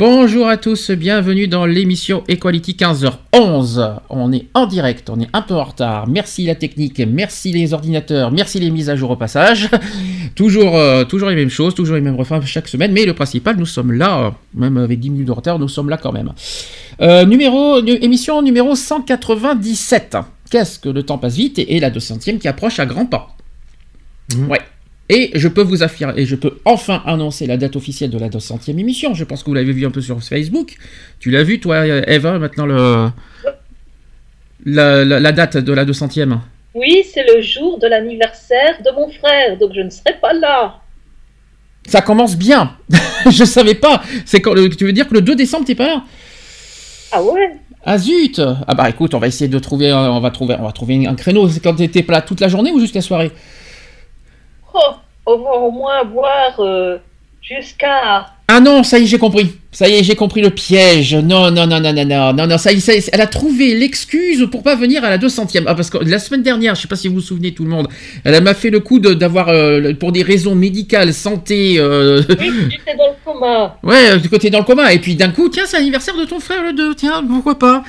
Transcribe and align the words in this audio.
Bonjour 0.00 0.48
à 0.48 0.56
tous, 0.56 0.90
bienvenue 0.92 1.46
dans 1.46 1.66
l'émission 1.66 2.24
Equality 2.26 2.72
15h11. 2.72 3.96
On 4.08 4.32
est 4.32 4.46
en 4.54 4.66
direct, 4.66 5.10
on 5.10 5.20
est 5.20 5.28
un 5.34 5.42
peu 5.42 5.52
en 5.52 5.64
retard. 5.64 6.08
Merci 6.08 6.46
la 6.46 6.54
technique, 6.54 7.00
merci 7.06 7.52
les 7.52 7.74
ordinateurs, 7.74 8.30
merci 8.32 8.58
les 8.60 8.70
mises 8.70 8.88
à 8.88 8.96
jour 8.96 9.10
au 9.10 9.16
passage. 9.16 9.68
toujours, 10.34 10.74
euh, 10.78 11.04
toujours 11.04 11.28
les 11.28 11.34
mêmes 11.36 11.50
choses, 11.50 11.74
toujours 11.74 11.96
les 11.96 12.00
mêmes 12.00 12.16
refrains 12.16 12.40
chaque 12.40 12.68
semaine, 12.68 12.92
mais 12.92 13.04
le 13.04 13.12
principal, 13.12 13.56
nous 13.58 13.66
sommes 13.66 13.92
là, 13.92 14.20
euh, 14.20 14.30
même 14.54 14.78
avec 14.78 15.00
10 15.00 15.10
minutes 15.10 15.26
de 15.26 15.32
retard, 15.32 15.58
nous 15.58 15.68
sommes 15.68 15.90
là 15.90 15.98
quand 15.98 16.12
même. 16.12 16.32
Euh, 17.02 17.26
numéro, 17.26 17.82
nu- 17.82 17.98
émission 18.00 18.40
numéro 18.40 18.74
197. 18.74 20.16
Qu'est-ce 20.50 20.78
que 20.78 20.88
le 20.88 21.02
temps 21.02 21.18
passe 21.18 21.34
vite 21.36 21.58
et, 21.58 21.76
et 21.76 21.78
la 21.80 21.90
200e 21.90 22.38
qui 22.38 22.48
approche 22.48 22.78
à 22.80 22.86
grands 22.86 23.04
pas. 23.04 23.36
Ouais. 24.48 24.60
Et 25.12 25.32
je 25.34 25.48
peux 25.48 25.62
vous 25.62 25.82
affirmer, 25.82 26.14
et 26.22 26.24
je 26.24 26.36
peux 26.36 26.58
enfin 26.64 27.02
annoncer 27.04 27.46
la 27.46 27.56
date 27.56 27.74
officielle 27.74 28.10
de 28.10 28.18
la 28.18 28.28
200e 28.28 28.78
émission. 28.78 29.12
Je 29.12 29.24
pense 29.24 29.42
que 29.42 29.46
vous 29.50 29.54
l'avez 29.54 29.72
vu 29.72 29.84
un 29.84 29.90
peu 29.90 30.00
sur 30.00 30.22
Facebook. 30.22 30.76
Tu 31.18 31.32
l'as 31.32 31.42
vu, 31.42 31.58
toi, 31.58 31.84
Eva, 32.06 32.38
maintenant, 32.38 32.64
le, 32.64 33.08
la, 34.64 35.04
la- 35.04 35.20
la 35.20 35.32
date 35.32 35.56
de 35.56 35.72
la 35.72 35.84
200e 35.84 36.38
Oui, 36.74 37.02
c'est 37.12 37.24
le 37.24 37.42
jour 37.42 37.78
de 37.80 37.88
l'anniversaire 37.88 38.78
de 38.84 38.90
mon 38.94 39.10
frère, 39.10 39.58
donc 39.58 39.72
je 39.74 39.80
ne 39.80 39.90
serai 39.90 40.14
pas 40.22 40.32
là. 40.32 40.76
Ça 41.86 42.02
commence 42.02 42.36
bien. 42.36 42.76
je 43.30 43.44
savais 43.44 43.74
pas. 43.74 44.02
C'est 44.26 44.40
quand, 44.40 44.54
le- 44.54 44.68
tu 44.70 44.84
veux 44.84 44.92
dire 44.92 45.08
que 45.08 45.14
le 45.14 45.22
2 45.22 45.34
décembre, 45.34 45.64
t'es 45.64 45.74
pas 45.74 45.86
là? 45.86 46.04
Ah 47.10 47.20
ouais 47.22 47.56
Ah 47.84 47.98
zut 47.98 48.40
Ah 48.68 48.74
bah 48.74 48.88
écoute, 48.88 49.14
on 49.14 49.18
va 49.18 49.26
essayer 49.26 49.48
de 49.48 49.58
trouver, 49.58 49.92
on 49.92 50.20
va 50.20 50.30
trouver, 50.30 50.54
on 50.60 50.62
va 50.64 50.70
trouver 50.72 51.04
un 51.06 51.14
créneau. 51.16 51.48
C'est 51.48 51.58
quand 51.60 51.74
t'étais 51.74 52.04
pas 52.04 52.12
là 52.12 52.20
toute 52.22 52.40
la 52.40 52.46
journée 52.48 52.70
ou 52.70 52.78
juste 52.78 52.94
la 52.94 53.00
soirée? 53.00 53.32
Oh, 54.74 54.94
On 55.26 55.38
va 55.38 55.50
au 55.52 55.70
moins 55.70 56.02
voir 56.04 56.54
euh, 56.60 56.98
jusqu'à... 57.42 58.26
Ah 58.52 58.58
non, 58.58 58.82
ça 58.82 58.98
y 58.98 59.04
est, 59.04 59.06
j'ai 59.06 59.18
compris. 59.18 59.52
Ça 59.70 59.88
y 59.88 59.92
est, 59.94 60.02
j'ai 60.02 60.16
compris 60.16 60.40
le 60.40 60.50
piège. 60.50 61.14
Non, 61.14 61.52
non, 61.52 61.68
non, 61.68 61.78
non, 61.78 61.92
non, 61.92 62.04
non, 62.04 62.32
non, 62.32 62.46
non, 62.48 62.58
ça 62.58 62.72
y 62.72 62.78
est, 62.78 62.80
ça 62.80 62.92
y 62.92 62.96
est, 62.96 63.08
elle 63.12 63.20
a 63.20 63.28
trouvé 63.28 63.76
l'excuse 63.76 64.48
pour 64.50 64.64
pas 64.64 64.74
venir 64.74 65.04
à 65.04 65.10
la 65.10 65.18
200e. 65.18 65.62
Ah, 65.68 65.76
parce 65.76 65.88
que 65.88 65.98
la 65.98 66.18
semaine 66.18 66.42
dernière, 66.42 66.74
je 66.74 66.82
sais 66.82 66.88
pas 66.88 66.96
si 66.96 67.06
vous 67.06 67.14
vous 67.14 67.20
souvenez 67.20 67.54
tout 67.54 67.62
le 67.62 67.70
monde, 67.70 67.86
elle 68.24 68.42
m'a 68.42 68.54
fait 68.54 68.70
le 68.70 68.80
coup 68.80 68.98
de- 68.98 69.14
d'avoir, 69.14 69.50
euh, 69.50 69.78
le- 69.78 69.94
pour 69.94 70.10
des 70.10 70.22
raisons 70.24 70.56
médicales, 70.56 71.14
santé, 71.14 71.76
euh, 71.78 72.22
Oui, 72.40 72.50
j'étais 72.72 72.96
dans 72.96 73.06
le 73.06 73.14
coma. 73.24 73.76
ouais, 73.84 74.18
du 74.18 74.28
côté 74.28 74.50
dans 74.50 74.58
le 74.58 74.64
coma. 74.64 74.92
Et 74.92 74.98
puis 74.98 75.14
d'un 75.14 75.30
coup, 75.30 75.48
tiens, 75.48 75.62
c'est 75.66 75.76
l'anniversaire 75.78 76.16
de 76.16 76.24
ton 76.24 76.40
frère 76.40 76.64
le 76.64 76.72
2, 76.72 76.96
tiens, 76.96 77.22
pourquoi 77.24 77.56
pas? 77.56 77.84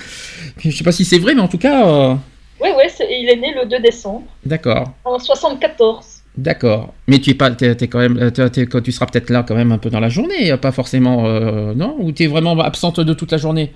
Je 0.59 0.69
sais 0.69 0.83
pas 0.83 0.91
si 0.91 1.05
c'est 1.05 1.17
vrai, 1.17 1.33
mais 1.33 1.41
en 1.41 1.47
tout 1.47 1.57
cas, 1.57 1.87
euh, 1.87 2.13
Oui, 2.61 2.69
oui, 2.77 2.83
il 3.09 3.29
est 3.29 3.37
né 3.37 3.51
le 3.59 3.67
2 3.67 3.79
décembre, 3.79 4.25
d'accord. 4.45 4.91
en 5.05 5.17
74. 5.17 6.05
D'accord, 6.37 6.93
mais 7.07 7.19
tu 7.19 7.31
es 7.31 7.33
pas, 7.33 7.51
t'es, 7.51 7.75
t'es 7.75 7.87
quand 7.89 7.99
même, 7.99 8.17
euh, 8.17 8.29
t'es- 8.29 8.49
t'es- 8.49 8.81
tu 8.81 8.91
seras 8.93 9.05
peut-être 9.05 9.29
là 9.29 9.43
quand 9.45 9.55
même 9.55 9.71
un 9.73 9.77
peu 9.77 9.89
dans 9.89 9.99
la 9.99 10.07
journée, 10.07 10.55
pas 10.57 10.71
forcément, 10.71 11.25
euh, 11.27 11.73
non? 11.73 11.95
Ou 11.99 12.13
t'es 12.13 12.27
vraiment 12.27 12.57
absente 12.61 13.01
de 13.01 13.13
toute 13.13 13.31
la 13.33 13.37
journée? 13.37 13.73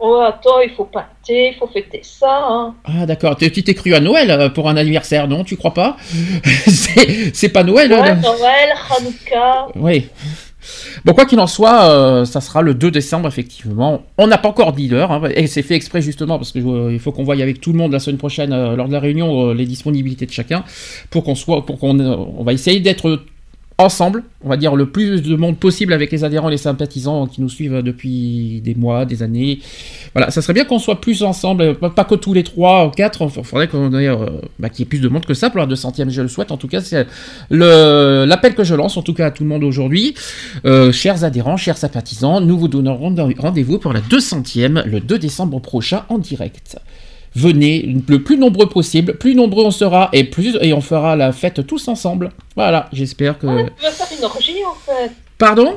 Oh, 0.00 0.20
attends, 0.26 0.60
il 0.60 0.70
faut 0.70 0.84
pâter, 0.84 1.50
il 1.52 1.54
faut 1.58 1.68
fêter 1.68 2.00
ça. 2.02 2.46
Hein. 2.50 2.74
Ah 2.84 3.06
d'accord, 3.06 3.36
tu 3.36 3.50
tu 3.52 3.62
t'es 3.62 3.74
cru 3.74 3.94
à 3.94 4.00
Noël 4.00 4.30
euh, 4.30 4.48
pour 4.48 4.68
un 4.68 4.76
anniversaire, 4.76 5.28
non? 5.28 5.44
Tu 5.44 5.56
crois 5.56 5.72
pas? 5.72 5.96
C'est, 7.32 7.48
pas 7.50 7.62
Noël 7.62 7.92
Ouais, 7.92 8.00
hein 8.00 8.18
Noël, 8.20 8.74
Hanouka. 8.90 9.66
Oui. 9.76 10.08
Bon, 11.04 11.12
quoi 11.12 11.26
qu'il 11.26 11.40
en 11.40 11.46
soit, 11.46 11.90
euh, 11.90 12.24
ça 12.24 12.40
sera 12.40 12.62
le 12.62 12.74
2 12.74 12.90
décembre, 12.90 13.28
effectivement. 13.28 14.02
On 14.18 14.26
n'a 14.26 14.38
pas 14.38 14.48
encore 14.48 14.72
dit 14.72 14.88
l'heure, 14.88 15.12
hein, 15.12 15.22
et 15.34 15.46
c'est 15.46 15.62
fait 15.62 15.74
exprès 15.74 16.02
justement 16.02 16.38
parce 16.38 16.52
qu'il 16.52 16.98
faut 17.00 17.12
qu'on 17.12 17.24
voie 17.24 17.34
avec 17.34 17.60
tout 17.60 17.72
le 17.72 17.78
monde 17.78 17.92
la 17.92 17.98
semaine 17.98 18.18
prochaine, 18.18 18.52
euh, 18.52 18.76
lors 18.76 18.88
de 18.88 18.92
la 18.92 19.00
réunion, 19.00 19.50
euh, 19.50 19.54
les 19.54 19.66
disponibilités 19.66 20.26
de 20.26 20.32
chacun, 20.32 20.64
pour 21.10 21.24
qu'on 21.24 21.34
soit, 21.34 21.66
pour 21.66 21.78
qu'on, 21.78 21.98
on 22.00 22.44
va 22.44 22.52
essayer 22.52 22.80
d'être 22.80 23.20
ensemble, 23.76 24.22
on 24.44 24.48
va 24.48 24.56
dire 24.56 24.76
le 24.76 24.86
plus 24.88 25.20
de 25.22 25.34
monde 25.34 25.58
possible 25.58 25.92
avec 25.92 26.12
les 26.12 26.22
adhérents 26.22 26.48
et 26.48 26.52
les 26.52 26.58
sympathisants 26.58 27.26
qui 27.26 27.40
nous 27.40 27.48
suivent 27.48 27.82
depuis 27.82 28.60
des 28.62 28.74
mois, 28.76 29.04
des 29.04 29.22
années. 29.24 29.58
Voilà, 30.14 30.30
ça 30.30 30.42
serait 30.42 30.52
bien 30.52 30.64
qu'on 30.64 30.78
soit 30.78 31.00
plus 31.00 31.24
ensemble, 31.24 31.74
pas, 31.76 32.04
que 32.04 32.14
tous 32.14 32.32
les 32.34 32.44
trois 32.44 32.86
ou 32.86 32.90
quatre, 32.90 33.28
il 33.36 33.44
faudrait 33.44 33.66
qu'on 33.66 33.92
ait, 33.98 34.06
euh, 34.06 34.26
bah, 34.60 34.68
qu'il 34.68 34.80
y 34.80 34.82
ait 34.82 34.88
plus 34.88 35.00
de 35.00 35.08
monde 35.08 35.26
que 35.26 35.34
ça 35.34 35.50
pour 35.50 35.58
la 35.58 35.66
200e, 35.66 36.08
je 36.10 36.22
le 36.22 36.28
souhaite, 36.28 36.52
en 36.52 36.56
tout 36.56 36.68
cas, 36.68 36.80
c'est 36.80 37.06
l'appel 37.50 38.54
que 38.54 38.62
je 38.64 38.74
lance, 38.74 38.96
en 38.96 39.02
tout 39.02 39.14
cas 39.14 39.26
à 39.26 39.30
tout 39.32 39.42
le 39.42 39.48
monde 39.48 39.64
aujourd'hui. 39.64 40.14
Euh, 40.64 40.92
chers 40.92 41.24
adhérents, 41.24 41.56
chers 41.56 41.76
sympathisants, 41.76 42.40
nous 42.40 42.56
vous 42.58 42.68
donnons 42.68 42.96
rende- 42.96 43.34
rendez-vous 43.38 43.78
pour 43.78 43.92
la 43.92 44.00
200e, 44.00 44.84
le 44.86 45.00
2 45.00 45.18
décembre 45.18 45.60
prochain, 45.60 46.04
en 46.08 46.18
direct. 46.18 46.78
Venez 47.36 47.96
le 48.08 48.22
plus 48.22 48.38
nombreux 48.38 48.68
possible, 48.68 49.16
plus 49.18 49.34
nombreux 49.34 49.64
on 49.64 49.72
sera, 49.72 50.08
et 50.12 50.22
plus 50.24 50.56
et 50.60 50.72
on 50.72 50.80
fera 50.80 51.16
la 51.16 51.32
fête 51.32 51.66
tous 51.66 51.88
ensemble. 51.88 52.30
Voilà, 52.54 52.88
j'espère 52.92 53.38
que... 53.38 53.46
Ah, 53.46 53.70
tu 53.76 53.84
veux 53.84 53.90
faire 53.90 54.06
une 54.16 54.24
orgie, 54.24 54.64
en 54.64 54.74
fait. 54.74 55.12
Pardon? 55.36 55.74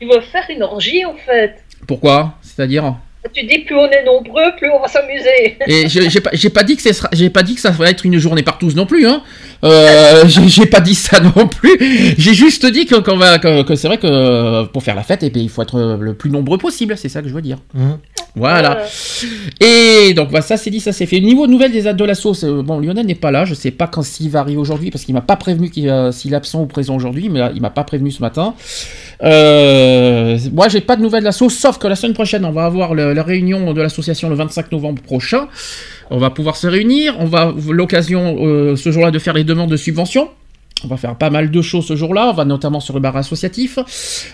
Tu 0.00 0.06
veux 0.06 0.20
faire 0.20 0.44
une 0.48 0.62
orgie, 0.62 1.04
en 1.04 1.14
fait. 1.14 1.56
Pourquoi? 1.88 2.34
C'est-à-dire? 2.40 2.94
Tu 3.34 3.44
dis, 3.44 3.58
plus 3.58 3.74
on 3.74 3.90
est 3.90 4.04
nombreux, 4.04 4.54
plus 4.56 4.70
on 4.70 4.78
va 4.78 4.86
s'amuser. 4.86 5.58
Et 5.66 5.88
j'ai 5.88 6.20
pas, 6.20 6.30
pas 6.30 6.62
dit 6.62 6.76
que 6.76 6.92
sera, 6.92 7.08
j'ai 7.12 7.30
pas 7.30 7.42
dit 7.42 7.56
que 7.56 7.60
ça 7.60 7.70
va 7.70 7.90
être 7.90 8.06
une 8.06 8.18
journée 8.18 8.44
par 8.44 8.58
tous 8.58 8.76
non 8.76 8.86
plus, 8.86 9.06
hein. 9.08 9.24
Euh, 9.64 10.24
j'ai 10.28 10.66
pas 10.66 10.80
dit 10.80 10.94
ça 10.94 11.20
non 11.20 11.46
plus. 11.48 12.14
J'ai 12.18 12.34
juste 12.34 12.66
dit 12.66 12.86
que, 12.86 12.96
qu'on 12.96 13.16
va, 13.16 13.38
que, 13.38 13.62
que 13.62 13.74
c'est 13.74 13.88
vrai 13.88 13.98
que 13.98 14.06
euh, 14.06 14.64
pour 14.64 14.82
faire 14.82 14.94
la 14.94 15.02
fête, 15.02 15.22
et 15.22 15.32
il 15.34 15.48
faut 15.48 15.62
être 15.62 15.98
le 16.00 16.14
plus 16.14 16.30
nombreux 16.30 16.58
possible. 16.58 16.94
C'est 16.96 17.08
ça 17.08 17.22
que 17.22 17.28
je 17.28 17.34
veux 17.34 17.42
dire. 17.42 17.58
Voilà. 18.38 18.80
Euh, 18.80 20.06
Et 20.08 20.12
donc 20.14 20.28
voilà, 20.28 20.42
ça 20.44 20.56
c'est 20.58 20.68
dit, 20.70 20.80
ça 20.80 20.92
c'est 20.92 21.06
fait. 21.06 21.20
Niveau 21.20 21.46
nouvelle 21.46 21.72
des 21.72 21.82
de 21.94 22.04
la 22.04 22.14
sauce, 22.14 22.44
euh, 22.44 22.62
bon 22.62 22.80
Lionel 22.80 23.06
n'est 23.06 23.14
pas 23.14 23.30
là, 23.30 23.44
je 23.46 23.54
sais 23.54 23.70
pas 23.70 23.86
quand 23.86 24.02
s'il 24.02 24.28
va 24.28 24.40
arriver 24.40 24.58
aujourd'hui 24.58 24.90
parce 24.90 25.04
qu'il 25.04 25.14
m'a 25.14 25.20
pas 25.22 25.36
prévenu 25.36 25.70
qu'il, 25.70 25.88
euh, 25.88 26.12
s'il 26.12 26.32
est 26.34 26.36
absent 26.36 26.60
ou 26.62 26.66
présent 26.66 26.94
aujourd'hui, 26.96 27.28
mais 27.30 27.38
là, 27.38 27.50
il 27.54 27.62
m'a 27.62 27.70
pas 27.70 27.84
prévenu 27.84 28.10
ce 28.10 28.20
matin. 28.20 28.54
Euh, 29.22 30.38
moi 30.52 30.68
j'ai 30.68 30.80
pas 30.82 30.96
de 30.96 31.02
nouvelles 31.02 31.20
de 31.20 31.26
la 31.26 31.32
sauce, 31.32 31.54
sauf 31.54 31.78
que 31.78 31.86
la 31.86 31.96
semaine 31.96 32.12
prochaine 32.14 32.44
on 32.44 32.52
va 32.52 32.64
avoir 32.66 32.94
le- 32.94 33.14
la 33.14 33.22
réunion 33.22 33.72
de 33.72 33.80
l'association 33.80 34.28
le 34.28 34.34
25 34.34 34.70
novembre 34.72 35.00
prochain. 35.02 35.48
On 36.10 36.18
va 36.18 36.30
pouvoir 36.30 36.56
se 36.56 36.66
réunir, 36.68 37.16
on 37.18 37.24
va 37.24 37.40
avoir 37.42 37.72
l'occasion 37.74 38.36
euh, 38.40 38.76
ce 38.76 38.92
jour-là 38.92 39.10
de 39.10 39.18
faire 39.18 39.34
les 39.34 39.42
demandes 39.46 39.70
de 39.70 39.76
subventions. 39.76 40.28
On 40.84 40.88
va 40.88 40.98
faire 40.98 41.16
pas 41.16 41.30
mal 41.30 41.50
de 41.50 41.62
choses 41.62 41.86
ce 41.86 41.96
jour-là, 41.96 42.28
on 42.28 42.32
va 42.34 42.44
notamment 42.44 42.80
sur 42.80 42.92
le 42.92 43.00
bar 43.00 43.16
associatif. 43.16 43.78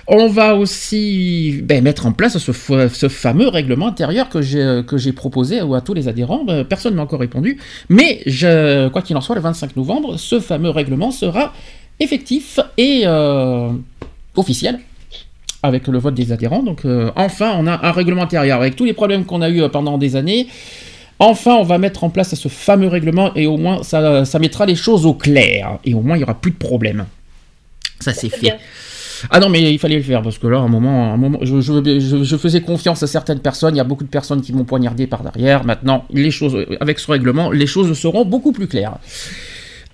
On 0.09 0.27
va 0.27 0.57
aussi 0.57 1.61
ben, 1.63 1.85
mettre 1.85 2.05
en 2.05 2.11
place 2.11 2.37
ce, 2.37 2.51
fa- 2.51 2.89
ce 2.89 3.09
fameux 3.09 3.47
règlement 3.47 3.87
intérieur 3.87 4.29
que 4.29 4.43
j'ai 4.43 4.81
que 4.85 4.99
j'ai 4.99 5.13
proposé 5.13 5.61
à 5.61 5.81
tous 5.81 5.95
les 5.95 6.09
adhérents. 6.09 6.43
Ben, 6.45 6.65
Personne 6.65 6.95
ne 6.95 6.97
m'a 6.97 7.05
encore 7.05 7.21
répondu, 7.21 7.59
mais 7.89 8.25
quoi 8.93 9.03
qu'il 9.03 9.17
en 9.17 9.21
soit, 9.21 9.37
le 9.37 9.41
25 9.41 9.77
novembre, 9.77 10.17
ce 10.17 10.41
fameux 10.41 10.71
règlement 10.71 11.13
sera 11.13 11.53
effectif 12.01 12.59
et 12.77 13.03
euh, 13.07 13.71
officiel 14.35 14.81
avec 15.63 15.87
le 15.87 15.99
vote 15.99 16.15
des 16.15 16.33
adhérents. 16.33 16.65
Donc 16.65 16.85
euh, 16.85 17.13
enfin, 17.15 17.55
on 17.57 17.69
a 17.69 17.87
un 17.87 17.93
règlement 17.93 18.23
intérieur 18.23 18.59
avec 18.61 18.75
tous 18.75 18.85
les 18.85 18.95
problèmes 18.95 19.25
qu'on 19.25 19.43
a 19.43 19.49
eu 19.49 19.63
euh, 19.63 19.69
pendant 19.69 19.97
des 19.97 20.17
années. 20.17 20.49
Enfin, 21.23 21.55
on 21.55 21.63
va 21.63 21.79
mettre 21.79 22.05
en 22.05 22.11
place 22.11 22.35
ce 22.35 22.49
fameux 22.49 22.89
règlement 22.89 23.33
et 23.35 23.47
au 23.47 23.57
moins 23.57 23.83
ça, 23.83 24.25
ça 24.25 24.39
mettra 24.39 24.67
les 24.67 24.75
choses 24.77 25.07
au 25.07 25.15
clair 25.15 25.79
et 25.85 25.95
au 25.95 26.01
moins 26.01 26.17
il 26.17 26.21
y 26.21 26.25
aura 26.25 26.35
plus 26.41 26.51
de 26.51 26.57
problème. 26.57 27.07
Ça 28.01 28.13
c'est 28.13 28.23
c'est 28.23 28.29
fait. 28.31 28.41
bien. 28.41 28.57
Ah 29.31 29.39
non, 29.39 29.49
mais 29.49 29.73
il 29.73 29.79
fallait 29.79 29.99
le 29.99 30.03
faire 30.03 30.21
parce 30.21 30.37
que 30.37 30.49
là, 30.49 30.59
à 30.59 30.63
un 30.63 30.69
moment, 30.69 31.11
à 31.11 31.15
un 31.15 31.17
moment 31.17 31.39
je, 31.43 31.61
je- 31.61 32.01
je- 32.01 32.25
je 32.25 32.37
faisais 32.37 32.61
confiance 32.61 33.05
à 33.05 33.07
certaines 33.07 33.39
personnes. 33.39 33.75
Il 33.77 33.79
y 33.79 33.81
a 33.81 33.85
beaucoup 33.85 34.03
de 34.03 34.09
personnes 34.09 34.43
qui 34.43 34.53
m'ont 34.53 34.65
poignardé 34.65 35.07
par 35.07 35.23
derrière. 35.23 35.65
Maintenant, 35.65 36.05
les 36.13 36.33
choses, 36.33 36.57
avec 36.81 36.99
ce 36.99 37.09
règlement, 37.09 37.53
les 37.53 37.69
choses 37.69 37.97
seront 37.97 38.25
beaucoup 38.25 38.51
plus 38.51 38.67
claires. 38.67 38.97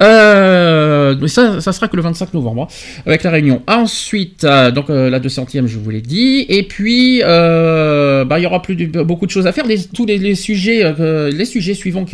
Euh, 0.00 1.17
mais 1.21 1.29
ça, 1.29 1.61
ça 1.61 1.73
sera 1.73 1.89
que 1.89 1.97
le 1.97 2.03
25 2.03 2.35
novembre, 2.35 2.62
hein, 2.62 3.03
avec 3.06 3.23
la 3.23 3.31
réunion. 3.31 3.62
Ensuite, 3.67 4.45
euh, 4.45 4.71
donc 4.71 4.91
euh, 4.91 5.11
la 5.11 5.21
200e, 5.21 5.67
je 5.67 5.79
vous 5.79 5.91
l'ai 5.91 6.00
dit. 6.00 6.47
Et 6.49 6.62
puis, 6.62 7.21
bah, 7.21 8.39
il 8.39 8.43
y 8.43 8.47
aura 8.47 8.62
plus 8.62 8.77
beaucoup 8.87 9.27
de 9.27 9.31
choses 9.31 9.47
à 9.47 9.53
faire. 9.53 9.65
Tous 9.95 10.06
les, 10.06 10.35
sujets, 10.35 10.95
les 11.31 11.45
sujets 11.45 11.75
suivants 11.75 12.06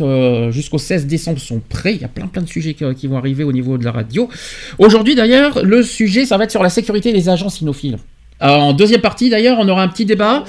jusqu'au 0.51 0.77
16 0.77 1.07
décembre 1.07 1.39
sont 1.39 1.61
prêts. 1.67 1.95
Il 1.95 2.01
y 2.01 2.05
a 2.05 2.09
plein 2.09 2.27
plein 2.27 2.41
de 2.41 2.49
sujets 2.49 2.73
qui, 2.73 2.83
qui 2.95 3.07
vont 3.07 3.17
arriver 3.17 3.43
au 3.43 3.51
niveau 3.51 3.77
de 3.77 3.85
la 3.85 3.91
radio. 3.91 4.29
Aujourd'hui, 4.79 5.15
d'ailleurs, 5.15 5.63
le 5.63 5.83
sujet, 5.83 6.25
ça 6.25 6.37
va 6.37 6.45
être 6.45 6.51
sur 6.51 6.63
la 6.63 6.69
sécurité 6.69 7.13
des 7.13 7.29
agents 7.29 7.49
cynophiles. 7.49 7.97
En 8.41 8.73
deuxième 8.73 9.01
partie 9.01 9.29
d'ailleurs, 9.29 9.57
on 9.59 9.67
aura 9.69 9.81
un 9.81 9.87
petit 9.87 10.05
débat. 10.05 10.43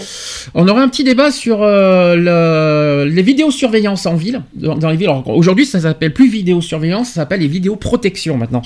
On 0.54 0.66
aura 0.66 0.82
un 0.82 0.88
petit 0.88 1.04
débat 1.04 1.30
sur 1.30 1.62
euh, 1.62 2.16
le, 2.16 3.10
les 3.10 3.22
vidéosurveillance 3.22 4.06
en 4.06 4.14
ville, 4.14 4.42
dans, 4.54 4.90
les 4.90 4.96
villes. 4.96 5.10
Aujourd'hui, 5.26 5.66
ça 5.66 5.80
s'appelle 5.80 6.12
plus 6.12 6.28
vidéosurveillance, 6.28 7.08
ça 7.08 7.14
s'appelle 7.14 7.40
les 7.40 7.48
vidéoprotections 7.48 8.36
maintenant. 8.36 8.62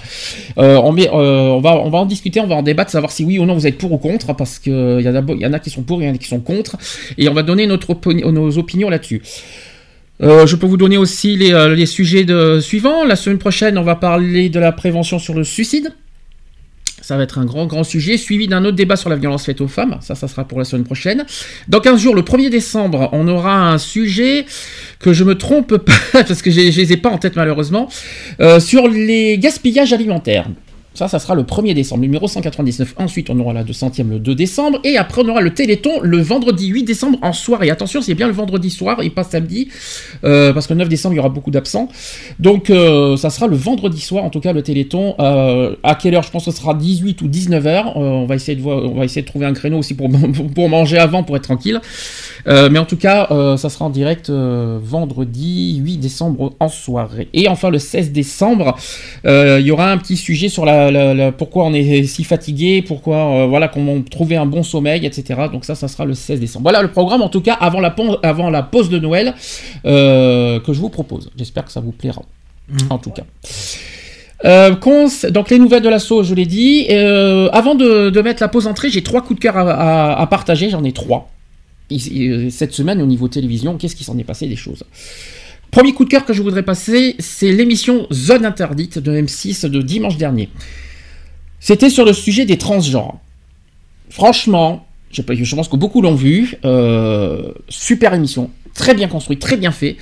Euh, 0.59 0.81
on, 0.83 0.97
euh, 0.97 1.61
va, 1.61 1.77
on 1.77 1.91
va 1.91 1.99
en 1.99 2.07
discuter, 2.07 2.41
on 2.41 2.47
va 2.47 2.57
en 2.57 2.63
débattre, 2.63 2.91
savoir 2.91 3.13
si 3.13 3.25
oui 3.25 3.39
ou 3.39 3.45
non 3.45 3.55
vous 3.55 3.67
êtes 3.67 3.77
pour 3.77 3.93
ou 3.93 3.99
contre, 3.99 4.35
parce 4.35 4.59
qu'il 4.59 4.73
y, 4.73 5.09
en 5.09 5.53
a, 5.53 5.59
qui 5.59 5.71
sont 5.71 5.83
pour, 5.83 6.03
il 6.03 6.07
y 6.07 6.11
en 6.11 6.15
a 6.15 6.19
qui 6.19 6.29
sont 6.29 6.41
contre, 6.41 6.77
et 7.19 7.29
on 7.29 7.35
va 7.35 7.43
donner 7.43 7.67
notre 7.67 7.91
nos 8.31 8.59
opinions 8.59 8.89
là-dessus. 8.89 9.21
je 10.21 10.57
peux 10.57 10.67
vous 10.67 10.79
donner 10.79 10.97
aussi 10.97 11.37
les, 11.37 11.87
sujets 11.87 12.25
suivants. 12.61 13.05
La 13.05 13.17
semaine 13.17 13.39
prochaine, 13.39 13.77
on 13.77 13.83
va 13.83 13.97
parler 13.97 14.49
de 14.49 14.59
la 14.59 14.73
prévention 14.73 15.19
sur 15.19 15.35
le 15.35 15.45
suicide. 15.45 15.93
Ça 17.11 17.17
va 17.17 17.25
être 17.25 17.39
un 17.39 17.45
grand, 17.45 17.67
grand 17.67 17.83
sujet, 17.83 18.17
suivi 18.17 18.47
d'un 18.47 18.65
autre 18.65 18.77
débat 18.77 18.95
sur 18.95 19.11
la 19.11 19.17
violence 19.17 19.45
faite 19.45 19.61
aux 19.61 19.67
femmes. 19.67 19.99
Ça, 20.01 20.15
ça 20.15 20.29
sera 20.29 20.45
pour 20.45 20.61
la 20.61 20.65
semaine 20.65 20.85
prochaine. 20.85 21.27
Dans 21.67 21.81
15 21.81 22.01
jours, 22.01 22.15
le 22.15 22.23
1er 22.23 22.51
décembre, 22.51 23.09
on 23.11 23.27
aura 23.27 23.73
un 23.73 23.79
sujet 23.79 24.47
que 25.01 25.13
je 25.13 25.25
me 25.25 25.37
trompe 25.37 25.77
pas, 25.79 25.93
parce 26.13 26.41
que 26.41 26.53
je 26.53 26.61
ne 26.61 26.67
les 26.67 26.93
ai 26.93 26.97
pas 26.97 27.09
en 27.09 27.19
tête 27.19 27.35
malheureusement, 27.35 27.89
euh, 28.41 28.61
sur 28.61 28.87
les 28.87 29.39
gaspillages 29.39 29.93
alimentaires. 29.93 30.47
Ça, 30.93 31.07
ça 31.07 31.21
sera 31.21 31.37
le 31.37 31.45
1er 31.45 31.73
décembre, 31.73 32.03
numéro 32.03 32.27
199. 32.27 32.95
Ensuite, 32.99 33.31
on 33.31 33.39
aura 33.39 33.53
la 33.53 33.63
200e 33.63 34.09
le 34.09 34.19
2 34.19 34.35
décembre. 34.35 34.81
Et 34.83 34.97
après, 34.97 35.23
on 35.25 35.29
aura 35.29 35.41
le 35.41 35.55
Téléthon 35.55 36.01
le 36.03 36.19
vendredi 36.19 36.67
8 36.67 36.83
décembre 36.83 37.17
en 37.23 37.33
soirée. 37.33 37.71
Attention, 37.71 38.03
c'est 38.03 38.15
bien 38.15 38.27
le 38.27 38.33
vendredi 38.33 38.71
soir 38.71 39.01
et 39.01 39.09
pas 39.09 39.23
samedi. 39.23 39.69
Euh, 40.25 40.53
parce 40.53 40.67
que 40.67 40.73
le 40.73 40.81
9 40.81 40.89
décembre, 40.89 41.15
il 41.15 41.19
y 41.19 41.21
aura 41.21 41.29
beaucoup 41.29 41.53
d'absents. 41.53 41.89
Donc, 42.41 42.71
euh, 42.71 43.17
ça 43.17 43.31
sera 43.31 43.47
le 43.47 43.55
vendredi 43.55 44.01
soir, 44.01 44.25
en 44.25 44.31
tout 44.31 44.41
cas, 44.41 44.53
le 44.53 44.63
Téléthon. 44.63 45.15
Euh, 45.21 45.77
à 45.85 45.95
quelle 45.95 46.17
heure? 46.17 46.25
Je 46.25 46.31
pense 46.33 46.45
que 46.47 46.51
ce 46.51 46.57
sera 46.57 46.75
18 46.75 47.23
ou 47.23 47.29
19h. 47.29 47.93
on, 47.95 48.27
va 48.27 48.35
essayer 48.35 48.57
de 48.57 48.63
voir, 48.63 48.83
on 48.85 48.97
va 48.97 49.05
essayer 49.05 49.23
de 49.23 49.29
trouver 49.29 49.47
un 49.47 49.55
créneau 49.55 49.79
aussi 49.79 49.95
pour, 49.95 50.11
pour 50.55 50.69
manger 50.69 50.99
avant, 50.99 51.23
pour 51.23 51.37
être 51.37 51.45
tranquille. 51.45 51.81
mais 52.47 52.79
en 52.81 52.85
tout 52.85 52.97
cas, 52.97 53.29
ça 53.57 53.71
sera 53.71 53.85
en 53.85 53.91
direct 53.91 54.29
vendredi 54.29 55.77
8 55.77 55.99
décembre 55.99 56.55
en 56.59 56.69
soirée. 56.69 57.29
Et 57.33 57.49
enfin, 57.49 57.71
le 57.71 57.79
16 57.79 58.11
décembre, 58.11 58.77
il 59.25 59.61
y 59.61 59.71
aura 59.71 59.93
un 59.93 59.99
petit 59.99 60.17
sujet 60.17 60.49
sur 60.49 60.65
la 60.65 60.80
pourquoi 61.37 61.65
on 61.67 61.73
est 61.73 62.05
si 62.05 62.25
fatigué, 62.25 62.83
pourquoi 62.83 63.17
euh, 63.17 63.47
voilà 63.47 63.69
qu'on 63.69 64.03
trouver 64.03 64.37
un 64.37 64.47
bon 64.47 64.63
sommeil, 64.63 65.05
etc. 65.07 65.41
Donc 65.53 65.65
ça, 65.65 65.75
ça 65.75 65.89
sera 65.89 66.05
le 66.05 66.15
16 66.15 66.41
décembre. 66.41 66.65
Voilà 66.65 66.83
le 66.83 66.91
programme 66.91 67.23
en 67.23 67.29
tout 67.29 67.41
cas 67.41 67.55
avant 67.55 67.81
la, 67.81 67.95
avant 68.23 68.51
la 68.51 68.63
pause 68.63 68.91
de 68.91 68.99
Noël 68.99 69.35
euh, 69.85 70.61
que 70.61 70.73
je 70.73 70.81
vous 70.81 70.89
propose. 70.89 71.31
J'espère 71.37 71.65
que 71.65 71.73
ça 71.73 71.81
vous 71.81 71.93
plaira. 71.93 72.23
Mm. 72.69 72.77
En 72.91 72.99
tout 72.99 73.11
cas. 73.11 73.25
Euh, 74.45 74.75
donc 75.31 75.51
les 75.51 75.59
nouvelles 75.59 75.83
de 75.83 75.89
l'assaut, 75.89 76.23
je 76.23 76.35
l'ai 76.35 76.47
dit. 76.47 76.89
avant 76.91 77.75
de, 77.75 78.21
mettre 78.21 78.43
la 78.43 78.49
pause 78.49 78.67
entrée, 78.67 78.91
j'ai 78.91 79.03
trois 79.03 79.23
coups 79.23 79.39
de 79.39 79.43
cœur 79.43 79.57
à, 79.57 80.27
partager. 80.29 80.71
J'en 80.71 80.85
ai 80.85 80.93
trois. 80.93 81.31
Cette 81.91 82.73
semaine, 82.73 83.03
au 83.03 83.07
niveau 83.07 83.29
télévision, 83.29 83.77
qu'est-ce 83.77 83.97
qui 83.97 84.05
s'en 84.05 84.17
est 84.19 84.25
passé 84.25 84.47
des 84.47 84.57
choses? 84.57 84.85
Premier 85.71 85.93
coup 85.93 86.05
de 86.05 86.11
cœur 86.11 86.25
que 86.25 86.33
je 86.33 86.43
voudrais 86.43 86.65
passer, 86.65 87.15
c'est 87.21 87.53
l'émission 87.53 88.07
Zone 88.13 88.45
Interdite 88.45 88.99
de 88.99 89.13
M6 89.13 89.69
de 89.69 89.83
dimanche 89.83 90.17
dernier. 90.17 90.49
C'était 91.61 91.91
sur 91.91 92.05
le 92.05 92.13
sujet 92.13 92.45
des 92.45 92.59
transgenres. 92.59 93.21
Franchement, 94.09 94.87
je, 95.13 95.23
pense 95.23 95.69
que 95.69 95.77
beaucoup 95.77 96.03
l'ont 96.03 96.15
vu. 96.15 96.55
Euh, 96.65 97.53
super 97.69 98.15
émission, 98.15 98.51
très 98.75 98.95
bien 98.95 99.07
construite, 99.07 99.39
très 99.39 99.57
bien 99.57 99.71
fait. 99.71 99.97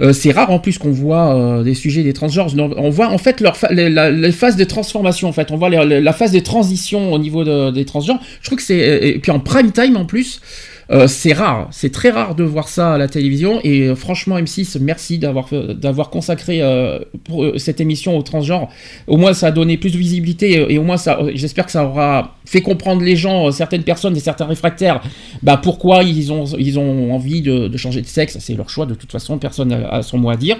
Euh, 0.00 0.12
c'est 0.12 0.32
rare 0.32 0.50
en 0.50 0.58
plus 0.58 0.76
qu'on 0.76 0.90
voit 0.90 1.36
euh, 1.36 1.62
des 1.62 1.74
sujets 1.74 2.02
des 2.02 2.12
transgenres. 2.12 2.52
On 2.58 2.90
voit 2.90 3.08
en 3.08 3.18
fait 3.18 3.40
leur 3.40 3.56
les, 3.70 4.32
phases 4.32 4.56
de 4.56 4.64
transformation. 4.64 5.28
En 5.28 5.32
fait, 5.32 5.50
on 5.52 5.56
voit 5.56 5.70
la 5.70 6.12
phase 6.12 6.32
de 6.32 6.40
transition 6.40 7.12
au 7.12 7.18
niveau 7.18 7.70
des 7.70 7.84
transgenres. 7.86 8.20
Je 8.40 8.46
trouve 8.46 8.58
que 8.58 8.64
c'est 8.64 9.08
et 9.08 9.18
puis 9.20 9.30
en 9.30 9.40
prime 9.40 9.72
time 9.72 9.96
en 9.96 10.04
plus. 10.04 10.40
Euh, 10.90 11.06
c'est 11.06 11.32
rare, 11.32 11.68
c'est 11.70 11.90
très 11.90 12.10
rare 12.10 12.34
de 12.34 12.44
voir 12.44 12.68
ça 12.68 12.94
à 12.94 12.98
la 12.98 13.08
télévision 13.08 13.60
et 13.64 13.88
euh, 13.88 13.94
franchement 13.94 14.38
M6, 14.38 14.78
merci 14.80 15.18
d'avoir 15.18 15.48
d'avoir 15.50 16.10
consacré 16.10 16.60
euh, 16.62 16.98
cette 17.56 17.80
émission 17.80 18.16
au 18.16 18.22
transgenre. 18.22 18.68
Au 19.06 19.16
moins 19.16 19.32
ça 19.32 19.48
a 19.48 19.50
donné 19.50 19.78
plus 19.78 19.90
de 19.90 19.98
visibilité 19.98 20.72
et 20.72 20.78
au 20.78 20.82
moins 20.82 20.96
ça, 20.96 21.18
j'espère 21.34 21.66
que 21.66 21.72
ça 21.72 21.84
aura 21.84 22.36
fait 22.44 22.60
comprendre 22.60 23.02
les 23.02 23.16
gens, 23.16 23.50
certaines 23.52 23.82
personnes 23.82 24.16
et 24.16 24.20
certains 24.20 24.46
réfractaires, 24.46 25.00
bah 25.42 25.58
pourquoi 25.62 26.02
ils 26.02 26.32
ont 26.32 26.44
ils 26.58 26.78
ont 26.78 27.12
envie 27.14 27.42
de, 27.42 27.74
changer 27.76 28.02
de 28.02 28.06
sexe, 28.06 28.36
c'est 28.40 28.54
leur 28.54 28.68
choix 28.68 28.86
de 28.86 28.94
toute 28.94 29.10
façon, 29.10 29.38
personne 29.38 29.72
a, 29.72 30.02
son 30.02 30.18
mot 30.18 30.30
à 30.30 30.36
dire. 30.36 30.56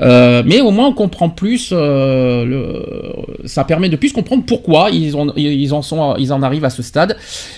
mais 0.00 0.60
au 0.60 0.70
moins 0.70 0.88
on 0.88 0.92
comprend 0.92 1.30
plus, 1.30 1.72
le, 1.72 2.84
ça 3.44 3.64
permet 3.64 3.88
de 3.88 3.96
plus 3.96 4.12
comprendre 4.12 4.44
pourquoi 4.46 4.90
ils 4.90 5.16
ont 5.16 5.32
ils 5.36 5.72
en 5.72 5.82
sont 5.82 6.16
ils 6.16 6.32
en 6.32 6.42
arrivent 6.42 6.64
à 6.64 6.70
ce 6.70 6.82
stade. 6.82 7.16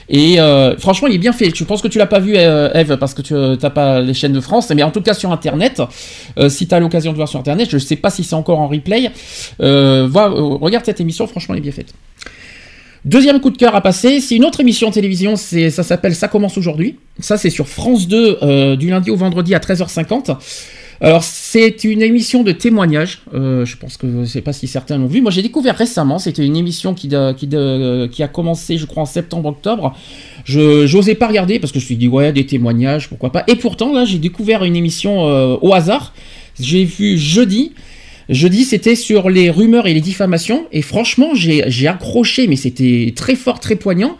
Et 0.08 0.38
franchement 0.78 1.08
il 1.08 1.14
est 1.14 1.18
bien 1.18 1.32
fait. 1.32 1.54
Je 1.54 1.64
pense 1.64 1.82
que 1.82 1.88
tu 1.88 1.98
l'as 1.98 2.06
pas 2.06 2.18
vu, 2.18 2.34
euh, 2.36 2.72
Eve, 2.74 2.96
parce 2.96 3.14
que 3.14 3.22
tu 3.22 3.34
n'as 3.34 3.38
euh, 3.38 3.70
pas 3.70 4.00
les 4.00 4.14
chaînes 4.14 4.32
de 4.32 4.40
France, 4.40 4.70
mais 4.74 4.82
en 4.82 4.90
tout 4.90 5.00
cas 5.02 5.14
sur 5.14 5.32
Internet, 5.32 5.82
euh, 6.38 6.48
si 6.48 6.66
tu 6.66 6.74
as 6.74 6.80
l'occasion 6.80 7.12
de 7.12 7.16
voir 7.16 7.28
sur 7.28 7.40
Internet, 7.40 7.68
je 7.70 7.76
ne 7.76 7.80
sais 7.80 7.96
pas 7.96 8.10
si 8.10 8.24
c'est 8.24 8.34
encore 8.34 8.60
en 8.60 8.68
replay, 8.68 9.10
regarde 9.58 10.84
cette 10.84 11.00
émission, 11.00 11.26
franchement, 11.26 11.54
elle 11.54 11.58
est 11.60 11.62
bien 11.62 11.72
faite. 11.72 11.92
Deuxième 13.06 13.40
coup 13.40 13.50
de 13.50 13.56
cœur 13.56 13.76
à 13.76 13.80
passer, 13.82 14.18
c'est 14.18 14.34
une 14.34 14.44
autre 14.44 14.58
émission 14.58 14.88
de 14.88 14.94
télévision, 14.94 15.36
ça 15.36 15.70
s'appelle 15.84 16.12
Ça 16.12 16.26
commence 16.26 16.58
aujourd'hui. 16.58 16.96
Ça, 17.20 17.36
c'est 17.38 17.50
sur 17.50 17.68
France 17.68 18.08
2 18.08 18.74
du 18.74 18.90
lundi 18.90 19.10
au 19.10 19.16
vendredi 19.16 19.54
à 19.54 19.60
13h50. 19.60 20.36
Alors, 21.00 21.22
c'est 21.22 21.84
une 21.84 22.02
émission 22.02 22.42
de 22.42 22.50
témoignages. 22.50 23.20
je 23.32 23.76
pense 23.76 23.96
que 23.96 24.10
je 24.10 24.16
ne 24.16 24.24
sais 24.24 24.40
pas 24.40 24.52
si 24.52 24.66
certains 24.66 24.98
l'ont 24.98 25.06
vu. 25.06 25.22
Moi, 25.22 25.30
j'ai 25.30 25.42
découvert 25.42 25.76
récemment. 25.76 26.18
C'était 26.18 26.44
une 26.44 26.56
émission 26.56 26.94
qui, 26.94 27.14
a 27.14 28.28
commencé, 28.28 28.76
je 28.76 28.86
crois, 28.86 29.04
en 29.04 29.06
septembre-octobre. 29.06 29.94
Je 30.44 30.92
n'osais 30.92 31.14
pas 31.14 31.28
regarder 31.28 31.60
parce 31.60 31.70
que 31.70 31.78
je 31.78 31.84
me 31.84 31.86
suis 31.86 31.96
dit, 31.96 32.08
ouais, 32.08 32.32
des 32.32 32.44
témoignages, 32.44 33.08
pourquoi 33.08 33.30
pas. 33.30 33.44
Et 33.46 33.54
pourtant, 33.54 33.92
là, 33.92 34.04
j'ai 34.04 34.18
découvert 34.18 34.64
une 34.64 34.74
émission 34.74 35.28
euh, 35.28 35.56
au 35.62 35.74
hasard. 35.74 36.12
J'ai 36.58 36.84
vu 36.84 37.16
jeudi. 37.16 37.70
Jeudi, 38.28 38.64
c'était 38.64 38.96
sur 38.96 39.30
les 39.30 39.50
rumeurs 39.50 39.86
et 39.86 39.94
les 39.94 40.00
diffamations. 40.00 40.66
Et 40.72 40.82
franchement, 40.82 41.30
j'ai 41.34 41.88
accroché, 41.88 42.46
mais 42.48 42.56
c'était 42.56 43.12
très 43.14 43.36
fort, 43.36 43.60
très 43.60 43.76
poignant. 43.76 44.16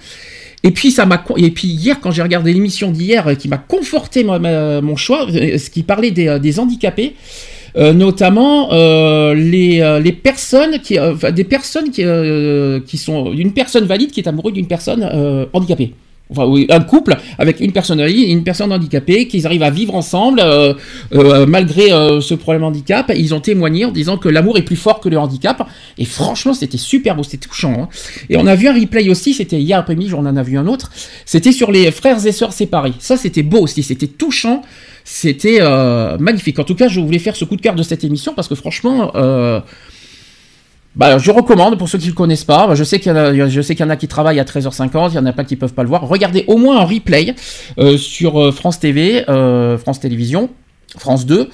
Et 0.63 0.71
puis 0.71 0.91
ça 0.91 1.07
et 1.37 1.51
puis 1.51 1.69
hier 1.69 2.01
quand 2.01 2.11
j'ai 2.11 2.23
regardé 2.23 2.53
l'émission 2.53 2.91
d'hier 2.91 3.29
euh, 3.29 3.35
qui 3.35 3.47
m'a 3.47 3.59
conforté 3.59 4.25
mon 4.25 4.97
choix, 4.97 5.27
euh, 5.31 5.59
ce 5.59 5.71
qui 5.71 5.85
parlait 5.85 6.11
des, 6.11 6.59
handicapés. 6.59 7.15
notamment 7.77 8.73
les, 9.35 10.01
les, 10.03 10.13
personnes 10.13 10.81
qui 10.81 10.99
des 11.33 11.45
personnes 11.45 11.91
qui, 11.91 12.03
qui 12.87 12.99
sont 12.99 13.33
une 13.33 13.53
personne 13.53 13.85
valide 13.85 14.11
qui 14.11 14.21
est 14.21 14.29
amoureuse 14.29 14.55
d'une 14.55 14.67
personne 14.67 15.05
handicapée 15.53 15.93
un 16.35 16.81
couple 16.81 17.17
avec 17.39 17.61
une 17.61 17.73
personne 17.73 18.01
et 18.01 18.31
une 18.31 18.43
personne 18.43 18.73
handicapée, 18.73 19.29
qu'ils 19.29 19.47
arrivent 19.47 19.63
à 19.63 19.71
vivre 19.71 19.95
ensemble 19.95 20.41
euh, 20.43 20.75
euh, 21.15 21.47
malgré 21.47 21.93
euh, 21.93 22.21
ce 22.21 22.35
problème 22.35 22.65
handicap. 22.65 23.13
Ils 23.15 23.35
ont 23.35 23.41
témoigné 23.41 23.85
en 23.85 23.93
disant 23.93 24.17
que 24.17 24.29
l'amour 24.29 24.59
est 24.59 24.63
plus 24.63 24.77
fort 24.77 25.01
que 25.01 25.09
le 25.09 25.19
handicap. 25.19 25.67
Et 25.99 26.05
franchement, 26.05 26.55
c'était 26.55 26.79
super 26.79 27.15
beau, 27.15 27.23
c'était 27.23 27.47
touchant. 27.47 27.75
Hein. 27.83 27.89
Et 28.29 28.37
on 28.37 28.47
a 28.47 28.55
vu 28.55 28.67
un 28.69 28.75
replay 28.75 29.09
aussi, 29.09 29.35
c'était 29.35 29.61
hier 29.61 29.79
après-midi, 29.79 30.13
on 30.15 30.27
en 30.27 30.37
a 30.37 30.43
vu 30.43 30.59
un 30.59 30.67
autre. 30.67 30.91
C'était 31.25 31.53
sur 31.53 31.71
les 31.71 31.91
frères 31.91 32.25
et 32.27 32.33
sœurs 32.33 32.53
séparés. 32.53 32.95
Ça, 32.99 33.17
c'était 33.17 33.43
beau 33.43 33.61
aussi, 33.61 33.83
c'était 33.83 34.09
touchant. 34.09 34.63
C'était 35.09 35.61
magnifique. 36.19 36.59
En 36.59 36.65
tout 36.65 36.75
cas, 36.75 36.89
je 36.89 36.99
voulais 36.99 37.21
faire 37.21 37.37
ce 37.37 37.45
coup 37.45 37.55
de 37.55 37.61
cœur 37.61 37.77
de 37.77 37.85
cette 37.85 38.03
émission 38.03 38.35
parce 38.35 38.49
que 38.49 38.57
franchement, 38.57 39.13
bah, 40.97 41.19
je 41.19 41.31
recommande 41.31 41.79
pour 41.79 41.89
ceux 41.91 41.99
qui 41.99 42.07
ne 42.07 42.11
le 42.13 42.17
connaissent 42.17 42.45
pas. 42.45 42.75
Je 42.75 42.83
sais 42.83 42.99
qu'il 42.99 43.13
y, 43.13 43.15
en 43.15 43.19
a, 43.19 43.49
je 43.49 43.61
sais 43.61 43.75
qu'il 43.75 43.85
y 43.85 43.87
en 43.87 43.91
a 43.91 43.97
qui 43.97 44.09
travaillent 44.09 44.41
à 44.41 44.45
13h50, 44.45 45.11
il 45.11 45.15
y 45.17 45.19
en 45.19 45.27
a 45.27 45.33
pas 45.33 45.45
qui 45.45 45.57
peuvent 45.57 45.75
pas 45.75 45.83
le 45.83 45.91
voir. 45.91 46.09
Regardez 46.09 46.45
au 46.49 46.57
moins 46.57 46.81
un 46.81 46.85
replay 46.85 47.35
euh, 47.79 47.99
sur 47.99 48.41
euh, 48.41 48.51
France 48.51 48.81
TV, 48.81 49.29
euh, 49.29 49.77
France 49.77 50.01
Télévisions, 50.01 50.49
France 50.97 51.27
2. 51.27 51.51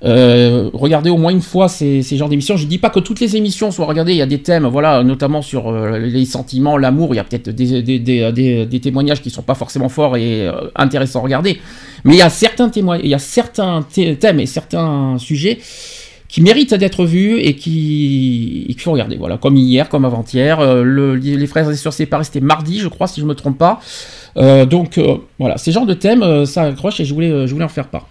regardez 0.00 1.10
au 1.10 1.16
moins 1.16 1.32
une 1.32 1.42
fois 1.42 1.68
ces, 1.68 2.02
ces 2.02 2.16
genres 2.16 2.28
d'émissions. 2.28 2.56
Je 2.56 2.66
dis 2.68 2.78
pas 2.78 2.90
que 2.90 3.00
toutes 3.00 3.18
les 3.18 3.34
émissions 3.34 3.72
soient 3.72 3.86
regardées. 3.86 4.12
Il 4.12 4.18
y 4.18 4.22
a 4.22 4.26
des 4.26 4.42
thèmes, 4.42 4.66
voilà, 4.66 5.02
notamment 5.02 5.42
sur 5.42 5.72
les 5.98 6.24
sentiments, 6.24 6.76
l'amour. 6.76 7.14
Il 7.14 7.16
y 7.16 7.20
a 7.20 7.24
peut-être 7.24 7.48
des, 7.48 7.82
des, 7.82 7.98
des, 7.98 8.66
des, 8.66 8.80
témoignages 8.80 9.22
qui 9.22 9.30
sont 9.30 9.42
pas 9.42 9.56
forcément 9.56 9.88
forts 9.88 10.16
et 10.16 10.48
intéressants 10.76 11.18
à 11.18 11.22
regarder. 11.22 11.58
Mais 12.04 12.14
il 12.14 12.18
y 12.18 12.22
a 12.22 12.30
certains 12.30 12.68
témoignages, 12.68 13.04
il 13.04 13.10
y 13.10 13.14
a 13.14 13.18
certains 13.18 13.82
thèmes 14.20 14.38
et 14.38 14.46
certains 14.46 15.16
sujets 15.18 15.58
qui 16.34 16.42
mérite 16.42 16.74
d'être 16.74 17.04
vu 17.04 17.38
et 17.38 17.54
qui 17.54 18.64
qu'il 18.66 18.80
faut 18.80 18.90
regarder. 18.90 19.16
Voilà, 19.16 19.36
comme 19.38 19.56
hier, 19.56 19.88
comme 19.88 20.04
avant-hier. 20.04 20.58
Euh, 20.58 21.14
les 21.14 21.46
frères 21.46 21.70
et 21.70 21.76
sœurs 21.76 21.92
séparés, 21.92 22.24
c'était 22.24 22.40
mardi, 22.40 22.80
je 22.80 22.88
crois, 22.88 23.06
si 23.06 23.20
je 23.20 23.24
me 23.24 23.36
trompe 23.36 23.56
pas. 23.56 23.78
Euh, 24.36 24.66
donc 24.66 24.98
euh, 24.98 25.18
voilà, 25.38 25.58
ces 25.58 25.70
genres 25.70 25.86
de 25.86 25.94
thèmes, 25.94 26.44
ça 26.44 26.62
accroche 26.62 26.98
et 26.98 27.04
je 27.04 27.14
voulais, 27.14 27.46
je 27.46 27.52
voulais 27.52 27.64
en 27.64 27.68
faire 27.68 27.86
part. 27.86 28.08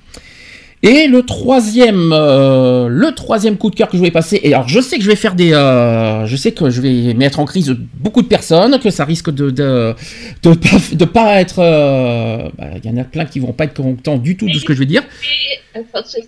Et 0.84 1.08
le 1.08 1.24
troisième, 1.24 2.12
le 2.12 3.12
troisième 3.13 3.58
coup 3.58 3.70
de 3.70 3.75
cœur 3.75 3.89
que 3.89 3.94
je 3.94 3.98
voulais 3.98 4.12
passer, 4.12 4.39
et 4.42 4.53
alors 4.53 4.70
je 4.70 4.80
sais 4.80 4.96
que 4.98 5.03
je 5.03 5.10
vais 5.10 5.18
faire 5.18 5.36
des, 5.36 5.50
je 5.50 6.36
sais 6.38 6.53
que 6.53 6.70
je 6.70 6.80
vais 6.80 7.13
mettre 7.13 7.42
en 7.42 7.46
crise 7.46 7.75
beaucoup 7.96 8.22
de 8.22 8.27
personnes, 8.27 8.80
que 8.80 8.89
ça 8.89 9.03
risque 9.03 9.32
de 9.32 9.50
de 9.50 9.96
de 10.44 11.06
pas, 11.06 11.42
être, 11.42 11.58
bah, 11.58 12.65
il 12.82 12.89
y 12.89 12.94
en 12.94 12.98
a 12.98 13.03
plein 13.03 13.25
qui 13.25 13.39
vont 13.39 13.51
pas 13.51 13.65
être 13.65 13.74
contents 13.74 14.18
du 14.18 14.38
tout 14.38 14.48
de 14.48 14.58
ce 14.60 14.63
que 14.63 14.74
je 14.74 14.80
vais 14.80 14.86
dire. 14.86 15.03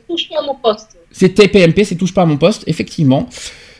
touche 0.07 0.29
mon 0.45 0.55
poste. 0.55 0.97
C'est 1.17 1.29
TPMP, 1.29 1.85
c'est 1.85 1.95
touche 1.95 2.13
pas 2.13 2.23
à 2.23 2.25
mon 2.25 2.35
poste, 2.35 2.65
effectivement. 2.67 3.29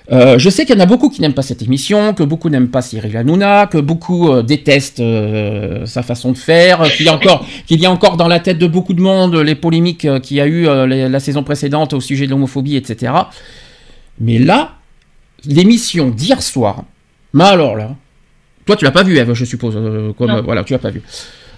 Euh, 0.09 0.39
je 0.39 0.49
sais 0.49 0.65
qu'il 0.65 0.73
y 0.73 0.77
en 0.77 0.81
a 0.81 0.85
beaucoup 0.85 1.09
qui 1.09 1.19
n'aiment 1.19 1.33
pas 1.33 1.41
cette 1.41 1.61
émission, 1.61 2.13
que 2.13 2.23
beaucoup 2.23 2.49
n'aiment 2.49 2.69
pas 2.69 2.81
Cyril 2.81 3.17
Hanouna, 3.17 3.67
que 3.67 3.77
beaucoup 3.77 4.31
euh, 4.31 4.41
détestent 4.41 5.01
euh, 5.01 5.85
sa 5.85 6.01
façon 6.01 6.31
de 6.31 6.37
faire, 6.37 6.83
qu'il 6.95 7.07
y, 7.07 7.09
a 7.09 7.13
encore, 7.13 7.45
qu'il 7.67 7.81
y 7.81 7.85
a 7.85 7.91
encore 7.91 8.15
dans 8.15 8.29
la 8.29 8.39
tête 8.39 8.57
de 8.57 8.67
beaucoup 8.67 8.93
de 8.93 9.01
monde 9.01 9.35
les 9.35 9.55
polémiques 9.55 10.07
qu'il 10.21 10.37
y 10.37 10.39
a 10.39 10.47
eu 10.47 10.63
la 10.63 11.19
saison 11.19 11.43
précédente 11.43 11.91
au 11.91 11.99
sujet 11.99 12.25
de 12.25 12.31
l'homophobie, 12.31 12.77
etc. 12.77 13.11
Mais 14.21 14.39
là, 14.39 14.75
l'émission 15.43 16.11
d'hier 16.11 16.41
soir, 16.41 16.85
mais 17.33 17.43
alors 17.43 17.75
là, 17.75 17.95
toi 18.65 18.77
tu 18.77 18.85
l'as 18.85 18.91
pas 18.91 19.03
vu 19.03 19.17
Eve, 19.17 19.33
je 19.33 19.43
suppose, 19.43 19.77
comme, 20.17 20.39
voilà, 20.45 20.63
tu 20.63 20.71
l'as 20.71 20.79
pas 20.79 20.91
vu. 20.91 21.01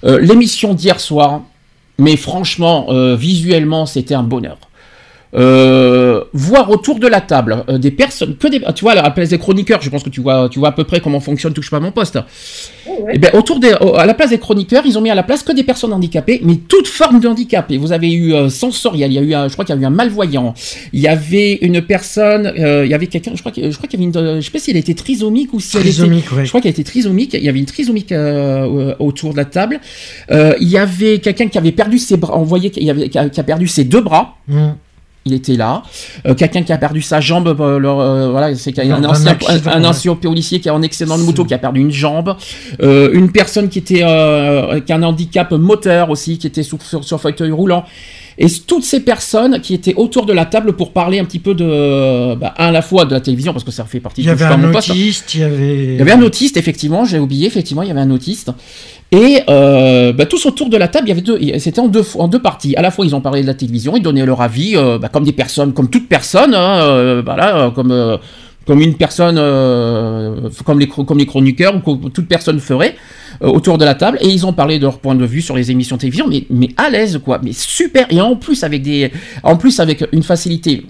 l'émission 0.03 0.73
d'hier 0.73 0.99
soir, 0.99 1.43
mais 1.99 2.17
franchement, 2.17 2.87
visuellement, 3.15 3.85
c'était 3.85 4.15
un 4.15 4.23
bonheur. 4.23 4.57
Euh, 5.33 6.23
voir 6.31 6.69
autour 6.69 6.99
de 6.99 7.07
la 7.07 7.19
table 7.19 7.65
euh, 7.67 7.77
des 7.77 7.91
personnes, 7.91 8.37
que 8.37 8.47
des, 8.47 8.61
tu 8.73 8.83
vois, 8.83 8.93
à 8.93 8.95
la 8.95 9.11
place 9.11 9.29
des 9.29 9.37
chroniqueurs, 9.37 9.81
je 9.81 9.89
pense 9.89 10.03
que 10.03 10.09
tu 10.09 10.21
vois, 10.21 10.47
tu 10.49 10.59
vois 10.59 10.69
à 10.69 10.71
peu 10.71 10.85
près 10.85 11.01
comment 11.01 11.19
fonctionne 11.19 11.53
Touche 11.53 11.69
pas 11.69 11.79
mon 11.79 11.91
poste. 11.91 12.15
Et 12.15 12.91
eh 13.13 13.17
bien, 13.17 13.31
autour 13.33 13.59
des, 13.59 13.71
à 13.71 14.05
la 14.05 14.13
place 14.13 14.29
des 14.29 14.37
chroniqueurs, 14.37 14.83
ils 14.85 14.97
ont 14.97 15.01
mis 15.01 15.09
à 15.09 15.15
la 15.15 15.23
place 15.23 15.43
que 15.43 15.51
des 15.51 15.63
personnes 15.63 15.91
handicapées, 15.91 16.39
mais 16.43 16.55
toute 16.55 16.87
forme 16.87 17.19
de 17.19 17.27
handicap. 17.27 17.69
Et 17.71 17.77
vous 17.77 17.91
avez 17.91 18.11
eu 18.11 18.33
euh, 18.33 18.49
sensoriel, 18.49 19.11
il 19.11 19.15
y 19.15 19.17
a 19.17 19.21
eu, 19.21 19.33
un, 19.33 19.47
je 19.49 19.53
crois 19.53 19.65
qu'il 19.65 19.75
y 19.75 19.77
a 19.77 19.81
eu 19.81 19.85
un 19.85 19.89
malvoyant, 19.89 20.53
il 20.93 21.01
y 21.01 21.07
avait 21.07 21.55
une 21.61 21.81
personne, 21.81 22.47
euh, 22.47 22.85
il 22.85 22.91
y 22.91 22.93
avait 22.93 23.07
quelqu'un, 23.07 23.31
je 23.35 23.41
crois, 23.41 23.51
je 23.55 23.75
crois 23.75 23.89
qu'il 23.89 23.99
y 23.99 24.03
avait 24.03 24.19
une, 24.19 24.41
je 24.41 24.45
sais 24.45 24.51
pas 24.51 24.59
si 24.59 24.71
elle 24.71 24.77
était 24.77 24.93
trisomique 24.93 25.53
ou 25.53 25.59
si 25.59 25.77
elle 25.77 25.87
était, 25.87 26.21
je 26.43 26.47
crois 26.47 26.61
qu'elle 26.61 26.71
était 26.71 26.83
trisomique. 26.83 27.33
Il 27.33 27.43
y 27.43 27.49
avait 27.49 27.59
une 27.59 27.65
trisomique 27.65 28.13
autour 28.99 29.33
de 29.33 29.37
la 29.37 29.45
table. 29.45 29.79
il 30.31 30.67
y 30.67 30.77
avait 30.77 31.19
quelqu'un 31.19 31.47
qui 31.47 31.57
avait 31.57 31.73
perdu 31.73 31.97
ses 31.97 32.15
bras, 32.15 32.37
on 32.37 32.43
voyait 32.43 32.69
qu'il 32.69 32.83
y 32.83 32.89
avait, 32.89 33.09
qui 33.09 33.17
a, 33.17 33.43
perdu 33.43 33.67
ses 33.67 33.83
deux 33.83 34.01
bras. 34.01 34.37
Mmh 34.47 34.69
il 35.27 35.33
était 35.33 35.55
là. 35.55 35.83
Euh, 36.25 36.33
quelqu'un 36.33 36.63
qui 36.63 36.73
a 36.73 36.77
perdu 36.77 37.01
sa 37.01 37.19
jambe, 37.19 37.47
euh, 37.47 37.79
euh, 37.79 38.29
voilà, 38.31 38.55
c'est 38.55 38.77
un, 38.79 39.03
ancien, 39.03 39.37
un, 39.65 39.83
ancien 39.83 40.15
policier 40.15 40.59
qui 40.59 40.67
est 40.67 40.71
en 40.71 40.81
excédent 40.81 41.17
de 41.17 41.23
moto 41.23 41.45
qui 41.45 41.53
a 41.53 41.57
perdu 41.57 41.81
une 41.81 41.91
jambe. 41.91 42.35
une 42.81 43.31
personne 43.31 43.69
qui 43.69 43.79
était 43.79 43.99
qui 44.85 44.91
a 44.91 44.95
un 44.95 45.03
handicap 45.03 45.51
moteur 45.51 46.09
aussi, 46.09 46.37
qui 46.37 46.47
était 46.47 46.63
sur, 46.63 46.79
sur, 46.81 47.21
fauteuil 47.21 47.51
roulant. 47.51 47.85
Et 48.39 48.47
toutes 48.67 48.83
ces 48.83 48.99
personnes 48.99 49.61
qui 49.61 49.73
étaient 49.73 49.95
autour 49.95 50.27
de 50.27 50.33
la 50.33 50.45
table 50.45 50.73
pour 50.73 50.93
parler 50.93 51.17
un 51.17 51.25
petit 51.25 51.39
peu 51.39 51.55
de, 51.55 52.35
bah, 52.35 52.53
à 52.55 52.71
la 52.71 52.83
fois 52.83 53.05
de 53.05 53.13
la 53.13 53.19
télévision, 53.19 53.51
parce 53.51 53.63
que 53.63 53.71
ça 53.71 53.83
fait 53.85 53.99
partie 53.99 54.21
il 54.21 54.27
y 54.27 54.29
avait 54.29 54.45
un 54.45 54.63
autiste, 54.75 55.33
il 55.33 55.41
y 55.41 55.43
avait... 55.43 55.85
Il 55.85 55.97
y 55.97 56.01
avait 56.01 56.11
un 56.11 56.21
autiste, 56.21 56.55
effectivement, 56.55 57.03
j'ai 57.03 57.17
oublié, 57.17 57.47
effectivement, 57.47 57.81
il 57.81 57.87
y 57.87 57.91
avait 57.91 57.99
un 57.99 58.11
autiste. 58.11 58.51
Et 59.11 59.39
euh, 59.47 60.11
bah, 60.11 60.25
tous 60.25 60.45
autour 60.45 60.69
de 60.69 60.75
la 60.75 60.89
table, 60.89 61.07
il 61.07 61.09
y 61.09 61.11
avait 61.11 61.21
deux, 61.21 61.39
c'était 61.59 61.79
en 61.79 61.87
deux, 61.87 62.03
en 62.15 62.27
deux 62.27 62.41
parties. 62.41 62.75
À 62.75 62.81
la 62.81 62.91
fois, 62.91 63.05
ils 63.05 63.15
ont 63.15 63.21
parlé 63.21 63.41
de 63.41 63.47
la 63.47 63.53
télévision, 63.53 63.95
ils 63.95 64.03
donnaient 64.03 64.25
leur 64.25 64.41
avis, 64.41 64.75
euh, 64.75 64.97
bah, 64.97 65.07
comme 65.07 65.23
des 65.23 65.31
personnes, 65.31 65.73
comme 65.73 65.89
toute 65.89 66.09
personne, 66.09 66.53
hein, 66.53 66.81
euh, 66.81 67.21
voilà, 67.23 67.71
comme 67.73 68.17
comme 68.65 68.81
une 68.81 68.95
personne, 68.95 69.37
comme 70.65 70.79
les 70.79 70.87
comme 70.87 71.17
les 71.17 71.25
chroniqueurs 71.25 71.73
ou 71.77 71.79
comme 71.79 72.11
toute 72.11 72.27
personne 72.27 72.59
ferait 72.59 72.97
autour 73.39 73.77
de 73.77 73.85
la 73.85 73.95
table. 73.95 74.17
Et 74.19 74.27
ils 74.27 74.45
ont 74.45 74.51
parlé 74.51 74.77
de 74.77 74.83
leur 74.83 74.99
point 74.99 75.15
de 75.15 75.25
vue 75.25 75.41
sur 75.41 75.55
les 75.55 75.71
émissions 75.71 75.95
de 75.95 76.01
télévision, 76.01 76.27
mais 76.27 76.43
mais 76.49 76.69
à 76.75 76.89
l'aise 76.89 77.21
quoi, 77.23 77.39
mais 77.41 77.53
super. 77.53 78.07
Et 78.09 78.19
en 78.19 78.35
plus 78.35 78.65
avec 78.65 78.81
des, 78.81 79.09
en 79.41 79.55
plus 79.55 79.79
avec 79.79 80.03
une 80.11 80.23
facilité 80.23 80.83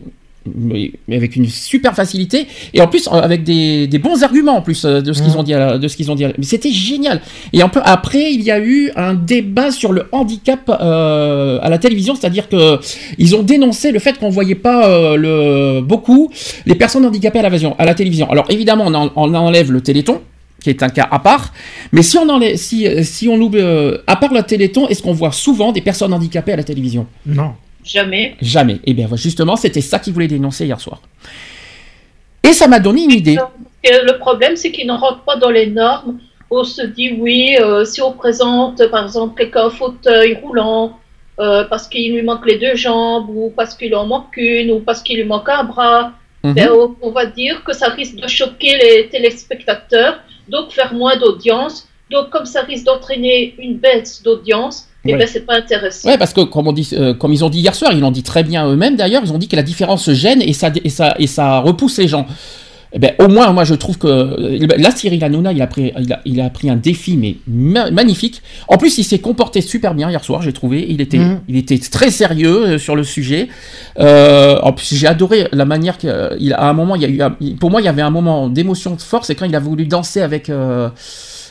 avec 1.12 1.36
une 1.36 1.48
super 1.48 1.96
facilité 1.96 2.48
et 2.74 2.82
en 2.82 2.88
plus 2.88 3.08
avec 3.12 3.44
des, 3.44 3.88
bons 4.02 4.24
arguments 4.24 4.58
en 4.58 4.62
plus 4.62 4.86
euh, 4.86 5.02
de 5.02 5.14
ce 5.14 5.22
qu'ils 5.22 5.34
mmh. 5.34 5.38
ont 5.38 5.44
dit 5.44 5.54
de 5.54 5.88
ce 5.88 5.96
qu'ils 5.96 6.12
ont 6.12 6.16
dit 6.16 6.26
mais 6.26 6.44
c'était 6.44 6.72
génial 6.72 7.22
et 7.54 7.62
un 7.62 7.70
peu 7.70 7.82
après 7.84 8.32
il 8.32 8.42
y 8.42 8.52
a 8.52 8.60
eu 8.60 8.92
un 8.96 9.14
débat 9.14 9.72
sur 9.72 9.92
le 9.92 10.06
handicap 10.12 10.70
euh, 10.70 11.60
à 11.62 11.70
la 11.70 11.78
télévision 11.78 12.16
c'est-à-dire 12.16 12.50
que 12.50 12.80
ils 13.18 13.36
ont 13.36 13.44
dénoncé 13.44 13.92
le 13.92 14.00
fait 14.00 14.18
qu'on 14.20 14.30
voyait 14.30 14.56
pas 14.56 14.88
euh, 14.88 15.16
le 15.16 15.82
beaucoup 15.82 16.32
les 16.66 16.76
personnes 16.76 17.06
handicapées 17.06 17.40
à 17.40 17.50
la, 17.50 17.58
à 17.78 17.86
la 17.86 17.96
télévision 17.96 18.30
alors 18.30 18.46
évidemment 18.50 18.86
on, 18.88 19.12
on 19.16 19.34
enlève 19.34 19.72
le 19.72 19.82
téléthon 19.82 20.22
qui 20.62 20.72
est 20.72 20.82
un 20.82 20.90
cas 20.90 21.08
à 21.12 21.20
part. 21.20 21.54
Mais 21.92 22.02
si 22.02 22.18
on 22.18 22.28
enlève, 22.28 22.56
si, 22.58 22.88
si 23.06 23.28
on 23.28 23.36
oublie, 23.36 23.62
à 24.08 24.16
part 24.16 24.34
le 24.34 24.42
Téléthon, 24.42 24.88
est-ce 24.88 25.04
qu'on 25.04 25.14
voit 25.14 25.32
souvent 25.32 25.72
des 25.72 25.82
personnes 25.82 26.14
handicapées 26.14 26.54
à 26.54 26.56
la 26.56 26.64
télévision? 26.64 27.06
Non. 27.28 27.54
Jamais. 27.88 28.36
Jamais. 28.42 28.76
Et 28.76 28.80
eh 28.88 28.94
bien 28.94 29.08
justement, 29.16 29.56
c'était 29.56 29.82
ça 29.82 30.00
qu'il 30.00 30.14
voulait 30.14 30.28
dénoncer 30.28 30.66
hier 30.66 30.80
soir. 30.80 31.02
Et 32.44 32.54
ça 32.54 32.68
m'a 32.68 32.80
donné 32.80 33.04
une 33.04 33.12
idée. 33.12 33.38
Le 33.84 34.18
problème, 34.18 34.56
c'est 34.56 34.72
qu'il 34.72 34.88
ne 34.88 34.94
rentre 34.94 35.22
pas 35.24 35.38
dans 35.38 35.50
les 35.50 35.68
normes. 35.68 36.20
On 36.50 36.64
se 36.64 36.82
dit, 36.82 37.18
oui, 37.20 37.58
euh, 37.60 37.84
si 37.86 38.02
on 38.02 38.14
présente, 38.14 38.86
par 38.90 39.06
exemple, 39.06 39.38
quelqu'un 39.38 39.66
en 39.66 39.70
fauteuil 39.70 40.40
roulant, 40.42 40.98
euh, 41.40 41.66
parce 41.66 41.88
qu'il 41.88 42.14
lui 42.14 42.24
manque 42.24 42.46
les 42.46 42.58
deux 42.58 42.76
jambes, 42.76 43.30
ou 43.30 43.52
parce 43.56 43.76
qu'il 43.76 43.94
en 43.96 44.06
manque 44.06 44.36
une, 44.38 44.72
ou 44.72 44.80
parce 44.80 45.02
qu'il 45.02 45.18
lui 45.18 45.26
manque 45.26 45.50
un 45.50 45.64
bras, 45.66 46.14
mhm. 46.44 46.54
ben, 46.54 46.70
on, 47.02 47.12
va 47.12 47.26
dire 47.26 47.64
que 47.64 47.74
ça 47.74 47.90
risque 47.90 48.16
de 48.16 48.28
choquer 48.28 48.78
les 48.78 49.10
téléspectateurs, 49.10 50.20
donc 50.48 50.72
faire 50.72 50.94
moins 50.94 51.18
d'audience. 51.18 51.88
Donc, 52.10 52.30
comme 52.30 52.46
ça 52.46 52.62
risque 52.62 52.86
d'entraîner 52.86 53.54
une 53.60 53.78
baisse 53.78 54.24
d'audience, 54.24 54.87
et 55.08 55.14
eh 55.14 55.18
ben, 55.18 55.28
c'est 55.28 55.46
pas 55.46 55.56
intéressant. 55.56 56.10
Ouais, 56.10 56.18
parce 56.18 56.34
que 56.34 56.42
comme, 56.42 56.68
on 56.68 56.74
dit, 56.74 56.90
euh, 56.94 57.14
comme 57.14 57.34
ils 57.34 57.44
ont 57.44 57.50
dit 57.50 57.60
hier 57.60 57.76
soir, 57.76 57.92
ils 57.94 58.00
l'ont 58.00 58.12
dit 58.12 58.24
très 58.24 58.44
bien 58.44 58.68
eux-mêmes 58.68 58.96
d'ailleurs, 58.96 59.22
ils 59.24 59.32
ont 59.32 59.38
dit 59.38 59.48
que 59.48 59.56
la 59.56 59.64
différence 59.64 60.12
gêne 60.12 60.42
et 60.42 60.54
ça, 60.54 60.72
et 60.84 60.90
ça, 60.90 61.16
et 61.20 61.28
ça 61.28 61.60
repousse 61.60 61.98
les 61.98 62.08
gens. 62.08 62.26
Eh 62.94 63.00
ben, 63.00 63.14
au 63.20 63.28
moins, 63.28 63.52
moi, 63.52 63.66
je 63.66 63.76
trouve 63.76 63.98
que 63.98 64.08
euh, 64.08 64.68
là, 64.78 64.92
Cyril 64.92 65.22
Hanouna, 65.22 65.52
il 65.52 65.62
a 65.62 65.68
pris, 65.68 65.92
il 66.00 66.14
a, 66.14 66.22
il 66.24 66.40
a 66.40 66.50
pris 66.50 66.70
un 66.70 66.78
défi, 66.78 67.18
mais 67.18 67.36
magnifique. 67.92 68.42
En 68.70 68.78
plus, 68.78 68.98
il 68.98 69.04
s'est 69.04 69.20
comporté 69.20 69.60
super 69.60 69.94
bien 69.94 70.10
hier 70.10 70.24
soir, 70.24 70.42
j'ai 70.42 70.54
trouvé. 70.54 70.86
Il 70.88 71.02
était, 71.02 71.18
mm. 71.18 71.42
il 71.50 71.58
était 71.58 71.78
très 71.80 72.12
sérieux 72.12 72.66
euh, 72.66 72.78
sur 72.78 72.96
le 72.96 73.04
sujet. 73.04 73.50
en 73.98 74.72
plus, 74.74 74.96
j'ai 74.96 75.08
adoré 75.08 75.48
la 75.52 75.66
manière 75.66 75.98
qu'il, 75.98 76.10
à 76.58 76.70
un 76.70 76.74
moment, 76.74 76.96
il 76.96 77.02
y 77.02 77.22
a 77.22 77.30
eu, 77.30 77.56
pour 77.56 77.72
moi, 77.72 77.82
il 77.82 77.86
y 77.86 77.90
avait 77.90 78.02
un 78.02 78.10
moment 78.10 78.48
d'émotion 78.48 78.98
forte, 78.98 79.26
c'est 79.26 79.36
quand 79.36 79.46
il 79.46 79.56
a 79.56 79.60
voulu 79.60 79.86
danser 79.86 80.22
avec. 80.22 80.50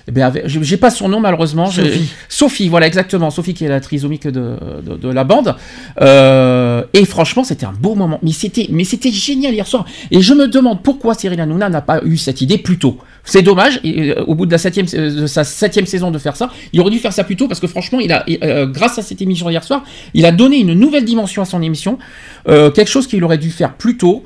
Eh 0.09 0.13
bien, 0.13 0.33
j'ai 0.45 0.77
pas 0.77 0.91
son 0.91 1.09
nom 1.09 1.19
malheureusement. 1.19 1.67
Sophie. 1.67 2.09
Sophie, 2.29 2.69
voilà 2.69 2.87
exactement. 2.87 3.31
Sophie 3.31 3.55
qui 3.55 3.65
est 3.65 3.69
la 3.69 3.81
trisomique 3.81 4.29
de, 4.29 4.57
de, 4.83 5.09
la 5.09 5.25
bande. 5.25 5.57
Euh, 6.01 6.85
et 6.93 7.05
franchement, 7.05 7.43
c'était 7.43 7.67
un 7.67 7.73
beau 7.73 7.97
moment. 7.97 8.21
Mais 8.23 8.31
c'était, 8.31 8.69
mais 8.71 8.85
c'était 8.85 9.11
génial 9.11 9.53
hier 9.53 9.67
soir. 9.67 9.85
Et 10.13 10.21
je 10.21 10.33
me 10.33 10.47
demande 10.47 10.83
pourquoi 10.85 11.15
Cyril 11.15 11.41
Hanouna 11.41 11.69
n'a 11.69 11.81
pas 11.81 12.03
eu 12.05 12.17
cette 12.19 12.41
idée 12.41 12.59
plus 12.59 12.79
tôt. 12.79 12.99
C'est 13.25 13.43
dommage. 13.43 13.81
Euh, 13.85 14.23
au 14.29 14.37
bout 14.37 14.47
de, 14.47 14.53
la 14.53 14.59
septième, 14.59 14.87
euh, 14.95 15.23
de 15.23 15.27
sa 15.27 15.43
septième 15.43 15.87
saison 15.87 16.13
de 16.13 16.19
faire 16.19 16.37
ça, 16.37 16.51
il 16.73 16.81
aurait 16.81 16.93
dû 16.93 17.01
faire 17.01 17.13
ça 17.13 17.25
plus 17.25 17.35
tôt 17.35 17.49
parce 17.49 17.59
que 17.59 17.67
franchement, 17.67 17.99
il 17.99 18.13
a, 18.13 18.25
grâce 18.67 18.99
à 18.99 19.03
cette 19.03 19.21
émission 19.21 19.51
hier 19.51 19.65
soir, 19.65 19.83
il 20.15 20.25
a 20.25 20.31
donné 20.31 20.59
une 20.59 20.75
nouvelle 20.75 21.05
dimension 21.05 21.43
à 21.43 21.47
son 21.47 21.63
émission, 21.63 21.99
quelque 22.47 22.87
chose 22.87 23.09
qu'il 23.09 23.25
aurait 23.25 23.39
dû 23.39 23.51
faire 23.51 23.75
plus 23.75 23.97
tôt. 23.97 24.23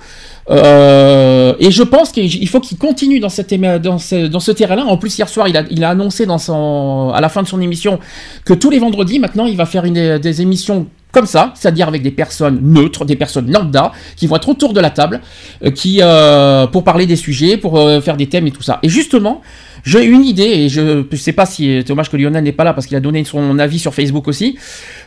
Euh, 0.50 1.54
et 1.60 1.70
je 1.70 1.82
pense 1.82 2.10
qu'il 2.12 2.48
faut 2.48 2.60
qu'il 2.60 2.78
continue 2.78 3.20
dans, 3.20 3.28
cette, 3.28 3.54
dans 3.54 3.98
ce, 3.98 4.50
terrain-là. 4.50 4.84
En 4.84 4.96
plus, 4.96 5.16
hier 5.16 5.28
soir, 5.28 5.48
il 5.48 5.56
a, 5.56 5.64
il 5.70 5.84
a 5.84 5.90
annoncé 5.90 6.26
dans 6.26 6.38
son, 6.38 7.12
à 7.14 7.20
la 7.20 7.28
fin 7.28 7.42
de 7.42 7.48
son 7.48 7.60
émission 7.60 7.98
que 8.44 8.54
tous 8.54 8.70
les 8.70 8.78
vendredis, 8.78 9.18
maintenant, 9.18 9.46
il 9.46 9.56
va 9.56 9.66
faire 9.66 9.82
des 9.84 10.42
émissions 10.42 10.86
comme 11.12 11.26
ça, 11.26 11.52
c'est-à-dire 11.56 11.88
avec 11.88 12.02
des 12.02 12.12
personnes 12.12 12.60
neutres, 12.62 13.04
des 13.04 13.16
personnes 13.16 13.50
lambda, 13.50 13.90
qui 14.14 14.28
vont 14.28 14.36
être 14.36 14.48
autour 14.48 14.72
de 14.72 14.78
la 14.80 14.90
table, 14.90 15.20
euh, 15.64 15.72
qui 15.72 15.98
euh, 16.02 16.68
pour 16.68 16.84
parler 16.84 17.06
des 17.06 17.16
sujets, 17.16 17.56
pour 17.56 17.80
faire 18.02 18.16
des 18.16 18.28
thèmes 18.28 18.46
et 18.46 18.52
tout 18.52 18.62
ça. 18.62 18.78
Et 18.84 18.88
justement, 18.88 19.42
j'ai 19.82 20.04
une 20.04 20.24
idée, 20.24 20.42
et 20.42 20.68
je 20.68 21.04
ne 21.10 21.16
sais 21.16 21.32
pas 21.32 21.46
si 21.46 21.78
c'est 21.80 21.88
dommage 21.88 22.10
que 22.10 22.16
Lionel 22.16 22.44
n'est 22.44 22.52
pas 22.52 22.64
là 22.64 22.74
parce 22.74 22.86
qu'il 22.86 22.96
a 22.96 23.00
donné 23.00 23.24
son 23.24 23.58
avis 23.58 23.78
sur 23.78 23.94
Facebook 23.94 24.28
aussi 24.28 24.56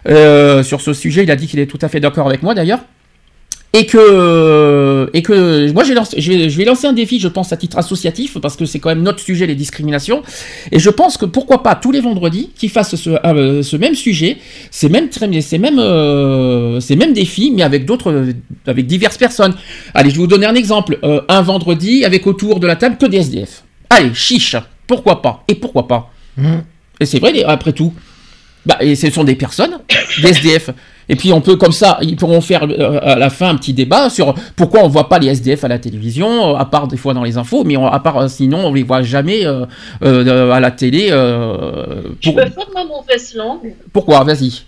sur 0.06 0.82
ce 0.82 0.94
sujet. 0.94 1.24
Il 1.24 1.32
a 1.32 1.36
dit 1.36 1.48
qu'il 1.48 1.60
est 1.60 1.68
tout 1.68 1.80
à 1.82 1.88
fait 1.88 2.00
d'accord 2.00 2.28
avec 2.28 2.44
moi 2.44 2.54
d'ailleurs 2.54 2.80
et 3.76 3.88
que 3.88 5.10
et 5.14 5.24
que 5.24 5.72
moi 5.72 5.84
j'ai 5.84 5.96
lancé, 5.96 6.22
je 6.22 6.32
vais 6.32 6.64
lancer 6.64 6.86
un 6.86 6.94
défi 6.94 7.20
je 7.20 7.28
pense 7.28 7.52
à 7.52 7.58
titre 7.58 7.80
associatif 7.80 8.38
parce 8.40 8.56
que 8.56 8.66
c'est 8.66 8.80
quand 8.80 8.90
même 8.90 9.02
notre 9.02 9.20
sujet 9.20 9.48
les 9.48 9.56
discriminations. 9.56 10.22
Et 10.72 10.78
je 10.78 10.90
pense 10.92 11.18
que 11.18 11.26
pourquoi 11.26 11.64
pas 11.64 11.74
tous 11.74 11.92
les 11.92 12.00
vendredis 12.00 12.52
qu'ils 12.56 12.70
fassent 12.70 12.96
ce, 12.96 13.10
euh, 13.10 13.64
ce, 13.64 13.76
même 13.76 13.96
sujet 13.96 14.38
ces 14.70 14.90
mêmes 14.90 15.10
ces 15.12 15.58
mêmes 15.58 15.80
euh, 15.80 16.80
ces 16.80 16.96
mêmes 16.96 17.14
défis 17.14 17.52
mais 17.52 17.64
avec 17.64 17.86
d'autres 17.86 18.34
avec 18.68 18.86
diverses 18.86 19.18
personnes. 19.18 19.56
Allez 19.96 20.12
je 20.12 20.16
vais 20.16 20.22
vous 20.22 20.28
donner 20.28 20.46
un 20.46 20.56
exemple. 20.56 21.00
Euh, 21.04 21.22
un 21.28 21.42
vendredi 21.42 22.06
avec 22.06 22.28
autour 22.28 22.60
de 22.60 22.68
la 22.68 22.76
table 22.76 22.98
que 22.98 23.08
des 23.08 23.18
SDF 23.18 23.64
allez 23.90 24.14
chiche. 24.14 24.56
Pourquoi 24.86 25.22
pas 25.24 25.44
et 25.48 25.56
pourquoi 25.56 25.88
pas 25.88 26.12
mmh. 26.38 26.58
et 27.00 27.06
c'est 27.06 27.20
vrai 27.20 27.44
après 27.44 27.74
tout. 27.74 27.94
Bah, 28.66 28.78
et 28.80 28.96
ce 28.96 29.10
sont 29.10 29.24
des 29.24 29.36
personnes 29.36 29.80
des 30.22 30.30
SDF 30.30 30.70
et 31.14 31.16
puis 31.16 31.32
on 31.32 31.42
peut 31.42 31.58
comme 31.58 31.72
ça, 31.72 32.00
ils 32.02 32.16
pourront 32.16 32.42
faire 32.42 32.64
euh, 32.64 32.98
à 33.04 33.16
la 33.16 33.30
fin 33.30 33.50
un 33.50 33.56
petit 33.56 33.72
débat 33.72 34.10
sur 34.10 34.34
pourquoi 34.56 34.84
on 34.84 34.88
voit 34.88 35.10
pas 35.10 35.20
les 35.20 35.28
SDF 35.28 35.64
à 35.64 35.68
la 35.68 35.78
télévision, 35.78 36.56
euh, 36.56 36.58
à 36.58 36.66
part 36.66 36.88
des 36.88 36.98
fois 36.98 37.14
dans 37.14 37.22
les 37.22 37.38
infos, 37.38 37.64
mais 37.64 37.76
à 37.76 38.00
part 38.00 38.18
euh, 38.18 38.28
sinon 38.28 38.66
on 38.66 38.74
les 38.74 38.82
voit 38.82 39.04
jamais 39.04 39.46
à 39.46 40.60
la 40.60 40.72
télé. 40.72 41.10
Je 41.10 42.32
peux 42.32 42.42
faire 42.42 42.68
ma 42.74 42.84
mauvaise 42.84 43.36
langue. 43.36 43.76
Pourquoi? 43.92 44.24
Vas-y. 44.24 44.64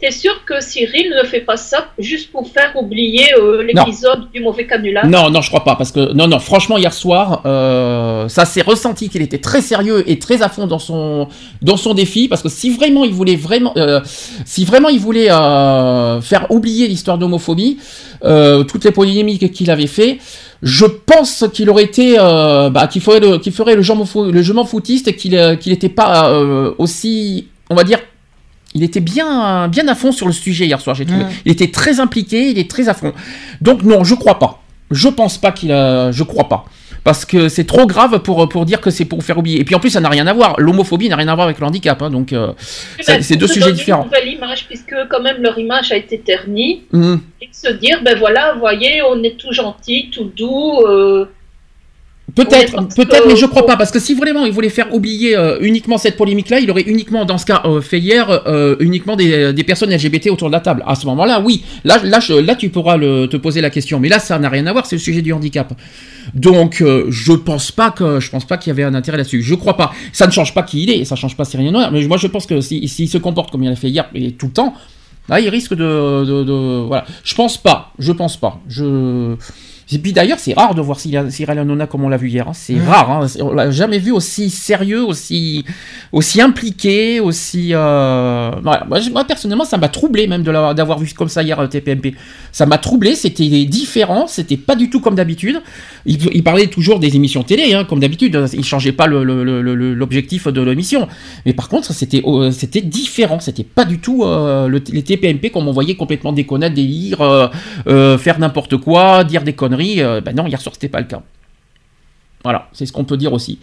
T'es 0.00 0.10
sûr 0.10 0.46
que 0.46 0.62
Cyril 0.62 1.12
ne 1.22 1.28
fait 1.28 1.42
pas 1.42 1.58
ça 1.58 1.88
juste 1.98 2.32
pour 2.32 2.48
faire 2.48 2.72
oublier 2.74 3.34
euh, 3.38 3.62
l'épisode 3.62 4.30
du 4.32 4.40
mauvais 4.40 4.66
canular? 4.66 5.06
Non, 5.06 5.28
non, 5.28 5.42
je 5.42 5.48
crois 5.48 5.62
pas, 5.62 5.76
parce 5.76 5.92
que 5.92 6.14
non, 6.14 6.26
non, 6.26 6.38
franchement, 6.38 6.78
hier 6.78 6.94
soir, 6.94 7.42
euh, 7.44 8.26
ça 8.28 8.46
s'est 8.46 8.62
ressenti 8.62 9.10
qu'il 9.10 9.20
était 9.20 9.38
très 9.38 9.60
sérieux 9.60 10.02
et 10.08 10.18
très 10.18 10.40
à 10.40 10.48
fond 10.48 10.66
dans 10.66 10.78
son 10.78 11.28
dans 11.60 11.76
son 11.76 11.92
défi, 11.92 12.28
parce 12.28 12.42
que 12.42 12.48
si 12.48 12.70
vraiment 12.70 13.04
il 13.04 13.12
voulait 13.12 13.36
vraiment, 13.36 13.74
euh, 13.76 14.00
si 14.46 14.64
vraiment 14.64 14.88
il 14.88 15.00
voulait 15.00 15.26
faire 15.26 16.46
oublier 16.48 16.88
l'histoire 16.88 17.18
d'homophobie, 17.18 17.78
toutes 18.22 18.84
les 18.84 18.92
polémiques 18.92 19.52
qu'il 19.52 19.70
avait 19.70 19.86
fait. 19.86 20.18
Je 20.62 20.84
pense 20.84 21.44
qu'il 21.52 21.68
aurait 21.70 21.84
été, 21.84 22.16
bah, 22.16 22.86
qu'il 22.90 23.02
ferait 23.02 23.20
le, 23.20 23.36
qu'il 23.36 23.52
ferait 23.52 23.76
le 23.76 23.82
jeu 23.82 23.94
le 23.94 24.64
foutiste 24.64 25.08
et 25.08 25.16
qu'il 25.16 25.58
qu'il 25.60 25.72
n'était 25.72 25.88
pas 25.90 26.32
aussi, 26.78 27.48
on 27.68 27.74
va 27.74 27.84
dire, 27.84 27.98
il 28.74 28.82
était 28.84 29.00
bien, 29.00 29.68
bien 29.68 29.88
à 29.88 29.94
fond 29.94 30.12
sur 30.12 30.26
le 30.26 30.32
sujet 30.32 30.66
hier 30.66 30.80
soir, 30.80 30.94
j'ai 30.94 31.06
trouvé. 31.06 31.24
Il 31.44 31.52
était 31.52 31.70
très 31.70 31.98
impliqué, 32.00 32.50
il 32.50 32.58
est 32.58 32.70
très 32.70 32.88
à 32.88 32.94
fond. 32.94 33.12
Donc 33.60 33.82
non, 33.82 34.04
je 34.04 34.14
crois 34.14 34.38
pas. 34.38 34.62
Je 34.90 35.08
pense 35.08 35.38
pas 35.38 35.52
qu'il 35.52 35.72
a... 35.72 36.12
Je 36.12 36.22
crois 36.22 36.48
pas. 36.48 36.64
Parce 37.02 37.24
que 37.24 37.48
c'est 37.48 37.64
trop 37.64 37.86
grave 37.86 38.20
pour, 38.20 38.48
pour 38.48 38.66
dire 38.66 38.80
que 38.80 38.90
c'est 38.90 39.06
pour 39.06 39.22
faire 39.24 39.38
oublier. 39.38 39.60
Et 39.60 39.64
puis 39.64 39.74
en 39.74 39.80
plus, 39.80 39.90
ça 39.90 40.00
n'a 40.00 40.08
rien 40.08 40.26
à 40.26 40.32
voir. 40.32 40.54
L'homophobie 40.58 41.08
n'a 41.08 41.16
rien 41.16 41.28
à 41.28 41.34
voir 41.34 41.46
avec 41.46 41.58
le 41.58 41.66
handicap. 41.66 42.00
Hein, 42.02 42.10
donc 42.10 42.32
euh, 42.32 42.52
c'est 43.00 43.36
deux 43.36 43.46
sujets 43.46 43.72
différents. 43.72 44.02
une 44.02 44.10
nouvelle 44.10 44.34
image, 44.34 44.66
puisque 44.66 44.94
quand 45.08 45.22
même 45.22 45.40
leur 45.40 45.58
image 45.58 45.92
a 45.92 45.96
été 45.96 46.18
ternie. 46.18 46.82
Mmh. 46.92 47.16
Et 47.40 47.48
se 47.52 47.72
dire, 47.72 48.02
ben 48.04 48.18
voilà, 48.18 48.54
voyez, 48.58 49.00
on 49.02 49.22
est 49.22 49.38
tout 49.38 49.52
gentil, 49.52 50.10
tout 50.12 50.30
doux. 50.36 50.80
Euh, 50.86 51.26
Peut-être, 52.34 52.88
peut-être, 52.94 53.26
mais 53.26 53.36
je 53.36 53.46
crois 53.46 53.64
pas, 53.64 53.76
parce 53.76 53.90
que 53.90 53.98
si 53.98 54.14
vraiment 54.14 54.44
il 54.44 54.52
voulait 54.52 54.68
faire 54.68 54.92
oublier 54.94 55.36
euh, 55.36 55.58
uniquement 55.60 55.98
cette 55.98 56.16
polémique-là, 56.16 56.60
il 56.60 56.70
aurait 56.70 56.82
uniquement, 56.82 57.24
dans 57.24 57.38
ce 57.38 57.46
cas 57.46 57.62
euh, 57.64 57.80
fait 57.80 57.98
hier, 57.98 58.42
euh, 58.46 58.76
uniquement 58.80 59.16
des, 59.16 59.54
personnes 59.64 59.92
LGBT 59.92 60.28
autour 60.30 60.48
de 60.48 60.52
la 60.52 60.60
table. 60.60 60.84
À 60.86 60.94
ce 60.94 61.06
moment-là, 61.06 61.40
oui, 61.40 61.64
là, 61.84 61.98
là, 62.02 62.18
là, 62.42 62.54
tu 62.54 62.68
pourras 62.68 62.98
te 62.98 63.36
poser 63.36 63.60
la 63.60 63.70
question, 63.70 64.00
mais 64.00 64.08
là, 64.08 64.18
ça 64.18 64.38
n'a 64.38 64.48
rien 64.48 64.66
à 64.66 64.72
voir, 64.72 64.86
c'est 64.86 64.96
le 64.96 65.00
sujet 65.00 65.22
du 65.22 65.32
handicap. 65.32 65.72
Donc, 66.34 66.82
je 67.08 67.32
pense 67.32 67.72
pas 67.72 67.90
que, 67.90 68.20
je 68.20 68.30
pense 68.30 68.44
pas 68.44 68.58
qu'il 68.58 68.70
y 68.70 68.72
avait 68.72 68.84
un 68.84 68.94
intérêt 68.94 69.16
là-dessus. 69.16 69.42
Je 69.42 69.54
crois 69.54 69.76
pas. 69.76 69.92
Ça 70.12 70.26
ne 70.26 70.32
change 70.32 70.54
pas 70.54 70.62
qui 70.62 70.82
il 70.82 70.90
est, 70.90 71.04
ça 71.04 71.16
change 71.16 71.36
pas 71.36 71.44
si 71.44 71.56
rien 71.56 71.70
mais 71.90 72.06
moi, 72.06 72.16
je 72.16 72.26
pense 72.26 72.46
que 72.46 72.60
s'il 72.60 73.08
se 73.08 73.18
comporte 73.18 73.50
comme 73.50 73.62
il 73.62 73.70
a 73.70 73.76
fait 73.76 73.88
hier 73.88 74.08
et 74.14 74.32
tout 74.32 74.46
le 74.46 74.52
temps, 74.52 74.74
là, 75.28 75.40
il 75.40 75.48
risque 75.48 75.74
de, 75.74 76.24
de, 76.24 76.44
de, 76.44 76.84
voilà. 76.86 77.04
Je 77.24 77.34
pense 77.34 77.56
pas, 77.56 77.92
je 77.98 78.12
pense 78.12 78.36
pas. 78.36 78.60
Je 78.68 79.36
et 79.92 79.98
puis 79.98 80.12
d'ailleurs, 80.12 80.38
c'est 80.38 80.54
rare 80.54 80.74
de 80.74 80.80
voir 80.80 81.00
Cyril 81.00 81.58
Hanouna 81.58 81.86
comme 81.86 82.04
on 82.04 82.08
l'a 82.08 82.16
vu 82.16 82.28
hier. 82.28 82.46
Hein. 82.48 82.52
C'est 82.54 82.78
rare. 82.78 83.10
Hein. 83.10 83.26
On 83.40 83.52
l'a 83.52 83.70
jamais 83.72 83.98
vu 83.98 84.12
aussi 84.12 84.48
sérieux, 84.48 85.04
aussi, 85.04 85.64
aussi 86.12 86.40
impliqué, 86.40 87.18
aussi. 87.18 87.70
Euh... 87.72 88.52
Moi, 88.62 89.24
personnellement, 89.26 89.64
ça 89.64 89.78
m'a 89.78 89.88
troublé 89.88 90.28
même 90.28 90.44
d'avoir 90.44 90.98
vu 90.98 91.12
comme 91.12 91.28
ça 91.28 91.42
hier 91.42 91.58
euh, 91.58 91.66
TPMP. 91.66 92.14
Ça 92.52 92.66
m'a 92.66 92.78
troublé. 92.78 93.16
C'était 93.16 93.64
différent. 93.64 94.28
C'était 94.28 94.56
pas 94.56 94.76
du 94.76 94.90
tout 94.90 95.00
comme 95.00 95.16
d'habitude. 95.16 95.60
Il, 96.06 96.42
parlait 96.44 96.68
toujours 96.68 97.00
des 97.00 97.16
émissions 97.16 97.42
télé, 97.42 97.74
hein, 97.74 97.84
comme 97.84 97.98
d'habitude. 97.98 98.46
Il 98.52 98.64
changeait 98.64 98.92
pas 98.92 99.08
l'objectif 99.08 100.46
de 100.46 100.60
l'émission. 100.60 101.08
Mais 101.46 101.52
par 101.52 101.68
contre, 101.68 101.92
c'était 101.92 102.22
euh, 102.24 102.52
c'était 102.52 102.80
différent. 102.80 103.40
C'était 103.40 103.64
pas 103.64 103.84
du 103.84 103.98
tout 103.98 104.22
euh, 104.24 104.68
les 104.92 105.02
TPMP 105.02 105.50
comme 105.50 105.66
on 105.66 105.72
voyait 105.72 105.96
complètement 105.96 106.32
déconner, 106.32 106.70
délire, 106.70 107.50
faire 107.86 108.38
n'importe 108.38 108.76
quoi, 108.76 109.24
dire 109.24 109.42
des 109.42 109.52
conneries. 109.52 109.79
Euh, 109.80 110.20
ben 110.20 110.34
non, 110.34 110.46
hier 110.46 110.60
soir, 110.60 110.74
c'était 110.74 110.88
pas 110.88 111.00
le 111.00 111.06
cas. 111.06 111.22
Voilà, 112.42 112.68
c'est 112.72 112.86
ce 112.86 112.92
qu'on 112.92 113.04
peut 113.04 113.16
dire 113.16 113.32
aussi. 113.32 113.58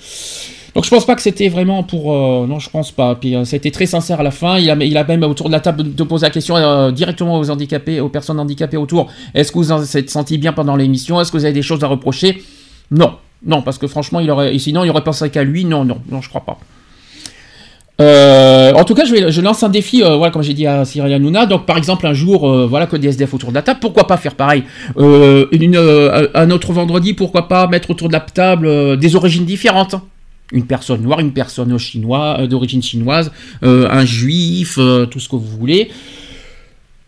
Donc 0.76 0.86
je 0.86 0.90
pense 0.92 1.06
pas 1.06 1.16
que 1.16 1.22
c'était 1.24 1.50
vraiment 1.50 1.82
pour... 1.82 2.14
Euh, 2.14 2.46
non, 2.46 2.60
je 2.60 2.70
pense 2.70 2.92
pas. 2.92 3.16
Puis 3.16 3.36
a 3.36 3.42
été 3.42 3.72
très 3.72 3.88
sincère 3.88 4.20
à 4.20 4.24
la 4.24 4.30
fin. 4.30 4.60
Il 4.60 4.70
a, 4.70 5.04
même 5.04 5.24
autour 5.24 5.48
de 5.48 5.52
la 5.52 5.60
table 5.60 5.96
de 5.96 6.04
poser 6.04 6.28
la 6.28 6.30
question 6.30 6.56
euh, 6.56 6.92
directement 6.92 7.40
aux 7.40 7.50
handicapés, 7.50 8.00
aux 8.00 8.10
personnes 8.10 8.40
handicapées 8.40 8.78
autour. 8.78 9.12
Est-ce 9.34 9.52
que 9.52 9.58
vous 9.58 9.76
vous 9.76 9.98
êtes 9.98 10.10
senti 10.12 10.38
bien 10.38 10.54
pendant 10.54 10.76
l'émission? 10.76 11.20
Est-ce 11.20 11.32
que 11.32 11.38
vous 11.38 11.46
avez 11.46 11.54
des 11.54 11.64
choses 11.64 11.84
à 11.84 11.88
reprocher? 11.88 12.44
Non. 12.92 13.16
Non, 13.46 13.62
parce 13.62 13.78
que 13.78 13.88
franchement, 13.88 14.20
il 14.20 14.30
aurait, 14.30 14.58
sinon 14.60 14.84
il 14.84 14.90
aurait 14.90 15.04
pensé 15.04 15.30
qu'à 15.30 15.44
lui. 15.44 15.66
Non, 15.66 15.84
non, 15.84 16.00
non, 16.10 16.22
je 16.22 16.30
crois 16.30 16.42
pas. 16.42 16.60
Euh, 18.00 18.74
en 18.74 18.84
tout 18.84 18.94
cas, 18.94 19.06
je, 19.06 19.14
vais, 19.14 19.32
je 19.32 19.42
lance 19.42 19.64
un 19.64 19.70
défi, 19.70 20.04
euh, 20.04 20.16
voilà, 20.16 20.32
comme 20.32 20.44
j'ai 20.44 20.54
dit 20.54 20.68
à 20.68 20.86
Cyril 20.86 21.14
Hanouna. 21.14 21.46
Donc, 21.46 21.66
par 21.66 21.78
exemple, 21.78 22.06
un 22.06 22.14
jour, 22.14 22.50
euh, 22.50 22.68
voilà, 22.68 22.86
que 22.86 22.96
des 22.96 23.08
SDF 23.10 23.34
autour 23.34 23.50
de 23.50 23.56
la 23.56 23.62
table, 23.62 23.80
pourquoi 23.82 24.06
pas 24.06 24.18
faire 24.18 24.36
pareil 24.36 24.64
une, 24.98 26.30
Un 26.34 26.52
autre 26.52 26.74
vendredi, 26.74 27.14
pourquoi 27.14 27.48
pas 27.48 27.68
mettre 27.68 27.90
autour 27.90 28.08
de 28.08 28.14
la 28.14 28.20
table 28.20 28.98
des 28.98 29.16
origines 29.16 29.46
différentes 29.46 29.96
une 30.54 30.66
personne 30.66 31.02
noire, 31.02 31.20
une 31.20 31.34
personne 31.34 31.78
chinoise, 31.78 32.48
d'origine 32.48 32.82
chinoise, 32.82 33.34
un 33.62 34.06
juif, 34.06 34.80
tout 35.12 35.20
ce 35.20 35.28
que 35.28 35.36
vous 35.36 35.58
voulez 35.60 35.90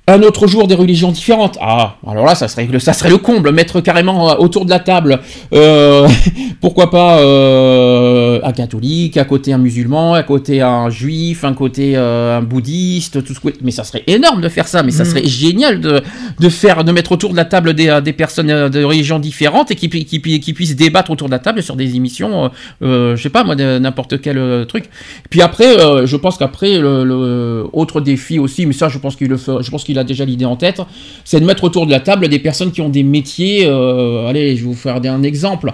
un 0.10 0.24
autre 0.24 0.48
jour 0.48 0.68
des 0.68 0.76
religions 0.76 1.12
différentes. 1.12 1.58
Ah, 1.62 1.96
alors 2.08 2.26
là, 2.26 2.36
ça 2.36 2.48
serait, 2.48 2.68
ça 2.80 2.94
serait 2.94 3.10
le 3.10 3.18
comble, 3.18 3.52
mettre 3.52 3.82
carrément 3.82 4.32
euh, 4.32 4.36
autour 4.36 4.66
de 4.66 4.70
la 4.70 4.80
table, 4.80 5.20
euh, 5.54 6.08
pourquoi 6.62 6.90
pas 6.90 7.20
euh, 7.20 8.40
un 8.44 8.52
catholique, 8.52 9.18
à 9.18 9.26
côté 9.26 9.54
un 9.54 9.58
musulman, 9.58 10.14
à 10.14 10.24
côté 10.24 10.62
un 10.62 10.90
juif, 10.90 11.44
un 11.44 11.54
côté 11.54 11.96
un 11.96 12.42
bouddhiste, 12.42 13.24
tout 13.24 13.34
ce 13.34 13.40
que... 13.40 13.50
Mais 13.62 13.72
ça 13.72 13.84
serait 13.84 14.04
énorme 14.08 14.42
de 14.42 14.50
faire 14.50 14.68
ça, 14.68 14.84
mais 14.84 14.92
ça 14.92 15.04
mm. 15.04 15.08
serait 15.08 15.26
génial 15.26 15.82
de, 15.82 16.02
de, 16.40 16.50
faire, 16.50 16.84
de 16.84 16.92
mettre 16.92 17.12
autour 17.12 17.32
de 17.32 17.38
la 17.38 17.46
table 17.46 17.74
des, 17.74 18.00
des 18.04 18.14
personnes 18.14 18.70
de 18.70 18.84
religions 18.84 19.20
différentes 19.20 19.72
et 19.72 19.76
qui, 19.76 19.90
qui, 19.90 20.40
qui, 20.40 20.54
puissent 20.54 20.76
débattre 20.76 21.12
autour 21.12 21.28
de 21.28 21.34
la 21.34 21.40
table 21.40 21.62
sur 21.62 21.76
des 21.76 21.96
émissions, 21.96 22.50
je 22.82 23.16
sais 23.22 23.30
pas 23.30 23.44
moi, 23.44 23.56
n'importe 23.56 24.22
quel 24.22 24.66
truc. 24.68 24.86
Puis 25.30 25.42
après, 25.42 26.06
je 26.06 26.16
pense 26.16 26.38
qu'après, 26.38 26.80
le, 26.80 27.68
autre 27.74 28.02
défi 28.02 28.40
aussi, 28.40 28.66
mais 28.66 28.74
ça, 28.74 28.90
je 28.90 28.98
pense 28.98 29.16
qu'il 29.16 29.28
le 29.28 29.38
fait, 29.38 29.62
je 29.62 29.70
pense 29.70 29.84
qu'il 29.84 29.99
déjà 30.04 30.26
l'idée 30.26 30.46
en 30.46 30.56
tête, 30.56 30.82
c'est 31.24 31.40
de 31.40 31.46
mettre 31.46 31.64
autour 31.64 31.86
de 31.86 31.92
la 31.92 32.00
table 32.00 32.28
des 32.28 32.40
personnes 32.40 32.72
qui 32.72 32.82
ont 32.82 32.90
des 32.90 33.04
métiers. 33.04 33.66
Euh, 33.66 34.28
allez, 34.28 34.56
je 34.56 34.62
vais 34.62 34.68
vous 34.68 34.76
faire 34.76 34.96
un 34.96 35.24
exemple. 35.24 35.74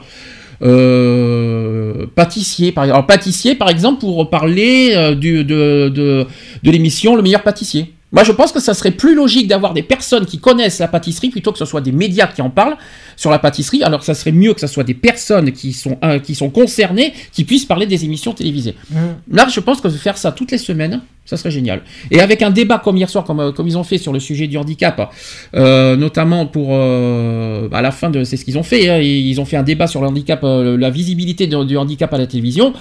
Euh, 0.61 2.05
pâtissier, 2.15 2.71
par 2.71 2.85
exemple. 2.85 3.07
pâtissier, 3.07 3.55
par 3.55 3.69
exemple, 3.69 3.99
pour 3.99 4.29
parler 4.29 4.93
euh, 4.95 5.15
du, 5.15 5.43
de, 5.43 5.91
de, 5.93 6.25
de 6.63 6.71
l'émission 6.71 7.15
Le 7.15 7.21
meilleur 7.21 7.43
pâtissier. 7.43 7.91
Moi, 8.11 8.23
je 8.23 8.31
pense 8.31 8.53
que 8.53 8.61
ça 8.61 8.73
serait 8.73 8.91
plus 8.91 9.13
logique 9.13 9.47
d'avoir 9.47 9.73
des 9.73 9.83
personnes 9.83 10.25
qui 10.25 10.39
connaissent 10.39 10.79
la 10.79 10.87
pâtisserie 10.87 11.29
plutôt 11.29 11.51
que 11.51 11.57
ce 11.57 11.65
soit 11.65 11.81
des 11.81 11.91
médias 11.91 12.27
qui 12.27 12.41
en 12.41 12.49
parlent 12.49 12.77
sur 13.17 13.29
la 13.29 13.39
pâtisserie, 13.39 13.83
alors 13.83 13.99
que 13.99 14.05
ça 14.05 14.13
serait 14.13 14.31
mieux 14.31 14.53
que 14.53 14.61
ce 14.61 14.67
soit 14.67 14.85
des 14.85 14.93
personnes 14.93 15.51
qui 15.51 15.73
sont, 15.73 15.97
qui 16.23 16.33
sont 16.33 16.49
concernées 16.49 17.13
qui 17.33 17.43
puissent 17.43 17.65
parler 17.65 17.87
des 17.87 18.05
émissions 18.05 18.31
télévisées. 18.31 18.75
Mmh. 18.89 18.97
Là, 19.31 19.47
je 19.49 19.59
pense 19.59 19.81
que 19.81 19.89
faire 19.89 20.17
ça 20.17 20.31
toutes 20.31 20.51
les 20.51 20.57
semaines, 20.57 21.01
ça 21.25 21.37
serait 21.37 21.51
génial. 21.51 21.81
Et 22.11 22.21
avec 22.21 22.41
un 22.41 22.51
débat 22.51 22.77
comme 22.77 22.97
hier 22.97 23.09
soir, 23.09 23.23
comme, 23.23 23.39
euh, 23.39 23.51
comme 23.51 23.67
ils 23.67 23.77
ont 23.77 23.83
fait 23.83 23.97
sur 23.97 24.13
le 24.13 24.19
sujet 24.19 24.47
du 24.47 24.57
handicap, 24.57 25.11
euh, 25.55 25.95
notamment 25.95 26.45
pour 26.45 26.69
euh, 26.71 27.67
à 27.71 27.81
la 27.81 27.91
fin 27.91 28.11
de, 28.11 28.23
c'est 28.23 28.37
ce 28.37 28.45
qu'ils 28.45 28.57
ont 28.57 28.63
fait, 28.63 28.89
hein, 28.89 28.99
ils 28.99 29.41
ont 29.41 29.45
fait 29.45 29.57
un 29.57 29.63
débat 29.63 29.87
sur 29.87 30.01
le 30.01 30.07
handicap, 30.07 30.41
la 30.43 30.89
visibilité 30.89 31.47
du 31.47 31.77
handicap 31.77 32.13
à 32.13 32.17
la 32.17 32.27
télévision. 32.27 32.73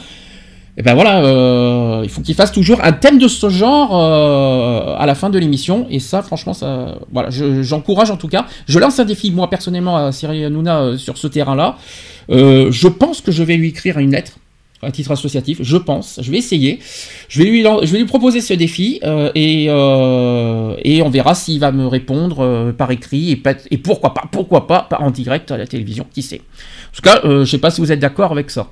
Et 0.76 0.83
ben 0.83 0.94
voilà, 0.94 2.02
il 2.02 2.11
faut 2.11 2.20
qu'ils 2.20 2.35
fassent 2.35 2.50
toujours 2.50 2.80
un 2.83 2.90
thème 2.90 3.18
de 3.18 3.28
ce 3.28 3.48
genre 3.48 3.94
à 3.94 5.07
la 5.07 5.14
fin 5.14 5.30
de 5.30 5.38
l'émission. 5.38 5.87
Et 5.88 6.00
ça, 6.00 6.20
franchement, 6.20 6.52
ça, 6.52 6.98
voilà, 7.12 7.28
j'encourage 7.30 8.11
en 8.11 8.16
tout 8.16 8.26
cas. 8.26 8.46
Je 8.66 8.80
lance 8.80 8.98
un 8.98 9.04
défi 9.04 9.30
moi 9.30 9.48
personnellement 9.48 9.96
à 9.96 10.11
Cyril 10.11 10.44
Hanouna 10.44 10.98
sur 10.98 11.16
ce 11.16 11.28
terrain-là. 11.28 11.76
je 12.28 12.88
pense 12.88 13.20
que 13.20 13.30
je 13.30 13.44
vais 13.44 13.57
lui 13.57 13.68
écrire 13.68 13.98
une 13.98 14.11
lettre 14.11 14.33
à 14.85 14.90
titre 14.90 15.11
associatif, 15.11 15.59
je 15.62 15.77
pense. 15.77 16.20
Je 16.23 16.31
vais 16.31 16.38
essayer. 16.38 16.79
Je 17.29 17.42
vais 17.42 17.49
lui, 17.49 17.62
je 17.62 17.92
vais 17.92 17.99
lui 17.99 18.05
proposer 18.07 18.40
ce 18.40 18.55
défi 18.55 19.01
euh, 19.03 19.31
et, 19.35 19.66
euh, 19.68 20.77
et 20.83 21.03
on 21.03 21.11
verra 21.11 21.35
s'il 21.35 21.61
va 21.61 21.73
me 21.73 21.87
répondre 21.87 22.40
euh, 22.40 22.73
par 22.73 22.90
écrit 22.90 23.33
et, 23.33 23.42
et, 23.70 23.79
pourquoi 23.79 24.14
pas, 24.14 24.25
pourquoi 24.31 24.66
pas, 24.66 24.88
en 24.99 25.11
direct 25.11 25.51
à 25.51 25.57
la 25.57 25.66
télévision, 25.66 26.07
qui 26.12 26.23
sait. 26.23 26.40
En 26.40 26.97
tout 26.97 27.03
cas, 27.03 27.20
je 27.25 27.44
sais 27.44 27.59
pas 27.59 27.70
si 27.70 27.81
vous 27.81 27.90
êtes 27.90 28.01
d'accord 28.01 28.33
avec 28.33 28.51
ça, 28.51 28.70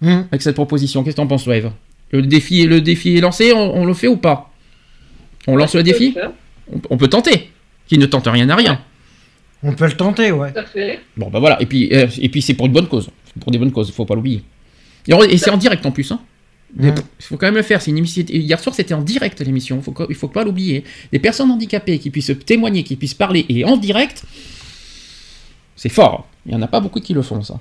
hmm. 0.00 0.22
avec 0.30 0.42
cette 0.42 0.54
proposition. 0.54 1.02
Qu'est-ce 1.02 1.16
que 1.16 1.20
en 1.20 1.26
penses, 1.26 1.46
Wave 1.46 1.72
le 2.10 2.22
défi, 2.22 2.64
le 2.66 2.80
défi 2.80 3.18
est 3.18 3.20
lancé, 3.20 3.52
on, 3.52 3.84
le 3.84 3.92
fait 3.92 4.08
ou 4.08 4.16
pas? 4.16 4.50
On 5.46 5.56
lance 5.56 5.74
le 5.74 5.82
défi? 5.82 6.16
on, 6.88 6.96
peut 6.96 7.08
tenter. 7.08 7.50
Qui 7.86 7.98
ne 7.98 8.06
tente 8.06 8.26
rien 8.28 8.48
à 8.48 8.56
rien. 8.56 8.80
On 9.62 9.74
peut 9.74 9.84
le 9.84 9.92
tenter, 9.92 10.32
ouais. 10.32 10.54
Bon, 11.18 11.28
bah 11.28 11.38
voilà. 11.38 11.60
Et 11.60 11.66
puis, 11.66 11.90
et 11.92 12.28
puis 12.30 12.40
c'est 12.40 12.54
pour 12.54 12.64
une 12.64 12.72
bonne 12.72 12.86
cause. 12.86 13.10
Pour 13.40 13.52
des 13.52 13.58
bonnes 13.58 13.72
causes, 13.72 13.88
il 13.88 13.94
faut 13.94 14.06
pas 14.06 14.14
l'oublier. 14.14 14.42
Et, 15.06 15.38
c'est 15.38 15.50
en 15.50 15.56
direct 15.56 15.84
en 15.86 15.90
plus. 15.90 16.10
Hein. 16.12 16.20
Il 16.78 16.92
faut 17.20 17.36
quand 17.36 17.46
même 17.46 17.54
le 17.54 17.62
faire. 17.62 17.80
Une 17.86 18.04
Hier 18.04 18.60
soir, 18.60 18.74
c'était 18.74 18.94
en 18.94 19.02
direct 19.02 19.40
l'émission. 19.40 19.82
Il 19.86 20.06
ne 20.08 20.14
faut 20.14 20.28
pas 20.28 20.44
l'oublier. 20.44 20.84
Des 21.12 21.18
personnes 21.18 21.50
handicapées 21.50 21.98
qui 21.98 22.10
puissent 22.10 22.32
témoigner, 22.44 22.82
qui 22.82 22.96
puissent 22.96 23.14
parler 23.14 23.46
et 23.48 23.64
en 23.64 23.76
direct, 23.76 24.24
c'est 25.76 25.88
fort. 25.88 26.26
Il 26.44 26.50
n'y 26.50 26.58
en 26.58 26.62
a 26.62 26.68
pas 26.68 26.80
beaucoup 26.80 27.00
qui 27.00 27.14
le 27.14 27.22
font, 27.22 27.42
ça. 27.42 27.60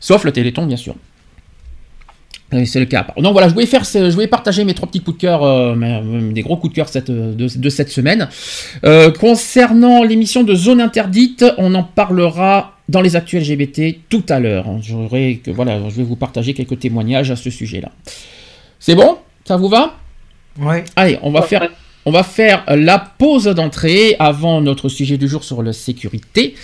Sauf 0.00 0.24
le 0.24 0.32
Téléthon, 0.32 0.66
bien 0.66 0.76
sûr. 0.76 0.94
C'est 2.64 2.80
le 2.80 2.86
cas. 2.86 3.06
Donc 3.18 3.32
voilà, 3.32 3.48
je 3.48 3.52
voulais 3.52 3.66
faire, 3.66 3.84
je 3.84 4.10
voulais 4.10 4.26
partager 4.26 4.64
mes 4.64 4.72
trois 4.72 4.88
petits 4.88 5.00
coups 5.00 5.18
de 5.18 5.20
cœur, 5.20 5.42
euh, 5.42 6.32
des 6.32 6.40
gros 6.40 6.56
coups 6.56 6.72
de 6.72 6.76
cœur 6.76 6.88
cette, 6.88 7.10
de, 7.10 7.68
cette 7.68 7.90
semaine. 7.90 8.28
Euh, 8.84 9.10
concernant 9.10 10.02
l'émission 10.02 10.44
de 10.44 10.54
Zone 10.54 10.80
Interdite, 10.80 11.44
on 11.58 11.74
en 11.74 11.82
parlera 11.82 12.77
dans 12.88 13.00
les 13.00 13.16
actuels 13.16 13.42
LGBT 13.42 13.98
tout 14.08 14.24
à 14.28 14.40
l'heure. 14.40 14.64
que 14.64 15.50
voilà, 15.50 15.88
je 15.88 15.94
vais 15.94 16.02
vous 16.02 16.16
partager 16.16 16.54
quelques 16.54 16.78
témoignages 16.78 17.30
à 17.30 17.36
ce 17.36 17.50
sujet-là. 17.50 17.92
C'est 18.78 18.94
bon? 18.94 19.18
Ça 19.44 19.56
vous 19.56 19.68
va? 19.68 19.96
Oui. 20.58 20.76
Allez, 20.96 21.18
on 21.22 21.30
va 21.30 21.42
faire. 21.42 21.68
On 22.06 22.10
va 22.10 22.22
faire 22.22 22.64
la 22.68 22.98
pause 22.98 23.44
d'entrée 23.44 24.16
avant 24.18 24.62
notre 24.62 24.88
sujet 24.88 25.18
du 25.18 25.28
jour 25.28 25.44
sur 25.44 25.62
la 25.62 25.74
sécurité. 25.74 26.54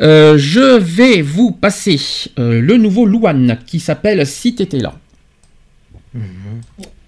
Euh, 0.00 0.36
je 0.36 0.78
vais 0.78 1.22
vous 1.22 1.52
passer 1.52 2.00
euh, 2.40 2.60
le 2.60 2.76
nouveau 2.76 3.06
Louane 3.06 3.58
qui 3.66 3.78
s'appelle 3.78 4.26
Si 4.26 4.56
t'étais 4.56 4.80
là. 4.80 4.94
Mhm. 6.12 6.24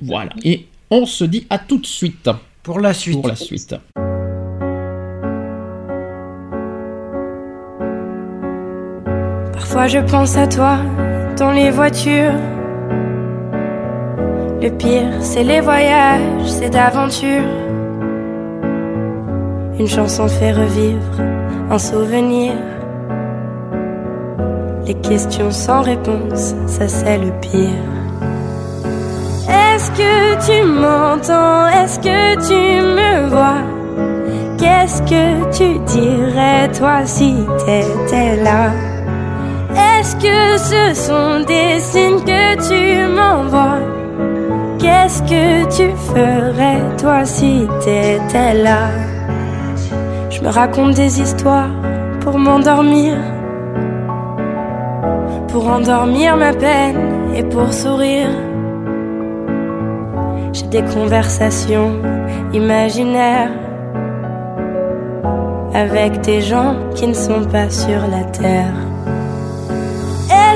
Voilà. 0.02 0.30
Et 0.44 0.66
on 0.90 1.06
se 1.06 1.24
dit 1.24 1.46
à 1.50 1.58
tout 1.58 1.78
de 1.78 1.86
suite 1.86 2.30
Pour 2.62 2.78
la 2.78 2.94
suite. 2.94 3.14
pour 3.14 3.26
la 3.26 3.34
suite. 3.34 3.74
Parfois 9.72 9.88
je 9.88 10.00
pense 10.00 10.36
à 10.36 10.46
toi 10.46 10.76
dans 11.38 11.50
les 11.50 11.70
voitures. 11.70 12.38
Le 14.60 14.68
pire, 14.68 15.14
c'est 15.20 15.44
les 15.44 15.62
voyages, 15.62 16.44
c'est 16.44 16.68
d'aventure. 16.68 17.48
Une 19.78 19.88
chanson 19.88 20.28
fait 20.28 20.52
revivre 20.52 21.22
un 21.70 21.78
souvenir. 21.78 22.52
Les 24.86 24.92
questions 24.92 25.50
sans 25.50 25.80
réponse, 25.80 26.54
ça 26.66 26.86
c'est 26.86 27.16
le 27.16 27.32
pire. 27.40 27.88
Est-ce 29.48 29.90
que 29.92 30.46
tu 30.46 30.66
m'entends? 30.68 31.66
Est-ce 31.68 31.98
que 31.98 32.34
tu 32.46 32.82
me 32.94 33.26
vois? 33.30 33.62
Qu'est-ce 34.58 35.00
que 35.00 35.50
tu 35.50 35.78
dirais 35.86 36.68
toi 36.78 37.06
si 37.06 37.36
t'étais 37.64 38.36
là? 38.42 38.91
Est-ce 39.76 40.16
que 40.16 40.58
ce 40.58 40.94
sont 41.00 41.44
des 41.44 41.78
signes 41.80 42.20
que 42.20 42.54
tu 42.68 43.12
m'envoies? 43.12 43.80
Qu'est-ce 44.78 45.22
que 45.22 45.64
tu 45.76 45.96
ferais 46.12 46.80
toi 46.98 47.24
si 47.24 47.68
t'étais 47.80 48.54
là? 48.54 48.88
Je 50.30 50.40
me 50.40 50.48
raconte 50.48 50.94
des 50.94 51.20
histoires 51.20 51.70
pour 52.20 52.38
m'endormir. 52.38 53.16
Pour 55.48 55.66
endormir 55.68 56.36
ma 56.36 56.52
peine 56.52 57.34
et 57.34 57.44
pour 57.44 57.72
sourire. 57.72 58.30
J'ai 60.52 60.66
des 60.66 60.82
conversations 60.82 61.92
imaginaires 62.52 63.50
Avec 65.74 66.20
des 66.20 66.42
gens 66.42 66.74
qui 66.94 67.06
ne 67.06 67.14
sont 67.14 67.44
pas 67.44 67.70
sur 67.70 68.00
la 68.08 68.24
terre 68.24 68.91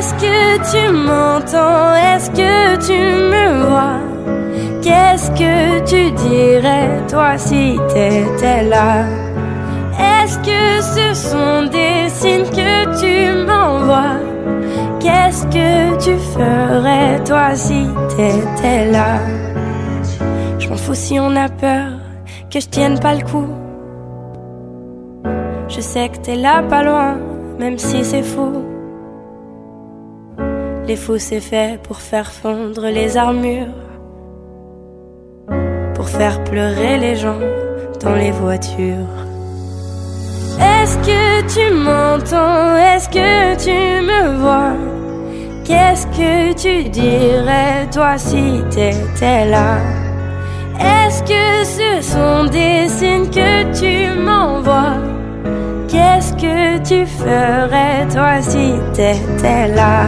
est-ce 0.06 0.14
que 0.14 0.70
tu 0.70 0.92
m'entends? 0.92 1.94
Est-ce 1.94 2.30
que 2.30 2.76
tu 2.86 2.92
me 3.32 3.66
vois? 3.68 3.98
Qu'est-ce 4.80 5.30
que 5.32 5.80
tu 5.84 6.12
dirais 6.12 7.02
toi 7.08 7.36
si 7.36 7.76
t'étais 7.88 8.62
là? 8.62 9.04
Est-ce 9.98 10.38
que 10.38 10.80
ce 10.80 11.28
sont 11.28 11.68
des 11.70 12.08
signes 12.08 12.44
que 12.44 13.00
tu 13.00 13.46
m'envoies? 13.46 14.20
Qu'est-ce 15.00 15.44
que 15.46 15.96
tu 15.98 16.16
ferais 16.34 17.22
toi 17.24 17.54
si 17.56 17.88
t'étais 18.10 18.90
là? 18.92 19.18
Je 20.60 20.68
m'en 20.68 20.76
fous 20.76 20.94
si 20.94 21.18
on 21.18 21.34
a 21.34 21.48
peur 21.48 21.88
que 22.48 22.60
je 22.60 22.68
tienne 22.68 23.00
pas 23.00 23.14
le 23.14 23.22
coup. 23.22 23.48
Je 25.68 25.80
sais 25.80 26.08
que 26.10 26.18
t'es 26.18 26.36
là 26.36 26.62
pas 26.62 26.84
loin, 26.84 27.16
même 27.58 27.76
si 27.76 28.04
c'est 28.04 28.22
fou. 28.22 28.75
Les 30.86 30.94
fous 30.94 31.18
c'est 31.18 31.80
pour 31.82 31.96
faire 31.96 32.30
fondre 32.30 32.86
les 32.86 33.16
armures, 33.16 33.74
pour 35.94 36.08
faire 36.08 36.44
pleurer 36.44 36.96
les 36.98 37.16
gens 37.16 37.40
dans 38.00 38.14
les 38.14 38.30
voitures. 38.30 39.16
Est-ce 40.60 40.96
que 40.98 41.42
tu 41.54 41.74
m'entends? 41.74 42.76
Est-ce 42.76 43.08
que 43.08 43.56
tu 43.64 44.06
me 44.10 44.36
vois? 44.36 44.74
Qu'est-ce 45.64 46.06
que 46.06 46.52
tu 46.52 46.88
dirais 46.88 47.88
toi 47.92 48.16
si 48.16 48.62
t'étais 48.70 49.44
là? 49.46 49.78
Est-ce 50.78 51.20
que 51.24 51.64
ce 51.64 52.12
sont 52.12 52.44
des 52.44 52.88
signes 52.88 53.28
que 53.28 53.64
tu 53.80 54.20
m'envoies? 54.20 54.98
Qu'est-ce 55.88 56.32
que 56.34 56.78
tu 56.78 57.06
ferais 57.06 58.06
toi 58.14 58.40
si 58.40 58.74
t'étais 58.94 59.66
là? 59.74 60.06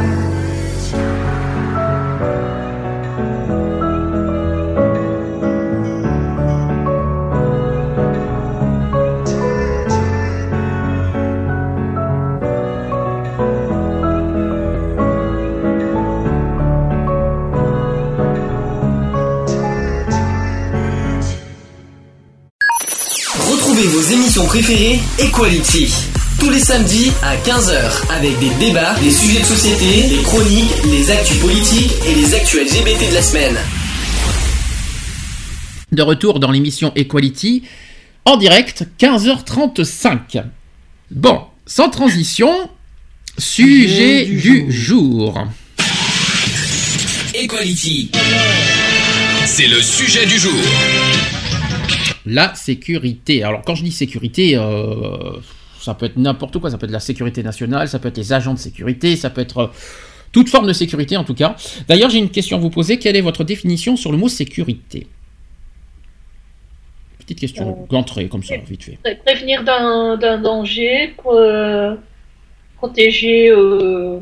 Préférées 24.58 24.98
Equality. 25.20 25.88
Tous 26.40 26.50
les 26.50 26.58
samedis 26.58 27.12
à 27.22 27.36
15h 27.36 28.10
avec 28.10 28.36
des 28.40 28.50
débats, 28.58 28.94
des 29.00 29.10
sujets 29.12 29.38
de 29.38 29.44
société, 29.44 30.08
des 30.08 30.20
chroniques, 30.22 30.72
les 30.84 31.10
actus 31.12 31.38
politiques 31.38 31.92
et 32.08 32.14
les 32.16 32.34
actus 32.34 32.62
LGBT 32.62 33.08
de 33.08 33.14
la 33.14 33.22
semaine. 33.22 33.56
De 35.92 36.02
retour 36.02 36.40
dans 36.40 36.50
l'émission 36.50 36.92
Equality, 36.96 37.62
en 38.24 38.36
direct, 38.36 38.84
15h35. 38.98 40.42
Bon, 41.12 41.42
sans 41.64 41.88
transition, 41.88 42.50
sujet 43.38 44.24
du 44.24 44.40
du 44.40 44.72
jour. 44.72 45.46
Equality. 47.32 48.10
C'est 49.46 49.68
le 49.68 49.80
sujet 49.80 50.26
du 50.26 50.36
jour. 50.36 50.52
La 52.30 52.54
sécurité. 52.54 53.42
Alors 53.42 53.62
quand 53.64 53.74
je 53.74 53.82
dis 53.84 53.90
sécurité, 53.92 54.56
euh, 54.56 55.38
ça 55.80 55.94
peut 55.94 56.06
être 56.06 56.16
n'importe 56.18 56.58
quoi, 56.58 56.70
ça 56.70 56.76
peut 56.78 56.84
être 56.86 56.92
la 56.92 57.00
sécurité 57.00 57.42
nationale, 57.42 57.88
ça 57.88 57.98
peut 57.98 58.08
être 58.08 58.18
les 58.18 58.32
agents 58.32 58.52
de 58.54 58.58
sécurité, 58.58 59.16
ça 59.16 59.30
peut 59.30 59.40
être 59.40 59.58
euh, 59.58 59.66
toute 60.32 60.48
forme 60.50 60.66
de 60.66 60.72
sécurité 60.74 61.16
en 61.16 61.24
tout 61.24 61.34
cas. 61.34 61.56
D'ailleurs 61.88 62.10
j'ai 62.10 62.18
une 62.18 62.28
question 62.30 62.56
à 62.58 62.60
vous 62.60 62.70
poser, 62.70 62.98
quelle 62.98 63.16
est 63.16 63.22
votre 63.22 63.44
définition 63.44 63.96
sur 63.96 64.12
le 64.12 64.18
mot 64.18 64.28
sécurité? 64.28 65.06
Petite 67.20 67.40
question 67.40 67.86
d'entrée 67.90 68.28
comme 68.28 68.42
ça, 68.42 68.56
vite 68.56 68.82
fait. 68.84 68.98
Pré- 69.02 69.18
Prévenir 69.24 69.62
d'un 69.64 70.38
danger, 70.38 71.14
pro- 71.16 71.38
protéger. 72.76 73.50
euh, 73.50 74.18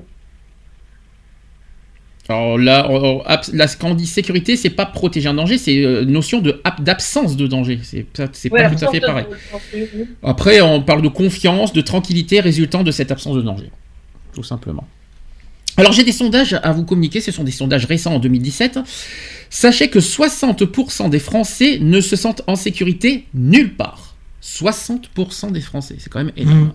Alors 2.29 2.59
là, 2.59 2.87
on- 2.91 3.21
on- 3.21 3.23
là, 3.53 3.67
quand 3.79 3.91
on 3.91 3.95
dit 3.95 4.07
sécurité, 4.07 4.57
c'est 4.57 4.71
pas 4.71 4.87
protéger 4.87 5.29
un 5.29 5.35
danger, 5.35 5.59
c'est 5.59 5.85
euh, 5.85 6.05
notion 6.05 6.41
de 6.41 6.61
ab- 6.65 6.83
d'absence 6.83 7.37
de 7.37 7.47
danger. 7.47 7.79
C'est 7.85 8.05
ouais, 8.51 8.63
pas 8.63 8.69
tout 8.71 8.75
à 8.85 8.89
absence 8.89 8.91
fait 8.91 9.01
de- 9.01 9.07
pareil. 9.07 9.27
Après, 10.23 10.61
on 10.61 10.83
parle 10.83 11.03
de 11.03 11.09
confiance, 11.09 11.73
de 11.73 11.81
tranquillité 11.81 12.41
résultant 12.41 12.83
de 12.83 12.91
cette 12.91 13.11
absence 13.13 13.37
de 13.37 13.43
danger. 13.43 13.71
Tout 14.35 14.43
simplement. 14.43 14.87
Alors, 15.79 15.93
j'ai 15.93 16.05
des 16.05 16.13
sondages 16.13 16.59
à 16.63 16.73
vous 16.73 16.85
communiquer. 16.85 17.21
Ce 17.21 17.31
sont 17.31 17.45
des 17.45 17.53
sondages 17.53 17.85
récents 17.85 18.15
en 18.15 18.19
2017. 18.19 18.79
Sachez 19.51 19.89
que 19.89 20.01
60% 20.01 21.09
des 21.11 21.19
Français 21.19 21.79
ne 21.81 22.01
se 22.01 22.17
sentent 22.17 22.43
en 22.47 22.57
sécurité 22.57 23.27
nulle 23.35 23.75
part. 23.75 24.15
60% 24.43 25.51
des 25.53 25.61
Français, 25.61 25.97
c'est 25.99 26.09
quand 26.11 26.19
même 26.25 26.33
énorme. 26.37 26.73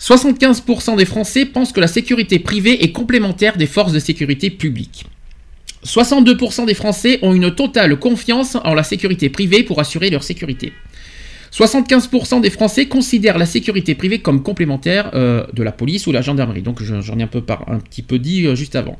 75% 0.00 0.96
des 0.96 1.04
Français 1.04 1.44
pensent 1.46 1.72
que 1.72 1.80
la 1.80 1.86
sécurité 1.86 2.38
privée 2.38 2.84
est 2.84 2.92
complémentaire 2.92 3.56
des 3.56 3.66
forces 3.66 3.92
de 3.92 3.98
sécurité 3.98 4.50
publiques. 4.50 5.04
62% 5.86 6.64
des 6.66 6.74
Français 6.74 7.18
ont 7.22 7.34
une 7.34 7.54
totale 7.54 7.98
confiance 7.98 8.56
en 8.64 8.74
la 8.74 8.82
sécurité 8.82 9.28
privée 9.28 9.62
pour 9.62 9.80
assurer 9.80 10.10
leur 10.10 10.22
sécurité. 10.22 10.72
75% 11.52 12.40
des 12.40 12.50
Français 12.50 12.86
considèrent 12.86 13.38
la 13.38 13.46
sécurité 13.46 13.94
privée 13.94 14.18
comme 14.18 14.42
complémentaire 14.42 15.10
euh, 15.14 15.46
de 15.52 15.62
la 15.62 15.70
police 15.70 16.08
ou 16.08 16.12
la 16.12 16.20
gendarmerie. 16.20 16.62
Donc 16.62 16.82
je- 16.82 17.00
j'en 17.00 17.16
ai 17.18 17.22
un 17.22 17.28
peu 17.28 17.44
un 17.68 17.78
petit 17.78 18.02
peu 18.02 18.18
dit 18.18 18.44
euh, 18.46 18.56
juste 18.56 18.74
avant. 18.74 18.98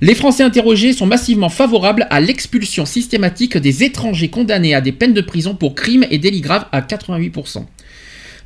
Les 0.00 0.16
Français 0.16 0.42
interrogés 0.42 0.94
sont 0.94 1.06
massivement 1.06 1.48
favorables 1.48 2.08
à 2.10 2.20
l'expulsion 2.20 2.86
systématique 2.86 3.56
des 3.56 3.84
étrangers 3.84 4.30
condamnés 4.30 4.74
à 4.74 4.80
des 4.80 4.90
peines 4.90 5.14
de 5.14 5.20
prison 5.20 5.54
pour 5.54 5.76
crimes 5.76 6.04
et 6.10 6.18
délits 6.18 6.40
graves 6.40 6.66
à 6.72 6.80
88%. 6.80 7.66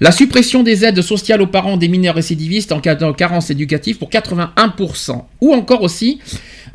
La 0.01 0.13
suppression 0.13 0.63
des 0.63 0.85
aides 0.85 1.01
sociales 1.01 1.41
aux 1.41 1.47
parents 1.47 1.79
des 1.79 1.89
mineurs 1.89 2.17
récidivistes 2.17 2.73
en 2.73 2.81
cas 2.81 2.95
de 2.95 3.11
carence 3.13 3.51
éducative 3.51 3.97
pour 3.97 4.11
81%. 4.11 5.25
Ou 5.41 5.55
encore 5.55 5.83
aussi 5.83 6.21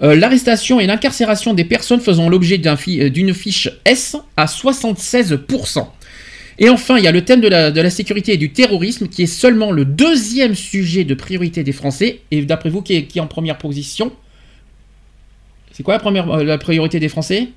euh, 0.01 0.15
l'arrestation 0.15 0.79
et 0.79 0.87
l'incarcération 0.87 1.53
des 1.53 1.63
personnes 1.63 1.99
faisant 1.99 2.29
l'objet 2.29 2.59
euh, 2.65 3.09
d'une 3.09 3.33
fiche 3.33 3.69
S 3.85 4.15
à 4.37 4.45
76%. 4.45 5.85
Et 6.57 6.69
enfin, 6.69 6.97
il 6.97 7.03
y 7.03 7.07
a 7.07 7.11
le 7.11 7.23
thème 7.23 7.41
de 7.41 7.47
la, 7.47 7.89
sécurité 7.89 8.33
et 8.33 8.37
du 8.37 8.51
terrorisme 8.51 9.07
qui 9.07 9.23
est 9.23 9.27
seulement 9.27 9.71
le 9.71 9.85
deuxième 9.85 10.55
sujet 10.55 11.03
de 11.03 11.13
priorité 11.13 11.63
des 11.63 11.71
Français. 11.71 12.21
Et 12.31 12.41
d'après 12.43 12.69
vous, 12.69 12.81
qui 12.81 12.93
est, 12.93 13.19
en 13.19 13.27
première 13.27 13.57
position? 13.57 14.11
C'est 15.71 15.83
quoi 15.83 16.01
euh, 16.03 16.43
la 16.43 16.57
priorité 16.57 16.99
des 16.99 17.09
Français? 17.09 17.49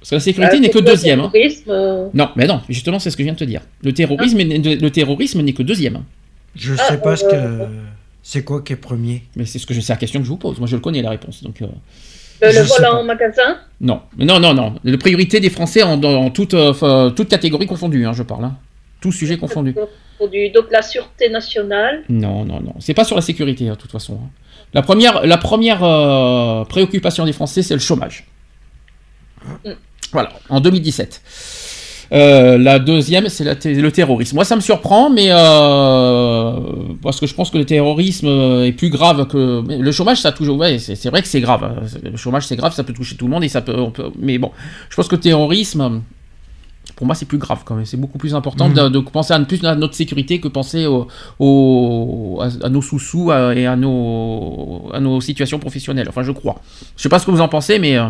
Parce 0.00 0.10
que 0.10 0.14
la 0.14 0.20
sécurité 0.20 0.54
Bah, 0.56 0.60
n'est 0.60 0.70
que 0.70 0.78
deuxième. 0.78 1.20
hein. 1.20 1.30
terrorisme, 1.32 1.70
euh, 1.70 2.08
Non, 2.14 2.30
mais 2.36 2.46
non, 2.46 2.60
justement, 2.68 2.98
c'est 2.98 3.10
ce 3.10 3.16
que 3.16 3.22
je 3.22 3.24
viens 3.24 3.34
de 3.34 3.38
te 3.38 3.44
dire. 3.44 3.62
Le 3.82 3.92
terrorisme, 3.92 4.38
Ah. 4.40 4.42
est- 4.42 4.80
le 4.80 4.90
terrorisme 4.90 5.42
n'est 5.42 5.52
que 5.52 5.62
deuxième. 5.62 5.96
hein. 5.96 6.04
Je 6.54 6.74
Ah, 6.78 6.88
sais 6.88 6.98
pas 7.00 7.16
ce 7.16 7.24
euh, 7.26 7.58
que. 7.58 7.64
C'est 8.22 8.44
quoi 8.44 8.62
qui 8.62 8.72
est 8.74 8.76
premier 8.76 9.22
Mais 9.36 9.44
c'est 9.46 9.58
ce 9.58 9.66
que 9.66 9.74
je 9.74 9.80
sais 9.80 9.92
la 9.92 9.96
question 9.96 10.20
que 10.20 10.24
je 10.24 10.30
vous 10.30 10.36
pose. 10.36 10.58
Moi, 10.58 10.68
je 10.68 10.76
le 10.76 10.80
connais 10.82 11.02
la 11.02 11.10
réponse. 11.10 11.42
Donc, 11.42 11.62
euh, 11.62 11.66
le, 12.42 12.48
le 12.52 12.60
vol 12.62 12.84
en 12.86 13.02
magasin? 13.04 13.58
Non, 13.80 14.02
non, 14.18 14.38
non, 14.38 14.54
non. 14.54 14.74
La 14.84 14.98
priorité 14.98 15.40
des 15.40 15.50
Français 15.50 15.82
en, 15.82 16.02
en 16.02 16.30
toute, 16.30 16.54
euh, 16.54 17.10
toute 17.10 17.28
catégorie 17.28 17.66
confondue, 17.66 18.06
hein, 18.06 18.12
je 18.12 18.22
parle. 18.22 18.44
Hein. 18.44 18.56
Tout 19.00 19.12
sujet 19.12 19.36
confondu. 19.36 19.74
donc 19.74 20.64
la 20.70 20.82
sûreté 20.82 21.28
nationale? 21.30 22.02
Non, 22.08 22.44
non, 22.44 22.60
non. 22.60 22.74
C'est 22.80 22.94
pas 22.94 23.04
sur 23.04 23.16
la 23.16 23.22
sécurité, 23.22 23.68
hein, 23.68 23.72
de 23.74 23.78
toute 23.78 23.92
façon. 23.92 24.14
hein. 24.22 24.28
La 24.74 24.82
première, 24.82 25.24
la 25.26 25.38
première 25.38 25.82
euh, 25.82 26.64
préoccupation 26.64 27.24
des 27.24 27.32
Français, 27.32 27.62
c'est 27.62 27.74
le 27.74 27.80
chômage. 27.80 28.26
Mm. 29.64 29.70
Voilà, 30.12 30.30
en 30.48 30.60
2017. 30.60 31.22
Euh, 32.10 32.56
la 32.56 32.78
deuxième, 32.78 33.28
c'est 33.28 33.44
le 33.44 33.90
terrorisme. 33.92 34.36
Moi, 34.36 34.44
ça 34.46 34.56
me 34.56 34.62
surprend, 34.62 35.10
mais 35.10 35.26
euh, 35.30 36.52
parce 37.02 37.20
que 37.20 37.26
je 37.26 37.34
pense 37.34 37.50
que 37.50 37.58
le 37.58 37.66
terrorisme 37.66 38.26
euh, 38.28 38.64
est 38.66 38.72
plus 38.72 38.88
grave 38.88 39.26
que 39.26 39.62
le 39.68 39.92
chômage. 39.92 40.20
Ça 40.22 40.28
a 40.30 40.32
toujours, 40.32 40.56
ouais, 40.58 40.78
c'est 40.78 41.10
vrai 41.10 41.20
que 41.20 41.28
c'est 41.28 41.42
grave. 41.42 41.64
hein. 41.64 41.82
Le 42.02 42.16
chômage, 42.16 42.46
c'est 42.46 42.56
grave, 42.56 42.72
ça 42.72 42.82
peut 42.84 42.94
toucher 42.94 43.16
tout 43.16 43.26
le 43.26 43.30
monde 43.32 43.44
et 43.44 43.48
ça 43.48 43.60
peut, 43.60 43.76
on 43.78 43.90
peut- 43.90 44.10
mais 44.18 44.38
bon, 44.38 44.50
je 44.88 44.96
pense 44.96 45.06
que 45.06 45.16
le 45.16 45.20
terrorisme, 45.20 46.00
pour 46.96 47.06
moi, 47.06 47.14
c'est 47.14 47.26
plus 47.26 47.36
grave 47.36 47.60
quand 47.66 47.74
même. 47.74 47.84
C'est 47.84 47.98
beaucoup 47.98 48.16
plus 48.18 48.34
important 48.34 48.68
Mhm. 48.70 48.74
de, 48.74 48.88
de 48.88 48.98
penser 49.00 49.34
à, 49.34 49.40
plus 49.40 49.62
à 49.64 49.74
notre 49.74 49.94
sécurité 49.94 50.40
que 50.40 50.48
penser 50.48 50.86
au, 50.86 51.08
au- 51.38 52.40
à, 52.40 52.66
à 52.66 52.68
nos 52.70 52.80
sous-sous 52.80 53.30
et 53.32 53.66
à 53.66 53.76
nos, 53.76 54.88
à 54.94 55.00
nos 55.00 55.20
situations 55.20 55.58
professionnelles. 55.58 56.06
Enfin, 56.08 56.22
je 56.22 56.32
crois. 56.32 56.62
Je 56.96 57.02
sais 57.02 57.10
pas 57.10 57.18
ce 57.18 57.26
que 57.26 57.30
vous 57.32 57.42
en 57.42 57.48
pensez, 57.48 57.78
mais 57.78 57.98
euh, 57.98 58.06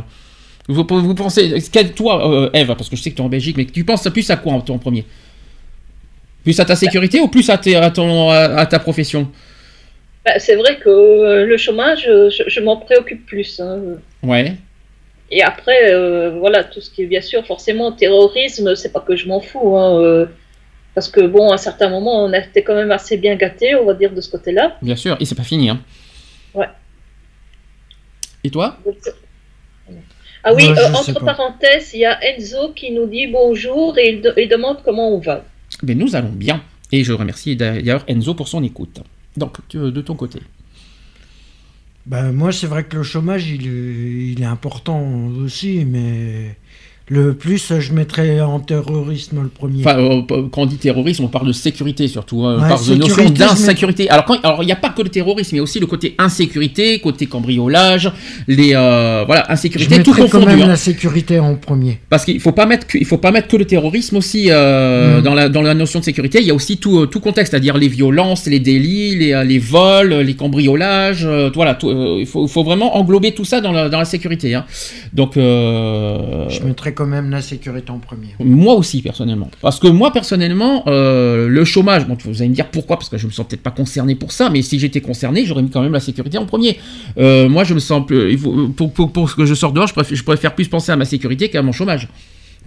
vous, 0.68 0.84
vous 0.88 1.14
pensez, 1.14 1.62
quel- 1.72 1.92
toi, 1.92 2.30
euh, 2.30 2.50
Eve, 2.52 2.68
parce 2.76 2.88
que 2.88 2.96
je 2.96 3.02
sais 3.02 3.10
que 3.10 3.16
tu 3.16 3.22
es 3.22 3.24
en 3.24 3.28
Belgique, 3.28 3.56
mais 3.56 3.64
tu 3.64 3.84
penses 3.84 4.08
plus 4.10 4.30
à 4.30 4.36
quoi 4.36 4.52
en, 4.52 4.58
en 4.58 4.78
premier? 4.78 5.04
Plus 6.44 6.58
à 6.60 6.64
ta 6.64 6.76
sécurité 6.76 7.20
ou 7.20 7.28
plus 7.28 7.48
à, 7.50 7.58
tes- 7.58 7.76
à 7.76 7.90
ton, 7.90 8.30
à, 8.30 8.36
à 8.60 8.66
ta 8.66 8.78
profession? 8.78 9.30
Bah, 10.24 10.38
c'est 10.38 10.56
vrai 10.56 10.78
que 10.78 10.88
euh, 10.88 11.46
le 11.46 11.56
chômage, 11.56 12.06
euh, 12.08 12.30
je, 12.30 12.42
je 12.46 12.60
m'en 12.60 12.76
préoccupe 12.76 13.24
plus. 13.26 13.60
hein. 13.60 13.80
Ouais. 14.22 14.54
Et 15.30 15.42
après, 15.42 15.92
euh, 15.92 16.30
voilà, 16.38 16.64
tout 16.64 16.80
ce 16.80 16.90
qui 16.90 17.02
est 17.02 17.06
bien 17.06 17.20
sûr, 17.20 17.46
forcément, 17.46 17.92
terrorisme, 17.92 18.74
c'est 18.76 18.92
pas 18.92 19.00
que 19.00 19.14
je 19.16 19.26
m'en 19.28 19.40
fous. 19.40 19.76
hein, 19.76 20.00
euh, 20.00 20.26
parce 20.94 21.08
que 21.08 21.20
bon, 21.20 21.50
à 21.50 21.54
un 21.54 21.58
certain 21.58 21.88
moment, 21.90 22.24
on 22.24 22.32
était 22.32 22.62
quand 22.62 22.74
même 22.74 22.90
assez 22.90 23.16
bien 23.16 23.36
gâtés, 23.36 23.74
on 23.74 23.84
va 23.84 23.94
dire, 23.94 24.12
de 24.12 24.20
ce 24.20 24.30
côté-là. 24.30 24.76
Bien 24.82 24.96
sûr, 24.96 25.16
et 25.20 25.24
c'est 25.24 25.34
pas 25.34 25.44
fini. 25.44 25.68
Hein. 25.70 25.80
Ouais. 26.54 26.66
Et 28.42 28.50
toi? 28.50 28.78
Ah 30.44 30.54
oui, 30.54 30.64
Moi, 30.68 30.78
euh, 30.78 30.92
entre 30.94 31.24
parenthèses, 31.24 31.90
il 31.94 32.00
y 32.00 32.04
a 32.06 32.18
Enzo 32.24 32.72
qui 32.74 32.90
nous 32.92 33.06
dit 33.06 33.26
bonjour 33.26 33.98
et 33.98 34.10
il, 34.14 34.20
de- 34.22 34.34
il 34.36 34.48
demande 34.48 34.78
comment 34.84 35.08
on 35.14 35.18
va. 35.18 35.44
Mais 35.82 35.94
nous 35.94 36.14
allons 36.16 36.30
bien. 36.30 36.62
Et 36.92 37.04
je 37.04 37.12
remercie 37.12 37.56
d'ailleurs 37.56 38.04
Enzo 38.08 38.34
pour 38.34 38.48
son 38.48 38.62
écoute. 38.62 39.00
Donc, 39.36 39.56
tu- 39.68 39.78
de 39.78 40.00
ton 40.00 40.14
côté. 40.14 40.40
Ben, 42.06 42.32
moi, 42.32 42.52
c'est 42.52 42.66
vrai 42.66 42.84
que 42.84 42.96
le 42.96 43.02
chômage, 43.02 43.48
il 43.50 43.66
il 44.32 44.40
est 44.42 44.46
important 44.46 45.02
aussi, 45.44 45.84
mais 45.84 46.56
le 47.08 47.34
plus, 47.34 47.72
je 47.78 47.92
mettrais 47.92 48.40
en 48.40 48.60
terrorisme 48.60 49.40
le 49.42 49.48
premier. 49.48 49.80
Enfin, 49.80 49.98
euh, 49.98 50.22
quand 50.52 50.62
on 50.62 50.66
dit 50.66 50.76
terrorisme, 50.76 51.24
on 51.24 51.28
parle 51.28 51.46
de 51.48 51.52
sécurité 51.52 52.06
surtout. 52.08 52.40
On 52.42 52.60
Ouais, 52.60 52.68
parle 52.68 52.86
de 52.86 52.94
notion 52.94 53.14
sécurité, 53.16 53.38
d'insécurité. 53.38 54.10
Alors, 54.10 54.58
il 54.62 54.66
n'y 54.66 54.72
a 54.72 54.76
pas 54.76 54.90
que 54.90 55.02
le 55.02 55.08
terrorisme, 55.08 55.54
il 55.54 55.58
y 55.58 55.60
a 55.60 55.62
aussi 55.62 55.80
le 55.80 55.86
côté 55.86 56.14
insécurité, 56.18 56.98
côté 57.00 57.26
cambriolage, 57.26 58.12
les 58.46 58.72
euh, 58.74 59.24
voilà, 59.26 59.44
je 59.48 59.52
insécurité, 59.54 60.02
tout 60.02 60.10
mettrais 60.12 60.28
quand 60.28 60.38
confondu. 60.38 60.46
même 60.56 60.62
hein. 60.62 60.68
la 60.68 60.76
sécurité 60.76 61.38
en 61.38 61.54
premier. 61.54 61.98
Parce 62.10 62.24
qu'il 62.24 62.40
faut 62.40 62.52
pas 62.52 62.66
mettre 62.66 62.86
que, 62.86 62.98
il 62.98 63.04
faut 63.06 63.18
pas 63.18 63.30
mettre 63.30 63.48
que 63.48 63.56
le 63.56 63.64
terrorisme 63.64 64.16
aussi 64.16 64.46
euh, 64.50 65.18
Mm. 65.20 65.22
dans 65.22 65.34
la 65.34 65.48
dans 65.48 65.62
la 65.62 65.74
notion 65.74 66.00
de 66.00 66.04
sécurité. 66.04 66.38
Il 66.40 66.46
y 66.46 66.50
a 66.50 66.54
aussi 66.54 66.76
tout 66.78 66.98
euh, 67.00 67.06
tout 67.06 67.20
contexte, 67.20 67.52
c'est-à-dire 67.52 67.76
les 67.78 67.88
violences, 67.88 68.46
les 68.46 68.60
délits, 68.60 69.16
les, 69.16 69.32
euh, 69.32 69.44
les 69.44 69.58
vols, 69.58 70.12
les 70.14 70.34
cambriolages. 70.34 71.24
euh, 71.24 71.50
voilà, 71.54 71.74
tout, 71.74 71.88
euh, 71.88 72.16
il 72.20 72.26
faut, 72.26 72.46
vraiment 72.62 72.96
englober 72.96 73.32
tout 73.32 73.44
ça 73.44 73.60
dans 73.60 73.72
la 73.72 73.88
dans 73.88 73.98
la 73.98 74.04
sécurité. 74.04 74.54
hein. 74.54 74.64
Donc 75.12 75.36
euh, 75.36 76.48
Je 76.48 76.62
mettrais 76.62 76.92
même 77.06 77.30
la 77.30 77.42
sécurité 77.42 77.90
en 77.90 77.98
premier. 77.98 78.28
moi 78.40 78.74
aussi 78.74 79.02
personnellement, 79.02 79.50
parce 79.60 79.78
que 79.78 79.88
moi 79.88 80.12
personnellement, 80.12 80.84
euh, 80.86 81.48
le 81.48 81.64
chômage. 81.64 82.06
Bon, 82.06 82.16
vous 82.24 82.40
allez 82.40 82.48
me 82.50 82.54
dire 82.54 82.68
pourquoi, 82.70 82.96
parce 82.96 83.08
que 83.08 83.18
je 83.18 83.26
me 83.26 83.32
sens 83.32 83.46
peut-être 83.46 83.62
pas 83.62 83.70
concerné 83.70 84.14
pour 84.14 84.32
ça, 84.32 84.50
mais 84.50 84.62
si 84.62 84.78
j'étais 84.78 85.00
concerné, 85.00 85.44
j'aurais 85.44 85.62
mis 85.62 85.70
quand 85.70 85.82
même 85.82 85.92
la 85.92 86.00
sécurité 86.00 86.38
en 86.38 86.46
premier. 86.46 86.78
Euh, 87.18 87.48
moi, 87.48 87.64
je 87.64 87.74
me 87.74 87.78
sens 87.80 88.06
plus- 88.06 88.36
pour, 88.76 88.92
pour, 88.92 89.12
pour 89.12 89.34
que 89.34 89.44
je 89.46 89.54
sorte 89.54 89.74
dehors, 89.74 89.86
je 89.86 90.14
je 90.14 90.22
préfère 90.24 90.54
plus 90.54 90.68
penser 90.68 90.92
à 90.92 90.96
ma 90.96 91.04
sécurité 91.04 91.48
qu'à 91.48 91.62
mon 91.62 91.72
chômage. 91.72 92.08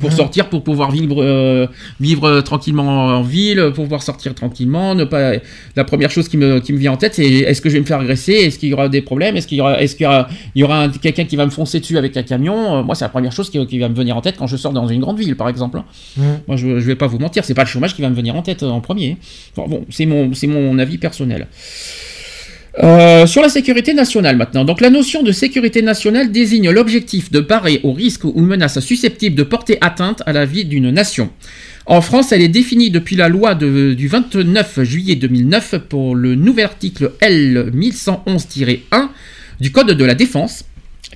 Pour 0.02 0.10
Mhm. 0.10 0.16
sortir, 0.18 0.50
pour 0.50 0.64
pouvoir 0.64 0.92
vivre, 0.92 1.24
euh, 1.24 1.68
vivre 2.00 2.26
euh, 2.28 2.42
tranquillement 2.42 3.06
en 3.08 3.22
ville, 3.22 3.72
pour 3.74 3.84
pouvoir 3.86 4.02
sortir 4.04 4.34
tranquillement, 4.36 4.96
ne 4.96 5.06
pas. 5.06 5.34
La 5.76 5.84
première 5.86 6.12
chose 6.12 6.28
qui 6.28 6.36
me, 6.38 6.60
qui 6.60 6.74
me 6.74 6.78
vient 6.80 6.92
en 6.92 6.98
tête, 6.98 7.14
c'est 7.16 7.24
est-ce 7.26 7.62
que 7.62 7.70
je 7.70 7.76
vais 7.76 7.80
me 7.82 7.86
faire 7.86 8.00
agresser, 8.00 8.34
est-ce 8.34 8.60
qu'il 8.60 8.70
y 8.70 8.74
aura 8.74 8.90
des 8.90 9.02
problèmes, 9.02 9.38
est-ce 9.38 9.48
qu'il 9.48 9.58
y 9.60 9.62
aura, 9.62 9.80
est-ce 9.82 9.96
qu'il 9.96 10.08
y 10.56 10.64
aura, 10.64 10.88
quelqu'un 11.02 11.26
qui 11.26 11.36
va 11.36 11.46
me 11.46 11.52
foncer 11.52 11.80
dessus 11.80 11.98
avec 11.98 12.18
un 12.18 12.24
camion? 12.24 12.78
Euh, 12.80 12.84
moi, 12.84 12.96
c'est 12.96 13.06
la 13.06 13.10
première 13.10 13.32
chose 13.32 13.50
qui, 13.50 13.66
qui 13.68 13.80
va 13.80 13.88
me 13.90 13.96
venir 13.96 14.18
en 14.18 14.22
tête 14.22 14.36
quand 14.38 14.48
je 14.48 14.58
sors 14.58 14.74
dans 14.74 14.88
une 14.88 15.00
grande 15.02 15.20
ville, 15.20 15.36
par 15.38 15.48
exemple. 15.50 15.78
hein. 15.78 15.86
Mhm. 16.18 16.26
Moi, 16.48 16.58
je, 16.58 16.68
je 16.80 16.86
vais 16.88 16.96
pas 16.96 17.08
vous 17.08 17.20
mentir, 17.20 17.46
c'est 17.46 17.54
pas 17.54 17.64
le 17.64 17.68
chômage 17.70 17.96
qui 17.96 18.02
va 18.02 18.10
me 18.10 18.16
venir 18.16 18.36
en 18.36 18.42
tête 18.42 18.64
en 18.64 18.82
premier. 18.82 19.18
Enfin, 19.56 19.68
bon, 19.70 19.86
c'est 19.90 20.06
mon, 20.08 20.34
c'est 20.34 20.48
mon 20.48 20.78
avis 20.80 20.98
personnel. 20.98 21.48
Euh, 22.80 23.28
sur 23.28 23.42
la 23.42 23.50
sécurité 23.50 23.94
nationale 23.94 24.38
maintenant. 24.38 24.64
Donc 24.64 24.80
la 24.80 24.90
notion 24.90 25.24
de 25.24 25.34
sécurité 25.34 25.82
nationale 25.82 26.32
désigne 26.32 26.70
l'objectif 26.70 27.30
de 27.30 27.42
parer 27.42 27.82
aux 27.84 27.92
risques 27.92 28.24
ou 28.24 28.40
menaces 28.40 28.80
susceptibles 28.80 29.36
de 29.36 29.44
porter 29.44 29.78
atteinte 29.82 30.24
à 30.26 30.32
la 30.32 30.46
vie 30.46 30.64
d'une 30.64 30.90
nation. 30.90 31.30
En 31.86 32.00
France, 32.00 32.32
elle 32.32 32.42
est 32.42 32.48
définie 32.48 32.90
depuis 32.90 33.18
la 33.18 33.28
loi 33.28 33.56
du 33.56 34.08
29 34.08 34.84
juillet 34.84 35.16
2009 35.16 35.80
pour 35.90 36.16
le 36.16 36.36
nouvel 36.36 36.66
article 36.66 37.12
L 37.20 37.72
1111-1 37.76 39.10
du 39.60 39.72
Code 39.74 39.92
de 39.92 40.06
la 40.06 40.16
défense 40.16 40.64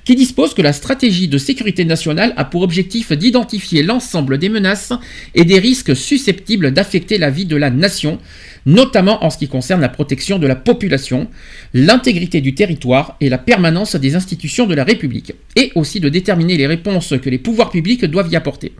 qui 0.04 0.14
dispose 0.14 0.54
que 0.54 0.62
la 0.62 0.72
stratégie 0.72 1.28
de 1.28 1.38
sécurité 1.38 1.84
nationale 1.84 2.32
a 2.36 2.44
pour 2.44 2.62
objectif 2.62 3.12
d'identifier 3.12 3.82
l'ensemble 3.82 4.38
des 4.38 4.48
menaces 4.48 4.92
et 5.34 5.44
des 5.44 5.58
risques 5.58 5.96
susceptibles 5.96 6.72
d'affecter 6.72 7.18
la 7.18 7.30
vie 7.30 7.46
de 7.46 7.56
la 7.56 7.70
nation, 7.70 8.18
notamment 8.66 9.24
en 9.24 9.30
ce 9.30 9.38
qui 9.38 9.48
concerne 9.48 9.80
la 9.80 9.88
protection 9.88 10.38
de 10.38 10.46
la 10.46 10.56
population, 10.56 11.28
l'intégrité 11.74 12.40
du 12.40 12.54
territoire 12.54 13.16
et 13.20 13.28
la 13.28 13.38
permanence 13.38 13.96
des 13.96 14.14
institutions 14.14 14.66
de 14.66 14.74
la 14.74 14.84
République, 14.84 15.32
et 15.56 15.72
aussi 15.74 16.00
de 16.00 16.08
déterminer 16.08 16.56
les 16.56 16.66
réponses 16.66 17.14
que 17.22 17.30
les 17.30 17.38
pouvoirs 17.38 17.70
publics 17.70 18.04
doivent 18.04 18.30
y 18.30 18.36
apporter. 18.36 18.72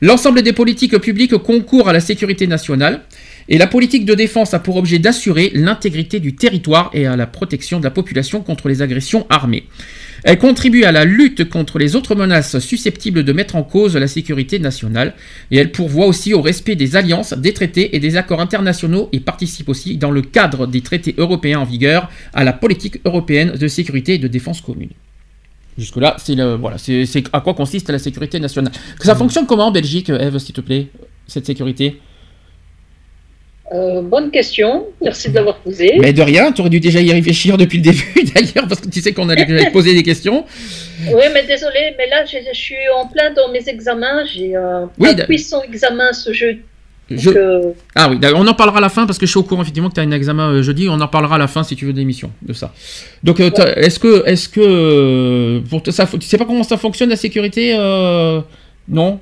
L'ensemble 0.00 0.42
des 0.42 0.52
politiques 0.52 0.98
publiques 0.98 1.36
concourent 1.36 1.88
à 1.88 1.92
la 1.92 2.00
sécurité 2.00 2.48
nationale, 2.48 3.02
et 3.48 3.56
la 3.56 3.68
politique 3.68 4.04
de 4.04 4.14
défense 4.14 4.54
a 4.54 4.58
pour 4.58 4.76
objet 4.76 4.98
d'assurer 4.98 5.52
l'intégrité 5.54 6.18
du 6.18 6.34
territoire 6.34 6.90
et 6.92 7.06
à 7.06 7.16
la 7.16 7.26
protection 7.26 7.78
de 7.78 7.84
la 7.84 7.90
population 7.90 8.40
contre 8.40 8.68
les 8.68 8.82
agressions 8.82 9.26
armées. 9.30 9.64
Elle 10.24 10.38
contribue 10.38 10.84
à 10.84 10.92
la 10.92 11.04
lutte 11.04 11.48
contre 11.48 11.78
les 11.78 11.96
autres 11.96 12.14
menaces 12.14 12.58
susceptibles 12.60 13.24
de 13.24 13.32
mettre 13.32 13.56
en 13.56 13.64
cause 13.64 13.96
la 13.96 14.06
sécurité 14.06 14.58
nationale 14.58 15.14
et 15.50 15.56
elle 15.56 15.72
pourvoit 15.72 16.06
aussi 16.06 16.32
au 16.32 16.40
respect 16.40 16.76
des 16.76 16.94
alliances, 16.94 17.32
des 17.32 17.52
traités 17.52 17.96
et 17.96 18.00
des 18.00 18.16
accords 18.16 18.40
internationaux 18.40 19.08
et 19.12 19.20
participe 19.20 19.68
aussi 19.68 19.96
dans 19.96 20.10
le 20.10 20.22
cadre 20.22 20.66
des 20.66 20.80
traités 20.80 21.14
européens 21.18 21.60
en 21.60 21.64
vigueur 21.64 22.08
à 22.34 22.44
la 22.44 22.52
politique 22.52 23.00
européenne 23.04 23.52
de 23.52 23.68
sécurité 23.68 24.14
et 24.14 24.18
de 24.18 24.28
défense 24.28 24.60
commune. 24.60 24.90
Jusque-là, 25.76 26.16
c'est 26.18 26.36
voilà, 26.56 26.76
c'est 26.78 27.24
à 27.32 27.40
quoi 27.40 27.54
consiste 27.54 27.90
la 27.90 27.98
sécurité 27.98 28.38
nationale. 28.38 28.72
Que 28.98 29.06
ça 29.06 29.14
fonctionne 29.16 29.46
comment 29.46 29.68
en 29.68 29.72
Belgique, 29.72 30.10
Eve, 30.10 30.38
s'il 30.38 30.54
te 30.54 30.60
plaît, 30.60 30.88
cette 31.26 31.46
sécurité? 31.46 31.98
Euh, 33.74 34.02
bonne 34.02 34.30
question, 34.30 34.86
merci 35.00 35.30
de 35.30 35.34
l'avoir 35.36 35.56
posée. 35.58 35.94
Mais 35.98 36.12
de 36.12 36.20
rien, 36.20 36.52
tu 36.52 36.60
aurais 36.60 36.68
dû 36.70 36.80
déjà 36.80 37.00
y 37.00 37.10
réfléchir 37.12 37.56
depuis 37.56 37.78
le 37.78 37.84
début 37.84 38.12
d'ailleurs, 38.34 38.68
parce 38.68 38.80
que 38.80 38.88
tu 38.88 39.00
sais 39.00 39.12
qu'on 39.12 39.28
allait 39.30 39.46
te 39.46 39.72
poser 39.72 39.94
des 39.94 40.02
questions. 40.02 40.44
Oui, 41.06 41.24
mais 41.32 41.44
désolé, 41.46 41.94
mais 41.96 42.08
là, 42.08 42.24
je, 42.26 42.36
je 42.52 42.58
suis 42.58 42.74
en 42.96 43.06
plein 43.06 43.32
dans 43.32 43.50
mes 43.50 43.66
examens. 43.68 44.24
J'ai 44.26 44.56
euh, 44.56 44.84
Oui, 44.98 45.10
un 45.10 45.14
d- 45.14 45.24
puissant 45.24 45.62
examen 45.62 46.12
ce 46.12 46.32
jeu. 46.32 46.58
Je- 47.10 47.30
euh, 47.30 47.70
Ah 47.94 48.08
oui, 48.10 48.18
on 48.34 48.46
en 48.46 48.54
parlera 48.54 48.78
à 48.78 48.80
la 48.80 48.88
fin 48.88 49.06
parce 49.06 49.18
que 49.18 49.26
je 49.26 49.30
suis 49.30 49.38
au 49.38 49.42
courant 49.42 49.62
effectivement 49.62 49.88
que 49.90 49.94
tu 49.94 50.00
as 50.00 50.04
un 50.04 50.10
examen 50.12 50.60
jeudi. 50.62 50.88
On 50.90 51.00
en 51.00 51.08
parlera 51.08 51.34
à 51.36 51.38
la 51.38 51.48
fin 51.48 51.62
si 51.62 51.74
tu 51.76 51.86
veux 51.86 51.92
de 51.92 51.98
l'émission 51.98 52.30
de 52.42 52.52
ça. 52.52 52.72
Donc, 53.24 53.40
est-ce 53.40 53.98
que, 53.98 54.22
est-ce 54.28 54.48
que, 54.48 55.60
pour 55.68 55.82
ça, 55.90 56.06
tu 56.06 56.20
sais 56.26 56.38
pas 56.38 56.44
comment 56.44 56.62
ça 56.62 56.76
fonctionne 56.76 57.08
la 57.10 57.16
sécurité 57.16 57.74
euh, 57.78 58.40
Non? 58.88 59.18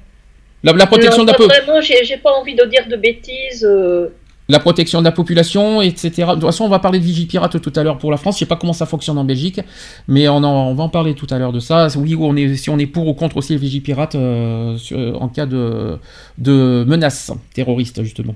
La, 0.62 0.72
la 0.72 0.86
protection 0.86 1.18
non, 1.18 1.24
de 1.24 1.30
la 1.32 1.38
pas 1.38 1.44
po- 1.44 1.48
vraiment, 1.48 1.80
j'ai 1.80 2.04
j'ai 2.04 2.18
pas 2.18 2.32
envie 2.32 2.54
de 2.54 2.64
dire 2.66 2.86
de 2.88 2.96
bêtises. 2.96 3.64
euh, 3.64 4.08
la 4.50 4.58
protection 4.58 4.98
de 5.00 5.04
la 5.04 5.12
population, 5.12 5.80
etc. 5.82 6.10
De 6.10 6.32
toute 6.34 6.42
façon, 6.42 6.64
on 6.64 6.68
va 6.68 6.78
parler 6.78 6.98
de 6.98 7.04
Vigipirate 7.04 7.60
tout 7.60 7.72
à 7.76 7.82
l'heure 7.82 7.98
pour 7.98 8.10
la 8.10 8.16
France. 8.16 8.34
Je 8.36 8.40
sais 8.40 8.46
pas 8.46 8.56
comment 8.56 8.72
ça 8.72 8.86
fonctionne 8.86 9.18
en 9.18 9.24
Belgique, 9.24 9.60
mais 10.08 10.28
on, 10.28 10.36
en- 10.44 10.74
va 10.74 10.82
en 10.84 10.88
parler 10.88 11.14
tout 11.14 11.26
à 11.30 11.38
l'heure 11.38 11.52
de 11.52 11.60
ça. 11.60 11.88
Oui, 11.96 12.14
on 12.18 12.36
est, 12.36 12.54
si 12.56 12.70
on 12.70 12.78
est 12.78 12.86
pour 12.86 13.06
ou 13.08 13.14
contre 13.14 13.36
aussi 13.38 13.52
le 13.54 13.58
Vigipirate 13.58 14.14
euh, 14.14 14.76
en 15.18 15.28
cas 15.28 15.46
de 15.46 16.84
menace 16.86 17.32
terroriste, 17.54 18.02
justement. 18.02 18.34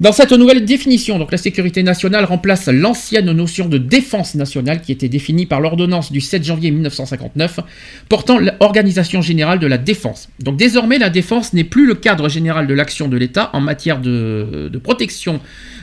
Dans 0.00 0.12
cette 0.12 0.30
nouvelle 0.30 0.64
définition, 0.64 1.18
donc 1.18 1.32
la 1.32 1.38
sécurité 1.38 1.82
nationale 1.82 2.24
remplace 2.24 2.68
l'ancienne 2.68 3.32
notion 3.32 3.66
de 3.66 3.78
défense 3.78 4.36
nationale 4.36 4.80
qui 4.80 4.92
était 4.92 5.08
définie 5.08 5.44
par 5.44 5.60
l'ordonnance 5.60 6.12
du 6.12 6.20
7 6.20 6.44
janvier 6.44 6.70
1959 6.70 7.58
portant 8.08 8.38
l'organisation 8.38 9.22
générale 9.22 9.58
de 9.58 9.66
la 9.66 9.76
défense. 9.76 10.28
Donc 10.38 10.56
désormais, 10.56 10.98
la 10.98 11.10
défense 11.10 11.52
n'est 11.52 11.64
plus 11.64 11.84
le 11.84 11.96
cadre 11.96 12.28
général 12.28 12.68
de 12.68 12.74
l'action 12.74 13.08
de 13.08 13.16
l'État 13.16 13.50
en 13.54 13.60
matière 13.60 14.00
de, 14.00 14.70
de 14.72 14.78
protection 14.78 15.40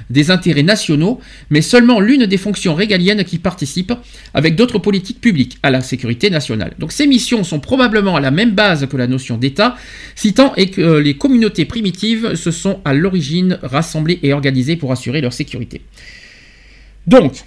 des 0.10 0.32
intérêts 0.32 0.64
nationaux, 0.64 1.20
mais 1.50 1.62
seulement 1.62 2.00
l'une 2.00 2.26
des 2.26 2.38
fonctions 2.38 2.76
régaliennes 2.76 3.24
qui 3.24 3.40
participent, 3.40 3.94
avec 4.34 4.56
d'autres 4.56 4.80
politiques 4.80 5.22
publiques, 5.22 5.58
à 5.64 5.70
la 5.70 5.82
sécurité 5.82 6.30
nationale. 6.30 6.74
Donc 6.80 6.92
ces 6.92 7.08
missions 7.08 7.44
sont 7.44 7.60
probablement 7.60 8.16
à 8.16 8.20
la 8.20 8.32
même 8.32 8.52
base 8.52 8.88
que 8.88 8.98
la 8.98 9.08
notion 9.08 9.38
d'État, 9.38 9.76
si 10.16 10.34
tant 10.34 10.54
est 10.56 10.68
que 10.68 10.98
les 11.00 11.16
communautés 11.16 11.66
primitives 11.66 12.36
se 12.36 12.52
sont 12.52 12.80
à 12.86 12.94
l'origine 12.94 13.60
rassemblées 13.62 14.20
et 14.24 14.34
organisées 14.34 14.76
pour 14.76 14.92
assurer 14.92 15.22
leur 15.22 15.34
sécurité. 15.34 15.82
Donc, 17.08 17.46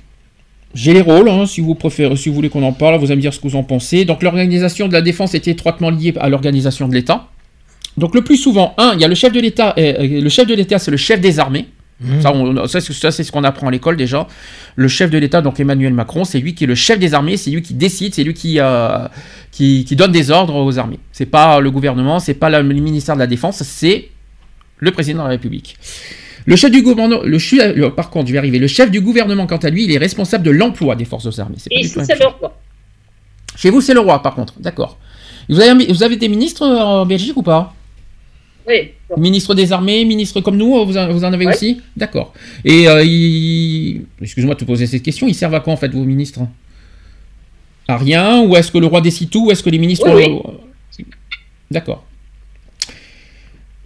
j'ai 0.75 0.93
les 0.93 1.01
rôles, 1.01 1.29
hein, 1.29 1.47
si 1.47 1.61
vous 1.61 1.75
préférez, 1.75 2.17
si 2.17 2.29
vous 2.29 2.35
voulez 2.35 2.51
qu'on 2.51 2.63
en 2.63 2.73
parle, 2.73 2.99
vous 2.99 3.07
allez 3.07 3.17
me 3.17 3.23
dire 3.23 3.33
ce 3.33 3.41
que 3.41 3.49
vous 3.49 3.57
en 3.57 3.65
pensez. 3.65 4.05
Donc 4.05 4.23
l'organisation 4.23 4.87
de 4.87 4.93
la 4.93 5.03
défense 5.03 5.35
est 5.35 5.49
étroitement 5.49 5.91
liée 5.91 6.15
à 6.21 6.29
l'organisation 6.29 6.89
de 6.89 6.95
l'État. 6.95 7.29
Donc 7.97 8.15
le 8.15 8.23
plus 8.23 8.37
souvent, 8.37 8.75
un, 8.79 8.93
il 8.95 9.01
y 9.01 9.05
a 9.05 9.09
le 9.09 9.15
chef 9.15 9.33
de 9.33 9.41
l'État, 9.41 9.75
euh, 9.79 10.21
le 10.21 10.29
chef 10.29 10.47
de 10.47 10.55
l'État, 10.55 10.79
c'est 10.79 10.91
le 10.91 10.97
chef 10.97 11.21
des 11.21 11.39
armées. 11.39 11.67
Mmh. 12.01 12.21
Ça, 12.21 12.33
on- 12.33 12.67
ça, 12.69 12.81
c'est- 12.81 12.93
ça, 12.93 13.11
c'est 13.11 13.25
ce 13.25 13.33
qu'on 13.33 13.43
apprend 13.45 13.67
à 13.67 13.71
l'école 13.73 13.97
déjà. 13.97 14.29
Le 14.77 14.87
chef 14.89 15.11
de 15.11 15.19
l'État, 15.19 15.43
donc 15.43 15.59
Emmanuel 15.59 15.93
Macron, 15.93 16.25
c'est 16.25 16.39
lui 16.39 16.55
qui 16.55 16.65
est 16.65 16.67
le 16.69 16.77
chef 16.77 16.99
des 17.01 17.13
armées, 17.15 17.37
c'est 17.37 17.51
lui 17.51 17.61
qui 17.63 17.75
décide, 17.75 18.15
c'est 18.15 18.23
lui 18.25 18.35
qui, 18.35 18.61
euh, 18.61 19.09
qui, 19.51 19.85
qui 19.85 19.97
donne 19.97 20.13
des 20.13 20.31
ordres 20.31 20.55
aux 20.55 20.79
armées. 20.79 21.01
C'est 21.13 21.27
pas 21.27 21.59
le 21.61 21.71
gouvernement, 21.73 22.21
c'est 22.21 22.35
pas 22.35 22.51
le 22.51 22.63
ministère 22.63 23.15
de 23.17 23.21
la 23.21 23.27
Défense, 23.27 23.63
c'est 23.65 24.11
le 24.79 24.91
président 24.93 25.19
de 25.21 25.25
la 25.25 25.31
République. 25.31 25.77
Le 26.47 26.55
chef 26.57 26.71
du 26.71 26.83
gouvernement, 26.83 27.21
le, 27.25 27.89
par 27.91 28.11
contre, 28.11 28.29
je 28.29 28.33
vais 28.33 28.39
arriver. 28.39 28.59
Le 28.61 28.69
chef 28.69 28.91
du 28.91 29.01
gouvernement, 29.01 29.47
quant 29.47 29.57
à 29.57 29.69
lui, 29.69 29.85
il 29.85 29.93
est 29.93 29.99
responsable 29.99 30.45
de 30.45 30.51
l'emploi 30.53 30.95
des 30.95 31.05
forces 31.05 31.39
armées. 31.41 31.57
C'est 31.59 31.69
pas 31.69 31.77
Et 31.77 31.81
ici, 31.81 31.99
c'est 32.07 32.19
le 32.19 32.27
roi. 32.27 32.57
Chez 33.57 33.71
vous, 33.71 33.81
c'est 33.81 33.93
le 33.93 34.01
roi, 34.01 34.23
par 34.23 34.35
contre. 34.37 34.55
D'accord. 34.61 34.99
Avez, 35.51 35.87
vous 35.93 36.03
avez 36.03 36.17
des 36.17 36.29
ministres 36.29 36.63
euh, 36.63 36.79
en 36.81 37.07
Belgique 37.07 37.37
ou 37.37 37.43
pas? 37.43 37.75
Oui. 38.69 38.91
Ministre 39.17 39.55
des 39.55 39.73
armées, 39.73 40.05
ministre 40.05 40.41
comme 40.41 40.57
nous, 40.57 40.85
vous 40.85 40.97
en, 40.97 41.09
vous 41.13 41.25
en 41.25 41.33
avez 41.33 41.47
aussi? 41.47 41.81
D'accord. 41.97 42.35
Et 42.65 42.87
euh, 42.89 43.03
ils- 43.03 44.03
excuse-moi 44.21 44.55
de 44.55 44.61
te 44.61 44.65
poser 44.65 44.87
cette 44.87 45.03
question, 45.03 45.27
ils 45.27 45.35
servent 45.35 45.55
à 45.55 45.61
quoi 45.61 45.73
en 45.73 45.77
fait 45.77 45.89
vos 45.89 46.05
ministres? 46.05 46.41
À 47.89 47.97
rien? 47.97 48.43
Ou 48.43 48.55
est-ce 48.57 48.71
que 48.71 48.79
le 48.79 48.87
roi 48.87 49.01
décide 49.01 49.31
tout? 49.31 49.47
Ou 49.47 49.51
est-ce 49.51 49.63
que 49.63 49.71
les 49.71 49.79
ministres... 49.79 50.09
Oui, 50.15 51.05
D'accord. 51.71 52.05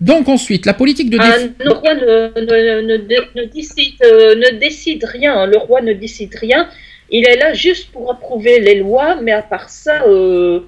Donc 0.01 0.29
ensuite, 0.29 0.67
la 0.67 0.75
politique 0.75 1.11
de 1.11 1.19
Ah, 1.21 1.37
le 1.65 1.71
roi 1.73 1.95
ne, 1.95 2.41
ne- 2.41 2.83
ne- 2.83 2.97
ne- 2.97 3.41
ne 3.41 3.45
décide, 3.47 3.95
euh, 4.05 4.35
ne 4.35 4.59
décide 4.59 5.05
rien. 5.05 5.47
Le 5.47 5.59
roi 5.59 5.81
ne 5.81 5.93
décide 5.93 6.35
rien. 6.35 6.69
Il 7.11 7.25
est 7.27 7.37
là 7.37 7.53
juste 7.55 7.91
pour 7.93 8.11
approuver 8.11 8.59
les 8.59 8.77
lois, 8.81 9.21
mais 9.23 9.31
à 9.33 9.43
part 9.43 9.69
ça, 9.71 10.03
euh, 10.09 10.61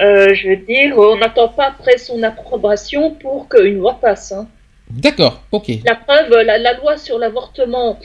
euh, 0.00 0.34
je 0.34 0.48
veux 0.48 0.56
dire, 0.56 0.96
on 0.98 1.16
n'attend 1.16 1.48
pas 1.48 1.66
après 1.68 1.98
son 1.98 2.22
approbation 2.22 3.12
pour 3.12 3.48
qu'une 3.48 3.78
loi 3.78 3.98
passe. 4.00 4.32
hein. 4.32 4.46
D'accord, 4.90 5.42
ok. 5.50 5.68
La 5.84 5.94
preuve, 5.96 6.30
la, 6.42 6.58
la 6.58 6.74
loi 6.74 6.96
sur 6.96 7.18
l'avortement, 7.18 7.98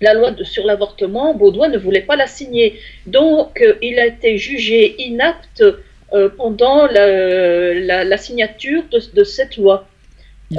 la 0.00 0.14
loi 0.14 0.30
de- 0.30 0.44
sur 0.44 0.64
l'avortement, 0.66 1.34
Baudouin 1.34 1.68
ne 1.68 1.78
voulait 1.78 2.02
pas 2.02 2.16
la 2.16 2.26
signer. 2.26 2.78
Donc, 3.06 3.60
euh, 3.60 3.74
il 3.82 3.98
a 3.98 4.06
été 4.06 4.36
jugé 4.38 4.94
inapte 5.02 5.64
euh, 6.12 6.28
pendant 6.36 6.86
la, 6.86 7.72
la- 7.74 8.04
la 8.04 8.16
signature 8.18 8.82
de, 8.92 9.00
de 9.14 9.24
cette 9.24 9.56
loi. 9.56 9.86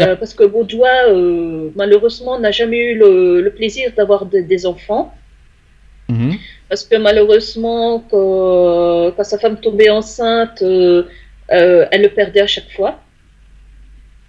Euh, 0.01 0.15
parce 0.15 0.34
que 0.34 0.43
Baudouin, 0.43 1.71
malheureusement, 1.75 2.39
n'a 2.39 2.49
jamais 2.51 2.79
eu 2.79 2.95
le, 2.97 3.41
le 3.41 3.51
plaisir 3.51 3.91
d'avoir 3.95 4.25
de- 4.25 4.39
des 4.39 4.65
enfants. 4.65 5.13
Mhm. 6.10 6.34
Parce 6.69 6.84
que 6.84 6.95
malheureusement, 6.95 7.99
quand, 8.10 9.12
quand 9.15 9.23
sa 9.23 9.38
femme 9.38 9.60
tombait 9.60 9.89
enceinte, 9.89 10.62
euh, 10.62 11.04
euh, 11.52 11.86
elle 11.91 12.02
le 12.02 12.10
perdait 12.10 12.41
à 12.41 12.47
chaque 12.47 12.71
fois. 12.71 12.99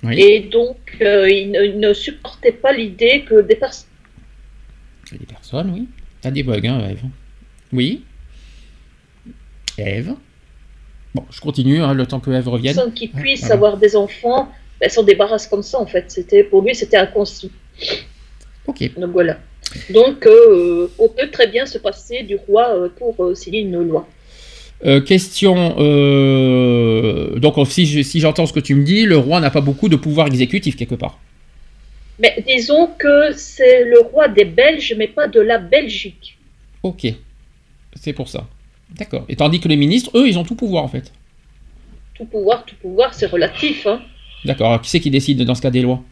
Oui. 0.02 0.20
Et 0.20 0.40
donc, 0.40 0.76
euh, 1.00 1.28
il, 1.30 1.50
ne, 1.50 1.62
il 1.64 1.80
ne 1.80 1.92
supportait 1.94 2.52
pas 2.52 2.72
l'idée 2.72 3.24
que 3.24 3.40
des 3.40 3.56
personnes 3.56 3.88
des 5.12 5.26
personnes, 5.26 5.70
oui. 5.70 5.88
T'as 6.20 6.30
des 6.30 6.42
bugs, 6.42 6.60
hein, 6.64 6.88
Eve 6.88 7.02
Oui 7.72 8.04
Eve 9.78 10.14
Bon, 11.14 11.24
je 11.30 11.40
continue, 11.40 11.80
hein, 11.80 11.94
le 11.94 12.06
temps 12.06 12.20
que 12.20 12.30
Eve 12.30 12.48
revienne. 12.48 12.92
qui 12.92 13.08
puissent 13.08 13.40
voilà. 13.42 13.54
avoir 13.54 13.76
des 13.76 13.94
enfants, 13.94 14.50
elles 14.80 14.90
s'en 14.90 15.04
débarrassent 15.04 15.46
comme 15.46 15.62
ça, 15.62 15.78
en 15.78 15.86
fait. 15.86 16.10
C'était 16.10 16.42
Pour 16.42 16.62
lui, 16.62 16.74
c'était 16.74 16.96
inconçu. 16.96 17.48
Ok. 18.66 18.98
Donc 18.98 19.12
voilà. 19.12 19.38
Donc, 19.90 20.26
euh, 20.26 20.88
on 20.98 21.08
peut 21.08 21.28
très 21.30 21.46
bien 21.48 21.66
se 21.66 21.78
passer 21.78 22.22
du 22.22 22.36
roi 22.36 22.68
euh, 22.74 22.88
pour 22.96 23.14
euh, 23.24 23.34
signer 23.34 23.60
une 23.60 23.82
loi. 23.82 24.06
Euh, 24.84 25.00
question. 25.00 25.54
Donc, 27.38 27.54
si 27.68 27.86
je- 27.86 28.02
si 28.02 28.20
j'entends 28.20 28.46
ce 28.46 28.52
que 28.52 28.60
tu 28.60 28.74
me 28.74 28.84
dis, 28.84 29.04
le 29.04 29.16
roi 29.16 29.40
n'a 29.40 29.50
pas 29.50 29.60
beaucoup 29.60 29.88
de 29.88 29.96
pouvoir 29.96 30.26
exécutif 30.26 30.76
quelque 30.76 30.94
part. 30.94 31.18
Mais 32.18 32.44
disons 32.46 32.88
que 32.98 33.32
c'est 33.32 33.84
le 33.84 34.00
roi 34.00 34.28
des 34.28 34.44
Belges, 34.44 34.94
mais 34.96 35.08
pas 35.08 35.26
de 35.26 35.40
la 35.40 35.58
Belgique. 35.58 36.38
Ok. 36.82 37.06
C'est 37.96 38.12
pour 38.12 38.28
ça. 38.28 38.46
D'accord. 38.96 39.24
Et 39.28 39.36
tandis 39.36 39.58
que 39.60 39.68
les 39.68 39.76
ministres, 39.76 40.10
eux, 40.14 40.28
ils 40.28 40.38
ont 40.38 40.44
tout 40.44 40.54
pouvoir 40.54 40.84
en 40.84 40.88
fait. 40.88 41.12
Tout 42.14 42.26
pouvoir, 42.26 42.64
tout 42.64 42.76
pouvoir, 42.80 43.12
c'est 43.14 43.26
relatif. 43.26 43.86
Hein. 43.86 44.00
D'accord. 44.44 44.68
Alors, 44.68 44.82
qui 44.82 44.90
c'est 44.90 45.00
qui 45.00 45.10
décide 45.10 45.42
dans 45.42 45.54
ce 45.54 45.62
cas 45.62 45.70
des 45.70 45.82
lois? 45.82 46.02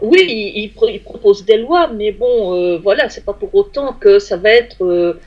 Oui, 0.00 0.24
il, 0.28 0.62
il 0.64 0.70
pro- 0.72 0.88
il 0.88 1.00
propose 1.00 1.44
des 1.44 1.56
lois, 1.58 1.90
mais 1.94 2.12
bon, 2.12 2.54
euh, 2.54 2.78
voilà, 2.78 3.08
c'est 3.08 3.24
pas 3.24 3.32
pour 3.32 3.54
autant 3.54 3.92
que 3.94 4.18
ça 4.18 4.36
va 4.36 4.50
être 4.50 4.84
euh, 4.84 5.20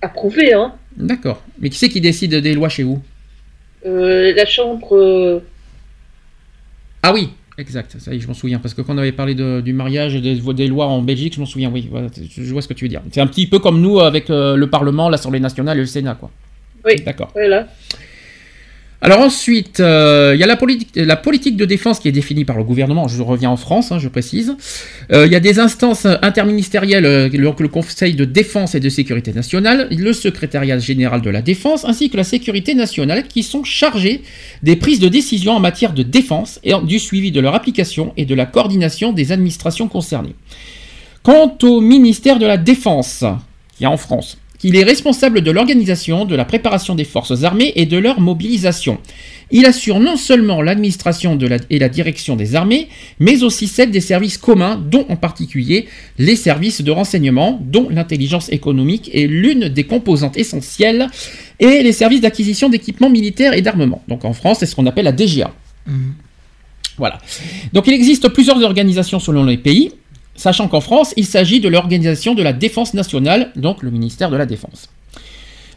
approuvé. 0.00 0.52
Hein. 0.52 0.74
D'accord. 0.96 1.42
Mais 1.58 1.70
qui 1.70 1.78
c'est 1.78 1.88
qui 1.88 2.00
décide 2.00 2.34
des 2.34 2.54
lois 2.54 2.68
chez 2.68 2.82
vous? 2.82 3.02
Euh, 3.86 4.32
la 4.34 4.46
chambre. 4.46 5.40
Ah 7.02 7.12
oui, 7.12 7.30
exact. 7.58 7.96
Ça 7.98 8.12
y 8.12 8.16
est, 8.16 8.20
je 8.20 8.28
m'en 8.28 8.34
souviens. 8.34 8.58
Parce 8.58 8.74
que 8.74 8.82
quand 8.82 8.94
on 8.94 8.98
avait 8.98 9.12
parlé 9.12 9.34
de- 9.34 9.60
du 9.60 9.72
mariage 9.72 10.14
et 10.14 10.20
des, 10.20 10.36
des 10.36 10.66
lois 10.68 10.86
en 10.86 11.02
Belgique, 11.02 11.34
je 11.34 11.40
m'en 11.40 11.46
souviens. 11.46 11.70
Oui, 11.70 11.88
voilà, 11.90 12.08
je 12.16 12.52
vois 12.52 12.62
ce 12.62 12.68
que 12.68 12.74
tu 12.74 12.84
veux 12.84 12.88
dire. 12.90 13.02
C'est 13.10 13.20
un 13.20 13.26
petit 13.26 13.46
peu 13.46 13.58
comme 13.58 13.80
nous 13.80 14.00
avec 14.00 14.28
le 14.28 14.64
Parlement, 14.66 15.08
l'Assemblée 15.08 15.40
nationale 15.40 15.78
et 15.78 15.80
le 15.80 15.86
Sénat, 15.86 16.14
quoi. 16.14 16.30
Oui. 16.84 16.96
D'accord. 17.04 17.30
voilà. 17.34 17.68
Alors 19.04 19.18
ensuite, 19.18 19.80
euh, 19.80 20.30
il 20.32 20.38
y 20.38 20.44
a 20.44 20.46
la 20.46 20.56
politique, 21.16 21.56
de 21.56 21.64
défense 21.64 21.98
qui 21.98 22.06
est 22.06 22.12
définie 22.12 22.44
par 22.44 22.56
le 22.56 22.62
gouvernement. 22.62 23.08
Je 23.08 23.20
reviens 23.20 23.50
en 23.50 23.56
France, 23.56 23.90
hein, 23.90 23.98
je 23.98 24.06
précise. 24.06 24.56
Euh, 25.10 25.26
il 25.26 25.32
y 25.32 25.34
a 25.34 25.40
des 25.40 25.58
instances 25.58 26.06
interministérielles, 26.06 27.04
euh, 27.04 27.28
le 27.28 27.68
Conseil 27.68 28.14
de 28.14 28.24
défense 28.24 28.76
et 28.76 28.80
de 28.80 28.88
sécurité 28.88 29.32
nationale, 29.32 29.88
le 29.90 30.12
secrétariat 30.12 30.78
général 30.78 31.20
de 31.20 31.30
la 31.30 31.42
défense, 31.42 31.84
ainsi 31.84 32.10
que 32.10 32.16
la 32.16 32.22
sécurité 32.22 32.76
nationale, 32.76 33.26
qui 33.26 33.42
sont 33.42 33.64
chargés 33.64 34.22
des 34.62 34.76
prises 34.76 35.00
de 35.00 35.08
décision 35.08 35.54
en 35.54 35.60
matière 35.60 35.94
de 35.94 36.04
défense 36.04 36.60
et 36.62 36.72
du 36.84 37.00
suivi 37.00 37.32
de 37.32 37.40
leur 37.40 37.56
application 37.56 38.12
et 38.16 38.24
de 38.24 38.36
la 38.36 38.46
coordination 38.46 39.12
des 39.12 39.32
administrations 39.32 39.88
concernées. 39.88 40.36
Quant 41.24 41.58
au 41.64 41.80
ministère 41.80 42.38
de 42.38 42.46
la 42.46 42.56
Défense, 42.56 43.24
qui 43.76 43.82
est 43.82 43.88
en 43.88 43.96
France, 43.96 44.38
il 44.64 44.76
est 44.76 44.84
responsable 44.84 45.40
de 45.40 45.50
l'organisation, 45.50 46.24
de 46.24 46.34
la 46.36 46.44
préparation 46.44 46.94
des 46.94 47.04
forces 47.04 47.42
armées 47.44 47.72
et 47.76 47.86
de 47.86 47.98
leur 47.98 48.20
mobilisation. 48.20 48.98
Il 49.50 49.66
assure 49.66 50.00
non 50.00 50.16
seulement 50.16 50.62
l'administration 50.62 51.36
la- 51.46 51.58
et 51.68 51.78
la 51.78 51.88
direction 51.90 52.36
des 52.36 52.54
armées, 52.54 52.88
mais 53.20 53.42
aussi 53.42 53.66
celle 53.68 53.90
des 53.90 54.00
services 54.00 54.38
communs, 54.38 54.76
dont 54.90 55.04
en 55.10 55.16
particulier 55.16 55.88
les 56.18 56.36
services 56.36 56.80
de 56.80 56.90
renseignement, 56.90 57.60
dont 57.62 57.88
l'intelligence 57.90 58.50
économique 58.50 59.10
est 59.12 59.26
l'une 59.26 59.68
des 59.68 59.84
composantes 59.84 60.38
essentielles, 60.38 61.08
et 61.60 61.82
les 61.82 61.92
services 61.92 62.22
d'acquisition 62.22 62.68
d'équipements 62.70 63.10
militaires 63.10 63.52
et 63.52 63.62
d'armement. 63.62 64.02
Donc 64.08 64.24
en 64.24 64.32
France, 64.32 64.58
c'est 64.60 64.66
ce 64.66 64.74
qu'on 64.74 64.86
appelle 64.86 65.04
la 65.04 65.12
DGA. 65.12 65.52
Mhm. 65.86 66.14
Voilà. 66.98 67.18
Donc 67.72 67.86
il 67.86 67.92
existe 67.94 68.28
plusieurs 68.28 68.62
organisations 68.62 69.18
selon 69.18 69.44
les 69.44 69.56
pays, 69.58 69.92
sachant 70.34 70.68
qu'en 70.68 70.80
France, 70.80 71.14
il 71.16 71.26
s'agit 71.26 71.60
de 71.60 71.68
l'organisation 71.68 72.34
de 72.34 72.42
la 72.42 72.52
défense 72.52 72.94
nationale, 72.94 73.52
donc 73.56 73.82
le 73.82 73.90
ministère 73.90 74.30
de 74.30 74.36
la 74.36 74.46
Défense. 74.46 74.88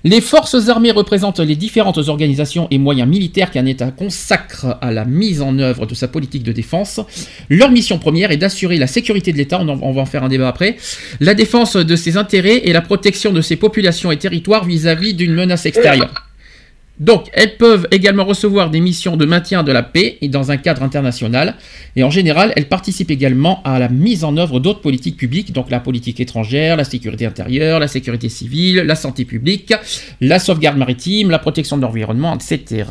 Les 0.04 0.22
forces 0.22 0.70
armées 0.70 0.92
représentent 0.92 1.40
les 1.40 1.56
différentes 1.56 1.98
organisations 1.98 2.68
et 2.70 2.78
moyens 2.78 3.10
militaires 3.10 3.50
qu'un 3.50 3.66
État 3.66 3.90
consacre 3.90 4.78
à 4.80 4.92
la 4.92 5.04
mise 5.04 5.42
en 5.42 5.58
œuvre 5.58 5.88
de 5.88 5.96
sa 5.96 6.08
politique 6.08 6.44
de 6.44 6.52
défense. 6.52 7.02
Leur 7.50 7.72
mission 7.72 7.98
première 7.98 8.30
est 8.30 8.38
d'assurer 8.38 8.78
la 8.78 8.86
sécurité 8.86 9.32
de 9.32 9.38
l'État, 9.38 9.60
on, 9.60 9.92
va 9.92 10.02
en 10.02 10.06
faire 10.06 10.24
un 10.24 10.30
débat 10.30 10.48
après, 10.48 10.78
la 11.22 11.34
défense 11.34 11.76
de 11.76 11.96
ses 11.96 12.18
intérêts 12.18 12.62
et 12.66 12.72
la 12.72 12.82
protection 12.82 13.34
de 13.34 13.42
ses 13.42 13.56
populations 13.56 14.12
et 14.12 14.18
territoires 14.18 14.66
vis-à-vis 14.66 15.16
d'une 15.16 15.34
menace 15.34 15.66
extérieure. 15.66 16.25
Donc, 17.00 17.28
elles 17.34 17.58
peuvent 17.58 17.88
également 17.92 18.24
recevoir 18.24 18.70
des 18.70 18.80
missions 18.80 19.18
de 19.18 19.26
maintien 19.26 19.64
de 19.64 19.72
la 19.72 19.84
paix 19.84 20.18
et 20.22 20.30
dans 20.30 20.52
un 20.52 20.58
cadre 20.58 20.82
international. 20.82 21.56
Et 21.98 22.04
en 22.04 22.10
général, 22.10 22.54
elles 22.56 22.70
participent 22.70 23.12
également 23.12 23.62
à 23.64 23.80
la 23.80 23.90
mise 23.90 24.24
en 24.24 24.38
œuvre 24.38 24.60
d'autres 24.62 24.80
politiques 24.80 25.18
publiques, 25.18 25.52
donc 25.52 25.70
la 25.70 25.82
politique 25.82 26.20
étrangère, 26.20 26.78
la 26.78 26.86
sécurité 26.86 27.26
intérieure, 27.26 27.80
la 27.80 27.90
sécurité 27.90 28.30
civile, 28.30 28.78
la 28.78 28.96
santé 28.96 29.26
publique, 29.26 29.74
la 30.22 30.40
sauvegarde 30.40 30.78
maritime, 30.78 31.30
la 31.30 31.40
protection 31.40 31.76
de 31.76 31.82
l'environnement, 31.82 32.36
etc. 32.36 32.86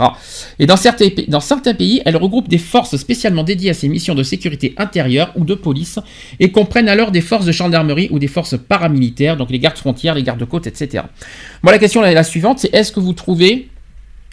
Et 0.59 0.67
dans 0.67 0.77
certains, 0.77 1.75
pays, 1.75 2.03
elles 2.05 2.17
regroupent 2.17 2.49
des 2.49 2.59
forces 2.59 2.97
spécialement 2.97 3.43
dédiées 3.43 3.71
à 3.71 3.75
ces 3.75 3.89
missions 3.89 4.15
de 4.15 4.23
sécurité 4.23 4.75
intérieure 4.77 5.33
ou 5.37 5.45
de 5.45 5.55
police 5.55 5.99
et 6.41 6.51
comprennent 6.51 6.89
alors 6.89 7.11
des 7.11 7.23
forces 7.23 7.47
de 7.47 7.53
gendarmerie 7.53 8.09
ou 8.11 8.19
des 8.19 8.29
forces 8.29 8.57
paramilitaires, 8.59 9.37
donc 9.37 9.51
les 9.51 9.59
gardes 9.59 9.79
frontières, 9.79 10.15
les 10.15 10.23
gardes 10.23 10.45
côtes, 10.45 10.67
etc. 10.67 11.05
Moi, 11.63 11.73
la 11.73 11.79
question 11.79 12.05
est 12.05 12.13
la 12.13 12.25
suivante, 12.25 12.59
c'est 12.59 12.75
est-ce 12.75 12.93
que 12.93 13.01
vous 13.01 13.15
trouvez 13.15 13.69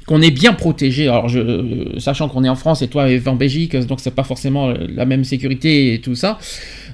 qu'on 0.07 0.21
est 0.21 0.31
bien 0.31 0.53
protégé. 0.53 1.07
Alors, 1.07 1.29
je, 1.29 1.97
sachant 1.99 2.27
qu'on 2.27 2.43
est 2.43 2.49
en 2.49 2.55
France 2.55 2.81
et 2.81 2.87
toi 2.87 3.07
en 3.25 3.35
Belgique, 3.35 3.75
donc 3.75 3.99
c'est 3.99 4.15
pas 4.15 4.23
forcément 4.23 4.73
la 4.89 5.05
même 5.05 5.23
sécurité 5.23 5.93
et 5.93 6.01
tout 6.01 6.15
ça. 6.15 6.37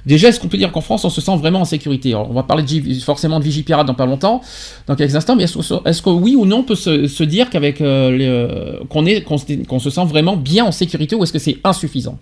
Déjà, 0.06 0.28
est-ce 0.28 0.40
qu'on 0.40 0.48
peut 0.48 0.56
dire 0.56 0.72
qu'en 0.72 0.80
France, 0.80 1.04
on 1.04 1.10
se 1.10 1.20
sent 1.20 1.36
vraiment 1.36 1.60
en 1.60 1.64
sécurité? 1.64 2.14
On 2.14 2.32
va 2.32 2.42
parler 2.42 2.62
de, 2.62 2.94
forcément 3.00 3.38
de 3.40 3.44
Vigipirate 3.44 3.86
dans 3.86 3.94
pas 3.94 4.06
longtemps, 4.06 4.40
dans 4.86 4.96
quelques 4.96 5.14
instants, 5.14 5.36
mais 5.36 5.44
est-ce, 5.44 6.02
que 6.02 6.10
oui 6.10 6.34
ou 6.34 6.46
non 6.46 6.58
on 6.58 6.62
peut 6.62 6.74
se, 6.74 7.22
dire 7.24 7.50
qu'avec 7.50 7.80
euh, 7.80 8.18
euh, 8.18 8.84
qu'on 8.88 9.04
est 9.04 9.22
qu'on, 9.22 9.78
se 9.78 9.90
sent 9.90 10.04
vraiment 10.06 10.36
bien 10.36 10.64
en 10.64 10.72
sécurité 10.72 11.14
ou 11.14 11.22
est-ce 11.24 11.32
que 11.32 11.38
c'est 11.38 11.58
insuffisant? 11.64 12.18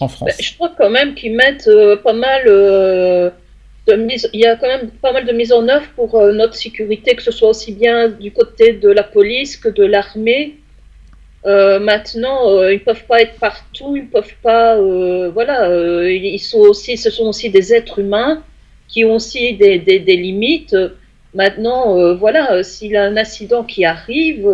En 0.00 0.08
France 0.08 0.28
ben, 0.28 0.44
Je 0.44 0.54
crois 0.54 0.72
quand 0.76 0.90
même 0.90 1.14
qu'ils 1.14 1.34
mettent 1.34 1.68
euh, 1.68 1.96
pas 1.96 2.12
mal 2.12 2.42
il 3.88 4.40
y 4.40 4.46
a 4.46 4.56
quand 4.56 4.66
même 4.66 4.90
pas 4.90 5.12
mal 5.12 5.24
de 5.24 5.32
mise 5.32 5.52
en 5.52 5.68
œuvre 5.68 5.86
pour 5.94 6.16
euh, 6.16 6.32
notre 6.32 6.54
sécurité, 6.54 7.14
que 7.14 7.22
ce 7.22 7.30
soit 7.30 7.50
aussi 7.50 7.72
bien 7.72 8.08
du 8.08 8.32
côté 8.32 8.72
de 8.72 8.88
la 8.88 9.02
police 9.02 9.56
que 9.56 9.68
de 9.68 9.84
l'armée. 9.84 10.56
Euh, 11.44 11.78
maintenant, 11.78 12.50
euh, 12.50 12.72
ils 12.72 12.82
peuvent 12.82 13.04
pas 13.04 13.22
être 13.22 13.38
partout, 13.38 13.96
ils 13.96 14.08
peuvent 14.08 14.34
pas, 14.42 14.76
voilà, 15.30 15.70
ils 16.08 16.40
sont 16.40 16.58
aussi, 16.58 16.96
ce 16.96 17.10
sont 17.10 17.26
aussi 17.28 17.50
des 17.50 17.72
êtres 17.72 18.00
humains 18.00 18.42
qui 18.88 19.04
ont 19.04 19.14
aussi 19.14 19.54
des, 19.54 19.78
limites. 19.78 20.76
Maintenant, 21.34 22.14
voilà, 22.14 22.62
s'il 22.64 22.92
y 22.92 22.96
a 22.96 23.04
un 23.04 23.16
accident 23.16 23.62
qui 23.62 23.84
arrive, 23.84 24.48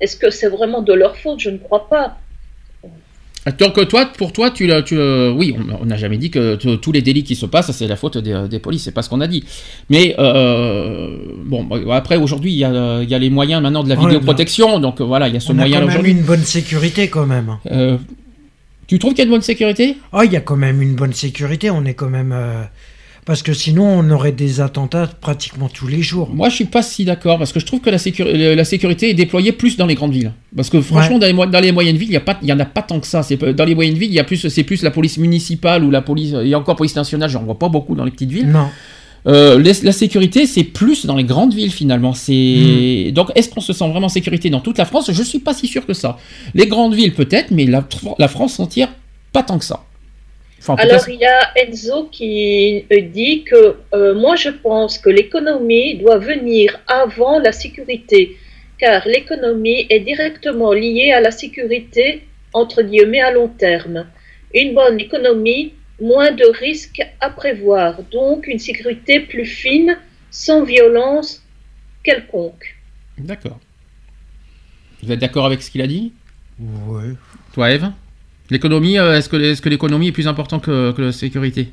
est-ce 0.00 0.16
que 0.16 0.30
c'est 0.30 0.48
vraiment 0.48 0.82
de 0.82 0.92
leur 0.92 1.16
faute? 1.16 1.38
Je 1.38 1.50
ne 1.50 1.58
crois 1.58 1.88
pas. 1.88 2.16
Donc 3.58 3.88
toi, 3.88 4.06
pour 4.16 4.32
toi, 4.32 4.50
tu, 4.52 4.70
tu 4.84 4.96
oui, 4.96 5.56
on 5.80 5.84
n'a 5.84 5.96
jamais 5.96 6.16
dit 6.16 6.30
que 6.30 6.54
tous 6.54 6.92
les 6.92 7.02
délits 7.02 7.24
qui 7.24 7.34
se 7.34 7.46
passent, 7.46 7.72
c'est 7.72 7.88
la 7.88 7.96
faute 7.96 8.18
des, 8.18 8.46
des 8.48 8.58
polices, 8.60 8.84
c'est 8.84 8.92
pas 8.92 9.02
ce 9.02 9.10
qu'on 9.10 9.20
a 9.20 9.26
dit. 9.26 9.42
Mais 9.90 10.14
euh, 10.18 11.18
bon, 11.44 11.68
après 11.90 12.16
aujourd'hui, 12.16 12.52
il 12.52 12.58
y 12.58 12.64
a, 12.64 13.02
y 13.02 13.14
a, 13.14 13.18
les 13.18 13.30
moyens 13.30 13.60
maintenant 13.60 13.82
de 13.82 13.88
la 13.88 13.96
vidéoprotection, 13.96 14.78
donc 14.78 15.00
voilà, 15.00 15.26
il 15.26 15.34
y 15.34 15.36
a 15.36 15.40
ce 15.40 15.52
moyen. 15.52 15.82
On 15.82 15.88
a 15.88 15.92
quand 15.92 16.02
même 16.02 16.06
une 16.06 16.22
bonne 16.22 16.44
sécurité 16.44 17.08
quand 17.08 17.26
même. 17.26 17.56
Euh, 17.70 17.98
tu 18.86 18.98
trouves 19.00 19.12
qu'il 19.12 19.20
y 19.20 19.22
a 19.22 19.24
une 19.24 19.30
bonne 19.30 19.42
sécurité? 19.42 19.96
Oh, 20.12 20.20
il 20.22 20.32
y 20.32 20.36
a 20.36 20.40
quand 20.40 20.56
même 20.56 20.80
une 20.80 20.94
bonne 20.94 21.12
sécurité. 21.12 21.70
On 21.70 21.84
est 21.84 21.94
quand 21.94 22.10
même. 22.10 22.32
Euh, 22.32 22.62
parce 23.24 23.42
que 23.42 23.52
sinon, 23.52 23.84
on 23.84 24.10
aurait 24.10 24.32
des 24.32 24.60
attentats 24.60 25.06
pratiquement 25.06 25.68
tous 25.68 25.86
les 25.86 26.02
jours. 26.02 26.30
Moi, 26.34 26.48
je 26.48 26.56
suis 26.56 26.64
pas 26.64 26.82
si 26.82 27.04
d'accord, 27.04 27.38
parce 27.38 27.52
que 27.52 27.60
je 27.60 27.66
trouve 27.66 27.80
que 27.80 27.90
la, 27.90 28.54
la, 28.56 28.64
sécurité 28.64 29.10
est 29.10 29.14
déployée 29.14 29.52
plus 29.52 29.76
dans 29.76 29.86
les 29.86 29.94
grandes 29.94 30.12
villes. 30.12 30.32
Parce 30.56 30.70
que 30.70 30.80
franchement, 30.80 31.20
dans, 31.20 31.26
les, 31.26 31.32
dans, 31.32 31.60
les, 31.60 31.70
moyennes 31.70 31.96
villes, 31.96 32.10
il 32.10 32.44
n'y 32.44 32.52
en 32.52 32.58
a 32.58 32.64
pas 32.64 32.82
tant 32.82 32.98
que 32.98 33.06
ça. 33.06 33.22
Dans 33.56 33.64
les 33.64 33.76
moyennes 33.76 33.94
villes, 33.94 34.10
il 34.10 34.14
y 34.14 34.18
a 34.18 34.24
plus, 34.24 34.48
c'est 34.48 34.64
plus 34.64 34.82
la 34.82 34.90
police 34.90 35.18
municipale 35.18 35.84
ou 35.84 35.90
la 35.92 36.02
police. 36.02 36.34
Il 36.42 36.48
y 36.48 36.54
a 36.54 36.58
encore 36.58 36.74
police 36.74 36.96
nationale, 36.96 37.30
j'en 37.30 37.44
vois 37.44 37.58
pas 37.58 37.68
beaucoup 37.68 37.94
dans 37.94 38.04
les 38.04 38.10
petites 38.10 38.32
villes. 38.32 38.48
Non. 38.48 38.66
Euh, 39.28 39.62
la 39.84 39.92
sécurité, 39.92 40.46
c'est 40.46 40.64
plus 40.64 41.06
dans 41.06 41.14
les 41.14 41.22
grandes 41.22 41.54
villes 41.54 41.70
finalement. 41.70 42.12
C'est 42.14 43.06
hmm. 43.08 43.12
donc 43.12 43.30
est-ce 43.36 43.48
qu'on 43.50 43.60
se 43.60 43.72
sent 43.72 43.88
vraiment 43.88 44.06
en 44.06 44.08
sécurité 44.08 44.50
dans 44.50 44.58
toute 44.58 44.78
la 44.78 44.84
France? 44.84 45.12
Je 45.12 45.22
suis 45.22 45.38
pas 45.38 45.54
si 45.54 45.68
sûr 45.68 45.86
que 45.86 45.94
ça. 45.94 46.18
Les 46.54 46.66
grandes 46.66 46.94
villes 46.94 47.14
peut-être, 47.14 47.52
mais 47.52 47.66
la, 47.66 47.86
la 48.18 48.26
France 48.26 48.58
entière, 48.58 48.88
pas 49.32 49.44
tant 49.44 49.58
que 49.58 49.64
ça. 49.64 49.84
Alors, 50.68 51.08
il 51.08 51.18
y 51.18 51.24
a 51.24 51.52
Enzo 51.56 52.04
qui 52.04 52.84
euh, 52.92 53.00
dit 53.00 53.42
que 53.44 53.76
euh, 53.94 54.14
moi, 54.14 54.36
je 54.36 54.50
pense 54.50 54.98
que 54.98 55.10
l'économie 55.10 55.96
doit 55.96 56.18
venir 56.18 56.78
avant 56.86 57.38
la 57.40 57.52
sécurité, 57.52 58.36
car 58.78 59.06
l'économie 59.06 59.86
est 59.90 60.00
directement 60.00 60.72
liée 60.72 61.12
à 61.12 61.20
la 61.20 61.30
sécurité, 61.30 62.22
entre 62.52 62.82
guillemets, 62.82 63.20
à 63.20 63.32
long 63.32 63.48
terme. 63.48 64.06
Une 64.54 64.74
bonne 64.74 65.00
économie, 65.00 65.74
moins 66.00 66.30
de 66.30 66.44
risques 66.44 67.02
à 67.20 67.30
prévoir, 67.30 68.02
donc 68.10 68.46
une 68.46 68.58
sécurité 68.58 69.20
plus 69.20 69.46
fine, 69.46 69.98
sans 70.30 70.64
violence 70.64 71.42
quelconque. 72.04 72.76
D'accord. 73.18 73.58
Vous 75.02 75.10
êtes 75.10 75.18
d'accord 75.18 75.46
avec 75.46 75.62
ce 75.62 75.70
qu'il 75.70 75.82
a 75.82 75.86
dit? 75.86 76.12
Oui. 76.60 77.14
Toi, 77.52 77.72
Eve? 77.72 77.90
L'économie, 78.50 78.98
euh, 78.98 79.16
est-ce 79.18 79.28
que, 79.28 79.36
est 79.36 79.60
que 79.60 79.68
l'économie 79.68 80.08
est 80.08 80.12
plus 80.12 80.28
importante 80.28 80.62
que, 80.62 80.94
la 80.98 81.12
sécurité? 81.12 81.68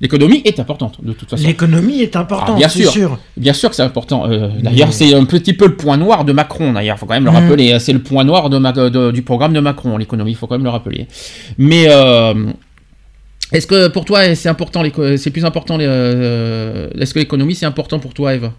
L'économie 0.00 0.40
est 0.46 0.58
importante, 0.58 1.04
de 1.04 1.12
toute 1.12 1.28
façon. 1.28 1.46
L'économie 1.46 2.00
est 2.00 2.16
importante, 2.16 2.52
ah, 2.54 2.58
bien 2.58 2.68
sûr. 2.68 3.18
Bien 3.36 3.52
sûr 3.52 3.68
que 3.68 3.76
c'est 3.76 3.82
important. 3.82 4.30
Euh, 4.30 4.48
d'ailleurs, 4.62 4.94
c'est 4.94 5.14
un 5.14 5.24
petit 5.26 5.52
peu 5.52 5.66
le 5.66 5.76
point 5.76 5.98
noir 5.98 6.24
de 6.24 6.32
Macron, 6.32 6.72
d'ailleurs. 6.72 6.96
Il 6.96 7.00
faut 7.00 7.06
quand 7.06 7.14
même 7.14 7.26
le 7.26 7.30
mm. 7.30 7.34
rappeler. 7.34 7.78
C'est 7.80 7.92
le 7.92 8.02
point 8.02 8.24
noir 8.24 8.48
de, 8.48 9.10
du 9.10 9.22
programme 9.22 9.52
de 9.52 9.60
Macron, 9.60 9.98
l'économie. 9.98 10.30
Il 10.30 10.36
faut 10.36 10.46
quand 10.46 10.54
même 10.54 10.64
le 10.64 10.70
rappeler. 10.70 11.06
Mais 11.58 11.84
euh, 11.88 12.46
est-ce 13.52 13.66
que 13.66 13.88
pour 13.88 14.06
toi, 14.06 14.34
c'est 14.34 14.48
important, 14.48 14.82
c'est 15.16 15.30
plus 15.30 15.44
important, 15.44 15.78
est-ce 15.78 17.12
que 17.12 17.18
l'économie, 17.18 17.54
c'est 17.54 17.66
important 17.66 17.98
pour 17.98 18.14
toi, 18.14 18.34
Eve 18.34 18.50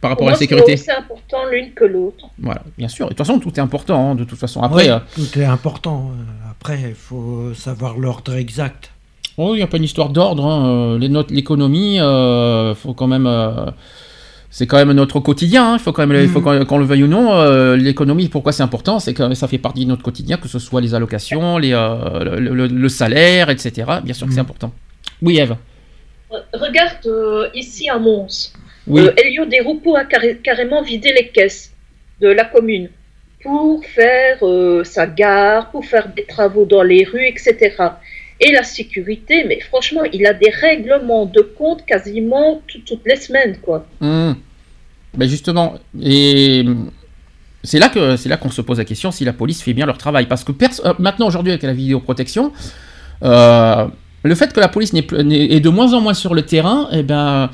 par 0.00 0.10
rapport 0.10 0.28
à 0.28 0.32
la 0.32 0.36
sécurité 0.36 0.76
C'est 0.76 0.92
important 0.92 1.46
l'une 1.50 1.72
que 1.72 1.84
l'autre. 1.84 2.26
Voilà, 2.38 2.62
bien 2.76 2.88
sûr. 2.88 3.06
de 3.06 3.10
toute 3.10 3.18
façon, 3.18 3.38
tout 3.38 3.52
est 3.54 3.60
important. 3.60 4.10
Hein, 4.10 4.14
de 4.14 4.24
toute 4.24 4.38
façon, 4.38 4.62
après. 4.62 4.88
Euh, 4.88 4.98
tout 5.14 5.38
est 5.38 5.44
important. 5.44 6.12
Euh, 6.12 6.50
après, 6.50 6.80
il 6.88 6.94
faut 6.94 7.52
savoir 7.54 7.98
l'ordre 7.98 8.34
exact. 8.34 8.92
Oh, 9.36 9.54
il 9.54 9.58
n'y 9.58 9.62
a 9.62 9.66
pas 9.66 9.76
une 9.76 9.84
histoire 9.84 10.10
d'ordre. 10.10 10.44
Hein. 10.44 10.68
Euh, 10.68 10.98
les 10.98 11.08
notes, 11.08 11.30
l'économie, 11.30 11.98
faut 12.76 12.94
quand 12.94 13.06
même. 13.06 13.28
c'est 14.50 14.66
quand 14.66 14.76
même 14.76 14.92
notre 14.92 15.20
quotidien. 15.20 15.72
Hein. 15.72 15.76
Il 15.78 15.80
faut 15.80 15.92
quand 15.92 16.06
même, 16.06 16.22
il 16.22 16.28
faut 16.28 16.40
mm. 16.40 16.64
qu'on 16.66 16.78
le 16.78 16.84
veuille 16.84 17.04
ou 17.04 17.08
non. 17.08 17.74
l'économie, 17.74 18.28
pourquoi 18.28 18.52
c'est 18.52 18.62
important? 18.62 19.00
C'est 19.00 19.14
que 19.14 19.34
ça 19.34 19.48
fait 19.48 19.58
partie 19.58 19.84
de 19.84 19.90
notre 19.90 20.02
quotidien, 20.02 20.36
que 20.36 20.48
ce 20.48 20.58
soit 20.58 20.80
les 20.80 20.94
allocations, 20.94 21.58
les, 21.58 21.70
le, 21.70 22.88
salaire, 22.88 23.50
etc. 23.50 23.72
Bien 24.04 24.14
sûr 24.14 24.26
que 24.26 24.32
c'est 24.32 24.40
mm. 24.40 24.42
important. 24.42 24.72
Oui, 25.22 25.38
Eve. 25.38 25.56
Regarde 26.52 27.50
ici 27.54 27.88
à 27.88 27.98
Mons. 27.98 28.52
Oui. 28.88 29.02
Euh, 29.02 29.12
Elio 29.16 29.44
a 29.96 30.04
carrément 30.42 30.82
vidé 30.82 31.12
les 31.12 31.28
caisses 31.28 31.72
de 32.20 32.28
la 32.28 32.44
commune 32.44 32.88
pour 33.42 33.84
faire 33.84 34.38
euh, 34.42 34.82
sa 34.84 35.06
gare, 35.06 35.70
pour 35.70 35.84
faire 35.84 36.08
des 36.14 36.24
travaux 36.24 36.64
dans 36.64 36.82
les 36.82 37.04
rues, 37.04 37.26
etc. 37.26 37.76
Et 38.40 38.52
la 38.52 38.62
sécurité, 38.62 39.44
mais 39.46 39.60
franchement, 39.60 40.02
il 40.12 40.26
a 40.26 40.32
des 40.32 40.50
règlements 40.50 41.26
de 41.26 41.40
compte 41.40 41.84
quasiment 41.84 42.62
toutes 42.66 43.06
les 43.06 43.16
semaines, 43.16 43.58
quoi. 43.58 43.86
Mmh. 44.00 44.32
Ben 45.14 45.28
justement, 45.28 45.74
et 46.00 46.64
c'est 47.64 47.78
là 47.78 47.88
que 47.88 48.16
c'est 48.16 48.28
là 48.28 48.36
qu'on 48.36 48.50
se 48.50 48.60
pose 48.60 48.78
la 48.78 48.84
question 48.84 49.10
si 49.10 49.24
la 49.24 49.32
police 49.32 49.62
fait 49.62 49.72
bien 49.72 49.86
leur 49.86 49.98
travail, 49.98 50.26
parce 50.26 50.44
que 50.44 50.52
euh, 50.52 50.94
maintenant 50.98 51.26
aujourd'hui 51.26 51.52
avec 51.52 51.62
la 51.62 51.72
vidéoprotection, 51.72 52.52
le 53.22 54.34
fait 54.34 54.52
que 54.52 54.60
la 54.60 54.68
police 54.68 54.92
est 54.94 55.60
de 55.60 55.68
moins 55.68 55.92
en 55.94 56.00
moins 56.00 56.14
sur 56.14 56.34
le 56.34 56.42
terrain, 56.42 56.88
eh 56.92 57.02
ben 57.02 57.50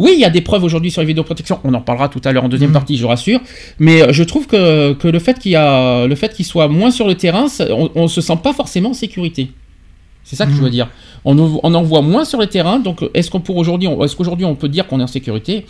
oui, 0.00 0.12
il 0.14 0.20
y 0.20 0.24
a 0.24 0.30
des 0.30 0.40
preuves 0.40 0.64
aujourd'hui 0.64 0.90
sur 0.90 1.02
les 1.02 1.06
vidéoprotections. 1.06 1.60
On 1.62 1.74
en 1.74 1.82
parlera 1.82 2.08
tout 2.08 2.22
à 2.24 2.32
l'heure 2.32 2.44
en 2.44 2.48
deuxième 2.48 2.70
mm. 2.70 2.74
partie, 2.74 2.96
je 2.96 3.04
rassure. 3.04 3.40
Mais 3.78 4.02
euh, 4.02 4.12
je 4.12 4.24
trouve 4.24 4.46
que, 4.46 4.96
le 5.06 5.18
fait 5.18 5.38
qu'il 5.38 5.54
a, 5.56 6.06
le 6.06 6.14
fait 6.14 6.32
qu'il 6.32 6.46
soit 6.46 6.68
moins 6.68 6.90
sur 6.90 7.06
le 7.06 7.14
terrain, 7.14 7.46
on, 7.94 8.02
ne 8.04 8.08
se 8.08 8.22
sent 8.22 8.38
pas 8.42 8.54
forcément 8.54 8.90
en 8.90 8.94
sécurité. 8.94 9.50
C'est 10.24 10.36
ça 10.36 10.46
que 10.46 10.52
je 10.52 10.56
veux 10.56 10.68
mm. 10.68 10.70
dire. 10.70 10.88
On, 11.26 11.38
en 11.38 11.82
voit 11.82 12.00
moins 12.00 12.24
sur 12.24 12.40
le 12.40 12.46
terrain. 12.46 12.78
Donc, 12.78 13.04
est-ce 13.12 13.30
qu'on 13.30 13.42
aujourd'hui, 13.48 13.90
est-ce 14.02 14.16
qu'aujourd'hui 14.16 14.46
on 14.46 14.54
peut 14.54 14.70
dire 14.70 14.86
qu'on 14.86 15.00
est 15.00 15.02
en 15.02 15.06
sécurité? 15.06 15.66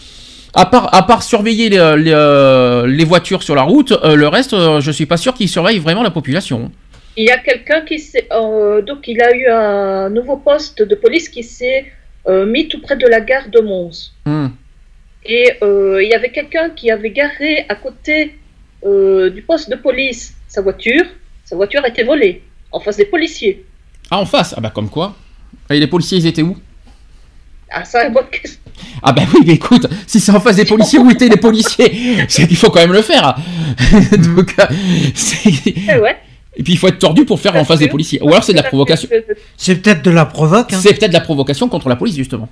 À 0.54 0.66
part, 0.66 0.94
à 0.94 1.02
part 1.04 1.24
surveiller 1.24 1.68
les, 1.68 1.78
euh, 1.78 3.04
voitures 3.04 3.42
sur 3.42 3.56
la 3.56 3.62
route, 3.62 3.92
euh, 3.92 4.14
le 4.14 4.28
reste, 4.28 4.54
je 4.80 4.90
suis 4.92 5.06
pas 5.06 5.16
sûr 5.16 5.34
qu'ils 5.34 5.48
surveillent 5.48 5.78
vraiment 5.80 6.04
la 6.04 6.10
population. 6.10 6.70
Il 7.16 7.24
y 7.24 7.30
a 7.30 7.38
quelqu'un 7.38 7.80
qui 7.80 7.98
s'est, 7.98 8.28
donc 8.30 9.08
il 9.08 9.20
a 9.20 9.34
eu 9.34 9.48
un 9.48 10.10
nouveau 10.10 10.36
poste 10.36 10.82
de 10.82 10.94
police 10.94 11.28
qui 11.28 11.42
s'est 11.42 11.86
mis 12.28 12.68
tout 12.68 12.80
près 12.80 12.96
de 12.96 13.06
la 13.06 13.20
gare 13.20 13.48
de 13.48 13.60
Mons. 13.60 14.12
Hmm. 14.24 14.48
Et 15.24 15.52
euh, 15.62 16.02
il 16.02 16.08
y 16.08 16.14
avait 16.14 16.30
quelqu'un 16.30 16.70
qui 16.70 16.90
avait 16.90 17.10
garé 17.10 17.66
à 17.68 17.74
côté 17.74 18.38
euh, 18.84 19.30
du 19.30 19.42
poste 19.42 19.70
de 19.70 19.76
police 19.76 20.34
sa 20.48 20.62
voiture. 20.62 21.04
Sa 21.44 21.56
voiture 21.56 21.84
a 21.84 21.88
été 21.88 22.02
volée 22.04 22.42
en 22.72 22.80
face 22.80 22.96
des 22.96 23.04
policiers. 23.04 23.64
Ah, 24.10 24.18
en 24.18 24.26
face? 24.26 24.54
Ah, 24.56 24.60
bah, 24.60 24.70
comme 24.70 24.88
quoi 24.88 25.14
Et 25.68 25.78
les 25.78 25.86
policiers, 25.86 26.18
ils 26.18 26.26
étaient 26.26 26.42
où? 26.42 26.56
Ah, 27.70 27.84
ça, 27.84 28.06
une 28.06 28.12
bonne 28.12 28.28
question. 28.30 28.60
Ah, 29.02 29.12
bah 29.12 29.22
oui, 29.32 29.42
mais 29.46 29.52
écoute, 29.54 29.86
si 30.06 30.18
c'est 30.18 30.32
en 30.32 30.40
face 30.40 30.56
des 30.56 30.64
policiers, 30.64 30.98
où 30.98 31.10
étaient 31.10 31.28
les 31.28 31.36
policiers? 31.36 32.24
C'est 32.28 32.48
qu'il 32.48 32.56
faut 32.56 32.70
quand 32.70 32.80
même 32.80 32.92
le 32.92 33.02
faire. 33.02 33.36
Donc, 34.18 34.56
c'est. 35.14 35.52
Eh 35.66 35.98
ouais. 35.98 36.16
Et 36.60 36.62
puis 36.62 36.74
il 36.74 36.76
faut 36.76 36.88
être 36.88 36.98
tordu 36.98 37.24
pour 37.24 37.40
faire 37.40 37.56
en 37.56 37.64
face 37.64 37.78
des 37.80 37.88
policiers. 37.88 38.20
Ou 38.22 38.28
alors 38.28 38.44
c'est 38.44 38.52
de 38.52 38.58
la 38.58 38.62
provocation. 38.62 39.08
C'est 39.56 39.76
peut-être 39.76 40.02
de 40.02 40.10
la 40.10 40.26
provoque. 40.26 40.72
Hein. 40.72 40.78
C'est 40.80 40.94
peut-être 40.94 41.10
de 41.10 41.16
la 41.16 41.22
provocation 41.22 41.68
contre 41.68 41.88
la 41.88 41.96
police 41.96 42.14
justement. 42.14 42.48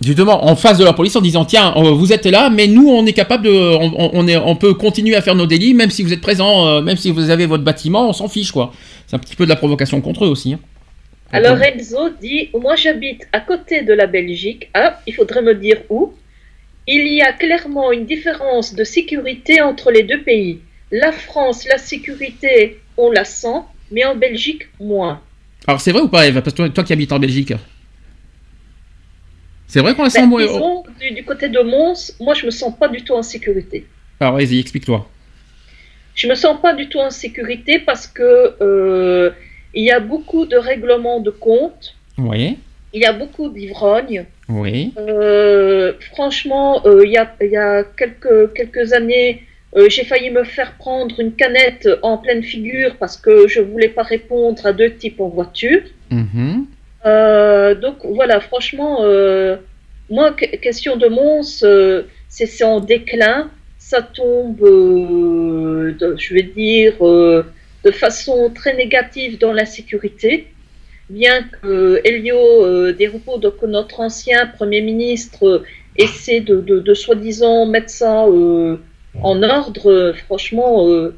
justement 0.00 0.46
en 0.46 0.54
face 0.54 0.78
de 0.78 0.84
la 0.84 0.92
police 0.92 1.16
en 1.16 1.20
disant 1.20 1.44
tiens 1.44 1.74
euh, 1.76 1.90
vous 1.90 2.12
êtes 2.12 2.26
là 2.26 2.48
mais 2.48 2.68
nous 2.68 2.88
on 2.88 3.04
est 3.06 3.12
capable 3.12 3.44
de 3.44 3.50
on, 3.50 4.10
on 4.12 4.28
est 4.28 4.36
on 4.36 4.54
peut 4.54 4.74
continuer 4.74 5.16
à 5.16 5.22
faire 5.22 5.34
nos 5.34 5.46
délits 5.46 5.74
même 5.74 5.90
si 5.90 6.04
vous 6.04 6.12
êtes 6.12 6.20
présent 6.20 6.68
euh, 6.68 6.80
même 6.80 6.96
si 6.96 7.10
vous 7.10 7.30
avez 7.30 7.46
votre 7.46 7.64
bâtiment 7.64 8.08
on 8.08 8.12
s'en 8.12 8.28
fiche 8.28 8.52
quoi 8.52 8.72
c'est 9.08 9.16
un 9.16 9.18
petit 9.18 9.34
peu 9.34 9.44
de 9.44 9.48
la 9.48 9.56
provocation 9.56 10.00
contre 10.00 10.24
eux 10.24 10.28
aussi 10.28 10.52
hein. 10.52 10.60
Alors 11.30 11.60
Enzo 11.60 12.08
dit 12.20 12.48
Moi 12.54 12.74
j'habite 12.76 13.28
à 13.32 13.40
côté 13.40 13.82
de 13.82 13.92
la 13.92 14.06
Belgique. 14.06 14.70
Ah, 14.72 14.98
il 15.06 15.14
faudrait 15.14 15.42
me 15.42 15.54
dire 15.54 15.82
où. 15.90 16.14
Il 16.86 17.06
y 17.06 17.20
a 17.20 17.34
clairement 17.34 17.92
une 17.92 18.06
différence 18.06 18.74
de 18.74 18.82
sécurité 18.82 19.60
entre 19.60 19.90
les 19.90 20.04
deux 20.04 20.22
pays. 20.22 20.60
La 20.90 21.12
France, 21.12 21.66
la 21.68 21.76
sécurité, 21.76 22.80
on 22.98 23.10
la 23.10 23.24
sent, 23.24 23.60
mais 23.90 24.04
en 24.04 24.14
Belgique, 24.16 24.68
moins. 24.80 25.20
alors 25.66 25.80
c'est 25.80 25.92
vrai 25.92 26.02
ou 26.02 26.08
pas 26.08 26.26
Eve 26.26 26.34
parce 26.42 26.52
que 26.52 26.56
toi, 26.56 26.68
toi 26.68 26.84
qui 26.84 26.92
habites 26.92 27.12
en 27.12 27.18
Belgique. 27.18 27.54
C'est 29.66 29.80
vrai 29.80 29.94
qu'on 29.94 30.04
la 30.04 30.10
sent 30.10 30.20
Ben, 30.20 30.26
moins 30.28 30.42
disons, 30.46 30.82
du, 31.00 31.10
du 31.12 31.24
côté 31.24 31.48
de 31.48 31.60
Mons, 31.60 32.12
moi 32.20 32.34
je 32.34 32.46
me 32.46 32.50
sens 32.50 32.72
pas 32.78 32.88
du 32.88 33.02
tout 33.02 33.14
en 33.14 33.22
sécurité. 33.22 33.86
alors 34.20 34.34
vas-y 34.34 34.58
explique-toi. 34.58 35.08
Je 36.14 36.26
me 36.26 36.34
sens 36.34 36.60
pas 36.60 36.74
du 36.74 36.88
tout 36.88 36.98
en 36.98 37.10
sécurité 37.10 37.78
parce 37.78 38.06
que 38.06 38.54
euh, 38.60 39.30
il 39.74 39.84
y 39.84 39.90
a 39.92 40.00
beaucoup 40.00 40.46
de 40.46 40.56
règlements 40.56 41.20
de 41.20 41.30
compte, 41.30 41.94
oui. 42.16 42.58
Il 42.94 43.02
y 43.02 43.04
a 43.04 43.12
beaucoup 43.12 43.50
d'ivrognes. 43.50 44.24
oui. 44.48 44.94
Euh, 44.98 45.92
franchement, 46.12 46.80
euh, 46.86 47.04
il 47.04 47.12
y, 47.12 47.18
a, 47.18 47.30
il 47.42 47.50
y 47.50 47.56
a 47.56 47.84
quelques, 47.84 48.54
quelques 48.54 48.94
années, 48.94 49.42
euh, 49.76 49.88
j'ai 49.88 50.04
failli 50.04 50.30
me 50.30 50.44
faire 50.44 50.72
prendre 50.78 51.18
une 51.20 51.32
canette 51.34 51.88
en 52.02 52.16
pleine 52.18 52.42
figure 52.42 52.96
parce 52.98 53.16
que 53.16 53.46
je 53.48 53.60
voulais 53.60 53.88
pas 53.88 54.02
répondre 54.02 54.64
à 54.64 54.72
deux 54.72 54.92
types 54.94 55.20
en 55.20 55.28
voiture. 55.28 55.82
Mhm. 56.10 56.66
Euh, 57.06 57.74
donc 57.74 57.96
voilà, 58.04 58.40
franchement, 58.40 58.98
euh, 59.02 59.56
moi, 60.10 60.32
que- 60.32 60.56
question 60.56 60.96
de 60.96 61.06
Mons, 61.08 61.64
c'est 62.28 62.64
en 62.64 62.80
déclin. 62.80 63.50
Ça 63.78 64.02
tombe, 64.02 64.58
de- 64.60 66.14
je 66.18 66.34
vais 66.34 66.42
dire, 66.42 66.94
de 67.00 67.90
façon 67.92 68.50
très 68.54 68.74
négative 68.74 69.38
dans 69.38 69.52
la 69.52 69.66
sécurité. 69.66 70.48
Bien 71.10 71.44
que 71.62 72.00
Elio 72.04 72.92
donc 73.38 73.62
notre 73.62 74.00
ancien 74.00 74.46
Premier 74.46 74.82
ministre, 74.82 75.62
essaie 75.96 76.40
de, 76.40 76.60
de, 76.60 76.80
de 76.80 76.94
soi-disant 76.94 77.66
mettre 77.66 77.90
ça 77.90 78.26
en 79.22 79.42
ordre, 79.42 80.14
franchement, 80.26 80.88
euh, 80.88 81.14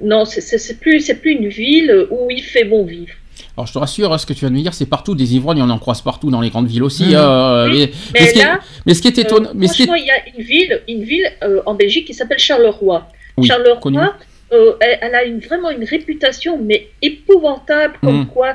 non, 0.00 0.24
c'est- 0.24 0.78
plus, 0.78 1.00
c'est 1.00 1.16
plus 1.16 1.32
une 1.32 1.48
ville 1.48 2.06
où 2.10 2.28
il 2.30 2.42
fait 2.42 2.64
bon 2.64 2.84
vivre. 2.84 3.12
alors 3.56 3.66
je 3.66 3.72
te 3.72 3.78
rassure 3.78 4.12
hein, 4.12 4.18
ce 4.18 4.26
que 4.26 4.32
tu 4.32 4.40
viens 4.40 4.50
de 4.50 4.54
me 4.56 4.60
dire 4.62 4.74
c'est 4.74 4.86
partout 4.86 5.14
des 5.16 5.34
ivrognes 5.34 5.60
on 5.62 5.70
en 5.70 5.78
croise 5.78 6.00
partout 6.02 6.30
dans 6.30 6.40
les 6.40 6.50
grandes 6.50 6.68
villes 6.68 6.82
aussi 6.84 7.14
euh, 7.14 7.68
Oui, 7.68 7.78
mais, 7.80 7.90
Mais 8.14 8.20
mais 8.20 8.26
ce 8.26 8.32
qui 8.32 8.38
est, 8.38 8.44
là, 8.44 8.60
mais 8.86 8.94
ce 8.94 9.02
qui 9.02 9.08
est 9.08 9.18
étonnant 9.18 9.50
Euh, 9.50 9.52
mais 9.56 9.66
ce 9.68 9.74
qui 9.74 9.82
est- 9.82 9.86
il 9.98 10.06
y 10.06 10.10
a 10.10 10.28
une 10.36 10.42
ville, 10.44 10.82
une 10.88 11.02
ville 11.02 11.28
euh, 11.42 11.60
en 11.66 11.74
Belgique 11.74 12.06
qui 12.06 12.14
s'appelle 12.14 12.38
Charleroi. 12.38 13.08
Oui, 13.36 13.46
Charleroi, 13.46 14.14
elle, 14.52 14.98
elle 15.02 15.14
a 15.14 15.24
une, 15.24 15.40
vraiment 15.40 15.70
une 15.70 15.84
réputation, 15.84 16.58
mais 16.62 16.88
épouvantable, 17.02 17.94
comme 18.02 18.20
Mhm. 18.20 18.26
quoi 18.26 18.54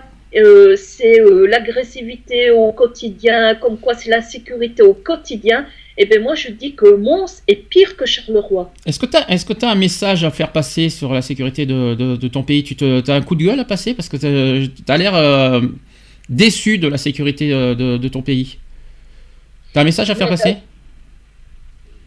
c'est 0.78 1.20
l'agressivité 1.48 2.50
au 2.52 2.72
quotidien, 2.72 3.54
comme 3.56 3.78
quoi 3.78 3.94
c'est 3.94 4.10
la 4.10 4.22
sécurité 4.22 4.82
au 4.82 4.94
quotidien. 4.96 5.66
Et 5.98 6.06
bien 6.08 6.20
moi, 6.22 6.34
je 6.36 6.50
dis 6.50 6.74
que 6.74 6.96
Mons 6.96 7.44
est 7.48 7.56
pire 7.56 7.96
que 7.96 8.06
Charleroi. 8.06 8.72
Est-ce 8.86 9.00
que 9.00 9.06
tu 9.06 9.16
as, 9.18 9.30
est-ce 9.32 9.46
que 9.46 9.54
t'as 9.54 9.70
un 9.70 9.76
message 9.76 10.24
à 10.24 10.32
faire 10.32 10.52
passer 10.52 10.90
sur 10.90 11.14
la 11.14 11.22
sécurité 11.22 11.66
de, 11.66 11.94
de- 11.94 12.16
de 12.16 12.28
ton 12.28 12.42
pays? 12.44 12.64
Tu 12.64 12.76
te, 12.76 13.10
as 13.12 13.16
un 13.16 13.22
coup 13.22 13.36
de 13.36 13.44
gueule 13.44 13.60
à 13.60 13.66
passer 13.66 13.94
Parce 13.94 14.10
que 14.10 14.18
tu 14.18 14.92
as 14.92 14.98
l'air 14.98 15.14
euh, 15.16 15.62
déçu 16.30 16.80
de 16.80 16.88
la 16.88 16.98
sécurité 16.98 17.54
euh, 17.54 17.76
de, 17.76 17.98
de 17.98 18.08
ton 18.08 18.22
pays? 18.24 18.58
Tu 19.72 19.78
as 19.80 19.82
un 19.82 19.86
message 19.86 20.10
à 20.10 20.16
faire 20.16 20.28
Euh, 20.28 20.32
passer? 20.32 20.58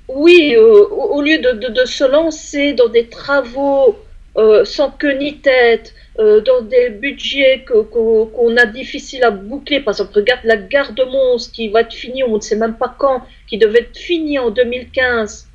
Oui, 0.08 0.54
euh, 0.56 0.84
au, 0.90 1.16
au 1.16 1.22
lieu 1.22 1.38
de, 1.38 1.84
se 1.84 2.04
lancer 2.04 2.72
dans 2.74 2.88
des 2.88 3.06
travaux 3.06 3.96
euh, 4.36 4.64
sans 4.64 4.90
queue 4.90 5.16
ni 5.18 5.38
tête, 5.38 5.94
euh, 6.18 6.40
dans 6.40 6.62
des 6.62 6.90
budgets 6.90 7.64
qu'on 7.66 8.56
a 8.56 8.66
difficile 8.66 9.22
à 9.24 9.30
boucler, 9.30 9.80
par 9.80 9.92
exemple, 9.92 10.12
regarde 10.14 10.40
la 10.44 10.56
gare 10.56 10.92
de 10.92 11.04
Mons 11.04 11.50
qui 11.52 11.68
va 11.68 11.82
être 11.82 11.92
finie, 11.92 12.22
on 12.24 12.36
ne 12.36 12.40
sait 12.40 12.56
même 12.56 12.76
pas 12.76 12.94
quand, 12.98 13.22
qui 13.46 13.58
devait 13.58 13.80
être 13.80 13.98
finie 13.98 14.38
en 14.38 14.50
2015. 14.50 15.48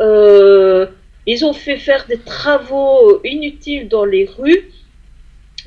Euh, 0.00 0.86
ils 1.26 1.44
ont 1.44 1.52
fait 1.52 1.78
faire 1.78 2.06
des 2.06 2.18
travaux 2.18 3.20
inutiles 3.24 3.88
dans 3.88 4.04
les 4.04 4.26
rues, 4.26 4.70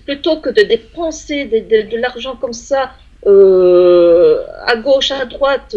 plutôt 0.05 0.37
que 0.37 0.49
de 0.49 0.61
dépenser 0.61 1.45
de, 1.45 1.97
l'argent 1.97 2.35
comme 2.35 2.53
ça 2.53 2.93
euh, 3.25 4.43
à 4.65 4.77
gauche, 4.77 5.11
à 5.11 5.25
droite, 5.25 5.75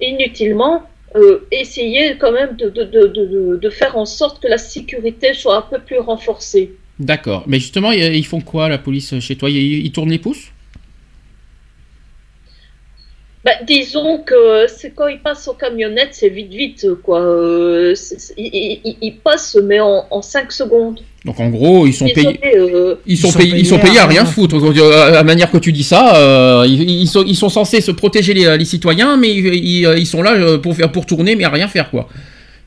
inutilement 0.00 0.82
euh, 1.16 1.46
essayer 1.50 2.16
quand 2.18 2.30
même 2.32 2.56
de 2.56 3.70
faire 3.70 3.96
en 3.96 4.04
sorte 4.04 4.40
que 4.40 4.48
la 4.48 4.58
sécurité 4.58 5.34
soit 5.34 5.56
un 5.56 5.62
peu 5.62 5.78
plus 5.80 5.98
renforcée. 5.98 6.76
D'accord. 7.00 7.44
Mais 7.48 7.58
justement, 7.58 7.90
ils 7.92 8.24
font 8.26 8.40
quoi 8.40 8.68
la 8.68 8.78
police 8.78 9.18
chez 9.20 9.34
toi? 9.34 9.50
Ils, 9.50 9.84
ils 9.86 9.90
tournent 9.92 10.10
les 10.10 10.18
pouces? 10.18 10.52
Ben, 13.42 13.52
disons 13.66 14.18
que 14.18 14.66
c'est 14.68 14.90
quand 14.94 15.08
ils 15.08 15.18
passent 15.18 15.48
aux 15.48 15.54
camionnettes, 15.54 16.10
c'est 16.12 16.28
vite 16.28 16.50
vite 16.52 16.86
quoi. 17.02 17.22
Euh, 17.22 17.94
ils, 18.36 18.80
ils- 18.84 18.96
ils 19.00 19.16
passent 19.16 19.56
mais 19.64 19.80
en, 19.80 20.04
en 20.10 20.20
5 20.20 20.52
secondes. 20.52 21.00
Donc 21.24 21.40
en 21.40 21.48
gros, 21.48 21.86
ils 21.86 21.94
sont 21.94 22.06
payés. 22.06 22.38
euh, 22.54 22.96
Ils 23.06 23.16
sont, 23.16 23.32
payés, 23.32 23.54
ils 23.56 23.66
sont 23.66 23.78
payés 23.78 23.98
à 23.98 24.06
rien 24.06 24.26
foutre. 24.26 24.56
Euh, 24.56 25.06
À 25.06 25.10
la 25.10 25.22
manière 25.22 25.50
que 25.50 25.56
tu 25.56 25.72
dis 25.72 25.82
ça, 25.84 26.16
euh, 26.16 26.66
ils, 26.68 27.06
sont, 27.08 27.24
ils 27.26 27.34
sont 27.36 27.48
censés 27.48 27.80
se 27.80 27.92
protéger 27.92 28.34
les, 28.34 28.58
les 28.58 28.64
citoyens, 28.66 29.16
mais 29.16 29.30
ils, 29.34 29.54
ils- 29.54 29.94
ils 29.96 30.06
sont 30.06 30.20
là 30.22 30.58
pour 30.58 30.76
faire 30.76 30.92
pour 30.92 31.06
tourner, 31.06 31.34
mais 31.34 31.44
à 31.44 31.50
rien 31.50 31.66
faire 31.68 31.90
quoi. 31.90 32.08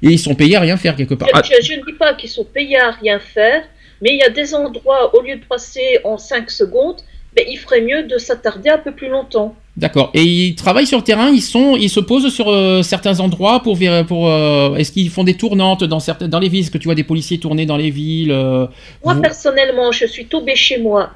Et 0.01 0.07
ils 0.07 0.19
sont 0.19 0.34
payés 0.34 0.55
à 0.55 0.61
rien 0.61 0.75
faire 0.77 0.95
quelque 0.95 1.13
part. 1.13 1.29
je, 1.31 1.38
Ah, 1.38 1.41
je- 1.61 1.67
je 1.67 1.73
ne 1.79 1.86
dis 1.86 1.93
pas 1.93 2.15
qu'ils 2.15 2.29
sont 2.31 2.45
payés 2.45 2.79
à 2.79 2.89
rien 2.91 3.19
faire, 3.19 3.61
mais 4.04 4.12
il 4.16 4.20
y 4.20 4.24
a 4.24 4.30
des 4.30 4.54
endroits, 4.54 5.16
au 5.16 5.22
lieu 5.22 5.38
de 5.38 5.45
passer 5.45 5.99
en 6.04 6.18
5 6.18 6.51
secondes, 6.51 6.97
ben, 7.36 7.45
il 7.49 7.58
ferait 7.58 7.82
mieux 7.82 8.04
de 8.04 8.18
s'attarder 8.20 8.70
un 8.70 8.78
peu 8.78 8.91
plus 8.91 9.08
longtemps. 9.10 9.56
D'accord. 9.76 10.12
Et 10.14 10.22
ils 10.22 10.56
travaillent 10.56 10.86
sur 10.86 10.99
le 10.99 11.04
terrain, 11.04 11.30
ils 11.32 11.41
sont, 11.41 11.76
ils 11.76 11.89
se 11.89 11.99
posent 11.99 12.32
sur 12.32 12.47
euh, 12.51 12.84
certains 12.84 13.20
endroits 13.20 13.64
pour 13.64 13.76
euh, 13.82 14.76
Est-ce 14.76 14.91
qu'ils 14.91 15.10
font 15.10 15.24
des 15.24 15.34
tournantes 15.34 15.84
dans 15.84 15.99
certaines 15.99 16.30
dans 16.30 16.38
les 16.39 16.47
villes? 16.49 16.62
Est-ce 16.62 16.70
que 16.70 16.78
tu 16.78 16.88
vois 16.89 16.93
des 16.93 17.04
policiers 17.04 17.39
tourner 17.39 17.66
dans 17.66 17.78
les 17.78 17.89
villes 17.89 18.32
euh, 18.32 18.68
Moi, 19.04 19.16
vous- 19.16 19.22
personnellement, 19.22 19.91
je 19.91 20.06
suis 20.06 20.26
tombée 20.28 20.56
chez 20.56 20.78
moi, 20.78 21.10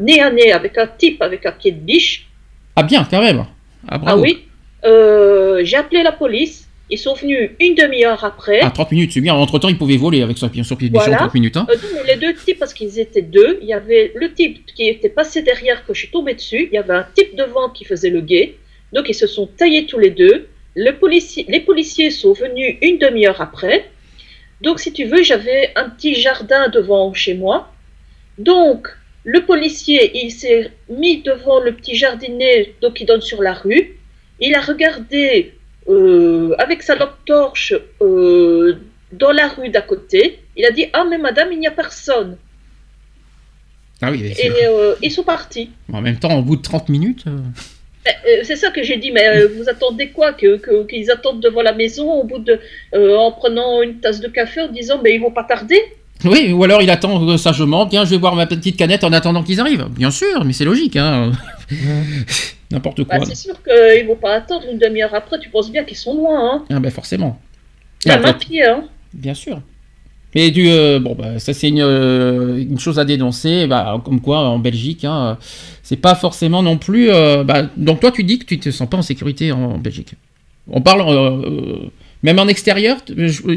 nez 0.00 0.20
à 0.20 0.30
nez, 0.30 0.52
avec 0.52 0.76
un 0.76 0.86
type 0.86 1.22
avec 1.22 1.46
un 1.46 1.52
pied 1.52 1.72
de 1.72 1.80
biche. 1.80 2.26
Ah 2.76 2.82
bien, 2.82 3.06
quand 3.10 3.22
même. 3.22 3.46
Ah 3.88 4.00
Ah 4.04 4.16
oui 4.18 4.44
J'ai 4.82 5.76
appelé 5.76 6.02
la 6.02 6.12
police. 6.12 6.63
Ils 6.90 6.98
sont 6.98 7.14
venus 7.14 7.50
une 7.60 7.74
demi-heure 7.74 8.24
après. 8.24 8.60
Ah 8.62 8.70
30 8.70 8.92
minutes, 8.92 9.12
c'est 9.12 9.20
bien. 9.20 9.34
Entre 9.34 9.58
temps, 9.58 9.68
ils 9.68 9.78
pouvaient 9.78 9.96
voler 9.96 10.22
avec 10.22 10.36
son 10.36 10.48
pied 10.48 10.62
sur 10.64 10.76
pied 10.76 10.90
Voilà. 10.92 11.16
30 11.16 11.34
minutes. 11.34 11.56
Hein. 11.56 11.66
Euh, 11.70 11.76
mais 11.94 12.14
les 12.14 12.20
deux 12.20 12.34
types, 12.34 12.58
parce 12.58 12.74
qu'ils 12.74 12.98
étaient 12.98 13.22
deux, 13.22 13.58
il 13.62 13.68
y 13.68 13.72
avait 13.72 14.12
le 14.14 14.32
type 14.32 14.66
qui 14.66 14.88
était 14.88 15.08
passé 15.08 15.42
derrière, 15.42 15.86
que 15.86 15.94
je 15.94 16.00
suis 16.00 16.10
tombée 16.10 16.34
dessus, 16.34 16.68
il 16.70 16.74
y 16.74 16.78
avait 16.78 16.94
un 16.94 17.06
type 17.14 17.36
devant 17.36 17.70
qui 17.70 17.84
faisait 17.84 18.10
le 18.10 18.20
guet, 18.20 18.56
donc 18.92 19.08
ils 19.08 19.14
se 19.14 19.26
sont 19.26 19.46
taillés 19.46 19.86
tous 19.86 19.98
les 19.98 20.10
deux. 20.10 20.48
Le 20.74 20.92
policier, 20.92 21.46
les 21.48 21.60
policiers 21.60 22.10
sont 22.10 22.32
venus 22.32 22.76
une 22.82 22.98
demi-heure 22.98 23.40
après. 23.40 23.90
Donc, 24.60 24.80
si 24.80 24.92
tu 24.92 25.04
veux, 25.04 25.22
j'avais 25.22 25.70
un 25.76 25.88
petit 25.88 26.14
jardin 26.14 26.68
devant 26.68 27.12
chez 27.14 27.34
moi. 27.34 27.72
Donc, 28.38 28.88
le 29.24 29.44
policier, 29.44 30.10
il 30.24 30.30
s'est 30.30 30.70
mis 30.88 31.22
devant 31.22 31.60
le 31.60 31.72
petit 31.72 31.94
jardinet, 31.94 32.74
donc 32.82 32.94
qui 32.94 33.04
donne 33.04 33.20
sur 33.20 33.42
la 33.42 33.54
rue. 33.54 33.96
Il 34.40 34.54
a 34.54 34.60
regardé 34.60 35.54
euh, 35.88 36.54
avec 36.58 36.82
sa 36.82 36.94
lampe 36.96 37.14
torche 37.26 37.74
euh, 38.00 38.74
dans 39.12 39.32
la 39.32 39.48
rue 39.48 39.68
d'à 39.68 39.82
côté. 39.82 40.38
Il 40.56 40.64
a 40.64 40.70
dit 40.70 40.86
Ah, 40.92 41.04
mais 41.08 41.18
madame, 41.18 41.48
il 41.52 41.58
n'y 41.60 41.66
a 41.66 41.70
personne. 41.70 42.36
Ah 44.02 44.10
oui. 44.10 44.32
Et 44.42 44.50
euh, 44.66 44.94
ils 45.02 45.10
sont 45.10 45.22
partis. 45.22 45.70
En 45.92 46.00
même 46.00 46.18
temps, 46.18 46.36
au 46.38 46.42
bout 46.42 46.56
de 46.56 46.62
30 46.62 46.88
minutes. 46.88 47.24
euh, 47.26 47.38
Ben, 48.04 48.12
euh, 48.28 48.40
c'est 48.42 48.56
ça 48.56 48.70
que 48.70 48.82
j'ai 48.82 48.96
dit, 48.98 49.12
mais 49.12 49.26
euh, 49.28 49.48
vous 49.56 49.68
attendez 49.68 50.08
quoi 50.10 50.32
que, 50.32 50.56
que- 50.58 50.84
Qu'ils 50.86 51.10
attendent 51.10 51.40
devant 51.40 51.62
la 51.62 51.72
maison 51.72 52.10
au 52.12 52.24
bout 52.24 52.38
de, 52.38 52.60
euh, 52.94 53.16
en 53.16 53.32
prenant 53.32 53.80
une 53.82 54.00
tasse 54.00 54.20
de 54.20 54.28
café 54.28 54.60
en 54.62 54.68
disant 54.68 55.00
Mais 55.02 55.14
ils 55.14 55.20
vont 55.20 55.30
pas 55.30 55.44
tarder 55.44 55.80
Oui, 56.24 56.52
ou 56.52 56.62
alors 56.64 56.82
il 56.82 56.90
attend 56.90 57.26
euh, 57.28 57.36
sagement. 57.38 57.86
Tiens, 57.86 58.04
je 58.04 58.10
vais 58.10 58.18
boire 58.18 58.34
ma 58.36 58.46
petite 58.46 58.76
canette 58.76 59.04
en 59.04 59.12
attendant 59.12 59.42
qu'ils 59.42 59.60
arrivent. 59.60 59.86
Bien 59.90 60.10
sûr, 60.10 60.44
mais 60.44 60.52
c'est 60.52 60.64
logique. 60.66 60.96
Hein. 60.96 61.32
N'importe 62.70 63.04
quoi. 63.04 63.18
Ben, 63.18 63.24
C'est 63.24 63.34
sûr 63.36 63.54
qu'ils 63.62 64.06
vont 64.06 64.16
pas 64.16 64.34
attendre 64.34 64.64
une 64.70 64.78
demi-heure 64.78 65.14
après, 65.14 65.38
tu 65.38 65.48
penses 65.50 65.70
bien 65.70 65.84
qu'ils 65.84 65.96
sont 65.96 66.14
loin. 66.14 66.54
Hein. 66.54 66.64
Ah 66.70 66.80
ben 66.80 66.90
forcément. 66.90 67.38
Ah, 68.08 68.14
à 68.24 68.32
pied. 68.34 68.64
Hein. 68.64 68.84
Bien 69.12 69.34
sûr. 69.34 69.60
Mais 70.34 70.50
du 70.50 70.68
euh, 70.68 70.98
bon 70.98 71.14
bah 71.14 71.38
ça 71.38 71.54
c'est 71.54 71.68
une, 71.68 71.80
euh, 71.80 72.56
une 72.58 72.80
chose 72.80 72.98
à 72.98 73.04
dénoncer 73.04 73.68
bah, 73.68 74.02
comme 74.04 74.20
quoi 74.20 74.38
en 74.40 74.58
Belgique 74.58 75.04
hein, 75.04 75.38
c'est 75.84 75.94
pas 75.96 76.16
forcément 76.16 76.60
non 76.60 76.76
plus 76.76 77.08
euh, 77.12 77.44
bah, 77.44 77.70
donc 77.76 78.00
toi 78.00 78.10
tu 78.10 78.24
dis 78.24 78.40
que 78.40 78.44
tu 78.44 78.58
te 78.58 78.68
sens 78.72 78.90
pas 78.90 78.96
en 78.96 79.02
sécurité 79.02 79.52
en 79.52 79.78
Belgique. 79.78 80.14
On 80.68 80.80
parle 80.80 81.02
euh, 81.02 81.30
euh, 81.46 81.76
même 82.24 82.40
en 82.40 82.48
extérieur 82.48 82.96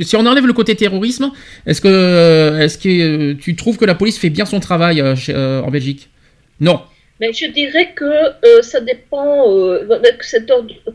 si 0.04 0.16
on 0.16 0.26
enlève 0.28 0.46
le 0.46 0.54
côté 0.54 0.76
terrorisme 0.76 1.32
est-ce 1.66 1.82
que 1.82 2.60
est-ce 2.62 2.78
que 2.78 2.90
euh, 2.90 3.34
tu 3.42 3.56
trouves 3.56 3.78
que 3.78 3.86
la 3.86 3.96
police 3.96 4.20
fait 4.20 4.30
bien 4.30 4.46
son 4.46 4.60
travail 4.60 5.02
euh, 5.02 5.16
chez- 5.16 5.34
euh, 5.34 5.64
en 5.64 5.72
Belgique? 5.72 6.10
Non. 6.60 6.82
Mais 7.20 7.34
je 7.34 7.48
dirais 7.48 7.94
que 7.96 8.06
euh, 8.06 8.62
ça 8.62 8.80
dépend, 8.80 9.52
euh, 9.52 9.88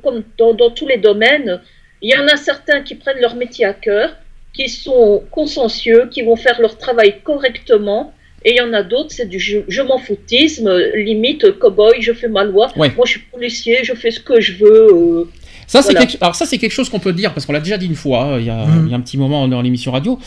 comme 0.03 0.23
dans, 0.39 0.55
dans 0.55 0.70
tous 0.70 0.87
les 0.87 0.99
domaines, 0.99 1.61
il 2.01 2.11
y 2.11 2.16
en 2.16 2.27
a 2.29 2.37
certains 2.37 2.83
qui 2.83 2.95
prennent 2.95 3.20
leur 3.20 3.35
métier 3.35 3.64
à 3.64 3.75
cœur, 3.75 4.16
qui 4.53 4.68
sont 4.68 5.23
consciencieux, 5.31 6.09
qui 6.11 6.23
vont 6.23 6.37
faire 6.37 6.61
leur 6.61 6.77
travail 6.79 7.20
correctement, 7.25 8.12
et 8.45 8.51
il 8.53 8.57
y 8.57 8.61
en 8.61 8.73
a 8.73 8.83
d'autres, 8.83 9.11
c'est 9.12 9.29
du 9.29 9.39
je, 9.39 9.59
je 9.68 9.83
m'en 9.83 9.99
foutisme, 9.99 10.68
limite 10.95 11.59
cow-boy, 11.59 12.01
je 12.01 12.12
fais 12.12 12.29
ma 12.29 12.45
loi, 12.45 12.70
Ouais. 12.77 12.91
moi 12.97 13.05
je 13.07 13.12
suis 13.12 13.20
policier, 13.20 13.79
je 13.83 13.95
fais 13.95 14.11
ce 14.11 14.20
que 14.20 14.41
je 14.41 14.53
veux. 14.55 14.89
euh, 14.93 15.25
Ça, 15.66 15.81
c'est 15.81 15.93
Voilà. 15.93 16.07
quelque... 16.07 16.18
Alors 16.23 16.35
ça, 16.35 16.45
c'est 16.45 16.59
quelque 16.59 16.73
chose 16.73 16.89
qu'on 16.89 16.99
peut 16.99 17.12
dire, 17.12 17.33
parce 17.33 17.47
qu'on 17.47 17.53
l'a 17.53 17.61
déjà 17.61 17.79
dit 17.79 17.87
une 17.87 17.95
fois, 17.95 18.25
hein, 18.25 18.39
il 18.41 18.47
y, 18.47 18.51
a, 18.51 18.66
il 18.85 18.91
y 18.91 18.95
a 18.95 18.97
un 18.97 19.01
petit 19.01 19.16
moment 19.16 19.47
dans 19.49 19.62
l'émission 19.62 19.93
radio, 19.93 20.18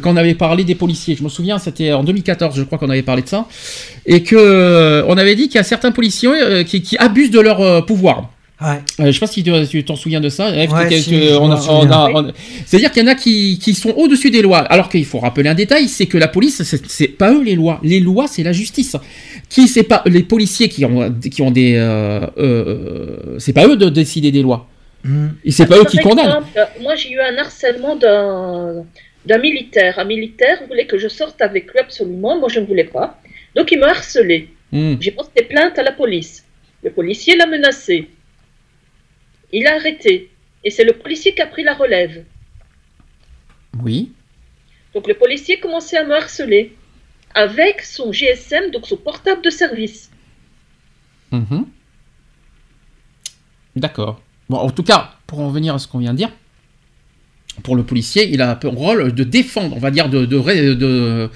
quand 0.00 0.12
on 0.12 0.16
avait 0.16 0.34
parlé 0.34 0.64
des 0.64 0.74
policiers. 0.74 1.16
Je 1.16 1.22
me 1.22 1.28
souviens, 1.28 1.58
c'était 1.58 1.92
en 1.92 2.04
2014, 2.04 2.56
je 2.56 2.62
crois 2.62 2.78
qu'on 2.78 2.90
avait 2.90 3.02
parlé 3.02 3.22
de 3.22 3.28
ça, 3.28 3.46
et 4.06 4.22
que 4.22 4.36
euh, 4.36 5.04
on 5.08 5.16
avait 5.16 5.34
dit 5.34 5.48
qu'il 5.48 5.56
y 5.56 5.60
a 5.60 5.64
certains 5.64 5.92
policiers 5.92 6.30
euh, 6.30 6.64
qui, 6.64 6.82
qui 6.82 6.96
abusent 6.96 7.30
de 7.30 7.40
leur 7.40 7.60
euh, 7.60 7.80
pouvoir. 7.80 8.30
Ouais. 8.60 8.80
Euh, 9.00 9.06
je 9.06 9.12
sais 9.12 9.18
pas 9.18 9.26
si 9.26 9.42
tu 9.42 9.84
t'en 9.84 9.96
souviens 9.96 10.20
de 10.20 10.28
ça. 10.28 10.50
Ouais, 10.50 10.68
si, 11.00 11.30
on 11.38 11.56
C'est-à-dire 12.66 12.92
qu'il 12.92 13.02
y 13.02 13.04
en 13.04 13.08
a 13.08 13.14
qui, 13.16 13.58
qui 13.58 13.74
sont 13.74 13.90
au-dessus 13.90 14.30
des 14.30 14.42
lois. 14.42 14.58
Alors 14.58 14.88
qu'il 14.88 15.04
faut 15.04 15.18
rappeler 15.18 15.48
un 15.48 15.54
détail, 15.54 15.88
c'est 15.88 16.06
que 16.06 16.18
la 16.18 16.28
police, 16.28 16.62
c'est 16.62 17.08
pas 17.08 17.32
eux 17.32 17.42
les 17.42 17.56
lois. 17.56 17.80
Les 17.82 17.98
lois, 17.98 18.26
c'est 18.28 18.44
la 18.44 18.52
justice. 18.52 18.96
Qui 19.48 19.66
c'est 19.66 19.82
pas 19.82 20.02
les 20.06 20.22
policiers 20.22 20.68
qui 20.68 20.84
ont 20.84 21.12
qui 21.30 21.42
ont 21.42 21.50
des 21.50 21.74
euh, 21.76 22.26
euh, 22.38 23.36
c'est 23.38 23.52
pas 23.52 23.66
eux 23.66 23.76
de 23.76 23.88
décider 23.88 24.30
des 24.30 24.42
lois. 24.42 24.68
Mm. 25.02 25.26
Et 25.44 25.50
c'est 25.50 25.66
pas 25.66 25.76
eux 25.78 25.84
qui 25.84 25.98
condamnent. 25.98 26.26
exemple, 26.26 26.48
euh, 26.56 26.64
moi, 26.82 26.94
j'ai 26.94 27.10
eu 27.10 27.20
un 27.20 27.36
harcèlement 27.36 27.96
d'un 27.96 28.84
d'un 29.26 29.38
militaire. 29.38 29.98
Un 29.98 30.04
militaire 30.04 30.66
voulait 30.66 30.86
que 30.86 30.98
je 30.98 31.08
sorte 31.08 31.40
avec 31.40 31.70
lui 31.72 31.78
absolument. 31.78 32.38
Moi, 32.38 32.48
je 32.48 32.60
ne 32.60 32.66
voulais 32.66 32.84
pas. 32.84 33.20
Donc, 33.54 33.72
il 33.72 33.78
m'a 33.78 33.88
harcelé. 33.88 34.50
Hmm. 34.72 34.96
J'ai 35.00 35.12
porté 35.12 35.44
plainte 35.44 35.78
à 35.78 35.82
la 35.82 35.92
police. 35.92 36.44
Le 36.82 36.90
policier 36.90 37.36
l'a 37.36 37.46
menacé. 37.46 38.10
Il 39.52 39.66
a 39.66 39.76
arrêté. 39.76 40.30
Et 40.64 40.70
c'est 40.70 40.84
le 40.84 40.94
policier 40.94 41.34
qui 41.34 41.42
a 41.42 41.46
pris 41.46 41.62
la 41.62 41.74
relève. 41.74 42.24
Oui. 43.82 44.12
Donc, 44.94 45.06
le 45.06 45.14
policier 45.14 45.58
commençait 45.58 45.96
à 45.96 46.04
me 46.04 46.14
harceler 46.14 46.76
avec 47.34 47.82
son 47.82 48.12
GSM, 48.12 48.70
donc 48.70 48.86
son 48.86 48.96
portable 48.96 49.42
de 49.42 49.50
service. 49.50 50.10
Mhm. 51.32 51.66
D'accord. 53.76 54.20
Bon, 54.48 54.58
en 54.58 54.70
tout 54.70 54.84
cas, 54.84 55.14
pour 55.26 55.40
en 55.40 55.50
venir 55.50 55.74
à 55.74 55.78
ce 55.78 55.88
qu'on 55.88 55.98
vient 55.98 56.12
de 56.12 56.18
dire, 56.18 56.30
pour 57.62 57.76
le 57.76 57.82
policier, 57.84 58.28
il 58.32 58.42
a 58.42 58.50
un 58.62 58.68
rôle 58.68 59.12
de 59.14 59.24
défendre, 59.24 59.74
on 59.76 59.80
va 59.80 59.90
dire, 59.90 60.08
de, 60.08 60.26
de, 60.26 60.36
ré- 60.36 60.74
de, 60.74 61.30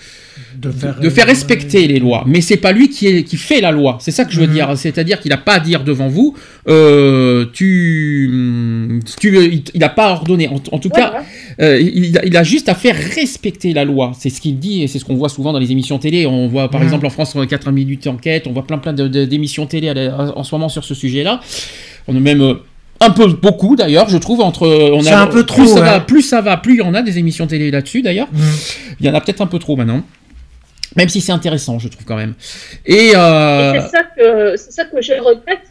De 0.56 0.70
faire, 0.70 0.98
de 1.00 1.08
faire 1.10 1.26
respecter 1.26 1.86
les 1.86 1.98
lois. 2.00 2.24
Mais 2.26 2.40
c'est 2.40 2.56
pas 2.56 2.72
lui 2.72 2.88
qui, 2.90 3.06
est, 3.06 3.22
qui 3.22 3.36
fait 3.36 3.60
la 3.60 3.70
loi. 3.70 3.98
C'est 4.00 4.10
ça 4.10 4.24
que 4.24 4.32
je 4.32 4.40
veux 4.40 4.46
Mhm. 4.48 4.52
dire. 4.52 4.72
C'est-à-dire 4.76 5.20
qu'il 5.20 5.30
n'a 5.30 5.36
pas 5.36 5.54
à 5.54 5.60
dire 5.60 5.84
devant 5.84 6.08
vous, 6.08 6.36
euh, 6.68 7.46
tu, 7.52 9.00
tu, 9.20 9.38
il- 9.38 9.62
il 9.74 9.80
n'a 9.80 9.88
pas 9.88 10.06
à 10.06 10.12
ordonner. 10.12 10.48
En, 10.48 10.60
en 10.72 10.78
tout 10.78 10.90
cas, 10.90 11.22
euh, 11.60 11.80
il, 11.80 12.18
a, 12.18 12.24
il 12.24 12.36
a 12.36 12.42
juste 12.42 12.68
à 12.68 12.74
faire 12.74 12.96
respecter 12.96 13.72
la 13.72 13.84
loi. 13.84 14.12
C'est 14.18 14.30
ce 14.30 14.40
qu'il 14.40 14.58
dit 14.58 14.82
et 14.82 14.88
c'est 14.88 14.98
ce 14.98 15.04
qu'on 15.04 15.14
voit 15.16 15.28
souvent 15.28 15.52
dans 15.52 15.58
les 15.58 15.70
émissions 15.72 15.98
télé. 15.98 16.26
On 16.26 16.48
voit 16.48 16.68
par 16.70 16.80
Mhm. 16.80 16.86
exemple 16.86 17.06
en 17.06 17.10
France 17.10 17.34
euh, 17.36 17.46
4 17.46 17.70
minutes 17.72 18.06
enquête, 18.06 18.46
on 18.46 18.52
voit 18.52 18.66
plein 18.66 18.78
plein 18.78 18.92
d'émissions 18.92 19.66
télé 19.66 19.90
en 19.90 20.42
ce 20.44 20.54
moment 20.54 20.68
sur 20.68 20.84
ce 20.84 20.94
sujet-là. 20.94 21.40
On 22.06 22.16
a 22.16 22.20
même 22.20 22.40
euh, 22.40 22.54
un 23.00 23.10
peu 23.10 23.26
beaucoup 23.28 23.76
d'ailleurs, 23.76 24.08
je 24.08 24.18
trouve 24.18 24.40
entre 24.40 24.66
on 24.66 25.00
C'est 25.02 25.10
a 25.10 25.20
un 25.20 25.26
peu 25.26 25.44
plus 25.44 25.46
trop, 25.46 25.66
ça 25.66 25.74
ouais. 25.74 25.80
va, 25.80 26.00
plus 26.00 26.22
ça 26.22 26.40
va, 26.40 26.56
plus 26.56 26.74
il 26.74 26.78
y 26.78 26.82
en 26.82 26.94
a 26.94 27.02
des 27.02 27.18
émissions 27.18 27.46
télé 27.46 27.70
là-dessus 27.70 28.02
d'ailleurs. 28.02 28.28
Mm. 28.32 28.40
Il 29.00 29.06
y 29.06 29.08
en 29.08 29.14
a 29.14 29.20
peut-être 29.20 29.40
un 29.40 29.46
peu 29.46 29.58
trop 29.58 29.76
maintenant. 29.76 30.02
Même 30.96 31.08
si 31.08 31.20
c'est 31.20 31.32
intéressant, 31.32 31.78
je 31.78 31.88
trouve 31.88 32.04
quand 32.04 32.16
même. 32.16 32.34
Et, 32.86 33.12
euh, 33.14 33.74
Et 33.74 33.80
c'est 33.80 33.88
ça 33.88 34.02
que 34.16 34.56
c'est 34.56 34.72
ça 34.72 34.84
que 34.86 35.00
je 35.00 35.12
regrette 35.12 35.66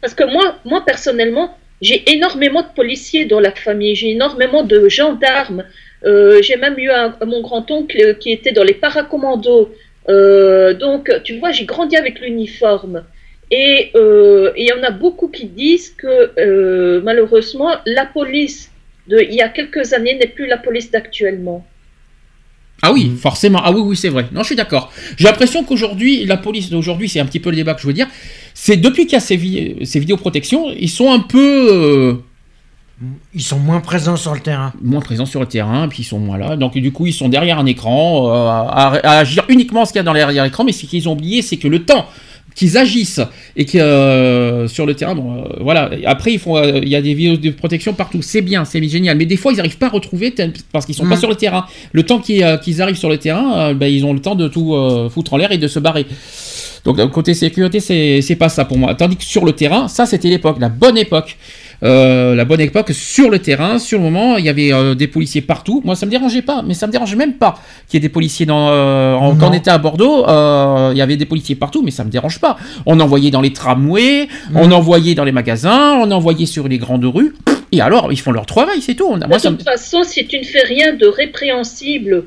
parce 0.00 0.14
que 0.14 0.24
moi 0.30 0.56
moi 0.64 0.82
personnellement 0.84 1.56
j'ai 1.80 2.02
énormément 2.12 2.62
de 2.62 2.68
policiers 2.74 3.24
dans 3.24 3.40
la 3.40 3.52
famille 3.52 3.94
j'ai 3.94 4.10
énormément 4.10 4.62
de 4.64 4.88
gendarmes 4.88 5.64
Euh, 6.04 6.40
j'ai 6.46 6.56
même 6.56 6.78
eu 6.78 6.90
un, 6.90 7.08
mon 7.26 7.40
grand 7.42 7.68
oncle 7.72 8.16
qui 8.20 8.30
était 8.30 8.52
dans 8.58 8.62
les 8.70 8.74
paracommandos 8.86 9.64
Euh, 10.08 10.72
donc 10.84 11.02
tu 11.24 11.32
vois 11.38 11.50
j'ai 11.56 11.66
grandi 11.74 11.94
avec 11.96 12.14
l'uniforme 12.22 12.98
et 13.50 13.90
euh, 13.94 14.52
il 14.56 14.66
y 14.66 14.72
en 14.72 14.82
a 14.82 14.90
beaucoup 14.90 15.28
qui 15.28 15.46
disent 15.46 15.90
que 15.90 16.32
euh, 16.38 17.00
malheureusement 17.04 17.70
la 17.86 18.04
police 18.06 18.70
de 19.08 19.18
il 19.30 19.34
y 19.34 19.40
a 19.42 19.48
quelques 19.48 19.92
années 19.94 20.16
n'est 20.18 20.28
plus 20.28 20.46
la 20.46 20.58
police 20.58 20.90
d'actuellement 20.90 21.64
Ah 22.82 22.92
oui, 22.92 23.10
forcément. 23.20 23.60
Ah 23.64 23.72
oui, 23.72 23.80
oui, 23.84 23.96
c'est 23.96 24.08
vrai. 24.10 24.26
Non, 24.32 24.42
je 24.42 24.46
suis 24.48 24.56
d'accord. 24.56 24.92
J'ai 25.16 25.24
l'impression 25.24 25.64
qu'aujourd'hui, 25.64 26.24
la 26.26 26.36
police 26.36 26.70
d'aujourd'hui, 26.70 27.08
c'est 27.08 27.18
un 27.18 27.26
petit 27.26 27.40
peu 27.40 27.50
le 27.50 27.56
débat 27.56 27.74
que 27.74 27.80
je 27.80 27.86
veux 27.88 27.92
dire. 27.92 28.06
C'est 28.54 28.76
depuis 28.76 29.04
qu'il 29.06 29.14
y 29.14 29.16
a 29.16 29.20
ces, 29.20 29.36
vi- 29.36 29.84
ces 29.84 29.98
vidéoprotections, 29.98 30.70
ils 30.78 30.88
sont 30.90 31.10
un 31.10 31.18
peu 31.20 31.68
euh, 31.72 32.14
Ils 33.34 33.42
sont 33.42 33.58
moins 33.58 33.80
présents 33.80 34.16
sur 34.16 34.34
le 34.34 34.40
terrain. 34.40 34.72
moins 34.82 35.00
présents 35.00 35.26
sur 35.26 35.40
le 35.40 35.46
terrain, 35.46 35.88
puis 35.88 36.02
ils 36.02 36.06
sont 36.06 36.18
moins 36.18 36.36
là. 36.38 36.56
Donc 36.56 36.74
du 36.76 36.92
coup, 36.92 37.06
ils 37.06 37.12
sont 37.12 37.28
derrière 37.28 37.58
un 37.58 37.66
écran, 37.66 38.28
euh, 38.28 38.48
à, 38.48 38.92
à 39.02 39.18
agir 39.20 39.44
uniquement 39.48 39.84
ce 39.84 39.92
qu'il 39.92 39.98
y 40.00 40.00
a 40.00 40.04
dans 40.04 40.12
l'arrière-écran. 40.12 40.64
Mais 40.64 40.72
ce 40.72 40.84
qu'ils 40.86 41.08
ont 41.08 41.12
oublié, 41.12 41.42
c'est 41.42 41.56
que 41.56 41.68
le 41.68 41.84
temps 41.84 42.06
qu'ils 42.58 42.76
agissent 42.76 43.20
et 43.56 43.64
que 43.64 43.78
euh, 43.78 44.66
sur 44.66 44.84
le 44.84 44.94
terrain, 44.94 45.14
bon, 45.14 45.44
euh, 45.44 45.48
voilà. 45.60 45.90
Après, 46.06 46.32
ils 46.32 46.40
font, 46.40 46.56
euh, 46.56 46.80
il 46.82 46.88
y 46.88 46.96
a 46.96 47.00
des 47.00 47.14
vidéos 47.14 47.36
de 47.36 47.50
protection 47.50 47.94
partout. 47.94 48.20
C'est 48.20 48.42
bien, 48.42 48.64
c'est 48.64 48.82
génial. 48.88 49.16
Mais 49.16 49.26
des 49.26 49.36
fois, 49.36 49.52
ils 49.52 49.56
n'arrivent 49.56 49.78
pas 49.78 49.86
à 49.86 49.90
retrouver 49.90 50.34
parce 50.72 50.84
qu'ils 50.84 50.96
sont 50.96 51.08
pas 51.08 51.16
sur 51.16 51.28
le 51.28 51.36
terrain. 51.36 51.66
Le 51.92 52.02
temps 52.02 52.18
qu'ils 52.18 52.82
arrivent 52.82 52.96
sur 52.96 53.08
le 53.08 53.18
terrain, 53.18 53.74
ben, 53.74 53.86
ils 53.86 54.04
ont 54.04 54.12
le 54.12 54.20
temps 54.20 54.34
de 54.34 54.48
tout 54.48 54.74
foutre 55.08 55.34
en 55.34 55.36
l'air 55.36 55.52
et 55.52 55.58
de 55.58 55.68
se 55.68 55.78
barrer. 55.78 56.04
Donc 56.84 56.98
côté 57.10 57.34
sécurité, 57.34 57.80
c'est 57.80 58.36
pas 58.36 58.48
ça 58.48 58.64
pour 58.64 58.76
moi. 58.76 58.94
Tandis 58.94 59.16
que 59.16 59.24
sur 59.24 59.44
le 59.44 59.52
terrain, 59.52 59.86
ça 59.86 60.04
c'était 60.04 60.28
l'époque, 60.28 60.56
la 60.58 60.68
bonne 60.68 60.98
époque. 60.98 61.36
Euh, 61.84 62.34
la 62.34 62.44
bonne 62.44 62.60
époque 62.60 62.90
sur 62.92 63.30
le 63.30 63.38
terrain, 63.38 63.78
sur 63.78 63.98
le 63.98 64.04
moment, 64.04 64.36
il 64.36 64.44
y 64.44 64.48
avait 64.48 64.72
euh, 64.72 64.94
des 64.96 65.06
policiers 65.06 65.40
partout. 65.42 65.80
Moi, 65.84 65.94
ça 65.94 66.06
me 66.06 66.10
dérangeait 66.10 66.42
pas, 66.42 66.62
mais 66.66 66.74
ça 66.74 66.86
me 66.88 66.92
dérangeait 66.92 67.14
même 67.14 67.34
pas 67.34 67.56
qu'il 67.86 67.94
y 67.94 67.98
ait 67.98 68.08
des 68.08 68.12
policiers 68.12 68.46
dans. 68.46 68.68
euh, 68.70 69.14
en- 69.14 69.36
quand 69.36 69.50
on 69.50 69.52
était 69.52 69.70
à 69.70 69.78
Bordeaux, 69.78 70.26
euh, 70.28 70.90
il 70.92 70.98
y 70.98 71.02
avait 71.02 71.16
des 71.16 71.24
policiers 71.26 71.54
partout, 71.54 71.82
mais 71.84 71.92
ça 71.92 72.02
me 72.02 72.10
dérange 72.10 72.40
pas. 72.40 72.56
On 72.84 72.98
envoyait 72.98 73.30
dans 73.30 73.40
les 73.40 73.52
tramways, 73.52 74.26
on 74.56 74.72
envoyait 74.72 75.14
dans 75.14 75.24
les 75.24 75.30
magasins, 75.32 75.98
on 76.02 76.10
envoyait 76.10 76.46
sur 76.46 76.66
les 76.66 76.78
grandes 76.78 77.04
rues. 77.04 77.34
Et 77.70 77.80
alors, 77.80 78.10
ils 78.12 78.18
font 78.18 78.32
leur 78.32 78.46
travail, 78.46 78.80
c'est 78.80 78.94
tout. 78.94 79.08
Moi, 79.10 79.18
de 79.18 79.32
me- 79.50 79.56
toute 79.56 79.62
façon, 79.62 80.02
si 80.02 80.26
tu 80.26 80.38
ne 80.38 80.44
fais 80.44 80.62
rien 80.64 80.94
de 80.94 81.06
répréhensible, 81.06 82.24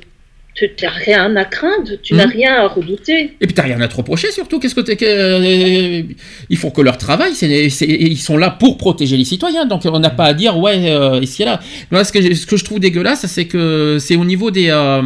tu 0.54 0.70
n'as 0.84 0.90
rien 0.90 1.36
à 1.36 1.46
craindre, 1.46 1.92
tu 2.04 2.14
n'as 2.14 2.26
Mhm. 2.28 2.32
rien 2.34 2.54
à 2.56 2.68
redouter. 2.68 3.36
Et 3.40 3.46
puis 3.48 3.54
t'as 3.54 3.64
rien 3.64 3.80
à 3.82 3.88
te 3.88 3.96
reprocher 3.96 4.32
surtout. 4.32 4.60
Qu'est-ce 4.60 4.76
que 4.76 4.82
que 4.82 5.06
euh, 5.06 6.04
ils 6.50 6.58
font 6.58 6.72
que 6.72 6.82
leur 6.82 6.98
travail. 6.98 7.32
Ils 7.42 8.18
sont 8.18 8.38
là 8.38 8.50
pour 8.52 8.78
protéger 8.78 9.16
les 9.18 9.24
citoyens. 9.26 9.66
Donc 9.66 9.82
on 9.86 10.00
n'a 10.00 10.10
pas 10.10 10.26
à 10.26 10.34
dire 10.34 10.58
ouais 10.58 10.90
euh, 10.92 11.20
ici 11.22 11.44
et 11.44 11.46
là. 11.46 11.60
Moi 11.92 12.04
ce 12.04 12.12
que 12.12 12.22
je- 12.22 12.34
ce 12.34 12.46
que 12.46 12.58
je 12.58 12.66
trouve 12.66 12.80
dégueulasse, 12.80 13.26
c'est 13.28 13.46
que 13.46 13.98
c'est 14.00 14.16
au 14.18 14.26
niveau 14.26 14.52
des 14.52 14.68
euh, 14.70 15.02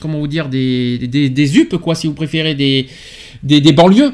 comment 0.00 0.18
vous 0.18 0.28
dire 0.28 0.48
des 0.48 0.98
des, 0.98 1.28
des 1.30 1.58
UP 1.58 1.76
quoi 1.78 1.94
si 1.94 2.06
vous 2.06 2.14
préférez 2.14 2.54
des 2.54 2.86
des, 3.42 3.60
des 3.60 3.72
banlieues. 3.72 4.12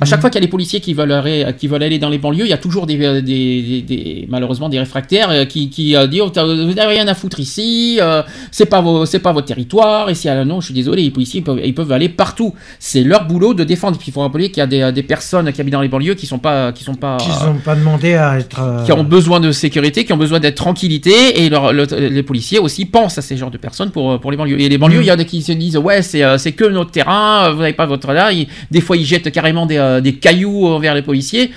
À 0.00 0.04
chaque 0.04 0.18
Mhm. 0.18 0.20
fois 0.22 0.30
qu'il 0.30 0.40
y 0.40 0.42
a 0.42 0.46
les 0.46 0.50
policiers 0.50 0.80
qui 0.80 0.92
veulent, 0.94 1.12
aller, 1.12 1.46
qui 1.58 1.68
veulent 1.68 1.82
aller 1.82 1.98
dans 1.98 2.08
les 2.08 2.18
banlieues, 2.18 2.44
il 2.46 2.50
y 2.50 2.52
a 2.52 2.58
toujours 2.58 2.86
des, 2.86 2.96
des, 2.96 3.22
des- 3.22 3.82
des- 3.82 4.26
malheureusement 4.28 4.68
des 4.68 4.78
réfractaires 4.78 5.30
euh, 5.30 5.44
qui, 5.44 5.70
qui 5.70 5.94
euh, 5.96 6.06
disent 6.06 6.22
oh, 6.24 6.32
vous 6.34 6.74
n'avez 6.74 6.94
rien 6.94 7.06
à 7.08 7.14
foutre 7.14 7.38
ici, 7.40 7.98
euh, 8.00 8.22
c'est 8.50 8.66
pas 8.66 8.80
vos, 8.80 9.06
c'est 9.06 9.20
pas 9.20 9.32
votre 9.32 9.46
territoire. 9.46 10.10
Et 10.10 10.14
si 10.14 10.28
ah, 10.28 10.44
non, 10.44 10.60
je 10.60 10.66
suis 10.66 10.74
désolé, 10.74 11.02
les 11.02 11.10
policiers 11.10 11.40
ils 11.40 11.44
peuvent, 11.44 11.60
ils 11.64 11.74
peuvent 11.74 11.92
aller 11.92 12.08
partout. 12.08 12.54
C'est 12.78 13.02
leur 13.04 13.26
boulot 13.26 13.54
de 13.54 13.64
défendre. 13.64 13.96
Puis 13.98 14.08
il 14.08 14.12
faut 14.12 14.20
rappeler 14.20 14.50
qu'il 14.50 14.58
y 14.68 14.82
a 14.82 14.92
des, 14.92 15.02
personnes 15.02 15.52
qui 15.52 15.60
habitent 15.60 15.72
dans 15.74 15.80
les 15.82 15.88
banlieues 15.88 16.14
qui 16.14 16.26
sont 16.26 16.38
pas, 16.38 16.72
qui 16.72 16.82
sont 16.84 16.94
pas, 16.94 17.16
Qui 17.18 17.28
n'ont 17.44 17.54
pas 17.64 17.76
demandé 17.76 18.14
à 18.14 18.38
être. 18.38 18.60
euh, 18.60 18.84
qui 18.84 18.92
ont 18.92 19.04
besoin 19.04 19.38
de 19.40 19.52
sécurité, 19.52 20.04
qui 20.04 20.12
ont 20.12 20.16
besoin 20.16 20.40
d'être 20.40 20.56
tranquillité, 20.56 21.42
et 21.44 21.48
leur- 21.50 21.72
le- 21.72 21.86
les 22.08 22.22
policiers 22.22 22.58
aussi 22.58 22.84
pensent 22.84 23.18
à 23.18 23.22
ces 23.22 23.36
genres 23.36 23.50
de 23.50 23.58
personnes 23.58 23.90
pour, 23.90 24.18
pour 24.20 24.30
les 24.30 24.36
banlieues. 24.36 24.60
Et 24.60 24.68
les 24.68 24.78
banlieues, 24.78 24.96
il 24.96 25.00
Mhm. 25.02 25.06
y 25.08 25.12
en 25.12 25.18
a 25.18 25.24
qui 25.24 25.42
se 25.42 25.52
disent 25.52 25.76
ouais 25.76 26.02
c'est 26.02 26.22
euh, 26.24 26.38
c'est 26.38 26.52
que 26.52 26.64
notre 26.64 26.90
terrain, 26.90 27.50
vous 27.52 27.60
n'avez 27.60 27.72
pas 27.74 27.86
votre 27.86 28.12
là. 28.12 28.32
Ils- 28.32 28.46
des 28.70 28.80
fois 28.80 28.96
ils 28.96 29.04
jettent 29.04 29.30
carrément 29.30 29.66
des, 29.66 29.76
euh, 29.84 30.00
des 30.00 30.14
cailloux 30.14 30.66
envers 30.66 30.94
les 30.94 31.02
policiers. 31.02 31.50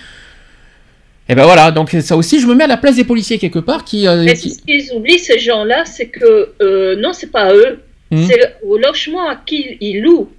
Et 1.30 1.36
ben 1.36 1.44
voilà, 1.44 1.72
donc 1.72 1.90
ça 1.92 2.16
aussi 2.16 2.40
je 2.40 2.48
me 2.48 2.56
mets 2.56 2.64
à 2.64 2.68
la 2.68 2.78
place 2.78 2.96
des 2.96 3.04
policiers 3.04 3.38
quelque 3.38 3.60
part 3.60 3.84
qui. 3.84 4.08
euh, 4.08 4.24
Mais 4.24 4.34
qui- 4.34 4.52
ce 4.52 4.62
qu'ils 4.62 4.92
oublient, 4.96 5.20
ces 5.20 5.40
gens-là, 5.40 5.84
c'est 5.86 6.08
que 6.08 6.54
euh, 6.62 6.96
non, 7.04 7.12
c'est 7.14 7.32
pas 7.32 7.46
à 7.50 7.54
eux, 7.54 7.80
Mhm. 8.12 8.26
c'est 8.28 8.42
au 8.64 8.78
logement 8.78 9.28
à 9.30 9.36
qui 9.36 9.78
ils 9.82 10.00
louent, 10.02 10.30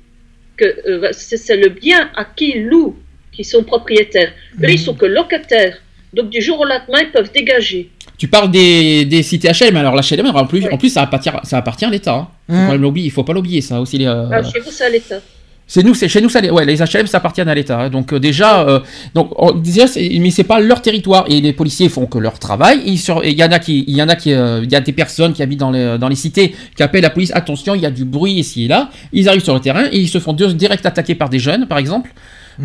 que 0.57 0.65
euh, 0.65 1.09
c'est 1.13 1.57
le 1.65 1.69
bien 1.69 2.09
à 2.17 2.25
qui 2.25 2.47
ils 2.57 2.65
louent 2.67 2.97
qui 3.35 3.45
sont 3.45 3.63
propriétaires. 3.65 4.33
Eux, 4.63 4.67
Mhm. 4.67 4.71
ils 4.77 4.79
sont 4.87 4.95
que 4.95 5.05
locataires. 5.07 5.77
Donc 6.15 6.31
du 6.31 6.41
jour 6.41 6.59
au 6.61 6.65
lendemain, 6.65 7.01
ils 7.03 7.11
peuvent 7.13 7.31
dégager. 7.33 7.91
Tu 8.17 8.27
parles 8.27 8.51
des, 8.51 9.05
des 9.05 9.23
cités 9.23 9.49
HLM, 9.49 9.77
alors 9.77 9.95
la 9.95 10.01
HLM 10.03 10.27
en 10.35 10.47
plus, 10.47 10.65
en 10.73 10.79
plus 10.79 10.89
ça 10.89 11.03
appartient, 11.03 11.31
ça 11.45 11.59
appartient 11.59 11.85
à 11.85 11.91
l'État. 11.91 12.15
Hein. 12.15 12.29
Faut 12.49 12.55
Mhm. 12.55 12.67
quand 12.67 12.73
même 12.73 12.81
l'oublier- 12.81 13.07
Il 13.09 13.11
faut 13.11 13.25
pas 13.25 13.35
l'oublier 13.35 13.61
ça 13.61 13.79
aussi. 13.79 13.99
les, 13.99 14.07
euh, 14.07 14.25
Ah, 14.33 14.43
chez 14.43 14.59
vous, 14.61 14.71
c'est 14.71 14.85
à 14.85 14.89
l'État. 14.89 15.21
C'est 15.71 15.83
nous, 15.85 15.95
c'est 15.95 16.09
chez 16.09 16.21
nous 16.23 16.31
ça. 16.31 16.41
les- 16.41 16.51
Ouais, 16.51 16.65
les 16.65 16.79
HLM 16.83 17.07
ça 17.07 17.19
appartient 17.19 17.43
à 17.43 17.55
l'État. 17.55 17.79
hein. 17.79 17.91
Donc 17.91 18.13
euh, 18.15 18.19
déjà, 18.19 18.67
euh, 18.67 18.81
donc 19.15 19.31
on 19.37 19.53
disait, 19.53 19.85
mais 20.19 20.31
c'est 20.31 20.43
pas 20.45 20.61
leur 20.61 20.81
territoire 20.81 21.27
et 21.29 21.41
les 21.43 21.53
policiers 21.53 21.91
font 21.91 22.07
que 22.07 22.19
leur 22.19 22.39
travail. 22.39 22.79
Et 22.87 22.93
Il 23.29 23.39
y 23.39 23.45
en 23.45 23.53
a 23.53 23.59
qui, 23.59 23.85
il 23.87 23.95
y 23.97 24.03
en 24.03 24.09
a 24.09 24.17
qui, 24.17 24.33
euh, 24.33 24.63
il 24.65 24.73
y 24.73 24.75
a 24.75 24.81
des 24.81 24.93
personnes 24.93 25.35
qui 25.35 25.43
habitent 25.43 25.61
dans 25.61 25.71
les 25.71 25.99
dans 25.99 26.09
les 26.09 26.17
cités 26.17 26.55
qui 26.75 26.83
appellent 26.83 27.03
la 27.03 27.11
police. 27.11 27.33
Attention, 27.35 27.75
il 27.75 27.83
y 27.83 27.87
a 27.87 27.91
du 27.91 28.05
bruit 28.07 28.33
ici 28.33 28.65
et 28.65 28.69
là. 28.69 28.89
Ils 29.13 29.29
arrivent 29.29 29.45
sur 29.45 29.53
le 29.55 29.61
terrain 29.61 29.85
et 29.93 29.99
ils 30.01 30.09
se 30.09 30.19
font 30.19 30.33
direct 30.33 30.85
attaquer 30.87 31.15
par 31.15 31.29
des 31.29 31.39
jeunes, 31.39 31.67
par 31.69 31.79
exemple. 31.79 32.11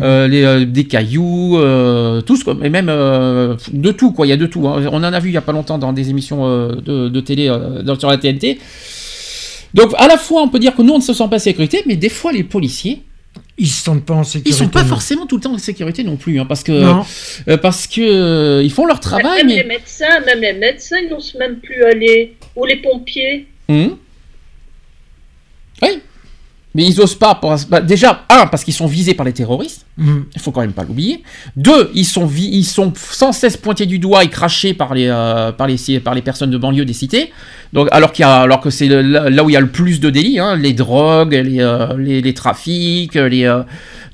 euh, 0.02 0.26
les, 0.26 0.42
euh, 0.42 0.64
des 0.64 0.84
cailloux, 0.84 1.56
euh, 1.56 2.20
tout 2.20 2.36
ce, 2.36 2.42
et 2.64 2.68
même 2.68 2.88
euh, 2.88 3.54
de 3.72 3.92
tout 3.92 4.10
quoi. 4.10 4.26
Il 4.26 4.30
y 4.30 4.32
a 4.32 4.36
de 4.36 4.46
tout. 4.46 4.66
hein. 4.66 4.82
On 4.90 4.96
en 5.04 5.12
a 5.12 5.20
vu 5.20 5.28
il 5.28 5.34
y 5.34 5.36
a 5.36 5.40
pas 5.40 5.52
longtemps 5.52 5.78
dans 5.78 5.92
des 5.92 6.10
émissions 6.10 6.40
euh, 6.48 6.74
de, 6.84 7.08
de 7.08 7.20
télé 7.20 7.48
euh, 7.48 7.80
dans- 7.82 7.96
sur 7.96 8.08
la 8.08 8.16
TNT. 8.18 8.58
Donc 9.74 9.92
à 9.98 10.06
la 10.08 10.16
fois 10.16 10.42
on 10.42 10.48
peut 10.48 10.58
dire 10.58 10.74
que 10.74 10.82
nous 10.82 10.92
on 10.94 10.98
ne 10.98 11.02
se 11.02 11.12
sent 11.12 11.24
pas 11.28 11.36
en 11.36 11.40
sécurité, 11.40 11.82
mais 11.86 11.96
des 11.96 12.08
fois 12.08 12.32
les 12.32 12.44
policiers 12.44 13.02
Ils 13.58 13.66
se 13.68 13.82
sentent 13.84 14.04
pas 14.04 14.14
en 14.14 14.24
sécurité. 14.24 14.50
ils 14.50 14.54
sont 14.54 14.68
pas 14.68 14.82
non. 14.82 14.88
forcément 14.88 15.26
tout 15.26 15.36
le 15.36 15.42
temps 15.42 15.52
en 15.54 15.58
sécurité 15.58 16.04
non 16.04 16.16
plus, 16.16 16.38
hein, 16.40 16.46
parce 16.46 16.62
que 16.62 16.72
euh, 16.72 17.56
parce 17.56 17.86
que 17.86 18.00
euh, 18.00 18.62
ils 18.62 18.70
font 18.72 18.86
leur 18.86 19.00
travail, 19.00 19.38
même 19.38 19.46
mais 19.48 19.62
les 19.62 19.68
médecins, 19.68 20.20
même 20.26 20.40
les 20.40 20.52
médecins, 20.54 20.96
ils 21.02 21.10
n'osent 21.10 21.34
même 21.38 21.56
plus 21.58 21.82
aller. 21.84 22.36
Ou 22.56 22.64
les 22.66 22.76
pompiers. 22.76 23.46
Hum. 23.68 23.96
Oui. 25.82 26.00
Mais 26.76 26.84
ils 26.86 27.00
osent 27.00 27.14
pas. 27.14 27.36
pour- 27.36 27.54
bah, 27.68 27.80
déjà, 27.80 28.24
un, 28.28 28.46
parce 28.48 28.64
qu'ils 28.64 28.74
sont 28.74 28.86
visés 28.88 29.14
par 29.14 29.24
les 29.24 29.32
terroristes. 29.32 29.86
Mhm. 29.96 30.26
Il 30.34 30.40
faut 30.40 30.50
quand 30.50 30.60
même 30.60 30.72
pas 30.72 30.82
l'oublier. 30.82 31.22
Deux, 31.54 31.90
ils 31.94 32.04
sont, 32.04 32.26
vi- 32.26 32.48
ils 32.50 32.64
sont 32.64 32.92
sans 32.96 33.30
cesse 33.32 33.56
pointés 33.56 33.86
du 33.86 34.00
doigt 34.00 34.24
et 34.24 34.28
crachés 34.28 34.74
par 34.74 34.92
les, 34.92 35.06
euh, 35.08 35.52
par 35.52 35.68
les, 35.68 36.00
par 36.00 36.14
les 36.16 36.22
personnes 36.22 36.50
de 36.50 36.58
banlieue 36.58 36.84
des 36.84 36.92
cités. 36.92 37.32
Donc, 37.74 37.88
alors, 37.90 38.12
qu'il 38.12 38.22
y 38.22 38.26
a, 38.26 38.36
alors 38.36 38.60
que 38.60 38.70
c'est 38.70 38.88
là 38.88 39.44
où 39.44 39.50
il 39.50 39.52
y 39.52 39.56
a 39.56 39.60
le 39.60 39.66
plus 39.66 39.98
de 39.98 40.08
délits, 40.08 40.38
hein, 40.38 40.56
les 40.56 40.72
drogues, 40.72 41.34
les, 41.34 41.60
euh, 41.60 41.88
les, 41.98 42.22
les 42.22 42.32
trafics, 42.32 43.14
les, 43.14 43.44
euh, 43.44 43.62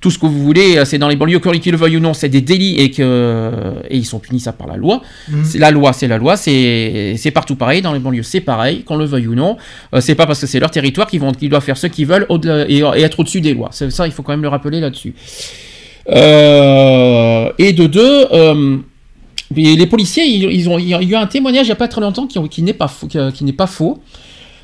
tout 0.00 0.10
ce 0.10 0.18
que 0.18 0.24
vous 0.24 0.42
voulez, 0.42 0.78
euh, 0.78 0.84
c'est 0.86 0.96
dans 0.96 1.08
les 1.08 1.16
banlieues, 1.16 1.40
qu'ils 1.40 1.72
le 1.72 1.78
veuillent 1.78 1.98
ou 1.98 2.00
non, 2.00 2.14
c'est 2.14 2.30
des 2.30 2.40
délits 2.40 2.76
et, 2.78 2.90
que, 2.90 3.50
et 3.88 3.98
ils 3.98 4.06
sont 4.06 4.18
punis 4.18 4.40
ça 4.40 4.52
par 4.52 4.66
la 4.66 4.76
loi. 4.76 5.02
Mhm. 5.28 5.44
C'est 5.44 5.58
la 5.58 5.70
loi, 5.70 5.92
c'est 5.92 6.08
la 6.08 6.16
loi, 6.16 6.38
c'est 6.38 7.14
c'est 7.18 7.30
partout 7.30 7.54
pareil, 7.54 7.82
dans 7.82 7.92
les 7.92 7.98
banlieues 7.98 8.22
c'est 8.22 8.40
pareil, 8.40 8.82
qu'on 8.82 8.96
le 8.96 9.04
veuille 9.04 9.26
ou 9.26 9.34
non. 9.34 9.58
Euh, 9.94 10.00
c'est 10.00 10.14
pas 10.14 10.26
parce 10.26 10.40
que 10.40 10.46
c'est 10.46 10.58
leur 10.58 10.70
territoire 10.70 11.06
qu'ils 11.06 11.20
vont 11.20 11.32
qu'ils 11.32 11.50
doivent 11.50 11.62
faire 11.62 11.76
ce 11.76 11.86
qu'ils 11.86 12.06
veulent 12.06 12.26
et, 12.68 12.78
et 12.78 13.02
être 13.02 13.20
au-dessus 13.20 13.42
des 13.42 13.52
lois. 13.52 13.68
C'est 13.72 13.90
ça, 13.90 14.06
il 14.06 14.12
faut 14.12 14.22
quand 14.22 14.32
même 14.32 14.42
le 14.42 14.48
rappeler 14.48 14.80
là-dessus. 14.80 15.14
Euh, 16.08 17.50
et 17.58 17.72
de 17.74 17.86
deux, 17.86 18.26
euh, 19.52 19.76
les 19.76 19.86
policiers, 19.86 20.24
ils, 20.26 20.68
ont, 20.68 20.78
il 20.78 20.88
y 20.88 20.94
a 20.94 21.02
eu 21.02 21.14
un 21.14 21.26
témoignage 21.26 21.66
il 21.66 21.70
n'y 21.70 21.72
a 21.72 21.76
pas 21.76 21.88
très 21.88 22.00
longtemps 22.00 22.26
qui, 22.26 22.62
n'est 22.62 22.72
pas 22.72 22.88
faux. 22.88 23.06
Qui, 23.08 23.44
n'est 23.44 23.52
pas 23.52 23.66
faux. 23.66 23.98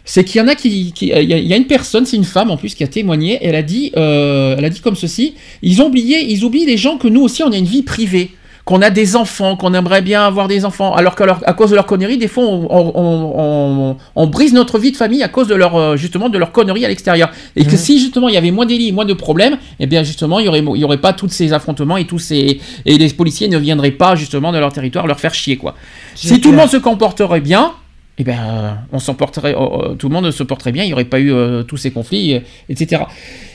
C'est 0.04 0.22
qu'il 0.24 0.40
y 0.40 0.44
en 0.44 0.46
a 0.46 0.54
qui, 0.54 0.92
qui- 0.92 1.06
il 1.06 1.28
y 1.28 1.34
a, 1.34 1.38
il 1.38 1.46
y 1.48 1.52
a 1.52 1.56
une 1.56 1.66
personne, 1.66 2.06
c'est 2.06 2.16
une 2.16 2.24
femme 2.24 2.50
en 2.52 2.56
plus 2.56 2.74
qui 2.76 2.84
a 2.84 2.86
témoigné. 2.86 3.38
Elle 3.42 3.56
a 3.56 3.62
dit, 3.62 3.90
euh, 3.96 4.54
elle 4.56 4.64
a 4.64 4.70
dit 4.70 4.80
comme 4.80 4.94
ceci 4.94 5.34
ils 5.62 5.82
ont 5.82 5.86
oublié, 5.86 6.30
ils 6.32 6.44
oublient 6.44 6.66
les 6.66 6.76
gens 6.76 6.96
que 6.98 7.08
nous 7.08 7.22
aussi 7.22 7.42
on 7.42 7.50
a 7.50 7.56
une 7.56 7.64
vie 7.64 7.82
privée, 7.82 8.30
qu'on 8.66 8.82
a 8.82 8.90
des 8.90 9.14
enfants, 9.14 9.54
qu'on 9.56 9.72
aimerait 9.74 10.02
bien 10.02 10.26
avoir 10.26 10.48
des 10.48 10.64
enfants, 10.64 10.92
alors 10.92 11.14
qu'à 11.14 11.24
leur- 11.24 11.40
cause 11.56 11.70
de 11.70 11.76
leurs 11.76 11.86
conneries, 11.86 12.18
des 12.18 12.26
fois 12.26 12.42
on, 12.44 12.66
on- 12.68 12.92
on- 12.96 13.96
on- 14.16 14.26
brise 14.26 14.52
notre 14.52 14.80
vie 14.80 14.90
de 14.90 14.96
famille 14.96 15.22
à 15.22 15.28
cause 15.28 15.46
de 15.46 15.54
leur 15.54 15.76
euh, 15.76 15.96
justement 15.96 16.28
de 16.28 16.36
leurs 16.36 16.50
conneries 16.50 16.84
à 16.84 16.88
l'extérieur. 16.88 17.30
Et 17.54 17.64
que 17.64 17.70
Mhm. 17.70 17.76
si 17.76 18.00
justement 18.00 18.28
il 18.28 18.34
y 18.34 18.36
avait 18.36 18.50
moins 18.50 18.66
d'élits, 18.66 18.90
moins 18.90 19.04
de 19.04 19.14
problèmes, 19.14 19.56
eh 19.78 19.86
bien 19.86 20.02
justement 20.02 20.40
il 20.40 20.46
y 20.46 20.48
aurait 20.48 20.64
il 20.74 20.80
y 20.80 20.84
aurait 20.84 21.00
pas 21.00 21.12
tous 21.12 21.28
ces 21.28 21.52
affrontements 21.52 21.96
et 21.96 22.06
tous 22.06 22.18
ces 22.18 22.60
et 22.84 22.98
les 22.98 23.08
policiers 23.10 23.46
ne 23.48 23.56
viendraient 23.56 23.92
pas 23.92 24.16
justement 24.16 24.50
de 24.50 24.58
leur 24.58 24.72
territoire 24.72 25.06
leur 25.06 25.20
faire 25.20 25.32
chier 25.32 25.56
quoi. 25.56 25.76
Si 26.16 26.40
tout 26.40 26.50
le 26.50 26.56
monde 26.56 26.68
se 26.68 26.76
comporterait 26.78 27.40
bien, 27.40 27.72
eh 28.18 28.24
ben, 28.24 28.38
euh, 28.38 28.70
on 28.92 28.98
s'en 28.98 29.14
porterait, 29.14 29.54
euh, 29.54 29.90
euh, 29.90 29.94
tout 29.94 30.08
le 30.08 30.14
monde 30.14 30.30
se 30.30 30.42
porterait 30.42 30.72
bien, 30.72 30.84
il 30.84 30.86
n'y 30.86 30.92
aurait 30.94 31.04
pas 31.04 31.20
eu 31.20 31.32
euh, 31.32 31.62
tous 31.62 31.76
ces 31.76 31.90
conflits, 31.90 32.34
euh, 32.34 32.40
etc. 32.70 33.02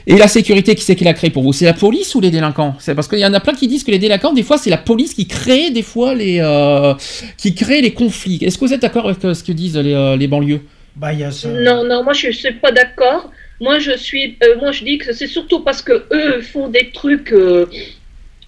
Et 0.06 0.16
la 0.16 0.28
sécurité, 0.28 0.76
qui 0.76 0.84
c'est 0.84 0.96
qui 0.96 1.04
l'a 1.04 1.14
créée 1.14 1.32
pour 1.32 1.42
vous? 1.44 1.54
C'est 1.54 1.66
la 1.66 1.74
police 1.74 2.14
ou 2.14 2.22
les 2.22 2.30
délinquants? 2.30 2.76
C'est 2.80 2.94
parce 2.94 3.08
qu'il 3.08 3.20
y 3.20 3.26
en 3.26 3.34
a 3.34 3.40
plein 3.40 3.54
qui 3.54 3.68
disent 3.68 3.84
que 3.84 3.92
les 3.92 4.00
délinquants, 4.00 4.34
des 4.34 4.44
fois, 4.44 4.58
c'est 4.58 4.70
la 4.70 4.78
police 4.78 5.14
qui 5.16 5.28
crée 5.28 5.72
des 5.72 5.82
fois 5.82 6.14
les, 6.14 6.40
euh, 6.40 6.94
qui 7.38 7.56
crée 7.56 7.82
les 7.82 7.94
conflits. 7.94 8.40
Est-ce 8.42 8.58
que 8.58 8.66
vous 8.66 8.74
êtes 8.74 8.82
d'accord 8.82 9.08
avec 9.08 9.24
euh, 9.26 9.34
ce 9.34 9.44
que 9.44 9.52
disent 9.52 9.78
les, 9.78 9.94
euh, 9.94 10.16
les 10.16 10.28
banlieues? 10.28 10.62
Bah, 10.96 11.14
il 11.14 11.20
y 11.20 11.24
a 11.24 11.32
ça. 11.32 11.50
Non, 11.50 11.84
non, 11.84 12.04
moi 12.04 12.14
je 12.14 12.28
ne 12.28 12.32
suis 12.32 12.54
pas 12.54 12.72
d'accord. 12.72 13.32
Moi 13.60 13.80
je 13.80 13.96
suis, 13.98 14.38
euh, 14.44 14.58
moi 14.60 14.72
je 14.72 14.84
dis 14.84 14.98
que 14.98 15.14
c'est 15.14 15.28
surtout 15.28 15.62
parce 15.62 15.82
que 15.82 16.06
eux 16.12 16.42
font 16.42 16.68
des 16.68 16.90
trucs 16.92 17.32
euh, 17.32 17.68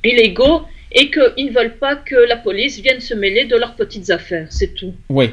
illégaux 0.04 0.64
et 0.92 1.10
qu'ils 1.10 1.48
ne 1.48 1.52
veulent 1.52 1.78
pas 1.78 1.96
que 1.96 2.16
la 2.28 2.36
police 2.36 2.80
vienne 2.80 3.00
se 3.00 3.14
mêler 3.14 3.46
de 3.46 3.56
leurs 3.56 3.76
petites 3.76 4.10
affaires, 4.12 4.48
c'est 4.50 4.74
tout. 4.76 4.94
Oui. 5.10 5.30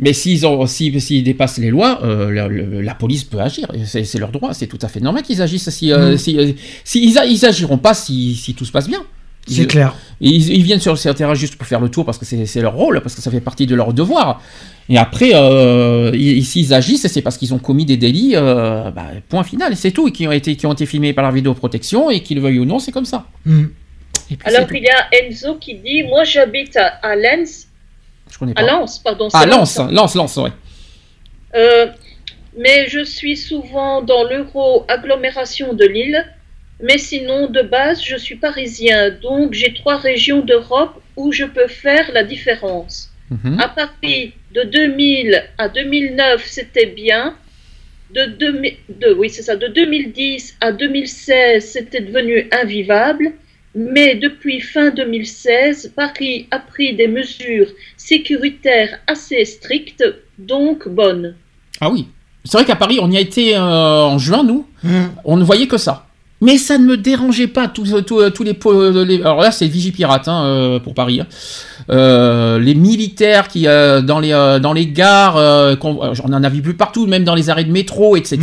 Mais 0.00 0.12
s'ils 0.12 0.46
si- 0.68 1.22
dépassent 1.22 1.58
les 1.58 1.70
lois, 1.70 2.00
euh, 2.04 2.82
la, 2.82 2.94
police 2.94 3.24
peut 3.24 3.40
agir. 3.40 3.66
C'est 3.84 4.18
leur 4.18 4.30
droit, 4.30 4.54
c'est 4.54 4.66
tout 4.68 4.78
à 4.82 4.88
fait 4.88 5.00
normal 5.00 5.22
qu'ils 5.24 5.42
agissent. 5.42 5.68
Si, 5.70 5.92
euh, 5.92 6.16
si, 6.16 6.38
euh, 6.38 6.52
si 6.84 7.04
ils, 7.04 7.18
a- 7.18 7.26
ils 7.26 7.44
agiront 7.44 7.78
pas 7.78 7.94
si, 7.94 8.34
si 8.36 8.54
tout 8.54 8.64
se 8.64 8.72
passe 8.72 8.88
bien. 8.88 9.02
C'est 9.50 9.66
clair. 9.66 9.94
Ils, 10.20 10.50
ils 10.50 10.62
viennent 10.62 10.78
sur 10.80 10.92
le 10.92 11.14
terrain 11.14 11.34
juste 11.34 11.56
pour 11.56 11.66
faire 11.66 11.80
le 11.80 11.88
tour 11.88 12.04
parce 12.04 12.18
que 12.18 12.24
c'est 12.26 12.60
leur 12.60 12.74
rôle, 12.74 13.00
parce 13.00 13.14
que 13.14 13.22
ça 13.22 13.30
fait 13.30 13.40
partie 13.40 13.66
de 13.66 13.74
leur 13.74 13.94
devoir. 13.94 14.42
Et 14.90 14.98
après, 14.98 15.30
euh, 15.34 16.10
ils- 16.14 16.44
s'ils 16.44 16.74
agissent, 16.74 17.06
c'est 17.06 17.22
parce 17.22 17.38
qu'ils 17.38 17.54
ont 17.54 17.58
commis 17.58 17.86
des 17.86 17.96
délits, 17.96 18.32
euh, 18.34 18.90
bah, 18.90 19.06
point 19.28 19.42
final, 19.44 19.74
c'est 19.74 19.90
tout, 19.90 20.06
et 20.08 20.12
qui 20.12 20.28
ont, 20.28 20.32
été, 20.32 20.54
qui 20.56 20.66
ont 20.66 20.72
été 20.74 20.84
filmés 20.86 21.12
par 21.14 21.24
la 21.24 21.30
vidéoprotection, 21.30 22.10
et 22.10 22.20
qu'ils 22.22 22.36
le 22.36 22.42
veuillent 22.42 22.58
ou 22.58 22.64
non, 22.66 22.78
c'est 22.78 22.92
comme 22.92 23.04
ça. 23.06 23.26
Puis, 23.44 24.38
Alors 24.44 24.66
il 24.70 24.82
y 24.82 24.88
a 24.88 25.24
Enzo 25.24 25.54
qui 25.54 25.74
dit, 25.76 26.02
moi 26.02 26.24
j'habite 26.24 26.76
à, 26.76 26.86
à 27.02 27.16
Lens. 27.16 27.67
Je 28.30 28.38
connais 28.38 28.52
à. 28.56 28.62
Lens, 28.62 28.98
pardon. 28.98 29.28
Ah, 29.32 29.46
Lance, 29.46 29.78
Lance, 29.90 30.14
Lance, 30.14 30.36
ouais. 30.36 30.50
Euh, 31.54 31.86
mais 32.56 32.88
je 32.88 33.02
suis 33.04 33.36
souvent 33.36 34.02
dans 34.02 34.24
l'euro-agglomération 34.24 35.72
de 35.74 35.84
Lille. 35.86 36.24
Mais 36.80 36.98
sinon, 36.98 37.48
de 37.48 37.62
base, 37.62 38.02
je 38.04 38.16
suis 38.16 38.36
parisien. 38.36 39.10
Donc, 39.10 39.52
j'ai 39.52 39.74
trois 39.74 39.96
régions 39.96 40.40
d'Europe 40.40 41.00
où 41.16 41.32
je 41.32 41.44
peux 41.44 41.66
faire 41.66 42.10
la 42.12 42.22
différence. 42.22 43.10
Mhm. 43.30 43.58
À 43.60 43.68
Paris, 43.68 44.32
de 44.54 44.62
2000 44.62 45.44
à 45.58 45.68
2009, 45.68 46.44
c'était 46.46 46.86
bien. 46.86 47.34
De, 48.14 48.24
2000 48.26 48.76
de- 49.00 49.12
oui, 49.12 49.28
c'est 49.28 49.42
ça. 49.42 49.56
De 49.56 49.66
2010 49.66 50.56
à 50.60 50.70
2016, 50.72 51.64
c'était 51.72 52.00
devenu 52.00 52.48
invivable. 52.52 53.32
Mais 53.74 54.14
depuis 54.16 54.60
fin 54.60 54.90
2016, 54.90 55.92
Paris 55.94 56.46
a 56.50 56.58
pris 56.58 56.94
des 56.96 57.06
mesures 57.08 57.68
sécuritaires 57.96 58.98
assez 59.06 59.44
strictes, 59.44 60.04
donc 60.38 60.88
bonnes. 60.88 61.34
Ah 61.80 61.90
oui. 61.90 62.08
C'est 62.44 62.56
vrai 62.56 62.64
qu'à 62.64 62.76
Paris, 62.76 62.98
on 63.00 63.10
y 63.10 63.16
a 63.16 63.20
été 63.20 63.54
euh, 63.56 63.60
en 63.60 64.18
juin, 64.18 64.42
nous, 64.42 64.66
Mhm. 64.82 65.10
on 65.24 65.36
ne 65.36 65.44
voyait 65.44 65.66
que 65.66 65.76
ça. 65.76 66.06
Mais 66.40 66.56
ça 66.56 66.78
ne 66.78 66.84
me 66.86 66.96
dérangeait 66.96 67.48
pas, 67.48 67.66
tous 67.66 68.00
tous- 68.06 68.30
tous 68.30 68.42
les, 68.44 69.20
Alors 69.22 69.40
là, 69.40 69.50
c'est 69.50 69.66
Vigipirate 69.66 70.28
hein, 70.28 70.44
euh, 70.46 70.78
pour 70.78 70.94
Paris. 70.94 71.20
hein. 71.20 71.26
Euh, 71.90 72.58
les 72.60 72.74
militaires 72.74 73.48
qui, 73.48 73.66
euh, 73.66 74.00
dans, 74.02 74.20
les, 74.20 74.32
euh, 74.32 74.60
dans 74.60 74.72
les 74.72 74.86
gares, 74.86 75.36
euh, 75.36 75.74
euh, 75.74 76.14
on 76.24 76.32
en 76.32 76.44
a 76.44 76.48
vu 76.48 76.62
plus 76.62 76.74
partout, 76.74 77.06
même 77.06 77.24
dans 77.24 77.34
les 77.34 77.50
arrêts 77.50 77.64
de 77.64 77.72
métro, 77.72 78.16
etc. 78.16 78.38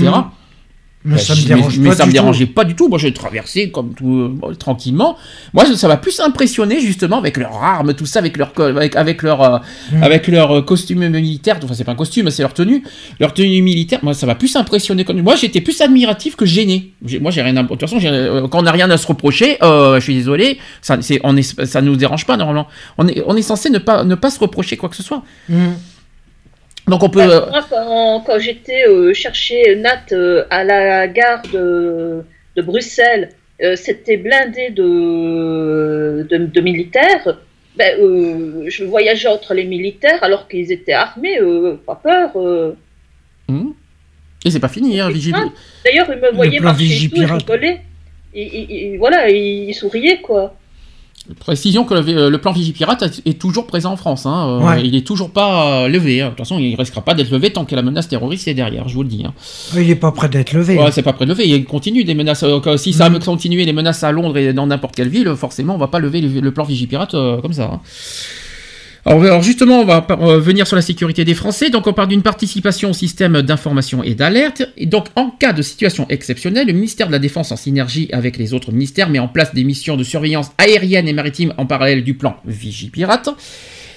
Mais 1.08 1.18
Bah, 1.18 1.22
ça 1.22 1.36
me 1.36 1.40
je- 1.40 1.48
dérange 1.48 1.78
mais 1.80 1.90
pas. 1.90 1.96
ça 1.96 2.04
me 2.06 2.10
tout. 2.10 2.14
dérangeait 2.14 2.46
pas 2.48 2.64
du 2.66 2.76
tout. 2.76 2.90
Moi, 2.90 2.98
j'ai 2.98 3.14
traversé 3.14 3.70
comme 3.70 3.94
tout 3.94 4.10
euh, 4.22 4.28
bon, 4.32 4.56
tranquillement. 4.56 5.16
Moi, 5.54 5.64
ça 5.76 5.88
m'a 5.88 5.98
plus 5.98 6.20
impressionné 6.20 6.80
justement 6.80 7.20
avec 7.20 7.38
leurs 7.38 7.54
armes, 7.62 7.94
tout 7.94 8.08
ça, 8.08 8.20
avec 8.20 8.38
leur 8.38 8.52
avec, 8.60 8.96
avec 8.96 9.22
leur 9.22 9.42
euh, 9.44 9.60
Mhm. 9.92 10.04
avec 10.04 10.28
leur 10.28 10.52
euh, 10.52 10.62
costume 10.64 11.08
militaire. 11.10 11.60
Enfin, 11.64 11.76
c'est 11.76 11.84
pas 11.84 11.92
un 11.92 11.96
costume, 11.96 12.30
c'est 12.32 12.42
leur 12.42 12.54
tenue, 12.56 12.82
leur 13.20 13.34
tenue 13.36 13.62
militaire. 13.62 14.00
Moi, 14.02 14.14
ça 14.16 14.26
m'a 14.26 14.36
plus 14.36 14.56
impressionné. 14.56 15.06
Moi, 15.14 15.36
j'étais 15.36 15.62
plus 15.62 15.80
admiratif 15.82 16.36
que 16.36 16.46
gêné. 16.46 16.92
Moi, 17.22 17.30
j'ai 17.32 17.44
rien. 17.44 17.56
À... 17.58 17.62
De 17.64 17.68
toute 17.68 17.80
façon, 17.82 18.00
quand 18.50 18.60
on 18.60 18.64
n'a 18.64 18.72
rien 18.72 18.90
à 18.90 18.98
se 18.98 19.06
reprocher, 19.06 19.58
euh, 19.64 19.96
je 20.00 20.02
suis 20.02 20.16
désolé. 20.16 20.58
Ça, 20.82 20.98
c'est, 21.02 21.20
on 21.24 21.38
est, 21.38 21.66
ça 21.66 21.82
nous 21.82 21.96
dérange 21.96 22.26
pas 22.26 22.36
normalement. 22.36 22.68
On 22.98 23.08
est, 23.08 23.22
on 23.28 23.36
est 23.36 23.42
censé 23.44 23.70
ne 23.70 23.78
pas 23.78 24.04
ne 24.04 24.16
pas 24.16 24.32
se 24.32 24.40
reprocher 24.40 24.76
quoi 24.76 24.90
que 24.90 24.96
ce 24.96 25.04
soit. 25.04 25.22
Mhm. 25.50 25.76
Donc 26.88 27.02
on 27.04 27.10
peut. 27.10 27.20
Bah, 27.20 27.48
euh, 27.48 27.50
moi, 27.50 27.66
quand, 27.70 28.24
quand 28.26 28.40
j'étais 28.40 28.88
euh, 28.88 29.14
chercher 29.14 29.76
Nat 29.78 30.06
euh, 30.12 30.44
à 30.50 30.64
la 30.64 31.08
gare 31.08 31.42
de, 31.52 32.24
de 32.56 32.62
Bruxelles, 32.62 33.30
euh, 33.64 33.76
c'était 33.76 34.18
blindé 34.18 34.70
de, 34.70 36.28
de, 36.30 36.38
de 36.46 36.62
militaires. 36.62 37.38
Ben, 37.78 38.00
euh, 38.00 38.66
je 38.68 38.84
voyageais 38.86 39.28
entre 39.28 39.54
les 39.54 39.66
militaires 39.66 40.24
alors 40.24 40.48
qu'ils 40.48 40.72
étaient 40.72 40.94
armés, 40.94 41.40
euh, 41.42 41.76
pas 41.86 41.96
peur. 42.02 42.32
euh. 42.38 42.74
hmm. 43.50 43.72
Et 44.46 44.52
c'est 44.52 44.60
pas 44.60 44.70
fini, 44.70 45.00
hein, 45.00 45.10
Vigil- 45.10 45.34
Ah. 45.36 45.46
D'ailleurs, 45.84 46.08
ils 46.10 46.22
me 46.22 46.32
voyaient 46.32 46.60
marcher 46.60 46.86
et 46.86 46.88
tout, 46.88 46.94
ils 46.94 47.00
Vigipirate. 47.00 47.42
rigolaient. 47.42 47.82
Et, 48.34 48.44
et- 48.44 48.94
et 48.94 48.98
voilà, 48.98 49.30
ils 49.30 49.74
souriaient, 49.74 50.22
quoi. 50.22 50.56
Précision 51.40 51.86
que 51.86 51.96
le, 51.96 52.30
le 52.30 52.38
plan 52.38 52.52
Vigipirate 52.52 53.20
est 53.26 53.40
toujours 53.40 53.66
présent 53.66 53.94
en 53.94 53.98
France. 53.98 54.26
Hein. 54.26 54.48
Euh, 54.48 54.66
Ouais. 54.66 54.86
Il 54.86 54.96
est 54.96 55.06
toujours 55.06 55.32
pas 55.32 55.84
euh, 55.86 55.88
levé. 55.88 56.22
hein. 56.22 56.26
De 56.26 56.30
toute 56.30 56.40
façon, 56.40 56.60
il 56.60 56.72
ne 56.72 56.78
restera 56.78 57.02
pas 57.02 57.14
d'être 57.16 57.32
levé 57.32 57.52
tant 57.52 57.66
que 57.66 57.76
la 57.76 57.82
menace 57.82 58.08
terroriste 58.08 58.48
est 58.48 58.54
derrière, 58.54 58.88
je 58.88 58.94
vous 58.94 59.02
le 59.04 59.10
dis. 59.10 59.24
hein. 59.26 59.34
Il 59.76 59.90
est 59.90 59.96
pas 59.96 60.12
prêt 60.12 60.30
d'être 60.30 60.54
levé. 60.54 60.78
Ouais, 60.78 60.92
c'est 60.92 61.02
pas 61.02 61.14
près 61.14 61.26
de 61.26 61.32
lever. 61.32 61.48
Il 61.50 61.66
continue 61.66 62.04
des 62.04 62.14
menaces. 62.14 62.44
euh, 62.44 62.78
si 62.78 62.94
ça 62.94 63.10
Mhm. 63.10 63.20
continue 63.24 63.64
les 63.66 63.74
menaces 63.74 64.04
à 64.04 64.12
Londres 64.12 64.38
et 64.38 64.54
dans 64.54 64.68
n'importe 64.68 64.96
quelle 64.96 65.10
ville, 65.10 65.34
forcément, 65.36 65.74
on 65.76 65.80
va 65.80 65.88
pas 65.88 66.00
lever 66.00 66.22
le, 66.22 66.40
le 66.42 66.52
plan 66.52 66.64
Vigipirate 66.64 67.16
euh, 67.16 67.42
comme 67.42 67.54
ça. 67.54 67.80
Alors, 69.08 69.44
justement, 69.44 69.82
on 69.82 69.86
va 69.86 70.00
venir 70.40 70.66
sur 70.66 70.76
la 70.76 70.82
sécurité 70.82 71.26
des 71.26 71.36
Français. 71.36 71.70
Donc 71.70 71.86
on 71.86 71.94
parle 71.94 72.08
d'une 72.08 72.24
participation 72.24 72.90
au 72.90 72.94
système 72.94 73.44
d'information 73.44 74.04
et 74.04 74.16
d'alerte. 74.16 74.64
Et 74.78 74.88
donc 74.88 75.06
en 75.16 75.30
cas 75.30 75.54
de 75.54 75.62
situation 75.62 76.08
exceptionnelle, 76.10 76.66
le 76.66 76.74
ministère 76.74 77.06
de 77.06 77.12
la 77.12 77.20
Défense 77.20 77.52
en 77.52 77.56
synergie 77.56 78.10
avec 78.12 78.38
les 78.38 78.56
autres 78.56 78.72
ministères 78.72 79.10
met 79.10 79.20
en 79.20 79.28
place 79.28 79.54
des 79.54 79.64
missions 79.64 79.96
de 79.96 80.04
surveillance 80.04 80.50
aérienne 80.58 81.08
et 81.08 81.14
maritime 81.14 81.54
en 81.58 81.68
parallèle 81.68 82.04
du 82.04 82.16
plan 82.16 82.38
Vigipirate. 82.46 83.30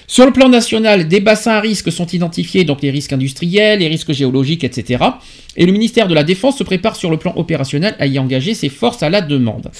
Sur 0.05 0.25
le 0.25 0.31
plan 0.31 0.49
national, 0.49 1.07
des 1.07 1.19
bassins 1.19 1.53
à 1.53 1.59
risque 1.59 1.91
sont 1.91 2.07
identifiés, 2.07 2.63
donc 2.63 2.81
les 2.81 2.89
risques 2.89 3.13
industriels, 3.13 3.79
les 3.79 3.87
risques 3.87 4.11
géologiques, 4.11 4.63
etc. 4.63 5.03
Et 5.55 5.65
le 5.65 5.71
ministère 5.71 6.07
de 6.07 6.15
la 6.15 6.23
Défense 6.23 6.57
se 6.57 6.63
prépare 6.63 6.95
sur 6.95 7.09
le 7.09 7.17
plan 7.17 7.33
opérationnel 7.35 7.95
à 7.99 8.05
y 8.05 8.17
engager 8.19 8.53
ses 8.53 8.69
forces 8.69 9.03
à 9.03 9.09
la 9.09 9.21
demande. 9.21 9.71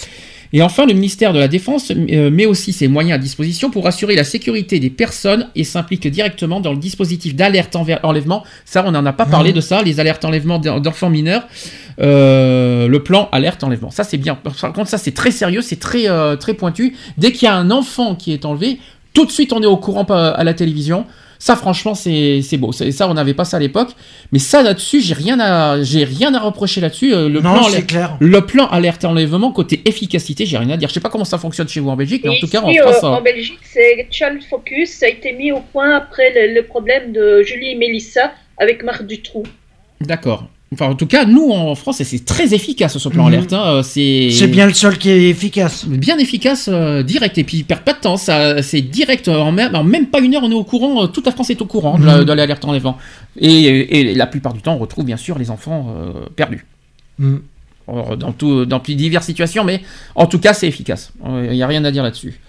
Et 0.51 0.61
enfin, 0.63 0.85
le 0.87 0.93
ministère 0.93 1.31
de 1.31 1.37
la 1.39 1.47
Défense 1.47 1.91
euh, 1.91 2.31
met 2.31 2.47
aussi 2.47 2.73
ses 2.73 2.87
moyens 2.87 3.15
à 3.19 3.21
disposition 3.21 3.69
pour 3.69 3.85
assurer 3.85 4.15
la 4.15 4.23
sécurité 4.23 4.79
des 4.79 4.89
personnes 4.89 5.47
et 5.55 5.63
s'implique 5.63 6.07
directement 6.07 6.59
dans 6.59 6.71
le 6.71 6.79
dispositif 6.79 7.35
d'alerte 7.35 7.75
envers 7.75 7.99
enlèvement. 8.03 8.43
Ça, 8.65 8.83
on 8.87 8.91
n'en 8.91 9.05
a 9.05 9.13
pas 9.13 9.25
parlé 9.27 9.53
de 9.53 9.61
ça, 9.61 9.83
les 9.83 9.99
alertes 9.99 10.25
enlèvement 10.25 10.57
d'en- 10.57 10.79
d'enfants 10.79 11.09
mineurs. 11.11 11.43
Euh, 12.01 12.87
le 12.87 13.03
plan 13.03 13.29
alerte 13.31 13.63
enlèvement. 13.63 13.91
Ça, 13.91 14.03
c'est 14.03 14.17
bien. 14.17 14.35
Par 14.35 14.73
contre, 14.73 14.87
ça, 14.89 14.97
c'est 14.97 15.11
très 15.13 15.31
sérieux, 15.31 15.61
c'est 15.61 15.79
très, 15.79 16.09
euh, 16.09 16.35
très 16.35 16.53
pointu. 16.53 16.95
Dès 17.17 17.31
qu'il 17.31 17.43
y 17.45 17.49
a 17.49 17.55
un 17.55 17.69
enfant 17.71 18.15
qui 18.15 18.31
est 18.33 18.45
enlevé, 18.45 18.79
tout 19.13 19.25
de 19.25 19.31
suite, 19.31 19.53
on 19.53 19.61
est 19.61 19.67
au 19.67 19.77
courant 19.77 20.03
à 20.05 20.43
la 20.43 20.53
télévision. 20.53 21.05
Ça, 21.41 21.55
franchement, 21.55 21.95
c'est 21.95 22.41
c'est 22.43 22.57
beau. 22.57 22.73
C'est- 22.73 22.91
Ça, 22.91 23.07
on 23.09 23.13
n'avait 23.13 23.33
pas 23.33 23.45
ça 23.45 23.55
à 23.57 23.59
l'époque. 23.61 23.91
Mais 24.33 24.39
ça, 24.39 24.61
là-dessus, 24.61 24.99
j'ai 24.99 25.13
rien 25.13 25.39
à, 25.39 25.81
j'ai 25.81 26.03
rien 26.03 26.33
à 26.35 26.39
reprocher 26.39 26.81
là-dessus. 26.81 27.13
Euh, 27.13 27.29
Le 27.29 27.39
Non, 27.39 27.53
plan 27.53 27.63
c'est 27.63 27.77
alerte- 27.77 27.87
clair. 27.87 28.17
le 28.19 28.41
plan 28.45 28.67
alerte 28.67 29.05
enlèvement, 29.05 29.51
côté 29.53 29.81
efficacité, 29.85 30.45
j'ai 30.45 30.57
rien 30.57 30.69
à 30.71 30.75
dire. 30.77 30.89
Je 30.89 30.93
sais 30.93 30.99
pas 30.99 31.09
comment 31.09 31.23
ça 31.23 31.37
fonctionne 31.37 31.69
chez 31.69 31.79
vous 31.79 31.89
en 31.89 31.95
Belgique, 31.95 32.23
mais 32.25 32.31
en 32.31 32.39
tout 32.41 32.47
cas, 32.49 32.59
en 32.61 32.73
France, 32.73 32.95
euh, 32.97 32.99
ça- 32.99 33.07
en 33.11 33.21
Belgique, 33.21 33.59
c'est 33.63 34.07
Child 34.11 34.43
Focus. 34.49 34.89
Ça 34.91 35.05
a 35.05 35.09
été 35.09 35.31
mis 35.31 35.51
au 35.53 35.61
point 35.61 35.95
après 35.95 36.33
le, 36.35 36.53
le 36.53 36.63
problème 36.63 37.13
de 37.13 37.41
Julie 37.43 37.69
et 37.71 37.75
Mélissa 37.75 38.33
avec 38.57 38.83
Marc 38.83 39.05
Dutroux. 39.07 39.43
D'accord. 40.01 40.45
Enfin, 40.71 40.85
en 40.85 40.93
tout 40.95 41.07
cas, 41.07 41.25
nous, 41.25 41.49
en 41.51 41.73
France, 41.73 42.01
c'est 42.03 42.25
très 42.25 42.53
efficace 42.53 42.95
ce 42.97 43.09
plan 43.09 43.23
Mhm. 43.25 43.33
alerte. 43.33 43.53
hein. 43.53 43.63
Euh, 43.77 43.83
C'est 43.83 44.47
bien 44.47 44.67
le 44.67 44.73
seul 44.73 44.99
qui 44.99 45.09
est 45.09 45.29
efficace. 45.29 45.85
bien 45.87 46.17
efficace, 46.19 46.69
euh, 46.71 47.01
direct. 47.01 47.39
Et 47.39 47.43
puis, 47.43 47.57
il 47.57 47.63
perd 47.65 47.81
pas 47.81 47.93
de 47.93 47.99
temps. 47.99 48.17
Ça, 48.17 48.61
c'est 48.61 48.81
direct. 48.81 49.27
euh, 49.27 49.37
En 49.39 49.51
même, 49.51 49.73
en 49.75 49.83
même 49.83 50.07
pas 50.07 50.19
une 50.19 50.35
heure, 50.35 50.43
on 50.43 50.51
est 50.51 50.53
au 50.53 50.63
courant. 50.63 51.07
toute 51.07 51.25
la 51.25 51.31
France 51.31 51.49
est 51.49 51.59
au 51.61 51.65
courant 51.65 51.97
de 51.97 52.05
la- 52.05 52.17
Mhm. 52.19 52.25
de 52.25 52.33
l'alerte 52.33 52.65
enlèvement. 52.65 52.97
Et, 53.39 53.49
et 53.99 54.13
la 54.13 54.27
plupart 54.27 54.53
du 54.53 54.61
temps, 54.61 54.75
on 54.75 54.77
retrouve 54.77 55.05
bien 55.05 55.17
sûr 55.17 55.39
les 55.39 55.49
enfants 55.49 55.87
euh, 55.97 56.25
perdus. 56.35 56.65
Alors, 57.87 58.15
dans, 58.15 58.31
tout, 58.31 58.65
dans 58.65 58.77
diverses 58.79 59.25
situations, 59.25 59.63
mais 59.63 59.81
en 60.13 60.27
tout 60.27 60.37
cas, 60.37 60.53
c'est 60.53 60.67
efficace. 60.67 61.11
Il 61.25 61.49
n'y 61.49 61.63
a 61.63 61.67
rien 61.67 61.83
à 61.83 61.89
dire 61.91 62.03
là-dessus. 62.03 62.39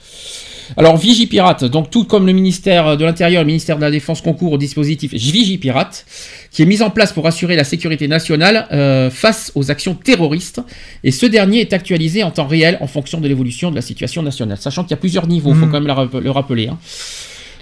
Alors, 0.77 0.97
Vigipirate, 0.97 1.65
donc 1.65 1.91
tout 1.91 2.05
comme 2.05 2.27
le 2.27 2.33
ministère 2.33 2.97
de 2.97 3.05
l'Intérieur 3.05 3.41
et 3.41 3.45
le 3.45 3.47
ministère 3.49 3.77
de 3.77 3.81
la 3.83 3.91
Défense 3.91 4.21
concourt 4.21 4.53
au 4.53 4.59
dispositif 4.59 5.13
Vigipirate, 5.13 6.07
qui 6.53 6.63
est 6.63 6.67
mis 6.67 6.81
en 6.83 6.91
place 6.91 7.13
pour 7.13 7.27
assurer 7.27 7.57
la 7.57 7.65
sécurité 7.65 8.07
nationale 8.09 8.67
euh, 8.73 9.11
face 9.11 9.51
aux 9.55 9.71
actions 9.71 9.95
terroristes. 9.95 10.61
Et 11.05 11.11
ce 11.11 11.27
dernier 11.27 11.61
est 11.61 11.73
actualisé 11.73 12.23
en 12.23 12.31
temps 12.31 12.47
réel 12.47 12.79
en 12.81 12.87
fonction 12.87 13.21
de 13.21 13.27
l'évolution 13.29 13.71
de 13.71 13.77
la 13.77 13.83
situation 13.83 14.23
nationale, 14.23 14.59
sachant 14.59 14.83
qu'il 14.85 14.93
y 14.93 14.95
a 14.95 14.99
plusieurs 14.99 15.27
niveaux, 15.27 15.51
il 15.51 15.57
faut 15.59 15.67
Mhm. 15.67 15.73
quand 15.73 15.81
même 15.81 16.21
le 16.23 16.31
rappeler. 16.31 16.69
hein. 16.69 16.79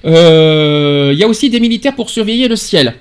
Euh, 0.05 1.11
Il 1.13 1.19
y 1.19 1.25
a 1.25 1.29
aussi 1.29 1.51
des 1.51 1.61
militaires 1.61 1.95
pour 1.95 2.11
surveiller 2.11 2.47
le 2.49 2.57
ciel. 2.57 2.95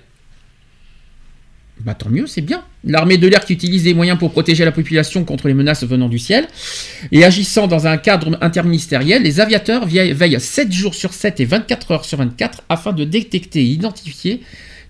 Bah 1.88 1.94
tant 1.94 2.10
mieux, 2.10 2.28
c'est 2.28 2.42
bien. 2.42 2.66
L'armée 2.84 3.18
de 3.18 3.30
l'air 3.30 3.46
qui 3.46 3.54
utilise 3.54 3.86
des 3.86 3.94
moyens 3.94 4.20
pour 4.20 4.32
protéger 4.32 4.66
la 4.66 4.74
population 4.74 5.24
contre 5.24 5.48
les 5.48 5.54
menaces 5.54 5.86
venant 5.86 6.10
du 6.10 6.20
ciel. 6.20 6.46
Et 7.14 7.24
agissant 7.24 7.66
dans 7.66 7.88
un 7.88 7.96
cadre 7.96 8.38
interministériel, 8.42 9.24
les 9.24 9.40
aviateurs 9.40 9.86
veillent 9.88 10.38
7 10.38 10.70
jours 10.70 10.94
sur 10.96 11.14
7 11.14 11.40
et 11.40 11.46
24 11.46 11.92
heures 11.92 12.04
sur 12.04 12.18
24 12.18 12.64
afin 12.68 12.92
de 12.92 13.06
détecter 13.06 13.62
et 13.62 13.68
identifier 13.68 14.42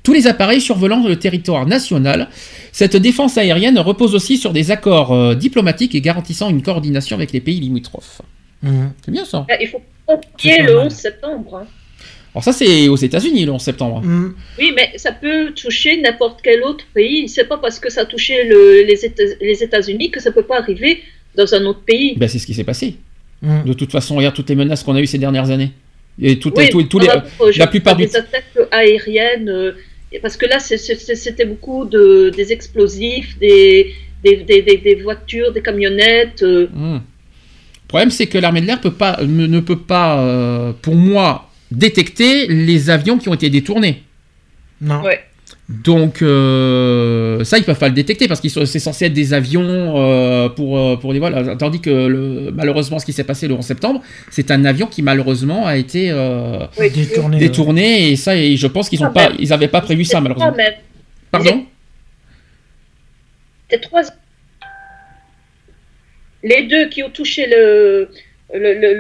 tous 0.02 0.12
les 0.12 0.26
appareils 0.26 0.60
survolant 0.60 1.08
le 1.08 1.18
territoire 1.18 1.68
national. 1.68 2.30
Cette 2.72 2.96
défense 2.96 3.38
aérienne 3.38 3.78
repose 3.78 4.16
aussi 4.16 4.38
sur 4.38 4.52
des 4.52 4.72
accords 4.72 5.14
euh, 5.14 5.36
diplomatiques 5.36 5.94
et 5.94 6.02
garantissant 6.02 6.50
une 6.50 6.64
coordination 6.64 7.16
avec 7.16 7.32
les 7.32 7.42
pays 7.42 7.60
limitrophes. 7.60 8.24
Mm. 8.64 8.88
C'est 9.06 9.12
bien 9.12 9.26
ça. 9.26 9.46
Ah, 9.52 9.54
Il 9.62 9.68
faut 9.68 9.84
oublier 10.08 10.64
le 10.64 10.74
mal. 10.78 10.86
11 10.88 10.92
septembre. 10.94 11.58
hein. 11.62 11.68
Alors 12.38 12.44
ça 12.44 12.54
c'est 12.54 12.88
aux 12.88 12.96
États-Unis 12.96 13.46
le 13.46 13.52
11 13.52 13.60
septembre. 13.62 14.02
Mm. 14.04 14.36
Oui, 14.60 14.72
mais 14.76 14.92
ça 14.98 15.12
peut 15.12 15.54
toucher 15.56 16.00
n'importe 16.00 16.40
quel 16.44 16.62
autre 16.62 16.86
pays. 16.94 17.28
C'est 17.28 17.46
pas 17.46 17.58
parce 17.58 17.80
que 17.80 17.90
ça 17.90 18.02
a 18.02 18.06
touché 18.06 18.44
le- 18.44 18.84
les 18.86 19.04
Éta- 19.08 19.38
les 19.42 19.64
États-Unis 19.64 20.12
que 20.12 20.20
ça 20.20 20.32
peut 20.32 20.44
pas 20.44 20.60
arriver 20.60 21.02
dans 21.36 21.52
un 21.56 21.66
autre 21.66 21.80
pays. 21.82 22.16
Ben, 22.16 22.30
c'est 22.30 22.38
ce 22.38 22.46
qui 22.46 22.54
s'est 22.54 22.64
passé. 22.64 22.98
Mm. 23.42 23.64
De 23.66 23.74
toute 23.74 23.92
façon, 23.92 24.16
regarde 24.18 24.36
toutes 24.36 24.50
les 24.50 24.56
menaces 24.56 24.84
qu'on 24.84 24.94
a 24.96 25.02
eues 25.02 25.08
ces 25.08 25.18
dernières 25.18 25.50
années. 25.50 25.72
Et 26.22 26.38
toutes, 26.38 26.56
Oui, 26.60 26.70
par 26.70 26.78
les, 27.50 27.58
la 27.58 27.66
plupart 27.68 27.96
du 27.96 28.06
des 28.06 28.16
attaques 28.16 28.46
aériennes, 28.70 29.50
euh, 29.50 29.72
parce 30.22 30.38
que 30.38 30.46
là, 30.46 30.60
c'était 30.60 31.46
beaucoup 31.46 31.86
de, 31.86 32.30
des 32.38 32.52
explosifs, 32.54 33.36
des, 33.40 33.94
des, 34.24 34.36
des, 34.38 34.62
des- 34.62 34.78
des 34.78 34.96
voitures, 35.02 35.52
des 35.54 35.62
camionnettes. 35.64 36.44
euh, 36.44 36.68
Hmm. 36.72 37.00
Le 37.86 37.88
problème, 37.88 38.12
c'est 38.12 38.28
que 38.28 38.38
l'armée 38.38 38.62
de 38.62 38.68
l'air 38.68 38.80
peut 38.82 38.92
pas, 38.94 39.18
ne 39.24 39.48
ne 39.48 39.60
peut 39.60 39.80
pas, 39.80 40.20
euh, 40.20 40.74
pour 40.82 40.94
moi, 40.96 41.47
détecter 41.72 42.48
les 42.48 42.90
avions 42.90 43.18
qui 43.18 43.30
ont 43.30 43.34
été 43.34 43.50
détournés. 43.50 44.04
Non. 44.82 45.02
Ouais. 45.04 45.20
Donc, 45.70 46.22
euh, 46.22 47.44
ça, 47.44 47.58
ils 47.58 47.64
peuvent 47.66 47.78
pas 47.78 47.90
le 47.90 47.94
détecter 47.94 48.30
parce 48.30 48.40
que 48.40 48.48
c'est 48.48 48.80
censé 48.80 49.06
être 49.06 49.14
des 49.14 49.34
avions 49.34 49.96
euh, 49.98 50.48
pour, 50.48 50.78
euh, 50.78 50.96
pour 50.96 51.12
les 51.12 51.20
vols. 51.20 51.58
Tandis 51.58 51.82
que, 51.82 51.90
le, 51.90 52.52
malheureusement, 52.54 53.00
ce 53.00 53.06
qui 53.06 53.12
s'est 53.12 53.26
passé 53.26 53.50
le 53.50 53.54
11 53.56 53.66
septembre, 53.66 54.02
c'est 54.30 54.50
un 54.52 54.64
avion 54.64 54.88
qui, 54.88 55.02
malheureusement, 55.02 55.66
a 55.66 55.76
été 55.76 56.10
euh, 56.10 56.66
oui, 56.80 56.90
Détourné. 56.90 57.38
détourné. 57.40 58.12
Et 58.12 58.16
ça, 58.16 58.36
et 58.38 58.56
je 58.56 58.68
pense 58.68 58.88
qu'ils 58.88 59.04
ont 59.04 59.08
Ah, 59.08 59.28
pas, 59.30 59.32
ils 59.40 59.52
avaient 59.52 59.68
pas 59.68 59.82
prévu 59.82 60.06
ça, 60.06 60.22
malheureusement. 60.22 60.56
même. 60.56 60.74
Pardon? 61.32 61.66
C'était 63.70 63.82
trois. 63.82 64.04
Les 66.44 66.64
deux 66.68 66.88
qui 66.88 67.04
ont 67.04 67.10
touché 67.10 67.46
le, 67.50 68.10
le, 68.54 68.74
le, 68.80 68.94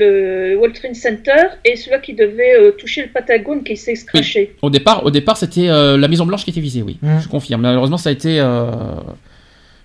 le 0.52 0.56
World 0.58 0.76
Trade 0.76 0.96
Center 0.96 1.44
et 1.64 1.76
celui 1.78 2.02
qui 2.02 2.14
devait 2.14 2.56
euh, 2.60 2.72
toucher 2.72 3.04
le 3.04 3.10
Patagone 3.10 3.64
qui 3.64 3.78
s'est 3.78 3.96
scratché. 3.96 4.56
Au 4.62 4.70
départ, 4.70 5.06
au 5.06 5.12
départ, 5.12 5.38
c'était 5.38 5.70
euh, 5.70 5.98
la 5.98 6.08
Maison 6.08 6.26
Blanche 6.26 6.44
qui 6.44 6.50
était 6.52 6.60
visée, 6.62 6.82
oui. 6.82 6.98
Mm. 7.02 7.20
Je 7.24 7.28
confirme. 7.30 7.62
Malheureusement, 7.62 7.98
ça 7.98 8.10
a 8.10 8.12
été. 8.12 8.40
euh, 8.40 8.72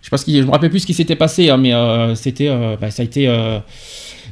je 0.01 0.07
sais 0.07 0.11
pas 0.11 0.17
ce 0.19 0.25
qui, 0.25 0.39
je 0.41 0.45
me 0.45 0.51
rappelle 0.51 0.71
plus 0.71 0.81
ce 0.81 0.87
qui 0.87 0.95
s'était 0.95 1.15
passé, 1.15 1.49
hein, 1.51 1.59
mais 1.59 1.73
euh, 1.73 2.17
c'était, 2.17 2.49
euh, 2.49 2.77
bah, 2.81 2.91
ça 2.91 3.03
a 3.03 3.05
été 3.05 3.29
euh, 3.29 3.59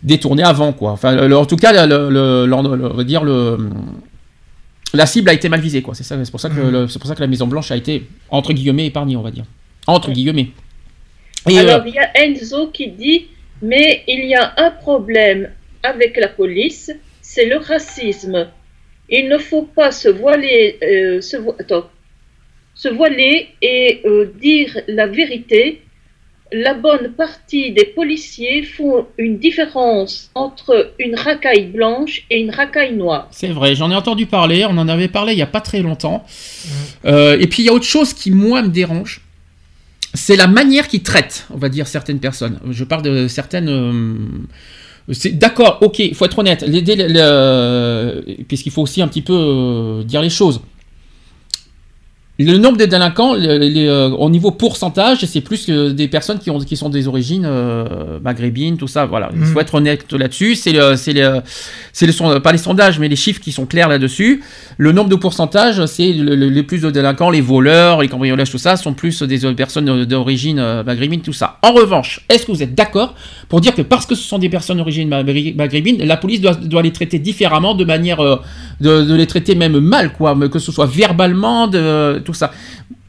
détourné 0.02 0.42
avant, 0.42 0.72
quoi. 0.72 0.90
Enfin, 0.90 1.14
le- 1.28 1.36
en 1.36 1.46
tout 1.46 1.56
cas, 1.56 1.86
le, 1.86 2.08
le- 2.10 2.46
le- 2.46 2.46
le- 2.46 2.90
on 2.90 2.94
va 2.94 3.04
dire 3.04 3.22
le. 3.22 3.56
La 4.92 5.06
cible 5.06 5.30
a 5.30 5.32
été 5.32 5.48
mal 5.48 5.60
visée, 5.60 5.82
quoi. 5.82 5.94
C'est 5.94 6.02
ça. 6.02 6.16
C'est 6.24 6.30
pour 6.32 6.40
ça 6.40 6.48
que 6.48 6.54
Mm. 6.60 6.70
le- 6.70 6.88
c'est 6.88 6.98
pour 6.98 7.06
ça 7.08 7.14
que 7.14 7.20
la 7.20 7.28
Maison 7.28 7.46
Blanche 7.46 7.70
a 7.70 7.76
été 7.76 8.02
entre 8.30 8.52
guillemets 8.52 8.86
épargnée, 8.86 9.14
on 9.16 9.22
va 9.22 9.30
dire. 9.30 9.44
Entre 9.86 10.10
guillemets. 10.10 10.48
Et, 11.48 11.58
Alors 11.60 11.86
il 11.86 11.94
y 11.94 11.98
a 11.98 12.10
Enzo 12.24 12.66
qui 12.68 12.88
dit 12.88 13.28
mais 13.62 14.02
il 14.08 14.24
y 14.26 14.34
a 14.34 14.54
un 14.56 14.70
problème 14.70 15.50
avec 15.82 16.16
la 16.16 16.28
police, 16.28 16.90
c'est 17.20 17.46
le 17.46 17.56
racisme. 17.58 18.48
Il 19.08 19.28
ne 19.28 19.38
faut 19.38 19.62
pas 19.62 19.90
se 19.90 20.08
voiler, 20.08 20.78
euh, 20.82 21.20
se, 21.20 21.36
vo- 21.36 21.56
attends, 21.58 21.88
se 22.74 22.88
voiler 22.88 23.48
et 23.60 24.00
euh, 24.04 24.32
dire 24.40 24.78
la 24.88 25.06
vérité. 25.06 25.82
La 26.52 26.74
bonne 26.74 27.12
partie 27.12 27.70
des 27.70 27.84
policiers 27.84 28.64
font 28.64 29.06
une 29.18 29.38
différence 29.38 30.32
entre 30.34 30.92
une 30.98 31.14
racaille 31.14 31.66
blanche 31.66 32.24
et 32.28 32.40
une 32.40 32.50
racaille 32.50 32.94
noire. 32.94 33.28
C'est 33.30 33.48
vrai, 33.52 33.76
j'en 33.76 33.88
ai 33.92 33.94
entendu 33.94 34.26
parler, 34.26 34.64
on 34.64 34.76
en 34.76 34.88
avait 34.88 35.06
parlé 35.06 35.32
il 35.32 35.36
n'y 35.36 35.42
a 35.42 35.46
pas 35.46 35.60
très 35.60 35.80
longtemps. 35.80 36.24
Euh, 37.04 37.38
et 37.38 37.46
puis 37.46 37.62
il 37.62 37.66
y 37.66 37.68
a 37.68 37.72
autre 37.72 37.84
chose 37.84 38.12
qui, 38.14 38.32
moi, 38.32 38.62
me 38.62 38.68
dérange. 38.68 39.20
C'est 40.14 40.36
la 40.36 40.46
manière 40.48 40.88
qu'ils 40.88 41.02
traitent, 41.02 41.46
on 41.50 41.56
va 41.58 41.68
dire, 41.68 41.86
certaines 41.86 42.18
personnes. 42.18 42.58
Je 42.70 42.84
parle 42.84 43.02
de 43.02 43.28
certaines. 43.28 43.68
euh, 43.68 44.14
c'est- 45.12 45.30
D'accord, 45.38 45.78
ok, 45.82 45.98
il 46.00 46.14
faut 46.14 46.24
être 46.24 46.38
honnête. 46.38 46.64
Puisqu'il 48.48 48.72
faut 48.72 48.82
aussi 48.82 49.02
un 49.02 49.08
petit 49.08 49.22
peu 49.22 49.34
euh, 49.36 50.02
dire 50.04 50.20
les 50.22 50.30
choses. 50.30 50.60
Le 52.42 52.56
nombre 52.56 52.78
des 52.78 52.86
délinquants, 52.86 53.34
les, 53.34 53.86
euh, 53.86 54.08
au 54.08 54.30
niveau 54.30 54.50
pourcentage, 54.50 55.18
c'est 55.26 55.42
plus 55.42 55.66
que 55.66 55.90
des 55.90 56.08
personnes 56.08 56.38
qui, 56.38 56.50
ont, 56.50 56.58
qui 56.58 56.74
sont 56.74 56.88
des 56.88 57.06
origines 57.06 57.44
euh, 57.46 58.18
maghrébines, 58.24 58.78
tout 58.78 58.88
ça. 58.88 59.04
Voilà, 59.04 59.28
il 59.34 59.40
Mm. 59.40 59.44
faut 59.46 59.60
être 59.60 59.74
honnête 59.74 60.10
là-dessus. 60.12 60.54
C'est 60.54 60.72
le, 60.72 60.96
c'est 60.96 61.12
le, 61.12 61.40
c'est 61.92 62.06
le 62.06 62.38
pas 62.40 62.52
les 62.52 62.58
sondages, 62.58 62.98
mais 62.98 63.08
les 63.08 63.16
chiffres 63.16 63.40
qui 63.42 63.52
sont 63.52 63.66
clairs 63.66 63.88
là-dessus. 63.90 64.42
Le 64.78 64.92
nombre 64.92 65.10
de 65.10 65.16
pourcentages, 65.16 65.84
c'est 65.84 66.12
le- 66.14 66.34
le- 66.34 66.48
les 66.48 66.62
plus 66.62 66.80
de 66.80 66.90
délinquants, 66.90 67.28
les 67.28 67.42
voleurs, 67.42 68.00
les 68.00 68.08
cambriolages, 68.08 68.50
tout 68.50 68.56
ça, 68.58 68.76
sont 68.76 68.94
plus 68.94 69.22
des 69.22 69.44
euh, 69.44 69.52
personnes 69.52 70.04
d'origine 70.06 70.82
maghrébine, 70.86 71.20
tout 71.20 71.34
ça. 71.34 71.58
En 71.62 71.72
revanche, 71.72 72.24
est-ce 72.30 72.46
que 72.46 72.52
vous 72.52 72.62
êtes 72.62 72.74
d'accord 72.74 73.14
pour 73.50 73.60
dire 73.60 73.74
que 73.74 73.82
parce 73.82 74.06
que 74.06 74.14
ce 74.14 74.22
sont 74.22 74.38
des 74.38 74.48
personnes 74.48 74.78
d'origine 74.78 75.08
maghrébine, 75.10 76.02
la 76.04 76.16
police 76.16 76.40
doit, 76.40 76.54
doit 76.54 76.82
les 76.82 76.92
traiter 76.92 77.18
différemment, 77.18 77.74
de 77.74 77.84
manière 77.84 78.20
euh, 78.20 78.36
de, 78.80 79.02
de 79.04 79.14
les 79.14 79.26
traiter 79.26 79.54
même 79.54 79.78
mal, 79.78 80.12
quoi, 80.14 80.34
que 80.50 80.58
ce 80.58 80.72
soit 80.72 80.86
verbalement, 80.86 81.66
de 81.66 82.22
tout 82.30 82.38
ça. 82.38 82.52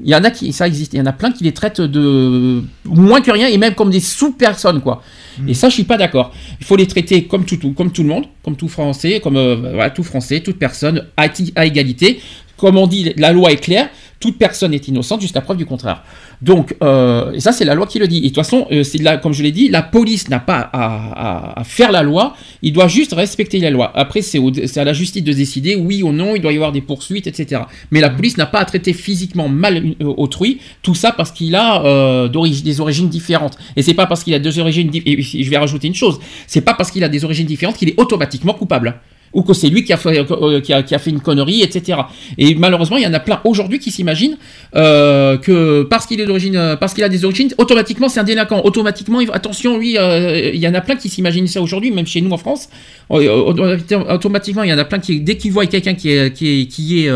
Il 0.04 0.10
y 0.10 0.16
en 0.16 0.24
a 0.24 0.32
qui, 0.32 0.52
ça 0.52 0.68
existe, 0.68 0.94
il 0.94 0.98
y 0.98 1.02
en 1.02 1.06
a 1.06 1.14
plein 1.14 1.32
qui 1.32 1.44
les 1.44 1.52
traitent 1.52 1.80
de 1.82 2.64
moins 2.86 3.22
que 3.22 3.30
rien 3.32 3.48
et 3.48 3.58
même 3.58 3.76
comme 3.76 3.92
des 3.92 4.00
sous-personnes, 4.00 4.82
quoi. 4.82 5.04
Et 5.48 5.54
ça, 5.54 5.70
je 5.70 5.76
suis 5.76 5.84
pas 5.84 5.98
d'accord. 5.98 6.34
Il 6.60 6.66
faut 6.66 6.76
les 6.76 6.88
traiter 6.88 7.24
comme 7.26 7.46
tout, 7.46 7.58
tout- 7.58 7.74
comme 7.74 7.92
tout 7.92 8.04
le 8.04 8.10
monde, 8.10 8.26
comme 8.44 8.56
tout 8.56 8.68
français, 8.68 9.20
comme 9.24 9.38
euh, 9.38 9.56
voilà, 9.56 9.90
tout 9.92 10.04
français, 10.04 10.42
toute 10.42 10.58
personne, 10.58 11.06
à, 11.16 11.28
à 11.56 11.66
égalité. 11.66 12.20
Comme 12.58 12.78
on 12.78 12.86
dit, 12.88 13.14
la 13.18 13.32
loi 13.32 13.52
est 13.52 13.58
claire. 13.64 13.90
Toute 14.22 14.38
personne 14.38 14.74
est 14.74 14.88
innocente 14.88 15.20
jusqu'à 15.20 15.42
preuve 15.42 15.58
du 15.58 15.66
contraire. 15.66 16.04
Donc, 16.42 16.76
euh, 16.82 17.38
ça, 17.40 17.52
c'est 17.52 17.66
la 17.66 17.76
loi 17.76 17.88
qui 17.88 18.00
le 18.00 18.08
dit. 18.08 18.20
Et 18.20 18.22
de 18.22 18.28
toute 18.28 18.36
façon, 18.36 18.68
euh, 18.72 18.84
c'est 18.84 19.00
là, 19.00 19.18
comme 19.18 19.34
je 19.34 19.44
l'ai 19.44 19.52
dit, 19.52 19.68
la 19.68 19.82
police 19.82 20.30
n'a 20.30 20.40
pas 20.40 20.70
à, 20.72 21.64
faire 21.66 21.92
la 21.92 22.04
loi, 22.04 22.36
il 22.62 22.72
doit 22.72 22.88
juste 22.88 23.14
respecter 23.14 23.60
la 23.60 23.72
loi. 23.72 23.92
Après, 23.96 24.22
c'est 24.22 24.40
à 24.78 24.84
la 24.84 24.94
justice 24.94 25.24
de 25.24 25.34
décider 25.34 25.76
oui 25.76 26.04
ou 26.04 26.12
non, 26.12 26.36
il 26.36 26.42
doit 26.42 26.54
y 26.54 26.56
avoir 26.56 26.72
des 26.72 26.82
poursuites, 26.82 27.28
etc. 27.28 27.64
Mais 27.90 28.00
la 28.00 28.10
police 28.10 28.38
n'a 28.38 28.46
pas 28.46 28.60
à 28.60 28.66
traiter 28.66 28.94
physiquement 28.94 29.50
mal 29.50 29.78
euh, 29.78 30.06
autrui, 30.06 30.60
tout 30.84 30.96
ça 30.96 31.12
parce 31.12 31.32
qu'il 31.32 31.56
a 31.56 31.84
euh, 31.84 32.30
des 32.30 32.80
origines 32.80 33.10
différentes. 33.10 33.58
Et 33.76 33.82
c'est 33.82 33.96
pas 33.96 34.06
parce 34.06 34.24
qu'il 34.24 34.34
a 34.36 34.40
deux 34.40 34.60
origines, 34.60 34.92
et 34.94 35.22
je 35.22 35.50
vais 35.50 35.58
rajouter 35.58 35.88
une 35.88 35.96
chose, 35.96 36.20
c'est 36.46 36.62
pas 36.62 36.76
parce 36.76 36.92
qu'il 36.92 37.04
a 37.04 37.10
des 37.10 37.26
origines 37.26 37.48
différentes 37.48 37.78
qu'il 37.78 37.90
est 37.90 38.00
automatiquement 38.00 38.54
coupable 38.54 39.00
ou 39.34 39.44
que 39.44 39.54
c'est 39.54 39.70
lui 39.70 39.84
qui 39.84 39.94
a, 39.94 39.98
fait, 39.98 40.20
euh, 40.20 40.60
qui, 40.62 40.74
a, 40.74 40.84
qui 40.84 40.96
a, 40.96 41.00
fait 41.00 41.10
une 41.10 41.22
connerie, 41.22 41.62
etc. 41.62 42.00
Et 42.38 42.56
malheureusement, 42.56 42.98
il 42.98 43.04
y 43.04 43.08
en 43.08 43.14
a 43.14 43.20
plein 43.20 43.40
aujourd'hui 43.44 43.80
qui 43.80 43.92
s'imaginent 43.92 44.38
euh, 44.76 45.38
que 45.38 45.84
parce 45.84 46.06
qu'il 46.06 46.20
est 46.20 46.26
d'origine, 46.26 46.56
euh, 46.56 46.76
parce 46.76 46.94
qu'il 46.94 47.04
a 47.04 47.10
des 47.10 47.24
origines, 47.26 47.50
automatiquement 47.58 48.10
c'est 48.10 48.20
un 48.20 48.24
délinquant. 48.24 48.62
Automatiquement, 48.64 49.20
attention, 49.32 49.78
lui, 49.78 49.92
il 49.92 50.60
y 50.60 50.68
en 50.68 50.74
a 50.74 50.82
plein 50.82 50.96
qui 50.96 51.10
s'imaginent 51.10 51.48
ça 51.48 51.62
aujourd'hui, 51.62 51.92
même 51.92 52.08
chez 52.08 52.22
nous 52.22 52.32
en 52.32 52.38
France. 52.38 52.70
Automatiquement, 53.10 54.64
il 54.64 54.70
y 54.70 54.74
en 54.74 54.78
a 54.78 54.86
plein 54.86 55.00
qui, 55.00 55.22
dès 55.22 55.38
qu'ils 55.38 55.52
voient 55.52 55.66
quelqu'un 55.66 55.94
qui 55.94 56.12
est, 56.12 56.34
qui 56.34 56.62
est, 56.62 56.66
qui 56.66 57.06
est 57.06 57.12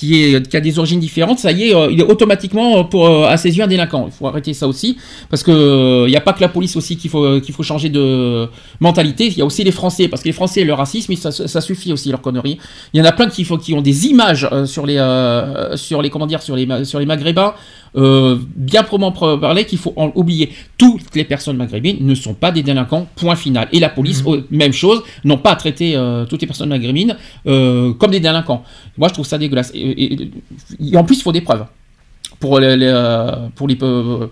qui, 0.00 0.34
a 0.34 0.60
des 0.60 0.78
origines 0.78 0.98
différentes, 0.98 1.38
ça 1.38 1.52
y 1.52 1.68
est, 1.68 1.74
euh, 1.74 1.90
il 1.92 2.00
est 2.00 2.04
automatiquement 2.04 2.78
euh, 2.78 2.82
pour, 2.84 3.06
euh, 3.06 3.26
à 3.26 3.36
ses 3.36 3.56
yeux 3.56 3.62
un 3.62 3.66
délinquant. 3.66 4.06
Il 4.06 4.12
faut 4.12 4.26
arrêter 4.26 4.54
ça 4.54 4.66
aussi, 4.66 4.96
parce 5.28 5.42
que 5.42 6.06
il 6.06 6.10
n'y 6.10 6.16
a 6.16 6.22
pas 6.22 6.32
que 6.32 6.40
la 6.40 6.48
police 6.48 6.74
aussi 6.76 6.96
qu'il 6.96 7.10
faut, 7.10 7.40
qu'il 7.40 7.54
faut 7.54 7.62
changer 7.62 7.90
de 7.90 8.48
mentalité, 8.80 9.26
il 9.26 9.36
y 9.36 9.42
a 9.42 9.44
aussi 9.44 9.62
les 9.62 9.72
Français, 9.72 10.08
parce 10.08 10.22
que 10.22 10.28
les 10.28 10.32
Français, 10.32 10.64
leur 10.64 10.78
racisme, 10.78 11.14
ça, 11.16 11.30
ça 11.30 11.60
suffit 11.60 11.92
aussi, 11.92 12.10
leur 12.10 12.22
connerie. 12.22 12.58
Il 12.94 12.98
y 12.98 13.02
en 13.02 13.04
a 13.04 13.12
plein 13.12 13.28
qui, 13.28 13.44
qui 13.44 13.74
ont 13.74 13.82
des 13.82 14.06
images 14.06 14.48
sur 14.64 14.86
les, 14.86 14.96
sur 15.76 16.00
les, 16.00 16.08
comment 16.08 16.26
dire, 16.26 16.42
sur 16.42 16.56
les, 16.56 16.84
sur 16.84 16.98
les 16.98 17.06
Maghrébins, 17.06 17.54
euh, 17.96 18.38
bien 18.56 18.82
probablement 18.82 19.38
parler 19.38 19.64
qu'il 19.64 19.78
faut 19.78 19.92
en 19.96 20.12
oublier. 20.14 20.50
Toutes 20.78 21.14
les 21.14 21.24
personnes 21.24 21.56
maghrébines 21.56 21.98
ne 22.00 22.14
sont 22.14 22.34
pas 22.34 22.52
des 22.52 22.62
délinquants, 22.62 23.06
point 23.16 23.36
final. 23.36 23.68
Et 23.72 23.80
la 23.80 23.88
police, 23.88 24.24
mhm. 24.24 24.44
même 24.50 24.72
chose, 24.72 25.02
n'ont 25.24 25.38
pas 25.38 25.52
à 25.52 25.56
traiter 25.56 25.96
euh, 25.96 26.24
toutes 26.26 26.40
les 26.40 26.46
personnes 26.46 26.68
maghrébines 26.68 27.16
euh, 27.46 27.92
comme 27.94 28.10
des 28.10 28.20
délinquants. 28.20 28.62
Moi, 28.96 29.08
je 29.08 29.14
trouve 29.14 29.26
ça 29.26 29.38
dégueulasse. 29.38 29.72
et 29.74 30.30
en 30.94 31.04
plus, 31.04 31.18
il 31.18 31.22
faut 31.22 31.32
des 31.32 31.40
preuves 31.40 31.64
pour 32.40 32.58
les, 32.58 32.76
euh, 32.80 33.48
pour 33.54 33.68
les, 33.68 33.76
euh, 33.82 34.26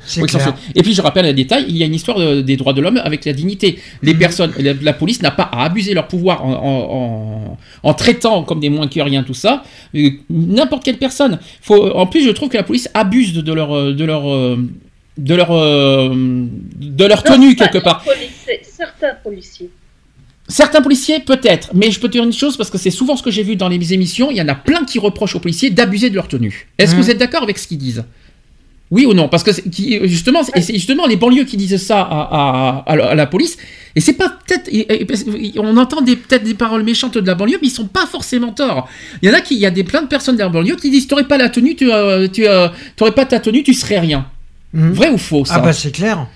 Et 0.74 0.82
puis 0.82 0.94
je 0.94 1.02
rappelle 1.02 1.26
un 1.26 1.34
détail, 1.34 1.66
il 1.68 1.76
y 1.76 1.82
a 1.82 1.86
une 1.86 1.94
histoire 1.94 2.18
des 2.42 2.56
droits 2.56 2.72
de 2.72 2.80
l'homme 2.80 2.96
avec 3.04 3.26
la 3.26 3.34
dignité. 3.34 3.78
Les 4.02 4.14
mhm. 4.14 4.18
personnes, 4.18 4.52
la, 4.59 4.92
police 4.94 5.20
n'a 5.20 5.30
pas 5.30 5.42
à 5.42 5.64
abuser 5.64 5.92
leur 5.92 6.09
pouvoir 6.09 6.44
en, 6.44 7.59
en, 7.82 7.94
traitant 7.94 8.42
comme 8.44 8.61
des 8.61 8.70
moins 8.70 8.88
que 8.88 9.00
rien 9.00 9.22
tout 9.22 9.34
ça. 9.34 9.62
Euh, 9.94 10.11
n'importe 10.30 10.84
quelle 10.84 10.96
personne. 10.96 11.38
Faut, 11.61 11.90
en 11.94 12.06
plus, 12.06 12.24
je 12.24 12.30
trouve 12.30 12.48
que 12.48 12.56
la 12.56 12.62
police 12.62 12.88
abuse 12.94 13.34
de 13.34 13.52
leur 13.52 13.92
de 13.92 14.04
leur 14.04 14.24
de 15.18 15.34
leur 15.34 15.50
de 15.50 17.04
leur 17.04 17.22
tenue 17.22 17.56
quelque 17.56 17.78
part. 17.78 18.02
Certains 18.62 19.14
policiers. 19.22 19.70
Certains 20.49 20.80
policiers, 20.80 21.20
peut-être, 21.20 21.70
mais 21.74 21.90
je 21.90 22.01
peux 22.01 22.09
te 22.09 22.12
dire 22.12 22.24
une 22.24 22.32
chose 22.32 22.57
parce 22.57 22.70
que 22.70 22.78
c'est 22.78 22.90
souvent 22.90 23.16
ce 23.16 23.22
que 23.22 23.30
j'ai 23.30 23.42
vu 23.42 23.57
dans 23.57 23.68
les 23.68 23.92
émissions. 23.92 24.30
Il 24.30 24.36
y 24.38 24.42
en 24.42 24.49
a 24.49 24.55
plein 24.55 24.84
qui 24.84 24.99
reprochent 24.99 25.36
aux 25.36 25.40
policiers 25.40 25.68
d'abuser 25.68 26.09
de 26.09 26.14
leur 26.14 26.26
tenue. 26.26 26.68
Est-ce 26.78 26.92
que 26.92 26.96
mmh. 26.96 27.03
vous 27.03 27.11
êtes 27.11 27.18
d'accord 27.18 27.42
avec 27.42 27.59
ce 27.59 27.68
qu'ils 27.68 27.76
disent? 27.76 28.05
Oui 28.90 29.05
ou 29.05 29.12
non? 29.12 29.28
Parce 29.28 29.42
que 29.42 29.51
justement, 30.07 30.40
c'est 30.42 30.72
justement 30.72 31.07
les 31.07 31.16
banlieues 31.16 31.44
qui 31.44 31.59
disent 31.59 31.76
ça 31.76 32.01
à, 32.01 33.14
la 33.14 33.26
police. 33.26 33.59
Et 33.94 34.01
c'est 34.01 34.14
pas 34.14 34.30
peut-être. 34.30 34.70
On 35.59 35.76
entend 35.76 36.03
peut-être 36.03 36.44
des 36.44 36.55
paroles 36.55 36.82
méchantes 36.82 37.18
de 37.18 37.26
la 37.26 37.34
banlieue, 37.34 37.59
mais 37.61 37.68
ils 37.68 37.72
sont 37.72 37.86
pas 37.86 38.07
forcément 38.07 38.53
tort. 38.53 38.88
Il 39.20 39.28
y 39.28 39.32
en 39.32 39.34
a 39.34 39.42
qui, 39.42 39.55
il 39.55 39.61
y 39.61 39.66
a 39.66 39.70
des 39.70 39.84
plein 39.84 40.01
de 40.01 40.07
personnes 40.07 40.36
de 40.36 40.40
la 40.40 40.49
banlieue 40.49 40.76
qui 40.76 40.90
disent 40.90 41.07
t'aurais 41.07 41.28
pas 41.28 41.36
la 41.36 41.51
tenue, 41.51 41.76
tu, 41.76 41.92
euh, 41.92 42.28
tu 42.28 42.49
euh, 42.49 42.68
pas 42.96 43.26
ta 43.26 43.40
tenue, 43.40 43.62
tu 43.62 43.74
serais 43.74 43.99
rien. 43.99 44.26
Mmh. 44.72 44.90
Vrai 44.92 45.11
ou 45.11 45.18
faux 45.18 45.44
ça? 45.44 45.57
Ah 45.57 45.61
bah 45.61 45.74
c'est 45.74 45.92
clair. 45.92 46.26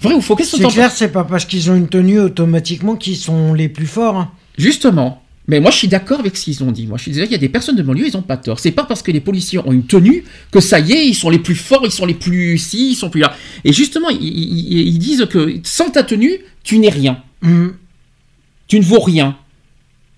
Vrai 0.00 0.14
ou 0.14 0.20
faux 0.20 0.36
Qu'est-ce 0.36 0.56
que 0.56 0.62
C'est 0.62 0.68
clair, 0.68 0.90
c'est 0.90 1.12
pas 1.12 1.24
parce 1.24 1.44
qu'ils 1.44 1.70
ont 1.70 1.74
une 1.74 1.88
tenue 1.88 2.20
automatiquement 2.20 2.96
qu'ils 2.96 3.16
sont 3.16 3.54
les 3.54 3.68
plus 3.68 3.86
forts. 3.86 4.16
Hein. 4.16 4.30
Justement. 4.56 5.22
Mais 5.48 5.60
moi, 5.60 5.70
je 5.70 5.78
suis 5.78 5.88
d'accord 5.88 6.20
avec 6.20 6.36
ce 6.36 6.44
qu'ils 6.44 6.62
ont 6.62 6.70
dit. 6.70 6.86
Moi, 6.86 6.98
je 6.98 7.04
suis 7.04 7.10
désolé, 7.12 7.28
il 7.28 7.32
y 7.32 7.34
a 7.34 7.38
des 7.38 7.48
personnes 7.48 7.76
de 7.76 7.82
mon 7.82 7.94
lieu, 7.94 8.06
ils 8.06 8.16
ont 8.18 8.22
pas 8.22 8.36
tort. 8.36 8.60
C'est 8.60 8.70
pas 8.70 8.84
parce 8.84 9.02
que 9.02 9.10
les 9.10 9.20
policiers 9.20 9.58
ont 9.58 9.72
une 9.72 9.86
tenue 9.86 10.24
que 10.50 10.60
ça 10.60 10.78
y 10.78 10.92
est, 10.92 11.08
ils 11.08 11.14
sont 11.14 11.30
les 11.30 11.38
plus 11.38 11.54
forts, 11.54 11.80
ils 11.84 11.90
sont 11.90 12.04
les 12.04 12.14
plus 12.14 12.58
si, 12.58 12.90
ils 12.90 12.94
sont 12.94 13.08
plus 13.08 13.22
là. 13.22 13.34
Et 13.64 13.72
justement, 13.72 14.10
ils, 14.10 14.98
disent 14.98 15.26
que 15.30 15.58
sans 15.64 15.88
ta 15.88 16.02
tenue, 16.02 16.38
tu 16.64 16.78
n'es 16.78 16.90
rien. 16.90 17.22
Mmh. 17.40 17.68
Tu 18.66 18.78
ne 18.78 18.84
vaux 18.84 19.00
rien. 19.00 19.38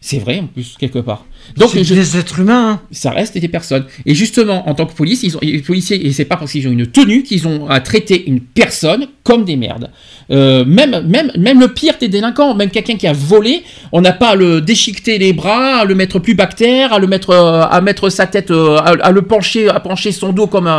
C'est 0.01 0.19
vrai 0.19 0.41
en 0.41 0.49
plus 0.49 0.77
quelque 0.77 0.99
part. 0.99 1.25
Donc 1.57 1.71
c'est 1.73 1.83
des 1.83 2.17
êtres 2.17 2.41
humains. 2.41 2.71
Hein. 2.71 2.81
Ça 2.91 3.11
reste 3.11 3.37
des 3.37 3.49
personnes. 3.49 3.85
Et 4.07 4.15
justement, 4.15 4.69
en 4.69 4.75
tant 4.75 4.87
que 4.87 4.95
police, 4.95 5.23
ils 5.23 5.37
ont, 5.37 5.41
les 5.43 5.61
policiers, 5.61 6.07
et 6.07 6.13
c'est 6.13 6.25
pas 6.25 6.37
parce 6.37 6.53
qu'ils 6.53 6.67
ont 6.69 6.73
une 6.73 6.87
tenue 6.87 7.23
qu'ils 7.23 7.47
ont 7.49 7.69
à 7.69 7.81
traiter 7.81 8.25
une 8.27 8.41
personne 8.41 9.07
comme 9.25 9.45
des 9.45 9.57
merdes. 9.57 9.91
Euh, 10.31 10.65
même, 10.65 11.07
même, 11.07 11.33
même 11.37 11.61
le 11.61 11.69
pire 11.69 11.95
des 12.01 12.09
délinquants, 12.09 12.55
même 12.55 12.71
quelqu'un 12.71 12.97
qui 12.97 13.07
a 13.07 13.13
volé, 13.13 13.65
on 13.93 14.01
n'a 14.01 14.13
pas 14.13 14.31
à 14.31 14.35
le 14.37 14.61
déchiqueter 14.61 15.19
les 15.19 15.33
bras, 15.33 15.79
à 15.81 15.85
le 15.85 15.95
mettre 15.95 16.19
plus 16.19 16.35
bactère, 16.35 16.93
à 16.93 16.99
le 16.99 17.07
mettre, 17.07 17.31
euh, 17.31 17.63
à 17.63 17.81
mettre 17.81 18.11
sa 18.11 18.27
tête, 18.27 18.51
euh, 18.51 18.79
à, 18.79 19.11
le 19.11 19.23
pencher, 19.23 19.69
à 19.69 19.81
pencher 19.81 20.13
son 20.13 20.33
dos 20.33 20.47
comme, 20.47 20.71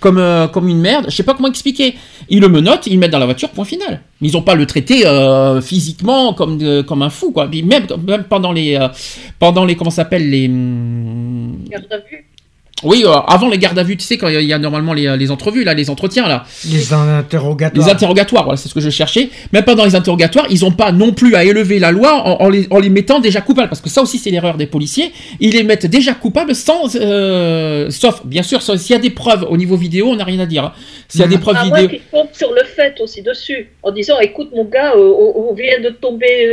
comme, 0.00 0.48
comme 0.52 0.68
une 0.68 0.80
merde. 0.80 1.06
Je 1.08 1.16
sais 1.16 1.22
pas 1.22 1.34
comment 1.34 1.48
expliquer. 1.48 1.94
Ils 2.28 2.40
le 2.40 2.48
menottent, 2.48 2.86
ils 2.86 2.94
le 2.94 2.98
mettent 2.98 3.10
dans 3.10 3.18
la 3.18 3.24
voiture, 3.24 3.48
point 3.50 3.64
final. 3.64 4.02
Ils 4.20 4.32
n'ont 4.32 4.42
pas 4.42 4.54
le 4.54 4.66
traité 4.66 5.02
physiquement 5.62 6.34
comme, 6.34 6.84
comme 6.84 7.02
un 7.02 7.10
fou, 7.10 7.32
quoi. 7.32 7.48
même, 7.48 7.86
même 8.06 8.24
pendant 8.24 8.52
les, 8.52 8.78
pendant 9.38 9.64
les, 9.64 9.74
comment 9.74 9.90
s'appelle 10.00 10.30
les. 10.30 10.48
Vue. 10.48 12.29
Oui, 12.82 13.04
euh, 13.04 13.10
avant 13.10 13.48
les 13.48 13.58
gardes 13.58 13.78
à 13.78 13.82
vue, 13.82 13.96
tu 13.96 14.04
sais, 14.04 14.16
quand 14.16 14.28
il 14.28 14.40
y, 14.40 14.52
a 14.52 14.58
normalement 14.58 14.94
les, 14.94 15.16
les, 15.16 15.30
entrevues, 15.30 15.64
là, 15.64 15.74
les 15.74 15.90
entretiens, 15.90 16.26
là. 16.26 16.44
Les 16.70 16.92
interrogatoires. 16.92 17.86
Les 17.86 17.92
interrogatoires, 17.92 18.44
voilà, 18.44 18.56
c'est 18.56 18.68
ce 18.68 18.74
que 18.74 18.80
je 18.80 18.90
cherchais. 18.90 19.30
Même 19.52 19.64
pendant 19.64 19.84
les 19.84 19.94
interrogatoires, 19.94 20.46
ils 20.50 20.62
n'ont 20.62 20.72
pas 20.72 20.92
non 20.92 21.12
plus 21.12 21.34
à 21.34 21.44
élever 21.44 21.78
la 21.78 21.92
loi 21.92 22.40
en, 22.40 22.48
les, 22.48 22.66
en, 22.70 22.78
les, 22.78 22.88
mettant 22.88 23.20
déjà 23.20 23.40
coupables. 23.40 23.68
Parce 23.68 23.80
que 23.80 23.90
ça 23.90 24.02
aussi, 24.02 24.18
c'est 24.18 24.30
l'erreur 24.30 24.56
des 24.56 24.66
policiers. 24.66 25.12
Ils 25.40 25.52
les 25.52 25.62
mettent 25.62 25.86
déjà 25.86 26.14
coupables 26.14 26.54
sans. 26.54 26.96
Euh, 26.96 27.90
sauf, 27.90 28.24
bien 28.24 28.42
sûr, 28.42 28.62
s'il 28.62 28.92
y 28.92 28.98
a 28.98 28.98
des 28.98 29.10
preuves 29.10 29.46
au 29.48 29.56
niveau 29.56 29.76
vidéo, 29.76 30.08
on 30.08 30.16
n'a 30.16 30.24
rien 30.24 30.40
à 30.40 30.46
dire. 30.46 30.64
Hein. 30.64 30.72
S'il 31.08 31.20
y 31.20 31.24
a 31.24 31.28
des 31.28 31.38
preuves 31.38 31.62
vidéo. 31.62 31.88
Qui 31.88 32.00
sur 32.32 32.52
le 32.52 32.64
fait 32.64 33.00
aussi 33.00 33.22
dessus, 33.22 33.70
en 33.82 33.90
disant 33.90 34.18
écoute, 34.20 34.50
mon 34.54 34.64
gars, 34.64 34.92
euh, 34.94 35.12
on, 35.12 35.52
vient 35.52 35.80
de 35.80 35.90
tomber 35.90 36.46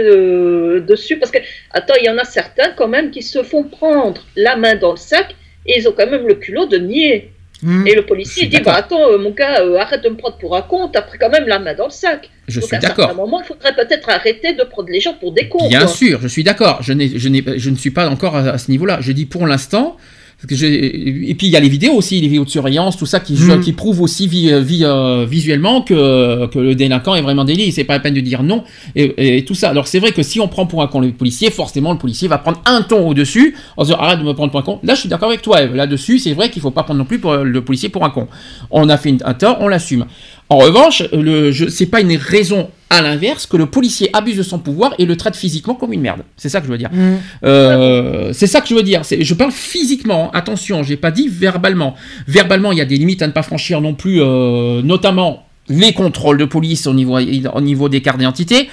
dessus. 0.81 1.17
Parce 1.17 1.31
que, 1.31 1.37
attends, 1.71 1.93
il 2.01 2.05
y 2.05 2.09
en 2.09 2.17
a 2.17 2.25
certains 2.25 2.71
quand 2.75 2.87
même 2.87 3.11
qui 3.11 3.21
se 3.21 3.43
font 3.43 3.63
prendre 3.63 4.21
la 4.35 4.55
main 4.55 4.75
dans 4.75 4.91
le 4.91 4.97
sac 4.97 5.35
et 5.67 5.79
ils 5.79 5.87
ont 5.87 5.93
quand 5.95 6.09
même 6.09 6.27
le 6.27 6.35
culot 6.35 6.65
de 6.65 6.77
nier. 6.77 7.31
Hmm. 7.63 7.87
Et 7.87 7.95
le 7.95 8.05
policier 8.05 8.45
dit 8.47 8.59
bah, 8.59 8.75
Attends, 8.75 9.09
euh, 9.09 9.17
mon 9.17 9.31
gars, 9.31 9.61
euh, 9.61 9.77
arrête 9.77 10.03
de 10.03 10.09
me 10.09 10.15
prendre 10.15 10.37
pour 10.37 10.55
un 10.55 10.61
con, 10.61 10.89
t'as 10.89 11.01
pris 11.01 11.17
quand 11.17 11.29
même 11.29 11.47
la 11.47 11.57
main 11.57 11.73
dans 11.73 11.85
le 11.85 11.91
sac. 11.91 12.29
Je 12.47 12.59
suis 12.59 12.77
d'accord. 12.77 13.09
À 13.09 13.11
un 13.11 13.15
moment, 13.15 13.41
il 13.41 13.45
faudrait 13.45 13.73
peut-être 13.73 14.07
arrêter 14.09 14.53
de 14.53 14.63
prendre 14.63 14.89
les 14.89 14.99
gens 14.99 15.15
pour 15.15 15.31
des 15.31 15.49
cons. 15.49 15.67
Bien 15.67 15.87
sûr, 15.87 16.19
je 16.21 16.27
suis 16.27 16.43
d'accord. 16.43 16.83
Je, 16.83 16.93
je, 16.93 17.57
je 17.57 17.69
ne 17.69 17.75
suis 17.75 17.89
pas 17.89 18.07
encore 18.09 18.35
à 18.35 18.57
ce 18.59 18.69
niveau-là. 18.69 18.99
Je 19.01 19.11
dis 19.11 19.25
pour 19.25 19.47
l'instant, 19.47 19.97
et 20.43 21.33
puis 21.35 21.47
il 21.47 21.49
y 21.49 21.55
a 21.55 21.59
les 21.59 21.67
vidéos 21.67 21.93
aussi, 21.93 22.21
les 22.21 22.27
vidéos 22.27 22.45
de 22.45 22.49
surveillance, 22.49 22.95
tout 22.95 23.07
ça 23.07 23.19
qui, 23.19 23.33
mm. 23.33 23.59
qui 23.59 23.73
prouve 23.73 24.01
aussi 24.01 24.29
euh, 24.51 24.63
euh, 24.83 25.25
visuellement 25.27 25.81
que, 25.81 26.45
que 26.45 26.59
le 26.59 26.75
délinquant 26.75 27.15
est 27.15 27.23
vraiment 27.23 27.43
délit. 27.43 27.71
C'est 27.71 27.85
pas 27.85 27.93
la 27.93 27.99
peine 28.01 28.13
de 28.13 28.19
dire 28.21 28.43
non 28.43 28.63
et, 28.95 29.43
tout 29.45 29.55
ça. 29.55 29.69
Alors 29.69 29.87
c'est 29.87 29.97
vrai 29.97 30.11
que 30.11 30.21
si 30.21 30.39
on 30.39 30.47
prend 30.47 30.67
pour 30.67 30.83
un 30.83 30.87
con 30.87 30.99
le 30.99 31.11
policier, 31.11 31.49
forcément 31.49 31.91
le 31.91 31.97
policier 31.97 32.27
va 32.27 32.37
prendre 32.37 32.61
un 32.65 32.83
ton 32.83 33.07
au-dessus 33.07 33.55
en 33.77 33.83
disant 33.83 33.97
arrête 33.97 34.19
de 34.19 34.23
me 34.23 34.33
prendre 34.33 34.51
pour 34.51 34.59
un 34.59 34.63
con. 34.63 34.79
Là 34.83 34.93
je 34.93 34.99
suis 34.99 35.09
d'accord 35.09 35.29
avec 35.29 35.41
toi, 35.41 35.65
Là-dessus, 35.65 36.19
c'est 36.19 36.33
vrai 36.33 36.51
qu'il 36.51 36.61
faut 36.61 36.71
pas 36.71 36.83
prendre 36.83 36.99
non 36.99 37.05
plus 37.05 37.17
pour, 37.17 37.35
le 37.35 37.61
policier 37.63 37.89
pour 37.89 38.05
un 38.05 38.11
con. 38.11 38.27
On 38.69 38.89
a 38.89 38.97
fait 38.97 39.15
un 39.25 39.33
tort, 39.33 39.57
on 39.59 39.67
l'assume. 39.67 40.05
En 40.49 40.57
revanche, 40.57 41.03
le, 41.13 41.51
c'est 41.51 41.87
pas 41.87 41.99
une 41.99 42.15
raison 42.15 42.69
à 42.89 43.01
l'inverse 43.01 43.45
que 43.45 43.57
le 43.57 43.65
policier 43.65 44.09
abuse 44.13 44.37
de 44.37 44.43
son 44.43 44.59
pouvoir 44.59 44.93
et 44.97 45.05
le 45.05 45.17
traite 45.17 45.35
physiquement 45.35 45.75
comme 45.75 45.93
une 45.93 46.01
merde. 46.01 46.21
C'est 46.37 46.49
ça 46.49 46.61
que 46.61 46.67
je 46.67 46.71
veux 46.71 46.77
dire. 46.77 46.89
Mmh. 46.91 47.15
Euh, 47.43 48.31
c'est 48.33 48.47
ça 48.47 48.61
que 48.61 48.67
je 48.67 48.75
veux 48.75 48.83
dire. 48.83 49.01
Je 49.03 49.33
parle 49.33 49.51
physiquement. 49.51 50.31
Attention, 50.31 50.83
j'ai 50.83 50.97
pas 50.97 51.11
dit 51.11 51.27
verbalement. 51.27 51.95
Verbalement, 52.27 52.71
il 52.71 52.77
y 52.77 52.81
a 52.81 52.85
des 52.85 52.97
limites 52.97 53.21
à 53.21 53.27
ne 53.27 53.33
pas 53.33 53.43
franchir 53.43 53.81
non 53.81 53.93
plus, 53.93 54.21
euh, 54.21 54.81
notamment 54.81 55.45
les 55.69 55.93
contrôles 55.93 56.37
de 56.37 56.45
police 56.45 56.87
au 56.87 56.93
niveau, 56.93 57.17
au 57.17 57.61
niveau 57.61 57.89
des 57.89 58.01
cartes 58.01 58.19
d'identité. 58.19 58.69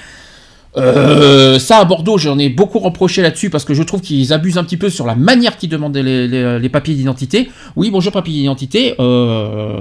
Euh, 0.76 1.58
ça 1.58 1.78
à 1.78 1.84
Bordeaux, 1.84 2.18
j'en 2.18 2.38
ai 2.38 2.48
beaucoup 2.48 2.78
reproché 2.78 3.22
là-dessus 3.22 3.48
parce 3.50 3.64
que 3.64 3.74
je 3.74 3.82
trouve 3.82 4.00
qu'ils 4.00 4.32
abusent 4.32 4.58
un 4.58 4.64
petit 4.64 4.76
peu 4.76 4.90
sur 4.90 5.06
la 5.06 5.14
manière 5.14 5.56
qu'ils 5.56 5.68
demandent 5.68 5.96
les, 5.96 6.58
les, 6.58 6.68
papiers 6.68 6.94
d'identité. 6.94 7.48
Oui, 7.76 7.90
bonjour 7.90 8.12
papier 8.12 8.34
d'identité. 8.34 8.94
Euh, 8.98 9.80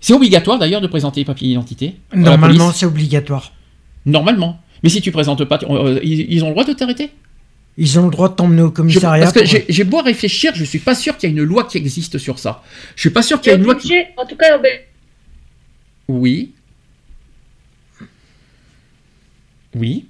c'est 0.00 0.14
obligatoire 0.14 0.58
d'ailleurs 0.58 0.80
de 0.80 0.86
présenter 0.86 1.20
les 1.20 1.24
papiers 1.24 1.48
d'identité 1.48 1.96
Normalement, 2.14 2.72
c'est 2.72 2.86
obligatoire. 2.86 3.52
Normalement. 4.06 4.60
Mais 4.82 4.88
si 4.88 5.00
tu 5.00 5.10
présentes 5.10 5.44
pas, 5.44 5.58
euh, 5.68 6.00
ils, 6.02 6.42
ont 6.44 6.48
le 6.48 6.52
droit 6.52 6.64
de 6.64 6.72
t'arrêter? 6.72 7.10
Ils 7.76 7.98
ont 7.98 8.04
le 8.04 8.10
droit 8.10 8.28
de 8.28 8.34
t'emmener 8.34 8.62
au 8.62 8.70
commissariat. 8.70 9.24
parce 9.24 9.34
que 9.34 9.62
j'ai 9.68 9.84
beau 9.84 10.00
réfléchir, 10.00 10.52
je 10.54 10.64
suis 10.64 10.78
pas 10.78 10.94
sûr 10.94 11.16
qu'il 11.16 11.28
y 11.28 11.32
ait 11.32 11.36
une 11.36 11.42
loi 11.42 11.64
qui 11.64 11.76
existe 11.76 12.16
sur 12.16 12.38
ça. 12.38 12.62
Je 12.94 13.00
suis 13.00 13.10
pas 13.10 13.22
sûr 13.22 13.40
qu'il 13.40 13.52
y 13.52 13.54
ait 13.54 13.58
une 13.58 13.64
loi. 13.64 13.74
Qui... 13.74 13.94
En 14.16 14.24
tout 14.24 14.36
cas, 14.36 14.58
Oui. 16.08 16.52
Oui. 19.74 20.06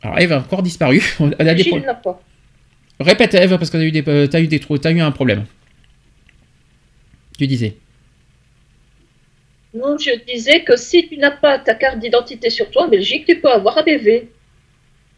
Alors 0.00 0.18
Eve 0.18 0.32
a 0.32 0.38
encore 0.38 0.62
disparu. 0.62 1.02
Elle 1.38 1.48
a 1.48 1.54
des 1.54 1.70
Répète 3.00 3.34
Eve 3.34 3.58
parce 3.58 3.70
que 3.70 3.76
tu 3.76 3.82
as 3.82 3.86
eu 3.86 3.90
des, 3.92 4.08
as 4.08 4.40
eu 4.40 4.46
des 4.46 4.60
as 4.84 4.90
eu 4.90 5.00
un 5.00 5.10
problème. 5.10 5.44
Tu 7.38 7.46
disais. 7.46 7.76
Non, 9.74 9.96
je 9.98 10.10
disais 10.30 10.62
que 10.64 10.76
si 10.76 11.08
tu 11.08 11.16
n'as 11.16 11.30
pas 11.30 11.58
ta 11.58 11.74
carte 11.74 11.98
d'identité 11.98 12.50
sur 12.50 12.70
toi 12.70 12.84
en 12.86 12.88
Belgique, 12.88 13.24
tu 13.26 13.40
peux 13.40 13.48
avoir 13.50 13.78
un 13.78 13.82
BV. 13.82 14.28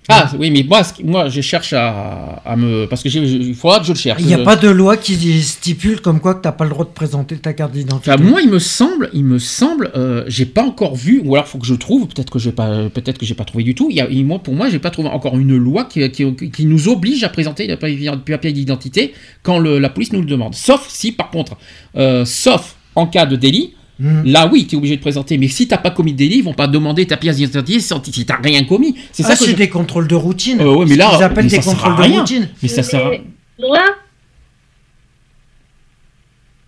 Ah 0.07 0.31
oui, 0.39 0.51
mais 0.51 0.63
moi, 0.63 0.83
moi 1.03 1.29
je 1.31 1.41
cherche 1.41 1.73
à, 1.73 2.43
à 2.45 2.57
me. 2.57 2.85
Parce 2.87 3.03
que 3.03 3.09
il 3.09 3.55
faudra 3.55 3.81
que 3.81 3.87
je 3.87 3.93
le 3.95 3.99
cherche. 3.99 4.21
Il 4.21 4.27
n'y 4.27 4.35
a 4.35 4.39
Je- 4.39 4.43
pas 4.45 4.55
de 4.57 4.69
loi 4.69 4.99
qui 4.99 5.43
stipule 5.43 6.03
comme 6.03 6.21
quoi 6.21 6.35
que 6.35 6.43
t'as 6.43 6.53
pas 6.53 6.65
le 6.65 6.71
droit 6.71 6.85
de 6.85 6.91
présenter 6.91 7.39
ta 7.39 7.55
carte 7.55 7.73
d'identité. 7.73 8.13
Enfin, 8.13 8.23
moi, 8.23 8.43
il 8.43 8.51
me 8.51 8.59
semble, 8.59 9.09
il 9.15 9.25
me 9.25 9.39
semble, 9.39 9.91
euh, 9.97 10.23
j'ai 10.27 10.45
pas 10.45 10.63
encore 10.63 10.95
vu, 10.95 11.23
ou 11.25 11.35
alors 11.35 11.49
faut 11.49 11.57
que 11.57 11.67
je 11.67 11.73
trouve, 11.75 12.07
peut-être 12.07 12.31
que 12.31 12.39
j'ai 12.39 12.53
pas, 12.53 12.91
peut-être 12.91 13.17
que 13.17 13.25
j'ai 13.25 13.35
pas 13.35 13.47
trouvé 13.47 13.65
du 13.65 13.75
tout. 13.75 13.87
Il 13.89 13.97
y 13.97 14.01
a, 14.03 14.07
il- 14.11 14.27
moi, 14.27 14.41
pour 14.41 14.53
moi, 14.53 14.69
j'ai 14.69 14.79
pas 14.79 14.91
trouvé 14.91 15.09
encore 15.09 15.39
une 15.39 15.57
loi 15.57 15.87
qui, 15.87 16.09
qui, 16.11 16.51
qui 16.51 16.67
nous 16.67 16.87
oblige 16.89 17.25
à 17.25 17.31
présenter 17.31 17.67
le 17.67 17.77
papier 17.79 18.11
papier 18.27 18.53
d'identité 18.53 19.15
quand 19.43 19.59
le- 19.59 19.79
la 19.79 19.89
police 19.89 20.13
nous 20.13 20.21
le 20.21 20.27
demande. 20.27 20.55
Sauf 20.55 20.87
si, 20.91 21.13
par 21.13 21.31
contre, 21.31 21.57
euh, 21.97 22.27
sauf 22.27 22.77
en 22.95 23.07
cas 23.07 23.25
de 23.25 23.37
délit, 23.37 23.73
Hmm. 24.01 24.22
là 24.24 24.49
oui, 24.51 24.66
tu 24.66 24.74
es 24.74 24.78
obligé 24.78 24.97
de 24.97 25.01
présenter. 25.01 25.38
Mais 25.38 25.47
si 25.49 25.68
t'as 25.68 25.78
pas 25.78 25.90
commis 25.92 26.12
de 26.12 26.18
délit, 26.18 26.38
ils 26.38 26.42
vont 26.45 26.53
pas 26.53 26.66
demander 26.66 27.07
ta 27.07 27.16
pièce 27.16 27.36
d'identité 27.36 27.78
si 27.78 27.95
si 28.12 28.26
t'as 28.26 28.36
rien 28.42 28.64
commis. 28.64 28.97
C'est 29.12 29.22
Ah, 29.24 29.28
ça 29.28 29.32
que 29.36 29.45
c'est 29.45 29.53
je- 29.53 29.57
des 29.57 29.68
contrôles 29.68 30.09
de 30.09 30.16
routine. 30.16 30.61
Euh, 30.61 30.74
ouais, 30.74 30.86
mais 30.88 30.97
là, 30.97 31.11
qu'ils 31.14 31.22
appellent 31.22 31.45
mais 31.45 31.51
des 31.51 31.62
ça 31.62 31.70
contrôles 31.70 31.97
de 31.97 32.03
rien. 32.03 32.20
routine. 32.20 32.49
Mais 32.62 32.68
ça 32.68 32.82
sert. 32.82 33.07
à- 33.07 33.11
Mais 33.11 33.22
Moi, 33.61 33.78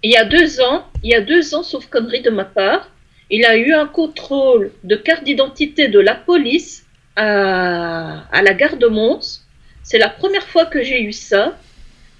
il 0.02 0.10
y 0.12 0.16
a 0.16 0.24
deux 0.24 0.60
ans, 0.60 0.84
il 1.02 1.10
y 1.10 1.14
a 1.14 1.20
deux 1.20 1.54
ans, 1.54 1.62
sauf 1.62 1.86
connerie 1.86 2.22
de 2.22 2.30
ma 2.30 2.44
part, 2.44 2.90
il 3.30 3.44
a 3.44 3.56
eu 3.56 3.72
un 3.72 3.86
contrôle 3.86 4.70
de 4.84 4.94
carte 4.94 5.24
d'identité 5.24 5.88
de 5.88 5.98
la 5.98 6.14
police 6.14 6.86
à, 7.16 8.20
à 8.30 8.42
la 8.42 8.54
gare 8.54 8.76
de 8.76 8.86
Mons. 8.86 9.42
C'est 9.82 9.98
la 9.98 10.08
première 10.08 10.46
fois 10.46 10.66
que 10.66 10.82
j'ai 10.82 11.02
eu 11.02 11.12
ça. 11.12 11.58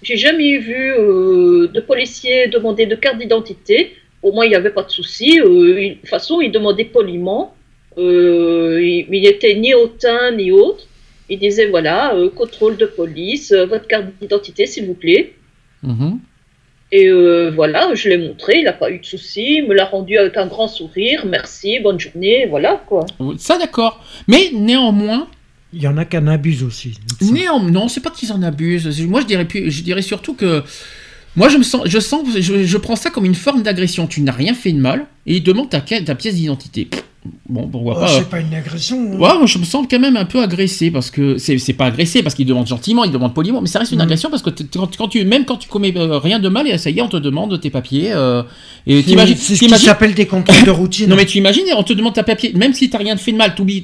J'ai 0.03 0.17
jamais 0.17 0.59
vu 0.59 0.93
euh, 0.99 1.69
de 1.73 1.81
policier 1.81 2.49
demander 2.49 2.87
de 2.87 2.95
carte 2.97 3.19
d'identité. 3.19 3.95
Au 4.27 4.33
moins, 4.33 4.45
il 4.45 4.49
n'y 4.49 4.61
avait 4.63 4.77
pas 4.79 4.83
de 4.83 4.91
souci. 4.91 5.41
Euh, 5.41 5.47
de 5.47 5.95
toute 6.01 6.09
façon, 6.09 6.41
il 6.41 6.51
demandait 6.51 6.91
poliment. 6.99 7.55
Euh, 7.97 8.81
il 8.83 9.07
il 9.19 9.23
n'était 9.23 9.55
ni 9.55 9.73
hautain 9.73 10.33
ni 10.33 10.51
autre. 10.51 10.85
Il 11.29 11.39
disait 11.39 11.69
voilà, 11.69 12.15
euh, 12.15 12.29
contrôle 12.41 12.77
de 12.77 12.87
police, 12.87 13.53
euh, 13.53 13.67
votre 13.67 13.87
carte 13.87 14.07
d'identité, 14.21 14.67
s'il 14.67 14.87
vous 14.87 14.95
plaît. 14.95 15.35
Mhm. 15.83 16.19
Et 16.91 17.09
euh, 17.09 17.51
voilà, 17.55 17.95
je 17.95 18.09
l'ai 18.09 18.19
montré, 18.19 18.59
il 18.59 18.65
n'a 18.65 18.73
pas 18.73 18.91
eu 18.91 18.99
de 18.99 19.05
souci, 19.05 19.59
il 19.59 19.69
me 19.69 19.75
l'a 19.75 19.87
rendu 19.87 20.19
avec 20.19 20.37
un 20.37 20.47
grand 20.47 20.69
sourire, 20.69 21.25
merci, 21.27 21.81
bonne 21.81 21.99
journée, 21.99 22.47
voilà 22.49 22.81
quoi. 22.89 23.07
Ça 23.39 23.59
d'accord. 23.59 24.05
Mais 24.29 24.51
néanmoins, 24.53 25.29
Il 25.73 25.83
y 25.83 25.89
en 25.89 25.99
a 25.99 26.05
qui 26.05 26.17
en 26.17 26.29
abusent 26.29 26.63
aussi. 26.63 26.95
Néanmoins, 27.21 27.71
non, 27.71 27.89
c'est 27.89 28.01
pas 28.01 28.11
qu'ils 28.11 28.33
en 28.33 28.43
abusent. 28.43 29.05
Moi, 29.07 29.21
je 29.21 29.27
dirais, 29.27 29.45
plus, 29.45 29.71
je 29.71 29.83
dirais 29.83 30.03
surtout 30.03 30.35
que. 30.35 30.63
Moi, 31.37 31.49
je 31.51 31.59
me 31.59 31.63
sens, 31.63 31.83
je 31.87 31.99
sens, 32.01 32.27
je, 32.39 32.65
je 32.65 32.77
prends 32.79 32.97
ça 32.97 33.11
comme 33.11 33.25
une 33.27 33.35
forme 33.35 33.63
d'agression. 33.63 34.07
Tu 34.07 34.21
n'as 34.23 34.33
rien 34.33 34.55
fait 34.55 34.73
de 34.73 34.79
mal 34.81 35.07
et 35.27 35.37
ils 35.37 35.43
demandent 35.43 35.69
ta, 35.71 35.81
ta 35.81 36.15
pièce 36.15 36.35
d'identité. 36.35 36.89
Bon, 37.49 37.67
pourquoi 37.67 37.95
Oh, 37.97 38.01
pas. 38.01 38.09
c'est 38.19 38.31
pas 38.31 38.39
une 38.41 38.55
agression. 38.55 38.97
hein. 38.99 39.17
Ouais, 39.19 39.37
moi, 39.37 39.47
je 39.47 39.59
me 39.59 39.65
sens 39.65 39.85
quand 39.91 39.99
même 39.99 40.17
un 40.17 40.25
peu 40.27 40.41
agressé 40.41 40.93
parce 40.93 41.11
que 41.11 41.39
c'est 41.39 41.73
pas 41.73 41.87
agressé 41.87 42.23
parce 42.23 42.35
qu'ils 42.37 42.47
demandent 42.47 42.69
gentiment, 42.69 43.03
ils 43.05 43.11
demandent 43.11 43.35
poliment, 43.35 43.61
mais 43.61 43.67
ça 43.67 43.81
reste 43.81 43.91
une 43.91 43.99
Mhm. 43.99 44.05
agression 44.05 44.31
parce 44.31 44.43
que 44.43 44.51
quand, 44.73 44.97
quand 44.97 45.09
tu, 45.09 45.25
même 45.25 45.45
quand 45.45 45.57
tu 45.57 45.69
commets 45.69 45.93
euh, 45.97 46.19
rien 46.19 46.39
de 46.39 46.49
mal, 46.49 46.69
et 46.69 46.79
ça 46.79 46.89
y 46.89 46.99
est, 46.99 47.03
on 47.03 47.09
te 47.09 47.17
demande 47.17 47.61
tes 47.61 47.69
papiers. 47.71 48.13
euh, 48.13 48.43
et 48.87 49.03
C'est 49.03 49.57
ce 49.57 49.65
qui 49.65 49.69
s'appelle 49.69 50.15
des 50.15 50.27
contrôles 50.27 50.65
de 50.65 50.71
routine. 50.71 51.09
non 51.11 51.17
mais 51.17 51.27
tu 51.27 51.39
imagines, 51.39 51.65
on 51.77 51.83
te 51.83 51.93
demande 51.93 52.15
ta 52.15 52.23
papier, 52.23 52.53
même 52.55 52.73
si 52.75 52.89
t'as 52.91 52.99
rien 52.99 53.17
fait 53.17 53.33
de 53.33 53.37
mal, 53.39 53.55
t'oublies. 53.57 53.83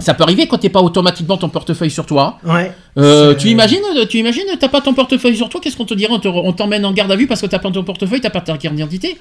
Ça 0.00 0.12
peut 0.14 0.22
arriver 0.24 0.46
quand 0.46 0.58
t'es 0.58 0.68
pas 0.70 0.80
automatiquement 0.82 1.36
ton 1.36 1.48
portefeuille 1.48 1.90
sur 1.90 2.04
toi. 2.04 2.38
Ouais. 2.44 2.72
Euh, 2.98 3.34
tu 3.34 3.48
imagines, 3.48 3.82
tu 4.08 4.18
imagines, 4.18 4.44
t'as 4.58 4.68
pas 4.68 4.80
ton 4.80 4.92
portefeuille 4.92 5.36
sur 5.36 5.48
toi, 5.48 5.60
qu'est-ce 5.62 5.76
qu'on 5.76 5.84
te 5.84 5.94
dirait 5.94 6.12
On 6.12 6.18
te- 6.18 6.28
On 6.28 6.52
t'emmène 6.52 6.84
en 6.84 6.92
garde 6.92 7.12
à 7.12 7.16
vue 7.16 7.26
parce 7.26 7.40
que 7.40 7.46
t'as 7.46 7.58
pas 7.60 7.70
ton 7.70 7.84
portefeuille, 7.84 8.20
t'as 8.20 8.30
pas 8.30 8.40
ta 8.40 8.56
carte 8.58 8.74
d'identité? 8.74 9.16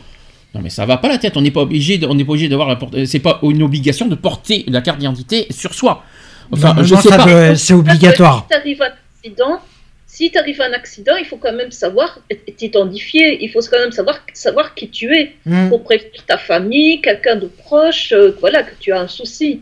Non 0.55 0.61
mais 0.61 0.69
ça 0.69 0.86
va 0.86 0.97
pas 0.97 1.07
la 1.09 1.17
tête, 1.17 1.36
on 1.38 1.41
n'est 1.41 1.51
pas 1.51 1.61
obligé, 1.61 1.97
de- 1.97 2.05
on 2.07 2.13
n'est 2.15 2.26
pas 2.26 2.32
obligé 2.32 2.47
d'avoir 2.49 2.67
la 2.67 2.76
porte- 2.76 2.93
euh, 2.95 3.05
c'est 3.05 3.19
pas 3.19 3.39
une 3.43 3.63
obligation 3.63 4.07
de 4.07 4.15
porter 4.15 4.65
la 4.67 4.82
carte 4.82 4.99
d'identité 4.99 5.47
sur 5.51 5.74
soi. 5.74 6.03
Enfin, 6.51 6.76
je 6.84 6.95
sais 6.95 7.09
ça 7.09 7.17
pas. 7.17 7.55
c'est 7.55 7.74
obligatoire. 7.74 8.45
Si 8.47 8.49
t'arrives 8.55 8.82
à 8.82 8.86
un 8.86 8.89
accident, 9.24 9.59
si 10.05 10.32
t'arrives 10.32 10.61
à 10.61 10.65
un 10.65 10.74
accident, 10.74 11.13
il 11.19 11.26
faut 11.26 11.38
quand 11.38 11.53
même 11.53 11.71
savoir 11.71 12.19
t'identifier, 12.57 13.43
il 13.43 13.49
faut 13.49 13.59
quand 13.69 13.80
même 13.80 13.91
savoir, 13.91 14.19
savoir 14.34 14.76
qui 14.76 14.89
tu 14.89 15.15
es, 15.15 15.34
Hmm. 15.45 15.69
pour 15.69 15.84
prévenir 15.84 16.24
ta 16.28 16.38
famille, 16.38 17.01
quelqu'un 17.01 17.36
de 17.36 17.47
proche, 17.47 18.11
euh, 18.13 18.36
voilà, 18.39 18.63
que 18.63 18.71
tu 18.80 18.91
as 18.91 18.99
un 19.01 19.07
souci. 19.07 19.61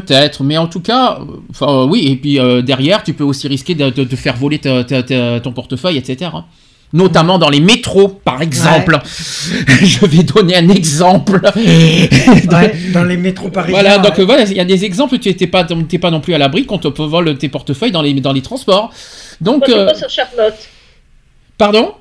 Peut-être, 0.00 0.42
mais 0.44 0.56
en 0.58 0.66
tout 0.66 0.80
cas, 0.80 1.18
euh, 1.20 1.24
enfin 1.50 1.68
euh, 1.68 1.86
oui, 1.86 2.08
et 2.10 2.16
puis 2.16 2.38
euh, 2.38 2.62
derrière, 2.62 3.02
tu 3.02 3.12
peux 3.14 3.24
aussi 3.24 3.48
risquer 3.48 3.74
de, 3.74 3.90
de- 3.90 4.04
de 4.04 4.16
faire 4.16 4.36
voler 4.36 4.58
ta- 4.58 4.84
ta- 4.84 5.02
ta- 5.02 5.40
ton 5.40 5.52
portefeuille, 5.52 5.96
etc. 5.96 6.30
hein. 6.34 6.44
Notamment 6.92 7.38
dans 7.38 7.50
les 7.50 7.58
métros, 7.60 8.08
par 8.08 8.40
exemple. 8.42 8.98
je 9.04 10.06
vais 10.06 10.22
donner 10.22 10.54
un 10.56 10.68
exemple. 10.68 11.40
Ouais, 11.56 12.08
dans 12.92 13.04
les 13.04 13.16
métros 13.16 13.48
parisiens. 13.48 13.80
Voilà, 13.80 13.98
donc 13.98 14.16
ouais. 14.18 14.24
voilà, 14.24 14.44
il 14.44 14.56
y 14.56 14.60
a 14.60 14.64
des 14.64 14.84
exemples, 14.84 15.18
tu 15.18 15.34
n'es 15.38 15.46
pas, 15.48 15.64
t'es 15.64 15.98
pas 15.98 16.10
non 16.12 16.20
plus 16.20 16.34
à 16.34 16.38
l'abri 16.38 16.64
quand 16.64 16.86
on 16.86 16.90
te 16.92 17.02
vole 17.02 17.36
tes 17.38 17.48
portefeuilles 17.48 17.90
dans 17.90 18.02
les, 18.02 18.14
dans 18.14 18.32
les 18.32 18.40
transports. 18.42 18.92
Donc, 19.40 19.68
euh, 19.68 19.88
penses 19.88 20.02
à 20.04 20.08
Charlotte. 20.08 20.54
pardon? 21.58 21.94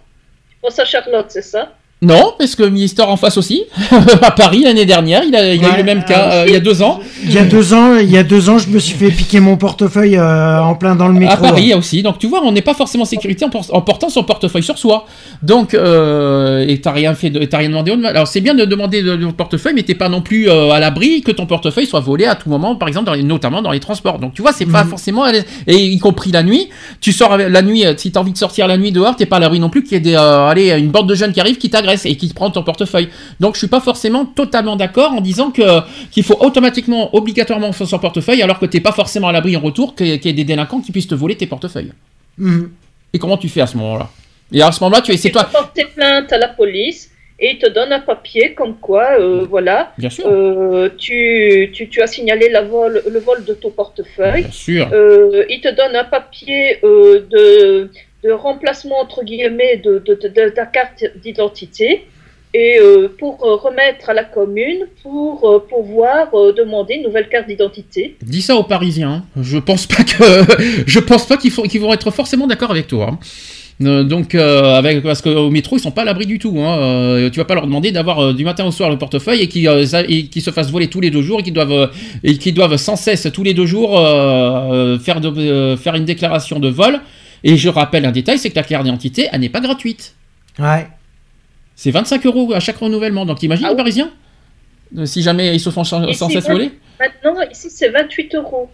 Tu 0.52 0.56
penses 0.62 0.80
à 0.80 0.86
Charlotte, 0.86 1.26
c'est 1.30 1.42
ça? 1.42 1.74
Non, 2.02 2.34
parce 2.38 2.56
que 2.56 2.64
Mister 2.64 3.04
en 3.04 3.16
face 3.16 3.38
aussi, 3.38 3.64
à 4.22 4.30
Paris 4.32 4.64
l'année 4.64 4.86
dernière, 4.86 5.24
il 5.26 5.34
a, 5.36 5.54
il 5.54 5.64
a 5.64 5.74
eu 5.74 5.78
le 5.78 5.84
même 5.84 6.00
euh, 6.00 6.02
cas 6.02 6.32
euh, 6.34 6.44
il 6.46 6.54
y 6.54 6.56
a 6.56 6.60
deux 6.60 6.82
ans. 6.84 7.00
Il 7.24 7.34
y 7.34 7.38
a 7.40 7.46
deux 7.46 7.74
ans, 7.74 7.96
il 7.98 8.12
y 8.12 8.18
a 8.18 8.24
deux 8.24 8.50
ans, 8.50 8.58
je 8.58 8.68
me 8.68 8.80
suis 8.80 8.96
fait 8.96 9.10
piquer 9.10 9.40
mon 9.40 9.56
portefeuille 9.56 10.18
euh, 10.18 10.60
en 10.62 10.76
plein 10.76 10.94
dans 10.96 11.08
le 11.08 11.14
métro. 11.14 11.34
À 11.34 11.38
Paris 11.50 11.74
aussi, 11.74 12.04
donc 12.04 12.20
tu 12.20 12.28
vois, 12.28 12.42
on 12.44 12.52
n'est 12.52 12.62
pas 12.62 12.74
forcément 12.74 13.04
en 13.04 13.08
sécurité 13.08 13.46
en, 13.46 13.50
por- 13.50 13.66
en 13.74 13.82
portant 13.82 14.10
son 14.10 14.24
portefeuille 14.24 14.62
sur 14.62 14.78
soi. 14.78 15.06
Donc, 15.42 15.74
euh, 15.74 16.66
et 16.68 16.80
t'as 16.82 16.92
rien 16.92 17.16
fait, 17.16 17.30
de- 17.30 17.44
t'as 17.46 17.60
rien 17.60 17.70
demandé. 17.70 17.96
Alors 18.06 18.28
c'est 18.28 18.42
bien 18.42 18.54
de 18.56 18.66
demander 18.66 19.02
de- 19.02 19.14
le 19.14 19.32
portefeuille, 19.32 19.74
mais 19.74 19.84
t'es 19.84 19.96
pas 19.96 20.10
non 20.10 20.22
plus 20.22 20.50
euh, 20.50 20.72
à 20.72 20.80
l'abri 20.82 21.22
que 21.22 21.32
ton 21.32 21.46
portefeuille 21.46 21.88
soit 21.88 22.02
volé 22.02 22.26
à 22.26 22.36
tout 22.36 22.50
moment, 22.50 22.76
par 22.76 22.90
exemple, 22.90 23.06
dans 23.08 23.14
les- 23.14 23.24
notamment 23.24 23.62
dans 23.62 23.72
les 23.72 23.80
transports. 23.80 24.20
Donc 24.20 24.34
tu 24.34 24.42
vois, 24.42 24.52
c'est 24.52 24.66
pas 24.66 24.84
Mhm. 24.84 24.90
forcément, 24.90 25.24
et 25.66 25.76
y 25.78 25.98
compris 25.98 26.32
la 26.32 26.44
nuit. 26.44 26.68
Tu 27.00 27.14
sors 27.14 27.38
la 27.38 27.62
nuit, 27.62 27.86
si 27.98 28.12
t'as 28.12 28.20
envie 28.20 28.34
de 28.34 28.38
sortir 28.38 28.68
la 28.68 28.78
nuit 28.78 28.92
dehors, 28.92 29.16
t'es 29.16 29.26
pas 29.26 29.38
à 29.38 29.40
l'abri 29.40 29.60
non 29.62 29.70
plus 29.70 29.82
qu'il 29.82 29.94
y 29.94 29.96
ait 29.96 30.00
des, 30.02 30.16
euh, 30.16 30.48
allez, 30.50 30.70
une 30.78 30.90
bande 30.90 31.08
de 31.08 31.16
jeunes 31.16 31.32
qui 31.32 31.40
arrivent, 31.40 31.58
qui 31.58 31.70
t'agressent 31.70 31.95
et 32.06 32.16
qui 32.18 32.28
te 32.30 32.34
prennent 32.34 32.52
ton 32.52 32.64
portefeuille. 32.64 33.10
Donc 33.40 33.54
je 33.54 33.60
suis 33.60 33.68
pas 33.68 33.80
forcément 33.80 34.26
totalement 34.26 34.76
d'accord 34.76 35.14
en 35.14 35.22
disant 35.22 35.52
que 35.52 35.62
qu'il 36.12 36.24
faut 36.24 36.38
automatiquement, 36.42 37.16
obligatoirement 37.16 37.72
faire 37.72 37.88
son 37.88 38.00
portefeuille, 38.00 38.42
alors 38.42 38.60
que 38.60 38.66
t'es 38.66 38.82
pas 38.82 38.92
forcément 38.92 39.28
à 39.28 39.32
l'abri 39.32 39.56
en 39.56 39.62
retour 39.62 39.96
qu'il 39.96 40.08
y 40.08 40.30
ait 40.30 40.34
des 40.34 40.44
délinquants 40.44 40.82
qui 40.82 40.92
puissent 40.92 41.08
te 41.08 41.16
voler 41.16 41.36
tes 41.36 41.48
portefeuilles. 41.48 41.94
Hmm. 42.38 42.66
Et 43.14 43.20
comment 43.20 43.38
tu 43.38 43.48
fais 43.48 43.62
à 43.62 43.68
ce 43.68 43.78
moment-là? 43.78 44.10
Et 44.52 44.62
à 44.62 44.72
ce 44.72 44.84
moment-là, 44.84 45.02
tu 45.02 45.18
Tu 45.18 45.32
toi. 45.32 45.46
porter 45.46 45.86
plainte 45.96 46.32
à 46.34 46.38
la 46.38 46.50
police 46.50 47.12
et 47.40 47.52
ils 47.54 47.58
te 47.58 47.68
donnent 47.70 47.92
un 47.92 48.00
papier 48.00 48.54
comme 48.54 48.78
quoi, 48.78 49.08
euh, 49.20 49.46
voilà, 49.50 49.92
Bien 49.98 50.10
sûr. 50.10 50.26
euh, 50.28 50.90
tu, 50.98 51.70
tu, 51.74 51.90
tu 51.90 52.02
as 52.02 52.08
signalé 52.08 52.48
la 52.50 52.62
vol, 52.62 53.02
le 53.10 53.20
vol 53.20 53.44
de 53.44 53.54
ton 53.54 53.72
portefeuille. 53.72 54.44
Bien 54.44 54.52
sûr. 54.52 54.88
Euh, 54.94 55.44
il 55.50 55.60
te 55.60 55.68
donne 55.76 55.96
un 55.98 56.06
papier 56.06 56.78
euh, 56.86 57.26
de, 57.30 57.90
de 58.26 58.32
remplacement 58.32 59.00
entre 59.00 59.24
guillemets 59.24 59.78
de, 59.84 60.02
de, 60.06 60.16
carte 60.74 61.04
d'identité 61.24 62.06
et 62.56 62.80
euh, 62.80 63.10
pour 63.20 63.44
euh, 63.44 63.56
remettre 63.56 64.10
à 64.10 64.14
la 64.14 64.24
commune 64.24 64.88
pour 65.04 65.48
euh, 65.48 65.60
pouvoir 65.60 66.32
demander 66.58 66.96
une 66.96 67.04
nouvelle 67.04 67.28
carte 67.28 67.48
d'identité. 67.48 68.16
Dis 68.22 68.42
ça 68.42 68.56
aux 68.56 68.64
Parisiens. 68.64 69.24
hein. 69.38 69.42
Je 69.42 69.58
pense 69.58 69.86
pas 69.86 70.04
que 70.04 70.24
je 70.88 71.00
pense 71.00 71.28
pas 71.28 71.38
qu'ils 71.38 71.82
vont 71.82 71.94
être 71.94 72.12
forcément 72.12 72.48
d'accord 72.48 72.72
avec 72.72 72.88
toi. 72.88 73.12
hein. 73.12 73.20
Donc 74.04 74.34
avec 74.36 75.04
parce 75.04 75.22
qu'au 75.22 75.50
métro 75.52 75.76
ils 75.76 75.82
sont 75.82 75.92
pas 75.92 76.04
à 76.04 76.06
l'abri 76.06 76.26
du 76.26 76.40
tout. 76.40 76.56
Hein. 76.60 76.80
Euh, 76.80 77.30
tu 77.30 77.40
vas 77.40 77.46
pas 77.46 77.56
leur 77.56 77.68
demander 77.68 77.92
d'avoir 77.92 78.34
du 78.34 78.46
matin 78.46 78.66
au 78.66 78.72
soir 78.72 78.90
le 78.90 78.98
portefeuille 78.98 79.42
et 79.42 79.50
qu'ils 79.50 80.42
se 80.42 80.52
fassent 80.52 80.72
voler 80.72 80.88
tous 80.88 81.02
les 81.02 81.12
deux 81.12 81.22
jours 81.22 81.42
et 81.42 81.44
qu'ils 81.44 81.54
doivent 81.54 81.92
qu'ils 82.40 82.54
doivent 82.54 82.78
sans 82.78 82.96
cesse 82.96 83.28
tous 83.34 83.44
les 83.44 83.54
deux 83.54 83.66
jours 83.66 83.92
faire 85.04 85.20
faire 85.78 85.96
une 85.96 86.06
déclaration 86.06 86.60
de 86.60 86.70
vol. 86.70 87.02
Et 87.48 87.56
je 87.58 87.70
rappelle 87.70 88.06
un 88.06 88.12
détail, 88.12 88.38
c'est 88.40 88.50
que 88.50 88.56
la 88.56 88.64
carte 88.64 88.84
d'identité 88.84 89.30
elle 89.32 89.40
n'est 89.42 89.50
pas 89.50 89.62
gratuite. 89.62 90.16
Ouais. 90.60 90.88
C'est 91.76 91.92
25 91.92 92.26
euros 92.26 92.52
à 92.54 92.60
chaque 92.60 92.78
renouvellement. 92.78 93.26
Donc 93.26 93.42
imagine 93.44 93.66
Ah 93.68 93.70
les. 93.72 93.76
Parisiens 93.78 94.10
Euh, 94.98 95.06
si 95.06 95.22
jamais 95.22 95.56
ils 95.56 95.60
se 95.60 95.70
font 95.70 95.84
sans, 95.84 96.12
cesse 96.14 96.48
voler. 96.50 96.72
Maintenant, 97.00 97.42
ici, 97.52 97.70
c'est 97.70 97.90
28 97.90 98.36
euros. 98.36 98.70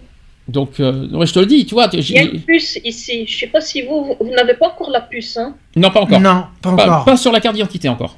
Donc 0.47 0.79
euh, 0.79 1.07
ouais, 1.09 1.25
je 1.25 1.33
te 1.33 1.39
le 1.39 1.45
dis, 1.45 1.65
tu 1.65 1.73
vois. 1.75 1.87
Il 1.93 1.97
y 1.97 1.99
a 1.99 2.01
j'ai- 2.01 2.31
une 2.35 2.41
puce 2.41 2.79
ici. 2.83 3.25
Je 3.27 3.39
sais 3.39 3.47
pas 3.47 3.61
si 3.61 3.81
vous, 3.83 4.03
vous, 4.05 4.15
vous 4.19 4.29
n'avez 4.35 4.53
pas 4.55 4.67
encore 4.67 4.89
la 4.89 5.01
puce. 5.01 5.37
Hein. 5.37 5.55
Non, 5.75 5.89
pas 5.91 6.01
encore. 6.01 6.19
Non, 6.19 6.45
pas 6.61 6.75
Pas, 6.75 6.83
encore. 6.85 7.05
pas 7.05 7.17
sur 7.17 7.31
la 7.31 7.39
carte 7.39 7.55
d'identité 7.55 7.89
encore. 7.89 8.17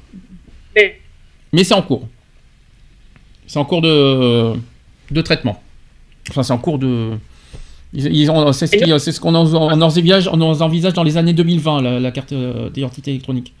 Mais 0.76 1.00
Mais 1.52 1.64
c'est 1.64 1.74
en 1.74 1.82
cours. 1.82 2.06
C'est 3.46 3.58
en 3.58 3.64
cours 3.64 3.82
de, 3.82 4.52
de 5.10 5.20
traitement. 5.22 5.62
Enfin, 6.30 6.42
c'est 6.42 6.52
en 6.52 6.58
cours 6.58 6.78
de. 6.78 7.12
C'est 7.96 9.12
ce, 9.12 9.20
qu'on 9.20 9.34
en- 9.34 9.54
on 9.54 9.80
envisage, 9.80 10.28
on 10.32 10.40
envisage 10.40 10.92
dans 10.94 11.02
les 11.04 11.16
années 11.16 11.32
2020, 11.32 11.82
la, 11.82 12.00
la 12.00 12.10
carte 12.10 12.32
euh, 12.32 12.68
d'identité 12.70 13.10
électronique. 13.12 13.52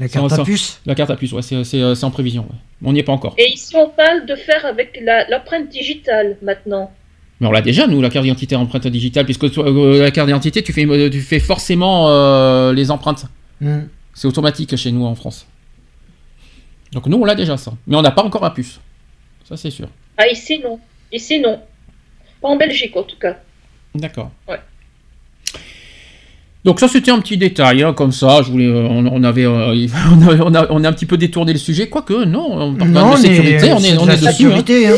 La 0.00 0.08
carte 0.08 0.32
à 0.32 0.42
puce. 0.44 0.80
La 0.86 0.94
carte 0.94 1.10
à 1.10 1.16
puce, 1.16 1.32
ouais, 1.32 1.42
c'est, 1.42 1.80
euh, 1.80 1.94
en 2.02 2.10
prévision. 2.10 2.42
ouais. 2.42 2.56
On 2.84 2.92
n'y 2.92 2.98
est 3.00 3.04
pas 3.04 3.12
encore. 3.12 3.34
Et 3.38 3.52
ici, 3.52 3.74
on 3.76 3.88
parle 3.88 4.26
de 4.26 4.34
faire 4.36 4.64
avec 4.66 5.00
la- 5.02 5.28
l'empreinte 5.28 5.68
digitale 5.68 6.36
maintenant. 6.42 6.90
Mais 7.40 7.46
on 7.48 7.50
l'a 7.52 7.62
déjà, 7.62 7.86
nous, 7.86 8.00
la 8.00 8.10
carte 8.10 8.24
d'identité 8.24 8.54
empreinte 8.56 8.86
digitale, 8.86 9.24
puisque 9.24 9.50
toi, 9.50 9.66
euh, 9.68 10.02
la 10.02 10.10
carte 10.10 10.26
d'identité, 10.28 10.62
tu 10.62 10.72
fais, 10.72 10.86
tu 11.10 11.20
fais 11.20 11.40
forcément 11.40 12.08
euh, 12.08 12.72
les 12.72 12.90
empreintes. 12.90 13.26
Hmm. 13.60 13.82
C'est 14.14 14.28
automatique 14.28 14.74
chez 14.76 14.92
nous 14.92 15.04
en 15.04 15.14
France. 15.14 15.46
Donc 16.92 17.06
nous, 17.06 17.16
on 17.16 17.24
l'a 17.24 17.34
déjà 17.34 17.56
ça. 17.56 17.72
Mais 17.86 17.96
on 17.96 18.02
n'a 18.02 18.12
pas 18.12 18.22
encore 18.22 18.42
la 18.42 18.50
puce. 18.50 18.80
Ça, 19.48 19.56
c'est 19.56 19.70
sûr. 19.70 19.88
Ah, 20.16 20.28
ici, 20.28 20.60
non. 20.62 20.78
Ici, 21.12 21.40
non. 21.40 21.60
Pas 22.40 22.48
en 22.48 22.56
Belgique, 22.56 22.96
en 22.96 23.02
tout 23.02 23.16
cas. 23.18 23.36
D'accord. 23.94 24.30
Ouais. 24.48 24.58
Donc 26.64 26.80
ça 26.80 26.88
c'était 26.88 27.10
un 27.10 27.20
petit 27.20 27.36
détail, 27.36 27.82
hein, 27.82 27.92
comme 27.92 28.10
ça, 28.12 28.40
je 28.42 28.50
voulais, 28.50 28.66
euh, 28.66 28.86
on, 28.88 29.06
on 29.06 29.22
avait, 29.22 29.44
euh, 29.44 29.74
on, 30.12 30.22
a, 30.28 30.34
on, 30.42 30.54
a, 30.54 30.66
on 30.70 30.82
a 30.84 30.88
un 30.88 30.92
petit 30.92 31.04
peu 31.06 31.18
détourné 31.18 31.52
le 31.52 31.58
sujet, 31.58 31.88
quoique 31.88 32.24
non, 32.24 32.46
on 32.52 32.74
parle 32.74 32.90
Non, 32.90 33.12
de 33.12 33.16
sécurité, 33.18 33.72
on 33.72 33.78
est, 33.80 33.92
de 33.92 33.98
on 33.98 34.06
la 34.06 34.14
est 34.14 34.16
dessus. 34.16 34.26
hein. 34.28 34.32
sécurité, 34.32 34.86
hein. 34.88 34.96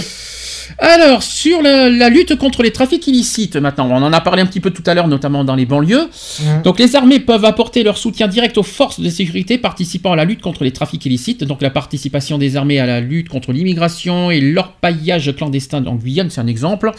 Alors, 0.78 1.23
sur 1.23 1.62
la, 1.62 1.89
la 1.89 2.09
lutte 2.11 2.36
contre 2.36 2.62
les 2.62 2.70
trafics 2.70 3.07
illicites, 3.07 3.57
maintenant, 3.57 3.89
on 3.90 4.03
en 4.03 4.12
a 4.12 4.20
parlé 4.20 4.43
un 4.43 4.47
petit 4.47 4.61
peu 4.61 4.70
tout 4.70 4.82
à 4.86 4.94
l'heure, 4.94 5.09
notamment 5.09 5.43
dans 5.43 5.55
les 5.55 5.65
banlieues. 5.65 6.09
Mhm. 6.40 6.62
Donc, 6.62 6.78
les 6.78 6.97
armées 6.97 7.19
peuvent 7.20 7.44
apporter 7.44 7.82
leur 7.82 7.97
soutien 7.97 8.28
direct 8.28 8.59
aux 8.59 8.62
forces 8.62 9.01
de 9.01 9.09
sécurité 9.09 9.57
participant 9.59 10.12
à 10.12 10.16
la 10.16 10.24
lutte 10.24 10.43
contre 10.43 10.65
les 10.65 10.73
trafics 10.73 11.05
illicites. 11.07 11.44
Donc, 11.44 11.62
la 11.62 11.70
participation 11.70 12.36
des 12.36 12.57
armées 12.57 12.78
à 12.78 12.86
la 12.86 13.01
lutte 13.01 13.28
contre 13.28 13.53
l'immigration 13.53 14.31
et 14.31 14.40
l'orpaillage 14.40 15.35
clandestin 15.35 15.86
en 15.86 15.94
Guyane, 15.94 16.31
c'est 16.31 16.40
un 16.40 16.47
exemple. 16.47 16.90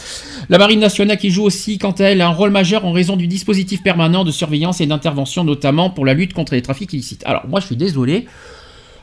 La 0.49 0.57
Marine 0.57 0.79
nationale 0.79 1.17
qui 1.17 1.29
joue 1.29 1.43
aussi, 1.43 1.77
quant 1.77 1.91
à 1.91 2.05
elle, 2.05 2.21
un 2.21 2.29
rôle 2.29 2.51
majeur 2.51 2.85
en 2.85 2.91
raison 2.91 3.15
du 3.15 3.27
dispositif 3.27 3.83
permanent 3.83 4.23
de 4.23 4.31
surveillance 4.31 4.81
et 4.81 4.87
d'intervention, 4.87 5.43
notamment 5.43 5.89
pour 5.89 6.05
la 6.05 6.13
lutte 6.13 6.33
contre 6.33 6.53
les 6.53 6.61
trafics 6.61 6.91
illicites. 6.93 7.23
Alors, 7.25 7.47
moi, 7.47 7.59
je 7.59 7.67
suis 7.67 7.75
désolé. 7.75 8.25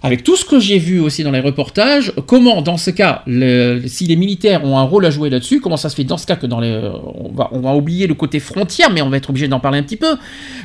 Avec 0.06 0.22
tout 0.22 0.36
ce 0.36 0.44
que 0.44 0.60
j'ai 0.60 0.78
vu 0.78 1.00
aussi 1.00 1.24
dans 1.24 1.30
les 1.30 1.40
reportages, 1.40 2.12
comment 2.26 2.60
dans 2.60 2.76
ce 2.76 2.90
cas, 2.90 3.22
le- 3.26 3.82
si 3.86 4.06
les 4.06 4.16
militaires 4.16 4.62
ont 4.62 4.76
un 4.76 4.82
rôle 4.82 5.06
à 5.06 5.10
jouer 5.10 5.30
là-dessus, 5.30 5.60
comment 5.62 5.78
ça 5.78 5.88
se 5.88 5.96
fait 5.96 6.04
dans 6.04 6.18
ce 6.18 6.26
cas 6.26 6.36
que 6.36 6.46
dans 6.46 6.60
les, 6.60 6.78
on 7.16 7.32
va, 7.32 7.48
on 7.52 7.60
va 7.60 7.74
oublier 7.74 8.06
le 8.06 8.12
côté 8.12 8.38
frontière, 8.38 8.90
mais 8.92 9.00
on 9.00 9.08
va 9.08 9.16
être 9.16 9.30
obligé 9.30 9.48
d'en 9.48 9.60
parler 9.60 9.78
un 9.78 9.82
petit 9.82 9.96
peu. 9.96 10.16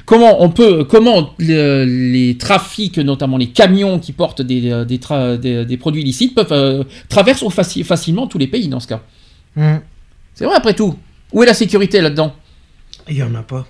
Comment 0.05 0.43
on 0.43 0.49
peut, 0.49 0.83
comment 0.83 1.29
le- 1.39 1.85
les 1.85 2.37
trafics, 2.37 2.97
notamment 2.97 3.37
les 3.37 3.47
camions 3.47 3.97
qui 3.97 4.11
portent 4.11 4.41
des, 4.41 4.69
euh, 4.71 4.83
des, 4.83 4.97
tra- 4.97 5.37
des- 5.37 5.63
des 5.63 5.77
produits 5.77 6.01
illicites, 6.01 6.35
peuvent 6.35 6.51
euh, 6.51 6.83
traverser 7.07 7.45
faci- 7.47 7.85
facilement 7.85 8.27
tous 8.27 8.39
les 8.39 8.47
pays 8.47 8.67
dans 8.67 8.81
ce 8.81 8.87
cas. 8.87 8.99
Hum. 9.55 9.79
C'est 10.35 10.43
vrai 10.43 10.55
après 10.57 10.73
tout. 10.73 10.95
Où 11.31 11.43
est 11.43 11.45
la 11.45 11.53
sécurité 11.53 12.01
là-dedans? 12.01 12.33
Il 13.09 13.15
y 13.15 13.23
en 13.23 13.33
a 13.35 13.41
pas. 13.41 13.65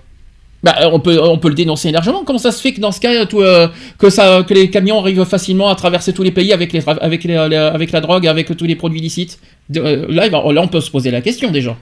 Bah, 0.62 0.74
euh, 0.82 0.90
on 0.92 1.00
peut, 1.00 1.18
on 1.22 1.38
peut 1.38 1.48
le 1.48 1.54
dénoncer 1.54 1.90
largement. 1.90 2.22
Comment 2.24 2.38
ça 2.38 2.52
se 2.52 2.60
fait 2.60 2.72
que 2.72 2.80
dans 2.80 2.92
ce 2.92 3.00
cas, 3.00 3.24
tout, 3.26 3.40
euh, 3.40 3.68
que, 3.98 4.10
ça, 4.10 4.42
que 4.46 4.52
les 4.54 4.70
camions 4.70 4.98
arrivent 5.00 5.24
facilement 5.24 5.68
à 5.68 5.74
traverser 5.74 6.12
tous 6.12 6.22
les 6.22 6.32
pays 6.32 6.52
avec, 6.52 6.72
les, 6.72 6.82
avec, 6.88 7.24
les- 7.24 7.48
les- 7.48 7.56
avec 7.56 7.92
la 7.92 8.00
drogue, 8.00 8.26
avec 8.26 8.54
tous 8.56 8.64
les 8.64 8.76
produits 8.76 8.98
illicites? 9.00 9.38
De- 9.68 9.80
euh, 9.80 10.06
là, 10.08 10.28
va- 10.28 10.52
là, 10.52 10.60
on 10.62 10.68
peut 10.68 10.80
se 10.80 10.90
poser 10.90 11.10
la 11.10 11.20
question 11.20 11.50
déjà. 11.50 11.76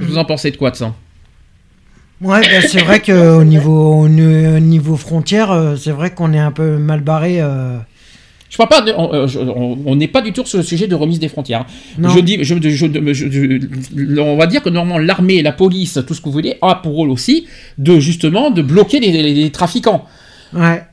Vous 0.00 0.18
en 0.18 0.24
pensez 0.24 0.50
de 0.50 0.56
quoi 0.56 0.70
de 0.70 0.76
ça? 0.76 0.94
Ouais, 2.20 2.40
bah, 2.40 2.66
c'est 2.66 2.82
vrai 2.82 3.00
qu'au 3.00 3.44
niveau, 3.44 4.02
au 4.02 4.08
niveau 4.08 4.96
frontière, 4.96 5.50
euh, 5.50 5.76
c'est 5.76 5.90
vrai 5.90 6.10
qu'on 6.14 6.32
est 6.32 6.38
un 6.38 6.52
peu 6.52 6.78
mal 6.78 7.00
barré. 7.00 7.40
euh, 7.40 7.78
Je 8.54 8.56
parle 8.56 8.68
pas, 8.68 8.80
de- 8.82 8.92
on 8.96 9.12
euh, 9.12 9.26
on 9.84 9.96
n'est 9.96 10.06
pas 10.06 10.22
du 10.22 10.32
tout 10.32 10.46
sur 10.46 10.58
le 10.58 10.62
sujet 10.64 10.86
de 10.86 10.94
remise 10.94 11.18
des 11.18 11.26
frontières. 11.26 11.66
Non. 11.98 12.08
Je 12.10 12.20
dis, 12.20 12.38
je, 12.42 12.54
je- 12.62 12.68
je- 12.70 13.10
je- 13.12 14.20
on 14.20 14.36
va 14.36 14.46
dire 14.46 14.62
que 14.62 14.68
normalement 14.68 14.98
l'armée, 14.98 15.42
la 15.42 15.50
police, 15.50 15.98
tout 16.06 16.14
ce 16.14 16.20
que 16.20 16.26
vous 16.26 16.30
voulez, 16.32 16.54
a 16.62 16.76
pour 16.76 16.92
rôle 16.94 17.10
aussi 17.10 17.46
de 17.78 17.98
justement 17.98 18.52
de 18.52 18.62
bloquer 18.62 19.00
les, 19.00 19.10
les- 19.10 19.34
les 19.34 19.50
trafiquants. 19.50 20.04
Ouais. 20.52 20.84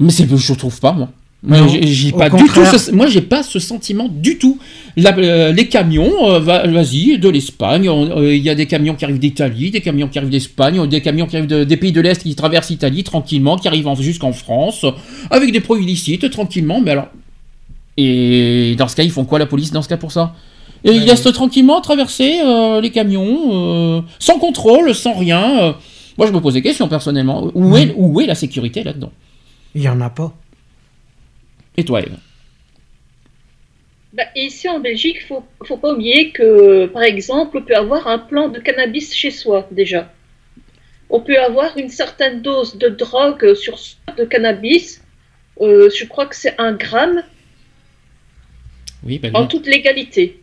Mais 0.00 0.10
c'est, 0.10 0.26
je 0.28 0.54
trouve 0.54 0.80
pas 0.80 0.90
moi. 0.92 1.08
Moi, 1.46 1.58
j'ai 1.82 2.10
pas 2.12 2.30
du 2.30 2.36
tout. 2.36 2.54
contraire. 2.54 2.78
Ce, 2.78 2.90
moi, 2.90 3.06
j'ai 3.06 3.20
pas 3.20 3.42
ce 3.42 3.58
sentiment 3.58 4.08
du 4.10 4.38
tout. 4.38 4.58
La- 4.96 5.14
euh, 5.18 5.52
les 5.52 5.68
camions, 5.68 6.30
euh, 6.30 6.38
va- 6.38 6.66
vas-y, 6.66 7.18
de 7.18 7.28
l'Espagne. 7.28 7.86
euh, 7.88 8.34
Il 8.34 8.42
y 8.42 8.48
a 8.48 8.54
des 8.54 8.66
camions 8.66 8.94
qui 8.94 9.04
arrivent 9.04 9.18
d'Italie, 9.18 9.70
des 9.70 9.80
camions 9.82 10.08
qui 10.08 10.16
arrivent 10.18 10.30
d'Espagne, 10.30 10.86
des 10.86 11.02
camions 11.02 11.26
qui 11.26 11.36
arrivent 11.36 11.48
de- 11.48 11.64
des 11.64 11.76
pays 11.76 11.92
de 11.92 12.00
l'Est 12.00 12.22
qui 12.22 12.34
traversent 12.34 12.70
l'Italie 12.70 13.04
tranquillement, 13.04 13.56
qui 13.56 13.68
arrivent 13.68 13.88
en- 13.88 13.94
jusqu'en 13.94 14.32
France, 14.32 14.86
avec 15.30 15.52
des 15.52 15.60
produits 15.60 15.84
illicites 15.84 16.30
tranquillement. 16.30 16.80
Mais 16.80 16.92
alors, 16.92 17.08
et 17.96 18.74
dans 18.78 18.88
ce 18.88 18.96
cas, 18.96 19.02
ils 19.02 19.10
font 19.10 19.24
quoi 19.24 19.38
la 19.38 19.46
police 19.46 19.70
dans 19.70 19.82
ce 19.82 19.88
cas 19.88 19.96
pour 19.98 20.12
ça? 20.12 20.34
Et 20.84 20.92
ils 20.92 21.04
laissent 21.04 21.22
tranquillement 21.32 21.80
traverser 21.80 22.32
les 22.82 22.90
camions, 22.90 24.04
sans 24.18 24.38
contrôle, 24.38 24.94
sans 24.94 25.14
rien. 25.14 25.74
Moi, 26.18 26.26
je 26.26 26.32
me 26.32 26.40
pose 26.40 26.54
des 26.54 26.62
questions 26.62 26.88
personnellement. 26.88 27.50
Où, 27.54 27.76
est, 27.76 27.92
où 27.96 28.20
est 28.20 28.26
la 28.26 28.34
sécurité 28.34 28.82
là-dedans? 28.84 29.10
Il 29.74 29.82
y 29.82 29.88
en 29.88 30.00
a 30.00 30.10
pas. 30.10 30.32
Et 31.76 31.84
toi, 31.84 32.00
Eve 32.00 32.16
Bah, 34.12 34.24
ici 34.36 34.68
en 34.68 34.80
Belgique, 34.80 35.16
il 35.20 35.26
faut, 35.26 35.44
faut 35.64 35.76
pas 35.76 35.92
oublier 35.92 36.30
que, 36.30 36.86
par 36.86 37.02
exemple, 37.02 37.58
on 37.58 37.62
peut 37.62 37.76
avoir 37.76 38.06
un 38.06 38.18
plan 38.18 38.48
de 38.48 38.58
cannabis 38.60 39.14
chez 39.14 39.30
soi 39.30 39.66
déjà. 39.70 40.12
On 41.10 41.20
peut 41.20 41.38
avoir 41.38 41.76
une 41.76 41.90
certaine 41.90 42.42
dose 42.42 42.76
de 42.76 42.88
drogue 42.88 43.54
sur 43.54 43.78
soi, 43.78 43.98
de 44.16 44.24
cannabis. 44.24 45.02
Euh, 45.60 45.88
je 45.96 46.04
crois 46.06 46.26
que 46.26 46.34
c'est 46.36 46.54
un 46.58 46.72
gramme 46.72 47.22
Oui, 49.04 49.18
ben 49.18 49.30
en 49.34 49.46
toute 49.46 49.66
légalité. 49.66 50.40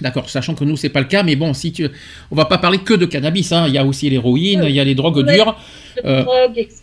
D'accord, 0.00 0.30
sachant 0.30 0.54
que 0.54 0.64
nous, 0.64 0.76
c'est 0.76 0.88
pas 0.88 1.00
le 1.00 1.06
cas, 1.06 1.22
mais 1.22 1.36
bon, 1.36 1.54
si 1.54 1.72
tu... 1.72 1.86
on 2.30 2.34
va 2.34 2.44
pas 2.46 2.58
parler 2.58 2.78
que 2.78 2.94
de 2.94 3.06
cannabis, 3.06 3.52
hein. 3.52 3.66
il 3.68 3.74
y 3.74 3.78
a 3.78 3.84
aussi 3.84 4.08
l'héroïne, 4.10 4.64
il 4.64 4.74
y 4.74 4.80
a 4.80 4.84
les 4.84 4.94
drogues 4.94 5.24
dures. 5.26 5.56
De 5.96 6.02
Euh. 6.08 6.22
drogue, 6.22 6.56
etc. 6.58 6.82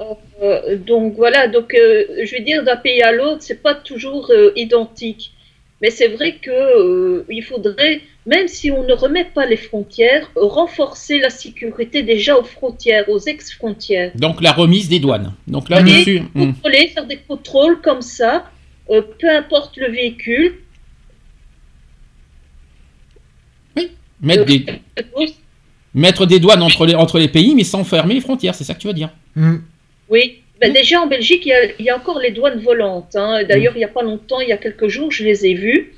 Euh, 0.00 0.76
donc 0.76 1.14
voilà, 1.16 1.46
donc 1.46 1.72
euh, 1.74 2.04
je 2.24 2.36
veux 2.36 2.42
dire 2.42 2.64
d'un 2.64 2.76
pays 2.76 3.02
à 3.02 3.12
l'autre, 3.12 3.42
c'est 3.42 3.62
pas 3.62 3.74
toujours 3.74 4.30
euh, 4.30 4.52
identique. 4.56 5.32
Mais 5.84 5.90
c'est 5.90 6.08
vrai 6.08 6.36
que 6.40 6.50
euh, 6.50 7.26
il 7.28 7.42
faudrait, 7.42 8.00
même 8.26 8.48
si 8.48 8.70
on 8.70 8.84
ne 8.84 8.94
remet 8.94 9.24
pas 9.24 9.44
les 9.44 9.56
frontières, 9.56 10.30
renforcer 10.34 11.18
la 11.18 11.30
sécurité 11.30 12.02
déjà 12.02 12.38
aux 12.38 12.44
frontières, 12.44 13.08
aux 13.08 13.18
ex-frontières. 13.18 14.12
Donc 14.14 14.40
la 14.40 14.52
remise 14.52 14.88
des 14.88 14.98
douanes. 14.98 15.34
Donc 15.46 15.70
Et 15.70 15.74
là-dessus, 15.74 16.20
hmm. 16.34 16.54
Contrôler, 16.54 16.88
faire 16.88 17.06
des 17.06 17.18
contrôles 17.18 17.80
comme 17.82 18.02
ça, 18.02 18.50
euh, 18.90 19.02
peu 19.18 19.28
importe 19.28 19.76
le 19.76 19.90
véhicule. 19.90 20.54
mettre, 24.22 24.42
Euh, 24.42 24.44
des... 24.46 24.64
mettre 25.92 26.24
des 26.24 26.40
douanes 26.40 26.62
entre 26.62 26.86
les, 26.86 26.94
entre 26.94 27.18
les 27.18 27.28
pays, 27.28 27.54
mais 27.54 27.64
sans 27.64 27.84
fermer 27.84 28.14
les 28.14 28.20
frontières, 28.22 28.54
c'est 28.54 28.64
ça 28.64 28.72
que 28.72 28.80
tu 28.80 28.86
veux 28.86 28.94
dire 28.94 29.10
Hum. 29.36 29.62
Oui, 30.10 30.42
ben 30.60 30.72
déjà 30.72 31.00
en 31.00 31.06
Belgique, 31.06 31.44
il 31.46 31.48
y 31.48 31.52
a, 31.52 31.64
il 31.78 31.84
y 31.84 31.90
a 31.90 31.96
encore 31.96 32.18
les 32.20 32.30
douanes 32.30 32.60
volantes. 32.60 33.16
hein. 33.16 33.42
D'ailleurs, 33.44 33.72
il 33.74 33.78
n'y 33.78 33.84
a 33.84 33.88
pas 33.88 34.02
longtemps, 34.02 34.40
il 34.40 34.48
y 34.48 34.52
a 34.52 34.56
quelques 34.56 34.88
jours, 34.88 35.10
je 35.10 35.24
les 35.24 35.46
ai 35.46 35.54
vues 35.54 35.94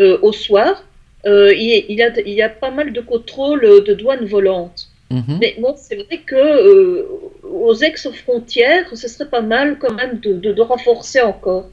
euh, 0.00 0.18
au 0.22 0.32
soir. 0.32 0.84
Euh, 1.26 1.52
il, 1.54 1.84
il 1.88 1.96
y 1.96 2.02
a, 2.02 2.10
il 2.20 2.32
y 2.32 2.42
a 2.42 2.48
pas 2.48 2.70
mal 2.70 2.92
de 2.92 3.00
contrôles 3.00 3.64
euh, 3.64 3.80
de 3.80 3.92
douanes 3.94 4.24
volantes. 4.24 4.86
Mhm. 5.10 5.38
Mais 5.40 5.56
bon, 5.58 5.74
c'est 5.76 5.96
vrai 5.96 6.18
que 6.24 6.36
euh, 6.36 7.06
aux 7.42 7.74
ex-frontières, 7.74 8.86
ce 8.94 9.08
serait 9.08 9.28
pas 9.28 9.40
mal 9.40 9.78
quand 9.78 9.92
même 9.94 10.20
de, 10.20 10.32
de- 10.34 10.52
de 10.52 10.62
renforcer 10.62 11.20
encore. 11.20 11.66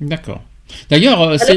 D'accord. 0.00 0.42
D'ailleurs, 0.88 1.38
c'est... 1.38 1.52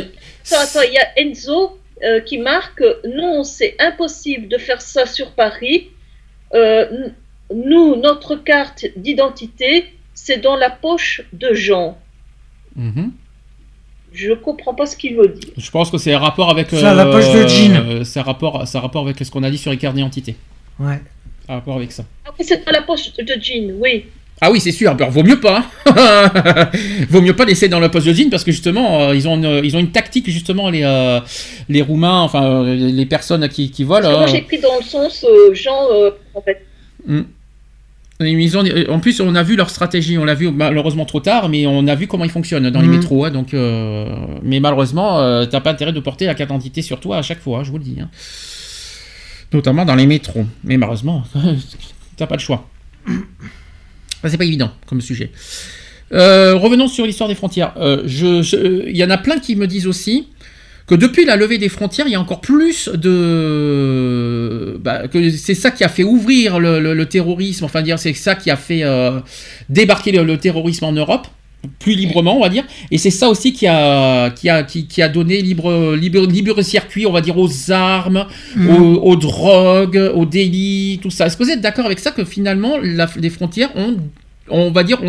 Attends, 0.45 0.61
attends, 0.63 0.81
il 0.87 0.93
y 0.93 0.97
a 0.97 1.07
Enzo 1.17 1.77
qui 2.25 2.37
marque 2.37 2.83
non, 3.07 3.43
c'est 3.45 3.75
impossible 3.79 4.49
de 4.49 4.57
faire 4.57 4.81
ça 4.81 5.05
sur 5.05 5.31
Paris. 5.31 5.89
Euh, 7.53 7.61
nous, 7.65 7.95
notre 7.95 8.35
carte 8.35 8.85
d'identité, 8.97 9.85
c'est 10.13 10.37
dans 10.37 10.55
la 10.55 10.69
poche 10.69 11.21
de 11.33 11.53
Jean. 11.53 11.97
Mhm. 12.75 13.11
Je 14.13 14.33
comprends 14.33 14.73
pas 14.75 14.85
ce 14.85 14.95
qu'il 14.95 15.15
veut 15.15 15.27
dire. 15.27 15.49
Je 15.57 15.71
pense 15.71 15.89
que 15.89 15.97
c'est 15.97 16.13
un 16.13 16.19
rapport 16.19 16.49
avec... 16.51 16.67
C'est 16.69 16.83
à 16.83 16.93
la 16.93 17.05
poche 17.07 17.31
de 17.33 17.47
jean. 17.47 17.75
euh, 17.77 18.03
c'est 18.03 18.19
un 18.19 18.23
rapport, 18.23 18.67
c'est 18.67 18.77
un 18.77 18.81
rapport 18.81 19.01
avec 19.03 19.17
ce 19.17 19.31
qu'on 19.31 19.41
a 19.41 19.49
dit 19.49 19.57
sur 19.57 19.71
les 19.71 19.77
cartes 19.77 19.95
d'identité. 19.95 20.35
Ouais. 20.79 21.01
Un 21.49 21.55
rapport 21.55 21.75
avec 21.77 21.91
ça. 21.91 22.05
Ah 22.25 22.29
oui, 22.37 22.45
c'est 22.47 22.63
dans 22.63 22.71
la 22.71 22.83
poche 22.83 23.11
de 23.13 23.33
jean, 23.41 23.71
oui. 23.79 24.05
Ah 24.39 24.51
oui, 24.51 24.59
c'est 24.59 24.71
sûr. 24.71 24.91
Alors, 24.91 25.09
vaut 25.09 25.23
mieux 25.23 25.39
pas. 25.39 25.65
hein. 25.87 26.71
vaut 27.09 27.21
mieux 27.21 27.35
pas 27.35 27.45
laisser 27.45 27.69
dans 27.69 27.79
la 27.79 27.89
poste 27.89 28.05
de 28.07 28.13
jean 28.13 28.29
parce 28.29 28.43
que 28.43 28.51
justement, 28.51 29.01
euh, 29.09 29.15
ils 29.15 29.27
ont 29.27 29.35
une, 29.35 29.63
ils 29.65 29.75
ont 29.75 29.79
une 29.79 29.91
tactique 29.91 30.29
justement 30.29 30.69
les 30.69 30.83
euh, 30.83 31.19
les 31.69 31.81
roumains, 31.81 32.21
enfin 32.21 32.63
euh, 32.63 32.75
les 32.75 33.05
personnes 33.05 33.47
qui, 33.49 33.71
qui 33.71 33.83
volent. 33.83 34.01
Parce 34.01 34.13
que 34.13 34.19
moi, 34.19 34.29
euh, 34.29 34.31
j'ai 34.31 34.41
pris 34.41 34.59
dans 34.59 34.75
le 34.77 34.83
sens 34.83 35.25
euh, 35.27 35.53
Jean, 35.53 35.87
euh, 35.91 36.11
en 36.35 36.41
fait. 36.41 36.65
Ils 38.19 38.57
ont- 38.57 38.63
en 38.89 38.99
plus, 38.99 39.19
on 39.21 39.35
a 39.35 39.43
vu 39.43 39.55
leur 39.55 39.69
stratégie. 39.69 40.17
On 40.17 40.25
l'a 40.25 40.35
vu 40.35 40.49
malheureusement 40.51 41.05
trop 41.05 41.19
tard, 41.19 41.49
mais 41.49 41.65
on 41.65 41.87
a 41.87 41.95
vu 41.95 42.07
comment 42.07 42.23
ils 42.25 42.31
fonctionnent 42.31 42.69
dans 42.69 42.81
les 42.81 42.87
Mhm. 42.87 42.95
métros. 42.97 43.25
hein, 43.25 43.31
donc, 43.31 43.53
euh, 43.53 44.05
mais 44.43 44.59
malheureusement, 44.59 45.19
euh, 45.19 45.45
t'as 45.45 45.59
pas 45.61 45.71
intérêt 45.71 45.91
de 45.93 45.99
porter 45.99 46.25
la 46.25 46.35
carte 46.35 46.49
d'identité 46.51 46.81
sur 46.81 46.99
toi 46.99 47.17
à 47.17 47.21
chaque 47.21 47.39
fois. 47.41 47.59
hein, 47.59 47.63
je 47.63 47.71
vous 47.71 47.77
le 47.79 47.83
dis. 47.83 47.97
hein. 48.01 48.09
Notamment 49.51 49.85
dans 49.85 49.95
les 49.95 50.07
métros. 50.07 50.45
Mais 50.63 50.77
malheureusement, 50.77 51.23
t'as 52.17 52.27
pas 52.27 52.35
le 52.35 52.41
choix. 52.41 52.67
Enfin, 53.07 54.29
c'est 54.29 54.37
pas 54.37 54.45
évident 54.45 54.71
comme 54.87 55.01
sujet. 55.01 55.31
Euh, 56.13 56.55
revenons 56.55 56.87
sur 56.87 57.05
l'histoire 57.05 57.27
des 57.27 57.35
frontières. 57.35 57.73
Je- 58.05 58.41
je- 58.41 58.87
Il 58.89 58.95
y 58.95 59.03
en 59.03 59.09
a 59.09 59.17
plein 59.17 59.39
qui 59.39 59.55
me 59.55 59.67
disent 59.67 59.87
aussi 59.87 60.27
que 60.87 60.95
depuis 60.95 61.23
la 61.25 61.35
levée 61.37 61.57
des 61.57 61.69
frontières, 61.69 62.07
il 62.07 62.11
y 62.11 62.15
a 62.15 62.19
encore 62.19 62.41
plus 62.41 62.89
de... 62.93 64.77
bah, 64.81 65.07
que 65.07 65.29
c'est 65.31 65.55
ça 65.55 65.71
qui 65.71 65.83
a 65.83 65.89
fait 65.89 66.03
ouvrir 66.03 66.59
le, 66.59 66.79
le- 66.79 66.93
le 66.93 67.05
terrorisme, 67.05 67.65
enfin 67.65 67.81
dire 67.81 67.99
c'est 67.99 68.13
ça 68.13 68.35
qui 68.35 68.49
a 68.51 68.55
fait 68.57 68.83
euh, 68.83 69.19
débarquer 69.69 70.11
le, 70.11 70.23
le 70.23 70.37
terrorisme 70.37 70.85
en 70.85 70.91
Europe 70.91 71.27
plus 71.79 71.93
librement, 71.95 72.35
on 72.37 72.41
va 72.41 72.49
dire, 72.49 72.65
et 72.91 72.97
c'est 72.97 73.09
ça 73.09 73.29
aussi 73.29 73.53
qui 73.53 73.67
a, 73.67 74.31
qui 74.31 74.49
a, 74.49 74.63
qui, 74.63 74.85
qui 74.85 75.01
a 75.01 75.07
donné 75.07 75.41
libre, 75.41 75.95
libre, 75.95 76.27
libre 76.27 76.61
circuit, 76.61 77.05
on 77.05 77.13
va 77.13 77.21
dire, 77.21 77.37
aux 77.37 77.71
armes, 77.71 78.25
aux, 78.69 78.73
aux 78.95 79.15
drogues, 79.15 80.11
aux 80.13 80.25
délits, 80.25 80.99
tout 81.01 81.09
ça. 81.09 81.27
Est-ce 81.27 81.37
que 81.37 81.43
vous 81.45 81.49
êtes 81.51 81.61
d'accord 81.61 81.85
avec 81.85 81.99
ça 81.99 82.11
que 82.11 82.25
finalement 82.25 82.73
la- 82.83 83.07
les 83.17 83.29
frontières 83.29 83.69
ont, 83.77 83.95
on 84.53 84.71
va 84.71 84.83
dire, 84.83 84.99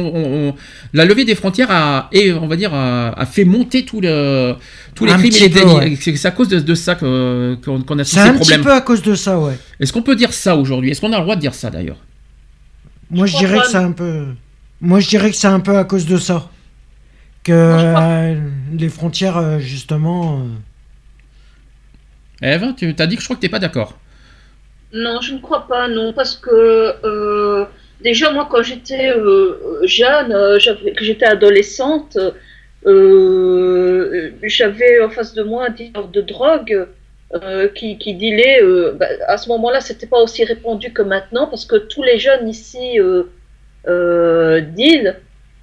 la 0.93 1.05
levée 1.05 1.25
des 1.25 1.35
frontières 1.35 1.71
a, 1.71 2.09
et 2.13 2.33
on 2.33 2.47
va 2.47 2.57
dire, 2.57 2.75
a, 2.75 3.27
fait 3.27 3.45
monter 3.45 3.85
tout 3.85 4.01
le, 4.01 4.55
tous 4.95 5.05
les 5.05 5.13
crimes 5.13 5.27
et 5.27 5.39
les 5.41 5.49
délits. 5.49 5.97
C'est 5.97 6.27
à 6.27 6.31
cause 6.31 6.49
de, 6.49 6.75
ça 6.75 6.95
qu'on 6.95 7.07
a 7.53 7.57
tous 7.57 7.79
ces 7.79 7.85
problèmes. 7.85 8.05
C'est 8.05 8.21
un 8.21 8.35
petit 8.35 8.59
peu 8.59 8.73
à 8.73 8.81
cause 8.81 9.03
de 9.03 9.15
ça, 9.15 9.39
ouais. 9.39 9.59
Est-ce 9.81 9.93
qu'on 9.93 10.03
peut 10.03 10.17
dire 10.17 10.33
ça 10.33 10.57
aujourd'hui? 10.57 10.91
Est-ce 10.91 11.01
qu'on 11.01 11.13
a 11.13 11.19
le 11.19 11.23
droit 11.23 11.37
de 11.37 11.41
dire 11.41 11.55
ça 11.55 11.71
d'ailleurs? 11.71 11.99
Moi, 13.11 13.27
je, 13.27 13.37
dirais 13.37 13.61
que 13.61 13.67
c'est 13.67 13.77
un 13.77 13.93
peu. 13.93 14.27
Moi, 14.81 15.01
je 15.01 15.09
dirais 15.09 15.31
que 15.31 15.37
c'est 15.37 15.47
un 15.47 15.61
peu 15.61 15.77
à 15.77 15.85
cause 15.85 16.07
de 16.07 16.17
ça 16.17 16.51
que 17.45 17.53
euh, 17.53 18.35
les 18.73 18.89
frontières, 18.89 19.37
euh, 19.37 19.59
justement. 19.59 20.43
Eve, 22.43 22.75
tu 22.77 22.95
as 22.99 23.07
dit 23.07 23.17
que 23.17 23.23
je 23.23 23.27
crois 23.27 23.37
que 23.37 23.41
tu 23.41 23.47
n'es 23.47 23.51
pas 23.51 23.59
d'accord. 23.59 23.99
Non, 24.93 25.21
je 25.21 25.35
ne 25.35 25.39
crois 25.41 25.67
pas, 25.67 25.89
non, 25.89 26.13
parce 26.13 26.37
que 26.37 26.51
euh, 27.05 27.65
déjà, 28.05 28.31
moi, 28.31 28.47
quand 28.51 28.63
j'étais 28.63 29.13
jeune, 29.83 30.31
que 30.97 31.05
j'étais 31.05 31.27
adolescente, 31.27 32.17
j'avais 34.43 35.01
en 35.03 35.11
face 35.11 35.35
de 35.35 35.43
moi 35.43 35.67
un 35.67 35.71
dealer 35.71 36.09
de 36.09 36.21
drogue 36.21 36.87
qui, 37.75 37.99
qui 37.99 38.15
dealait. 38.15 38.61
Bah, 38.95 39.07
à 39.27 39.39
ce 39.39 39.49
moment-là, 39.49 39.81
c'était 39.81 40.07
pas 40.07 40.21
aussi 40.21 40.45
répandu 40.45 40.93
que 40.93 41.03
maintenant, 41.03 41.49
parce 41.49 41.65
que 41.65 41.77
tous 41.77 42.03
les 42.03 42.19
jeunes 42.19 42.49
ici 42.49 42.99
deal 43.87 45.17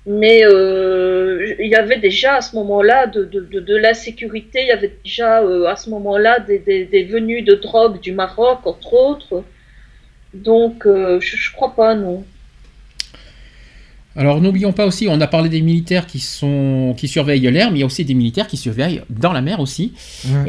mais 0.05 0.43
euh, 0.43 1.55
il 1.59 1.67
y 1.67 1.75
avait 1.75 1.99
déjà 1.99 2.35
à 2.35 2.41
ce 2.41 2.55
moment-là 2.55 3.05
de, 3.05 3.23
de, 3.23 3.59
de, 3.59 3.75
l'insécurité, 3.75 4.61
il 4.61 4.67
y 4.67 4.71
avait 4.71 4.93
déjà 5.03 5.41
euh, 5.41 5.65
à 5.67 5.75
ce 5.75 5.89
moment-là 5.91 6.39
des, 6.39 6.57
des, 6.57 6.85
des, 6.85 7.03
venues 7.03 7.43
de 7.43 7.53
drogue 7.53 7.99
du 7.99 8.11
Maroc, 8.11 8.65
entre 8.65 8.93
autres. 8.93 9.43
Donc, 10.33 10.85
euh, 10.85 11.19
je, 11.19 11.35
je 11.37 11.51
crois 11.51 11.75
pas, 11.75 11.95
non. 11.95 12.23
Alors 14.15 14.41
n'oublions 14.41 14.73
pas 14.73 14.85
aussi, 14.85 15.07
on 15.09 15.21
a 15.21 15.27
parlé 15.27 15.47
des 15.47 15.61
militaires 15.61 16.05
qui, 16.05 16.19
sont, 16.19 16.93
qui 16.97 17.07
surveillent 17.07 17.49
l'air, 17.49 17.71
mais 17.71 17.77
il 17.77 17.79
y 17.79 17.83
a 17.83 17.85
aussi 17.85 18.03
des 18.03 18.13
militaires 18.13 18.47
qui 18.47 18.57
surveillent 18.57 19.01
dans 19.09 19.31
la 19.31 19.41
mer 19.41 19.61
aussi. 19.61 19.93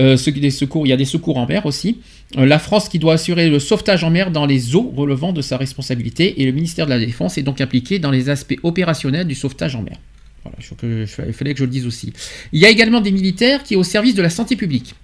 Euh, 0.01 0.17
des 0.17 0.51
secours, 0.51 0.85
il 0.85 0.91
y 0.91 0.93
a 0.93 0.97
des 0.97 1.05
secours 1.05 1.37
en 1.37 1.47
mer 1.47 1.65
aussi. 1.65 2.01
Euh, 2.39 2.45
la 2.45 2.59
France 2.59 2.89
qui 2.89 2.99
doit 2.99 3.15
assurer 3.15 3.49
le 3.49 3.61
sauvetage 3.61 4.03
en 4.03 4.11
mer 4.11 4.33
dans 4.33 4.47
les 4.47 4.75
eaux 4.75 4.93
relevant 4.97 5.33
de 5.33 5.43
sa 5.43 5.57
responsabilité 5.57 6.43
et 6.43 6.47
le 6.47 6.53
ministère 6.53 6.87
de 6.87 6.91
la 6.91 6.99
Défense 6.99 7.39
est 7.39 7.43
donc 7.43 7.61
impliqué 7.61 8.01
dans 8.01 8.11
les 8.11 8.31
aspects 8.31 8.59
opérationnels 8.65 9.29
du 9.29 9.37
sauvetage 9.37 9.77
en 9.77 9.83
mer. 9.83 9.97
Voilà, 10.43 10.57
il 10.91 11.33
fallait 11.33 11.53
que 11.53 11.61
je 11.61 11.65
le 11.65 11.71
dise 11.71 11.87
aussi. 11.87 12.13
Il 12.53 12.61
y 12.61 12.67
a 12.67 12.69
également 12.69 13.01
des 13.01 13.13
militaires 13.13 13.63
qui 13.63 13.75
sont 13.75 13.81
au 13.81 13.85
service 13.85 14.17
de 14.17 14.23
la 14.23 14.31
santé 14.31 14.57
publique. 14.57 14.97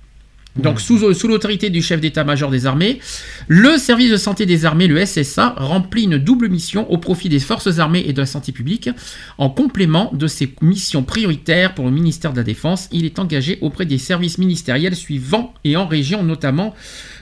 Donc 0.58 0.80
sous, 0.80 1.14
sous 1.14 1.28
l'autorité 1.28 1.70
du 1.70 1.82
chef 1.82 2.00
d'état-major 2.00 2.50
des 2.50 2.66
armées, 2.66 2.98
le 3.46 3.78
service 3.78 4.10
de 4.10 4.16
santé 4.16 4.44
des 4.44 4.64
armées, 4.64 4.88
le 4.88 5.04
SSA, 5.04 5.54
remplit 5.56 6.04
une 6.04 6.18
double 6.18 6.48
mission 6.48 6.90
au 6.90 6.98
profit 6.98 7.28
des 7.28 7.38
forces 7.38 7.78
armées 7.78 8.04
et 8.06 8.12
de 8.12 8.20
la 8.20 8.26
santé 8.26 8.52
publique. 8.52 8.90
En 9.38 9.50
complément 9.50 10.10
de 10.12 10.26
ses 10.26 10.52
missions 10.60 11.04
prioritaires 11.04 11.74
pour 11.74 11.84
le 11.84 11.92
ministère 11.92 12.32
de 12.32 12.38
la 12.38 12.44
Défense, 12.44 12.88
il 12.92 13.04
est 13.04 13.18
engagé 13.18 13.58
auprès 13.60 13.86
des 13.86 13.98
services 13.98 14.38
ministériels 14.38 14.96
suivants 14.96 15.54
et 15.64 15.76
en 15.76 15.86
région 15.86 16.22
notamment 16.22 16.74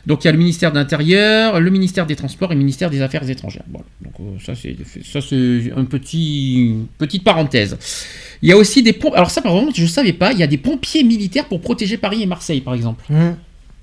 donc 0.07 0.23
il 0.23 0.27
y 0.27 0.29
a 0.29 0.33
le 0.33 0.39
ministère 0.39 0.71
de 0.71 0.77
l'Intérieur, 0.77 1.61
le 1.61 1.71
ministère 1.71 2.07
des 2.07 2.15
Transports 2.15 2.53
et 2.53 2.55
le 2.55 2.61
ministère 2.61 2.91
des 2.91 3.03
Affaires 3.03 3.29
étrangères. 3.29 3.65
Voilà. 3.69 3.87
Donc 4.03 4.15
euh, 4.21 4.39
ça 4.45 4.55
c'est 4.55 4.77
ça 5.05 5.21
c'est 5.21 5.73
un 5.77 5.85
petit 5.85 6.77
petite 6.99 7.25
parenthèse. 7.25 7.77
Il 8.43 8.49
y 8.49 8.53
a 8.53 8.57
aussi 8.57 8.83
des 8.83 8.93
pompiers. 8.93 9.17
Alors 9.17 9.31
ça 9.31 9.43
par 9.43 9.53
exemple 9.53 9.73
je 9.75 9.83
ne 9.83 9.89
savais 9.89 10.13
pas. 10.13 10.33
Il 10.33 10.39
y 10.39 10.45
a 10.45 10.47
des 10.47 10.59
pompiers 10.59 11.03
militaires 11.03 11.47
pour 11.47 11.61
protéger 11.61 11.97
Paris 11.97 12.23
et 12.23 12.27
Marseille 12.27 12.61
par 12.61 12.75
exemple. 12.75 13.05
Mmh. 13.11 13.33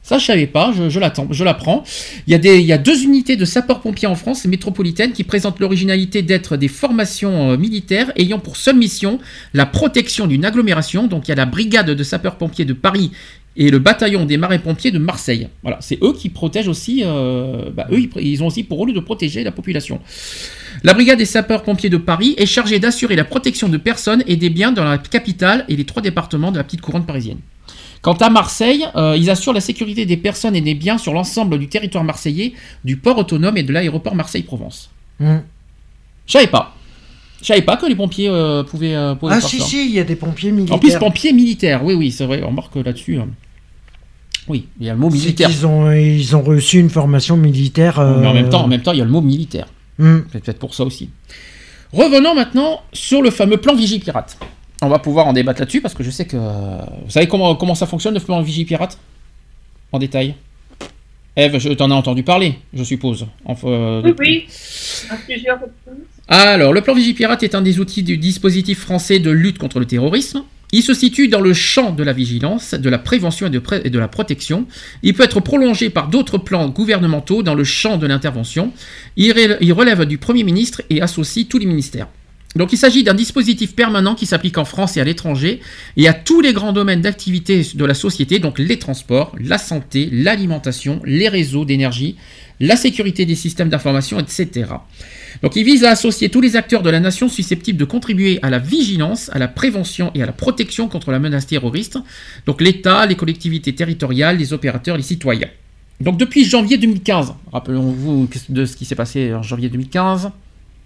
Ça, 0.06 0.18
je 0.18 0.26
savais 0.26 0.48
pas, 0.48 0.74
je, 0.74 1.00
l'attends, 1.00 1.28
je 1.32 1.46
l'apprends. 1.46 1.86
Il 2.28 2.32
y, 2.32 2.36
a 2.36 2.38
des, 2.38 2.60
il 2.60 2.66
y 2.66 2.74
a 2.74 2.78
deux 2.78 3.04
unités 3.04 3.38
de 3.38 3.46
sapeurs-pompiers 3.46 4.10
en 4.10 4.16
France 4.16 4.44
métropolitaine 4.44 5.14
qui 5.14 5.24
présentent 5.24 5.62
l'originalité 5.62 6.22
d'être 6.22 6.58
des 6.58 6.68
formations 6.68 7.52
euh, 7.52 7.58
militaires 7.58 8.12
ayant 8.18 8.38
pour 8.40 8.58
seule 8.58 8.76
mission 8.76 9.20
la 9.54 9.66
protection 9.66 10.28
d'une 10.28 10.44
agglomération. 10.44 11.08
Donc, 11.08 11.30
il 11.30 11.30
y 11.30 11.32
a 11.32 11.36
la 11.36 11.46
brigade 11.46 11.90
de 11.90 12.04
sapeurs-pompiers 12.04 12.66
de 12.66 12.74
Paris 12.74 13.12
et 13.56 13.70
le 13.70 13.80
bataillon 13.80 14.26
des 14.26 14.38
marins-pompiers 14.38 14.92
de 14.92 14.98
Marseille. 14.98 15.48
Voilà, 15.62 15.78
c'est 15.82 16.00
eux 16.02 16.14
qui 16.14 16.30
protègent 16.30 16.68
aussi, 16.68 17.04
euh, 17.06 17.70
bah, 17.72 17.88
eux, 17.92 18.00
ils 18.20 18.44
ont 18.44 18.48
aussi 18.48 18.64
pour 18.64 18.80
rôle 18.80 18.94
de 18.94 19.00
protéger 19.00 19.44
la 19.44 19.52
population. 19.52 20.00
La 20.84 20.94
brigade 20.94 21.20
des 21.20 21.26
sapeurs-pompiers 21.26 21.90
de 21.90 21.98
Paris 21.98 22.34
est 22.38 22.46
chargée 22.46 22.80
d'assurer 22.80 23.16
la 23.16 23.26
protection 23.26 23.70
de 23.70 23.78
personnes 23.78 24.24
et 24.28 24.36
des 24.36 24.50
biens 24.50 24.72
dans 24.72 24.84
la 24.84 24.98
capitale 24.98 25.66
et 25.70 25.76
les 25.76 25.86
trois 25.86 26.02
départements 26.02 26.52
de 26.52 26.58
la 26.58 26.64
petite 26.64 26.82
couronne 26.82 27.06
parisienne. 27.06 27.40
Quant 28.02 28.16
à 28.16 28.30
Marseille, 28.30 28.86
euh, 28.96 29.16
ils 29.18 29.30
assurent 29.30 29.54
la 29.54 29.62
sécurité 29.62 30.06
des 30.06 30.18
personnes 30.18 30.56
et 30.56 30.62
des 30.62 30.74
biens 30.74 30.98
sur 30.98 31.14
l'ensemble 31.14 31.58
du 31.58 31.70
territoire 31.70 32.04
marseillais, 32.04 32.54
du 32.84 32.98
port 32.98 33.18
autonome 33.18 33.56
et 33.56 33.64
de 33.64 33.72
l'aéroport 33.72 34.16
Marseille-Provence. 34.16 34.90
Mmh. 35.20 35.38
Je 36.26 36.32
savais 36.32 36.48
pas. 36.48 36.76
Je 37.42 37.48
savais 37.48 37.62
pas 37.62 37.78
que 37.78 37.86
les 37.86 37.96
pompiers 37.96 38.30
euh, 38.30 38.64
pouvaient, 38.64 38.96
euh, 38.96 39.16
Ah 39.30 39.40
si 39.42 39.62
si, 39.62 39.86
il 39.86 39.94
y 39.94 40.00
a 40.00 40.04
des 40.04 40.16
pompiers 40.16 40.52
militaires. 40.52 40.76
En 40.76 40.80
plus, 40.80 40.96
pompiers 40.98 41.34
militaires, 41.34 41.84
oui 41.84 41.94
oui, 41.94 42.12
c'est 42.12 42.26
vrai, 42.26 42.42
on 42.44 42.48
remarque 42.48 42.76
là-dessus. 42.76 43.18
Hein. 43.18 43.28
Oui, 44.48 44.68
il 44.80 44.86
y 44.86 44.90
a 44.90 44.94
le 44.94 45.00
mot 45.00 45.10
militaire. 45.10 45.50
Ils 45.50 45.66
ont, 45.66 45.92
ils 45.92 46.36
ont 46.36 46.42
reçu 46.42 46.80
une 46.80 46.90
formation 46.90 47.38
militaire. 47.38 48.00
Mais 48.20 48.28
en 48.28 48.34
même 48.34 48.50
temps, 48.50 48.64
en 48.64 48.68
même 48.68 48.82
temps, 48.82 48.92
il 48.92 49.00
y 49.00 49.02
a 49.02 49.06
le 49.06 49.12
mot 49.12 49.22
militaire. 49.22 49.68
C'est 50.00 50.42
peut-être 50.42 50.60
pour 50.60 50.74
ça 50.74 50.84
aussi. 50.84 51.10
Revenons 51.92 52.34
maintenant 52.34 52.82
sur 52.92 53.22
le 53.22 53.30
fameux 53.30 53.58
plan 53.58 53.76
Vigipirate. 53.76 54.38
On 54.82 54.90
va 54.90 55.00
pouvoir 55.00 55.28
en 55.28 55.34
débattre 55.34 55.62
là-dessus 55.62 55.80
parce 55.80 55.94
que 55.94 56.04
je 56.04 56.10
sais 56.10 56.26
que. 56.26 56.36
Vous 56.36 57.10
savez 57.10 57.28
comment, 57.28 57.56
comment 57.56 57.76
ça 57.76 57.86
fonctionne 57.86 58.16
le 58.16 58.20
plan 58.20 58.42
Vigipirate? 58.42 58.98
En 59.92 60.00
détail 60.00 60.36
Eve, 61.36 61.58
je 61.58 61.70
t'en 61.70 61.90
ai 61.90 61.94
entendu 61.94 62.22
parler, 62.22 62.60
je 62.74 62.84
suppose. 62.84 63.26
Euh, 63.64 64.02
oui, 64.04 64.14
oui, 64.20 64.46
à 65.10 65.16
plusieurs 65.16 65.56
reprises. 65.56 66.06
Alors, 66.28 66.74
le 66.74 66.82
plan 66.82 66.94
Vigipirate 66.94 67.42
est 67.44 67.56
un 67.56 67.62
des 67.62 67.80
outils 67.80 68.04
du 68.04 68.18
dispositif 68.18 68.80
français 68.80 69.20
de 69.20 69.32
lutte 69.32 69.58
contre 69.58 69.80
le 69.80 69.86
terrorisme. 69.86 70.44
Il 70.74 70.82
se 70.82 70.96
situe 70.96 71.28
dans 71.28 71.40
le 71.40 71.54
champ 71.54 71.92
de 71.92 72.02
la 72.02 72.14
vigilance, 72.14 72.74
de 72.74 72.90
la 72.90 72.98
prévention 72.98 73.46
et 73.46 73.90
de, 73.92 74.00
la 74.00 74.08
protection. 74.08 74.66
Il 75.04 75.14
peut 75.14 75.22
être 75.22 75.40
prolongé 75.40 75.92
par 75.92 76.08
d'autres 76.08 76.40
plans 76.40 76.68
gouvernementaux 76.68 77.44
dans 77.44 77.54
le 77.54 77.64
champ 77.64 77.98
de 77.98 78.08
l'intervention. 78.08 78.74
Il, 79.16 79.32
relève 79.72 80.06
du 80.06 80.18
Premier 80.18 80.44
ministre 80.44 80.82
et 80.90 81.00
associe 81.00 81.48
tous 81.48 81.60
les 81.60 81.68
ministères. 81.68 82.08
Donc 82.56 82.74
il 82.74 82.78
s'agit 82.78 83.04
d'un 83.04 83.14
dispositif 83.14 83.76
permanent 83.76 84.16
qui 84.16 84.26
s'applique 84.26 84.58
en 84.58 84.66
France 84.66 84.98
et 84.98 85.02
à 85.02 85.04
l'étranger 85.04 85.60
et 85.96 86.08
à 86.08 86.14
tous 86.14 86.42
les 86.42 86.54
grands 86.54 86.74
domaines 86.74 87.02
d'activité 87.02 87.62
de 87.76 87.86
la 87.86 87.94
société, 87.94 88.40
donc 88.40 88.58
les 88.58 88.80
transports, 88.80 89.36
la 89.40 89.60
santé, 89.60 90.10
l'alimentation, 90.12 91.02
les 91.06 91.30
réseaux 91.30 91.66
d'énergie, 91.66 92.16
la 92.64 92.78
sécurité 92.78 93.26
des 93.26 93.36
systèmes 93.36 93.70
d'information, 93.70 94.20
etc. 94.20 94.66
Donc 95.42 95.56
il 95.56 95.66
vise 95.66 95.84
à 95.84 95.92
associer 95.92 96.30
tous 96.30 96.40
les 96.40 96.56
acteurs 96.56 96.82
de 96.82 96.90
la 96.90 97.02
nation 97.02 97.28
susceptibles 97.28 97.78
de 97.78 97.86
contribuer 97.86 98.40
à 98.42 98.50
la 98.50 98.60
vigilance, 98.60 99.30
à 99.34 99.40
la 99.40 99.50
prévention 99.50 100.12
et 100.16 100.24
à 100.24 100.26
la 100.26 100.32
protection 100.32 100.88
contre 100.88 101.12
la 101.12 101.20
menace 101.20 101.46
terroriste, 101.46 102.00
donc 102.46 102.62
l'État, 102.62 103.06
les 103.06 103.16
collectivités 103.16 103.76
territoriales, 103.76 104.38
les 104.38 104.54
opérateurs, 104.54 104.96
les 104.96 105.04
citoyens. 105.04 105.50
Donc 106.00 106.18
depuis 106.18 106.46
janvier 106.46 106.78
2015, 106.78 107.34
rappelons-vous 107.52 108.30
de 108.50 108.66
ce 108.66 108.78
qui 108.78 108.86
s'est 108.86 108.96
passé 108.96 109.34
en 109.34 109.44
janvier 109.44 109.70
2015, 109.70 110.32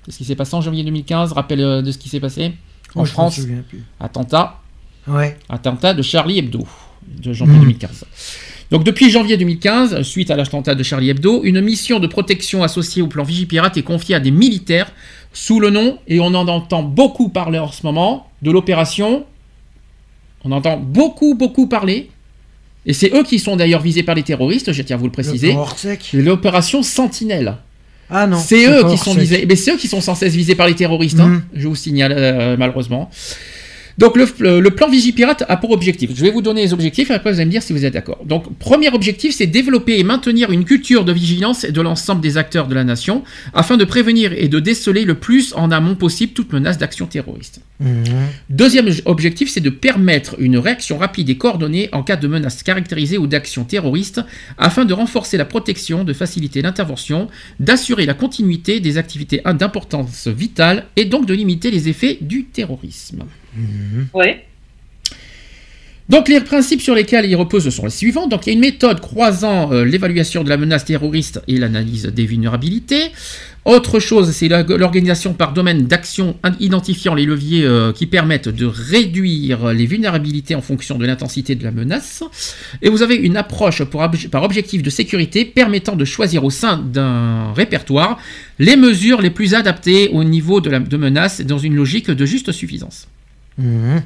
qu'est-ce 0.03 0.17
qui 0.17 0.25
s'est 0.25 0.35
passé 0.35 0.55
en 0.55 0.61
janvier 0.61 0.83
2015, 0.83 1.33
rappel 1.33 1.61
euh, 1.61 1.81
de 1.83 1.91
ce 1.91 1.99
qui 1.99 2.09
s'est 2.09 2.19
passé 2.19 2.53
en 2.95 3.05
France, 3.05 3.39
attentat, 3.99 4.61
ouais. 5.07 5.37
attentat 5.49 5.93
de 5.93 6.01
Charlie 6.01 6.39
Hebdo 6.39 6.65
de 7.05 7.33
janvier 7.33 7.59
2015. 7.59 8.05
Donc 8.71 8.83
depuis 8.83 9.09
janvier 9.09 9.37
2015, 9.37 10.01
suite 10.01 10.29
à 10.29 10.35
l'attentat 10.35 10.75
de 10.75 10.83
Charlie 10.83 11.09
Hebdo, 11.09 11.43
une 11.43 11.61
mission 11.61 11.99
de 11.99 12.07
protection 12.07 12.63
associée 12.63 13.01
au 13.01 13.07
plan 13.07 13.23
Vigipirate 13.23 13.77
est 13.77 13.83
confiée 13.83 14.15
à 14.15 14.19
des 14.19 14.31
militaires 14.31 14.91
sous 15.31 15.59
le 15.59 15.69
nom, 15.69 15.99
et 16.07 16.19
on 16.19 16.25
en 16.27 16.47
entend 16.47 16.83
beaucoup 16.83 17.29
parler 17.29 17.59
en 17.59 17.71
ce 17.71 17.85
moment, 17.85 18.29
de 18.41 18.51
l'opération. 18.51 19.25
On 20.43 20.51
entend 20.51 20.77
beaucoup, 20.77 21.35
beaucoup 21.35 21.67
parler. 21.67 22.09
Et 22.85 22.93
c'est 22.93 23.13
eux 23.13 23.23
qui 23.23 23.39
sont 23.39 23.55
d'ailleurs 23.55 23.81
visés 23.81 24.03
par 24.03 24.15
les 24.15 24.23
terroristes, 24.23 24.71
je 24.71 24.81
tiens 24.81 24.95
à 24.95 24.99
vous 24.99 25.05
le 25.05 25.11
préciser. 25.11 25.55
L'opération 26.13 26.83
Sentinelle. 26.83 27.57
Ah 28.09 28.25
non. 28.25 28.37
C'est 28.37 28.65
eux 28.67 28.89
qui 28.89 28.97
sont 28.97 29.13
visés. 29.13 29.45
Mais 29.47 29.55
c'est 29.55 29.73
eux 29.73 29.77
qui 29.77 29.87
sont 29.87 30.01
sans 30.01 30.15
cesse 30.15 30.33
visés 30.33 30.55
par 30.55 30.67
les 30.67 30.75
terroristes, 30.75 31.19
hein, 31.19 31.27
mmh. 31.27 31.43
je 31.53 31.67
vous 31.67 31.75
signale 31.75 32.13
euh, 32.17 32.55
malheureusement. 32.57 33.09
Donc 33.97 34.15
le, 34.15 34.69
plan 34.69 34.87
Vigipirate 34.89 35.43
a 35.47 35.57
pour 35.57 35.71
objectif, 35.71 36.11
je 36.13 36.21
vais 36.21 36.29
vous 36.29 36.43
donner 36.43 36.61
les 36.61 36.73
objectifs 36.73 37.09
et 37.09 37.13
après 37.15 37.31
vous 37.31 37.37
allez 37.37 37.47
me 37.47 37.51
dire 37.51 37.63
si 37.63 37.73
vous 37.73 37.83
êtes 37.83 37.93
d'accord. 37.93 38.23
Donc 38.25 38.55
premier 38.59 38.89
objectif, 38.89 39.33
c'est 39.33 39.47
développer 39.47 39.97
et 39.97 40.03
maintenir 40.03 40.51
une 40.51 40.65
culture 40.65 41.03
de 41.03 41.11
vigilance 41.11 41.65
de 41.65 41.81
l'ensemble 41.81 42.21
des 42.21 42.37
acteurs 42.37 42.67
de 42.67 42.75
la 42.75 42.83
nation 42.83 43.23
afin 43.55 43.75
de 43.75 43.85
prévenir 43.85 44.33
et 44.33 44.49
de 44.49 44.59
déceler 44.59 45.03
le 45.03 45.15
plus 45.15 45.53
en 45.55 45.71
amont 45.71 45.95
possible 45.95 46.33
toute 46.33 46.53
menace 46.53 46.77
d'action 46.77 47.07
terroriste. 47.07 47.61
Mmh. 47.79 48.03
Deuxième 48.51 48.87
objectif, 49.05 49.49
c'est 49.49 49.61
de 49.61 49.69
permettre 49.71 50.35
une 50.39 50.57
réaction 50.57 50.97
rapide 50.99 51.29
et 51.29 51.37
coordonnée 51.37 51.89
en 51.91 52.03
cas 52.03 52.17
de 52.17 52.27
menace 52.27 52.61
caractérisée 52.61 53.17
ou 53.17 53.25
d'action 53.25 53.63
terroriste 53.63 54.21
afin 54.59 54.85
de 54.85 54.93
renforcer 54.93 55.37
la 55.37 55.45
protection, 55.45 56.03
de 56.03 56.13
faciliter 56.13 56.61
l'intervention, 56.61 57.29
d'assurer 57.59 58.05
la 58.05 58.13
continuité 58.13 58.79
des 58.79 58.99
activités 58.99 59.41
d'importance 59.57 60.27
vitale 60.27 60.85
et 60.95 61.05
donc 61.05 61.25
de 61.25 61.33
limiter 61.33 61.71
les 61.71 61.89
effets 61.89 62.19
du 62.21 62.45
terrorisme. 62.45 63.23
Mhm. 63.55 64.07
Ouais. 64.13 64.43
Donc 66.09 66.29
les 66.29 66.39
principes 66.39 66.79
sur 66.81 66.95
lesquels 66.95 67.25
il 67.25 67.35
repose 67.35 67.67
sont 67.69 67.83
les 67.83 67.89
suivants. 67.91 68.27
Donc 68.27 68.47
il 68.47 68.49
y 68.49 68.51
a 68.51 68.53
une 68.53 68.61
méthode 68.61 69.01
croisant 69.01 69.73
euh, 69.73 69.83
l'évaluation 69.83 70.41
de 70.43 70.47
la 70.49 70.55
menace 70.55 70.85
terroriste 70.85 71.41
et 71.49 71.57
l'analyse 71.57 72.03
des 72.05 72.25
vulnérabilités. 72.25 73.11
Autre 73.65 73.99
chose, 73.99 74.31
c'est 74.31 74.47
l'organisation 74.47 75.33
par 75.33 75.51
domaine 75.51 75.87
d'action 75.87 76.37
identifiant 76.61 77.13
les 77.13 77.25
leviers 77.25 77.65
euh, 77.65 77.91
qui 77.91 78.05
permettent 78.05 78.47
de 78.47 78.65
réduire 78.65 79.73
les 79.73 79.85
vulnérabilités 79.85 80.55
en 80.55 80.61
fonction 80.61 80.97
de 80.97 81.05
l'intensité 81.05 81.55
de 81.55 81.65
la 81.65 81.71
menace. 81.71 82.23
Et 82.81 82.87
vous 82.87 83.01
avez 83.01 83.15
une 83.15 83.35
approche 83.35 83.83
pour 83.83 84.01
obje- 84.01 84.29
par 84.29 84.43
objectif 84.43 84.81
de 84.83 84.89
sécurité 84.89 85.43
permettant 85.43 85.97
de 85.97 86.05
choisir 86.05 86.45
au 86.45 86.49
sein 86.49 86.77
d'un 86.77 87.51
répertoire 87.51 88.17
les 88.59 88.77
mesures 88.77 89.19
les 89.21 89.31
plus 89.31 89.53
adaptées 89.53 90.07
au 90.13 90.23
niveau 90.23 90.61
de 90.61 90.69
la 90.69 90.79
de 90.79 90.95
menace 90.95 91.41
dans 91.41 91.57
une 91.57 91.75
logique 91.75 92.09
de 92.09 92.25
juste 92.25 92.53
suffisance. 92.53 93.09
Mhm. 93.57 94.03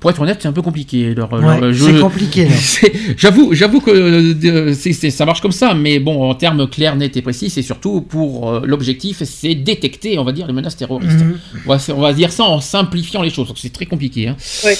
Pour 0.00 0.10
être 0.12 0.20
honnête, 0.20 0.38
c'est 0.40 0.46
un 0.46 0.52
peu 0.52 0.62
compliqué. 0.62 1.12
leur- 1.12 1.32
Ouais, 1.32 1.60
leur- 1.60 1.74
c'est 1.74 1.98
compliqué, 2.00 2.46
J'avoue, 3.16 3.52
j'avoue 3.52 3.80
que 3.80 3.90
euh, 3.90 4.72
c'est- 4.72 4.92
c'est- 4.92 5.10
ça 5.10 5.24
marche 5.26 5.40
comme 5.40 5.50
ça, 5.50 5.74
mais 5.74 5.98
bon, 5.98 6.22
en 6.30 6.36
termes 6.36 6.68
clairs, 6.70 6.94
nets 6.94 7.16
et 7.16 7.20
précis, 7.22 7.50
c'est 7.50 7.62
surtout 7.62 8.00
pour 8.02 8.48
euh, 8.48 8.60
l'objectif, 8.64 9.24
c'est 9.24 9.56
détecter, 9.56 10.16
on 10.16 10.22
va 10.22 10.30
dire, 10.30 10.46
les 10.46 10.52
menaces 10.52 10.76
terroristes. 10.76 11.18
Mhm. 11.18 11.38
On, 11.66 11.74
va, 11.74 11.94
on 11.96 12.00
va 12.00 12.12
dire 12.12 12.30
ça 12.30 12.44
en 12.44 12.60
simplifiant 12.60 13.22
les 13.22 13.30
choses. 13.30 13.48
Donc 13.48 13.58
c'est 13.58 13.72
très 13.72 13.86
compliqué. 13.86 14.28
Hein, 14.28 14.36
Ouais. 14.64 14.70
Ouais. 14.70 14.76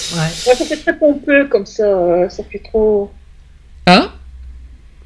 Ouais, 0.47 0.55
ça 0.55 0.65
fait 0.65 0.77
très 0.77 0.97
pompeux 0.97 1.47
comme 1.49 1.65
ça, 1.65 1.83
euh, 1.83 2.29
ça 2.29 2.41
fait 2.49 2.59
trop. 2.59 3.11
Hein? 3.87 4.11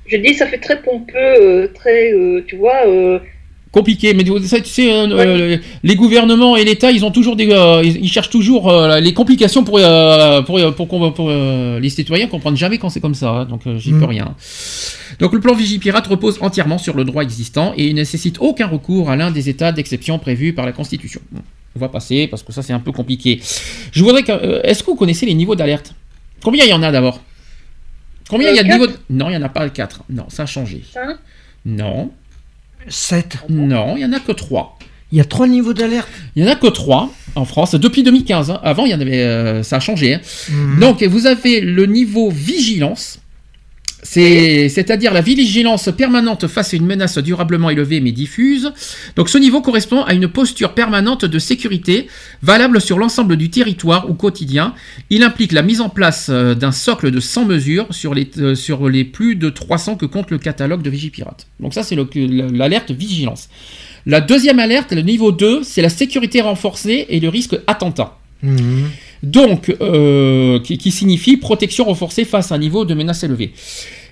Je 0.06 0.18
dis, 0.18 0.35
ça 0.35 0.45
fait 0.45 0.60
très 0.60 0.80
pompeux, 0.80 1.15
euh, 1.18 1.68
très, 1.73 2.11
euh, 2.14 2.44
tu 2.45 2.57
vois. 2.57 2.85
Compliqué, 3.73 4.13
mais 4.13 4.23
ça, 4.45 4.61
tu 4.61 4.69
sais, 4.69 4.93
euh, 4.93 5.07
euh, 5.09 5.57
les 5.81 5.95
gouvernements 5.95 6.55
et 6.55 6.63
l'État, 6.63 6.91
ils 6.91 7.03
ont 7.03 7.09
toujours 7.09 7.35
des, 7.35 7.49
euh, 7.51 7.81
ils, 7.83 8.05
ils 8.05 8.07
cherchent 8.07 8.29
toujours 8.29 8.69
euh, 8.69 8.99
les 8.99 9.13
complications 9.13 9.63
pour 9.63 9.79
pour 10.45 10.75
pour, 10.75 10.87
qu'on- 10.87 11.11
pour, 11.11 11.27
euh, 11.31 11.79
les 11.79 11.89
citoyens 11.89 12.27
comprennent 12.27 12.55
jamais 12.55 12.77
quand 12.77 12.89
c'est 12.91 12.99
comme 13.01 13.15
ça. 13.15 13.29
hein, 13.31 13.45
donc 13.45 13.61
j'y 13.77 13.91
Mm. 13.93 13.99
peux 13.99 14.05
rien. 14.05 14.35
Donc 15.19 15.33
le 15.33 15.39
plan 15.39 15.55
Vigipirate 15.55 16.05
repose 16.05 16.37
entièrement 16.41 16.77
sur 16.77 16.95
le 16.95 17.03
droit 17.03 17.23
existant 17.23 17.73
et 17.75 17.87
il 17.87 17.93
ne 17.95 18.01
nécessite 18.01 18.37
aucun 18.39 18.67
recours 18.67 19.09
à 19.09 19.15
l'un 19.15 19.31
des 19.31 19.49
états 19.49 19.71
d'exception 19.71 20.19
prévus 20.19 20.53
par 20.53 20.65
la 20.67 20.71
Constitution. 20.71 21.21
Bon, 21.31 21.41
on 21.75 21.79
va 21.79 21.89
passer 21.89 22.27
parce 22.27 22.43
que 22.43 22.53
ça 22.53 22.61
c'est 22.61 22.73
un 22.73 22.79
peu 22.79 22.91
compliqué. 22.91 23.41
Je 23.91 24.03
voudrais 24.03 24.21
que, 24.21 24.63
est-ce 24.67 24.83
que 24.83 24.91
vous 24.91 24.95
connaissez 24.95 25.25
les 25.25 25.33
niveaux 25.33 25.55
d'alerte? 25.55 25.95
Combien 26.43 26.63
il 26.65 26.69
y 26.69 26.73
en 26.73 26.83
a 26.83 26.91
d'abord? 26.91 27.19
Combien 28.29 28.51
il 28.51 28.55
y 28.55 28.59
a 28.59 28.63
de 28.63 28.69
niveaux 28.69 28.87
Non, 29.09 29.29
il 29.29 29.33
y 29.33 29.37
en 29.37 29.41
a 29.41 29.49
pas 29.49 29.67
quatre. 29.69 30.03
Non, 30.09 30.25
ça 30.29 30.43
a 30.43 30.45
changé. 30.45 30.83
Hein 30.95 31.17
Non, 31.65 32.11
7. 32.88 33.38
non, 33.49 33.95
il 33.97 34.01
y 34.01 34.05
en 34.05 34.14
a 34.14 34.19
que 34.19 34.31
trois. 34.31 34.77
Il 35.11 35.18
y 35.18 35.22
a 35.22 35.26
trois 35.26 35.47
niveaux 35.47 35.73
d'alerte. 35.73 36.10
Il 36.35 36.43
y 36.43 36.47
en 36.47 36.51
a 36.51 36.55
que 36.55 36.65
trois 36.68 37.14
en 37.35 37.45
France 37.45 37.76
depuis 37.76 38.01
2015. 38.01 38.49
hein. 38.49 38.60
Avant, 38.64 38.85
il 38.85 38.91
y 38.91 38.95
en 38.95 38.99
avait, 39.01 39.22
euh, 39.22 39.61
ça 39.61 39.76
a 39.76 39.80
changé. 39.80 40.15
hein. 40.15 40.22
Mhm. 40.49 40.80
Donc, 40.80 41.03
vous 41.03 41.27
avez 41.27 41.61
le 41.61 41.85
niveau 41.85 42.31
vigilance. 42.31 43.19
C'est, 44.05 44.67
c'est-à-dire 44.69 45.13
la 45.13 45.21
vigilance 45.21 45.89
permanente 45.97 46.47
face 46.47 46.73
à 46.73 46.77
une 46.77 46.85
menace 46.85 47.17
durablement 47.17 47.69
élevée 47.69 48.01
mais 48.01 48.11
diffuse. 48.11 48.73
Donc 49.15 49.30
ce 49.30 49.38
niveau 49.38 49.61
correspond 49.61 50.03
à 50.03 50.13
une 50.13 50.27
posture 50.27 50.73
permanente 50.73 51.23
de 51.25 51.39
sécurité 51.39 52.07
valable 52.41 52.81
sur 52.81 52.99
l'ensemble 52.99 53.38
du 53.38 53.49
territoire 53.49 54.09
ou 54.09 54.13
quotidien. 54.13 54.73
Il 55.09 55.23
implique 55.23 55.53
la 55.53 55.61
mise 55.61 55.80
en 55.80 55.88
place 55.89 56.27
euh, 56.30 56.53
d'un 56.53 56.71
socle 56.73 57.11
de 57.11 57.19
100 57.21 57.45
mesures 57.45 57.88
sur 57.91 58.13
les, 58.13 58.30
euh, 58.39 58.55
sur 58.55 58.89
les 58.89 59.05
plus 59.05 59.35
de 59.35 59.49
300 59.49 59.95
que 59.95 60.05
compte 60.05 60.31
le 60.31 60.38
catalogue 60.38 60.81
de 60.81 60.89
Vigipirate. 60.89 61.47
Donc 61.61 61.73
ça 61.73 61.81
c'est 61.84 61.95
le- 61.95 62.07
l'alerte 62.51 62.91
vigilance. 62.91 63.47
La 64.05 64.19
deuxième 64.19 64.59
alerte, 64.59 64.91
le 64.91 65.01
niveau 65.01 65.31
2, 65.31 65.63
c'est 65.63 65.81
la 65.81 65.88
sécurité 65.88 66.41
renforcée 66.41 67.05
et 67.07 67.21
le 67.21 67.30
risque 67.30 67.55
attentat. 67.67 68.17
Mhm. 68.41 68.89
Donc, 69.23 69.75
euh, 69.81 70.59
qui, 70.59 70.77
qui 70.77 70.91
signifie 70.91 71.37
protection 71.37 71.85
renforcée 71.85 72.25
face 72.25 72.51
à 72.51 72.55
un 72.55 72.59
niveau 72.59 72.83
de 72.85 72.93
menace 72.93 73.23
élevé. 73.23 73.53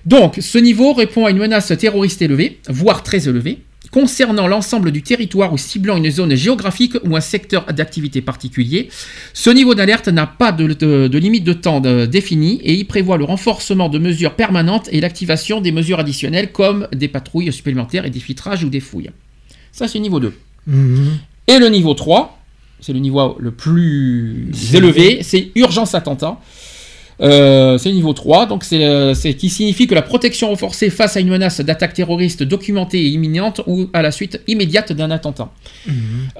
Donc, 0.06 0.38
ce 0.40 0.58
niveau 0.58 0.94
répond 0.94 1.26
à 1.26 1.30
une 1.30 1.38
menace 1.38 1.72
terroriste 1.78 2.22
élevée, 2.22 2.58
voire 2.68 3.02
très 3.02 3.28
élevée, 3.28 3.58
concernant 3.90 4.48
l'ensemble 4.48 4.90
du 4.90 5.02
territoire 5.02 5.52
ou 5.52 5.58
ciblant 5.58 5.98
une 5.98 6.10
zone 6.10 6.34
géographique 6.34 6.94
ou 7.04 7.14
un 7.14 7.20
secteur 7.20 7.66
d'activité 7.66 8.22
particulier. 8.22 8.88
Ce 9.34 9.50
niveau 9.50 9.74
d'alerte 9.74 10.08
n'a 10.08 10.26
pas 10.26 10.50
de, 10.50 10.68
de- 10.68 11.08
de 11.08 11.18
limite 11.18 11.44
de 11.44 11.52
temps 11.52 11.80
de- 11.80 12.06
définie 12.06 12.58
et 12.64 12.72
il 12.72 12.86
prévoit 12.86 13.18
le 13.18 13.24
renforcement 13.24 13.90
de 13.90 13.98
mesures 13.98 14.32
permanentes 14.34 14.88
et 14.92 15.00
l'activation 15.02 15.60
des 15.60 15.72
mesures 15.72 16.00
additionnelles 16.00 16.52
comme 16.52 16.88
des 16.94 17.08
patrouilles 17.08 17.52
supplémentaires 17.52 18.06
et 18.06 18.10
des 18.10 18.20
filtrages 18.20 18.64
ou 18.64 18.70
des 18.70 18.80
fouilles. 18.80 19.10
Ça, 19.72 19.88
c'est 19.88 19.98
le 19.98 20.02
niveau 20.04 20.20
2. 20.20 20.32
Mhm. 20.66 21.18
Et 21.48 21.58
le 21.58 21.68
niveau 21.68 21.92
3, 21.92 22.38
c'est 22.82 22.92
le 22.92 22.98
niveau 22.98 23.36
le 23.38 23.52
plus 23.52 24.50
élevé, 24.74 25.22
c'est 25.22 25.52
urgence 25.54 25.94
attentat. 25.94 26.38
Euh, 27.20 27.78
c'est 27.78 27.90
le 27.90 27.94
niveau 27.94 28.12
3, 28.12 28.46
donc 28.46 28.64
c'est, 28.64 28.84
euh, 28.84 29.14
c'est 29.14 29.34
qui 29.34 29.48
signifie 29.48 29.86
que 29.86 29.94
la 29.94 30.02
protection 30.02 30.48
renforcée 30.48 30.90
face 30.90 31.16
à 31.16 31.20
une 31.20 31.28
menace 31.28 31.60
d'attaque 31.60 31.94
terroriste 31.94 32.42
documentée 32.42 32.98
et 32.98 33.08
imminente 33.08 33.60
ou 33.66 33.88
à 33.92 34.02
la 34.02 34.10
suite 34.10 34.40
immédiate 34.48 34.92
d'un 34.92 35.10
attentat. 35.12 35.52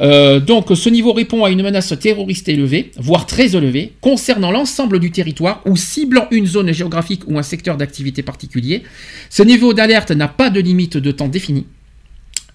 Euh, 0.00 0.40
donc 0.40 0.68
ce 0.74 0.88
niveau 0.88 1.12
répond 1.12 1.44
à 1.44 1.50
une 1.50 1.62
menace 1.62 1.94
terroriste 2.00 2.48
élevée, 2.48 2.90
voire 2.96 3.26
très 3.26 3.54
élevée, 3.54 3.92
concernant 4.00 4.50
l'ensemble 4.50 4.98
du 4.98 5.12
territoire 5.12 5.62
ou 5.66 5.76
ciblant 5.76 6.26
une 6.32 6.46
zone 6.46 6.72
géographique 6.72 7.22
ou 7.28 7.38
un 7.38 7.44
secteur 7.44 7.76
d'activité 7.76 8.22
particulier. 8.22 8.82
Ce 9.30 9.44
niveau 9.44 9.74
d'alerte 9.74 10.10
n'a 10.10 10.28
pas 10.28 10.50
de 10.50 10.58
limite 10.58 10.96
de 10.96 11.12
temps 11.12 11.28
définie. 11.28 11.66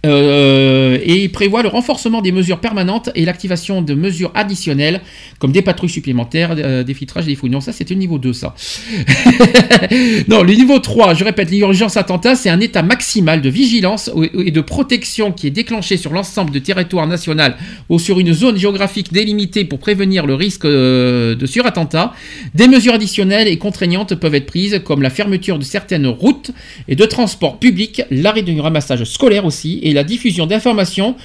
Euh, 0.05 0.99
et 1.01 1.23
il 1.23 1.31
prévoit 1.31 1.63
le 1.63 1.69
renforcement 1.69 2.21
des 2.21 2.31
mesures 2.31 2.59
permanentes 2.59 3.09
et 3.15 3.25
l'activation 3.25 3.81
de 3.81 3.95
mesures 3.95 4.31
additionnelles 4.35 5.01
comme 5.39 5.51
des 5.51 5.63
patrouilles 5.63 5.89
supplémentaires, 5.89 6.55
euh, 6.57 6.83
des 6.83 6.93
filtrages 6.93 7.25
des 7.25 7.35
fouilles. 7.35 7.49
Non, 7.49 7.61
ça 7.61 7.71
c'était 7.71 7.95
le 7.95 7.99
niveau 7.99 8.19
2 8.19 8.31
ça. 8.31 8.53
non, 10.27 10.43
le 10.43 10.53
niveau 10.53 10.77
3, 10.77 11.15
je 11.15 11.23
répète, 11.23 11.49
l'urgence 11.49 11.97
attentat, 11.97 12.35
c'est 12.35 12.49
un 12.49 12.59
état 12.59 12.83
maximal 12.83 13.41
de 13.41 13.49
vigilance 13.49 14.11
et 14.33 14.51
de 14.51 14.61
protection 14.61 15.31
qui 15.31 15.47
est 15.47 15.51
déclenché 15.51 15.97
sur 15.97 16.13
l'ensemble 16.13 16.51
du 16.51 16.61
territoire 16.61 17.07
national 17.07 17.57
ou 17.89 17.97
sur 17.97 18.19
une 18.19 18.33
zone 18.33 18.57
géographique 18.57 19.11
délimitée 19.11 19.65
pour 19.65 19.79
prévenir 19.79 20.27
le 20.27 20.35
risque 20.35 20.65
euh, 20.65 21.33
de 21.35 21.45
surattentat. 21.47 22.13
Des 22.53 22.67
mesures 22.67 22.93
additionnelles 22.93 23.47
et 23.47 23.57
contraignantes 23.57 24.13
peuvent 24.13 24.35
être 24.35 24.45
prises 24.45 24.79
comme 24.85 25.01
la 25.01 25.09
fermeture 25.09 25.57
de 25.57 25.63
certaines 25.63 26.07
routes 26.07 26.51
et 26.87 26.95
de 26.95 27.05
transports 27.05 27.57
publics, 27.57 28.03
l'arrêt 28.11 28.43
du 28.43 28.59
ramassage 28.59 29.03
scolaire 29.03 29.45
aussi 29.45 29.79
et 29.87 29.93
la 29.93 30.03
diffusion 30.03 30.45
d'informations 30.45 31.15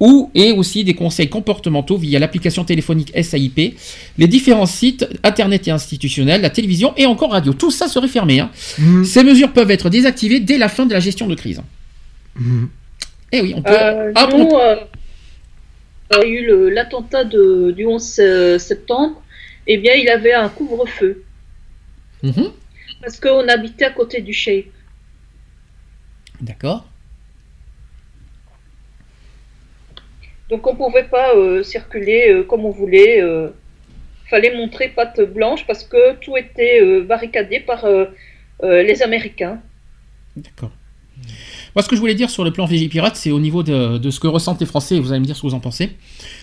ou 0.00 0.30
et 0.34 0.52
aussi 0.52 0.84
des 0.84 0.94
conseils 0.94 1.28
comportementaux 1.28 1.96
via 1.96 2.18
l'application 2.18 2.64
téléphonique 2.64 3.12
SAIP, 3.20 3.76
les 4.16 4.26
différents 4.28 4.66
sites 4.66 5.08
internet 5.24 5.66
et 5.66 5.70
institutionnels, 5.72 6.40
la 6.40 6.50
télévision 6.50 6.92
et 6.96 7.06
encore 7.06 7.32
radio. 7.32 7.52
Tout 7.52 7.70
ça 7.72 7.88
serait 7.88 8.06
fermé. 8.08 8.38
hein. 8.40 8.50
Mhm. 8.78 9.04
Ces 9.04 9.24
mesures 9.24 9.52
peuvent 9.52 9.70
être 9.70 9.88
désactivées 9.90 10.40
dès 10.40 10.58
la 10.58 10.68
fin 10.68 10.86
de 10.86 10.92
la 10.92 11.00
gestion 11.00 11.26
de 11.26 11.34
crise. 11.34 11.60
Mhm. 12.36 12.68
Eh 13.32 13.40
oui, 13.40 13.52
on 13.56 13.62
peut. 13.62 13.72
Euh, 13.72 14.12
Ah, 14.14 14.28
nous, 14.30 14.44
on- 14.44 14.58
euh, 14.60 14.76
il 16.12 16.16
y 16.16 16.20
a 16.20 16.26
eu 16.26 16.70
l'attentat 16.70 17.24
de- 17.24 17.72
du 17.76 17.84
11 17.86 18.18
euh, 18.20 18.58
septembre, 18.58 19.20
eh 19.66 19.78
bien, 19.78 19.94
il 19.94 20.08
avait 20.08 20.32
un 20.32 20.48
couvre-feu 20.48 21.24
Mhm. 22.22 22.50
parce 23.02 23.18
qu'on 23.20 23.46
habitait 23.48 23.84
à 23.86 23.90
côté 23.90 24.20
du 24.22 24.32
Shape. 24.32 24.66
D'accord. 26.40 26.86
Donc, 30.50 30.66
on 30.66 30.74
pouvait 30.76 31.04
pas 31.04 31.34
euh, 31.34 31.62
circuler 31.62 32.32
euh, 32.32 32.42
comme 32.42 32.64
on 32.64 32.70
voulait. 32.70 33.20
euh, 33.22 33.48
fallait 34.30 34.54
montrer 34.54 34.88
patte 34.88 35.22
blanche 35.22 35.66
parce 35.66 35.84
que 35.84 36.14
tout 36.16 36.36
était 36.36 36.82
euh, 36.82 37.02
barricadé 37.02 37.60
par 37.60 37.86
les 38.62 39.02
Américains. 39.02 39.60
D'accord. 40.36 40.70
Moi, 41.74 41.82
ce 41.82 41.88
que 41.88 41.96
je 41.96 42.00
voulais 42.00 42.14
dire 42.14 42.30
sur 42.30 42.44
le 42.44 42.50
plan 42.50 42.64
Vigipirate, 42.64 43.16
c'est 43.16 43.30
au 43.30 43.40
niveau 43.40 43.62
de, 43.62 44.10
ce 44.10 44.20
que 44.20 44.26
ressentent 44.26 44.60
les 44.60 44.66
Français, 44.66 44.96
et 44.96 45.00
vous 45.00 45.10
allez 45.12 45.20
me 45.20 45.24
dire 45.24 45.36
ce 45.36 45.42
que 45.42 45.46
vous 45.46 45.54
en 45.54 45.60
pensez, 45.60 45.90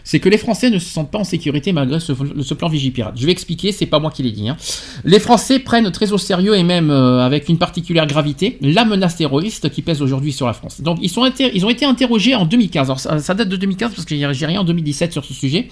c'est 0.04 0.20
que 0.20 0.30
les 0.30 0.38
Français 0.38 0.70
ne 0.70 0.80
se 0.80 0.90
sentent 0.90 1.12
pas 1.12 1.18
en 1.18 1.24
sécurité 1.24 1.74
malgré 1.74 2.00
ce, 2.00 2.14
plan 2.54 2.70
Vigipirate. 2.70 3.18
Je 3.18 3.26
vais 3.26 3.32
expliquer, 3.32 3.72
c'est 3.72 3.86
pas 3.86 4.00
moi 4.00 4.12
qui 4.12 4.24
l'ai 4.24 4.32
dit. 4.32 4.48
hein. 4.48 4.58
Les 5.04 5.20
Français 5.20 5.60
prennent 5.60 5.92
très 5.92 6.12
au 6.12 6.18
sérieux 6.18 6.56
et 6.56 6.64
même 6.64 6.90
euh, 6.90 7.26
avec 7.26 7.50
une 7.50 7.58
particulière 7.58 8.08
gravité 8.08 8.58
la 8.62 8.86
menace 8.86 9.18
terroriste 9.18 9.70
qui 9.70 9.82
pèse 9.82 10.02
aujourd'hui 10.02 10.32
sur 10.32 10.48
la 10.48 10.54
France. 10.54 10.82
Donc, 10.82 11.00
ils, 11.02 11.20
ont 11.20 11.26
été 11.26 11.86
interrogés 11.86 12.36
en 12.36 12.46
2015. 12.46 12.88
Alors, 12.88 13.00
ça, 13.00 13.34
date 13.34 13.50
de 13.50 13.58
2015 13.58 13.94
parce 13.94 14.06
que 14.06 14.16
j'ai 14.16 14.46
rien 14.46 14.62
en 14.62 14.64
2017 14.64 15.12
sur 15.12 15.26
ce 15.26 15.34
sujet. 15.34 15.70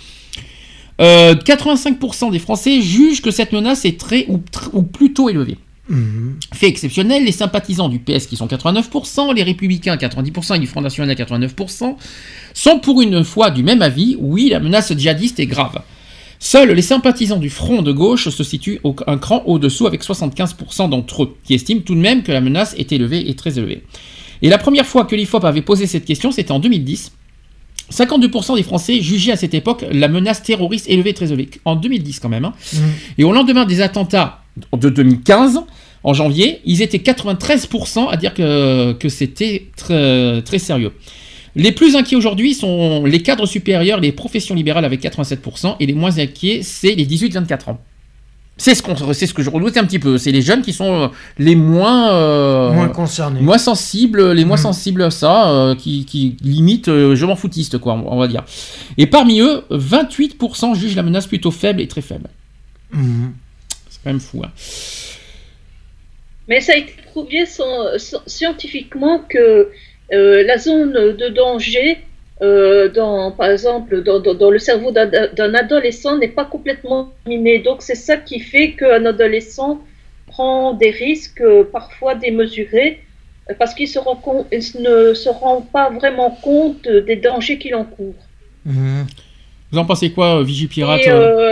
Euh, 1.02 1.36
85% 1.36 2.32
des 2.32 2.40
Français 2.40 2.82
jugent 2.82 3.22
que 3.22 3.32
cette 3.32 3.52
menace 3.52 3.86
est 3.86 4.00
très 4.00 4.26
ou, 4.28 4.38
tr- 4.38 4.70
ou 4.74 4.84
plutôt 4.84 5.30
élevée. 5.30 5.58
Mhm. 5.90 6.38
Fait 6.54 6.68
exceptionnel, 6.68 7.26
les 7.26 7.32
sympathisants 7.34 7.90
du 7.90 8.00
PS 8.00 8.26
qui 8.28 8.38
sont 8.38 8.48
89%, 8.48 9.34
les 9.34 9.44
républicains 9.44 9.98
90% 9.98 10.56
et 10.56 10.60
du 10.60 10.68
Front 10.68 10.80
National 10.82 11.14
89% 11.16 11.98
sont 12.54 12.80
pour 12.80 13.02
une 13.02 13.24
fois 13.26 13.52
du 13.52 13.64
même 13.64 13.82
avis, 13.82 14.16
oui, 14.20 14.50
la 14.50 14.60
menace 14.62 14.94
djihadiste 14.98 15.40
est 15.42 15.46
grave. 15.46 15.82
Seuls 16.40 16.72
les 16.72 16.82
sympathisants 16.82 17.38
du 17.38 17.50
Front 17.50 17.82
de 17.82 17.92
gauche 17.92 18.30
se 18.30 18.44
situent 18.44 18.80
au- 18.84 18.96
un 19.08 19.18
cran 19.18 19.44
au-dessous 19.46 19.88
avec 19.88 20.04
75% 20.04 20.88
d'entre 20.90 21.24
eux, 21.24 21.38
qui 21.44 21.54
estiment 21.54 21.82
tout 21.82 21.96
de 21.96 22.00
même 22.02 22.24
que 22.24 22.32
la 22.32 22.42
menace 22.42 22.76
est 22.78 22.92
élevée 22.92 23.30
et 23.30 23.34
très 23.36 23.58
élevée. 23.60 23.84
Et 24.42 24.50
la 24.50 24.58
première 24.58 24.86
fois 24.86 25.06
que 25.06 25.16
l'IFOP 25.16 25.44
avait 25.46 25.62
posé 25.62 25.88
cette 25.88 26.06
question, 26.06 26.32
c'était 26.32 26.52
en 26.52 26.60
2010. 26.60 27.12
52% 27.90 28.56
des 28.56 28.64
Français 28.64 29.02
jugeaient 29.02 29.32
à 29.34 29.36
cette 29.38 29.54
époque 29.54 29.86
la 29.92 30.08
menace 30.08 30.44
terroriste 30.44 30.90
élevée 30.90 31.14
très 31.14 31.32
élevée, 31.32 31.50
en 31.66 31.76
2010 31.76 32.20
quand 32.20 32.30
même. 32.30 32.46
hein. 32.46 32.54
Mm. 32.74 32.78
Et 33.20 33.24
au 33.24 33.32
lendemain 33.34 33.66
des 33.66 33.82
attentats 33.82 34.43
de 34.78 34.90
2015, 34.90 35.62
en 36.04 36.14
janvier, 36.14 36.60
ils 36.66 36.82
étaient 36.82 36.98
93% 36.98 38.10
à 38.10 38.18
dire 38.18 38.34
que, 38.34 38.94
que 38.94 39.10
c'était 39.10 39.68
très, 39.76 40.42
très 40.42 40.60
sérieux. 40.60 40.92
Les 41.56 41.72
plus 41.72 41.96
inquiets 41.96 42.16
aujourd'hui 42.16 42.54
sont 42.56 43.06
les 43.06 43.22
cadres 43.22 43.46
supérieurs, 43.46 44.00
les 44.00 44.12
professions 44.12 44.56
libérales 44.56 44.86
avec 44.86 45.02
87%, 45.04 45.76
et 45.80 45.86
les 45.86 45.94
moins 45.94 46.18
inquiets, 46.18 46.62
c'est 46.64 46.96
les 46.96 47.06
18-24 47.06 47.70
ans. 47.72 47.80
C'est 48.58 48.76
ce, 48.76 48.84
qu'on, 48.84 48.96
c'est 49.14 49.26
ce 49.26 49.34
que 49.34 49.42
je 49.42 49.50
redoutais 49.50 49.80
un 49.80 49.84
petit 49.86 49.98
peu. 49.98 50.20
C'est 50.20 50.32
les 50.32 50.44
jeunes 50.44 50.62
qui 50.62 50.74
sont 50.74 50.94
euh, 51.04 51.08
les 51.40 51.56
moins, 51.56 52.14
euh, 52.14 52.72
Moins 52.72 52.88
concerné. 52.90 53.42
moins 53.42 53.58
sensibles, 53.58 54.32
les 54.32 54.46
moins 54.46 54.58
Mhm. 54.58 54.64
sensibles 54.64 55.02
à 55.02 55.10
ça, 55.10 55.50
euh, 55.50 55.76
qui, 55.76 56.06
qui 56.06 56.38
limite 56.44 56.88
euh, 56.88 57.16
je 57.16 57.26
m'en 57.26 57.36
foutiste, 57.36 57.80
quoi, 57.80 57.94
on 57.96 58.20
va 58.20 58.28
dire. 58.28 58.44
Et 59.00 59.08
parmi 59.08 59.40
eux, 59.40 59.64
28% 59.72 60.76
jugent 60.76 60.96
la 60.96 61.02
menace 61.02 61.26
plutôt 61.26 61.50
faible 61.50 61.82
et 61.82 61.88
très 61.88 62.02
faible. 62.02 62.30
Mhm. 62.94 63.34
Quand 64.04 64.10
même 64.12 64.20
fou. 64.20 64.42
Hein. 64.44 64.52
Mais 66.48 66.60
ça 66.60 66.74
a 66.74 66.78
été 66.78 66.94
prouvé 67.12 67.46
sans- 67.46 67.98
sans- 67.98 68.24
scientifiquement 68.28 69.20
que 69.20 69.70
euh, 70.12 70.44
la 70.44 70.58
zone 70.58 71.16
de 71.16 71.30
danger, 71.30 72.00
euh, 72.42 72.90
dans, 72.90 73.32
par 73.32 73.50
exemple, 73.50 74.04
dans, 74.04 74.20
dans- 74.20 74.34
dans 74.34 74.50
le 74.52 74.60
cerveau 74.60 74.92
d'un 74.92 75.54
adolescent 75.54 76.18
n'est 76.18 76.28
pas 76.28 76.46
complètement 76.46 77.14
minée. 77.26 77.60
Donc 77.60 77.82
c'est 77.82 77.96
ça 77.96 78.18
qui 78.18 78.40
fait 78.40 78.74
qu'un 78.74 79.06
adolescent 79.06 79.80
prend 80.28 80.74
des 80.74 80.90
risques 80.92 81.42
euh, 81.42 81.64
parfois 81.64 82.16
démesurés 82.16 83.00
parce 83.60 83.74
qu'il 83.74 83.88
ne 83.88 85.14
se 85.14 85.30
rend 85.30 85.62
pas 85.62 85.90
vraiment 85.90 86.32
compte 86.32 86.88
des 86.88 87.16
dangers 87.18 87.58
qu'il 87.58 87.76
encourt. 87.76 88.16
Mhm. 88.66 89.06
Vous 89.72 89.78
en 89.80 89.86
pensez 89.86 90.12
quoi, 90.12 90.44
Vigipirate 90.44 91.02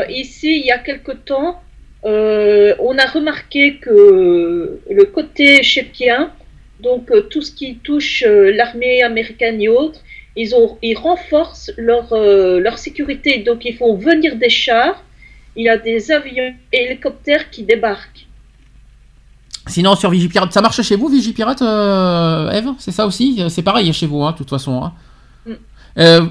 Et 0.10 0.20
ici, 0.20 0.60
il 0.60 0.66
y 0.66 0.72
a 0.72 0.78
quelque 0.78 1.12
temps, 1.14 1.60
euh, 2.06 2.74
on 2.80 2.98
a 2.98 3.06
remarqué 3.06 3.76
que 3.78 4.80
le 4.90 5.06
côté 5.06 5.62
chépien, 5.64 6.32
donc 6.80 7.12
euh, 7.12 7.22
tout 7.22 7.42
ce 7.42 7.52
qui 7.52 7.76
touche 7.76 8.24
euh, 8.26 8.52
l'armée 8.56 9.04
américaine 9.04 9.62
et 9.62 9.68
autres, 9.68 10.02
ils, 10.36 10.56
ont, 10.56 10.78
ils 10.82 10.98
renforcent 10.98 11.72
leur, 11.78 12.14
leur 12.14 12.78
sécurité. 12.80 13.40
Donc 13.40 13.66
ils 13.66 13.76
font 13.76 13.96
venir 13.96 14.36
des 14.38 14.50
chars, 14.50 15.04
il 15.56 15.66
y 15.66 15.70
a 15.70 15.78
des 15.78 16.12
avions 16.12 16.54
et 16.72 16.86
hélicoptères 16.86 17.50
qui 17.50 17.64
débarquent. 17.64 18.26
Sinon, 19.68 19.96
sur 19.96 20.10
Vigipirate, 20.10 20.52
ça 20.54 20.62
marche 20.62 20.82
chez 20.82 20.96
vous, 20.96 21.08
Vigipirate, 21.08 21.62
Eve? 21.62 22.70
C'est 22.80 22.92
ça 22.92 23.06
aussi? 23.06 23.44
C'est 23.50 23.62
pareil 23.62 23.92
chez 23.94 24.08
vous, 24.08 24.24
hein, 24.24 24.32
de 24.32 24.38
toute 24.38 24.50
façon. 24.50 24.84
hein. 24.84 24.94
Mm. 25.46 26.30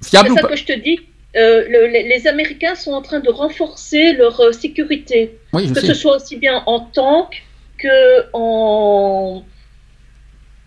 C'est 0.00 0.18
ou 0.28 0.34
ça 0.34 0.40
pas 0.42 0.48
que 0.48 0.56
je 0.56 0.64
te 0.64 0.78
dis. 0.78 1.00
Euh, 1.36 1.64
le- 1.68 1.86
les, 1.88 2.04
les 2.08 2.26
Américains 2.28 2.74
sont 2.76 2.92
en 2.92 3.02
train 3.02 3.20
de 3.20 3.28
renforcer 3.30 4.12
leur 4.12 4.38
euh, 4.40 4.52
sécurité. 4.52 5.36
Oui, 5.52 5.66
je 5.68 5.74
que 5.74 5.80
sais. 5.80 5.88
ce 5.88 5.94
soit 5.94 6.16
aussi 6.16 6.36
bien 6.36 6.62
en 6.66 6.80
tank 6.80 7.42
que 7.78 8.24
en, 8.32 9.42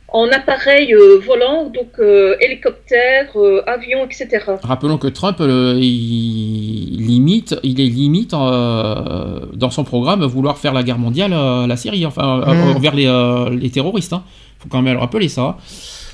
en 0.10 0.28
appareil 0.30 0.94
euh, 0.94 1.20
volant, 1.26 1.66
donc 1.70 1.92
euh, 2.00 2.36
hélicoptère, 2.42 3.30
euh, 3.38 3.62
avion, 3.68 4.06
etc. 4.06 4.28
Rappelons 4.62 4.98
que 4.98 5.08
Trump, 5.08 5.38
euh, 5.40 5.78
il 5.80 7.06
limite, 7.08 7.56
il 7.64 7.80
est 7.80 7.86
limite 7.86 8.34
euh, 8.34 9.40
dans 9.54 9.70
son 9.70 9.84
programme 9.86 10.24
vouloir 10.26 10.58
faire 10.58 10.74
la 10.74 10.84
guerre 10.84 10.98
mondiale 11.00 11.34
euh, 11.34 11.64
à 11.64 11.68
la 11.68 11.78
Syrie, 11.78 12.06
enfin 12.06 12.42
euh, 12.46 12.54
Mm. 12.54 12.76
envers 12.76 12.96
les, 12.96 13.08
euh, 13.08 13.50
les 13.50 13.70
terroristes. 13.70 14.14
Hein. 14.14 14.24
Faut 14.60 14.70
quand 14.70 14.82
même 14.82 14.96
le 14.96 15.00
rappeler 15.00 15.30
ça. 15.30 15.58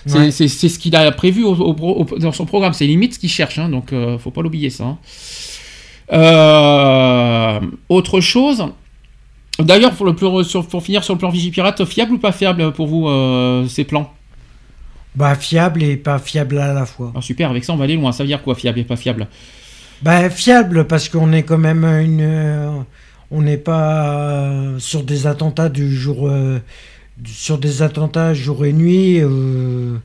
C'est 0.06 0.18
Ouais. 0.18 0.32
ce 0.32 0.80
qu'il 0.80 0.96
a 0.96 1.12
prévu 1.12 1.44
au- 1.44 1.56
au- 1.56 2.06
au- 2.12 2.20
dans 2.20 2.32
son 2.32 2.46
programme. 2.46 2.74
C'est 2.74 2.86
limite 2.88 3.14
ce 3.14 3.20
qu'il 3.20 3.30
cherche, 3.30 3.58
hein, 3.60 3.70
donc 3.70 3.94
euh, 3.94 4.18
faut 4.18 4.32
pas 4.32 4.42
l'oublier 4.42 4.70
ça. 4.70 4.84
hein. 4.84 4.98
Euh, 6.12 7.60
autre 7.90 8.20
chose. 8.22 8.66
D'ailleurs, 9.60 9.94
pour, 9.94 10.06
le 10.06 10.16
plan- 10.16 10.44
sur- 10.44 10.68
pour 10.68 10.84
finir 10.84 11.04
sur 11.04 11.14
le 11.14 11.20
plan 11.20 11.30
Vigipirate, 11.30 11.86
fiable 11.86 12.14
ou 12.14 12.18
pas 12.18 12.32
fiable 12.32 12.72
pour 12.74 12.88
vous 12.88 13.08
euh, 13.08 13.68
ces 13.68 13.84
plans? 13.84 14.12
Bah, 15.16 15.36
fiable 15.36 15.84
et 15.84 15.96
pas 15.96 16.18
fiable 16.20 16.58
à 16.58 16.74
la 16.74 16.86
fois. 16.86 17.14
Ah, 17.16 17.22
Super, 17.22 17.50
avec 17.52 17.64
ça 17.64 17.72
on 17.74 17.76
va 17.78 17.84
aller 17.84 17.96
loin. 17.96 18.12
Ça 18.12 18.24
veut 18.24 18.28
dire 18.28 18.42
quoi 18.42 18.56
fiable 18.56 18.80
et 18.80 18.84
pas 18.84 18.96
fiable? 18.96 19.28
Bah, 20.02 20.30
fiable 20.30 20.86
parce 20.88 21.08
qu'on 21.08 21.32
est 21.34 21.44
quand 21.44 21.60
même 21.60 21.86
une. 21.86 22.20
euh, 22.22 22.72
on 23.32 23.42
n'est 23.44 23.58
pas 23.58 24.10
euh, 24.18 24.80
sur 24.80 25.04
des 25.04 25.28
attentats 25.28 25.70
du 25.70 25.96
jour. 25.96 26.28
euh, 26.28 26.60
sur 27.26 27.58
des 27.58 27.82
attentats 27.82 28.34
jour 28.34 28.66
et 28.66 28.74
nuit. 28.74 29.20
euh, 29.22 29.98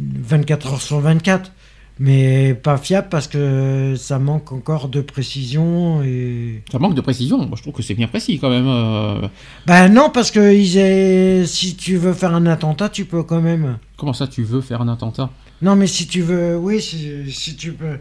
24 0.00 0.72
heures 0.74 0.82
sur 0.82 1.00
24. 1.00 1.52
Mais 1.98 2.54
pas 2.54 2.78
fiable 2.78 3.08
parce 3.10 3.28
que 3.28 3.94
ça 3.96 4.18
manque 4.18 4.50
encore 4.50 4.88
de 4.88 5.02
précision 5.02 6.02
et. 6.02 6.62
Ça 6.72 6.78
manque 6.78 6.94
de 6.94 7.00
précision. 7.02 7.38
Moi, 7.46 7.54
je 7.56 7.62
trouve 7.62 7.74
que 7.74 7.82
c'est 7.82 7.94
bien 7.94 8.08
précis 8.08 8.38
quand 8.38 8.48
même. 8.50 8.66
euh. 8.66 9.28
Bah 9.66 9.88
non, 9.90 10.10
parce 10.10 10.30
que 10.30 10.52
ils 10.54 10.78
aient- 10.78 11.46
si 11.46 11.76
tu 11.76 11.96
veux 11.98 12.14
faire 12.14 12.34
un 12.34 12.46
attentat, 12.46 12.88
tu 12.88 13.04
peux 13.04 13.22
quand 13.22 13.42
même. 13.42 13.78
Comment 13.98 14.14
ça, 14.14 14.26
tu 14.26 14.42
veux 14.42 14.62
faire 14.62 14.80
un 14.80 14.88
attentat? 14.88 15.30
Non, 15.60 15.76
mais 15.76 15.86
si 15.86 16.06
tu 16.08 16.22
veux, 16.22 16.56
oui, 16.56 16.80
si, 16.80 17.30
si 17.30 17.54
tu 17.56 17.72
peux, 17.72 17.98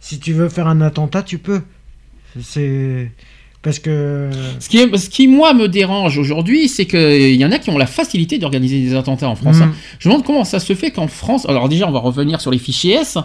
si 0.00 0.18
tu 0.18 0.32
veux 0.32 0.48
faire 0.48 0.66
un 0.66 0.80
attentat, 0.80 1.22
tu 1.22 1.38
peux. 1.38 1.60
C'est 2.40 3.12
parce 3.64 3.80
que 3.80 4.30
ce 4.60 4.68
qui, 4.68 4.78
est- 4.78 4.96
ce 4.96 5.10
qui, 5.10 5.26
moi, 5.26 5.52
me 5.54 5.66
dérange 5.66 6.16
aujourd'hui, 6.18 6.68
c'est 6.68 6.84
qu'il 6.86 7.34
y 7.34 7.44
en 7.44 7.50
a 7.50 7.58
qui 7.58 7.70
ont 7.70 7.78
la 7.78 7.86
facilité 7.86 8.38
d'organiser 8.38 8.78
des 8.80 8.94
attentats 8.94 9.28
en 9.28 9.34
France. 9.34 9.56
Mm. 9.58 9.62
hein. 9.62 9.72
Je 9.98 10.08
me 10.08 10.12
demande 10.12 10.24
comment 10.26 10.44
ça 10.44 10.60
se 10.60 10.72
fait 10.74 10.90
qu'en 10.92 11.08
France. 11.08 11.46
Alors, 11.48 11.68
déjà, 11.68 11.88
on 11.88 11.90
va 11.90 11.98
revenir 11.98 12.40
sur 12.40 12.50
les 12.52 12.58
fichiers 12.58 12.94
S. 13.00 13.18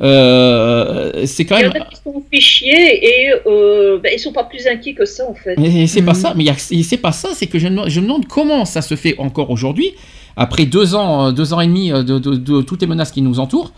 Euh, 0.00 1.12
c'est 1.26 1.44
quand 1.44 1.56
Il 1.58 1.64
y 1.64 1.68
en 1.68 1.72
même. 1.72 1.82
a 1.82 1.84
qui 1.86 1.96
sont 2.02 2.22
fichiers 2.32 3.06
et 3.06 3.32
euh, 3.46 3.98
ben, 4.02 4.10
ils 4.14 4.18
sont 4.18 4.32
pas 4.32 4.44
plus 4.44 4.66
inquiets 4.66 4.94
que 4.94 5.04
ça 5.04 5.24
en 5.28 5.34
fait. 5.34 5.54
Et 5.62 5.86
c'est 5.86 6.02
pas 6.02 6.12
Mhm. 6.14 6.18
ça, 6.18 6.32
mais 6.36 6.44
et 6.46 6.82
c'est 6.82 6.96
pas 6.96 7.12
ça, 7.12 7.28
c'est 7.34 7.46
que 7.46 7.58
je 7.58 7.66
me, 7.66 7.70
demande- 7.70 7.88
je 7.90 8.00
me 8.00 8.06
demande 8.06 8.26
comment 8.26 8.64
ça 8.64 8.82
se 8.82 8.96
fait 8.96 9.14
encore 9.18 9.50
aujourd'hui, 9.50 9.92
après 10.36 10.64
deux 10.64 10.94
ans, 10.94 11.26
euh, 11.28 11.32
deux 11.32 11.52
ans 11.52 11.60
et 11.60 11.66
demi 11.66 11.92
euh, 11.92 12.02
de, 12.02 12.18
de- 12.18 12.34
de 12.36 12.62
toutes 12.62 12.80
les 12.80 12.88
menaces 12.88 13.12
qui 13.12 13.22
nous 13.22 13.38
entourent. 13.38 13.72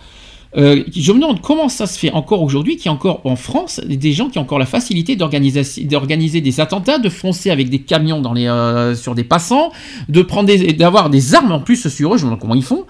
Euh, 0.56 0.84
je 0.94 1.12
me 1.12 1.18
demande 1.20 1.40
comment 1.40 1.68
ça 1.68 1.86
se 1.86 1.98
fait 1.98 2.12
encore 2.12 2.42
aujourd'hui, 2.42 2.76
qu'il 2.76 2.86
y 2.86 2.88
a 2.88 2.92
encore 2.92 3.20
en 3.24 3.36
France 3.36 3.80
des 3.84 4.12
gens 4.12 4.28
qui 4.28 4.38
ont 4.38 4.42
encore 4.42 4.58
la 4.60 4.66
facilité 4.66 5.16
d'organiser 5.16 6.40
des 6.40 6.60
attentats, 6.60 6.98
de 6.98 7.08
foncer 7.08 7.50
avec 7.50 7.70
des 7.70 7.80
camions 7.80 8.20
dans 8.20 8.32
les, 8.32 8.46
euh, 8.46 8.94
sur 8.94 9.14
des 9.14 9.24
passants, 9.24 9.70
de 10.08 10.22
prendre 10.22 10.46
des- 10.46 10.72
d'avoir 10.72 11.10
des 11.10 11.34
armes 11.34 11.52
en 11.52 11.60
plus 11.60 11.88
sur 11.88 12.14
eux. 12.14 12.18
Je 12.18 12.22
me 12.24 12.28
demande 12.28 12.40
comment 12.40 12.54
ils 12.54 12.62
font. 12.62 12.84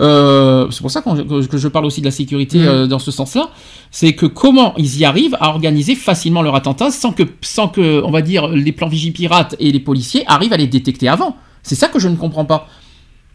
Euh, 0.00 0.68
c'est 0.70 0.80
pour 0.80 0.92
ça 0.92 1.02
que, 1.02 1.46
que 1.46 1.56
je 1.58 1.66
parle 1.66 1.84
aussi 1.84 2.00
de 2.00 2.06
la 2.06 2.12
sécurité 2.12 2.58
Mhm. 2.58 2.66
euh, 2.68 2.86
dans 2.86 3.00
ce 3.00 3.10
sens-là. 3.10 3.50
C'est 3.90 4.12
que 4.12 4.26
comment 4.26 4.74
ils 4.76 4.98
y 5.00 5.04
arrivent 5.04 5.36
à 5.40 5.48
organiser 5.48 5.96
facilement 5.96 6.42
leur 6.42 6.54
attentat 6.54 6.90
sans 6.92 7.10
que, 7.10 7.24
sans 7.40 7.66
que, 7.68 8.00
on 8.04 8.10
va 8.12 8.22
dire, 8.22 8.46
les 8.48 8.70
plans 8.72 8.86
vigipirates 8.88 9.56
et 9.58 9.72
les 9.72 9.80
policiers 9.80 10.22
arrivent 10.28 10.52
à 10.52 10.56
les 10.56 10.68
détecter 10.68 11.08
avant. 11.08 11.34
C'est 11.64 11.74
ça 11.74 11.88
que 11.88 11.98
je 11.98 12.06
ne 12.08 12.14
comprends 12.16 12.44
pas. 12.44 12.68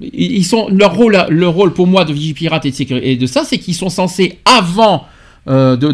Ils 0.02 0.44
sont 0.44 0.68
leur 0.70 0.96
rôle, 0.96 1.18
leur 1.30 1.54
rôle 1.54 1.74
pour 1.74 1.88
moi 1.88 2.04
de 2.04 2.14
vigipirate 2.14 2.66
et 2.66 2.72
de, 2.72 3.00
et 3.02 3.16
de 3.16 3.26
ça, 3.26 3.44
c'est 3.46 3.58
qu'ils 3.58 3.76
sont 3.76 3.90
censés 3.90 4.40
avant 4.46 5.06
euh, 5.50 5.76
de, 5.76 5.88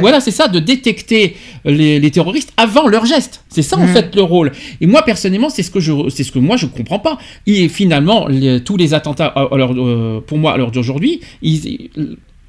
voilà, 0.00 0.20
c'est 0.20 0.32
ça, 0.32 0.48
de 0.48 0.58
détecter 0.58 1.36
les, 1.64 2.00
les 2.00 2.10
terroristes 2.10 2.52
avant 2.56 2.88
leur 2.88 3.06
geste. 3.06 3.44
C'est 3.48 3.62
ça 3.62 3.76
en 3.76 3.82
Mhm. 3.86 3.92
fait 3.94 4.14
le 4.16 4.22
rôle. 4.22 4.50
Et 4.80 4.86
moi 4.88 5.02
personnellement, 5.02 5.50
c'est 5.50 5.62
ce 5.62 5.70
que 5.70 5.78
je, 5.80 5.92
c'est 6.10 6.24
ce 6.24 6.32
que 6.32 6.40
moi 6.40 6.56
je 6.56 6.66
comprends 6.66 6.98
pas. 6.98 7.18
Et 7.46 7.68
finalement, 7.68 8.26
les- 8.26 8.60
tous 8.62 8.76
les 8.76 8.92
attentats, 8.92 9.26
à 9.26 9.56
l'heure, 9.56 9.72
euh, 9.76 10.20
pour 10.20 10.36
moi, 10.36 10.52
à 10.52 10.56
l'heure 10.56 10.72
d'aujourd'hui, 10.72 11.20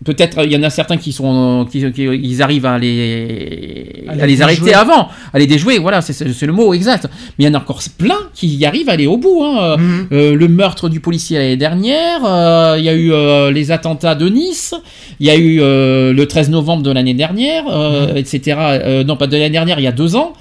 Peut-être 0.06 0.46
il 0.46 0.52
y 0.54 0.56
en 0.56 0.64
a 0.64 0.70
certains 0.70 0.96
qui 0.96 1.12
sont 1.12 1.68
qui, 1.70 1.92
qui- 1.92 2.04
ils 2.06 2.42
arrivent 2.42 2.66
à 2.66 2.78
les 2.80 4.06
À 4.08 4.12
à 4.14 4.16
les 4.16 4.28
les, 4.28 4.42
arrêter 4.42 4.74
avant, 4.74 5.10
à 5.34 5.40
les 5.40 5.46
déjouer. 5.46 5.78
Voilà, 5.78 6.02
c'est- 6.02 6.46
le 6.46 6.54
mot 6.54 6.74
exact. 6.74 7.08
Mais 7.38 7.46
il 7.46 7.48
y 7.48 7.50
en 7.50 7.54
a 7.54 7.58
encore 7.58 7.82
plein 7.98 8.18
qui 8.34 8.48
y 8.48 8.66
arrivent 8.66 8.88
à 8.90 8.94
aller 8.94 9.08
au 9.08 9.18
bout. 9.18 9.44
hein. 9.44 9.76
Mhm. 9.78 10.08
Euh, 10.14 10.36
le 10.36 10.48
meurtre 10.48 10.88
du 10.88 11.02
policier 11.02 11.38
l'année 11.38 11.58
dernière, 11.58 12.22
euh, 12.26 12.76
il 12.80 12.86
y 12.86 12.90
a 12.90 12.94
eu 12.94 13.12
euh, 13.12 13.52
les 13.52 13.72
attentats 13.72 14.16
de 14.16 14.30
Nice, 14.30 14.74
il 15.20 15.28
y 15.28 15.30
a 15.30 15.36
eu 15.36 15.60
euh, 15.62 16.14
le 16.14 16.26
13 16.26 16.50
novembre 16.50 16.82
de 16.84 16.92
l'année 16.92 17.14
dernière, 17.14 17.64
euh, 17.70 18.16
etc. 18.16 18.58
Euh, 18.60 19.04
non, 19.04 19.18
pas 19.18 19.28
de 19.28 19.34
l'année 19.36 19.50
dernière, 19.50 19.80
il 19.80 19.84
y 19.84 19.88
a 19.88 19.92
deux 19.92 20.16
ans, 20.16 20.32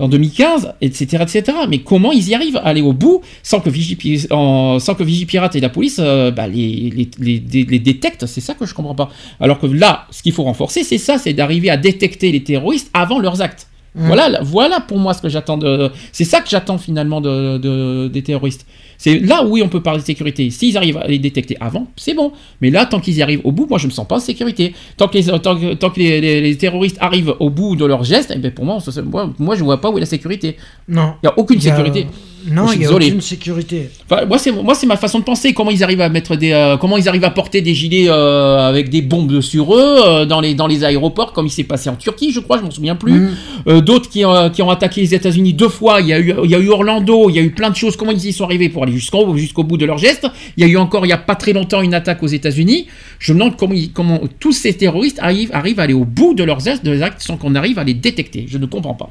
en 0.00 0.08
2015, 0.08 0.72
etc., 0.80 1.22
etc. 1.22 1.42
Mais 1.68 1.78
comment 1.80 2.10
ils 2.12 2.28
y 2.28 2.34
arrivent 2.34 2.56
à 2.56 2.60
aller 2.66 2.82
au 2.82 2.92
bout 2.92 3.20
sans 3.42 3.60
que 3.60 3.70
Vigipi- 3.70 4.26
en- 4.32 4.78
sans 4.78 4.94
que 4.94 5.04
Vigipirate 5.04 5.54
et 5.56 5.60
la 5.60 5.68
police 5.68 5.98
euh, 6.00 6.30
bah, 6.30 6.48
les, 6.48 6.90
les, 6.96 7.08
les, 7.18 7.42
les- 7.52 7.64
les 7.64 7.78
détectent 7.78 8.26
C'est 8.26 8.40
ça 8.40 8.54
que 8.54 8.66
je 8.66 8.74
comprends 8.74 8.94
pas. 8.94 9.10
Alors 9.40 9.58
que 9.58 9.66
là, 9.66 10.06
ce 10.10 10.22
qu'il 10.22 10.32
faut 10.32 10.42
renforcer, 10.44 10.82
c'est 10.84 10.98
ça, 10.98 11.18
c'est 11.18 11.32
d'arriver 11.32 11.70
à 11.70 11.76
détecter 11.76 12.32
les 12.32 12.42
terroristes 12.42 12.90
avant 12.94 13.18
leurs 13.20 13.40
actes. 13.42 13.68
Mhm. 13.94 14.06
Voilà, 14.06 14.28
là- 14.28 14.40
voilà 14.42 14.80
pour 14.80 14.98
moi 14.98 15.14
ce 15.14 15.20
que 15.22 15.28
j'attends 15.28 15.58
de. 15.58 15.90
C'est 16.12 16.24
ça 16.24 16.40
que 16.40 16.48
j'attends 16.48 16.78
finalement 16.78 17.20
de, 17.20 17.58
de- 17.58 18.08
des 18.08 18.22
terroristes. 18.22 18.64
C'est 19.02 19.18
là 19.18 19.42
où 19.42 19.52
oui, 19.54 19.62
on 19.64 19.68
peut 19.70 19.80
parler 19.82 20.00
de 20.00 20.04
sécurité. 20.04 20.50
S'ils 20.50 20.76
arrivent 20.76 20.98
à 20.98 21.06
les 21.06 21.18
détecter 21.18 21.56
avant, 21.58 21.86
c'est 21.96 22.12
bon. 22.12 22.32
Mais 22.60 22.68
là, 22.68 22.84
tant 22.84 23.00
qu'ils 23.00 23.16
y 23.16 23.22
arrivent 23.22 23.40
au 23.44 23.50
bout, 23.50 23.66
moi 23.66 23.78
je 23.78 23.86
me 23.86 23.90
sens 23.90 24.06
pas 24.06 24.16
en 24.16 24.20
sécurité. 24.20 24.74
Tant 24.98 25.08
que 25.08 25.16
les, 25.16 25.24
tant 25.40 25.56
que, 25.58 25.72
tant 25.72 25.88
que 25.88 25.98
les, 25.98 26.20
les- 26.20 26.42
les 26.42 26.56
terroristes 26.58 26.98
arrivent 27.00 27.34
au 27.40 27.48
bout 27.48 27.76
de 27.76 27.86
leur 27.86 28.04
geste, 28.04 28.30
eh 28.36 28.38
ben, 28.38 28.50
pour 28.52 28.66
moi, 28.66 28.76
moi, 29.06 29.32
moi 29.38 29.56
je 29.56 29.64
vois 29.64 29.80
pas 29.80 29.88
où 29.90 29.96
est 29.96 30.00
la 30.00 30.06
sécurité. 30.06 30.58
Non. 30.86 31.14
Il 31.22 31.26
y 31.26 31.28
a 31.30 31.38
aucune 31.38 31.56
Il 31.58 31.64
y 31.64 31.70
a- 31.70 31.76
sécurité. 31.76 32.06
Non, 32.46 32.72
il 32.72 32.82
y 32.82 32.86
a 32.86 32.92
aucune 32.92 33.20
sécurité. 33.20 33.90
Enfin, 34.08 34.24
moi, 34.24 34.38
c'est 34.38 34.52
moi, 34.52 34.74
c'est 34.74 34.86
ma 34.86 34.96
façon 34.96 35.18
de 35.18 35.24
penser. 35.24 35.52
Comment 35.52 35.70
ils 35.70 35.82
arrivent 35.82 36.00
à 36.00 36.08
mettre 36.08 36.36
des, 36.36 36.52
euh, 36.52 36.76
comment 36.76 36.96
ils 36.96 37.08
arrivent 37.08 37.24
à 37.24 37.30
porter 37.30 37.60
des 37.60 37.74
gilets 37.74 38.08
euh, 38.08 38.68
avec 38.68 38.88
des 38.88 39.02
bombes 39.02 39.40
sur 39.40 39.74
eux 39.74 39.96
euh, 40.04 40.24
dans 40.24 40.40
les 40.40 40.54
dans 40.54 40.66
les 40.66 40.84
aéroports, 40.84 41.32
comme 41.32 41.46
il 41.46 41.50
s'est 41.50 41.64
passé 41.64 41.90
en 41.90 41.96
Turquie, 41.96 42.32
je 42.32 42.40
crois, 42.40 42.58
je 42.58 42.62
m'en 42.62 42.70
souviens 42.70 42.96
plus. 42.96 43.30
Mm. 43.66 43.80
D'autres 43.80 44.08
qui, 44.08 44.24
qui 44.52 44.62
ont 44.62 44.70
attaqué 44.70 45.00
les 45.02 45.14
États-Unis 45.14 45.52
deux 45.54 45.68
fois. 45.68 46.00
Il 46.00 46.08
y 46.08 46.12
a 46.12 46.18
eu 46.18 46.34
il 46.44 46.50
y 46.50 46.54
a 46.54 46.58
eu 46.58 46.68
Orlando, 46.68 47.28
il 47.28 47.36
y 47.36 47.38
a 47.38 47.42
eu 47.42 47.50
plein 47.50 47.70
de 47.70 47.76
choses. 47.76 47.96
Comment 47.96 48.12
ils 48.12 48.24
y 48.24 48.32
sont 48.32 48.44
arrivés 48.44 48.68
pour 48.68 48.82
aller 48.82 48.92
jusqu'au 48.92 49.36
jusqu'au 49.36 49.64
bout 49.64 49.76
de 49.76 49.86
leur 49.86 49.98
geste 49.98 50.26
Il 50.56 50.64
y 50.64 50.66
a 50.66 50.70
eu 50.70 50.76
encore 50.76 51.06
il 51.06 51.10
y 51.10 51.12
a 51.12 51.18
pas 51.18 51.34
très 51.34 51.52
longtemps 51.52 51.82
une 51.82 51.94
attaque 51.94 52.22
aux 52.22 52.28
États-Unis. 52.28 52.86
Je 53.18 53.32
me 53.32 53.38
demande 53.38 53.56
comment 53.56 53.74
comment 53.92 54.20
tous 54.38 54.52
ces 54.52 54.74
terroristes 54.74 55.18
arrivent 55.20 55.50
arrivent 55.52 55.80
à 55.80 55.84
aller 55.84 55.94
au 55.94 56.04
bout 56.04 56.34
de 56.34 56.44
leurs 56.44 56.62
de 56.62 56.90
leurs 56.90 57.02
actes, 57.02 57.22
sans 57.22 57.36
qu'on 57.36 57.54
arrive 57.54 57.78
à 57.78 57.84
les 57.84 57.94
détecter. 57.94 58.46
Je 58.48 58.58
ne 58.58 58.66
comprends 58.66 58.94
pas. 58.94 59.10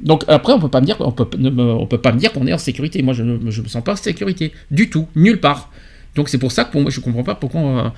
Donc 0.00 0.24
après, 0.28 0.52
on 0.52 0.60
peut 0.60 0.68
pas 0.68 0.80
me 0.80 0.86
dire, 0.86 0.96
on 1.00 1.12
peut, 1.12 1.26
on 1.36 1.86
peut 1.86 1.98
pas 1.98 2.12
me 2.12 2.18
dire 2.18 2.32
qu'on 2.32 2.46
est 2.46 2.52
en 2.52 2.58
sécurité. 2.58 3.02
Moi, 3.02 3.14
je 3.14 3.22
ne 3.22 3.38
me 3.38 3.50
sens 3.50 3.82
pas 3.82 3.92
en 3.92 3.96
sécurité 3.96 4.52
du 4.70 4.90
tout, 4.90 5.08
nulle 5.16 5.40
part. 5.40 5.70
Donc 6.14 6.28
c'est 6.28 6.38
pour 6.38 6.52
ça 6.52 6.64
que 6.64 6.72
pour 6.72 6.80
moi, 6.80 6.90
je 6.90 7.00
comprends 7.00 7.24
pas 7.24 7.34
pourquoi. 7.34 7.60
Euh, 7.60 7.88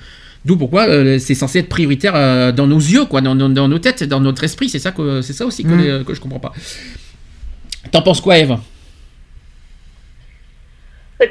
d'où 0.45 0.57
pourquoi 0.57 0.87
euh, 0.87 1.19
c'est 1.19 1.35
censé 1.35 1.59
être 1.59 1.69
prioritaire 1.69 2.13
euh, 2.15 2.51
dans 2.51 2.67
nos 2.67 2.79
yeux, 2.79 3.05
quoi, 3.05 3.21
dans, 3.21 3.35
nos 3.35 3.79
têtes, 3.79 4.03
dans 4.03 4.19
notre 4.19 4.43
esprit. 4.43 4.69
C'est 4.69 4.79
ça 4.79 4.91
que 4.91 5.21
c'est 5.21 5.33
ça 5.33 5.45
aussi 5.45 5.63
que, 5.63 6.01
mm. 6.01 6.05
que 6.05 6.13
je 6.13 6.21
comprends 6.21 6.39
pas. 6.39 6.53
T'en 7.91 8.01
penses 8.01 8.21
quoi, 8.21 8.37
Eve? 8.37 8.57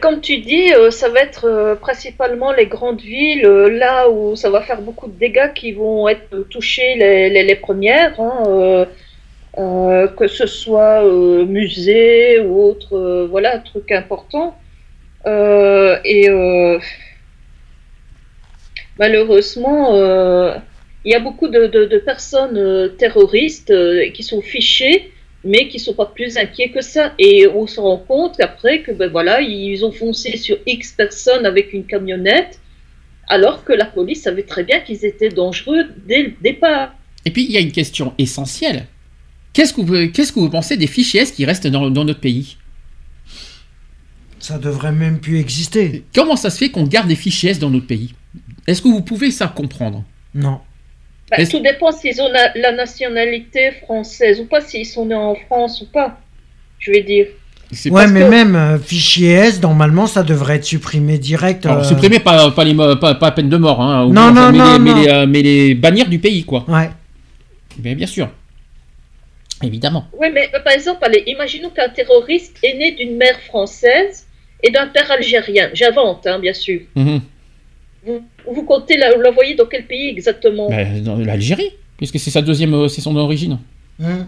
Comme 0.01 0.21
tu 0.21 0.39
dis, 0.39 0.69
ça 0.91 1.09
va 1.09 1.21
être 1.21 1.77
principalement 1.81 2.53
les 2.53 2.67
grandes 2.67 3.01
villes, 3.01 3.43
là 3.43 4.09
où 4.09 4.37
ça 4.37 4.49
va 4.49 4.61
faire 4.61 4.81
beaucoup 4.81 5.09
de 5.09 5.19
dégâts 5.19 5.53
qui 5.53 5.73
vont 5.73 6.09
être 6.09 6.49
touchés 6.49 6.95
les, 6.95 7.43
les, 7.43 7.57
premières. 7.57 8.15
Hein, 8.21 8.87
euh, 9.59 10.07
que 10.07 10.29
ce 10.29 10.47
soit 10.47 11.05
euh, 11.05 11.45
musée 11.45 12.39
ou 12.39 12.63
autre, 12.63 12.97
euh, 12.97 13.27
voilà, 13.29 13.59
truc 13.59 13.91
important. 13.91 14.57
et 15.27 16.29
malheureusement, 18.99 19.95
il 21.05 21.11
y 21.13 21.15
a 21.15 21.21
beaucoup 21.21 21.49
de, 21.49 21.99
personnes 21.99 22.97
terroristes 22.97 23.73
qui 24.15 24.23
sont 24.23 24.41
fichées, 24.41 25.11
mais 25.45 25.69
qui 25.69 25.79
sont 25.79 25.95
pas 25.95 26.07
plus 26.07 26.37
inquiets 26.39 26.71
que 26.71 26.81
ça. 26.81 27.13
Et 27.19 27.47
on 27.49 27.67
se 27.67 27.81
rend 27.81 27.99
compte 27.99 28.37
qu'après 28.39 28.83
que 28.83 28.93
ben 28.93 29.11
voilà, 29.11 29.41
ils 29.41 29.85
ont 29.85 29.93
foncé 29.93 30.37
sur 30.37 30.57
X 30.67 30.93
personnes 30.93 31.45
avec 31.45 31.73
une 31.73 31.85
camionnette, 31.85 32.61
alors 33.29 33.65
que 33.65 33.73
la 33.73 33.87
police 33.87 34.23
savait 34.23 34.45
très 34.45 34.65
bien 34.65 34.81
qu'ils 34.81 35.05
étaient 35.05 35.29
dangereux 35.29 35.85
dès 36.07 36.23
le 36.23 36.33
départ. 36.41 36.95
Et 37.27 37.31
puis 37.31 37.45
il 37.45 37.53
y 37.53 37.59
a 37.59 37.61
une 37.61 37.73
question 37.73 38.15
essentielle. 38.17 38.87
Qu'est-ce 39.53 39.75
que, 39.75 39.81
vous, 39.81 40.13
qu'est-ce 40.13 40.33
que 40.33 40.41
vous 40.41 40.51
pensez 40.51 40.77
des 40.77 40.87
fichiers 40.87 41.21
S 41.23 41.33
qui 41.33 41.45
restent 41.45 41.67
dans, 41.67 41.91
notre 41.91 42.21
pays? 42.21 42.57
Ça 44.39 44.59
devrait 44.59 44.93
même 44.93 45.19
plus 45.19 45.39
exister. 45.39 46.05
Comment 46.15 46.37
ça 46.37 46.51
se 46.51 46.59
fait 46.59 46.71
qu'on 46.71 46.85
garde 46.85 47.09
des 47.09 47.17
fichiers 47.17 47.51
S 47.51 47.59
dans 47.59 47.71
notre 47.71 47.87
pays? 47.87 48.15
Est-ce 48.67 48.81
que 48.81 48.89
vous 48.89 49.03
pouvez 49.03 49.31
ça 49.31 49.49
comprendre? 49.49 50.05
Non. 50.35 50.61
Bah, 51.31 51.45
tout 51.47 51.61
dépend 51.61 51.93
s'ils 51.93 52.21
ont 52.21 52.29
la, 52.29 52.73
nationalité 52.73 53.73
française 53.85 54.41
ou 54.41 54.47
pas, 54.47 54.61
s'ils 54.61 54.87
sont 54.87 55.07
nés 55.07 55.15
en 55.15 55.35
France 55.35 55.81
ou 55.83 55.87
pas. 55.87 56.19
Je 56.79 56.93
vais 56.93 57.03
dire. 57.03 57.27
ouais, 57.91 58.09
mais 58.09 58.29
même 58.29 58.57
euh, 58.57 58.79
fichier 58.79 59.33
S, 59.33 59.61
normalement, 59.61 60.07
ça 60.07 60.23
devrait 60.23 60.57
être 60.57 60.65
supprimé 60.65 61.19
direct. 61.19 61.67
Alors, 61.67 61.81
euh, 61.81 61.85
supprimé, 61.85 62.19
pas, 62.19 62.51
pas, 62.51 62.65
les, 62.65 62.75
pas, 62.75 63.15
pas, 63.15 63.31
peine 63.33 63.49
de 63.49 63.57
mort. 63.57 63.81
Hein, 63.81 64.09
non, 64.11 64.33
non, 64.33 64.51
non, 64.51 64.79
mais, 64.79 64.95
Les, 64.95 65.09
euh, 65.09 65.27
mais, 65.27 65.43
les, 65.43 65.75
bannir 65.75 66.09
du 66.09 66.19
pays, 66.19 66.45
quoi. 66.45 66.65
Ouais. 66.69 66.91
Bien, 67.79 67.95
bien 67.95 68.07
sûr. 68.07 68.29
Évidemment. 69.63 70.07
Oui, 70.13 70.29
mais 70.33 70.51
par 70.65 70.73
exemple, 70.73 71.01
allez, 71.03 71.23
imaginons 71.27 71.71
qu'un 71.71 71.89
terroriste 71.89 72.57
est 72.63 72.75
né 72.75 72.93
d'une 72.93 73.17
mère 73.17 73.39
française 73.41 74.27
et 74.63 74.71
d'un 74.71 74.87
père 74.87 75.11
algérien. 75.11 75.71
J'invente, 75.75 76.27
hein, 76.27 76.39
bien 76.39 76.55
sûr. 76.55 76.81
Mhm. 76.95 77.21
Vous, 78.05 78.25
vous, 78.47 78.63
comptez 78.63 78.97
l'envoyer 78.97 79.55
dans 79.55 79.67
quel 79.67 79.85
pays 79.85 80.09
exactement? 80.09 80.71
Ben, 80.71 81.03
Dans 81.03 81.17
l'Algérie, 81.17 81.73
puisque 81.99 82.19
c'est 82.19 82.31
sa 82.31 82.41
deuxième, 82.41 82.73
euh, 82.73 82.89
c'est 82.89 83.03
son 83.03 83.15
origine. 83.17 83.59
Hein? 84.03 84.27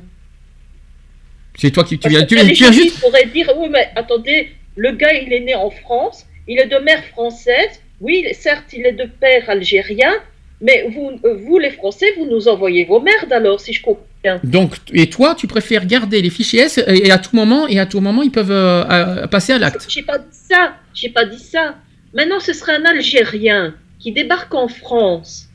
C'est 1.56 1.70
toi 1.70 1.84
qui 1.84 1.98
tu 1.98 2.08
viens, 2.08 2.24
tu, 2.24 2.36
tu 2.36 2.72
juste. 2.72 3.00
pourrait 3.00 3.26
dire 3.26 3.50
oui, 3.56 3.68
mais 3.70 3.90
attendez, 3.96 4.50
le 4.76 4.92
gars 4.92 5.14
il 5.14 5.32
est 5.32 5.40
né 5.40 5.54
en 5.54 5.70
France, 5.70 6.26
il 6.46 6.58
est 6.58 6.66
de 6.66 6.76
mère 6.78 7.02
française. 7.06 7.80
Oui, 8.00 8.26
certes, 8.32 8.72
il 8.72 8.84
est 8.84 8.92
de 8.92 9.04
père 9.04 9.48
algérien, 9.48 10.12
mais 10.60 10.88
vous, 10.88 11.12
euh, 11.24 11.34
vous 11.34 11.58
les 11.58 11.70
Français, 11.70 12.06
vous 12.18 12.26
nous 12.26 12.48
envoyez 12.48 12.84
vos 12.84 13.00
merdes 13.00 13.32
alors, 13.32 13.60
si 13.60 13.72
je 13.72 13.82
comprends 13.82 14.04
donc, 14.44 14.76
et 14.92 15.10
toi, 15.10 15.34
tu 15.34 15.46
préfères 15.46 15.86
garder 15.86 16.22
les 16.22 16.30
fichiers 16.30 16.60
S 16.60 16.78
et, 16.86 17.10
à 17.10 17.18
tout 17.18 17.34
moment, 17.34 17.66
et 17.66 17.78
à 17.80 17.86
tout 17.86 18.00
moment, 18.00 18.22
ils 18.22 18.30
peuvent 18.30 18.50
euh, 18.50 19.26
passer 19.26 19.52
à 19.52 19.58
l'acte? 19.58 19.86
J'ai 19.88 20.02
pas 20.02 20.18
dit 20.18 20.26
ça. 20.30 20.76
J'ai 20.94 21.08
pas 21.08 21.24
dit 21.24 21.38
ça. 21.38 21.76
Maintenant, 22.14 22.40
ce 22.40 22.52
serait 22.52 22.76
un 22.76 22.84
Algérien 22.84 23.74
qui 23.98 24.12
débarque 24.12 24.54
en 24.54 24.68
France 24.68 25.48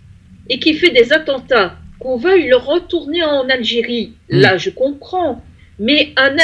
et 0.49 0.59
qui 0.59 0.73
fait 0.73 0.89
des 0.89 1.13
attentats, 1.13 1.75
qu'on 1.99 2.17
veuille 2.17 2.47
le 2.47 2.57
retourner 2.57 3.23
en 3.23 3.47
Algérie. 3.49 4.13
Hmm. 4.29 4.39
Là, 4.39 4.57
je 4.57 4.69
comprends. 4.69 5.43
Mais 5.79 6.13
un, 6.17 6.35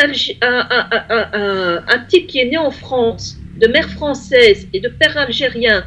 un, 1.87 1.99
type 2.07 2.27
qui 2.27 2.39
est 2.39 2.45
né 2.45 2.57
en 2.57 2.69
France, 2.69 3.37
de 3.59 3.67
mère 3.67 3.89
française 3.89 4.67
et 4.73 4.79
de 4.79 4.89
père 4.89 5.17
algérien, 5.17 5.85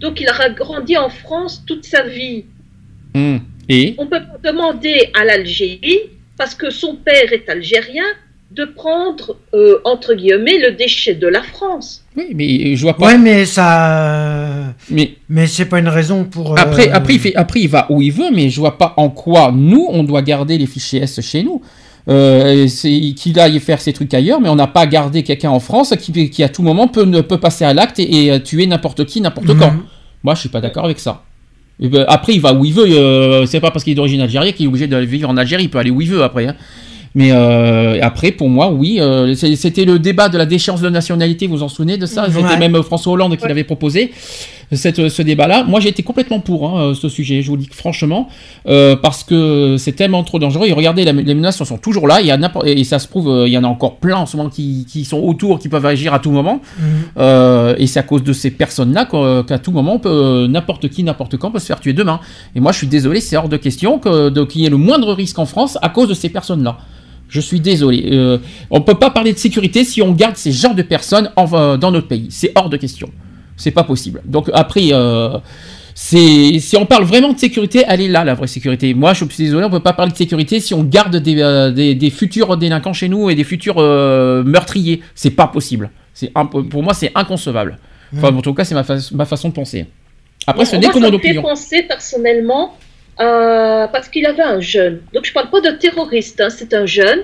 donc 0.00 0.20
il 0.20 0.28
aura 0.28 0.50
grandi 0.50 0.96
en 0.96 1.10
France 1.10 1.62
toute 1.64 1.84
sa 1.84 2.02
vie. 2.02 2.46
On 3.98 4.06
peut 4.06 4.20
demander 4.42 5.10
à 5.18 5.24
l'Algérie, 5.24 6.00
parce 6.36 6.54
que 6.54 6.70
son 6.70 6.96
père 6.96 7.32
est 7.32 7.48
algérien, 7.48 8.04
de 8.50 8.64
prendre, 8.64 9.36
euh, 9.54 9.78
entre 9.84 10.14
guillemets, 10.14 10.58
le 10.58 10.72
déchet 10.72 11.14
de 11.14 11.28
la 11.28 11.42
France. 11.42 12.02
Oui, 12.16 12.32
mais 12.34 12.74
je 12.74 12.82
vois 12.82 12.96
pas. 12.96 13.06
Ouais, 13.06 13.18
mais 13.18 13.44
ça. 13.44 14.74
Mais, 14.90 15.14
mais 15.28 15.46
c'est 15.46 15.66
pas 15.66 15.78
une 15.78 15.88
raison 15.88 16.24
pour. 16.24 16.58
Après, 16.58 16.88
euh, 16.88 16.94
après, 16.94 17.14
il 17.14 17.20
fait, 17.20 17.34
après, 17.36 17.60
il 17.60 17.68
va 17.68 17.86
où 17.90 18.02
il 18.02 18.12
veut, 18.12 18.30
mais 18.34 18.50
je 18.50 18.58
vois 18.58 18.76
pas 18.76 18.94
en 18.96 19.08
quoi 19.08 19.52
nous, 19.54 19.86
on 19.90 20.02
doit 20.02 20.22
garder 20.22 20.58
les 20.58 20.66
fichiers 20.66 21.02
S 21.02 21.20
chez 21.20 21.42
nous. 21.44 21.62
Euh, 22.08 22.66
qu'il 22.66 23.38
aille 23.38 23.60
faire 23.60 23.80
ses 23.80 23.92
trucs 23.92 24.12
ailleurs, 24.14 24.40
mais 24.40 24.48
on 24.48 24.56
n'a 24.56 24.66
pas 24.66 24.86
gardé 24.86 25.22
quelqu'un 25.22 25.50
en 25.50 25.60
France 25.60 25.94
qui, 26.00 26.30
qui, 26.30 26.42
à 26.42 26.48
tout 26.48 26.62
moment 26.62 26.88
peut, 26.88 27.06
peut 27.22 27.38
passer 27.38 27.64
à 27.64 27.72
l'acte 27.74 28.00
et, 28.00 28.42
tuer 28.42 28.66
n'importe 28.66 29.04
qui, 29.04 29.20
n'importe 29.20 29.50
mhm. 29.50 29.58
quand. 29.58 29.72
Moi, 30.24 30.34
je 30.34 30.40
suis 30.40 30.48
pas 30.48 30.60
d'accord 30.60 30.86
avec 30.86 30.98
ça. 30.98 31.22
Après, 32.08 32.34
il 32.34 32.40
va 32.40 32.52
où 32.52 32.64
il 32.64 32.74
veut. 32.74 32.86
Euh, 32.86 33.46
c'est 33.46 33.60
pas 33.60 33.70
parce 33.70 33.84
qu'il 33.84 33.92
est 33.92 33.96
d'origine 33.96 34.20
algérienne 34.20 34.52
qu'il 34.52 34.66
est 34.66 34.68
obligé 34.68 34.86
de 34.86 34.96
vivre 34.98 35.28
en 35.28 35.36
Algérie. 35.36 35.64
Il 35.64 35.70
peut 35.70 35.78
aller 35.78 35.90
où 35.90 36.00
il 36.00 36.08
veut 36.08 36.22
après. 36.22 36.46
Hein. 36.46 36.56
Mais 37.14 37.32
euh, 37.32 37.98
après, 38.02 38.30
pour 38.30 38.48
moi, 38.48 38.70
oui, 38.70 38.98
euh, 39.00 39.34
c'était 39.34 39.84
le 39.84 39.98
débat 39.98 40.28
de 40.28 40.38
la 40.38 40.46
déchéance 40.46 40.80
de 40.80 40.88
nationalité. 40.88 41.46
Vous 41.46 41.56
vous 41.56 41.62
en 41.62 41.68
souvenez 41.68 41.96
de 41.96 42.06
ça? 42.06 42.26
C'était 42.30 42.56
même 42.56 42.80
François 42.82 43.12
Hollande 43.12 43.36
qui 43.36 43.48
l'avait 43.48 43.64
proposé 43.64 44.12
cette, 44.76 45.08
ce 45.08 45.22
débat-là. 45.22 45.64
Moi, 45.64 45.80
j'ai 45.80 45.88
été 45.88 46.02
complètement 46.02 46.40
pour 46.40 46.78
hein, 46.78 46.94
ce 46.94 47.08
sujet, 47.08 47.42
je 47.42 47.48
vous 47.48 47.56
dis 47.56 47.68
franchement, 47.70 48.28
euh, 48.68 48.96
parce 48.96 49.24
que 49.24 49.76
c'est 49.78 49.92
tellement 49.92 50.22
trop 50.24 50.38
dangereux. 50.38 50.68
Et 50.68 50.72
regardez, 50.72 51.04
les 51.04 51.34
menaces 51.34 51.62
sont 51.62 51.78
toujours 51.78 52.06
là. 52.06 52.20
Il 52.20 52.26
y 52.26 52.30
a 52.30 52.38
et 52.64 52.84
ça 52.84 52.98
se 52.98 53.08
prouve, 53.08 53.28
euh, 53.28 53.48
il 53.48 53.52
y 53.52 53.58
en 53.58 53.64
a 53.64 53.66
encore 53.66 53.96
plein 53.96 54.16
en 54.16 54.26
ce 54.26 54.36
moment 54.36 54.48
qui, 54.48 54.86
qui 54.88 55.04
sont 55.04 55.18
autour, 55.18 55.58
qui 55.58 55.68
peuvent 55.68 55.86
agir 55.86 56.14
à 56.14 56.18
tout 56.18 56.30
moment. 56.30 56.60
Mhm. 56.78 56.84
Euh, 57.18 57.74
et 57.78 57.86
c'est 57.86 57.98
à 57.98 58.02
cause 58.02 58.22
de 58.22 58.32
ces 58.32 58.50
personnes-là 58.50 59.06
qu'à 59.46 59.58
tout 59.58 59.72
moment, 59.72 60.00
n'importe 60.48 60.88
qui, 60.88 61.02
n'importe 61.02 61.36
quand 61.36 61.50
peut 61.50 61.58
se 61.58 61.66
faire 61.66 61.80
tuer 61.80 61.92
demain. 61.92 62.20
Et 62.54 62.60
moi, 62.60 62.72
je 62.72 62.78
suis 62.78 62.86
désolé, 62.86 63.20
c'est 63.20 63.36
hors 63.36 63.48
de 63.48 63.56
question 63.56 63.98
qu'il 63.98 64.60
y 64.60 64.66
ait 64.66 64.70
le 64.70 64.76
moindre 64.76 65.12
risque 65.12 65.38
en 65.38 65.46
France 65.46 65.78
à 65.82 65.88
cause 65.88 66.08
de 66.08 66.14
ces 66.14 66.28
personnes-là. 66.28 66.78
Je 67.28 67.40
suis 67.40 67.60
désolé. 67.60 68.08
Euh, 68.10 68.38
on 68.70 68.80
ne 68.80 68.84
peut 68.84 68.96
pas 68.96 69.10
parler 69.10 69.32
de 69.32 69.38
sécurité 69.38 69.84
si 69.84 70.02
on 70.02 70.12
garde 70.12 70.36
ces 70.36 70.50
genres 70.50 70.74
de 70.74 70.82
personnes 70.82 71.30
en, 71.36 71.78
dans 71.78 71.92
notre 71.92 72.08
pays. 72.08 72.26
C'est 72.30 72.52
hors 72.56 72.68
de 72.68 72.76
question. 72.76 73.08
C'est 73.60 73.70
pas 73.72 73.84
possible. 73.84 74.22
Donc 74.24 74.50
après, 74.54 74.88
euh, 74.90 75.36
si 75.94 76.74
on 76.78 76.86
parle 76.86 77.04
vraiment 77.04 77.30
de 77.34 77.38
sécurité, 77.38 77.84
elle 77.86 78.00
est 78.00 78.08
là 78.08 78.24
la 78.24 78.32
vraie 78.32 78.46
sécurité. 78.46 78.94
Moi, 78.94 79.12
je 79.12 79.26
suis 79.26 79.44
désolé, 79.44 79.66
on 79.66 79.70
peut 79.70 79.80
pas 79.80 79.92
parler 79.92 80.12
de 80.12 80.16
sécurité 80.16 80.60
si 80.60 80.72
on 80.72 80.82
garde 80.82 81.16
des, 81.16 81.42
euh, 81.42 81.70
des, 81.70 82.10
futurs 82.10 82.56
délinquants 82.56 82.94
chez 82.94 83.10
nous 83.10 83.28
et 83.28 83.34
des 83.34 83.44
futurs 83.44 83.76
euh, 83.76 84.42
meurtriers. 84.42 85.02
C'est 85.14 85.32
pas 85.32 85.46
possible. 85.46 85.90
C'est 86.14 86.32
pour 86.32 86.82
moi, 86.82 86.94
c'est 86.94 87.12
inconcevable. 87.14 87.78
Enfin, 88.16 88.34
en 88.34 88.40
tout 88.40 88.54
cas, 88.54 88.64
c'est 88.64 88.74
ma, 88.74 88.84
ma, 89.12 89.24
façon 89.26 89.50
de 89.50 89.54
penser. 89.54 89.84
Après, 90.46 90.64
ce 90.64 90.76
n'est 90.76 90.88
que 90.88 90.98
mon 90.98 91.12
opinion. 91.12 91.42
penser 91.42 91.82
personnellement 91.82 92.78
parce 93.18 94.08
qu'il 94.08 94.24
avait 94.24 94.42
un 94.42 94.60
jeune. 94.60 95.02
Donc, 95.12 95.26
je 95.26 95.34
parle 95.34 95.50
pas 95.50 95.60
de 95.60 95.70
terroriste. 95.72 96.40
Hein, 96.40 96.48
c'est 96.48 96.72
un 96.72 96.86
jeune 96.86 97.20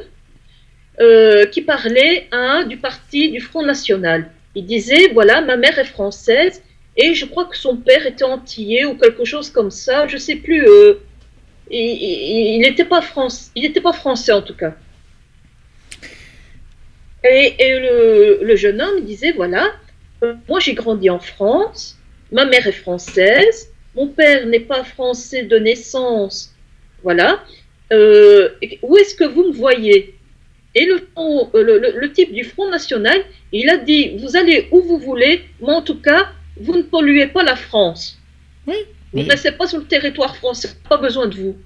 qui 1.50 1.62
parlait 1.62 2.28
hein, 2.30 2.66
du 2.68 2.76
parti 2.76 3.30
du 3.30 3.40
Front 3.40 3.64
National. 3.64 4.26
Il 4.56 4.64
disait, 4.64 5.08
voilà, 5.12 5.42
ma 5.42 5.56
mère 5.56 5.78
est 5.78 5.84
française 5.84 6.62
et 6.96 7.12
je 7.12 7.26
crois 7.26 7.44
que 7.44 7.58
son 7.58 7.76
père 7.76 8.06
était 8.06 8.24
antillais 8.24 8.86
ou 8.86 8.96
quelque 8.96 9.26
chose 9.26 9.50
comme 9.50 9.70
ça, 9.70 10.08
je 10.08 10.16
sais 10.16 10.36
plus. 10.36 10.66
Euh, 10.66 10.94
il 11.70 12.60
n'était 12.60 12.86
pas, 12.86 13.02
il 13.54 13.72
pas 13.82 13.92
français 13.92 14.32
en 14.32 14.40
tout 14.40 14.54
cas. 14.56 14.74
Et, 17.28 17.78
le, 18.40 18.56
jeune 18.56 18.80
homme 18.80 19.04
disait, 19.04 19.32
voilà, 19.32 19.72
euh, 20.22 20.34
moi 20.48 20.58
j'ai 20.58 20.72
grandi 20.72 21.10
en 21.10 21.18
France, 21.18 21.98
ma 22.32 22.46
mère 22.46 22.66
est 22.66 22.72
française, 22.72 23.70
mon 23.94 24.06
père 24.06 24.46
n'est 24.46 24.60
pas 24.60 24.84
français 24.84 25.42
de 25.42 25.58
naissance, 25.58 26.54
voilà. 27.02 27.44
Euh, 27.92 28.50
où 28.82 28.96
est-ce 28.96 29.14
que 29.14 29.24
vous 29.24 29.48
me 29.48 29.52
voyez? 29.52 30.15
Et 30.78 30.84
le, 30.84 31.08
le, 31.54 32.00
le, 32.02 32.12
type 32.12 32.32
du 32.34 32.44
Front 32.44 32.68
National, 32.68 33.18
il 33.50 33.70
a 33.70 33.78
dit, 33.78 34.18
vous 34.18 34.36
allez 34.36 34.68
où 34.72 34.82
vous 34.82 34.98
voulez, 34.98 35.42
mais 35.60 35.72
en 35.72 35.80
tout 35.80 36.00
cas, 36.00 36.28
vous 36.60 36.76
ne 36.76 36.82
polluez 36.82 37.28
pas 37.28 37.42
la 37.42 37.56
France. 37.56 38.18
Oui. 38.66 38.76
Vous 39.12 39.22
ne 39.22 39.30
restez 39.30 39.52
pas 39.52 39.66
sur 39.66 39.78
le 39.78 39.86
territoire 39.86 40.36
français, 40.36 40.68
pas 40.86 40.98
besoin 40.98 41.28
de 41.28 41.34
vous. 41.34 41.56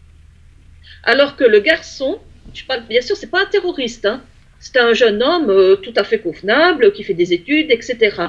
Alors 1.02 1.34
que 1.34 1.42
le 1.42 1.58
garçon, 1.58 2.20
je 2.54 2.64
parle, 2.64 2.86
bien 2.86 3.00
sûr, 3.00 3.16
c'est 3.16 3.30
pas 3.30 3.42
un 3.42 3.46
terroriste, 3.46 4.06
hein, 4.06 4.22
c'est 4.60 4.76
un 4.76 4.92
jeune 4.92 5.22
homme 5.22 5.50
euh, 5.50 5.74
tout 5.76 5.94
à 5.96 6.04
fait 6.04 6.20
convenable, 6.20 6.92
qui 6.92 7.02
fait 7.02 7.14
des 7.14 7.32
études, 7.32 7.72
etc. 7.72 8.28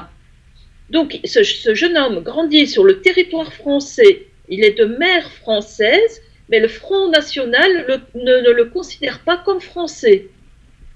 Donc 0.90 1.20
ce, 1.24 1.74
jeune 1.74 1.96
homme 1.96 2.20
grandit 2.20 2.66
sur 2.66 2.84
le 2.84 3.00
territoire 3.00 3.52
français, 3.52 4.26
il 4.48 4.64
est 4.64 4.76
de 4.76 4.84
mère 4.84 5.30
française, 5.30 6.22
mais 6.48 6.58
le 6.58 6.68
Front 6.68 7.08
National 7.08 8.00
ne, 8.14 8.50
le 8.50 8.64
considère 8.64 9.20
pas 9.20 9.36
comme 9.36 9.60
français. 9.60 10.26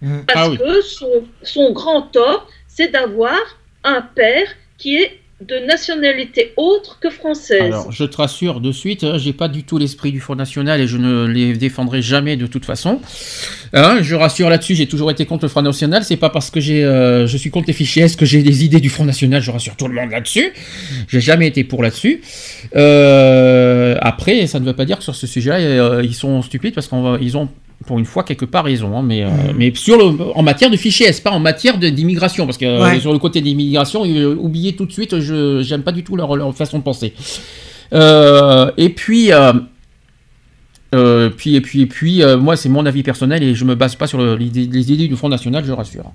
Mmh. 0.06 0.18
Parce 0.32 0.50
ah 0.52 0.56
que 0.56 0.80
son, 0.82 1.24
son 1.42 1.72
grand 1.72 2.02
tort, 2.02 2.46
c'est 2.68 2.92
d'avoir 2.92 3.38
un 3.82 4.02
père 4.02 4.46
qui 4.78 4.96
est 4.96 5.18
de 5.42 5.58
nationalité 5.66 6.54
autre 6.56 6.98
que 6.98 7.10
française. 7.10 7.60
Alors, 7.60 7.92
je 7.92 8.04
te 8.04 8.16
rassure 8.16 8.60
de 8.60 8.72
suite, 8.72 9.04
hein, 9.04 9.18
j'ai 9.18 9.34
pas 9.34 9.48
du 9.48 9.64
tout 9.64 9.76
l'esprit 9.76 10.10
du 10.10 10.18
Front 10.18 10.34
National 10.34 10.80
et 10.80 10.86
je 10.86 10.96
ne 10.96 11.26
les 11.26 11.52
défendrai 11.54 12.00
jamais 12.00 12.36
de 12.36 12.46
toute 12.46 12.64
façon. 12.64 13.00
Hein, 13.74 13.98
je 14.00 14.14
rassure 14.14 14.48
là-dessus, 14.48 14.74
j'ai 14.74 14.86
toujours 14.86 15.10
été 15.10 15.26
contre 15.26 15.44
le 15.44 15.50
Front 15.50 15.60
National. 15.60 16.04
C'est 16.04 16.16
pas 16.16 16.30
parce 16.30 16.50
que 16.50 16.60
j'ai, 16.60 16.84
euh, 16.84 17.26
je 17.26 17.36
suis 17.36 17.50
contre 17.50 17.66
les 17.66 17.74
fichiers 17.74 18.04
S 18.04 18.16
que 18.16 18.24
j'ai 18.24 18.42
des 18.42 18.64
idées 18.64 18.80
du 18.80 18.88
Front 18.88 19.04
National. 19.04 19.42
Je 19.42 19.50
rassure 19.50 19.76
tout 19.76 19.88
le 19.88 19.94
monde 19.94 20.10
là-dessus. 20.10 20.54
J'ai 21.08 21.20
jamais 21.20 21.48
été 21.48 21.64
pour 21.64 21.82
là-dessus. 21.82 22.22
Euh, 22.74 23.96
après, 24.00 24.46
ça 24.46 24.58
ne 24.58 24.64
veut 24.64 24.76
pas 24.76 24.86
dire 24.86 24.96
que 24.96 25.04
sur 25.04 25.14
ce 25.14 25.26
sujet-là, 25.26 25.58
euh, 25.58 26.02
ils 26.02 26.14
sont 26.14 26.40
stupides 26.40 26.74
parce 26.74 26.88
qu'ils 26.88 27.36
ont 27.36 27.50
pour 27.85 27.98
une 27.98 28.05
fois 28.05 28.24
quelque 28.24 28.44
part 28.44 28.65
raison, 28.65 28.97
hein, 28.97 29.03
mais, 29.03 29.23
euh, 29.23 29.28
mm. 29.28 29.55
mais 29.57 29.73
sur 29.74 29.98
le, 29.98 30.16
en 30.35 30.43
matière 30.43 30.70
de 30.70 30.77
fichiers 30.77 31.07
S, 31.09 31.20
pas 31.20 31.31
en 31.31 31.40
matière 31.40 31.78
d'immigration, 31.78 32.47
parce 32.47 32.59
que 32.59 32.65
euh, 32.65 33.01
sur 33.01 33.12
le 33.12 33.19
côté 33.19 33.40
d'immigration, 33.40 34.03
oubliez 34.03 34.74
tout 34.74 34.86
de 34.86 34.93
suite, 34.93 35.20
je 35.20 35.62
j'aime 35.62 35.82
pas 35.82 35.93
du 35.93 36.03
tout 36.03 36.16
leur, 36.16 36.55
façon 36.55 36.78
de 36.78 36.82
penser. 36.82 37.12
Euh, 37.93 38.70
et 38.77 38.89
puis, 38.89 39.31
puis 41.36 41.55
et 41.55 41.61
puis 41.61 41.81
et 41.82 41.86
puis, 41.86 42.23
moi 42.39 42.57
c'est 42.57 42.69
mon 42.69 42.86
avis 42.86 43.03
personnel 43.03 43.43
et 43.43 43.55
je 43.55 43.65
me 43.65 43.74
base 43.74 43.94
pas 43.94 44.07
sur 44.07 44.20
les, 44.36 44.47
idées 44.47 45.09
du 45.09 45.16
Front 45.16 45.28
National, 45.28 45.65
je 45.65 45.73
rassure. 45.73 46.12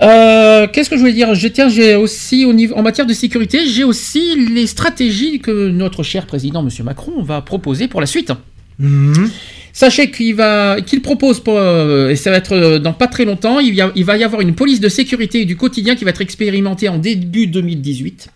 Qu'est-ce 0.00 0.90
que 0.90 0.96
je 0.96 1.00
voulais 1.00 1.12
dire? 1.12 1.34
J'ai 1.34 1.96
aussi 1.96 2.44
au 2.44 2.52
niveau, 2.52 2.76
en 2.76 2.82
matière 2.82 3.06
de 3.06 3.14
sécurité, 3.14 3.66
j'ai 3.66 3.84
aussi 3.84 4.36
les 4.54 4.66
stratégies 4.66 5.40
que 5.40 5.68
notre 5.68 6.02
cher 6.04 6.26
président, 6.26 6.62
Monsieur 6.62 6.84
Macron, 6.84 7.22
va 7.22 7.42
proposer 7.42 7.88
pour 7.88 8.00
la 8.00 8.06
suite. 8.06 8.32
Mm. 8.78 9.26
Sachez 9.74 10.12
qu'il 10.12 10.36
va, 10.36 10.80
qu'il 10.80 11.02
propose, 11.02 11.40
pour, 11.40 11.58
euh, 11.58 12.08
et 12.08 12.14
ça 12.14 12.30
va 12.30 12.36
être 12.36 12.52
euh, 12.52 12.78
dans 12.78 12.92
pas 12.92 13.08
très 13.08 13.24
longtemps, 13.24 13.58
il, 13.58 13.74
il, 13.96 14.04
va 14.04 14.16
y 14.16 14.22
avoir 14.22 14.40
une 14.40 14.54
police 14.54 14.78
de 14.78 14.88
sécurité 14.88 15.44
du 15.46 15.56
quotidien 15.56 15.96
qui 15.96 16.04
va 16.04 16.10
être 16.10 16.20
expérimentée 16.20 16.88
en 16.88 16.96
début 16.96 17.48
2018. 17.48 18.28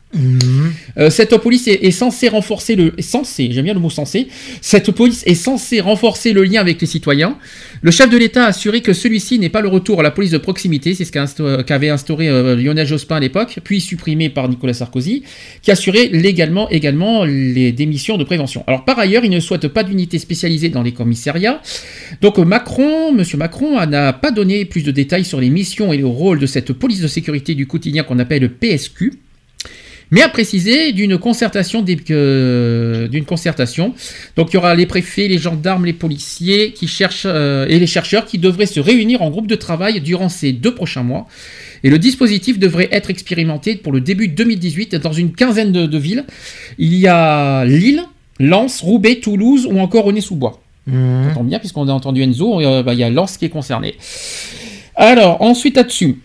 Cette 1.11 1.37
police 1.37 1.69
est 1.69 1.91
censée 1.91 2.29
renforcer 5.81 6.33
le 6.33 6.45
lien 6.45 6.61
avec 6.61 6.81
les 6.81 6.87
citoyens. 6.87 7.37
Le 7.83 7.91
chef 7.91 8.09
de 8.09 8.17
l'État 8.17 8.45
a 8.45 8.49
assuré 8.49 8.81
que 8.81 8.93
celui-ci 8.93 9.39
n'est 9.39 9.49
pas 9.49 9.61
le 9.61 9.69
retour 9.69 10.01
à 10.01 10.03
la 10.03 10.11
police 10.11 10.31
de 10.31 10.39
proximité, 10.39 10.95
c'est 10.95 11.05
ce 11.05 11.63
qu'avait 11.63 11.91
instauré 11.91 12.29
euh, 12.29 12.57
Lionel 12.57 12.87
Jospin 12.87 13.17
à 13.17 13.21
l'époque, 13.21 13.59
puis 13.65 13.81
supprimé 13.81 14.31
par 14.31 14.49
Nicolas 14.49 14.75
Sarkozy, 14.75 15.25
qui 15.63 15.71
assurait 15.71 16.09
légalement 16.13 16.69
également 16.71 17.25
les 17.25 17.73
démissions 17.73 18.17
de 18.17 18.25
prévention. 18.25 18.65
Alors 18.67 18.85
par 18.85 18.99
ailleurs, 18.99 19.25
il 19.25 19.31
ne 19.31 19.41
souhaite 19.41 19.69
pas 19.69 19.83
d'unité 19.83 20.19
spécialisée 20.19 20.71
dans 20.71 20.83
les 20.83 20.93
commissariats. 20.93 21.61
Donc 22.21 22.39
Macron, 22.39 23.13
Monsieur 23.13 23.39
Macron, 23.39 23.85
n'a 23.87 24.13
pas 24.13 24.31
donné 24.31 24.65
plus 24.65 24.83
de 24.83 24.91
détails 24.91 25.25
sur 25.25 25.41
les 25.41 25.51
missions 25.51 25.93
et 25.93 25.99
le 25.99 26.07
rôle 26.07 26.39
de 26.39 26.47
cette 26.47 26.73
police 26.73 27.01
de 27.01 27.09
sécurité 27.09 27.55
du 27.55 27.67
quotidien 27.67 28.03
qu'on 28.03 28.19
appelle 28.19 28.43
le 28.43 28.49
PSQ 28.49 29.13
mais 30.11 30.23
à 30.23 30.29
préciser 30.29 30.93
d'une 30.93 31.19
concertation, 31.19 31.83
d'une 31.83 33.25
concertation. 33.27 33.95
Donc 34.37 34.51
il 34.51 34.55
y 34.55 34.57
aura 34.57 34.75
les 34.75 34.87
préfets, 34.87 35.29
les 35.29 35.39
gendarmes, 35.39 35.85
les 35.85 35.93
policiers 35.93 36.73
qui 36.73 36.89
cherchent 36.89 37.27
euh, 37.27 37.67
et 37.69 37.79
les 37.79 37.87
chercheurs 37.87 38.25
qui 38.25 38.39
devraient 38.39 38.67
se 38.67 38.81
réunir 38.81 39.23
en 39.23 39.31
groupe 39.31 39.47
de 39.47 39.55
travail 39.55 40.01
durant 40.01 40.29
ces 40.29 40.53
deux 40.53 40.75
prochains 40.75 41.03
mois. 41.03 41.27
Et 41.85 41.91
le 41.91 41.99
dispositif 41.99 42.59
devrait 42.59 42.89
être 42.91 43.11
expérimenté 43.11 43.77
pour 43.77 43.93
le 43.93 44.01
début 44.01 44.29
2018 44.29 44.97
dans 44.97 45.13
une 45.13 45.33
quinzaine 45.33 45.73
de, 45.73 45.99
villes. 45.99 46.25
Il 46.79 46.95
y 46.95 47.07
a 47.07 47.65
Lille, 47.65 48.03
Lens, 48.41 48.81
Roubaix, 48.81 49.17
Toulouse 49.17 49.67
ou 49.71 49.79
encore 49.79 50.07
Aulnay-sous-Bois. 50.07 50.61
Mmh. 50.87 51.35
Ça 51.35 51.43
bien 51.43 51.59
puisqu'on 51.59 51.87
a 51.89 51.93
entendu 51.93 52.23
Enzo, 52.23 52.61
euh, 52.61 52.83
bah, 52.83 52.95
il 52.95 53.01
y 53.01 53.05
a 53.05 53.11
Lens 53.11 53.37
qui 53.37 53.45
est 53.45 53.51
concerné. 53.51 53.97
Alors 54.97 55.43
ensuite 55.43 55.77
là-dessus. 55.77 56.19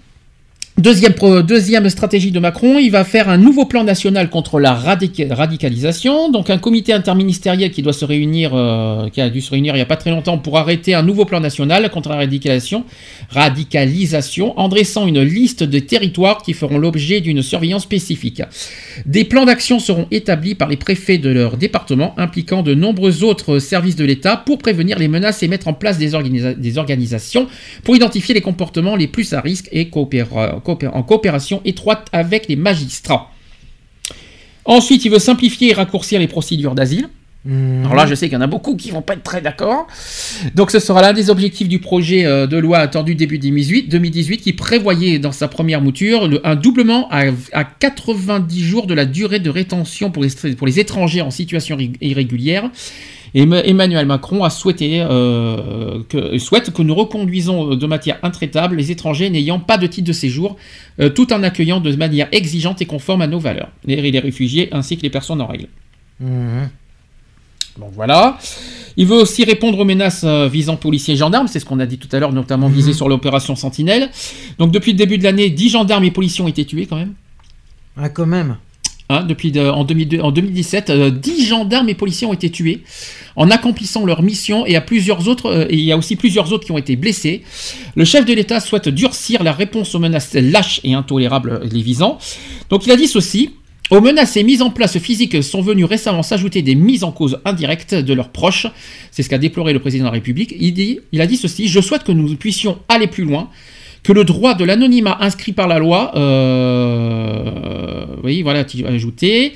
Deuxième, 0.79 1.87
stratégie 1.89 2.31
de 2.31 2.39
Macron, 2.39 2.79
il 2.79 2.89
va 2.89 3.03
faire 3.03 3.29
un 3.29 3.37
nouveau 3.37 3.65
plan 3.65 3.83
national 3.83 4.31
contre 4.31 4.59
la 4.59 4.73
radicalisation. 4.73 6.31
Donc 6.31 6.49
un 6.49 6.57
comité 6.57 6.93
interministériel 6.93 7.69
qui 7.69 7.83
doit 7.83 7.93
se 7.93 8.05
réunir, 8.05 8.53
euh, 8.55 9.07
qui 9.09 9.21
a 9.21 9.29
dû 9.29 9.39
se 9.39 9.51
réunir 9.51 9.75
il 9.75 9.77
n'y 9.77 9.83
a 9.83 9.85
pas 9.85 9.97
très 9.97 10.09
longtemps 10.09 10.39
pour 10.39 10.57
arrêter 10.57 10.95
un 10.95 11.03
nouveau 11.03 11.25
plan 11.25 11.39
national 11.41 11.91
contre 11.91 12.09
la 12.09 12.15
radicalisation, 12.15 12.83
en 14.57 14.67
dressant 14.67 15.05
une 15.05 15.21
liste 15.21 15.61
de 15.61 15.77
territoires 15.77 16.41
qui 16.41 16.53
feront 16.53 16.79
l'objet 16.79 17.21
d'une 17.21 17.43
surveillance 17.43 17.83
spécifique. 17.83 18.41
Des 19.05 19.25
plans 19.25 19.45
d'action 19.45 19.77
seront 19.77 20.07
établis 20.09 20.55
par 20.55 20.69
les 20.69 20.77
préfets 20.77 21.19
de 21.19 21.29
leur 21.29 21.57
département, 21.57 22.15
impliquant 22.17 22.63
de 22.63 22.73
nombreux 22.73 23.23
autres 23.23 23.59
services 23.59 23.95
de 23.95 24.05
l'État 24.05 24.37
pour 24.37 24.57
prévenir 24.57 24.97
les 24.97 25.07
menaces 25.07 25.43
et 25.43 25.47
mettre 25.47 25.67
en 25.67 25.73
place 25.73 25.99
des, 25.99 26.13
des 26.57 26.77
organisations 26.79 27.47
pour 27.83 27.95
identifier 27.95 28.33
les 28.33 28.41
comportements 28.41 28.95
les 28.95 29.07
plus 29.07 29.33
à 29.33 29.39
risque 29.39 29.69
et 29.71 29.89
coopérer 29.89 30.62
en 30.67 31.03
coopération 31.03 31.61
étroite 31.65 32.07
avec 32.11 32.47
les 32.47 32.55
magistrats. 32.55 33.31
Ensuite, 34.65 35.03
il 35.05 35.11
veut 35.11 35.19
simplifier 35.19 35.71
et 35.71 35.73
raccourcir 35.73 36.19
les 36.19 36.27
procédures 36.27 36.75
d'asile. 36.75 37.09
Mhm. 37.45 37.81
Alors 37.83 37.95
là, 37.95 38.05
je 38.07 38.15
sais 38.15 38.27
qu'il 38.27 38.35
y 38.35 38.37
en 38.37 38.41
a 38.41 38.47
beaucoup 38.47 38.77
qui 38.77 38.91
vont 38.91 39.01
pas 39.01 39.13
être 39.13 39.23
très 39.23 39.41
d'accord. 39.41 39.87
Donc, 40.55 40.71
ce 40.71 40.79
sera 40.79 41.01
l'un 41.01 41.11
des 41.11 41.29
objectifs 41.29 41.67
du 41.67 41.79
projet 41.79 42.25
euh, 42.25 42.47
de 42.47 42.57
loi 42.57 42.77
attendu 42.77 43.15
début 43.15 43.37
2018, 43.37 43.89
2018 43.89 44.37
qui 44.37 44.53
prévoyait 44.53 45.19
dans 45.19 45.33
sa 45.33 45.49
première 45.49 45.81
mouture 45.81 46.29
un 46.45 46.55
doublement 46.55 47.09
à, 47.11 47.25
90 47.65 48.63
jours 48.63 48.87
de 48.87 48.93
la 48.93 49.05
durée 49.05 49.39
de 49.39 49.49
rétention 49.49 50.09
pour 50.09 50.23
les, 50.23 50.55
pour 50.55 50.67
les 50.67 50.79
étrangers 50.79 51.21
en 51.21 51.31
situation 51.31 51.77
irrégulière 51.99 52.69
Emmanuel 53.35 54.05
Macron 54.05 54.43
a 54.43 54.49
souhaité, 54.51 55.01
euh, 55.01 56.03
que, 56.07 56.37
souhaite 56.37 56.71
que 56.71 56.81
nous 56.83 56.93
reconduisons 56.93 57.75
de 57.75 57.87
matière 57.87 58.19
intraitable 58.21 58.75
les 58.75 58.91
étrangers 58.91 59.29
n'ayant 59.31 59.59
pas 59.59 59.77
de 59.77 59.87
titre 59.87 60.07
de 60.07 60.13
séjour, 60.13 60.55
euh, 60.99 61.09
tout 61.09 61.33
en 61.33 61.41
accueillant 61.41 61.79
de 61.79 61.95
manière 61.95 62.27
exigeante 62.31 62.81
et 62.81 62.85
conforme 62.85 63.23
à 63.23 63.27
nos 63.27 63.39
valeurs, 63.39 63.69
les, 63.85 64.11
les 64.11 64.19
réfugiés 64.19 64.69
ainsi 64.71 64.97
que 64.97 65.01
les 65.01 65.09
personnes 65.09 65.41
en 65.41 65.47
règle. 65.47 65.67
Mmh. 66.19 66.65
Donc 67.79 67.91
voilà. 67.93 68.37
Il 68.97 69.07
veut 69.07 69.15
aussi 69.15 69.43
répondre 69.43 69.79
aux 69.79 69.85
menaces 69.85 70.23
euh, 70.23 70.47
visant 70.47 70.75
policiers 70.75 71.15
et 71.15 71.17
gendarmes, 71.17 71.47
c'est 71.47 71.59
ce 71.59 71.65
qu'on 71.65 71.79
a 71.79 71.87
dit 71.87 71.97
tout 71.97 72.09
à 72.11 72.19
l'heure, 72.19 72.33
notamment 72.33 72.67
visé 72.67 72.91
mmh. 72.91 72.95
sur 72.95 73.09
l'opération 73.09 73.55
Sentinelle. 73.55 74.11
Donc 74.59 74.71
depuis 74.71 74.91
le 74.91 74.97
début 74.97 75.17
de 75.17 75.23
l'année, 75.23 75.49
10 75.49 75.69
gendarmes 75.69 76.03
et 76.03 76.11
policiers 76.11 76.43
ont 76.43 76.47
été 76.47 76.65
tués 76.65 76.85
quand 76.85 76.97
même. 76.97 77.13
Ah 77.97 78.09
quand 78.09 78.27
même. 78.27 78.57
Hein, 79.09 79.23
depuis 79.23 79.51
en, 79.59 79.83
2017, 79.83 80.91
10 80.91 81.45
gendarmes 81.45 81.89
et 81.89 81.93
policiers 81.93 82.25
ont 82.25 82.33
été 82.33 82.49
tués 82.49 82.83
en 83.35 83.49
accomplissant 83.49 84.05
leur 84.05 84.21
mission 84.21 84.65
et, 84.65 84.75
à 84.75 84.81
plusieurs 84.81 85.27
autres, 85.27 85.47
euh, 85.47 85.65
il 85.69 85.81
y 85.81 85.91
a 85.91 85.97
aussi 85.97 86.15
plusieurs 86.15 86.53
autres 86.53 86.65
qui 86.65 86.71
ont 86.71 86.77
été 86.77 86.95
blessés. 86.95 87.43
Le 87.95 88.05
chef 88.05 88.25
de 88.25 88.33
l'État 88.33 88.59
souhaite 88.59 88.87
durcir 88.87 89.43
la 89.43 89.51
réponse 89.51 89.93
aux 89.93 89.99
menaces 89.99 90.33
lâches 90.35 90.79
et 90.83 90.93
intolérables 90.93 91.61
les 91.69 91.81
visant. 91.81 92.17
Donc 92.69 92.85
il 92.85 92.91
a 92.91 92.95
dit 92.95 93.07
ceci. 93.07 93.51
Aux 93.89 93.99
menaces 93.99 94.37
et 94.37 94.43
mises 94.43 94.61
en 94.61 94.69
place 94.69 94.97
physiques 94.97 95.43
sont 95.43 95.61
venues 95.61 95.83
récemment 95.83 96.23
s'ajouter 96.23 96.61
des 96.61 96.73
mises 96.73 97.03
en 97.03 97.11
cause 97.11 97.39
indirectes 97.43 97.93
de 97.93 98.13
leurs 98.13 98.29
proches. 98.29 98.65
C'est 99.11 99.23
ce 99.23 99.29
qu'a 99.29 99.37
déploré 99.37 99.73
le 99.73 99.79
président 99.79 100.05
de 100.05 100.07
la 100.07 100.13
République. 100.13 100.55
Il 100.57 101.21
a 101.21 101.27
dit 101.27 101.37
ceci, 101.37 101.67
je 101.67 101.81
souhaite 101.81 102.03
que 102.03 102.13
nous 102.13 102.33
puissions 102.35 102.79
aller 102.87 103.07
plus 103.07 103.25
loin, 103.25 103.49
que 104.03 104.11
le 104.11 104.25
droit 104.25 104.53
de 104.53 104.65
l'anonymat 104.65 105.17
inscrit 105.21 105.53
par 105.53 105.67
la 105.67 105.79
loi, 105.79 106.11
euh, 106.15 108.05
oui, 108.23 108.41
voilà, 108.41 108.65
ajouté, 108.85 109.53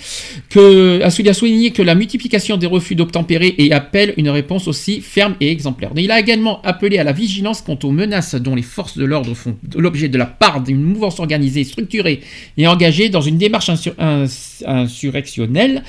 que, 0.49 1.01
a 1.01 1.09
souligné 1.33 1.71
que 1.71 1.81
la 1.81 1.95
multiplication 1.95 2.55
des 2.57 2.67
refus 2.67 2.95
d'obtempérer 2.95 3.55
et 3.57 3.73
appelle 3.73 4.13
une 4.17 4.29
réponse 4.29 4.67
aussi 4.67 5.01
ferme 5.01 5.35
et 5.41 5.51
exemplaire. 5.51 5.91
Il 5.95 6.11
a 6.11 6.19
également 6.19 6.61
appelé 6.63 6.97
à 6.97 7.03
la 7.03 7.11
vigilance 7.11 7.61
quant 7.61 7.77
aux 7.83 7.91
menaces 7.91 8.35
dont 8.35 8.55
les 8.55 8.61
forces 8.61 8.97
de 8.97 9.03
l'ordre 9.05 9.33
font 9.33 9.57
l'objet 9.75 10.07
de 10.07 10.17
la 10.17 10.25
part 10.25 10.61
d'une 10.61 10.81
mouvance 10.81 11.19
organisée, 11.19 11.65
structurée 11.65 12.21
et 12.57 12.67
engagée 12.67 13.09
dans 13.09 13.21
une 13.21 13.37
démarche 13.37 13.69
insurrectionnelle. 14.65 15.83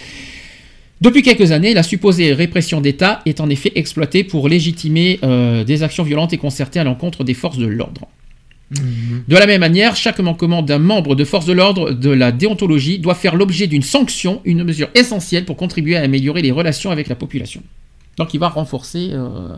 Depuis 1.01 1.23
quelques 1.23 1.53
années, 1.53 1.75
la 1.75 1.85
supposée 1.85 2.33
répression 2.33 2.81
d'État 2.81 3.21
est 3.25 3.41
en 3.41 3.49
effet 3.49 3.71
exploitée 3.77 4.25
pour 4.25 4.49
légitimer 4.49 5.21
euh, 5.23 5.63
des 5.63 5.85
actions 5.85 6.03
violentes 6.03 6.33
et 6.33 6.39
concertées 6.39 6.81
à 6.81 6.85
l'encontre 6.85 7.23
des 7.23 7.35
forces 7.35 7.59
de 7.59 7.67
l'ordre. 7.67 8.09
De 8.71 9.35
la 9.35 9.47
même 9.47 9.61
manière, 9.61 9.97
chaque 9.97 10.19
manquement 10.21 10.63
d'un 10.63 10.79
membre 10.79 11.15
de 11.15 11.25
force 11.25 11.47
de 11.47 11.53
l'ordre 11.55 11.93
de 11.93 12.11
la 12.11 12.33
déontologie 12.33 12.99
doit 12.99 13.15
faire 13.15 13.35
l'objet 13.35 13.67
d'une 13.67 13.83
sanction, 13.83 14.43
une 14.45 14.63
mesure 14.63 14.89
essentielle 14.95 15.47
pour 15.47 15.57
contribuer 15.57 15.97
à 15.97 16.03
améliorer 16.03 16.43
les 16.43 16.51
relations 16.51 16.91
avec 16.91 17.09
la 17.09 17.15
population. 17.15 17.63
Donc 18.19 18.35
il 18.35 18.41
va 18.41 18.49
renforcer 18.49 19.11
euh, 19.13 19.57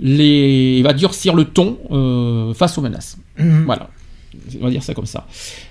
les, 0.00 0.76
il 0.78 0.82
va 0.82 0.94
durcir 0.94 1.34
le 1.34 1.44
ton 1.44 1.78
euh, 1.90 2.54
face 2.54 2.78
aux 2.78 2.80
menaces. 2.80 3.18
Mhm. 3.38 3.64
Voilà, 3.66 3.90
on 4.58 4.64
va 4.64 4.70
dire 4.70 4.82
ça 4.82 4.94
comme 4.94 5.06
ça. 5.06 5.26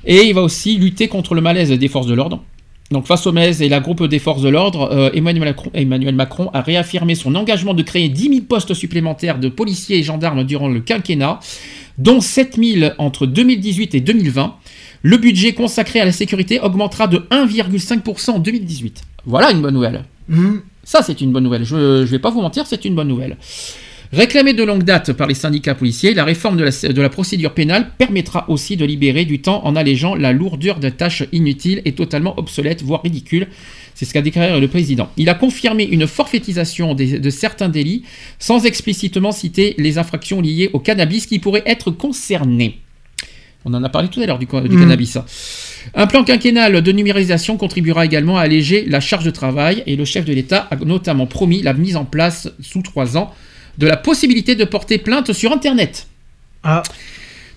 Et 0.05 0.27
il 0.27 0.35
va 0.35 0.41
aussi 0.41 0.77
lutter 0.77 1.07
contre 1.07 1.33
le 1.33 1.41
malaise 1.41 1.71
des 1.71 1.87
forces 1.87 2.07
de 2.07 2.13
l'ordre. 2.13 2.43
Donc 2.91 3.07
face 3.07 3.25
au 3.25 3.31
MES 3.31 3.61
et 3.61 3.69
la 3.69 3.79
groupe 3.79 4.05
des 4.05 4.19
forces 4.19 4.41
de 4.41 4.49
l'ordre, 4.49 4.91
euh, 4.91 5.09
Emmanuel, 5.13 5.45
Macron, 5.45 5.71
Emmanuel 5.73 6.13
Macron 6.13 6.49
a 6.53 6.61
réaffirmé 6.61 7.15
son 7.15 7.35
engagement 7.35 7.73
de 7.73 7.83
créer 7.83 8.09
10 8.09 8.29
000 8.29 8.41
postes 8.47 8.73
supplémentaires 8.73 9.39
de 9.39 9.47
policiers 9.47 9.97
et 9.97 10.03
gendarmes 10.03 10.43
durant 10.43 10.67
le 10.67 10.81
quinquennat, 10.81 11.39
dont 11.97 12.19
7 12.19 12.57
000 12.61 12.91
entre 12.97 13.25
2018 13.25 13.95
et 13.95 14.01
2020. 14.01 14.55
Le 15.03 15.17
budget 15.17 15.53
consacré 15.53 15.99
à 15.99 16.05
la 16.05 16.11
sécurité 16.11 16.59
augmentera 16.59 17.07
de 17.07 17.19
1,5% 17.31 18.31
en 18.31 18.39
2018. 18.39 19.03
Voilà 19.25 19.51
une 19.51 19.61
bonne 19.61 19.73
nouvelle. 19.73 20.03
Mhm. 20.27 20.61
Ça, 20.83 21.01
c'est 21.01 21.21
une 21.21 21.31
bonne 21.31 21.43
nouvelle. 21.43 21.63
Je 21.63 21.75
ne 21.75 22.03
vais 22.03 22.19
pas 22.19 22.29
vous 22.29 22.41
mentir, 22.41 22.65
c'est 22.67 22.85
une 22.85 22.95
bonne 22.95 23.07
nouvelle. 23.07 23.37
Réclamée 24.13 24.53
de 24.53 24.63
longue 24.63 24.83
date 24.83 25.13
par 25.13 25.25
les 25.27 25.33
syndicats 25.33 25.73
policiers, 25.73 26.13
la 26.13 26.25
réforme 26.25 26.57
de 26.57 26.65
la, 26.65 26.71
de 26.93 27.01
la 27.01 27.07
procédure 27.09 27.53
pénale 27.53 27.91
permettra 27.97 28.49
aussi 28.49 28.75
de 28.75 28.83
libérer 28.83 29.23
du 29.23 29.39
temps 29.39 29.65
en 29.65 29.77
allégeant 29.77 30.15
la 30.15 30.33
lourdeur 30.33 30.79
de 30.79 30.89
tâches 30.89 31.23
inutiles 31.31 31.81
et 31.85 31.93
totalement 31.93 32.37
obsolètes, 32.37 32.83
voire 32.83 33.01
ridicules. 33.03 33.47
C'est 33.95 34.03
ce 34.03 34.13
qu'a 34.13 34.21
déclaré 34.21 34.59
le 34.59 34.67
président. 34.67 35.09
Il 35.15 35.29
a 35.29 35.33
confirmé 35.33 35.85
une 35.85 36.07
forfaitisation 36.07 36.93
des- 36.93 37.19
de 37.19 37.29
certains 37.29 37.69
délits 37.69 38.03
sans 38.37 38.65
explicitement 38.65 39.31
citer 39.31 39.75
les 39.77 39.97
infractions 39.97 40.41
liées 40.41 40.69
au 40.73 40.79
cannabis 40.79 41.25
qui 41.25 41.39
pourraient 41.39 41.63
être 41.65 41.89
concernées. 41.91 42.79
On 43.63 43.73
en 43.73 43.83
a 43.83 43.89
parlé 43.89 44.09
tout 44.09 44.19
à 44.19 44.25
l'heure 44.25 44.39
du, 44.39 44.45
du 44.45 44.75
Mhm. 44.75 44.79
cannabis. 44.81 45.17
Un 45.93 46.07
plan 46.07 46.25
quinquennal 46.25 46.81
de 46.81 46.91
numérisation 46.91 47.55
contribuera 47.55 48.03
également 48.05 48.37
à 48.37 48.41
alléger 48.41 48.83
la 48.89 48.99
charge 48.99 49.23
de 49.23 49.29
travail 49.31 49.83
et 49.85 49.95
le 49.95 50.03
chef 50.03 50.25
de 50.25 50.33
l'État 50.33 50.67
a 50.69 50.75
notamment 50.75 51.27
promis 51.27 51.61
la 51.61 51.73
mise 51.73 51.95
en 51.95 52.03
place 52.03 52.49
sous 52.59 52.81
trois 52.81 53.17
ans 53.17 53.31
de 53.81 53.87
la 53.87 53.97
possibilité 53.97 54.55
de 54.55 54.63
porter 54.63 54.97
plainte 54.99 55.33
sur 55.33 55.51
Internet. 55.51 56.07
Ah, 56.63 56.83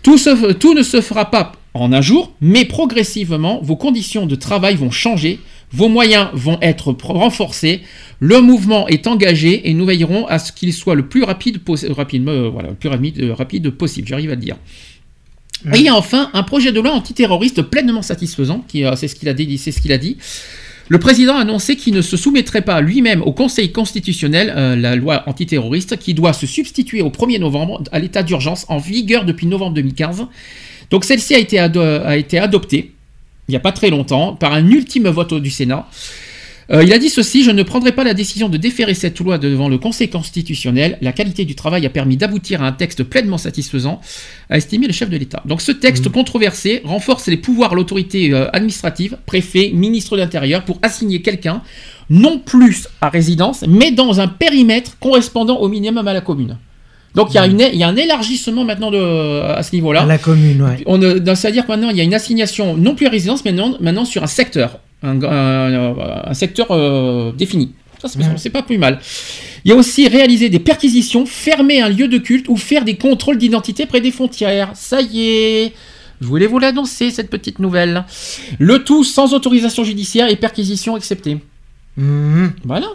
Tout, 0.03 0.19
se- 0.19 0.53
tout 0.53 0.75
ne 0.75 0.83
se 0.83 1.01
fera 1.01 1.31
pas 1.31 1.53
en 1.75 1.93
un 1.93 2.01
jour, 2.01 2.33
mais 2.41 2.65
progressivement, 2.65 3.61
vos 3.63 3.77
conditions 3.77 4.27
de 4.27 4.35
travail 4.35 4.77
vont 4.77 4.91
changer, 4.91 5.39
vos 5.73 5.89
moyens 5.89 6.29
vont 6.33 6.59
être 6.63 6.93
renforcés, 7.03 7.83
le 8.21 8.41
mouvement 8.41 8.87
est 8.89 9.07
engagé 9.07 9.69
et 9.69 9.75
nous 9.75 9.85
veillerons 9.85 10.27
à 10.29 10.39
ce 10.39 10.53
qu'il 10.53 10.73
soit 10.73 10.95
le 10.95 11.07
plus 11.09 11.25
rapide, 11.25 11.59
possi- 11.65 11.91
rapide, 11.93 12.29
euh, 12.29 12.49
voilà, 12.49 12.69
le 12.71 12.75
plus 12.75 12.89
rapide, 12.89 13.23
rapide 13.37 13.71
possible, 13.71 14.07
j'arrive 14.09 14.31
à 14.31 14.35
le 14.37 14.41
dire. 14.41 14.57
Et 15.75 15.91
enfin, 15.91 16.31
un 16.35 16.43
projet 16.43 16.73
de 16.73 16.81
loi 16.81 16.93
antiterroriste 16.93 17.63
pleinement 17.63 18.03
satisfaisant, 18.03 18.65
qui, 18.69 18.85
euh, 18.85 18.97
c'est 18.97 19.09
ce 19.09 19.15
qu'il 19.15 19.29
a 19.29 19.35
dit, 19.35 19.57
c'est 19.59 19.73
ce 19.73 19.81
qu'il 19.81 19.93
a 19.93 19.99
dit. 19.99 20.17
Le 20.89 20.99
président 20.99 21.37
a 21.37 21.41
annoncé 21.41 21.77
qu'il 21.77 21.95
ne 21.95 22.03
se 22.03 22.17
soumettrait 22.17 22.61
pas 22.61 22.81
lui-même 22.83 23.23
au 23.23 23.33
Conseil 23.33 23.73
constitutionnel, 23.73 24.53
euh, 24.55 24.77
la 24.77 24.97
loi 24.97 25.23
antiterroriste, 25.27 25.99
qui 25.99 26.13
doit 26.13 26.35
se 26.35 26.47
substituer 26.47 27.01
au 27.01 27.09
1er 27.09 27.39
novembre 27.39 27.83
à 27.91 27.99
l'état 27.99 28.23
d'urgence 28.23 28.67
en 28.69 28.77
vigueur 28.79 29.25
depuis 29.25 29.47
novembre 29.47 29.75
2015. 29.75 30.27
Donc 30.91 31.05
celle-ci 31.05 31.35
a 31.35 31.39
été, 31.39 31.59
ado- 31.59 31.81
a 31.81 32.17
été 32.19 32.39
adoptée, 32.39 32.93
il 33.49 33.53
n'y 33.53 33.57
a 33.57 33.61
pas 33.61 33.73
très 33.73 33.89
longtemps, 33.89 34.35
par 34.35 34.53
un 34.53 34.67
ultime 34.69 35.09
vote 35.09 35.35
du 35.35 35.51
Sénat. 35.51 35.89
Euh, 36.73 36.83
il 36.83 36.93
a 36.93 36.99
dit 36.99 37.11
ceci, 37.11 37.45
je 37.45 37.51
ne 37.51 37.63
prendrai 37.63 37.93
pas 37.93 38.05
la 38.05 38.15
décision 38.15 38.49
de 38.49 38.57
déférer 38.57 38.95
cette 38.95 39.19
loi 39.21 39.37
devant 39.39 39.69
le 39.69 39.79
Conseil 39.79 40.09
constitutionnel. 40.09 40.97
La 41.03 41.13
qualité 41.13 41.45
du 41.45 41.55
travail 41.55 41.85
a 41.85 41.91
permis 41.91 42.17
d'aboutir 42.17 42.63
à 42.63 42.67
un 42.67 42.73
texte 42.73 43.03
pleinement 43.03 43.39
satisfaisant, 43.39 44.01
a 44.49 44.57
estimé 44.57 44.87
le 44.87 44.93
chef 44.93 45.11
de 45.11 45.17
l'État. 45.17 45.43
Donc 45.47 45.61
ce 45.61 45.73
texte 45.73 46.09
controversé 46.09 46.81
renforce 46.85 47.27
les 47.27 47.37
pouvoirs 47.37 47.71
de 47.73 47.77
l'autorité 47.77 48.33
euh, 48.33 48.49
administrative, 48.53 49.19
préfet, 49.27 49.71
ministre 49.75 50.17
de 50.17 50.23
l'Intérieur, 50.23 50.65
pour 50.65 50.79
assigner 50.83 51.21
quelqu'un, 51.21 51.63
non 52.11 52.39
plus 52.39 52.89
à 53.01 53.09
résidence, 53.11 53.65
mais 53.69 53.91
dans 53.91 54.21
un 54.21 54.29
périmètre 54.29 54.99
correspondant 54.99 55.57
au 55.59 55.69
minimum 55.69 56.07
à 56.09 56.13
la 56.15 56.21
commune. 56.21 56.57
Donc 57.15 57.29
il 57.31 57.35
y, 57.37 57.39
a 57.39 57.47
y 57.47 57.83
a 57.85 57.89
un 57.89 57.95
élargissement 57.97 58.65
maintenant 58.65 58.91
de, 58.91 59.41
à 59.41 59.63
ce 59.63 59.73
niveau-là. 59.77 60.03
à 60.03 60.07
la 60.07 60.19
commune, 60.19 60.61
euh, 60.89 61.21
donc, 61.21 61.37
C'est-à-dire 61.37 61.65
que 61.65 61.71
maintenant, 61.71 61.91
il 61.91 61.97
y 61.97 62.01
a 62.01 62.05
une 62.05 62.13
assignation 62.15 62.77
non 62.77 62.95
plus 62.97 63.07
à 63.07 63.11
résidence, 63.11 63.45
mais 63.45 63.53
non- 63.53 63.77
maintenant 63.81 64.05
sur 64.05 64.25
un 64.25 64.27
secteur, 64.27 64.81
un, 65.05 65.23
un- 65.23 65.97
un 66.31 66.35
secteur 66.35 66.69
euh, 66.71 67.33
défini. 67.33 67.73
Ça, 68.01 68.09
c'est 68.37 68.51
pas 68.51 68.63
plus 68.63 68.77
mal. 68.77 68.99
Il 69.65 69.71
y 69.71 69.73
a 69.73 69.77
aussi 69.77 70.07
réaliser 70.09 70.51
des 70.51 70.59
perquisitions, 70.59 71.25
fermer 71.25 71.81
un 71.81 71.89
lieu 71.89 72.07
de 72.07 72.19
culte 72.19 72.49
ou 72.49 72.57
faire 72.57 72.85
des 72.85 72.97
contrôles 72.97 73.39
d'identité 73.39 73.87
près 73.87 74.03
des 74.03 74.11
frontières. 74.11 74.71
Ça 74.75 75.01
y 75.01 75.21
est, 75.23 75.73
je 76.21 76.27
voulais 76.27 76.47
vous 76.47 76.59
l'annoncer, 76.59 77.11
cette 77.11 77.31
petite 77.31 77.61
nouvelle. 77.61 78.05
Le 78.59 78.85
tout 78.85 79.05
sans 79.05 79.33
autorisation 79.33 79.85
judiciaire 79.85 80.29
et 80.29 80.37
perquisition 80.37 80.97
acceptée. 80.97 81.39
Mhm. 81.97 82.53
Voilà. 82.65 82.89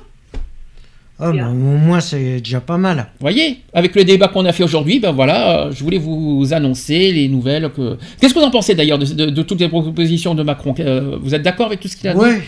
Ah, 1.21 1.33
bah, 1.33 1.49
au 1.49 1.53
moins, 1.53 1.99
c'est 1.99 2.39
déjà 2.39 2.61
pas 2.61 2.77
mal. 2.77 2.97
Vous 3.19 3.23
voyez, 3.25 3.57
avec 3.73 3.93
le 3.95 4.05
débat 4.05 4.29
qu'on 4.29 4.45
a 4.45 4.53
fait 4.53 4.63
aujourd'hui, 4.63 4.99
ben 4.99 5.11
voilà, 5.11 5.65
euh, 5.67 5.71
je 5.73 5.83
voulais 5.83 5.97
vous 5.97 6.47
annoncer 6.51 7.11
les 7.11 7.27
nouvelles 7.27 7.69
que. 7.75 7.97
Qu'est-ce 8.21 8.33
que 8.33 8.39
vous 8.39 8.45
en 8.45 8.51
pensez 8.51 8.73
d'ailleurs 8.73 8.97
de, 8.99 9.05
de- 9.05 9.29
de 9.29 9.41
toutes 9.41 9.59
les 9.59 9.67
propositions 9.67 10.33
de 10.33 10.43
Macron 10.43 10.73
Euh, 10.79 11.17
Vous 11.21 11.35
êtes 11.35 11.41
d'accord 11.41 11.65
avec 11.67 11.81
tout 11.81 11.89
ce 11.89 11.97
qu'il 11.97 12.07
a 12.07 12.13
dit? 12.13 12.19
Ouais. 12.19 12.41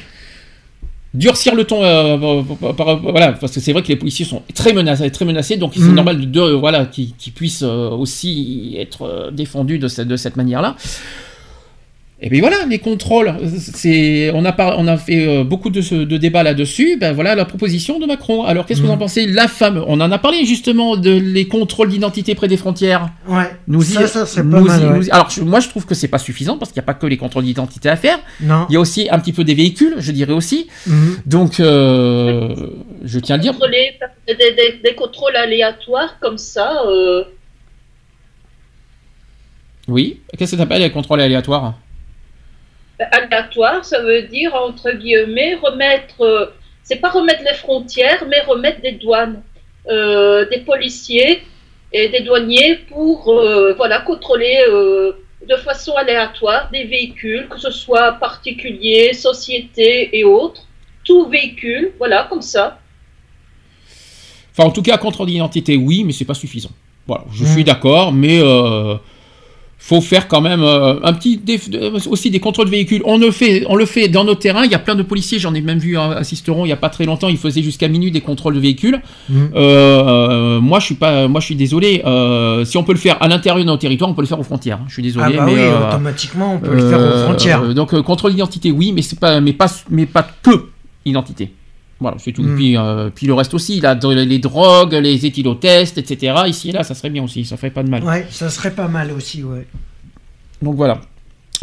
Durcir 1.13 1.55
le 1.55 1.65
ton, 1.65 1.83
euh, 1.83 2.17
par- 2.61 2.73
par- 2.73 2.75
par- 2.75 3.01
voilà, 3.01 3.33
parce 3.33 3.51
que 3.53 3.59
c'est 3.59 3.73
vrai 3.73 3.81
que 3.83 3.89
les 3.89 3.97
policiers 3.97 4.23
sont 4.23 4.41
très 4.55 4.71
menacés, 4.71 5.11
très 5.11 5.25
menacés, 5.25 5.57
donc 5.57 5.73
c'est 5.75 5.81
Mhm. 5.81 5.95
normal 5.95 6.21
de, 6.21 6.25
de- 6.25 6.51
voilà, 6.53 6.85
qu'ils 6.85 7.13
qu'ils 7.17 7.33
puissent 7.33 7.63
aussi 7.63 8.77
être 8.79 9.29
défendus 9.33 9.77
de 9.79 9.89
cette, 9.89 10.07
de 10.07 10.15
cette 10.15 10.37
manière-là. 10.37 10.77
Et 12.23 12.29
bien 12.29 12.41
voilà, 12.41 12.57
les 12.69 12.77
contrôles, 12.77 13.33
c'est, 13.57 14.29
on, 14.35 14.45
a 14.45 14.51
par- 14.51 14.77
on 14.77 14.85
a 14.87 14.95
fait 14.95 15.27
euh, 15.27 15.43
beaucoup 15.43 15.71
de, 15.71 15.81
débats 16.17 16.43
là-dessus, 16.43 16.97
ben 16.99 17.13
voilà 17.13 17.33
la 17.33 17.45
proposition 17.45 17.97
de 17.97 18.05
Macron. 18.05 18.43
Alors 18.43 18.67
qu'est-ce 18.67 18.79
que 18.79 18.85
vous 18.85 18.91
en 18.91 18.95
Mhm. 18.95 18.99
pensez 18.99 19.25
La 19.25 19.47
femme, 19.47 19.83
on 19.87 19.99
en 19.99 20.11
a 20.11 20.19
parlé 20.19 20.45
justement 20.45 20.97
de 20.97 21.09
les 21.09 21.47
contrôles 21.47 21.89
d'identité 21.89 22.35
près 22.35 22.47
des 22.47 22.57
frontières. 22.57 23.09
Ouais. 23.27 23.49
Nous 23.67 23.81
ça, 23.81 24.03
y- 24.03 24.07
ça, 24.07 24.27
c'est 24.27 24.43
nous 24.43 24.51
pas 24.51 24.59
y- 24.59 24.63
mal. 24.79 24.91
ouais. 24.91 24.97
nous 24.99 25.07
y- 25.07 25.09
Alors 25.09 25.31
je- 25.31 25.41
moi 25.41 25.59
je 25.61 25.69
trouve 25.69 25.87
que 25.87 25.95
c'est 25.95 26.09
pas 26.09 26.19
suffisant 26.19 26.59
parce 26.59 26.71
qu'il 26.71 26.79
n'y 26.79 26.83
a 26.85 26.85
pas 26.85 26.93
que 26.93 27.07
les 27.07 27.17
contrôles 27.17 27.45
d'identité 27.45 27.89
à 27.89 27.95
faire. 27.95 28.19
Non. 28.39 28.67
Il 28.69 28.73
y 28.73 28.75
a 28.75 28.79
aussi 28.79 29.07
un 29.09 29.17
petit 29.17 29.33
peu 29.33 29.43
des 29.43 29.55
véhicules, 29.55 29.95
je 29.97 30.11
dirais 30.11 30.33
aussi. 30.33 30.67
Mhm. 30.85 31.15
Donc, 31.25 31.59
euh, 31.59 32.53
je 33.03 33.17
tiens 33.17 33.33
à 33.33 33.37
le 33.39 33.41
dire. 33.41 33.53
Contrôler, 33.53 33.93
des, 34.27 34.35
des- 34.35 34.79
des 34.83 34.93
contrôles 34.95 35.35
aléatoires 35.35 36.19
comme 36.19 36.37
ça. 36.37 36.83
euh, 36.85 37.23
Oui. 39.87 40.19
Qu'est-ce 40.37 40.51
que 40.51 40.57
ça 40.57 40.63
s'appelle 40.63 40.81
les 40.83 40.91
contrôles 40.91 41.21
aléatoires? 41.21 41.73
Aléatoire, 43.11 43.83
ça 43.85 44.01
veut 44.01 44.23
dire, 44.23 44.53
entre 44.55 44.91
guillemets, 44.91 45.55
remettre, 45.55 46.21
euh, 46.21 46.45
c'est 46.83 46.97
pas 46.97 47.09
remettre 47.09 47.43
les 47.43 47.53
frontières, 47.55 48.23
mais 48.27 48.41
remettre 48.41 48.81
des 48.81 48.93
douanes, 48.93 49.41
euh, 49.89 50.47
des 50.49 50.59
policiers 50.59 51.41
et 51.93 52.09
des 52.09 52.21
douaniers 52.21 52.75
pour 52.89 53.29
euh, 53.29 53.73
voilà, 53.73 53.99
contrôler 54.01 54.59
euh, 54.67 55.13
de 55.47 55.55
façon 55.55 55.93
aléatoire 55.93 56.69
des 56.71 56.85
véhicules, 56.85 57.47
que 57.49 57.59
ce 57.59 57.71
soit 57.71 58.13
particuliers, 58.13 59.13
sociétés 59.13 60.17
et 60.17 60.23
autres, 60.23 60.67
tout 61.03 61.27
véhicule, 61.27 61.93
voilà, 61.97 62.27
comme 62.29 62.41
ça. 62.41 62.79
Enfin, 64.51 64.67
en 64.67 64.71
tout 64.71 64.81
cas, 64.81 64.97
contrôle 64.97 65.27
d'identité, 65.27 65.77
oui, 65.77 66.03
mais 66.03 66.11
c'est 66.11 66.25
pas 66.25 66.33
suffisant. 66.33 66.71
Voilà, 67.07 67.23
je 67.33 67.45
suis 67.45 67.63
d'accord, 67.63 68.11
mais 68.11 68.39
euh, 68.41 68.95
faut 69.83 69.99
faire 69.99 70.27
quand 70.27 70.41
même 70.41 70.61
euh, 70.61 70.99
un 71.03 71.11
petit 71.11 71.37
déf- 71.43 72.07
aussi 72.07 72.29
des 72.29 72.39
contrôles 72.39 72.67
de 72.67 72.71
véhicules. 72.71 73.01
On 73.03 73.17
le 73.17 73.31
fait, 73.31 73.65
on 73.67 73.75
le 73.75 73.85
fait 73.87 74.07
dans 74.09 74.23
nos 74.23 74.35
terrains. 74.35 74.63
Il 74.63 74.71
y 74.71 74.75
a 74.75 74.79
plein 74.79 74.93
de 74.95 75.01
policiers. 75.01 75.39
J'en 75.39 75.55
ai 75.55 75.61
même 75.61 75.79
vu 75.79 75.97
un 75.97 76.11
assisteron 76.11 76.65
il 76.65 76.69
y 76.69 76.71
a 76.71 76.75
pas 76.77 76.89
très 76.89 77.05
longtemps. 77.05 77.27
Ils 77.29 77.37
faisaient 77.37 77.63
jusqu'à 77.63 77.87
minuit 77.87 78.11
des 78.11 78.21
contrôles 78.21 78.53
de 78.53 78.59
véhicules. 78.59 79.01
Mhm. 79.27 79.49
Euh, 79.55 80.59
moi, 80.61 80.79
je 80.79 80.85
suis 80.85 80.95
pas, 80.95 81.27
moi, 81.27 81.41
je 81.41 81.45
suis 81.47 81.55
désolé. 81.55 82.03
euh, 82.05 82.63
si 82.63 82.77
on 82.77 82.83
peut 82.83 82.93
le 82.93 82.99
faire 82.99 83.17
à 83.21 83.27
l'intérieur 83.27 83.57
de 83.65 83.69
nos 83.69 83.75
territoires, 83.77 84.09
on 84.09 84.13
peut 84.13 84.21
le 84.21 84.27
faire 84.27 84.39
aux 84.39 84.43
frontières. 84.43 84.77
hein. 84.81 84.85
Je 84.87 84.93
suis 84.93 85.03
désolé, 85.03 85.33
Ah 85.33 85.37
bah 85.37 85.43
mais 85.47 85.55
oui, 85.55 85.61
automatiquement, 85.89 86.53
on 86.55 86.59
peut 86.59 86.75
le 86.75 86.87
faire 86.87 86.99
aux 86.99 87.23
frontières. 87.25 87.73
donc 87.73 87.99
contrôle 88.01 88.31
d'identité, 88.31 88.71
oui, 88.71 88.91
mais 88.95 89.01
c'est 89.01 89.19
pas, 89.19 89.41
mais 89.41 89.53
pas, 89.53 89.67
mais 89.89 90.05
pas 90.05 90.25
que 90.43 90.51
identité. 91.05 91.51
Voilà, 92.01 92.17
c'est 92.19 92.31
tout. 92.33 92.41
Mm. 92.43 92.55
Puis, 92.57 92.75
euh, 92.77 93.09
puis 93.13 93.27
le 93.27 93.33
reste 93.33 93.53
aussi, 93.53 93.79
là, 93.79 93.97
les 94.03 94.39
drogues, 94.39 94.93
les 94.95 95.25
éthylotests, 95.25 95.97
etc. 95.99 96.33
Ici 96.47 96.69
et 96.69 96.71
là, 96.73 96.83
ça 96.83 96.95
serait 96.95 97.11
bien 97.11 97.23
aussi, 97.23 97.45
ça 97.45 97.55
ferait 97.55 97.69
pas 97.69 97.83
de 97.83 97.89
mal. 97.89 98.03
Ouais, 98.03 98.25
ça 98.29 98.49
serait 98.49 98.71
pas 98.71 98.87
mal 98.89 99.11
aussi, 99.11 99.43
ouais. 99.43 99.65
Donc 100.61 100.75
voilà. 100.75 100.99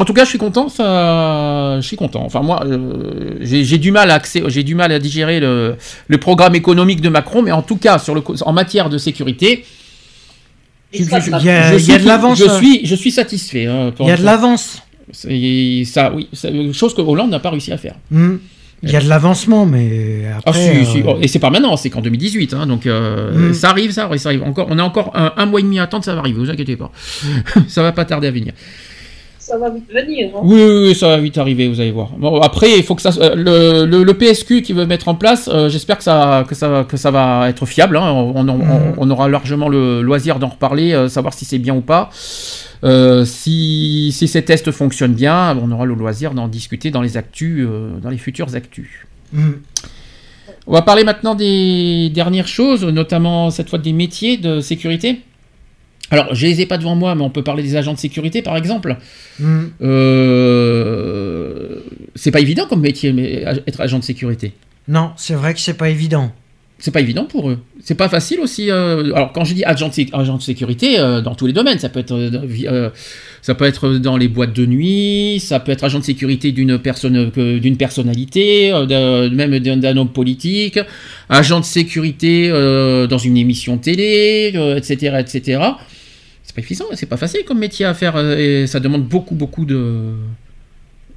En 0.00 0.04
tout 0.04 0.12
cas, 0.14 0.22
je 0.24 0.28
suis 0.28 0.38
content. 0.38 0.68
Ça, 0.68 1.80
je 1.80 1.86
suis 1.86 1.96
content. 1.96 2.22
Enfin 2.24 2.40
moi, 2.40 2.62
euh, 2.64 3.34
j'ai 3.40 3.78
du 3.78 3.90
mal 3.90 4.10
à 4.12 4.22
j'ai 4.46 4.62
du 4.62 4.76
mal 4.76 4.92
à 4.92 5.00
digérer 5.00 5.40
le, 5.40 5.74
le 6.06 6.18
programme 6.18 6.54
économique 6.54 7.00
de 7.00 7.08
Macron, 7.08 7.42
mais 7.42 7.50
en 7.50 7.62
tout 7.62 7.76
cas, 7.76 7.98
sur 7.98 8.14
le, 8.14 8.22
en 8.42 8.52
matière 8.52 8.90
de 8.90 8.96
sécurité, 8.98 9.64
Il 10.92 11.00
je, 11.04 11.10
je- 11.10 11.10
y 11.44 11.50
a- 11.50 11.76
je 11.76 11.92
y 11.92 11.98
de 11.98 12.06
l'avance, 12.06 12.38
Je 12.38 12.44
hein. 12.44 12.58
suis, 12.58 12.86
je 12.86 12.94
suis 12.94 13.10
satisfait. 13.10 13.66
hein, 13.66 13.92
Il 13.98 14.06
y 14.06 14.10
a 14.12 14.16
de 14.16 14.24
l'avance. 14.24 14.80
C'est 15.10 15.82
ça, 15.84 16.12
oui, 16.14 16.28
chose 16.72 16.94
que 16.94 17.00
Hollande 17.00 17.30
n'a 17.30 17.40
pas 17.40 17.50
réussi 17.50 17.72
à 17.72 17.78
faire. 17.78 17.94
Mhm. 18.10 18.38
Il 18.82 18.90
y 18.90 18.96
a 18.96 19.00
de 19.00 19.08
l'avancement, 19.08 19.66
mais 19.66 20.22
Ah 20.32 20.38
après. 20.46 20.84
si, 20.84 20.86
si. 20.86 20.98
euh, 21.00 21.04
Oh, 21.08 21.18
Et 21.20 21.26
c'est 21.28 21.38
pas 21.40 21.50
maintenant, 21.50 21.76
c'est 21.76 21.90
qu'en 21.90 22.00
2018, 22.00 22.54
hein, 22.54 22.66
donc 22.66 22.86
euh, 22.86 23.50
Mm. 23.50 23.54
ça 23.54 23.70
arrive, 23.70 23.90
ça 23.90 24.04
arrive, 24.04 24.20
ça 24.20 24.28
arrive. 24.28 24.42
Encore, 24.44 24.68
on 24.70 24.78
a 24.78 24.82
encore 24.82 25.10
un, 25.14 25.32
un 25.36 25.46
mois 25.46 25.58
et 25.60 25.62
demi 25.64 25.78
à 25.80 25.82
attendre, 25.84 26.04
ça 26.04 26.14
va 26.14 26.20
arriver, 26.20 26.38
vous 26.38 26.50
inquiétez 26.50 26.76
pas. 26.76 26.92
ça 27.68 27.82
va 27.82 27.90
pas 27.92 28.04
tarder 28.04 28.28
à 28.28 28.30
venir. 28.30 28.52
Ça 29.48 29.58
va 29.58 29.70
vite 29.70 29.88
venir. 29.92 30.30
hein. 30.36 30.40
Oui, 30.42 30.60
oui, 30.62 30.82
oui, 30.88 30.94
ça 30.94 31.08
va 31.08 31.16
vite 31.18 31.38
arriver, 31.38 31.68
vous 31.68 31.80
allez 31.80 31.90
voir. 31.90 32.10
Bon, 32.18 32.40
après, 32.40 32.76
il 32.78 32.82
faut 32.82 32.94
que 32.94 33.02
ça, 33.02 33.10
euh, 33.20 33.34
le, 33.34 33.86
le, 33.86 34.04
le 34.04 34.14
PSQ 34.14 34.62
qui 34.62 34.72
veut 34.72 34.86
mettre 34.86 35.08
en 35.08 35.14
place, 35.14 35.48
euh, 35.52 35.68
j'espère 35.68 35.98
que 35.98 36.04
ça, 36.04 36.44
que 36.48 36.54
ça, 36.54 36.84
que 36.88 36.96
ça 36.96 37.10
va 37.10 37.48
être 37.48 37.64
fiable. 37.66 37.96
hein. 37.96 38.10
On, 38.12 38.34
on- 38.36 38.48
on- 38.48 38.94
on 38.98 39.10
aura 39.10 39.28
largement 39.28 39.68
le 39.68 40.02
loisir 40.02 40.38
d'en 40.38 40.48
reparler, 40.48 40.92
euh, 40.92 41.08
savoir 41.08 41.32
si 41.34 41.44
c'est 41.44 41.58
bien 41.58 41.74
ou 41.74 41.80
pas. 41.80 42.10
Euh, 42.84 43.24
si, 43.24 44.12
si 44.12 44.28
ces 44.28 44.44
tests 44.44 44.70
fonctionnent 44.70 45.14
bien, 45.14 45.56
on 45.60 45.70
aura 45.72 45.84
le 45.84 45.94
loisir 45.94 46.34
d'en 46.34 46.46
discuter 46.48 46.90
dans 46.90 47.02
les 47.02 47.16
actus, 47.16 47.66
euh, 47.68 47.98
dans 48.00 48.10
les 48.10 48.18
futures 48.18 48.54
actus. 48.54 48.88
Mm. 49.32 49.50
On 50.66 50.72
va 50.72 50.82
parler 50.82 51.02
maintenant 51.04 51.34
des 51.34 52.10
dernières 52.10 52.46
choses, 52.48 52.84
notamment 52.84 53.50
cette 53.50 53.70
fois 53.70 53.78
des 53.78 53.92
métiers 53.92 54.36
de 54.36 54.60
sécurité. 54.60 55.20
Alors, 56.10 56.34
je 56.34 56.46
les 56.46 56.60
ai 56.62 56.66
pas 56.66 56.78
devant 56.78 56.94
moi, 56.96 57.14
mais 57.14 57.22
on 57.22 57.30
peut 57.30 57.42
parler 57.44 57.62
des 57.62 57.76
agents 57.76 57.92
de 57.92 57.98
sécurité, 57.98 58.40
par 58.42 58.56
exemple. 58.56 58.96
Mm. 59.40 59.64
Euh, 60.38 61.80
c'est 62.14 62.30
pas 62.30 62.40
évident 62.40 62.66
comme 62.68 62.80
métier, 62.80 63.12
mais 63.12 63.44
être 63.66 63.80
agent 63.80 63.98
de 63.98 64.04
sécurité. 64.04 64.52
Non, 64.88 65.10
c'est 65.16 65.34
vrai 65.34 65.52
que 65.54 65.60
c'est 65.60 65.74
pas 65.76 65.90
évident. 65.90 66.32
C'est 66.80 66.92
pas 66.92 67.00
évident 67.00 67.24
pour 67.24 67.50
eux. 67.50 67.58
C'est 67.82 67.96
pas 67.96 68.08
facile 68.08 68.38
aussi. 68.38 68.70
euh, 68.70 69.12
Alors 69.12 69.32
quand 69.32 69.44
je 69.44 69.52
dis 69.52 69.64
agent 69.64 69.88
de, 69.88 69.94
sé- 69.94 70.06
agent 70.12 70.36
de 70.36 70.42
sécurité, 70.42 71.00
euh, 71.00 71.20
dans 71.20 71.34
tous 71.34 71.46
les 71.48 71.52
domaines, 71.52 71.80
ça 71.80 71.88
peut 71.88 71.98
être, 71.98 72.30
ça 73.42 73.54
peut 73.56 73.64
être 73.64 73.94
dans 73.94 74.16
les 74.16 74.28
boîtes 74.28 74.52
de 74.54 74.64
nuit, 74.64 75.40
ça 75.40 75.58
peut 75.58 75.72
être 75.72 75.82
agent 75.82 75.98
de 75.98 76.04
sécurité 76.04 76.52
d'une 76.52 76.78
personne, 76.78 77.30
d'une 77.34 77.76
personnalité, 77.76 78.70
même 79.32 79.58
d'un 79.58 79.96
homme 79.96 80.10
politique, 80.12 80.78
agent 81.28 81.58
de 81.60 81.64
sécurité 81.64 82.48
dans 82.48 83.18
une 83.18 83.36
émission 83.36 83.76
télé, 83.78 84.52
etc., 84.76 85.16
etc. 85.18 85.60
C'est 86.48 86.54
pas 86.54 86.62
évident, 86.62 86.86
c'est 86.94 87.06
pas 87.06 87.18
facile 87.18 87.40
comme 87.46 87.58
métier 87.58 87.84
à 87.84 87.92
faire 87.92 88.16
euh, 88.16 88.36
et 88.38 88.66
ça 88.66 88.80
demande 88.80 89.06
beaucoup, 89.06 89.34
beaucoup 89.34 89.66
de 89.66 90.14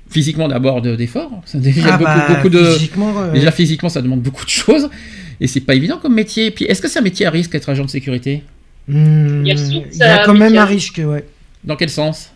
physiquement 0.10 0.49
d'abord 0.49 0.82
de- 0.82 0.98
d'efforts. 0.98 1.41
Ça 1.45 1.58
déjà 1.58 1.94
Ah 1.94 1.98
beaucoup, 1.98 2.03
bah, 2.03 2.28
beaucoup 2.36 2.49
de 2.49 2.66
physiquement, 2.66 3.14
euh, 3.18 3.32
Déjà 3.32 3.49
physiquement, 3.52 3.88
ça 3.88 4.02
demande 4.02 4.22
beaucoup 4.22 4.44
de 4.44 4.49
choses. 4.49 4.90
Et 5.40 5.48
c'est 5.48 5.62
pas 5.62 5.74
évident 5.74 5.99
comme 5.99 6.14
métier. 6.16 6.48
Et 6.48 6.52
puis, 6.52 6.66
est-ce 6.66 6.82
que 6.82 6.90
c'est 6.90 6.99
un 6.99 7.03
métier 7.03 7.26
à 7.26 7.30
risque 7.30 7.56
être 7.56 7.70
agent 7.70 7.86
de 7.86 7.90
sécurité? 7.90 8.44
Mm, 8.90 8.94
que 8.94 8.98
il 9.44 9.48
y 9.48 9.58
c'est 9.91 10.03
a 10.03 10.22
un 10.22 10.26
quand 10.26 10.34
même 10.34 10.58
un 10.58 10.66
risque, 10.66 11.02
ouais. 11.03 11.26
Dans 11.64 11.78
quel 11.78 11.90
sens? 11.90 12.34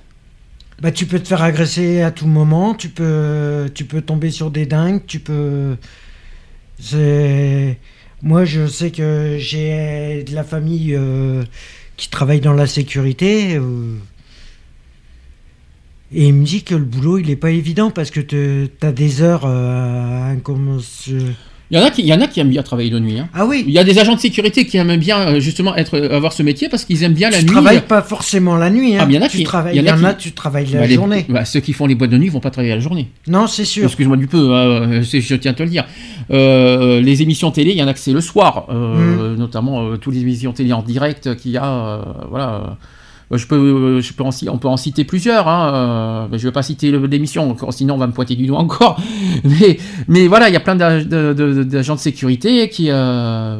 Bah, 0.81 0.91
tu 0.91 1.05
peux 1.05 1.19
te 1.19 1.27
faire 1.27 1.41
agresser 1.43 2.01
à 2.01 2.11
tout 2.11 2.27
moment, 2.27 2.75
tu 2.75 2.87
peux, 2.89 3.69
tu 3.73 3.83
peux 3.83 4.01
tomber 4.01 4.31
sur 4.31 4.51
des 4.51 4.65
dingues, 4.65 5.01
tu 5.05 5.19
peux. 5.19 5.75
C'est. 6.79 7.77
Moi, 8.21 8.45
je 8.45 8.65
sais 8.67 8.91
que 8.91 9.35
j'ai 9.37 10.23
de 10.23 10.33
la 10.33 10.43
famille 10.43 10.95
euh, 10.95 11.43
qui 11.97 12.09
travaille 12.09 12.41
dans 12.41 12.53
la 12.53 12.67
sécurité. 12.67 13.55
euh, 13.57 13.95
et 16.11 16.27
il 16.27 16.33
me 16.33 16.45
dit 16.45 16.63
que 16.63 16.75
le 16.75 16.85
boulot, 16.85 17.17
il 17.17 17.29
est 17.29 17.35
pas 17.35 17.51
évident 17.51 17.89
parce 17.91 18.11
que 18.11 18.19
tu 18.19 18.69
as 18.85 18.91
des 18.91 19.21
heures 19.21 19.45
euh, 19.45 20.33
à 20.33 20.35
commencer- 20.37 21.33
il 21.71 21.77
y, 21.77 21.81
en 21.81 21.83
a 21.85 21.89
qui, 21.89 22.01
il 22.01 22.07
y 22.07 22.13
en 22.13 22.21
a 22.21 22.27
qui 22.27 22.39
aiment 22.39 22.49
bien 22.49 22.61
travailler 22.63 22.89
de 22.89 22.99
nuit. 22.99 23.17
hein. 23.19 23.27
Ah 23.33 23.45
oui, 23.45 23.63
Il 23.67 23.73
y 23.73 23.79
a 23.79 23.83
des 23.83 23.97
agents 23.99 24.15
de 24.15 24.19
sécurité 24.19 24.65
qui 24.65 24.77
aiment 24.77 24.97
bien 24.97 25.19
euh, 25.19 25.39
justement 25.39 25.75
être, 25.75 25.99
avoir 26.11 26.31
ce 26.33 26.43
métier 26.43 26.69
parce 26.69 26.85
qu'ils 26.85 27.01
aiment 27.03 27.13
bien 27.13 27.29
la 27.29 27.39
tu 27.39 27.45
nuit. 27.45 27.51
travailles 27.53 27.81
pas 27.81 28.01
forcément 28.01 28.55
la 28.57 28.69
nuit. 28.69 28.95
Hein. 28.95 28.99
Ah, 29.01 29.05
il 29.09 29.15
y 29.15 29.17
en 29.17 29.21
a 29.21 29.27
tu 29.29 29.37
qui- 29.37 29.43
travailles, 29.43 29.75
il 29.75 29.81
y 29.81 29.83
il 29.85 29.89
en 29.89 29.93
a 29.95 29.97
y 29.97 30.01
en 30.01 30.03
a, 30.05 30.13
qui- 30.13 30.23
tu 30.29 30.31
travailles 30.33 30.65
Bah, 30.71 30.79
la 30.81 30.87
les- 30.87 30.95
journée. 30.95 31.25
bah, 31.29 31.43
ceux 31.45 31.59
qui 31.59 31.73
font 31.73 31.87
les 31.87 31.95
boîtes 31.95 32.11
de 32.11 32.17
nuit 32.17 32.29
vont 32.29 32.39
pas 32.39 32.51
travailler 32.51 32.73
la 32.75 32.79
journée. 32.79 33.09
Non, 33.27 33.47
c'est 33.47 33.65
sûr. 33.65 33.85
Excuse-moi 33.85 34.17
du 34.17 34.27
peu, 34.27 34.53
hein, 34.53 35.01
c'est- 35.03 35.21
je 35.21 35.35
tiens 35.35 35.51
à 35.51 35.53
te 35.55 35.63
le 35.63 35.69
dire. 35.69 35.85
Euh, 36.31 37.01
les 37.01 37.21
émissions 37.21 37.51
télé, 37.51 37.71
il 37.71 37.77
y 37.77 37.83
en 37.83 37.87
a 37.87 37.93
que 37.93 37.99
c'est 37.99 38.11
le 38.13 38.21
soir, 38.21 38.65
euh, 38.69 39.33
Mm. 39.33 39.37
notamment 39.37 39.85
euh, 39.87 39.97
toutes 39.97 40.13
les 40.15 40.21
émissions 40.21 40.51
télé 40.53 40.73
en 40.73 40.81
direct 40.81 41.35
qu'il 41.35 41.51
y 41.51 41.57
a. 41.57 41.65
euh, 41.65 42.01
voilà. 42.29 42.77
Euh, 43.31 43.37
Je 43.37 43.47
peux, 43.47 44.01
je 44.01 44.13
peux 44.13 44.23
en, 44.23 44.31
ci- 44.31 44.49
on 44.49 44.57
peut 44.57 44.67
en 44.67 44.77
citer 44.77 45.03
plusieurs. 45.03 45.47
Hein, 45.47 46.27
euh, 46.31 46.37
je 46.37 46.43
ne 46.45 46.49
vais 46.49 46.53
pas 46.53 46.61
citer 46.63 46.91
l'émission, 46.91 47.55
sinon 47.71 47.95
on 47.95 47.97
va 47.97 48.07
me 48.07 48.13
pointer 48.13 48.35
du 48.35 48.45
doigt 48.47 48.59
encore. 48.59 48.99
Mais, 49.43 49.77
mais 50.07 50.27
voilà, 50.27 50.49
il 50.49 50.53
y 50.53 50.57
a 50.57 50.59
plein 50.59 50.75
d'agents 50.75 51.95
de 51.95 51.99
sécurité 51.99 52.69
qui. 52.69 52.87
euh, 52.89 53.59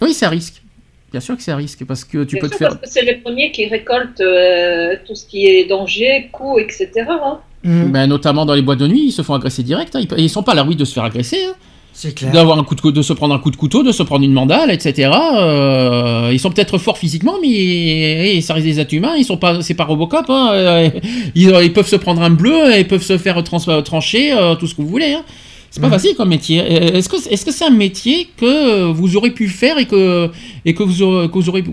Oui, 0.00 0.12
c'est 0.14 0.26
un 0.26 0.30
risque. 0.30 0.62
Bien 1.10 1.20
sûr 1.20 1.36
que 1.36 1.42
c'est 1.42 1.52
un 1.52 1.56
risque 1.56 1.84
parce 1.84 2.04
que 2.04 2.24
tu 2.24 2.36
Bien 2.36 2.40
peux 2.42 2.48
te 2.48 2.56
faire. 2.56 2.68
Parce 2.70 2.80
que 2.80 2.88
c'est 2.88 3.04
les 3.04 3.16
premiers 3.16 3.52
qui 3.52 3.66
récoltent 3.66 4.20
euh, 4.22 4.96
tout 5.06 5.14
ce 5.14 5.26
qui 5.26 5.46
est 5.46 5.66
danger, 5.68 6.30
coups, 6.32 6.62
etc. 6.62 6.88
hein. 7.10 7.38
Mm, 7.64 7.90
Ben, 7.92 8.06
notamment 8.06 8.46
dans 8.46 8.54
les 8.54 8.62
boîtes 8.62 8.78
de 8.78 8.86
nuit, 8.88 9.04
ils 9.08 9.12
se 9.12 9.20
font 9.22 9.34
agresser 9.34 9.62
direct. 9.62 9.94
hein. 9.94 10.00
Ils, 10.00 10.20
ils 10.20 10.30
sont 10.30 10.42
pas 10.42 10.52
à 10.52 10.54
l'abri 10.54 10.74
de 10.74 10.84
se 10.86 10.94
faire 10.94 11.04
agresser. 11.04 11.44
hein. 11.48 11.54
C'est 11.92 12.14
clair. 12.14 12.32
d'avoir 12.32 12.58
un 12.58 12.64
coup 12.64 12.74
de 12.74 12.90
de 12.90 13.02
se 13.02 13.12
prendre 13.12 13.34
un 13.34 13.38
coup 13.38 13.50
de 13.50 13.56
couteau, 13.56 13.82
de 13.82 13.92
se 13.92 14.02
prendre 14.02 14.24
une 14.24 14.32
mandale, 14.32 14.70
etc. 14.70 15.10
Euh, 15.12 16.30
ils 16.32 16.38
sont 16.40 16.50
peut-être 16.50 16.78
forts 16.78 16.98
physiquement, 16.98 17.34
mais 17.42 18.36
eh, 18.36 18.40
ça 18.40 18.54
reste 18.54 18.66
des 18.66 18.80
êtres 18.80 18.94
humains. 18.94 19.14
Ils 19.16 19.24
sont 19.24 19.36
pas, 19.36 19.62
c'est 19.62 19.74
pas 19.74 19.84
Robocop. 19.84 20.26
hein. 20.28 20.50
Euh, 20.52 20.90
Ils, 21.34 21.52
ils 21.62 21.72
peuvent 21.72 21.86
se 21.88 21.96
prendre 21.96 22.22
un 22.22 22.30
bleu, 22.30 22.76
ils 22.78 22.86
peuvent 22.86 23.02
se 23.02 23.18
faire 23.18 23.42
trans- 23.44 23.82
trancher, 23.82 24.32
euh, 24.32 24.54
tout 24.54 24.66
ce 24.66 24.74
que 24.74 24.82
vous 24.82 24.88
voulez. 24.88 25.12
hein. 25.14 25.22
C'est 25.70 25.80
pas 25.80 25.88
facile 25.88 26.14
comme 26.16 26.28
métier. 26.28 26.58
Est-ce 26.58 27.08
que 27.08 27.16
est-ce 27.30 27.46
que 27.46 27.50
c'est 27.50 27.64
un 27.64 27.70
métier 27.70 28.28
que 28.36 28.90
vous 28.92 29.16
aurez 29.16 29.30
pu 29.30 29.48
faire 29.48 29.78
et 29.78 29.86
que 29.86 30.28
et 30.66 30.74
que 30.74 30.82
vous 30.82 31.00
aurez, 31.00 31.28
que 31.28 31.32
vous 31.34 31.48
aurez 31.48 31.64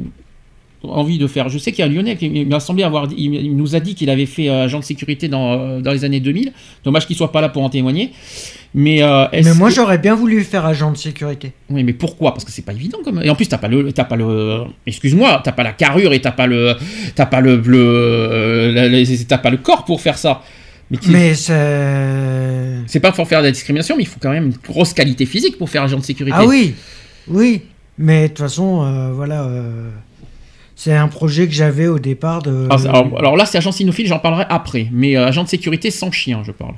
envie 0.84 1.18
de 1.18 1.28
faire 1.28 1.50
Je 1.50 1.58
sais 1.58 1.72
qu'il 1.72 1.84
y 1.84 1.88
a 1.88 1.92
un 1.92 1.94
Lyonnais 1.94 2.16
qui 2.16 2.46
m'a 2.46 2.60
semblé 2.60 2.84
avoir, 2.84 3.08
il, 3.16 3.56
nous 3.56 3.76
a 3.76 3.80
dit 3.80 3.96
qu'il 3.96 4.10
avait 4.10 4.26
fait 4.26 4.50
euh, 4.50 4.64
agent 4.64 4.80
de 4.80 4.84
sécurité 4.86 5.28
dans, 5.28 5.54
euh, 5.54 5.82
dans 5.82 5.92
les 5.92 6.06
années 6.06 6.20
2000. 6.22 6.52
Dommage 6.84 7.06
qu'il 7.08 7.16
soit 7.16 7.32
pas 7.32 7.42
là 7.42 7.50
pour 7.50 7.64
en 7.64 7.70
témoigner. 7.70 8.12
Mais, 8.74 9.02
euh, 9.02 9.26
Mais 9.34 9.54
moi, 9.56 9.70
que- 9.70 9.76
j'aurais 9.76 9.98
bien 9.98 10.14
voulu 10.16 10.44
faire 10.44 10.66
agent 10.66 10.92
de 10.92 10.98
sécurité. 10.98 11.54
oui, 11.72 11.84
mais 11.84 11.94
pourquoi? 11.94 12.34
Parce 12.34 12.46
que 12.46 12.52
c'est 12.52 12.62
pas 12.62 12.74
évident 12.74 13.00
comme. 13.04 13.22
Et 13.24 13.30
en 13.30 13.36
plus, 13.36 13.48
t'as 13.48 13.58
pas 13.58 13.68
le, 13.68 13.92
t'as 13.92 14.04
pas 14.04 14.16
le. 14.16 14.64
Excuse-moi, 14.86 15.42
t'as 15.44 15.52
pas 15.54 15.64
la 15.64 15.72
carrure 15.74 16.14
et 16.14 16.22
t'as 16.22 16.32
pas 16.32 16.46
le, 16.48 16.76
t'as 17.16 17.26
pas 17.26 17.42
le, 17.42 17.56
le, 17.66 19.26
t'as 19.28 19.38
pas 19.40 19.50
le 19.50 19.58
corps 19.58 19.86
pour 19.86 20.02
faire 20.02 20.18
ça. 20.18 20.44
Mais, 20.92 20.98
Mais 21.08 21.34
c'est. 21.36 22.84
c'est 22.88 23.00
pas 23.00 23.12
pour 23.12 23.28
faire 23.28 23.40
de 23.42 23.46
la 23.46 23.52
discrimination, 23.52 23.96
mais 23.98 24.04
il 24.04 24.08
faut 24.08 24.20
quand 24.20 24.32
même 24.32 24.46
une 24.48 24.54
grosse 24.74 24.94
qualité 24.94 25.26
physique 25.26 25.58
pour 25.58 25.70
faire 25.70 25.84
agent 25.84 25.98
de 25.98 26.04
sécurité. 26.04 26.38
Ah 26.40 26.46
oui, 26.46 26.74
oui. 27.28 27.62
Mais 27.98 28.24
de 28.24 28.28
toute 28.30 28.40
façon, 28.40 28.84
euh, 28.84 29.12
voilà. 29.14 29.44
euh, 29.44 29.90
c'est 30.82 30.94
un 30.94 31.10
projet 31.10 31.46
que 31.46 31.54
j'avais 31.54 31.88
au 31.88 32.00
départ 32.00 32.42
de. 32.42 32.52
Alors, 32.70 32.80
Ah, 32.86 32.90
alors- 33.00 33.20
alors 33.20 33.36
là, 33.36 33.46
c'est 33.46 33.58
agent 33.58 33.74
cynophile, 33.74 34.08
j'en 34.08 34.20
parlerai 34.20 34.46
après. 34.50 34.88
Mais 34.94 35.18
euh, 35.18 35.26
agent 35.28 35.44
de 35.44 35.50
sécurité 35.50 35.92
sans 35.92 36.10
chien, 36.10 36.42
je 36.46 36.54
parle. 36.54 36.76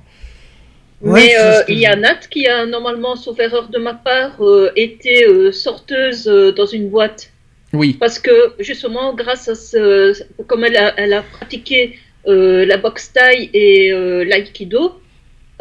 Ouais, 1.01 1.21
Mais 1.21 1.33
euh, 1.39 1.61
il 1.67 1.77
y 1.77 1.85
a 1.85 1.95
Nat 1.95 2.15
qui 2.31 2.47
a 2.47 2.65
normalement, 2.65 3.15
sauf 3.15 3.39
erreur 3.39 3.69
de 3.69 3.77
ma 3.77 3.93
part, 3.93 4.31
euh, 4.41 4.71
été 4.75 5.25
euh, 5.27 5.51
sorteuse 5.51 6.27
euh, 6.27 6.51
dans 6.51 6.65
une 6.65 6.89
boîte. 6.89 7.31
Oui. 7.73 7.95
Parce 7.99 8.17
que 8.17 8.53
justement, 8.59 9.13
grâce 9.13 9.47
à 9.47 9.53
ce, 9.53 10.13
comme 10.47 10.63
elle 10.65 10.77
a, 10.77 10.93
elle 10.97 11.13
a 11.13 11.21
pratiqué 11.21 11.99
euh, 12.27 12.65
la 12.65 12.77
boxe 12.77 13.13
taille 13.13 13.51
et 13.53 13.91
euh, 13.93 14.23
l'aïkido, 14.25 14.99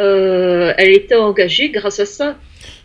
euh, 0.00 0.72
elle 0.78 0.92
était 0.92 1.14
engagée 1.16 1.68
grâce 1.68 2.00
à 2.00 2.06
ça. 2.06 2.36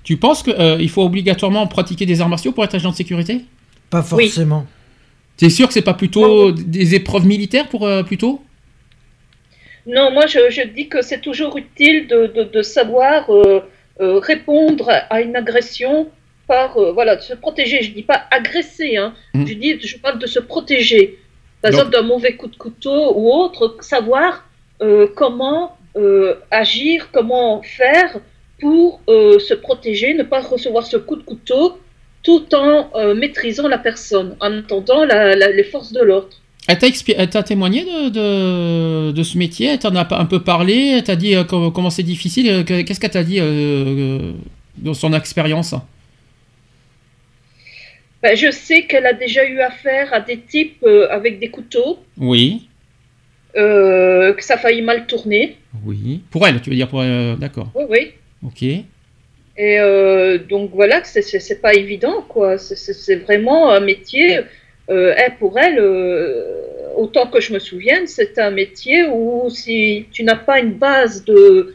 Tu 0.03 0.17
penses 0.17 0.43
qu'il 0.43 0.89
faut 0.89 1.03
obligatoirement 1.03 1.65
pratiquer 1.67 2.05
des 2.05 2.19
arts 2.19 2.29
martiaux 2.29 2.51
pour 2.51 2.65
être 2.65 2.75
agent 2.75 2.91
de 2.91 2.95
sécurité? 2.95 3.45
Pas 3.89 4.05
Oui. 4.11 4.33
T'es 5.37 5.49
sûr 5.49 5.67
que 5.67 5.73
c'est 5.73 5.81
pas 5.81 5.93
plutôt 5.93 6.51
des 6.51 6.95
épreuves 6.95 7.25
militaires 7.25 7.67
pour 7.67 7.85
euh, 7.85 8.03
plutôt? 8.03 8.41
Non, 9.85 10.11
moi 10.11 10.25
je, 10.27 10.49
je 10.49 10.61
dis 10.61 10.87
que 10.87 11.01
c'est 11.01 11.21
toujours 11.21 11.57
utile 11.57 12.07
de, 12.07 12.27
de, 12.27 12.43
de 12.43 12.61
savoir 12.61 13.29
euh, 13.29 13.59
euh, 13.99 14.19
répondre 14.19 14.89
à 15.09 15.21
une 15.21 15.35
agression 15.35 16.09
par 16.47 16.77
euh, 16.77 16.91
voilà 16.91 17.17
de 17.17 17.21
se 17.21 17.33
protéger. 17.33 17.83
Je 17.83 17.91
dis 17.91 18.03
pas 18.03 18.23
agresser, 18.31 18.97
hein. 18.97 19.13
Mhm. 19.33 19.47
Je 19.47 19.53
dis 19.53 19.79
je 19.81 19.97
parle 19.97 20.19
de 20.19 20.27
se 20.27 20.39
protéger. 20.39 21.19
Par 21.61 21.71
exemple 21.71 21.91
d'un 21.91 22.03
mauvais 22.03 22.35
coup 22.35 22.47
de 22.47 22.55
couteau 22.55 23.13
ou 23.15 23.31
autre, 23.31 23.77
savoir 23.81 24.47
comment 25.15 25.77
agir, 26.51 27.09
comment 27.11 27.63
faire 27.63 28.19
pour 28.59 29.01
se 29.07 29.53
protéger, 29.55 30.13
ne 30.13 30.23
pas 30.23 30.41
recevoir 30.41 30.85
ce 30.85 30.97
coup 30.97 31.15
de 31.15 31.23
couteau 31.23 31.79
tout 32.25 32.45
en 32.55 32.89
euh, 32.95 33.13
maîtrisant 33.15 33.67
la 33.69 33.77
personne, 33.77 34.35
en 34.41 34.51
attendant 34.59 35.05
la- 35.05 35.35
la- 35.35 35.51
les 35.51 35.63
forces 35.63 35.93
de 35.93 36.01
l'ordre. 36.01 36.35
Elle 36.67 36.79
t'a, 37.29 37.43
témoigné 37.43 37.81
de, 37.85 38.09
de, 38.09 39.11
de 39.11 39.23
ce 39.23 39.37
métier? 39.37 39.67
Elle 39.67 39.79
t'en 39.79 39.95
a 39.95 40.07
un 40.19 40.25
peu 40.25 40.41
parlé? 40.41 40.95
Elle 40.97 41.03
t'a 41.03 41.15
dit 41.15 41.35
euh, 41.35 41.43
comment, 41.43 41.91
c'est 41.91 42.01
difficile? 42.03 42.49
Euh, 42.49 42.63
que- 42.63 42.81
Qu'est-ce 42.81 42.99
qu'elle 42.99 43.11
t'a 43.11 43.23
dit 43.23 43.37
euh, 43.39 44.31
dans 44.77 44.95
son 44.95 45.13
expérience? 45.13 45.75
Ben, 48.23 48.35
je 48.35 48.49
sais 48.49 48.83
qu'elle 48.87 49.05
a 49.05 49.13
déjà 49.13 49.45
eu 49.47 49.59
affaire 49.59 50.11
à 50.11 50.19
des 50.19 50.39
types 50.39 50.83
avec 51.11 51.39
des 51.39 51.49
couteaux, 51.49 51.99
Oui. 52.17 52.67
euh, 53.55 54.33
que 54.33 54.43
ça 54.43 54.55
a 54.55 54.57
failli 54.57 54.81
mal 54.81 55.05
tourner. 55.05 55.57
Oui. 55.85 56.21
Pour 56.31 56.47
elle, 56.47 56.59
tu 56.61 56.71
veux 56.71 56.75
dire 56.75 56.87
pour 56.87 57.03
elle 57.03 57.35
D'accord. 57.37 57.69
Oui, 57.75 57.83
oui. 57.89 58.11
Ok. 58.43 58.65
Et 59.57 59.79
euh, 59.79 60.37
donc 60.37 60.71
voilà, 60.73 61.03
c'est- 61.03 61.21
pas 61.61 61.73
évident, 61.73 62.21
quoi. 62.27 62.57
C'est- 62.57 62.75
vraiment 63.15 63.71
un 63.71 63.79
métier. 63.79 64.39
Euh, 64.89 65.13
pour 65.39 65.57
elle, 65.57 65.79
euh, 65.79 66.89
autant 66.95 67.27
que 67.27 67.39
je 67.41 67.53
me 67.53 67.59
souvienne, 67.59 68.05
c'est 68.07 68.37
un 68.39 68.51
métier 68.51 69.07
où 69.07 69.49
si 69.49 70.07
tu 70.11 70.23
n'as 70.23 70.35
pas 70.35 70.59
une 70.59 70.73
base 70.73 71.23
de 71.25 71.73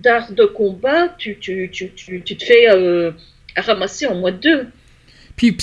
d'art 0.00 0.32
de 0.32 0.44
combat, 0.44 1.14
tu, 1.18 1.38
tu, 1.38 1.70
tu, 1.72 1.90
tu, 1.94 2.22
tu 2.22 2.36
te 2.36 2.44
fais 2.44 2.68
euh, 2.70 3.12
ramasser 3.56 4.06
en 4.06 4.16
moins 4.16 4.32
de 4.32 4.38
deux. 4.38 4.66
Puis 5.36 5.56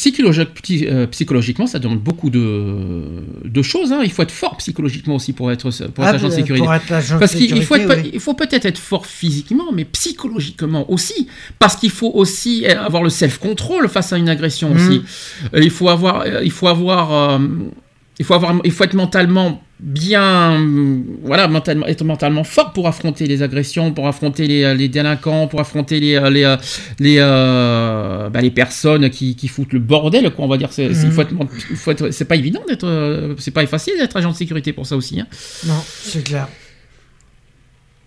euh, 0.87 1.07
psychologiquement, 1.07 1.67
ça 1.67 1.79
demande 1.79 1.99
beaucoup 1.99 2.29
de, 2.29 3.23
de 3.45 3.61
choses. 3.61 3.91
hein. 3.93 4.01
Il 4.03 4.11
faut 4.11 4.23
être 4.23 4.31
fort 4.31 4.57
psychologiquement 4.57 5.15
aussi 5.15 5.31
pour 5.33 5.51
être, 5.51 5.69
pour 5.91 6.03
être 6.03 6.13
Ah, 6.13 6.15
agent 6.15 6.27
de 6.27 6.33
sécurité. 6.33 6.65
Parce 7.19 7.33
qu'il 7.35 7.55
il 7.55 7.63
faut, 7.63 7.75
oui. 7.75 8.35
peut-être 8.37 8.65
être 8.65 8.77
fort 8.77 9.05
physiquement, 9.05 9.71
mais 9.71 9.85
psychologiquement 9.85 10.89
aussi. 10.91 11.27
Parce 11.59 11.75
qu'il 11.75 11.91
faut 11.91 12.11
aussi 12.13 12.65
avoir 12.65 13.03
le 13.03 13.09
self-control 13.09 13.87
face 13.89 14.11
à 14.11 14.17
une 14.17 14.29
agression 14.29 14.69
Mhm. 14.73 14.75
aussi. 14.75 15.01
Euh, 15.53 15.61
Il 15.63 15.69
faut 15.71 15.89
avoir, 15.89 16.21
euh, 16.21 16.41
il 16.43 16.51
faut 16.51 16.67
avoir, 16.67 17.31
euh, 17.31 17.39
il 18.19 18.25
faut 18.25 18.33
avoir, 18.33 18.55
il 18.65 18.71
faut 18.71 18.83
être 18.83 18.93
mentalement 18.95 19.61
bien, 19.79 20.61
voilà, 21.23 21.47
mentalement, 21.47 21.85
être 21.87 22.03
mentalement 22.03 22.43
fort 22.43 22.73
pour 22.73 22.85
affronter 22.87 23.27
les 23.27 23.41
agressions, 23.43 23.93
pour 23.93 24.07
affronter 24.07 24.45
les, 24.45 24.63
euh, 24.65 24.73
les 24.73 24.89
délinquants, 24.89 25.47
pour 25.47 25.61
affronter 25.61 26.01
les, 26.01 26.15
euh, 26.15 26.29
les, 26.29 26.43
euh, 26.43 26.57
les, 26.99 27.15
euh, 27.19 28.29
bah, 28.29 28.41
les 28.41 28.51
personnes 28.51 29.09
qui, 29.09 29.35
qui 29.37 29.47
foutent 29.47 29.71
le 29.71 29.79
bordel, 29.79 30.29
quoi. 30.31 30.43
On 30.43 30.49
va 30.49 30.57
dire, 30.57 30.73
c'est, 30.73 30.87
être- 30.91 32.11
c'est 32.11 32.25
pas 32.25 32.35
évident 32.35 32.61
d'être, 32.67 33.35
c'est 33.39 33.51
pas 33.51 33.65
facile 33.67 33.93
d'être 33.97 34.17
agent 34.17 34.31
de 34.31 34.35
sécurité 34.35 34.73
pour 34.73 34.85
ça 34.85 34.97
aussi. 34.97 35.19
Hein. 35.21 35.27
Non, 35.65 35.81
c'est 35.85 36.23
clair. 36.23 36.49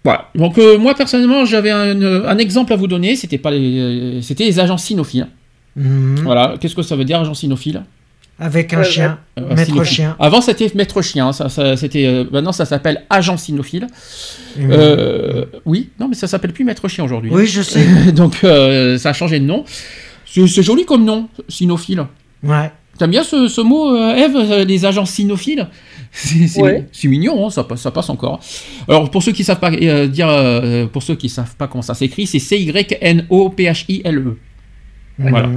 Voilà. 0.05 0.29
Donc 0.35 0.59
euh, 0.59 0.79
moi 0.79 0.95
personnellement, 0.95 1.45
j'avais 1.45 1.71
un, 1.71 2.03
un 2.27 2.39
exemple 2.39 2.73
à 2.73 2.77
vous 2.77 2.89
donner. 2.89 3.15
C'était 3.17 3.39
pas 3.39 3.51
les, 3.53 4.19
c'était 4.21 4.45
les 4.45 4.59
agents 4.61 4.77
cynophiles. 4.77 5.29
Mhm. 5.77 6.21
Voilà. 6.25 6.57
Qu'est-ce 6.61 6.75
que 6.75 6.83
ça 6.83 6.97
veut 6.97 7.05
dire, 7.05 7.21
agent 7.21 7.35
cynophile 7.35 7.83
Avec 8.45 8.75
un 8.75 8.79
Ouais, 8.79 8.85
chien, 8.85 9.19
Euh, 9.39 9.49
maître 9.55 9.67
cynophile. 9.71 9.95
chien. 9.95 10.17
Avant 10.19 10.41
c'était 10.41 10.71
maître 10.75 11.01
chien. 11.03 11.29
hein, 11.29 11.33
Ça, 11.33 11.49
ça- 11.49 11.77
c'était. 11.77 12.05
euh, 12.07 12.25
maintenant 12.33 12.53
ça 12.53 12.65
s'appelle 12.65 13.05
agent 13.09 13.37
cynophile. 13.37 13.87
Mhm. 14.57 14.69
Euh, 14.73 15.45
oui. 15.65 15.91
Non, 16.01 16.09
mais 16.09 16.15
ça 16.15 16.27
s'appelle 16.27 16.53
plus 16.53 16.65
maître 16.65 16.87
chien 16.89 17.05
aujourd'hui. 17.05 17.31
Oui, 17.33 17.47
je 17.47 17.63
sais. 17.63 17.85
Donc 18.13 18.43
euh, 18.45 18.99
ça 18.99 19.11
a 19.11 19.13
changé 19.13 19.39
de 19.39 19.45
nom. 19.45 19.65
C'est, 20.27 20.63
joli 20.63 20.85
comme 20.85 21.05
nom, 21.05 21.29
cynophile. 21.49 22.05
Ouais. 22.43 22.71
T'aimes 22.99 23.11
bien 23.11 23.23
ce, 23.23 23.49
ce 23.49 23.61
mot, 23.61 23.95
euh, 23.97 24.15
Eve, 24.15 24.37
euh, 24.37 24.65
les 24.65 24.85
agents 24.85 25.05
cynophiles 25.07 25.67
c'est, 26.13 26.61
Ouais. 26.61 26.87
mignon, 27.05 27.47
hein, 27.47 27.51
ça, 27.51 27.65
passe- 27.65 27.81
ça 27.81 27.91
passe 27.91 28.11
encore. 28.11 28.41
Alors 28.89 29.11
pour 29.11 29.23
ceux 29.23 29.33
qui 29.33 29.45
savent 29.45 29.61
pas 29.61 29.71
euh, 29.73 30.07
dire, 30.09 30.29
euh, 30.29 30.87
pour 30.87 31.03
ceux 31.03 31.15
qui 31.15 31.29
savent 31.31 31.55
pas 31.57 31.69
comment 31.69 31.81
ça 31.83 31.95
s'écrit, 31.95 32.27
c'est 32.27 32.39
C 32.39 32.59
Y 32.59 32.99
N 33.01 33.25
O 33.31 33.49
P 33.51 33.65
H 33.65 33.85
I 33.89 34.03
L 34.05 34.19
E. 34.19 34.37
Voilà. 35.19 35.51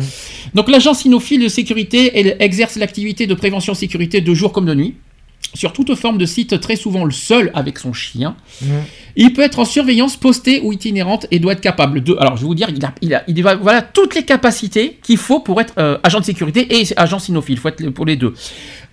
Donc 0.53 0.69
l'agent 0.69 0.93
cynophile 0.93 1.41
de 1.41 1.47
sécurité 1.47 2.11
elle 2.19 2.35
exerce 2.39 2.75
l'activité 2.75 3.25
de 3.27 3.33
prévention 3.33 3.73
sécurité 3.73 4.21
de 4.21 4.33
jour 4.33 4.51
comme 4.51 4.65
de 4.65 4.75
nuit 4.75 4.95
sur 5.53 5.71
toute 5.71 5.93
forme 5.95 6.17
de 6.17 6.25
site, 6.25 6.59
très 6.59 6.75
souvent 6.75 7.05
le 7.05 7.11
seul 7.11 7.51
avec 7.53 7.79
son 7.79 7.93
chien. 7.93 8.35
Mhm. 8.61 8.67
Il 9.15 9.33
peut 9.33 9.41
être 9.41 9.59
en 9.59 9.65
surveillance 9.65 10.17
postée 10.17 10.59
ou 10.61 10.73
itinérante 10.73 11.27
et 11.31 11.39
doit 11.39 11.53
être 11.53 11.61
capable 11.61 12.03
de. 12.03 12.15
Alors 12.19 12.35
je 12.35 12.41
vais 12.41 12.47
vous 12.47 12.55
dire, 12.55 12.67
il 12.75 12.83
a, 12.83 12.93
il 13.01 13.13
a, 13.13 13.23
il 13.27 13.47
a- 13.47 13.55
voilà 13.55 13.81
toutes 13.81 14.15
les 14.15 14.23
capacités 14.23 14.97
qu'il 15.01 15.17
faut 15.17 15.39
pour 15.39 15.61
être 15.61 15.73
euh, 15.77 15.97
agent 16.03 16.19
de 16.19 16.25
sécurité 16.25 16.67
et 16.69 16.83
agent 16.97 17.19
cynophile. 17.19 17.55
Il 17.55 17.59
faut 17.61 17.69
être 17.69 17.89
pour 17.91 18.05
les 18.05 18.17
deux. 18.17 18.33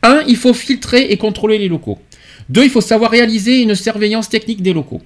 Un, 0.04 0.22
il 0.28 0.36
faut 0.36 0.54
filtrer 0.54 1.06
et 1.10 1.16
contrôler 1.16 1.58
les 1.58 1.68
locaux. 1.68 1.98
Deux, 2.48 2.64
il 2.64 2.70
faut 2.70 2.80
savoir 2.80 3.10
réaliser 3.10 3.62
une 3.62 3.74
surveillance 3.74 4.28
technique 4.28 4.62
des 4.62 4.72
locaux. 4.72 5.00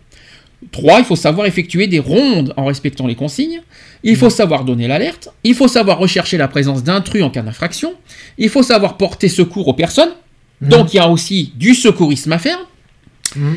Trois, 0.73 0.99
il 0.99 1.05
faut 1.05 1.17
savoir 1.17 1.47
effectuer 1.47 1.87
des 1.87 2.01
rondes 2.01 2.53
en 2.57 2.65
respectant 2.67 3.07
les 3.07 3.15
consignes. 3.15 3.63
Il 4.07 4.17
faut 4.17 4.31
savoir 4.31 4.65
donner 4.65 4.87
l'alerte. 4.87 5.29
Il 5.43 5.55
faut 5.55 5.69
savoir 5.69 5.99
rechercher 5.99 6.37
la 6.37 6.49
présence 6.49 6.85
d'intrus 6.85 7.23
en 7.23 7.31
cas 7.31 7.43
d'infraction. 7.43 7.95
Il 8.39 8.49
faut 8.49 8.63
savoir 8.63 8.97
porter 8.97 9.29
secours 9.29 9.69
aux 9.69 9.75
personnes. 9.75 10.13
Donc 10.61 10.95
il 10.95 10.97
y 10.97 11.01
a 11.01 11.09
aussi 11.09 11.53
du 11.57 11.75
secourisme 11.75 12.33
à 12.33 12.39
faire. 12.39 12.59
Mhm. 13.35 13.57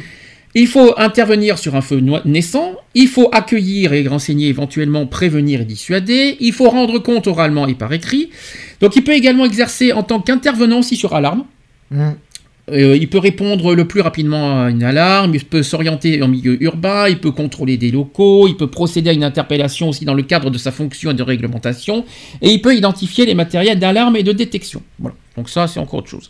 Il 0.56 0.68
faut 0.68 0.96
intervenir 0.98 1.60
sur 1.60 1.76
un 1.76 1.82
feu 1.82 2.02
naissant, 2.26 2.74
il 2.96 3.08
faut 3.08 3.30
accueillir 3.32 3.94
et 3.94 4.08
renseigner 4.08 4.48
éventuellement, 4.48 5.06
prévenir 5.06 5.62
et 5.62 5.66
dissuader, 5.66 6.38
il 6.40 6.54
faut 6.54 6.68
rendre 6.70 6.98
compte 6.98 7.28
oralement 7.28 7.68
et 7.68 7.76
par 7.76 7.94
écrit. 7.94 8.32
Donc 8.82 8.96
il 8.96 9.04
peut 9.04 9.14
également 9.14 9.46
exercer 9.46 9.94
en 9.94 10.02
tant 10.02 10.20
qu'intervenant 10.20 10.80
aussi 10.80 10.96
sur 10.96 11.14
alarme. 11.14 11.46
Euh, 12.72 12.98
il 12.98 13.10
peut 13.10 13.20
répondre 13.20 13.76
le 13.76 13.88
plus 13.88 14.02
rapidement 14.02 14.64
à 14.64 14.70
une 14.70 14.84
alarme, 14.84 15.34
il 15.36 15.44
peut 15.44 15.64
s'orienter 15.64 16.22
en 16.22 16.28
milieu 16.28 16.62
urbain, 16.64 17.08
il 17.08 17.20
peut 17.20 17.32
contrôler 17.32 17.78
des 17.78 17.92
locaux, 17.92 18.48
il 18.48 18.58
peut 18.58 18.70
procéder 18.70 19.10
à 19.10 19.14
une 19.14 19.24
interpellation 19.24 19.90
aussi 19.90 20.06
dans 20.06 20.14
le 20.14 20.24
cadre 20.24 20.50
de 20.50 20.58
sa 20.58 20.72
fonction 20.72 21.12
et 21.12 21.14
de 21.14 21.24
réglementation, 21.24 22.06
et 22.42 22.52
il 22.52 22.62
peut 22.62 22.76
identifier 22.76 23.26
les 23.26 23.36
matériels 23.36 23.80
d'alarme 23.80 24.16
et 24.16 24.24
de 24.24 24.32
détection. 24.32 24.82
Voilà. 25.00 25.16
Donc 25.36 25.50
ça, 25.50 25.68
c'est 25.68 25.80
encore 25.80 26.00
autre 26.00 26.10
chose. 26.10 26.30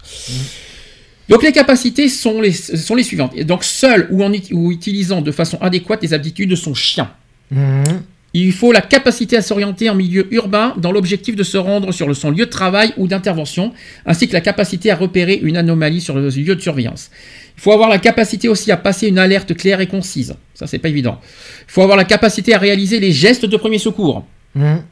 Donc 1.30 1.44
les 1.44 1.52
capacités 1.52 2.10
sont 2.10 2.42
les, 2.42 2.52
sont 2.52 2.96
les 2.96 3.04
suivantes. 3.04 3.32
Et 3.36 3.44
Donc 3.44 3.64
seul 3.64 4.08
ou 4.12 4.24
en 4.24 4.32
ou 4.52 4.72
utilisant 4.72 5.22
de 5.22 5.32
façon 5.32 5.58
adéquate 5.62 6.02
les 6.02 6.14
aptitudes 6.14 6.50
de 6.50 6.56
son 6.56 6.74
chien. 6.74 7.12
Mhm. 7.52 8.02
Il 8.34 8.54
faut 8.54 8.72
la 8.72 8.82
capacité 8.82 9.38
à 9.38 9.42
s'orienter 9.42 9.90
en 9.90 9.96
milieu 9.96 10.32
urbain 10.32 10.76
dans 10.78 10.92
l'objectif 10.92 11.36
de 11.36 11.44
se 11.44 11.58
rendre 11.58 11.92
sur 11.92 12.16
son 12.16 12.30
lieu 12.30 12.46
de 12.46 12.52
travail 12.52 12.94
ou 12.98 13.08
d'intervention, 13.08 13.74
ainsi 14.06 14.28
que 14.28 14.34
la 14.34 14.42
capacité 14.42 14.92
à 14.92 14.96
repérer 14.96 15.40
une 15.42 15.58
anomalie 15.58 16.00
sur 16.00 16.16
le 16.16 16.30
lieu 16.30 16.56
de 16.56 16.62
surveillance. 16.62 17.10
Il 17.58 17.62
faut 17.62 17.72
avoir 17.72 17.90
la 17.90 17.98
capacité 17.98 18.48
aussi 18.48 18.72
à 18.72 18.78
passer 18.78 19.08
une 19.08 19.18
alerte 19.18 19.56
claire 19.56 19.82
et 19.82 19.88
concise. 19.88 20.36
Ça, 20.54 20.68
c'est 20.68 20.78
pas 20.78 20.90
évident. 20.90 21.20
Il 21.68 21.72
faut 21.72 21.82
avoir 21.82 21.98
la 21.98 22.06
capacité 22.06 22.54
à 22.54 22.60
réaliser 22.60 23.00
les 23.00 23.12
gestes 23.12 23.46
de 23.46 23.58
premier 23.58 23.80
secours. 23.80 24.26
Mhm. 24.56 24.84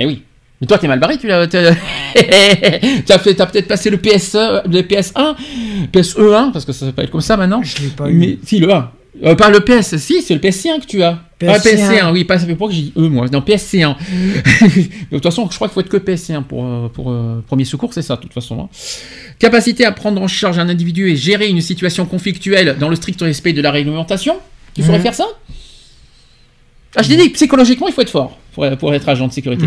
Eh 0.00 0.06
oui. 0.06 0.22
Mais 0.60 0.66
toi, 0.66 0.78
t'es 0.78 0.88
mal 0.88 0.98
barré, 1.00 1.16
tu 1.16 1.28
t'as 3.06 3.18
peut-être 3.18 3.68
passé 3.68 3.88
le 3.88 3.96
PS1, 3.96 4.68
le 4.70 4.82
PS1, 4.82 5.36
PSE1, 5.92 6.52
parce 6.52 6.64
que 6.64 6.72
ça 6.72 6.86
s'appelle 6.86 7.08
comme 7.08 7.20
ça 7.20 7.36
maintenant. 7.36 7.62
Je 7.62 7.82
l'ai 7.82 7.88
pas 7.88 8.10
eu. 8.10 8.14
Mais 8.14 8.38
si, 8.44 8.58
le 8.58 8.70
1. 8.70 8.90
Euh, 9.24 9.34
pas 9.34 9.50
le 9.50 9.60
PS, 9.60 9.96
si, 9.96 10.22
c'est 10.22 10.34
le 10.34 10.40
PS1 10.40 10.80
que 10.80 10.86
tu 10.86 11.02
as. 11.02 11.18
Ah, 11.42 11.58
PSC1. 11.58 11.60
PSC1, 11.62 12.12
oui, 12.12 12.24
pas, 12.24 12.38
ça 12.38 12.46
fait 12.46 12.54
pas 12.54 12.66
que 12.68 12.72
j'ai 12.72 12.82
dit 12.82 12.92
E, 12.96 13.00
moi. 13.08 13.26
Non, 13.32 13.40
PSC1. 13.40 13.96
de 15.10 15.16
toute 15.16 15.22
façon, 15.22 15.48
je 15.50 15.56
crois 15.56 15.68
qu'il 15.68 15.74
faut 15.74 15.80
être 15.80 15.88
que 15.88 15.96
PSC1 15.96 16.44
pour, 16.44 16.64
euh, 16.64 16.88
pour 16.88 17.10
euh, 17.10 17.42
premier 17.46 17.64
secours, 17.64 17.92
c'est 17.92 18.02
ça, 18.02 18.16
de 18.16 18.20
toute 18.20 18.32
façon. 18.32 18.60
hein. 18.62 18.68
Capacité 19.38 19.84
à 19.84 19.92
prendre 19.92 20.20
en 20.22 20.28
charge 20.28 20.58
un 20.58 20.68
individu 20.68 21.10
et 21.10 21.16
gérer 21.16 21.48
une 21.48 21.60
situation 21.60 22.06
conflictuelle 22.06 22.76
dans 22.78 22.88
le 22.88 22.94
strict 22.96 23.20
respect 23.22 23.52
de 23.52 23.62
la 23.62 23.70
réglementation. 23.72 24.36
Tu 24.74 24.82
saurais 24.82 24.98
Mhm. 24.98 25.02
faire 25.04 25.14
ça? 25.14 25.26
Ah, 26.96 27.02
je 27.02 27.08
l'ai 27.10 27.16
dit, 27.16 27.28
psychologiquement, 27.30 27.88
il 27.88 27.94
faut 27.94 28.02
être 28.02 28.10
fort 28.10 28.38
pour, 28.52 28.68
pour 28.78 28.94
être 28.94 29.08
agent 29.08 29.26
de 29.26 29.32
sécurité. 29.32 29.66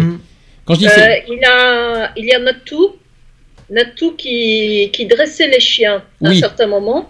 Quand 0.65 0.75
je 0.75 0.79
dis 0.79 0.87
Euh, 0.87 1.15
il, 1.29 1.43
a, 1.45 2.11
il 2.17 2.25
y 2.25 2.33
a 2.33 2.39
Natou, 2.39 2.91
Natou 3.69 4.11
qui, 4.17 4.89
qui 4.93 5.05
dressait 5.05 5.47
les 5.47 5.59
chiens 5.59 5.97
à 6.23 6.29
Oui. 6.29 6.37
un 6.37 6.39
certain 6.39 6.67
moment. 6.67 7.09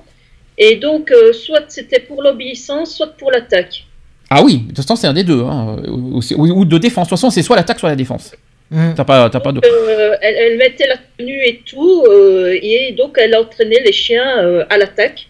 Et 0.58 0.76
donc, 0.76 1.12
euh, 1.12 1.34
soit 1.34 1.66
c'était 1.70 2.00
pour 2.00 2.22
l'obéissance, 2.22 2.96
soit 2.96 3.08
pour 3.18 3.32
l'attaque. 3.32 3.86
Ah 4.30 4.44
oui, 4.44 4.58
de 4.60 4.68
toute 4.68 4.78
façon, 4.78 4.96
c'est 4.96 5.08
un 5.08 5.14
des 5.14 5.24
deux. 5.24 5.42
Hein. 5.42 5.78
Ou, 5.88 6.20
ou- 6.38 6.52
ou 6.60 6.66
de 6.66 6.78
défense. 6.78 7.08
De 7.08 7.10
toute 7.10 7.18
façon, 7.20 7.30
c'est 7.30 7.42
soit 7.42 7.56
l'attaque, 7.56 7.80
soit 7.80 7.90
la 7.90 7.96
défense. 7.96 8.34
Mhm. 8.72 8.94
T'as 8.96 9.04
pas, 9.04 9.30
t'as 9.30 9.40
pas 9.40 9.52
de. 9.52 9.62
Euh, 9.64 10.16
elle, 10.22 10.36
elle 10.36 10.58
mettait 10.58 10.88
la 10.88 10.98
tenue 11.18 11.44
et 11.46 11.62
tout, 11.66 12.04
euh, 12.08 12.58
et 12.62 12.94
donc 12.98 13.18
elle 13.20 13.36
entraînait 13.36 13.82
les 13.86 13.92
chiens 13.92 14.40
euh, 14.44 14.66
à 14.70 14.78
l'attaque, 14.78 15.28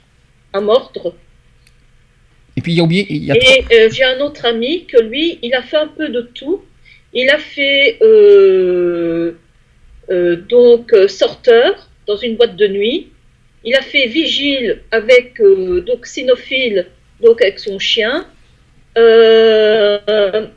à 0.54 0.62
mordre. 0.62 1.14
Et 2.56 2.62
puis, 2.62 2.74
il 2.74 2.78
y 2.78 2.80
a 2.80 2.84
oublié. 2.84 3.06
Y 3.12 3.32
a... 3.32 3.36
Et 3.36 3.66
euh, 3.74 3.90
j'ai 3.92 4.04
un 4.04 4.20
autre 4.22 4.46
ami 4.46 4.86
que 4.86 5.02
lui, 5.02 5.40
il 5.42 5.54
a 5.56 5.64
fait 5.64 5.78
un 5.78 5.88
peu 5.88 6.10
de 6.10 6.22
tout. 6.22 6.62
Il 7.14 7.30
a 7.30 7.38
fait 7.40 7.98
euh, 8.02 9.34
euh, 10.10 10.36
donc 10.50 10.94
euh, 10.94 11.08
sorteur 11.08 11.90
dans 12.08 12.18
une 12.18 12.36
boîte 12.36 12.56
de 12.56 12.68
nuit. 12.68 13.08
Il 13.64 13.76
a 13.76 13.82
fait 13.82 14.08
vigile 14.08 14.82
avec 14.92 15.40
euh, 15.40 15.82
donc 15.82 16.06
donc 17.22 17.42
avec 17.42 17.60
son 17.60 17.80
chien. 17.80 18.28
Euh, 18.98 20.48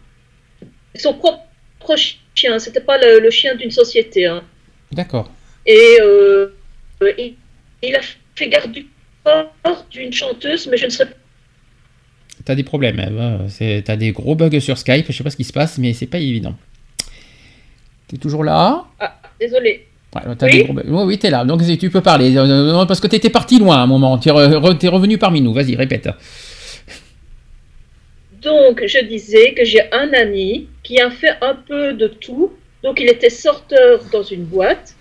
son 0.94 1.14
propre 1.14 1.94
chien, 2.34 2.58
c'était 2.58 2.80
pas 2.80 2.98
le, 2.98 3.20
le 3.20 3.30
chien 3.30 3.54
d'une 3.54 3.70
société. 3.70 4.26
hein. 4.26 4.42
D'accord. 4.92 5.30
Et 5.66 5.98
euh, 6.00 6.48
il, 7.18 7.34
il 7.82 7.94
a 7.96 8.00
fait 8.34 8.48
garde 8.48 8.72
du 8.72 8.86
corps 9.24 9.86
d'une 9.90 10.12
chanteuse, 10.12 10.66
mais 10.68 10.76
je 10.76 10.86
ne 10.86 10.90
serais 10.90 11.08
T'as 12.44 12.54
des 12.54 12.62
problèmes. 12.64 13.00
Hein. 13.00 13.46
C'est- 13.48 13.82
T'as 13.84 13.96
des 13.96 14.12
gros 14.12 14.34
bugs 14.36 14.60
sur 14.60 14.78
Skype. 14.78 15.06
Je 15.08 15.12
sais 15.12 15.24
pas 15.24 15.30
ce 15.30 15.36
qui 15.36 15.44
se 15.44 15.52
passe, 15.52 15.78
mais 15.78 15.92
c'est 15.94 16.06
pas 16.06 16.18
évident. 16.18 16.56
T'es 18.08 18.18
toujours 18.18 18.44
là? 18.44 18.84
Ah, 19.00 19.20
désolé. 19.40 19.85
Ouais, 20.14 20.22
Oui. 20.42 20.50
des 20.50 20.64
gros 20.64 20.72
bugs. 20.72 21.04
Oui, 21.04 21.18
t'es 21.18 21.30
là. 21.30 21.44
Donc 21.44 21.62
tu 21.78 21.90
peux 21.90 22.00
parler. 22.00 22.34
Euh, 22.36 22.84
Parce 22.86 23.00
que 23.00 23.06
t'étais 23.06 23.28
parti 23.30 23.58
loin 23.58 23.76
à 23.76 23.80
un 23.80 23.86
moment. 23.86 24.16
T'es 24.18 24.30
re- 24.30 24.56
revenu 24.88 25.18
parmi 25.18 25.40
nous. 25.40 25.52
Vas-y, 25.52 25.76
répète. 25.76 26.08
Donc, 28.42 28.82
je 28.86 29.04
disais 29.04 29.54
que 29.54 29.64
j'ai 29.64 29.92
un 29.92 30.12
ami 30.12 30.68
qui 30.82 31.00
a 31.00 31.10
fait 31.10 31.32
un 31.42 31.54
peu 31.54 31.94
de 31.94 32.06
tout. 32.06 32.52
Donc, 32.84 33.00
il 33.00 33.08
était 33.08 33.30
sorteur 33.30 34.04
dans 34.12 34.22
une 34.22 34.44
boîte. 34.44 34.94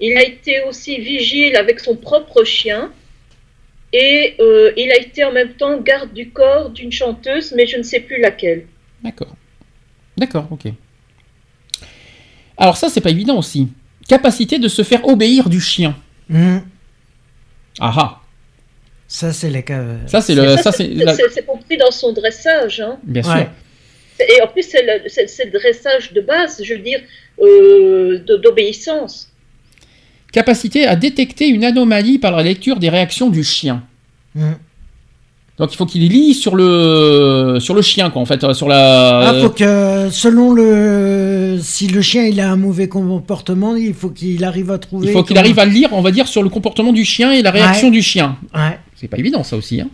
Il 0.00 0.16
a 0.16 0.22
été 0.24 0.62
aussi 0.68 0.98
vigile 0.98 1.56
avec 1.56 1.80
son 1.80 1.96
propre 1.96 2.44
chien. 2.44 2.90
Et 3.92 4.34
euh, 4.40 4.72
il 4.76 4.90
a 4.90 4.98
été 4.98 5.24
en 5.24 5.32
même 5.32 5.52
temps 5.54 5.78
garde 5.80 6.12
du 6.12 6.30
corps 6.30 6.70
d'une 6.70 6.92
chanteuse, 6.92 7.52
mais 7.56 7.66
je 7.66 7.76
ne 7.76 7.82
sais 7.82 8.00
plus 8.00 8.20
laquelle. 8.20 8.66
D'accord. 9.02 9.34
D'accord, 10.16 10.48
ok. 10.50 10.72
Alors 12.56 12.76
ça, 12.76 12.88
c'est 12.88 13.00
pas 13.00 13.10
évident 13.10 13.38
aussi. 13.38 13.68
Capacité 14.08 14.58
de 14.58 14.68
se 14.68 14.82
faire 14.82 15.06
obéir 15.06 15.48
du 15.48 15.60
chien. 15.60 15.96
Mhm. 16.28 16.62
Ah 17.80 17.92
ah. 17.96 18.20
Ça, 19.08 19.32
c'est 19.32 19.50
les 19.50 19.62
cas. 19.62 19.82
Ça, 20.06 20.20
c'est 20.20 20.34
le. 20.34 20.56
Ça, 20.56 20.72
c'est. 20.78 20.88
la- 20.88 21.14
C'est 21.14 21.28
c'est 21.30 21.46
compris 21.46 21.76
dans 21.76 21.90
son 21.90 22.12
dressage. 22.12 22.80
hein. 22.80 22.98
Bien 23.04 23.22
sûr. 23.22 23.34
Ouais. 23.34 23.48
Et 24.18 24.42
en 24.42 24.46
plus, 24.48 24.62
c'est 24.62 24.82
le, 24.82 25.08
c'est- 25.08 25.26
c'est 25.26 25.44
le 25.44 25.50
dressage 25.52 26.12
de 26.12 26.20
base, 26.20 26.62
je 26.62 26.74
veux 26.74 26.80
dire, 26.80 27.00
euh, 27.40 28.18
de- 28.26 28.36
d'obéissance. 28.36 29.30
Capacité 30.32 30.86
à 30.86 30.96
détecter 30.96 31.48
une 31.48 31.64
anomalie 31.64 32.18
par 32.18 32.32
la 32.36 32.42
lecture 32.42 32.78
des 32.78 32.88
réactions 32.88 33.30
du 33.30 33.44
chien. 33.44 33.84
Mm. 34.34 34.52
Donc 35.58 35.72
il 35.72 35.76
faut 35.76 35.86
qu'il 35.86 36.06
lit 36.06 36.34
sur 36.34 36.54
le 36.54 37.56
sur 37.60 37.74
le 37.74 37.80
chien 37.80 38.10
quoi 38.10 38.20
en 38.20 38.26
fait 38.26 38.44
euh, 38.44 38.52
sur 38.52 38.68
la 38.68 39.28
Ah, 39.30 39.34
faut 39.40 39.48
que 39.48 40.08
selon 40.10 40.52
le 40.52 41.58
si 41.62 41.86
le 41.88 42.02
chien 42.02 42.24
il 42.26 42.38
a 42.40 42.50
un 42.50 42.56
mauvais 42.56 42.88
comportement, 42.88 43.74
il 43.74 43.94
faut 43.94 44.10
qu'il 44.10 44.44
arrive 44.44 44.70
à 44.70 44.78
trouver. 44.78 45.06
il 45.08 45.12
faut 45.12 45.22
qu'il 45.22 45.38
arrive 45.38 45.58
à 45.58 45.64
lire 45.64 45.88
on 45.92 46.02
va 46.02 46.10
dire 46.10 46.28
sur 46.28 46.42
le 46.42 46.50
comportement 46.50 46.92
du 46.92 47.04
chien 47.06 47.32
et 47.32 47.40
la 47.42 47.50
réaction 47.50 47.88
Ouais. 47.88 47.92
du 47.94 48.02
chien. 48.02 48.36
Ouais. 48.54 48.78
C'est 48.96 49.08
pas 49.08 49.16
évident 49.18 49.42
ça 49.44 49.56
aussi 49.56 49.80
hein. 49.80 49.88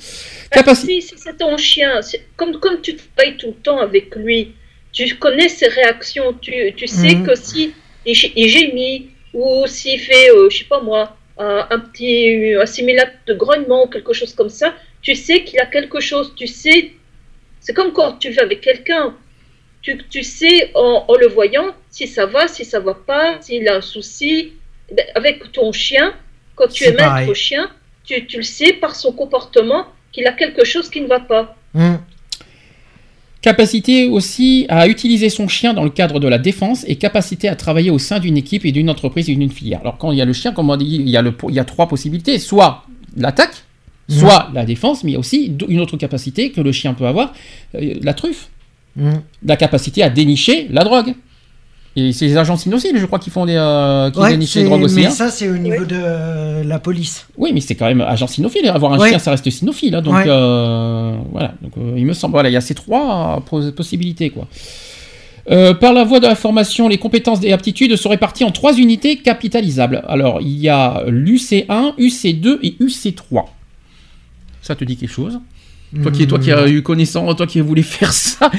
Capacité 0.51 1.01
si, 1.01 1.09
si 1.09 1.15
c'est 1.17 1.37
ton 1.39 1.57
chien, 1.57 2.01
comme, 2.37 2.53
comme 2.59 2.81
tu 2.83 2.97
travailles 2.97 3.37
tout 3.39 3.47
le 3.49 3.63
temps 3.63 3.79
avec 3.81 4.15
lui, 4.17 4.53
tu 4.93 5.15
connais 5.17 5.49
ses 5.49 5.69
réactions, 5.69 6.35
tu, 6.41 6.53
tu 6.77 6.87
sais 6.87 7.15
Mhm. 7.15 7.27
que 7.27 7.35
si 7.37 7.73
il, 8.05 8.15
gé- 8.15 8.33
il 8.37 8.49
gémit 8.49 9.07
ou 9.33 9.65
s'il 9.67 9.99
fait, 9.99 10.29
euh, 10.31 10.51
je 10.51 10.59
sais 10.59 10.65
pas 10.69 10.81
moi, 10.83 11.17
un, 11.39 11.67
un 11.71 11.79
petit 11.79 12.55
un 12.61 12.67
simulacre 12.67 13.13
de 13.29 13.35
grognement 13.35 13.85
ou 13.85 13.89
quelque 13.89 14.13
chose 14.13 14.35
comme 14.35 14.51
ça, 14.51 14.75
tu 15.03 15.15
sais 15.15 15.45
qu'il 15.45 15.59
a 15.61 15.67
quelque 15.67 16.01
chose, 16.01 16.33
tu 16.37 16.47
sais, 16.47 16.93
c'est 17.61 17.75
comme 17.75 17.93
quand 17.93 18.15
tu 18.19 18.31
vas 18.31 18.43
avec 18.43 18.61
quelqu'un, 18.61 19.15
tu, 19.83 19.99
tu 20.09 20.23
sais 20.23 20.71
en, 20.75 21.05
en 21.09 21.15
le 21.17 21.27
voyant 21.27 21.75
si 21.91 22.07
ça 22.07 22.27
va, 22.27 22.49
si 22.49 22.65
ça 22.65 22.81
va 22.81 22.95
pas, 22.95 23.41
s'il 23.41 23.69
a 23.69 23.77
un 23.77 23.81
souci. 23.81 24.53
Eh 24.91 24.95
ben, 24.95 25.05
avec 25.15 25.53
ton 25.53 25.73
chien, 25.73 26.15
quand 26.55 26.69
tu 26.69 26.85
es 26.85 26.93
maître 26.93 27.29
au 27.29 27.35
chien, 27.35 27.69
tu, 28.05 28.27
tu 28.27 28.39
le 28.39 28.43
sais 28.43 28.73
par 28.73 28.95
son 28.95 29.13
comportement 29.13 29.87
qu'il 30.13 30.27
a 30.27 30.33
quelque 30.33 30.65
chose 30.65 30.89
qui 30.89 31.01
ne 31.01 31.07
va 31.07 31.21
pas. 31.21 31.57
Mm. 31.75 31.97
Capacité 33.41 34.07
aussi 34.07 34.67
à 34.69 34.87
utiliser 34.87 35.29
son 35.29 35.49
chien 35.49 35.75
dans 35.75 35.83
le 35.83 35.91
cadre 35.91 36.21
de 36.21 36.29
la 36.29 36.39
défense 36.39 36.85
et 36.87 36.95
capacité 36.95 37.49
à 37.49 37.57
travailler 37.57 37.91
au 37.91 37.99
sein 37.99 38.21
d'une 38.21 38.37
équipe 38.37 38.65
et 38.65 38.71
d'une 38.71 38.89
entreprise 38.89 39.29
et 39.29 39.35
d'une 39.35 39.51
filière. 39.51 39.81
Alors 39.81 39.99
quand 39.99 40.13
il 40.13 40.19
y 40.19 40.23
a 40.23 40.25
le 40.25 40.33
chien, 40.33 40.53
comme 40.53 40.71
on 40.71 40.77
dit, 40.77 40.97
il 41.01 41.11
y 41.11 41.17
a, 41.17 41.23
le, 41.23 41.35
il 41.49 41.55
y 41.55 41.59
a 41.59 41.65
trois 41.65 41.89
possibilités. 41.89 42.39
Soit 42.39 42.85
l'attaque, 43.17 43.65
Mhm. 44.13 44.19
soit 44.21 44.51
la 44.55 44.65
défense, 44.65 45.05
mais 45.05 45.11
il 45.11 45.15
y 45.15 45.17
a 45.17 45.21
aussi 45.21 45.53
une 45.69 45.81
autre 45.81 45.97
capacité 45.97 46.51
que 46.51 46.61
le 46.61 46.73
chien 46.73 46.95
peut 46.95 47.07
avoir, 47.07 47.33
euh, 47.75 47.95
la 48.03 48.15
truffe. 48.15 48.49
Mm. 48.97 49.11
La 49.47 49.57
capacité 49.57 50.03
à 50.03 50.11
dénicher 50.11 50.67
la 50.71 50.85
drogue. 50.85 51.15
Et 51.95 52.13
c'est 52.13 52.25
les 52.27 52.37
agents 52.39 52.57
cynociles, 52.57 52.97
je 52.99 53.05
crois, 53.05 53.19
qui 53.19 53.29
font 53.29 53.45
des, 53.45 53.55
euh, 53.57 54.11
qui 54.11 54.19
Ouais, 54.19 54.31
dénichent 54.31 54.55
les 54.55 54.65
drogues 54.65 54.83
aussi. 54.85 54.95
mais 54.97 55.07
hein. 55.07 55.11
ça 55.11 55.31
c'est 55.31 55.49
au 55.51 55.59
niveau 55.59 55.85
de 55.85 55.95
euh, 55.99 56.65
la 56.65 56.79
police. 56.79 57.27
Oui, 57.37 57.51
mais 57.53 57.61
c'est 57.61 57.75
quand 57.75 57.85
même 57.87 58.01
agent 58.01 58.27
cynophile. 58.27 58.67
Avoir 58.69 58.95
un 58.95 58.99
Ouais. 58.99 59.11
chien, 59.11 59.19
ça 59.19 59.31
reste 59.31 59.49
cynophile. 59.51 59.95
hein, 59.95 60.01
donc 60.03 60.15
Ouais. 60.15 60.25
euh, 60.27 61.17
voilà. 61.33 61.55
Donc 61.63 61.73
euh, 61.77 61.95
il 61.99 62.07
me 62.07 62.13
semble, 62.15 62.33
voilà, 62.33 62.49
il 62.49 62.53
y 62.53 62.57
a 62.57 62.63
ces 62.63 62.75
trois 62.75 63.37
euh, 63.37 63.41
pos- 63.41 63.73
possibilités, 63.73 64.31
quoi. 64.31 64.47
Euh, 65.51 65.75
par 65.75 65.93
la 65.93 66.05
voie 66.05 66.21
de 66.21 66.27
la 66.27 66.35
formation, 66.37 66.89
les 66.89 66.99
compétences 66.99 67.41
et 67.43 67.53
aptitudes 67.53 67.97
sont 67.97 68.09
réparties 68.11 68.45
en 68.45 68.53
trois 68.53 68.75
unités 68.79 69.17
capitalisables. 69.17 70.03
Alors, 70.07 70.41
il 70.41 70.57
y 70.59 70.69
a 70.69 71.03
l'UC1, 71.09 71.95
UC2 71.99 72.59
et 72.63 72.77
UC3. 72.81 73.47
Ça 74.63 74.75
te 74.75 74.85
dit 74.85 74.97
quelque 74.97 75.11
chose 75.13 75.41
Toi 76.03 76.11
qui, 76.11 76.27
toi 76.27 76.39
qui 76.39 76.51
as 76.51 76.67
eu 76.69 76.83
connaissance, 76.83 77.37
toi 77.37 77.47
qui 77.47 77.61
voulais 77.61 77.83
faire 77.83 78.13
ça. 78.15 78.51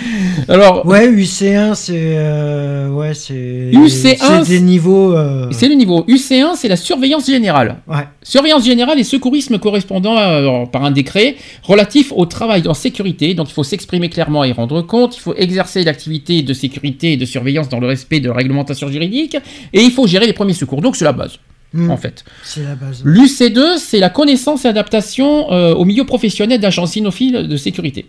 Alors, 0.48 0.86
Ouais, 0.86 1.10
UC1 1.10 1.74
c'est 1.74 1.94
euh, 1.98 2.90
ouais 2.90 3.14
c'est 3.16 3.72
UC1, 3.74 4.44
c'est 4.44 4.50
des 4.50 4.60
niveaux. 4.62 5.16
euh, 5.16 5.48
c'est 5.52 5.68
le 5.68 5.74
niveau. 5.76 6.02
UC1, 6.08 6.56
c'est 6.56 6.68
la 6.68 6.76
surveillance 6.76 7.26
générale. 7.26 7.78
Ouais. 7.88 8.06
Surveillance 8.22 8.64
générale 8.66 9.00
et 9.00 9.04
secourisme 9.04 9.58
correspondant 9.58 10.16
à- 10.16 10.66
par 10.72 10.84
un 10.86 10.92
décret 10.92 11.36
relatif 11.64 12.12
au 12.16 12.26
travail 12.28 12.68
en 12.68 12.74
sécurité. 12.76 13.34
Donc 13.34 13.50
il 13.50 13.54
faut 13.54 13.64
s'exprimer 13.64 14.10
clairement 14.10 14.44
et 14.44 14.52
rendre 14.52 14.82
compte. 14.84 15.16
Il 15.18 15.22
faut 15.22 15.34
exercer 15.36 15.84
l'activité 15.84 16.44
de 16.44 16.54
sécurité 16.54 17.14
et 17.14 17.18
de 17.18 17.26
surveillance 17.26 17.68
dans 17.70 17.80
le 17.80 17.88
respect 17.88 18.20
de 18.20 18.28
la 18.30 18.36
réglementation 18.36 18.90
juridique. 18.90 19.38
Et 19.74 19.82
il 19.82 19.92
faut 19.92 20.06
gérer 20.06 20.28
les 20.28 20.34
premiers 20.34 20.54
secours. 20.54 20.82
Donc 20.82 20.96
c'est 20.98 21.06
la 21.06 21.14
base, 21.14 21.40
Mm. 21.74 21.90
en 21.90 21.98
fait. 21.98 22.24
C'est 22.44 22.64
la 22.64 22.76
base. 22.76 23.04
L'UC2, 23.04 23.78
c'est 23.78 24.00
la 24.00 24.10
connaissance 24.10 24.66
et 24.66 24.68
adaptation 24.68 25.52
euh, 25.52 25.74
au 25.74 25.86
milieu 25.86 26.06
professionnel 26.06 26.60
d'agents 26.60 26.86
cynophiles 26.86 27.48
de 27.48 27.58
sécurité. 27.58 28.06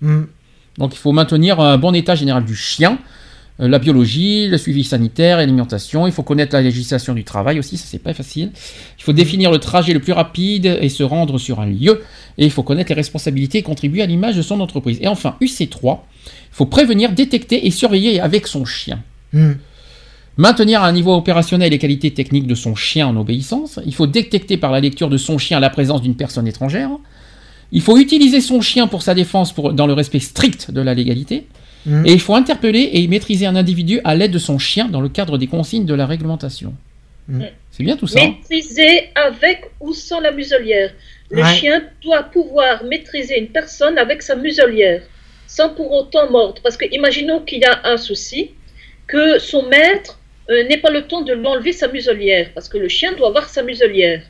Mm. 0.00 0.22
Donc 0.78 0.94
il 0.94 0.98
faut 0.98 1.12
maintenir 1.12 1.60
un 1.60 1.78
bon 1.78 1.94
état 1.94 2.14
général 2.14 2.44
du 2.44 2.54
chien, 2.54 2.98
euh, 3.60 3.68
la 3.68 3.78
biologie, 3.78 4.48
le 4.48 4.56
suivi 4.56 4.84
sanitaire, 4.84 5.38
l'alimentation. 5.38 6.06
Il 6.06 6.12
faut 6.12 6.22
connaître 6.22 6.54
la 6.54 6.62
législation 6.62 7.12
du 7.12 7.24
travail 7.24 7.58
aussi, 7.58 7.76
ça 7.76 7.86
c'est 7.88 7.98
pas 7.98 8.14
facile. 8.14 8.52
Il 8.98 9.02
faut 9.02 9.12
définir 9.12 9.50
le 9.50 9.58
trajet 9.58 9.92
le 9.92 10.00
plus 10.00 10.12
rapide 10.12 10.78
et 10.80 10.88
se 10.88 11.02
rendre 11.02 11.38
sur 11.38 11.60
un 11.60 11.66
lieu. 11.66 12.02
Et 12.38 12.44
il 12.44 12.50
faut 12.50 12.62
connaître 12.62 12.90
les 12.90 12.96
responsabilités 12.96 13.58
et 13.58 13.62
contribuer 13.62 14.02
à 14.02 14.06
l'image 14.06 14.36
de 14.36 14.42
son 14.42 14.60
entreprise. 14.60 14.98
Et 15.00 15.08
enfin, 15.08 15.36
UC3, 15.40 15.98
il 16.26 16.30
faut 16.52 16.66
prévenir, 16.66 17.12
détecter 17.12 17.66
et 17.66 17.70
surveiller 17.70 18.20
avec 18.20 18.46
son 18.46 18.64
chien. 18.64 19.02
Maintenir 20.38 20.82
à 20.82 20.86
un 20.86 20.92
niveau 20.92 21.14
opérationnel 21.14 21.70
les 21.70 21.78
qualités 21.78 22.10
techniques 22.12 22.46
de 22.46 22.54
son 22.54 22.74
chien 22.74 23.06
en 23.06 23.16
obéissance. 23.16 23.78
Il 23.84 23.94
faut 23.94 24.06
détecter 24.06 24.56
par 24.56 24.72
la 24.72 24.80
lecture 24.80 25.10
de 25.10 25.18
son 25.18 25.36
chien 25.38 25.60
la 25.60 25.68
présence 25.70 26.00
d'une 26.00 26.16
personne 26.16 26.46
étrangère. 26.48 26.90
Il 27.70 27.82
faut 27.82 27.98
utiliser 27.98 28.40
son 28.40 28.60
chien 28.60 28.86
pour 28.86 29.02
sa 29.02 29.14
défense 29.14 29.52
pour, 29.52 29.72
dans 29.72 29.86
le 29.86 29.92
respect 29.92 30.20
strict 30.20 30.70
de 30.70 30.80
la 30.80 30.94
légalité. 30.94 31.46
Mm. 31.84 32.06
Et 32.06 32.12
il 32.12 32.20
faut 32.20 32.34
interpeller 32.34 32.90
et 32.94 33.06
maîtriser 33.08 33.44
un 33.46 33.56
individu 33.56 34.00
à 34.04 34.14
l'aide 34.14 34.30
de 34.30 34.38
son 34.38 34.58
chien 34.58 34.88
dans 34.88 35.00
le 35.00 35.08
cadre 35.08 35.36
des 35.36 35.46
consignes 35.48 35.84
de 35.86 35.94
la 35.94 36.06
réglementation. 36.06 36.74
Mm. 37.28 37.42
C'est 37.70 37.82
bien 37.84 37.96
tout 37.96 38.06
ça. 38.06 38.20
hein 38.22 38.34
Maîtriser 38.38 39.10
avec 39.14 39.70
ou 39.80 39.92
sans 39.92 40.20
la 40.20 40.32
muselière. 40.32 40.92
Le 41.30 41.42
Ouais. 41.42 41.54
chien 41.54 41.82
doit 42.02 42.22
pouvoir 42.24 42.84
maîtriser 42.84 43.38
une 43.38 43.48
personne 43.48 43.96
avec 43.98 44.22
sa 44.22 44.36
muselière, 44.36 45.02
sans 45.46 45.70
pour 45.70 45.92
autant 45.92 46.30
mordre. 46.30 46.60
Parce 46.62 46.76
que 46.76 46.84
imaginons 46.94 47.40
qu'il 47.40 47.60
y 47.60 47.64
a 47.64 47.80
un 47.84 47.96
souci, 47.96 48.50
que 49.06 49.38
son 49.38 49.66
maître 49.68 50.18
euh, 50.50 50.64
n'ait 50.64 50.78
pas 50.78 50.90
le 50.90 51.02
temps 51.02 51.22
de 51.22 51.32
lui 51.32 51.46
enlever 51.46 51.72
sa 51.72 51.88
muselière, 51.88 52.50
parce 52.54 52.68
que 52.68 52.78
le 52.78 52.88
chien 52.88 53.12
doit 53.12 53.28
avoir 53.28 53.48
sa 53.48 53.62
muselière. 53.62 54.22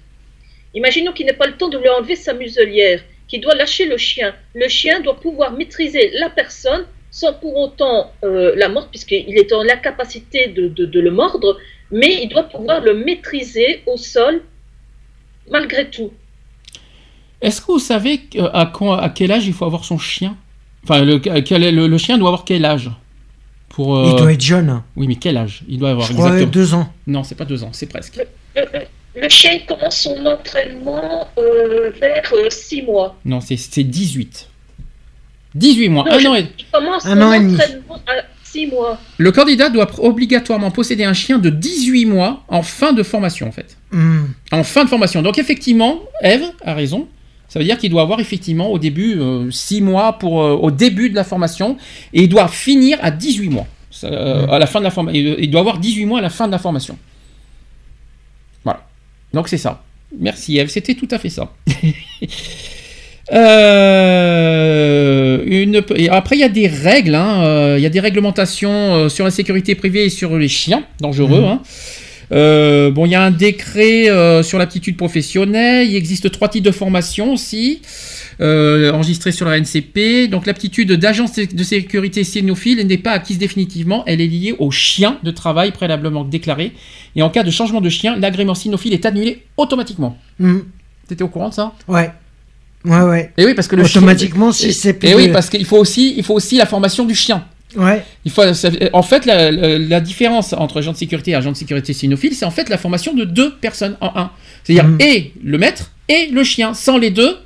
Imaginons 0.75 1.13
qu'il 1.13 1.27
n'ait 1.27 1.33
pas 1.33 1.47
le 1.47 1.57
temps 1.57 1.69
de 1.69 1.79
lui 1.79 1.89
enlever 1.89 2.17
sa 2.17 2.35
muselière, 2.35 3.01
qu'il 3.29 3.41
doit 3.41 3.55
lâcher 3.55 3.87
le 3.87 3.97
chien. 3.97 4.35
Le 4.55 4.69
chien 4.69 5.01
doit 5.01 5.19
pouvoir 5.19 5.53
maîtriser 5.53 6.11
la 6.15 6.29
personne 6.29 6.87
sans 7.11 7.35
pour 7.35 7.57
autant 7.57 8.13
euh, 8.25 8.55
la 8.57 8.69
mordre, 8.69 8.89
puisqu'il 8.89 9.39
est 9.39 9.51
dans 9.51 9.63
l'incapacité 9.63 10.49
de, 10.49 11.01
le 11.01 11.11
mordre, 11.11 11.59
mais 11.91 12.23
il 12.23 12.29
doit 12.29 12.45
pouvoir 12.45 12.81
le 12.81 12.95
maîtriser 12.95 13.83
au 13.87 13.97
sol 13.97 14.43
malgré 15.51 15.91
tout. 15.91 16.13
Est-ce 17.41 17.61
que 17.61 17.67
vous 17.73 17.79
savez 17.79 18.21
à, 18.39 19.13
quel 19.15 19.33
âge 19.33 19.47
il 19.47 19.53
faut 19.53 19.65
avoir 19.65 19.85
son 19.85 19.99
chien? 19.99 20.37
Enfin, 20.85 21.05
le 21.05 21.99
chien 21.99 22.19
doit 22.19 22.29
avoir 22.29 22.45
quel 22.45 22.65
âge? 22.65 22.91
Pour, 23.73 23.97
euh, 23.97 24.11
Il 24.11 24.17
doit 24.17 24.33
être 24.33 24.41
jeune. 24.41 24.83
Oui, 24.97 25.07
mais 25.09 25.17
quel 25.17 25.37
âge? 25.37 25.63
Il 25.69 25.79
doit 25.79 25.91
avoir 25.91 26.07
Je 26.07 26.13
crois 26.13 26.27
exactement. 26.29 26.51
deux 26.53 26.75
ans. 26.75 26.93
Non, 27.07 27.25
c'est 27.25 27.35
pas 27.35 27.45
deux 27.45 27.65
ans, 27.65 27.71
c'est 27.73 27.87
presque. 27.87 28.17
Le, 28.55 28.63
le- 28.63 29.21
le 29.23 29.29
chien 29.29 29.53
il 29.53 29.67
commence 29.67 29.99
son 30.01 30.25
entraînement 30.25 31.29
euh, 31.39 31.91
vers 32.01 32.23
6 32.51 32.83
mois. 32.83 33.17
Non, 33.25 33.41
c'est 33.41 33.57
c'est 33.59 33.85
18. 33.85 34.49
18 35.55 35.89
mois, 35.91 36.05
Non, 36.05 36.13
un 36.13 36.19
je- 36.19 36.29
an 36.29 36.35
et... 36.35 36.47
Il 36.59 36.65
commence 36.73 37.05
Un 37.07 37.15
son 37.17 37.23
an 37.23 37.33
et 37.33 37.39
demi. 37.41 37.55
entraînement 37.55 37.95
à 38.07 38.13
6 38.43 38.67
mois. 38.69 38.99
Le 39.19 39.33
candidat 39.33 39.69
doit 39.69 39.89
obligatoirement 40.03 40.71
posséder 40.71 41.05
un 41.05 41.13
chien 41.13 41.39
de 41.39 41.51
18 41.51 42.07
mois 42.07 42.43
en 42.49 42.63
fin 42.63 42.93
de 42.95 43.03
formation, 43.03 43.49
en 43.49 43.53
fait. 43.53 43.77
Mm. 43.91 44.25
En 44.53 44.65
fin 44.65 44.85
de 44.85 44.89
formation. 44.89 45.21
Donc, 45.23 45.39
effectivement, 45.39 45.99
Eve 46.23 46.45
a 46.65 46.73
raison. 46.75 47.07
Ça 47.53 47.59
veut 47.59 47.67
dire 47.67 47.77
qu'il 47.77 47.91
doit 47.91 48.01
avoir 48.01 48.19
effectivement 48.19 48.69
au 48.69 48.79
début 48.79 49.21
6 49.51 49.83
mois 49.83 50.15
pour, 50.15 50.43
euh, 50.43 50.55
au 50.55 50.71
début 50.71 51.11
de 51.11 51.15
la 51.15 51.23
formation 51.23 51.77
et 52.15 52.23
il 52.23 52.29
doit 52.31 52.49
finir 52.49 52.99
à 53.03 53.11
18 53.11 53.51
mois. 53.51 53.67
Ça, 53.91 54.07
euh, 54.07 54.47
À 54.49 54.59
la 54.59 54.67
fin 54.67 54.79
de 54.79 54.85
la 54.85 54.91
formation. 54.91 55.37
Il 55.39 55.51
doit 55.51 55.61
avoir 55.61 55.77
18 55.77 56.07
mois 56.07 56.21
à 56.21 56.23
la 56.23 56.31
fin 56.31 56.47
de 56.47 56.53
la 56.53 56.59
formation. 56.59 56.97
Voilà. 58.65 58.83
Donc, 59.35 59.49
c'est 59.49 59.59
ça. 59.59 59.83
Merci 60.19 60.57
Eve, 60.57 60.69
c'était 60.69 60.95
tout 60.95 61.09
à 61.11 61.19
fait 61.19 61.29
ça. 61.29 61.53
Euh, 63.33 63.83
une, 65.47 65.81
après, 66.11 66.37
il 66.37 66.41
y 66.41 66.45
a 66.45 66.49
des 66.49 66.67
règles, 66.67 67.15
hein, 67.15 67.45
euh, 67.45 67.77
il 67.79 67.83
y 67.83 67.87
a 67.87 67.89
des 67.89 68.01
réglementations 68.01 68.95
euh, 68.95 69.09
sur 69.09 69.25
la 69.25 69.31
sécurité 69.31 69.77
privée 69.77 70.07
et 70.07 70.11
sur 70.11 70.37
les 70.37 70.49
chiens 70.49 70.83
dangereux. 71.01 71.41
Mhm. 71.41 71.47
hein. 71.47 71.63
Euh, 72.33 72.91
bon, 72.91 73.05
il 73.07 73.13
y 73.13 73.15
a 73.15 73.23
un 73.23 73.31
décret 73.31 74.09
euh, 74.09 74.43
sur 74.43 74.59
l'aptitude 74.59 74.97
professionnelle. 74.97 75.87
Il 75.89 75.97
existe 75.97 76.31
trois 76.31 76.49
types 76.49 76.65
de 76.65 76.71
formation 76.71 77.33
aussi, 77.35 77.83
euh, 78.41 78.91
enregistrés 78.93 79.33
sur 79.33 79.47
la 79.47 79.59
NCP. 79.59 80.29
Donc, 80.29 80.47
l'aptitude 80.47 80.93
d'agent 80.93 81.27
de 81.53 81.63
sécurité 81.63 82.25
cynophile 82.25 82.87
n'est 82.87 82.97
pas 82.99 83.11
acquise 83.13 83.39
définitivement. 83.39 84.03
Elle 84.07 84.21
est 84.21 84.27
liée 84.27 84.55
au 84.59 84.71
chien 84.71 85.19
de 85.23 85.31
travail 85.31 85.73
préalablement 85.73 86.25
déclaré. 86.25 86.73
Et 87.17 87.23
en 87.23 87.29
cas 87.31 87.43
de 87.43 87.51
changement 87.51 87.81
de 87.81 87.89
chien, 87.91 88.17
l'agrément 88.17 88.55
cynophile 88.55 88.95
est 88.95 89.05
annulé 89.05 89.43
automatiquement. 89.57 90.17
Mm. 90.39 90.59
T'étais 91.09 91.23
au 91.25 91.29
courant 91.29 91.51
de 91.51 91.55
ça? 91.55 91.73
Ouais. 91.89 92.11
Ouais, 92.85 93.01
ouais. 93.03 93.31
Et 93.37 93.45
oui, 93.45 93.55
parce 93.55 93.69
que 93.69 93.77
le 93.77 93.85
chien- 93.85 94.01
Automatiquement, 94.01 94.51
si 94.53 94.73
c'est 94.73 95.05
Et 95.05 95.15
oui, 95.15 95.29
de- 95.29 95.33
parce 95.33 95.49
qu'il 95.51 95.65
faut 95.65 95.77
aussi, 95.79 96.15
il 96.17 96.25
faut 96.25 96.35
aussi 96.35 96.57
la 96.57 96.67
formation 96.67 97.05
du 97.05 97.15
chien. 97.15 97.45
Ouais. 97.77 98.03
Il 98.25 98.31
faut, 98.31 98.53
ça- 98.55 98.71
en 98.93 99.03
fait, 99.03 99.25
la, 99.27 100.01
différence 100.01 100.53
entre 100.53 100.79
agent 100.79 100.93
de 100.93 100.97
sécurité 100.97 101.31
et 101.33 101.35
agent 101.35 101.53
de 101.53 101.57
sécurité 101.57 101.93
cynophile, 101.93 102.35
c'est 102.35 102.45
en 102.45 102.51
fait 102.51 102.69
la 102.69 102.79
formation 102.79 103.15
de 103.15 103.25
deux 103.25 103.55
personnes 103.57 103.97
en 104.01 104.13
un. 104.17 104.31
C'est-à-dire 104.65 104.85
Mhm. 104.89 105.01
et 105.01 105.33
le 105.43 105.59
maître 105.59 105.91
et 106.09 106.27
le 106.33 106.45
chien. 106.45 106.75
Sans 106.75 106.99
les 106.99 107.11
deux, 107.11 107.37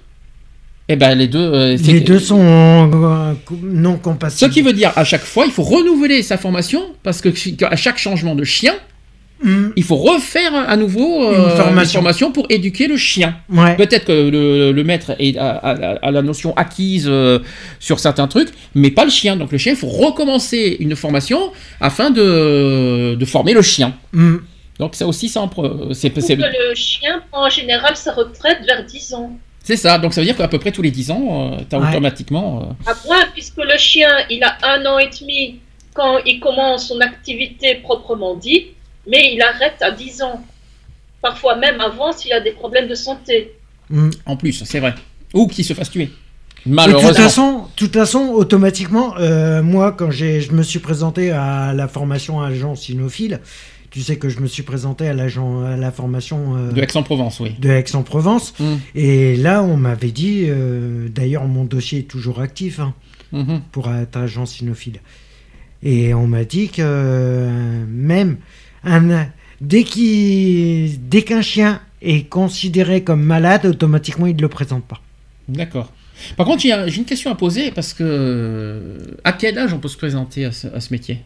Eh 0.89 0.94
ben 0.97 1.15
les 1.16 1.27
deux. 1.27 1.39
euh, 1.40 1.77
Les 1.77 2.01
deux 2.01 2.20
sont 2.20 2.40
euh, 2.40 3.32
non 3.62 3.97
Ce 3.97 4.03
compatibles. 4.03 4.51
qui 4.53 4.62
veut 4.62 4.73
dire 4.73 4.93
à 4.97 5.03
chaque 5.05 5.24
fois, 5.24 5.44
il 5.47 5.51
faut 5.53 5.65
renouveler 5.65 6.23
sa 6.23 6.36
formation 6.39 6.81
parce 7.03 7.20
que 7.20 7.28
à 7.65 7.74
chaque 7.77 7.98
changement 7.98 8.35
de 8.36 8.44
chien, 8.44 8.74
Il 9.45 9.83
faut 9.85 9.97
refaire 9.97 10.55
à 10.55 10.77
nouveau 10.77 11.25
euh, 11.25 11.51
Une 11.71 11.87
formation. 11.87 12.33
pour 12.33 12.47
éduquer 12.49 12.87
le 12.89 12.97
chien. 12.97 13.37
ouais. 13.51 13.77
Peut-être 13.77 14.07
que 14.07 14.29
le, 14.31 14.73
le 14.73 14.85
maître 14.85 15.13
est- 15.19 15.37
a 15.39 16.11
la 16.11 16.23
notion 16.23 16.55
acquise 16.57 17.07
euh, 17.09 17.39
sur 17.79 17.99
certains 18.01 18.27
trucs, 18.29 18.49
mais 18.75 18.91
pas 18.91 19.05
le 19.05 19.11
chien. 19.11 19.37
Donc 19.37 19.53
le 19.53 19.59
chien, 19.59 19.73
il 19.73 19.79
faut 19.79 19.89
recommencer 19.89 20.77
une 20.81 20.97
formation 20.97 21.53
afin 21.81 22.11
de, 22.11 23.15
de 23.15 23.25
former 23.27 23.53
le 23.53 23.63
chien. 23.63 23.95
Hmm. 24.13 24.37
Donc 24.79 24.95
ça 24.95 25.07
aussi, 25.07 25.29
ça 25.29 25.49
c'est 25.93 26.11
que 26.11 26.21
le 26.43 26.75
chien 26.75 27.23
prend 27.31 27.47
en 27.47 27.51
général 27.51 27.97
sa 27.97 28.13
retraite 28.13 28.59
vers 28.67 28.85
10 28.85 29.15
ans. 29.15 29.31
c'est 29.63 29.77
ça. 29.77 29.99
Donc 29.99 30.13
ça 30.15 30.21
veut 30.21 30.27
dire 30.27 30.37
qu'à 30.37 30.49
peu 30.49 30.59
près 30.59 30.73
tous 30.73 30.83
les 30.83 30.91
10 30.91 31.11
ans, 31.11 31.57
tu 31.69 31.75
as 31.77 31.79
Ouais. 31.79 31.89
automatiquement. 31.91 32.63
euh, 32.87 32.91
À 32.91 32.95
moins, 33.07 33.25
puisque 33.35 33.57
le 33.59 33.77
chien, 33.79 34.09
il 34.31 34.43
a 34.45 34.57
un 34.63 34.85
an 34.87 34.99
et 34.99 35.09
demi 35.21 35.61
quand 35.95 36.19
il 36.27 36.41
commence 36.41 36.89
son 36.89 37.01
activité 37.01 37.77
proprement 37.83 38.35
dit, 38.35 38.67
mais 39.09 39.35
il 39.35 39.43
arrête 39.43 39.81
à 39.81 39.91
10 39.91 40.23
ans. 40.23 40.43
Parfois 41.23 41.57
même 41.57 41.81
avant 41.81 42.12
s'il 42.12 42.33
a 42.33 42.41
des 42.41 42.53
problèmes 42.53 42.89
de 42.89 42.95
santé. 42.95 43.53
Hmm. 43.89 44.11
en 44.27 44.37
plus, 44.37 44.65
c'est 44.65 44.81
vrai. 44.81 44.95
Ou 45.33 45.47
qu'il 45.47 45.65
se 45.65 45.73
fasse 45.73 45.91
tuer. 45.91 46.07
De 46.66 46.73
Malheureusement. 46.73 47.09
toute 47.11 47.16
façon, 47.19 47.53
de 47.59 47.77
toute 47.77 47.93
façon, 47.95 48.19
automatiquement, 48.35 49.15
euh, 49.19 49.62
moi, 49.62 49.93
quand 49.93 50.11
j'ai, 50.11 50.41
je 50.41 50.51
me 50.53 50.65
suis 50.65 50.81
présenté 50.81 51.31
à 51.31 51.73
la 51.73 51.87
formation 51.87 52.41
agent 52.43 52.74
cynophile, 52.74 53.41
tu 53.91 54.01
sais 54.03 54.16
que 54.16 54.28
je 54.28 54.41
me 54.41 54.49
suis 54.49 54.65
présenté 54.65 55.07
à, 55.09 55.15
l'agent- 55.15 55.62
à 55.65 55.77
la 55.77 55.93
formation 55.93 56.57
euh, 56.57 56.73
De 56.73 56.83
Aix-en-Provence, 56.83 57.39
oui. 57.39 57.55
de 57.61 57.70
Aix-en-Provence, 57.70 58.55
Mm. 58.59 58.74
et 58.97 59.37
là, 59.37 59.62
on 59.62 59.77
m'avait 59.77 60.11
dit, 60.11 60.47
euh, 60.49 61.09
d'ailleurs, 61.09 61.45
mon 61.45 61.62
dossier 61.65 62.01
est 62.01 62.11
toujours 62.11 62.41
actif 62.41 62.81
hein, 62.81 62.93
Mhm. 63.33 63.61
pour 63.70 63.89
être 63.95 64.16
agent 64.16 64.47
cynophile, 64.47 64.99
et 65.85 66.12
on 66.15 66.27
m'a 66.27 66.45
dit 66.45 66.69
que 66.70 66.83
euh, 66.83 67.85
même 67.89 68.39
un, 68.85 69.27
dès, 69.61 69.82
qu'il, 69.85 71.09
dès 71.09 71.23
qu'un 71.23 71.43
chien 71.43 71.81
est 72.03 72.28
considéré 72.28 73.03
comme 73.03 73.23
malade, 73.23 73.66
automatiquement, 73.66 74.27
il 74.27 74.36
ne 74.36 74.43
le 74.43 74.48
présente 74.48 74.85
pas. 74.85 75.01
D'accord. 75.48 75.93
Par 76.36 76.47
contre, 76.47 76.62
j'ai 76.62 76.73
un- 76.73 76.86
j'ai 76.86 76.98
une 76.98 77.05
question 77.05 77.31
à 77.31 77.35
poser 77.35 77.70
parce 77.70 77.93
que 77.93 78.03
euh, 78.05 78.98
à 79.24 79.32
quel 79.32 79.59
âge 79.59 79.73
on 79.73 79.78
peut 79.78 79.89
se 79.89 79.97
présenter 79.98 80.44
à 80.47 80.53
ce, 80.53 80.66
à 80.69 80.81
ce 80.81 80.93
métier? 80.93 81.20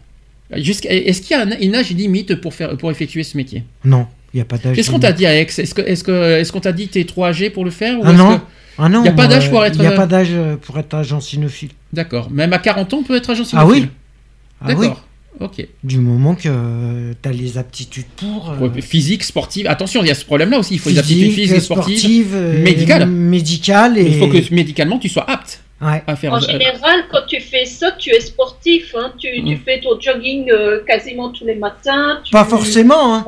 Jusqu'à- 0.57 0.91
Est-ce 0.93 1.23
qu'il 1.23 1.37
y 1.37 1.41
a 1.41 1.45
un, 1.45 1.59
une 1.61 1.75
âge 1.77 1.91
limite 1.91 2.35
pour, 2.41 2.55
faire, 2.55 2.77
pour 2.77 2.91
effectuer 2.91 3.23
ce 3.23 3.37
métier? 3.37 3.63
Non, 3.85 4.07
il 4.35 4.39
n'y 4.39 4.41
a 4.41 4.45
pas 4.45 4.59
d'âge. 4.59 4.75
Qu'est-ce 4.75 4.91
qu'on 4.91 4.99
t'a 4.99 5.13
dit 5.13 5.25
Aix 5.25 5.43
Est-ce 5.43 5.75
que- 5.75 5.83
est-ce 5.83 6.03
que- 6.03 6.39
est-ce 6.41 6.51
qu'on 6.51 6.61
t'a 6.61 6.73
dit 6.73 6.89
t'es 6.89 7.05
trop 7.05 7.25
âgé 7.25 7.51
pour 7.51 7.65
le 7.65 7.71
faire 7.71 7.99
ou 8.01 8.03
Ah 8.05 8.13
non. 8.13 8.39
que- 8.39 8.43
Ah 8.79 8.89
non, 8.89 9.05
Y 9.05 9.09
a 9.09 9.13
pas 9.13 9.27
d'âge 9.29 9.49
pour 9.51 9.61
euh, 9.61 9.67
être- 9.67 9.77
Il 9.77 9.81
n'y 9.83 9.87
a 9.87 9.93
pas 9.93 10.07
d'âge 10.07 10.29
euh, 10.33 10.57
pour 10.57 10.77
être 10.79 10.93
agent 10.95 11.21
cynophile. 11.21 11.71
D'accord. 11.93 12.31
Même 12.31 12.53
à 12.53 12.59
40 12.59 12.93
ans, 12.95 12.99
on 12.99 13.03
peut 13.05 13.17
être 13.17 13.31
agent 13.31 13.45
Ah 13.53 13.67
oui 13.67 13.75
cynophile 13.77 13.91
Ah 14.63 14.73
oui. 14.77 14.89
Ok. 15.41 15.67
Du 15.83 15.99
moment 15.99 16.35
que 16.35 17.13
tu 17.23 17.29
as 17.29 17.33
les 17.33 17.57
aptitudes 17.59 18.05
pour. 18.17 18.51
euh, 18.51 18.69
Ouais, 18.69 18.81
Physique, 18.83 19.25
sportive. 19.25 19.67
Attention, 19.67 20.03
il 20.03 20.09
y 20.09 20.11
a 20.11 20.15
ce 20.15 20.25
problème-là 20.25 20.59
aussi. 20.59 20.75
Il 20.75 20.79
faut 20.81 20.91
des 20.91 20.99
aptitudes 20.99 21.31
physique, 21.33 21.41
physiques, 21.49 21.61
sportives. 21.63 21.99
sportive, 21.99 22.35
euh, 22.35 22.63
médicales. 22.63 23.07
médicales 23.09 23.99
et. 23.99 24.03
Il 24.03 24.19
faut 24.19 24.29
que 24.29 24.55
médicalement 24.55 24.99
tu 24.99 25.09
sois 25.09 25.29
apte 25.31 25.63
Ouais. 25.81 26.03
à 26.07 26.15
faire. 26.15 26.35
En 26.35 26.37
euh, 26.37 26.41
général, 26.41 27.05
quand 27.11 27.23
tu 27.27 27.41
fais 27.41 27.65
ça, 27.65 27.93
tu 27.93 28.11
es 28.11 28.21
sportif. 28.21 28.95
hein. 28.99 29.13
Tu, 29.19 29.29
tu 29.43 29.55
Mm. 29.55 29.59
fais 29.65 29.81
ton 29.81 29.99
jogging 29.99 30.51
euh, 30.51 30.81
quasiment 30.87 31.31
tous 31.31 31.47
les 31.47 31.55
matins. 31.55 32.21
tu- 32.23 32.33
Pas 32.33 32.45
forcément, 32.45 33.15
hein. 33.15 33.27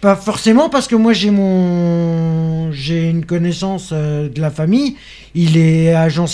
Pas 0.00 0.16
forcément 0.16 0.70
parce 0.70 0.88
que 0.88 0.94
moi 0.96 1.12
j'ai 1.12 1.30
mon 1.30 2.72
j'ai 2.72 3.10
une 3.10 3.26
connaissance 3.26 3.90
euh, 3.92 4.28
de 4.30 4.40
la 4.40 4.50
famille. 4.50 4.96
Il 5.34 5.58
est 5.58 5.92
agent 5.92 6.24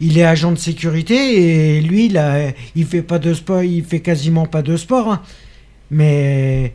il 0.00 0.18
est 0.18 0.24
agent 0.24 0.52
de 0.52 0.58
sécurité 0.58 1.76
et 1.76 1.80
lui 1.80 2.06
il 2.06 2.18
a, 2.18 2.50
il 2.76 2.84
fait 2.84 3.00
pas 3.02 3.18
de 3.18 3.32
sport, 3.32 3.62
il 3.62 3.82
fait 3.82 4.00
quasiment 4.00 4.44
pas 4.44 4.60
de 4.62 4.76
sport. 4.76 5.08
hein. 5.10 5.22
Mais 5.90 6.74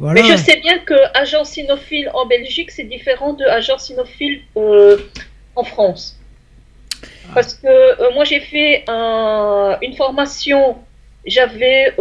voilà. 0.00 0.22
Mais 0.22 0.28
je 0.28 0.36
sais 0.36 0.56
bien 0.60 0.78
que 0.78 0.94
agent 1.16 1.44
cynophile 1.44 2.10
en 2.14 2.26
Belgique, 2.26 2.70
c'est 2.72 2.84
différent 2.84 3.32
de 3.34 3.44
agent 3.44 3.78
cynophile 3.78 4.40
euh, 4.56 4.96
en 5.54 5.62
France. 5.62 6.18
Parce 7.34 7.54
que 7.54 7.66
euh, 7.68 8.14
moi, 8.14 8.24
j'ai 8.24 8.40
fait 8.40 8.84
un- 8.88 9.76
une 9.82 9.94
formation, 9.94 10.76
j'avais 11.26 11.92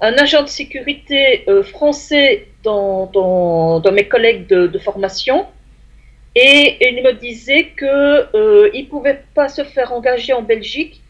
un 0.00 0.12
agent 0.14 0.42
de 0.42 0.48
sécurité 0.48 1.44
euh, 1.48 1.62
français 1.62 2.48
dans, 2.62 3.10
mes 3.92 4.06
collègues 4.08 4.46
de, 4.46 4.78
formation. 4.78 5.46
Et 6.34 6.76
il 6.80 7.02
me 7.02 7.12
disait 7.12 7.72
que 7.76 8.70
il 8.74 8.84
ne 8.84 8.88
pouvait 8.88 9.22
pas 9.34 9.48
se 9.48 9.64
faire 9.64 9.92
engager 9.92 10.32
en 10.32 10.42
Belgique 10.42 11.02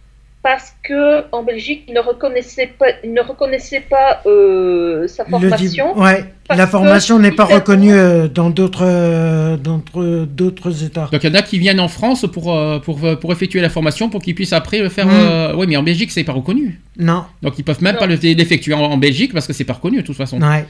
parce 0.43 0.73
que 0.85 1.25
en 1.33 1.43
Belgique, 1.43 1.85
il 1.89 1.95
ne 1.95 2.01
reconnaissait 2.01 2.69
pas, 2.79 2.87
il 3.05 3.13
ne 3.13 3.21
reconnaissait 3.21 3.81
pas 3.89 4.23
euh, 4.27 5.07
sa 5.09 5.25
formation. 5.25 5.99
ouais, 5.99 6.25
la 6.49 6.67
formation 6.67 7.19
n'est 7.19 7.33
pas 7.33 7.45
reconnue 7.45 7.93
euh, 7.93 8.29
dans 8.29 8.49
d'autres 8.49 8.85
euh, 8.85 9.57
dans 9.57 9.83
d'autres- 10.27 10.85
États. 10.85 11.09
Donc 11.13 11.23
il 11.25 11.29
y 11.29 11.33
en 11.33 11.35
a 11.39 11.43
qui 11.43 11.59
viennent 11.59 11.81
en 11.81 11.89
France 11.89 12.25
pour, 12.33 12.55
euh, 12.55 12.79
pour, 12.79 13.01
pour 13.21 13.33
effectuer 13.33 13.61
la 13.61 13.69
formation 13.69 14.09
pour 14.09 14.23
qu'ils 14.23 14.35
puissent 14.35 14.53
après 14.53 14.79
le 14.79 14.89
faire. 14.89 15.07
Mm. 15.07 15.11
euh, 15.13 15.55
Oui, 15.57 15.67
mais 15.69 15.77
en 15.77 15.83
Belgique, 15.83 16.11
c'est 16.13 16.25
pas 16.25 16.33
reconnu. 16.33 16.81
Non, 16.99 17.25
Donc 17.43 17.59
ils 17.59 17.65
peuvent 17.65 17.83
même 17.83 17.95
Non. 17.95 18.01
pas 18.01 18.07
le- 18.07 18.15
l'effectuer 18.17 18.75
en, 18.75 18.81
en 18.81 18.97
Belgique 18.97 19.33
parce 19.33 19.47
que 19.47 19.53
c'est 19.53 19.65
pas 19.65 19.75
reconnu 19.75 19.99
de 19.99 20.03
toute 20.07 20.17
façon. 20.17 20.41
ouais. 20.41 20.65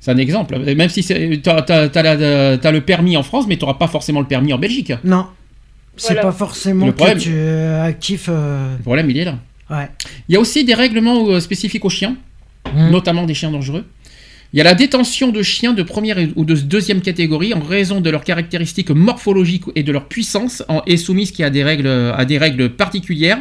C'est 0.00 0.10
un 0.10 0.18
exemple. 0.18 0.58
Même 0.58 0.88
si 0.90 1.02
tu 1.02 1.12
as, 1.14 2.72
le 2.72 2.78
permis 2.80 3.16
en 3.16 3.22
France, 3.22 3.46
mais 3.48 3.56
tu 3.56 3.62
n'auras 3.64 3.78
pas 3.78 3.86
forcément 3.86 4.20
le 4.20 4.26
permis 4.26 4.52
en 4.52 4.58
Belgique. 4.58 4.92
Non. 5.02 5.26
C'est 5.96 6.08
Voilà. 6.14 6.22
pas 6.22 6.32
forcément 6.32 6.86
Le 6.86 6.92
que 6.92 6.96
problème- 6.96 7.18
tu 7.18 7.32
actif. 7.38 8.26
euh, 8.28 8.76
Le 8.76 8.82
problème, 8.82 9.10
il 9.10 9.18
est 9.18 9.24
là. 9.24 9.38
Ouais. 9.70 9.88
Il 10.28 10.34
y 10.34 10.36
a 10.36 10.40
aussi 10.40 10.64
des 10.64 10.74
règlements 10.74 11.26
euh, 11.28 11.40
spécifiques 11.40 11.84
aux 11.84 11.90
chiens, 11.90 12.16
Mm. 12.74 12.90
notamment 12.90 13.24
des 13.24 13.34
chiens 13.34 13.50
dangereux. 13.50 13.84
Il 14.52 14.58
y 14.58 14.60
a 14.60 14.64
la 14.64 14.74
détention 14.74 15.28
de 15.32 15.42
chiens 15.42 15.72
de 15.72 15.82
première 15.82 16.16
ou 16.36 16.44
de 16.44 16.54
deuxième 16.54 17.00
catégorie 17.00 17.54
en 17.54 17.60
raison 17.60 18.00
de 18.00 18.08
leurs 18.08 18.22
caractéristiques 18.22 18.90
morphologiques 18.90 19.64
et 19.74 19.82
de 19.82 19.90
leur 19.90 20.04
puissance 20.06 20.62
en- 20.68 20.82
est 20.86 20.96
soumise 20.96 21.32
qui 21.32 21.42
a 21.42 21.50
des 21.50 21.64
règles, 21.64 21.88
à 21.88 22.24
des 22.24 22.38
règles 22.38 22.70
particulières. 22.70 23.38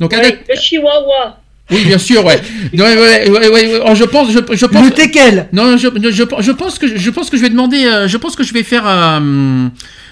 Donc, 0.00 0.12
Ouais, 0.12 0.18
avec- 0.18 0.48
le 0.48 0.56
chihuahua. 0.58 1.40
Oui, 1.70 1.84
bien 1.86 1.98
sûr, 1.98 2.24
ouais. 2.24 2.40
Ouais, 2.74 2.80
ouais, 2.80 2.96
ouais, 2.96 3.30
ouais, 3.30 3.48
ouais, 3.48 3.78
ouais. 3.80 3.94
Je 3.94 4.04
pense, 4.04 4.30
je, 4.30 4.38
je 4.52 4.66
pense. 4.66 4.84
Le 4.84 4.90
teckel 4.90 5.48
Non, 5.52 5.76
je, 5.78 5.88
je, 6.10 6.10
je 6.10 6.52
pense 6.52 6.78
que 6.78 6.86
je 6.96 7.10
pense 7.10 7.30
que 7.30 7.36
je 7.38 7.42
vais 7.42 7.48
demander, 7.48 7.84
euh, 7.86 8.06
je 8.06 8.16
pense 8.18 8.36
que 8.36 8.42
je 8.44 8.52
vais 8.52 8.62
faire 8.62 8.86
euh, 8.86 9.68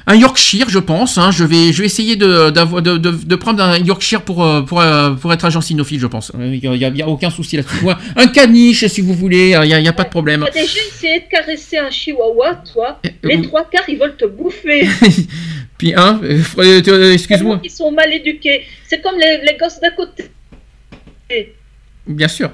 un 0.06 0.14
Yorkshire, 0.16 0.70
je 0.70 0.78
pense. 0.78 1.18
hein. 1.18 1.30
je 1.30 1.44
vais, 1.44 1.72
je 1.72 1.80
vais 1.80 1.86
essayer 1.86 2.16
de, 2.16 2.48
d'avoir- 2.50 2.80
de, 2.80 2.96
de, 2.96 3.10
de 3.10 3.36
prendre 3.36 3.62
un 3.62 3.78
Yorkshire 3.78 4.22
pour 4.22 4.42
euh, 4.44 4.62
pour, 4.62 4.82
pour 5.20 5.32
être 5.32 5.44
agent 5.44 5.60
cynophile, 5.60 6.00
je 6.00 6.06
pense. 6.06 6.32
Il 6.40 6.56
y 6.56 6.66
a, 6.66 6.74
il 6.88 6.96
y 6.96 7.02
a 7.02 7.08
aucun 7.08 7.28
souci 7.30 7.56
là-dessus. 7.58 7.84
Ouais, 7.84 7.94
un 8.16 8.28
caniche, 8.28 8.86
si 8.86 9.02
vous 9.02 9.12
voulez, 9.14 9.48
il 9.48 9.68
y 9.68 9.74
a, 9.74 9.78
il 9.78 9.84
y 9.84 9.88
a 9.88 9.92
pas 9.92 10.04
de 10.04 10.08
problème. 10.10 10.46
Tu 10.52 10.58
as 10.58 10.62
déjà 10.62 10.80
essayé 10.88 11.20
de 11.20 11.24
caresser 11.30 11.76
un 11.76 11.90
chihuahua, 11.90 12.62
toi 12.72 12.98
Les 13.22 13.36
Euh, 13.36 13.42
trois 13.42 13.64
quarts, 13.70 13.84
ils 13.88 13.98
veulent 13.98 14.16
te 14.16 14.24
bouffer. 14.24 14.88
Puis 15.78 15.92
hein, 15.96 16.18
excuse-moi. 17.12 17.60
Ils 17.62 17.70
sont 17.70 17.90
mal 17.92 18.12
éduqués. 18.12 18.62
C'est 18.88 19.02
comme 19.02 19.16
les, 19.18 19.40
les 19.44 19.56
gosses 19.58 19.80
d'à 19.80 19.90
côté. 19.90 20.24
Bien 22.06 22.28
sûr. 22.28 22.50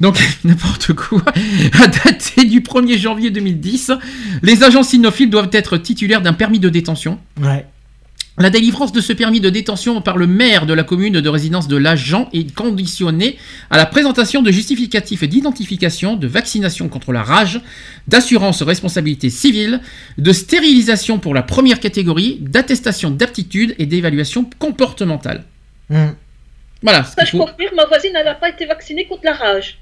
Donc, 0.00 0.18
n'importe 0.44 0.92
quoi. 0.92 1.22
À 1.80 1.86
dater 1.86 2.44
du 2.44 2.60
1er 2.60 2.98
janvier 2.98 3.30
2010, 3.30 3.92
les 4.42 4.62
agents 4.62 4.82
cynophiles 4.82 5.30
doivent 5.30 5.50
être 5.52 5.76
titulaires 5.78 6.22
d'un 6.22 6.32
permis 6.32 6.58
de 6.58 6.68
détention. 6.68 7.18
Ouais. 7.40 7.66
La 8.38 8.50
délivrance 8.50 8.92
de 8.92 9.00
ce 9.00 9.14
permis 9.14 9.40
de 9.40 9.48
détention 9.48 10.02
par 10.02 10.18
le 10.18 10.26
maire 10.26 10.66
de 10.66 10.74
la 10.74 10.82
commune 10.82 11.22
de 11.22 11.28
résidence 11.28 11.68
de 11.68 11.76
l'agent 11.78 12.28
est 12.34 12.54
conditionnée 12.54 13.38
à 13.70 13.78
la 13.78 13.86
présentation 13.86 14.42
de 14.42 14.50
justificatifs 14.52 15.24
d'identification, 15.24 16.16
de 16.16 16.26
vaccination 16.26 16.90
contre 16.90 17.12
la 17.12 17.22
rage, 17.22 17.62
d'assurance 18.08 18.60
responsabilité 18.60 19.30
civile, 19.30 19.80
de 20.18 20.32
stérilisation 20.34 21.18
pour 21.18 21.32
la 21.32 21.42
première 21.42 21.80
catégorie, 21.80 22.36
d'attestation 22.42 23.10
d'aptitude 23.10 23.74
et 23.78 23.86
d'évaluation 23.86 24.50
comportementale. 24.58 25.44
Hum. 25.90 26.14
Voilà 26.82 27.04
Ça, 27.04 27.24
je 27.24 27.36
confirme, 27.36 27.74
ma 27.74 27.86
voisine, 27.86 28.12
elle 28.14 28.24
n'a 28.24 28.34
pas 28.34 28.50
été 28.50 28.66
vaccinée 28.66 29.06
contre 29.06 29.22
la 29.24 29.32
rage. 29.32 29.78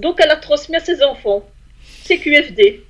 Donc, 0.00 0.16
elle 0.22 0.30
a 0.30 0.36
transmis 0.36 0.76
à 0.76 0.80
ses 0.80 1.02
enfants. 1.02 1.42
C'est 2.04 2.18
QFD. 2.18 2.82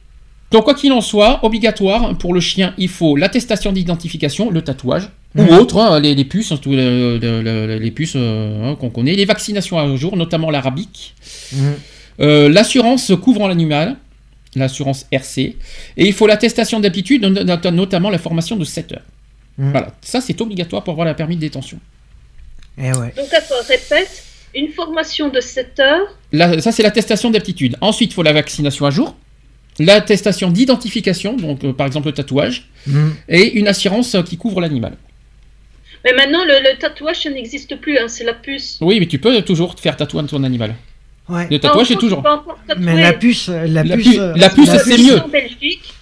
Donc, 0.51 0.65
quoi 0.65 0.75
qu'il 0.75 0.93
en 0.93 1.01
soit, 1.01 1.45
obligatoire 1.45 2.17
pour 2.19 2.35
le 2.35 2.41
chien, 2.41 2.75
il 2.79 2.89
faut 2.89 3.17
l'attestation 3.17 3.73
d'identification, 3.73 4.51
le 4.51 4.63
tatouage, 4.63 5.09
Mhm. 5.35 5.49
ou 5.49 5.53
autre, 5.55 5.79
hein, 5.79 6.01
les, 6.01 6.15
les 6.15 6.25
puces, 6.25 6.51
hein, 6.53 6.59
les, 6.67 7.19
les- 7.19 7.43
les- 7.43 7.79
les 7.79 7.91
puces 7.91 8.15
euh, 8.17 8.65
hein, 8.73 8.77
qu'on 8.77 8.91
connaît, 8.91 9.15
les 9.15 9.25
vaccinations 9.25 9.79
à 9.79 9.97
jour, 9.97 10.17
notamment 10.17 10.51
l'arabique, 10.51 11.15
Hum. 11.55 11.75
euh, 12.21 12.49
l'assurance 12.49 13.13
couvrant 13.23 13.47
l'animal, 13.49 13.97
l'assurance 14.55 15.07
RC, 15.13 15.57
et 15.97 16.07
il 16.07 16.13
faut 16.15 16.27
l'attestation 16.27 16.81
d'aptitude, 16.81 17.23
not- 17.23 17.45
not- 17.45 17.71
notamment 17.71 18.09
la 18.11 18.19
formation 18.19 18.57
de 18.57 18.65
7 18.65 18.93
heures. 18.93 19.03
Mhm. 19.59 19.73
Voilà, 19.73 19.95
ça 20.01 20.21
c'est 20.21 20.41
obligatoire 20.41 20.83
pour 20.85 20.93
avoir 20.93 21.07
la 21.07 21.15
permis 21.15 21.37
de 21.37 21.41
détention. 21.43 21.79
Eh 22.79 22.93
ouais. 22.93 23.13
Donc, 23.17 23.33
attends, 23.33 23.55
répète. 23.69 24.23
Une 24.55 24.73
formation 24.73 25.29
de 25.29 25.41
7 25.41 25.79
heures. 25.81 26.07
Là, 26.33 26.59
ça 26.63 26.73
c'est 26.73 26.83
l'attestation 26.83 27.31
d'aptitude. 27.31 27.77
Ensuite, 27.83 28.13
il 28.13 28.15
faut 28.15 28.23
la 28.23 28.33
vaccination 28.33 28.87
à 28.87 28.91
jour. 28.91 29.15
l'attestation 29.79 30.49
d'identification, 30.51 31.37
donc 31.37 31.63
euh, 31.63 31.73
par 31.75 31.87
exemple 31.87 32.07
le 32.07 32.15
tatouage, 32.15 32.71
Mhm. 32.87 33.15
et 33.29 33.53
une 33.59 33.69
assurance 33.69 34.15
euh, 34.15 34.23
qui 34.23 34.39
couvre 34.39 34.63
l'animal. 34.63 34.97
Mais 36.05 36.15
maintenant, 36.15 36.43
le, 36.47 36.55
le 36.73 36.79
tatouage, 36.79 37.25
ça 37.25 37.29
n'existe 37.31 37.77
plus, 37.81 37.99
hein, 37.99 38.07
c'est 38.09 38.25
la 38.25 38.33
puce. 38.33 38.79
Oui, 38.81 38.99
mais 39.01 39.07
tu 39.07 39.19
peux 39.19 39.43
toujours 39.43 39.75
te 39.75 39.83
faire 39.83 39.95
tatouer 39.97 40.25
ton 40.25 40.43
animal. 40.45 40.75
Ouais. 41.29 41.47
Le 41.51 41.59
tatouage, 41.59 41.89
c'est 41.89 41.95
France, 41.95 42.01
toujours. 42.05 42.23
Mais 42.79 43.03
la 43.03 43.13
puce, 43.13 43.49
la, 43.49 43.67
La 43.85 43.97
puce, 43.97 44.09
pu- 44.09 44.19
euh, 44.19 44.33
la 44.37 44.49
puce, 44.49 44.69
la 44.69 44.79
c'est 44.79 44.97
mieux. 44.97 45.21
en 45.21 45.29
Belgique, 45.29 45.83
en- 45.85 45.93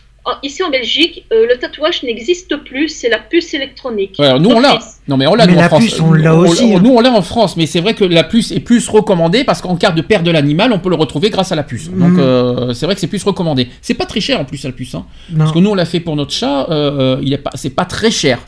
ici 0.42 0.62
en 0.62 0.70
Belgique, 0.70 1.24
euh, 1.32 1.46
le 1.46 1.58
tatouage 1.58 2.02
n'existe 2.02 2.56
plus, 2.64 2.88
c'est 2.88 3.08
la 3.08 3.18
puce 3.18 3.52
électronique. 3.54 4.16
Ouais, 4.18 4.26
alors 4.26 4.40
nous 4.40 4.50
on 4.50 4.60
l'a. 4.60 4.78
Non 5.06 5.16
mais 5.18 5.26
on 5.26 5.34
l'a 5.34 5.46
nous 5.46 5.54
en 5.54 5.60
la 5.60 5.68
France. 5.68 5.82
puce, 5.84 6.00
on 6.00 6.12
l'a 6.12 6.34
aussi, 6.34 6.74
hein. 6.74 6.80
Nous 6.82 6.90
on 6.94 7.00
l'a 7.00 7.12
en 7.12 7.20
France, 7.22 7.56
mais 7.56 7.66
c'est 7.66 7.80
vrai 7.80 7.92
que 7.94 8.04
la 8.04 8.24
puce 8.24 8.50
est 8.50 8.60
plus 8.60 8.88
recommandée 8.88 9.44
parce 9.44 9.60
qu'en 9.60 9.76
cas 9.76 9.90
de 9.90 10.00
perte 10.00 10.22
de 10.24 10.30
l'animal, 10.30 10.72
on 10.72 10.78
peut 10.78 10.88
le 10.88 10.96
retrouver 10.96 11.28
grâce 11.30 11.52
à 11.52 11.56
la 11.56 11.62
puce. 11.62 11.90
Donc 11.90 12.12
Mhm. 12.12 12.20
euh, 12.20 12.72
c'est 12.72 12.86
vrai 12.86 12.94
que 12.94 13.00
c'est 13.00 13.06
plus 13.06 13.22
recommandé. 13.24 13.68
C'est 13.82 13.94
pas 13.94 14.06
très 14.06 14.20
cher 14.20 14.40
en 14.40 14.44
plus 14.44 14.64
la 14.64 14.72
puce, 14.72 14.94
hein. 14.94 15.04
Parce 15.36 15.52
que 15.52 15.58
nous 15.58 15.70
on 15.70 15.74
l'a 15.74 15.84
fait 15.84 16.00
pour 16.00 16.16
notre 16.16 16.32
chat. 16.32 16.66
euh, 16.70 17.18
il 17.22 17.32
est 17.32 17.38
pas, 17.38 17.50
c'est 17.54 17.74
pas 17.74 17.84
très 17.84 18.10
cher. 18.10 18.38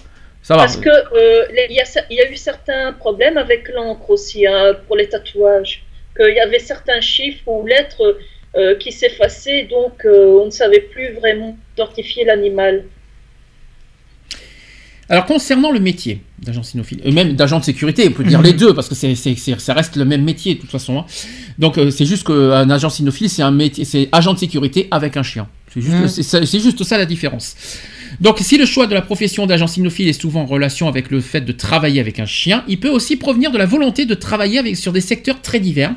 Ça 0.43 0.55
va. 0.55 0.61
Parce 0.63 0.77
que 0.77 0.89
euh, 0.89 1.45
il 1.69 1.75
y, 1.75 1.81
a 1.81 1.85
y 2.11 2.33
eu 2.33 2.37
certains 2.37 2.93
problèmes 2.93 3.37
avec 3.37 3.69
l'encre 3.75 4.11
aussi 4.11 4.47
hein, 4.47 4.75
pour 4.87 4.97
les 4.97 5.09
tatouages. 5.09 5.83
Qu'il 6.17 6.35
y 6.35 6.41
avait 6.41 6.61
certains 6.61 7.01
chiffres 7.01 7.43
ou 7.49 7.67
lettres 7.67 8.01
euh, 8.03 8.19
qui 8.81 8.93
s'effaçaient, 8.93 9.65
donc 9.71 10.05
euh, 10.05 10.41
on 10.43 10.47
ne 10.47 10.51
savait 10.51 10.81
plus 10.81 11.13
vraiment 11.15 11.57
identifier 11.77 12.25
l'animal. 12.25 12.85
Alors 15.09 15.25
concernant 15.25 15.71
le 15.71 15.79
métier 15.79 16.21
d'agent 16.41 16.65
cynophile, 16.65 17.01
et 17.05 17.13
même 17.13 17.35
d'agent 17.35 17.61
de 17.61 17.65
sécurité, 17.65 18.09
on 18.09 18.13
peut 18.13 18.25
dire 18.25 18.41
Mhm. 18.41 18.45
les 18.47 18.53
deux 18.55 18.75
parce 18.75 18.89
que 18.89 18.97
c'est, 18.97 19.15
c'est- 19.15 19.37
c'est- 19.37 19.61
ça 19.61 19.73
reste 19.73 19.95
le 19.95 20.05
même 20.05 20.25
métier 20.25 20.57
de 20.57 20.61
toute 20.61 20.71
façon. 20.71 20.99
hein. 20.99 21.05
Donc 21.61 21.79
euh, 21.79 21.91
c'est 21.93 22.05
juste 22.07 22.27
qu'un 22.27 22.69
agent 22.71 22.91
cynophile, 22.91 23.31
c'est 23.31 23.43
un 23.43 23.53
métier, 23.53 23.85
c'est 23.85 24.09
agent 24.11 24.35
de 24.35 24.39
sécurité 24.41 24.89
avec 24.91 25.17
un 25.17 25.23
chien. 25.23 25.47
C'est 25.73 25.81
juste, 25.81 25.95
Mhm. 26.19 26.47
c'est, 26.47 26.59
juste 26.61 26.83
ça 26.83 26.99
la 26.99 27.07
différence. 27.07 27.55
Donc 28.21 28.39
si 28.41 28.59
le 28.59 28.67
choix 28.67 28.89
de 28.89 28.95
la 28.95 29.03
profession 29.03 29.47
d'agent 29.47 29.69
cynophile 29.69 30.09
est 30.09 30.21
souvent 30.21 30.41
en 30.43 30.47
relation 30.47 30.89
avec 30.89 31.11
le 31.13 31.21
fait 31.21 31.43
de 31.43 31.53
travailler 31.53 32.01
avec 32.01 32.19
un 32.19 32.27
chien, 32.27 32.65
il 32.67 32.81
peut 32.81 32.89
aussi 32.89 33.17
provenir 33.17 33.53
de 33.53 33.59
la 33.59 33.67
volonté 33.67 34.07
de 34.07 34.15
travailler 34.15 34.59
avec, 34.59 34.77
sur 34.77 34.93
des 34.93 35.01
secteurs 35.01 35.41
très 35.41 35.61
divers. 35.61 35.93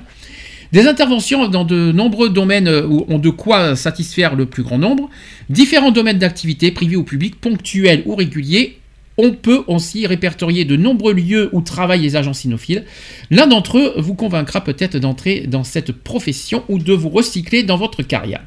Des 0.71 0.87
interventions 0.87 1.47
dans 1.47 1.63
de 1.63 1.91
nombreux 1.91 2.29
domaines 2.29 2.67
euh, 2.67 2.85
où 2.85 3.05
ont 3.09 3.17
de 3.17 3.29
quoi 3.29 3.75
satisfaire 3.75 4.35
le 4.35 4.45
plus 4.45 4.61
grand 4.61 4.77
nombre, 4.77 5.09
différents 5.49 5.91
domaines 5.91 6.19
d'activité 6.19 6.71
privés 6.71 6.95
ou 6.95 7.03
publics, 7.03 7.41
ponctuels 7.41 8.03
ou 8.05 8.15
réguliers, 8.15 8.79
on 9.17 9.31
peut 9.31 9.63
aussi 9.67 10.07
répertorier 10.07 10.63
de 10.63 10.77
nombreux 10.77 11.13
lieux 11.13 11.49
où 11.51 11.61
travaillent 11.61 12.03
les 12.03 12.15
agents 12.15 12.33
cynophiles. 12.33 12.85
L'un 13.31 13.47
d'entre 13.47 13.77
eux 13.77 13.93
vous 13.97 14.13
convaincra 14.13 14.63
peut-être 14.63 14.97
d'entrer 14.97 15.41
dans 15.45 15.65
cette 15.65 15.91
profession 15.91 16.63
ou 16.69 16.79
de 16.79 16.93
vous 16.93 17.09
recycler 17.09 17.63
dans 17.63 17.75
votre 17.75 18.01
carrière. 18.01 18.41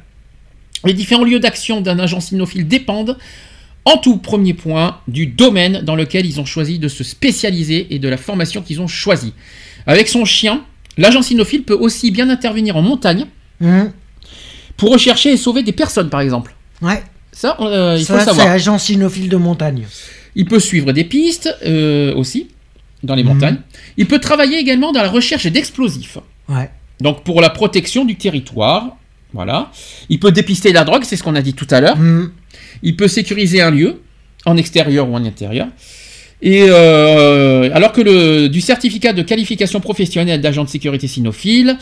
Les 0.83 0.93
différents 0.93 1.25
lieux 1.25 1.39
d'action 1.39 1.79
d'un 1.81 1.99
agent 1.99 2.21
cynophile 2.21 2.67
dépendent, 2.67 3.17
en 3.85 3.97
tout 3.97 4.17
premier 4.17 4.53
point, 4.53 4.99
du 5.07 5.27
domaine 5.27 5.81
dans 5.81 5.95
lequel 5.95 6.25
ils 6.25 6.39
ont 6.39 6.45
choisi 6.45 6.79
de 6.79 6.87
se 6.87 7.03
spécialiser 7.03 7.93
et 7.93 7.99
de 7.99 8.09
la 8.09 8.17
formation 8.17 8.61
qu'ils 8.61 8.81
ont 8.81 8.87
choisie. 8.87 9.33
Avec 9.85 10.07
son 10.07 10.25
chien, 10.25 10.63
l'agent 10.97 11.21
cynophile 11.21 11.63
peut 11.63 11.73
aussi 11.75 12.11
bien 12.11 12.29
intervenir 12.29 12.75
en 12.77 12.81
montagne 12.81 13.25
Mhm. 13.59 13.91
pour 14.77 14.91
rechercher 14.91 15.31
et 15.31 15.37
sauver 15.37 15.63
des 15.63 15.71
personnes, 15.71 16.09
par 16.09 16.21
exemple. 16.21 16.53
Ouais. 16.81 17.01
Ça, 17.31 17.57
euh, 17.61 17.95
il 17.99 18.05
faut 18.05 18.13
le 18.13 18.19
c'est 18.19 18.25
savoir. 18.25 18.47
agent 18.47 18.77
cynophile 18.77 19.29
de 19.29 19.37
montagne. 19.37 19.85
Il 20.35 20.45
peut 20.45 20.59
suivre 20.59 20.91
des 20.91 21.03
pistes 21.03 21.55
euh, 21.65 22.13
aussi 22.15 22.47
dans 23.03 23.15
les 23.15 23.23
Mhm. 23.23 23.33
montagnes. 23.33 23.57
Il 23.97 24.07
peut 24.07 24.19
travailler 24.19 24.57
également 24.59 24.91
dans 24.91 25.01
la 25.01 25.09
recherche 25.09 25.47
d'explosifs. 25.47 26.17
Ouais. 26.49 26.69
Donc 27.01 27.23
pour 27.23 27.41
la 27.41 27.49
protection 27.49 28.05
du 28.05 28.15
territoire. 28.15 28.97
Voilà. 29.33 29.71
Il 30.09 30.19
peut 30.19 30.31
dépister 30.31 30.71
la 30.73 30.83
drogue, 30.83 31.03
c'est 31.05 31.15
ce 31.17 31.23
qu'on 31.23 31.35
a 31.35 31.41
dit 31.41 31.53
tout 31.55 31.67
à 31.71 31.81
l'heure. 31.81 31.97
Mhm. 31.97 32.31
Il 32.83 32.95
peut 32.95 33.07
sécuriser 33.07 33.61
un 33.61 33.71
lieu, 33.71 34.01
en 34.45 34.57
extérieur 34.57 35.09
ou 35.09 35.15
en 35.15 35.23
intérieur. 35.25 35.67
Et 36.45 36.65
euh, 36.67 37.69
alors 37.73 37.93
que 37.93 38.01
le, 38.01 38.47
du 38.49 38.59
certificat 38.59 39.13
de 39.13 39.21
qualification 39.21 39.79
professionnelle 39.79 40.41
d'agent 40.41 40.65
de 40.65 40.69
sécurité 40.69 41.07
cynophile 41.07 41.77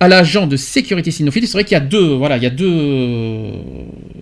à 0.00 0.06
l'agent 0.08 0.46
de 0.46 0.56
sécurité 0.58 1.10
cynophile, 1.10 1.46
c'est 1.46 1.54
vrai 1.54 1.64
qu'il 1.64 1.72
y 1.72 1.80
a 1.80 1.80
deux, 1.80 2.08
voilà, 2.14 2.36
il 2.36 2.42
y 2.42 2.46
a 2.46 2.50
deux, 2.50 3.52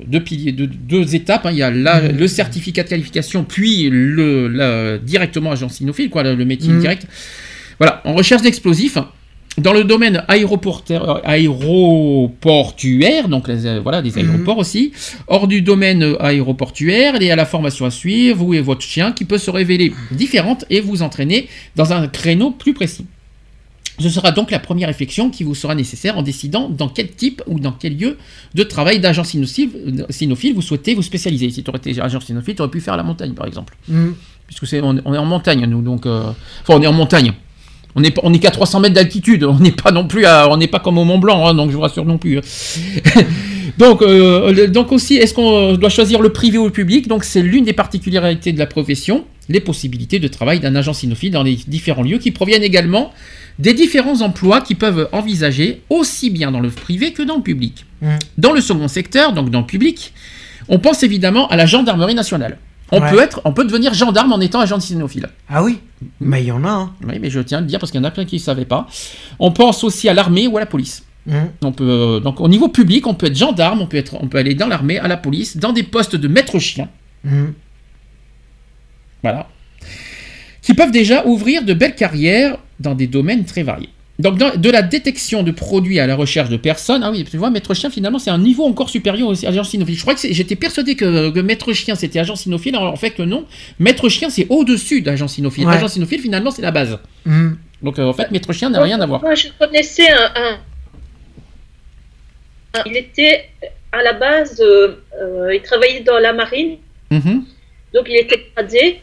deux 0.07 0.21
piliers, 0.21 0.53
deux, 0.53 0.69
deux 0.69 1.17
étapes. 1.17 1.45
hein. 1.47 1.51
Il 1.51 1.59
y 1.59 1.63
a 1.65 1.73
la- 1.73 2.03
Mhm. 2.03 2.17
le 2.19 2.29
certificat 2.29 2.85
de 2.85 2.89
qualification, 2.89 3.43
puis 3.43 3.89
le, 3.91 4.47
la- 4.47 4.99
directement 4.99 5.51
agent 5.51 5.69
cynophile, 5.69 6.09
quoi, 6.09 6.23
le, 6.23 6.37
métier 6.45 6.73
Mhm. 6.73 6.81
direct. 6.81 7.07
Voilà, 7.81 8.01
en 8.05 8.15
recherche 8.15 8.43
d'explosifs. 8.43 8.97
Dans 9.59 9.73
le 9.73 9.85
domaine 9.85 10.23
aéroportaire- 10.29 11.21
aéroportuaire, 11.25 13.29
donc 13.29 13.49
les, 13.49 13.67
euh, 13.67 13.81
voilà, 13.81 14.01
des 14.03 14.11
Mhm. 14.11 14.19
aéroports 14.31 14.59
aussi, 14.59 14.93
hors 15.27 15.47
du 15.49 15.61
domaine 15.63 16.03
euh, 16.03 16.23
aéroportuaire, 16.23 17.15
il 17.17 17.25
y 17.27 17.31
a 17.31 17.37
la 17.37 17.45
formation 17.47 17.85
à 17.85 17.91
suivre, 17.91 18.45
vous 18.45 18.55
et 18.55 18.61
votre 18.61 18.83
chien, 18.83 19.13
qui 19.13 19.25
peut 19.25 19.39
se 19.39 19.51
révéler 19.51 19.93
différente 20.13 20.65
et 20.71 20.81
vous 20.81 21.03
entraîner 21.03 21.49
dans 21.77 21.93
un 21.93 22.07
créneau 22.09 22.51
plus 22.53 22.75
précis. 22.75 23.07
Ce 23.99 24.09
sera 24.09 24.31
donc 24.31 24.51
la 24.51 24.59
première 24.61 24.89
réflexion 24.89 25.29
qui 25.29 25.45
vous 25.45 25.55
sera 25.55 25.75
nécessaire 25.75 26.17
en 26.17 26.23
décidant 26.23 26.71
dans 26.71 26.89
quel 26.89 27.11
type 27.11 27.43
ou 27.47 27.61
dans 27.61 27.73
quel 27.73 27.99
lieu 27.99 28.17
de 28.55 28.63
travail 28.63 28.99
d'agent 28.99 29.25
cynophile, 29.25 29.69
euh, 30.01 30.53
vous 30.55 30.63
souhaitez 30.63 30.95
vous 30.95 31.03
spécialiser. 31.03 31.51
Si 31.51 31.63
tu 31.63 31.69
aurais 31.69 31.81
été 31.85 32.01
agent 32.01 32.21
cynophile, 32.21 32.55
tu 32.55 32.63
aurais 32.63 32.71
pu 32.71 32.81
faire 32.81 32.97
la 32.97 33.03
montagne 33.03 33.33
par 33.35 33.47
exemple. 33.47 33.77
Mhm. 33.89 34.15
Puisque 34.47 34.67
c'est, 34.67 34.81
on, 34.81 34.97
on 35.05 35.13
est 35.13 35.19
en 35.19 35.27
montagne 35.27 35.67
nous, 35.67 35.83
donc... 35.83 36.07
euh, 36.07 36.31
enfin, 36.63 36.79
on 36.79 36.83
est 36.83 36.87
en 36.87 36.95
montagne. 36.95 37.33
On 37.97 38.01
n'est 38.01 38.11
pas- 38.11 38.21
on 38.25 38.33
est 38.33 38.39
qu'à 38.39 38.51
300 38.51 38.81
mètres 38.81 38.95
d'altitude, 38.95 39.45
on 39.45 39.59
n'est 39.59 39.73
pas 39.73 39.91
non 39.91 40.07
plus 40.07 40.25
à, 40.25 40.49
on 40.51 40.57
n'est 40.57 40.69
pas 40.69 40.79
comme 40.79 40.99
au 40.99 41.05
Mont 41.05 41.19
Blanc, 41.19 41.47
hein, 41.47 41.55
donc 41.55 41.71
je 41.71 41.75
vous 41.77 41.81
rassure 41.83 42.05
non 42.05 42.19
plus. 42.19 42.41
donc, 43.79 44.03
euh, 44.03 44.67
donc 44.69 44.93
aussi, 44.93 45.17
est-ce 45.17 45.35
qu'on 45.35 45.75
doit 45.75 45.89
choisir 45.91 46.21
le 46.23 46.31
privé 46.31 46.59
ou 46.59 46.65
le 46.67 46.71
public? 46.73 47.09
Donc 47.09 47.25
c'est 47.25 47.43
l'une 47.43 47.65
des 47.65 47.73
particularités 47.73 48.53
de 48.53 48.59
la 48.59 48.67
profession, 48.67 49.25
les 49.49 49.61
possibilités 49.61 50.19
de 50.19 50.29
travail 50.29 50.61
d'un 50.61 50.75
agent 50.77 50.93
cynophile 50.93 51.33
dans 51.33 51.43
les 51.43 51.59
différents 51.67 52.03
lieux 52.03 52.19
qui 52.19 52.31
proviennent 52.31 52.63
également 52.63 53.13
des 53.59 53.75
différents 53.75 54.21
emplois 54.23 54.61
qui 54.61 54.75
peuvent 54.75 55.09
envisager 55.13 55.83
aussi 55.91 56.31
bien 56.31 56.51
dans 56.51 56.61
le 56.61 56.71
privé 56.71 57.13
que 57.13 57.23
dans 57.23 57.37
le 57.37 57.43
public. 57.43 57.85
Mhm. 58.01 58.19
Dans 58.39 58.53
le 58.53 58.61
second 58.61 58.89
secteur, 58.89 59.33
donc 59.33 59.51
dans 59.51 59.61
le 59.61 59.67
public, 59.67 60.13
on 60.69 60.79
pense 60.79 61.03
évidemment 61.03 61.49
à 61.49 61.57
la 61.57 61.67
gendarmerie 61.67 62.15
nationale. 62.15 62.59
On, 62.93 63.01
Ouais. 63.01 63.11
peut 63.11 63.21
être, 63.21 63.41
on 63.45 63.53
peut 63.53 63.65
devenir 63.65 63.95
gendarme 63.95 64.33
en 64.33 64.41
étant 64.41 64.61
agent 64.61 64.81
cynophile. 64.81 65.29
Ah 65.49 65.63
oui 65.63 65.79
Mais 66.21 66.43
il 66.43 66.47
y 66.47 66.53
en 66.53 66.65
a, 66.65 66.69
hein. 66.71 66.93
Oui, 67.07 67.19
mais 67.21 67.31
je 67.31 67.41
tiens 67.41 67.59
à 67.59 67.61
le 67.61 67.67
dire 67.67 67.79
parce 67.79 67.93
qu'il 67.93 68.01
y 68.01 68.05
en 68.05 68.07
a 68.07 68.11
plein 68.11 68.25
qui 68.25 68.37
ne 68.37 68.41
savaient 68.41 68.65
pas. 68.65 68.87
On 69.39 69.53
pense 69.53 69.85
aussi 69.85 70.09
à 70.09 70.15
l'armée 70.15 70.47
ou 70.49 70.57
à 70.57 70.61
la 70.61 70.67
police. 70.67 71.05
Mhm. 71.27 71.51
On 71.63 71.73
peut, 71.73 71.85
euh, 71.89 72.21
donc 72.21 72.41
au 72.41 72.49
niveau 72.49 72.69
public, 72.69 73.07
on 73.07 73.15
peut 73.15 73.27
être 73.27 73.37
gendarme, 73.37 73.81
on 73.83 73.87
peut, 73.87 73.99
être, 73.99 74.17
on 74.21 74.27
peut 74.27 74.39
aller 74.39 74.55
dans 74.55 74.67
l'armée, 74.67 74.99
à 74.99 75.07
la 75.07 75.17
police, 75.17 75.57
dans 75.57 75.73
des 75.73 75.83
postes 75.83 76.17
de 76.17 76.27
maître 76.29 76.59
chien. 76.59 76.89
Mhm. 77.25 77.53
Voilà. 79.23 79.49
Qui 80.63 80.75
peuvent 80.75 80.91
déjà 80.93 81.27
ouvrir 81.27 81.63
de 81.65 81.75
belles 81.75 81.95
carrières 81.95 82.57
dans 82.81 82.95
des 82.95 83.07
domaines 83.07 83.45
très 83.45 83.63
variés. 83.63 83.91
Donc, 84.21 84.39
dans- 84.39 84.55
de 84.57 84.71
la 84.71 84.83
détection 84.83 85.43
de 85.43 85.51
produits 85.51 85.99
à 85.99 86.07
la 86.07 86.15
recherche 86.15 86.49
de 86.51 86.57
personnes. 86.57 87.03
Ah 87.03 87.11
oui, 87.11 87.25
tu 87.29 87.37
vois, 87.37 87.51
maître 87.51 87.73
chien, 87.75 87.91
finalement, 87.91 88.19
c'est 88.19 88.31
un 88.31 88.39
niveau 88.39 88.65
encore 88.65 88.91
supérieur 88.91 89.29
au 89.29 89.33
agent 89.47 89.65
cynophile. 89.65 89.97
Je 89.97 90.03
crois 90.03 90.15
que 90.15 90.21
j'étais 90.31 90.57
persuadé 90.57 90.95
que, 90.95 91.31
que 91.31 91.41
maître 91.41 91.73
chien, 91.73 91.95
c'était 91.95 92.19
agent 92.19 92.37
cynophile. 92.37 92.77
Alors, 92.77 92.93
en 92.93 92.97
fait, 92.97 93.19
non. 93.19 93.47
Maître 93.79 94.09
chien, 94.09 94.29
c'est 94.31 94.47
au-dessus 94.49 95.01
d'agent 95.03 95.29
cynophile. 95.29 95.67
Ouais. 95.67 95.75
Agent 95.75 95.89
cynophile, 95.89 96.21
finalement, 96.21 96.51
c'est 96.51 96.63
la 96.63 96.71
base. 96.71 96.99
Mhm. 97.25 97.57
Donc, 97.83 97.99
euh, 97.99 98.05
en 98.05 98.13
fait, 98.13 98.31
maître 98.31 98.53
chien 98.53 98.69
n'a 98.71 98.83
rien 98.83 99.01
à 99.01 99.07
voir. 99.07 99.23
Moi, 99.23 99.35
je 99.35 99.49
connaissais 99.59 100.11
un. 100.11 100.59
il 102.87 102.97
était 102.97 103.49
à 103.93 104.03
la 104.03 104.13
base, 104.13 104.61
euh, 104.61 104.97
euh, 105.21 105.55
il 105.55 105.63
travaillait 105.63 106.01
dans 106.01 106.19
la 106.19 106.33
marine, 106.33 106.77
Mhm. 107.11 107.45
donc 107.95 108.05
il 108.09 108.17
était 108.17 108.41
gradé. 108.55 109.01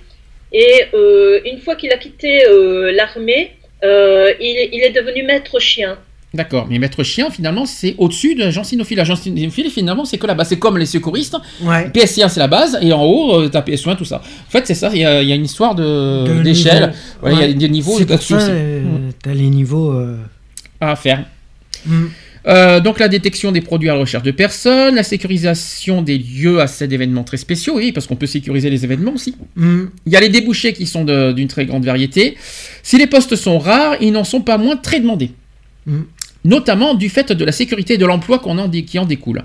Et 0.53 0.85
euh, 0.93 1.41
une 1.45 1.59
fois 1.59 1.75
qu'il 1.75 1.91
a 1.91 1.97
quitté 1.97 2.45
euh, 2.47 2.93
l'armée, 2.93 3.51
euh, 3.83 4.31
il, 4.39 4.69
il 4.73 4.81
est 4.83 4.91
devenu 4.91 5.23
maître 5.23 5.59
chien. 5.59 5.97
D'accord, 6.33 6.67
mais 6.69 6.77
maître 6.77 7.03
chien, 7.03 7.29
finalement, 7.31 7.65
c'est 7.65 7.95
au-dessus 7.97 8.35
de 8.35 8.41
l'agent 8.41 8.63
cynophile. 8.63 8.97
L'agent 8.97 9.15
cynophile, 9.15 9.69
finalement, 9.71 10.03
c'est 10.03 10.17
que 10.17 10.27
la 10.27 10.33
base. 10.33 10.49
C'est 10.49 10.59
comme 10.59 10.77
les 10.77 10.85
secouristes. 10.85 11.37
Ouais. 11.61 11.87
PSC1, 11.89 12.27
c'est 12.29 12.39
la 12.41 12.47
base, 12.49 12.77
et 12.81 12.91
en 12.91 13.03
haut, 13.03 13.39
euh, 13.41 13.47
t'as 13.49 13.61
PS1, 13.61 13.95
tout 13.95 14.03
ça. 14.05 14.17
En 14.17 14.51
fait, 14.51 14.67
c'est 14.67 14.73
ça, 14.75 14.89
il 14.93 14.99
y, 14.99 15.05
a 15.05 15.21
il 15.21 15.29
y 15.29 15.31
a 15.31 15.35
une 15.35 15.45
histoire 15.45 15.73
de- 15.73 16.25
De 16.27 16.43
d'échelle. 16.43 16.93
Il 17.25 17.39
y 17.39 17.43
a 17.43 17.53
des 17.53 17.69
niveaux 17.69 17.97
C'est 17.97 18.05
pour 18.05 18.21
ça, 18.21 18.35
aussi. 18.35 18.45
euh, 18.49 18.81
Mm. 18.81 19.09
t'as 19.23 19.33
les 19.33 19.47
niveaux. 19.49 19.91
euh, 19.93 20.17
à 20.81 20.95
faire. 20.95 21.23
mhm. 21.85 22.11
Euh, 22.47 22.79
donc 22.79 22.99
la 22.99 23.09
détection 23.09 23.51
des 23.51 23.59
produits 23.61 23.89
à 23.89 23.93
la 23.93 23.99
recherche 23.99 24.23
de 24.23 24.31
personnes, 24.31 24.95
la 24.95 25.03
sécurisation 25.03 26.01
des 26.01 26.17
lieux 26.17 26.61
à 26.61 26.67
ces 26.67 26.85
événements 26.85 27.23
très 27.25 27.37
spéciaux, 27.37 27.75
oui, 27.77 27.91
parce 27.91 28.07
qu'on 28.07 28.15
peut 28.15 28.25
sécuriser 28.27 28.69
les 28.69 28.83
événements 28.85 29.13
aussi. 29.15 29.35
Mhm. 29.55 29.89
Il 30.05 30.13
y 30.13 30.15
a 30.15 30.21
les 30.21 30.29
débouchés 30.29 30.71
qui 30.73 30.85
sont 30.85 31.03
d'une 31.33 31.47
très 31.49 31.65
grande 31.65 31.83
variété. 31.85 32.37
Si 32.83 32.97
les 32.97 33.07
postes 33.07 33.35
sont 33.35 33.59
rares, 33.59 33.97
ils 34.01 34.11
n'en 34.11 34.23
sont 34.23 34.41
pas 34.41 34.57
moins 34.57 34.77
très 34.77 34.99
demandés. 35.01 35.31
Mhm. 35.85 36.05
Notamment 36.45 36.93
du 36.93 37.09
fait 37.09 37.31
de 37.33 37.43
la 37.43 37.51
sécurité 37.51 37.95
et 37.95 37.97
de 37.97 38.05
l'emploi 38.05 38.39
qu'on 38.39 38.57
en 38.57 38.69
dé- 38.69 38.83
qui 38.85 38.97
en 38.99 39.05
découle. 39.05 39.43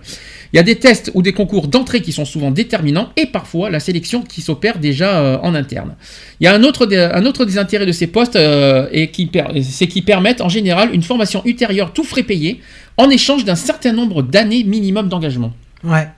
Il 0.53 0.57
y 0.57 0.61
a 0.61 0.63
des 0.63 0.77
tests 0.79 1.11
ou 1.15 1.23
des 1.23 1.33
concours 1.33 1.67
d'entrée 1.67 2.03
qui 2.03 2.13
sont 2.13 2.27
souvent 2.27 2.51
déterminants 2.51 3.09
et 3.17 3.27
parfois 3.27 3.71
la 3.71 3.81
sélection 3.81 4.23
qui 4.23 4.43
s'opère 4.43 4.79
déjà 4.79 5.19
euh, 5.19 5.39
en 5.43 5.55
interne. 5.55 5.97
Il 6.41 6.45
y 6.45 6.47
a 6.47 6.55
un 6.55 6.63
autre, 6.63 6.87
un 6.95 7.25
autre 7.25 7.47
des 7.47 7.57
intérêts 7.57 7.87
de 7.87 7.93
ces 7.93 8.07
postes 8.07 8.37
euh, 8.37 8.87
et 8.93 9.11
qui 9.11 9.31
c'est 9.63 9.87
qu'ils 9.87 10.05
permettent 10.05 10.43
en 10.43 10.51
général 10.51 10.95
une 10.95 11.03
formation 11.03 11.43
ultérieure 11.47 11.95
tout 11.95 12.05
frais 12.05 12.23
payé 12.23 12.61
en 12.99 13.09
échange 13.09 13.45
d'un 13.45 13.55
certain 13.55 13.93
nombre 13.93 14.23
d'années 14.23 14.63
minimum 14.65 15.09
d'engagement. 15.09 15.53
Ouais. 15.85 16.09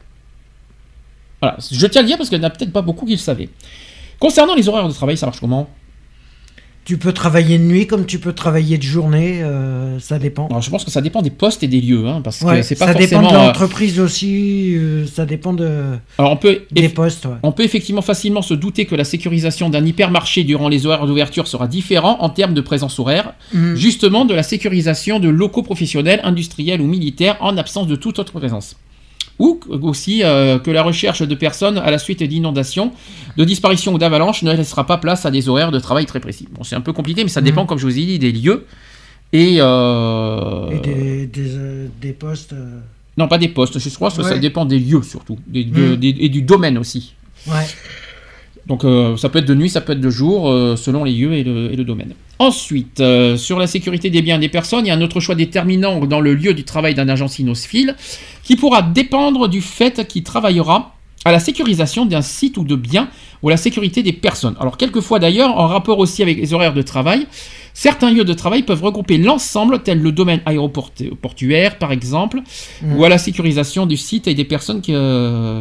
Voilà, 1.40 1.59
je 1.70 1.86
tiens 1.86 2.01
à 2.01 2.02
le 2.02 2.09
dire 2.09 2.16
parce 2.16 2.28
qu'il 2.28 2.39
n'y 2.39 2.44
en 2.44 2.48
a 2.48 2.51
peut-être 2.51 2.73
pas 2.73 2.82
beaucoup 2.82 3.06
qui 3.06 3.12
le 3.12 3.19
savaient. 3.19 3.51
Concernant 4.19 4.55
les 4.56 4.69
horaires 4.69 4.89
de 4.89 4.93
travail, 4.93 5.16
ça 5.16 5.27
marche 5.27 5.40
comment? 5.40 5.69
Tu 6.85 6.98
peux 6.98 7.12
travailler 7.12 7.59
de 7.59 7.65
nuit 7.65 7.86
comme 7.86 8.05
tu 8.05 8.19
peux 8.19 8.32
travailler 8.35 8.77
de 8.77 8.82
journée, 8.82 9.43
euh, 9.43 9.98
ça 10.01 10.19
dépend. 10.19 10.47
Alors, 10.48 10.61
je 10.61 10.69
pense 10.69 10.85
que 10.85 10.90
ça 10.90 11.01
dépend 11.01 11.23
des 11.23 11.31
postes 11.31 11.62
et 11.62 11.66
des 11.66 11.81
lieux, 11.81 12.06
hein, 12.06 12.20
parce 12.23 12.40
que 12.40 12.62
c'est 12.62 12.74
pas 12.77 12.89
ça 12.89 12.94
dépend 12.94 13.20
forcément. 13.23 13.31
de 13.31 13.36
euh, 13.36 13.47
l'entreprise 13.47 13.98
aussi, 14.01 14.74
euh, 14.77 15.06
ça 15.06 15.24
dépend 15.24 15.55
de, 15.55 15.97
Alors 16.19 16.32
on 16.32 16.36
peut 16.36 16.62
des 16.73 16.90
postes. 16.90 17.24
ouais. 17.24 17.36
on 17.43 17.52
peut 17.52 17.62
effectivement 17.65 18.02
facilement 18.02 18.43
se 18.43 18.52
douter 18.52 18.85
que 18.85 18.94
la 18.94 19.05
sécurisation 19.05 19.70
d'un 19.70 19.85
hypermarché 19.86 20.44
durant 20.44 20.69
les 20.69 20.85
horaires 20.85 21.06
d'ouverture 21.06 21.48
sera 21.48 21.69
différent 21.69 22.19
en 22.20 22.28
termes 22.28 22.55
de 22.55 22.61
présence 22.61 22.98
horaire, 22.98 23.32
Mm. 23.52 23.77
justement 23.77 24.24
de 24.27 24.35
la 24.35 24.43
sécurisation 24.43 25.20
de 25.20 25.28
locaux 25.28 25.62
professionnels, 25.62 26.20
industriels 26.24 26.81
ou 26.82 26.86
militaires 26.86 27.36
en 27.40 27.56
absence 27.56 27.86
de 27.86 27.97
toute 27.97 28.19
autre 28.19 28.32
présence. 28.39 28.77
Ou 29.39 29.55
que- 29.56 29.69
aussi 29.69 30.23
euh, 30.23 30.59
que 30.61 30.70
la 30.70 30.82
recherche 30.82 31.23
de 31.23 31.35
personnes 31.35 31.78
à 31.78 31.90
la 31.90 31.98
suite 31.98 32.23
d'inondations, 32.23 32.93
de 33.36 33.44
disparitions 33.44 33.93
ou 33.93 33.98
d'avalanches 33.98 34.43
ne 34.44 34.52
laissera 34.52 34.86
pas 34.86 34.97
place 34.98 35.27
à 35.27 35.31
des 35.31 35.48
horaires 35.48 35.73
de 35.73 35.78
travail 35.81 36.06
très 36.06 36.20
précis. 36.20 36.47
Bon, 36.52 36.62
c'est 36.62 36.77
un 36.77 36.81
peu 36.81 36.93
compliqué, 36.93 37.23
mais 37.24 37.28
ça 37.31 37.40
Mhm. 37.40 37.47
dépend, 37.47 37.66
comme 37.66 37.78
je 37.78 37.86
vous 37.86 37.98
ai 37.98 38.05
dit, 38.06 38.19
des 38.19 38.31
lieux 38.32 38.65
et, 39.32 39.56
euh, 39.59 40.70
Et 40.70 40.78
des, 40.78 41.27
des, 41.27 41.55
euh, 41.56 41.86
des 42.01 42.12
postes. 42.12 42.55
non 43.16 43.27
pas 43.28 43.39
des 43.39 43.48
postes. 43.48 43.78
Je 43.81 43.89
crois 43.94 44.11
que 44.11 44.23
ça 44.23 44.39
dépend 44.39 44.65
des 44.65 44.78
lieux 44.78 45.02
surtout, 45.02 45.39
des- 45.47 45.65
de- 45.65 45.97
des- 45.97 46.16
et 46.20 46.28
du 46.28 46.43
domaine 46.43 46.78
aussi. 46.78 47.15
Ouais. 47.48 47.66
Donc 48.66 48.85
euh, 48.85 49.16
ça 49.16 49.28
peut 49.28 49.41
être 49.41 49.49
de 49.49 49.55
nuit, 49.55 49.69
ça 49.69 49.81
peut 49.81 49.93
être 49.93 50.01
de 50.01 50.11
jour, 50.11 50.49
euh, 50.49 50.77
selon 50.77 51.05
les 51.05 51.12
lieux 51.12 51.35
et 51.35 51.45
le, 51.45 51.73
et 51.73 51.77
le 51.77 51.85
domaine. 51.85 52.15
Ensuite, 52.39 53.01
euh, 53.01 53.36
sur 53.36 53.59
la 53.59 53.66
sécurité 53.66 54.11
des 54.11 54.23
biens 54.23 54.36
et 54.36 54.41
des 54.41 54.49
personnes, 54.49 54.86
il 54.86 54.89
y 54.89 54.91
a 54.91 54.95
un 54.95 55.03
autre 55.03 55.20
choix 55.20 55.35
déterminant 55.35 56.01
dans 56.07 56.20
le 56.20 56.35
lieu 56.35 56.55
du 56.55 56.65
travail 56.65 56.95
d'un 56.95 57.09
agent 57.09 57.28
cynophile, 57.28 57.95
qui 58.43 58.57
pourra 58.57 58.82
dépendre 58.82 59.49
du 59.49 59.61
fait 59.61 60.07
qu'il 60.09 60.23
travaillera 60.23 60.95
à 61.27 61.32
la 61.32 61.41
sécurisation 61.41 62.05
d'un 62.05 62.23
site 62.23 62.59
ou 62.59 62.65
de 62.65 62.77
biens 62.77 63.09
ou 63.43 63.49
à 63.49 63.53
la 63.53 63.57
sécurité 63.57 64.03
des 64.03 64.12
personnes. 64.12 64.57
Alors 64.61 64.77
quelquefois 64.77 65.19
d'ailleurs, 65.19 65.59
en 65.59 65.69
rapport 65.69 65.99
aussi 65.99 66.23
avec 66.23 66.39
les 66.39 66.53
horaires 66.53 66.74
de 66.74 66.82
travail, 66.82 67.27
certains 67.73 68.11
lieux 68.11 68.24
de 68.24 68.35
travail 68.35 68.62
peuvent 68.62 68.82
regrouper 68.82 69.16
l'ensemble, 69.16 69.82
tel 69.82 70.01
le 70.01 70.12
domaine 70.12 70.41
aéroportuaire 70.45 71.78
par 71.78 71.93
exemple, 71.93 72.43
Mm. 72.82 72.97
ou 72.97 73.05
à 73.05 73.09
la 73.09 73.19
sécurisation 73.19 73.86
du 73.86 73.97
site 73.97 74.27
et 74.27 74.35
des 74.35 74.45
personnes 74.45 74.81
qui, 74.81 74.95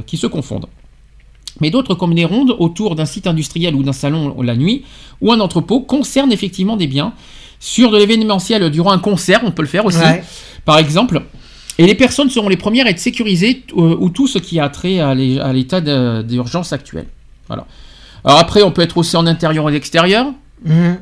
qui 0.05 0.17
se 0.17 0.27
confondent. 0.27 0.67
Mais 1.61 1.69
d'autres, 1.69 1.93
comme 1.95 2.13
les 2.13 2.25
rondes 2.25 2.55
autour 2.57 2.95
d'un 2.95 3.05
site 3.05 3.27
industriel 3.27 3.75
ou 3.75 3.83
d'un 3.83 3.93
salon 3.93 4.41
la 4.41 4.55
nuit, 4.55 4.83
ou 5.21 5.31
un 5.31 5.39
entrepôt, 5.39 5.81
concernent 5.81 6.31
effectivement 6.31 6.77
des 6.77 6.87
biens. 6.87 7.13
Sur 7.59 7.91
de 7.91 7.97
l'événementiel 7.97 8.69
durant 8.71 8.91
un 8.91 8.99
concert, 8.99 9.41
on 9.45 9.51
peut 9.51 9.61
le 9.61 9.67
faire 9.67 9.85
aussi, 9.85 9.99
Ouais. 9.99 10.23
par 10.65 10.77
exemple. 10.79 11.21
Et 11.77 11.85
les 11.87 11.95
personnes 11.95 12.29
seront 12.29 12.49
les 12.49 12.57
premières 12.57 12.85
à 12.87 12.89
être 12.89 12.99
sécurisées, 12.99 13.63
euh, 13.77 13.95
ou 13.99 14.09
tout 14.09 14.27
ce 14.27 14.37
qui 14.39 14.59
a 14.59 14.67
trait 14.69 14.99
à 14.99 15.13
l'é- 15.15 15.39
à 15.39 15.53
l'état 15.53 15.79
d'urgence 16.23 16.73
actuel. 16.73 17.05
Voilà. 17.47 17.65
Alors 18.25 18.39
après, 18.39 18.63
on 18.63 18.71
peut 18.71 18.81
être 18.81 18.97
aussi 18.97 19.15
en 19.15 19.25
intérieur 19.27 19.69
et 19.69 19.75
extérieur. 19.75 20.27
Mhm. 20.65 20.97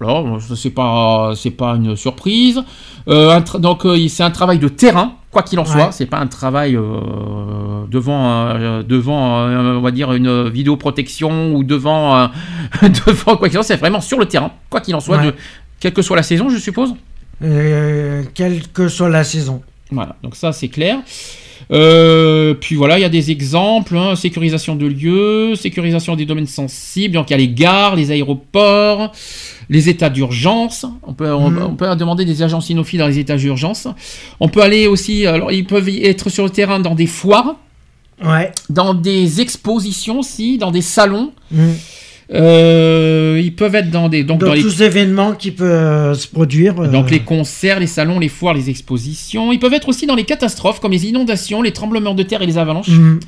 Alors, 0.00 0.38
c'est 0.56 0.70
pas, 0.70 1.32
c'est 1.36 1.50
pas 1.50 1.74
une 1.76 1.96
surprise. 1.96 2.62
Euh, 3.08 3.40
donc, 3.58 3.86
euh, 3.86 4.08
c'est 4.08 4.22
un 4.24 4.30
travail 4.30 4.58
de 4.58 4.68
terrain, 4.68 5.14
quoi 5.34 5.42
qu'il 5.42 5.58
en 5.58 5.66
soit. 5.66 5.86
Ouais. 5.86 5.92
C'est 5.92 6.06
pas 6.06 6.18
un 6.18 6.26
travail 6.26 6.76
euh, 6.76 7.84
devant, 7.90 8.48
euh, 8.48 8.82
devant, 8.82 9.40
euh, 9.40 9.76
on 9.76 9.82
va 9.82 9.90
dire 9.90 10.12
une 10.14 10.48
vidéoprotection 10.48 11.52
ou 11.54 11.64
devant, 11.64 12.30
devant 12.82 13.36
quoi 13.36 13.48
qu'il 13.50 13.58
en 13.58 13.62
soit. 13.62 13.74
C'est 13.74 13.80
vraiment 13.80 14.00
sur 14.00 14.18
le 14.18 14.26
terrain, 14.26 14.52
quoi 14.70 14.80
qu'il 14.80 14.94
en 14.94 15.00
soit, 15.00 15.18
Ouais. 15.18 15.26
de, 15.26 15.34
quelle 15.80 15.92
que 15.92 16.00
soit 16.00 16.16
la 16.16 16.22
saison, 16.22 16.48
je 16.48 16.56
suppose. 16.56 16.94
Quelle 17.40 18.62
que 18.72 18.88
soit 18.88 19.10
la 19.10 19.24
saison. 19.24 19.60
Voilà, 19.90 20.16
donc 20.22 20.36
ça 20.36 20.52
c'est 20.52 20.68
clair. 20.68 20.98
Euh, 21.72 22.54
puis 22.54 22.74
voilà, 22.74 22.98
il 22.98 23.02
y 23.02 23.04
a 23.04 23.08
des 23.08 23.30
exemples, 23.30 23.96
hein, 23.96 24.16
sécurisation 24.16 24.76
de 24.76 24.86
lieux, 24.86 25.54
sécurisation 25.54 26.16
des 26.16 26.26
domaines 26.26 26.46
sensibles, 26.46 27.14
donc 27.14 27.30
il 27.30 27.32
y 27.32 27.34
a 27.34 27.38
les 27.38 27.48
gares, 27.48 27.96
les 27.96 28.10
aéroports, 28.10 29.12
les 29.70 29.88
états 29.88 30.10
d'urgence. 30.10 30.84
On 31.02 31.14
peut, 31.14 31.32
on, 31.32 31.56
on 31.56 31.74
peut 31.74 31.94
demander 31.96 32.24
des 32.24 32.42
agents 32.42 32.60
cynophiles 32.60 32.98
dans 32.98 33.06
les 33.06 33.18
états 33.18 33.36
d'urgence. 33.36 33.88
On 34.40 34.48
peut 34.48 34.62
aller 34.62 34.86
aussi, 34.86 35.26
alors 35.26 35.52
ils 35.52 35.64
peuvent 35.66 35.88
y 35.88 36.04
être 36.04 36.28
sur 36.30 36.44
le 36.44 36.50
terrain 36.50 36.80
dans 36.80 36.94
des 36.94 37.06
foires, 37.06 37.56
Ouais. 38.24 38.52
dans 38.70 38.94
des 38.94 39.40
expositions 39.40 40.20
aussi, 40.20 40.56
dans 40.56 40.70
des 40.70 40.82
salons. 40.82 41.32
Mhm. 41.50 41.74
Euh, 42.32 43.40
ils 43.42 43.54
peuvent 43.54 43.74
être 43.74 43.90
dans 43.90 44.08
des, 44.08 44.24
donc 44.24 44.40
Dans 44.40 44.46
dans 44.48 44.54
tous 44.54 44.78
les 44.78 44.82
événements 44.84 45.34
qui 45.34 45.50
peuvent 45.50 45.68
euh, 45.70 46.14
se 46.14 46.26
produire. 46.26 46.80
euh, 46.80 46.88
donc 46.88 47.10
les 47.10 47.20
concerts, 47.20 47.80
les 47.80 47.86
salons, 47.86 48.18
les 48.18 48.28
foires, 48.30 48.54
les 48.54 48.70
expositions. 48.70 49.52
Ils 49.52 49.58
peuvent 49.58 49.74
être 49.74 49.88
aussi 49.88 50.06
dans 50.06 50.14
les 50.14 50.24
catastrophes 50.24 50.80
comme 50.80 50.92
les 50.92 51.06
inondations, 51.06 51.60
les 51.60 51.72
tremblements 51.72 52.14
de 52.14 52.22
terre 52.22 52.40
et 52.42 52.46
les 52.46 52.56
avalanches. 52.58 52.88
mhm. 52.88 53.20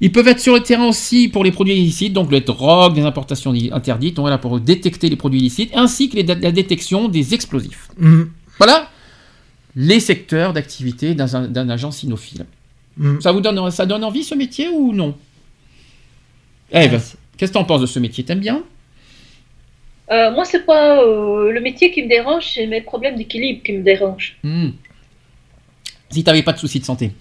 Ils 0.00 0.12
peuvent 0.12 0.28
être 0.28 0.38
sur 0.38 0.54
le 0.54 0.60
terrain 0.60 0.86
aussi 0.86 1.26
pour 1.28 1.42
les 1.42 1.50
produits 1.50 1.74
illicites, 1.74 2.12
donc 2.12 2.30
les 2.30 2.40
drogues, 2.40 2.96
les 2.96 3.02
importations 3.02 3.52
interdites, 3.72 4.14
donc 4.14 4.22
voilà 4.22 4.38
pour 4.38 4.60
détecter 4.60 5.08
les 5.08 5.16
produits 5.16 5.40
illicites, 5.40 5.72
ainsi 5.74 6.08
que 6.08 6.16
les- 6.18 6.22
la 6.22 6.52
détection 6.52 7.08
des 7.08 7.34
explosifs. 7.34 7.88
Mhm. 7.98 8.30
Voilà 8.58 8.88
les 9.74 9.98
secteurs 10.00 10.52
d'activité 10.52 11.14
d'un 11.14 11.68
agent 11.68 11.90
cynophile. 11.90 12.46
Mhm. 12.96 13.20
Ça 13.20 13.32
vous 13.32 13.40
donne, 13.40 13.70
ça 13.72 13.86
donne 13.86 14.04
envie 14.04 14.22
ce 14.22 14.36
métier 14.36 14.68
ou 14.68 14.92
non? 14.92 15.14
Eve. 16.72 17.00
Qu'est-ce 17.38 17.52
que 17.52 17.58
t'en 17.58 17.64
penses 17.64 17.80
de 17.80 17.86
ce 17.86 17.98
métier? 17.98 18.24
T'aimes 18.24 18.40
bien? 18.40 18.62
Euh, 20.10 20.30
moi, 20.30 20.44
c'est 20.44 20.66
pas 20.66 21.02
euh, 21.02 21.50
le 21.50 21.60
métier 21.60 21.90
qui 21.90 22.02
me 22.02 22.08
dérange, 22.08 22.52
c'est 22.54 22.66
mes 22.66 22.80
problèmes 22.80 23.16
d'équilibre 23.16 23.62
qui 23.62 23.72
me 23.72 23.82
dérangent. 23.82 24.36
Hmm. 24.42 24.70
Si 26.10 26.24
t'avais 26.24 26.42
pas 26.42 26.52
de 26.52 26.58
soucis 26.58 26.80
de 26.80 26.84
santé? 26.84 27.12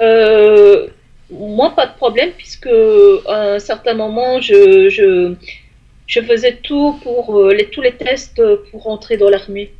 Euh, 0.00 0.88
moi, 1.30 1.70
pas 1.74 1.86
de 1.86 1.94
problème, 1.94 2.30
puisque 2.36 2.68
à 3.28 3.54
un 3.54 3.58
certain 3.58 3.94
moment, 3.94 4.40
je, 4.40 4.88
je, 4.88 5.34
je 6.06 6.20
faisais 6.20 6.58
tout 6.62 6.98
pour 7.02 7.44
les, 7.44 7.66
tous 7.66 7.80
les 7.80 7.92
tests 7.92 8.42
pour 8.70 8.88
entrer 8.88 9.16
dans 9.16 9.30
l'armée. 9.30 9.72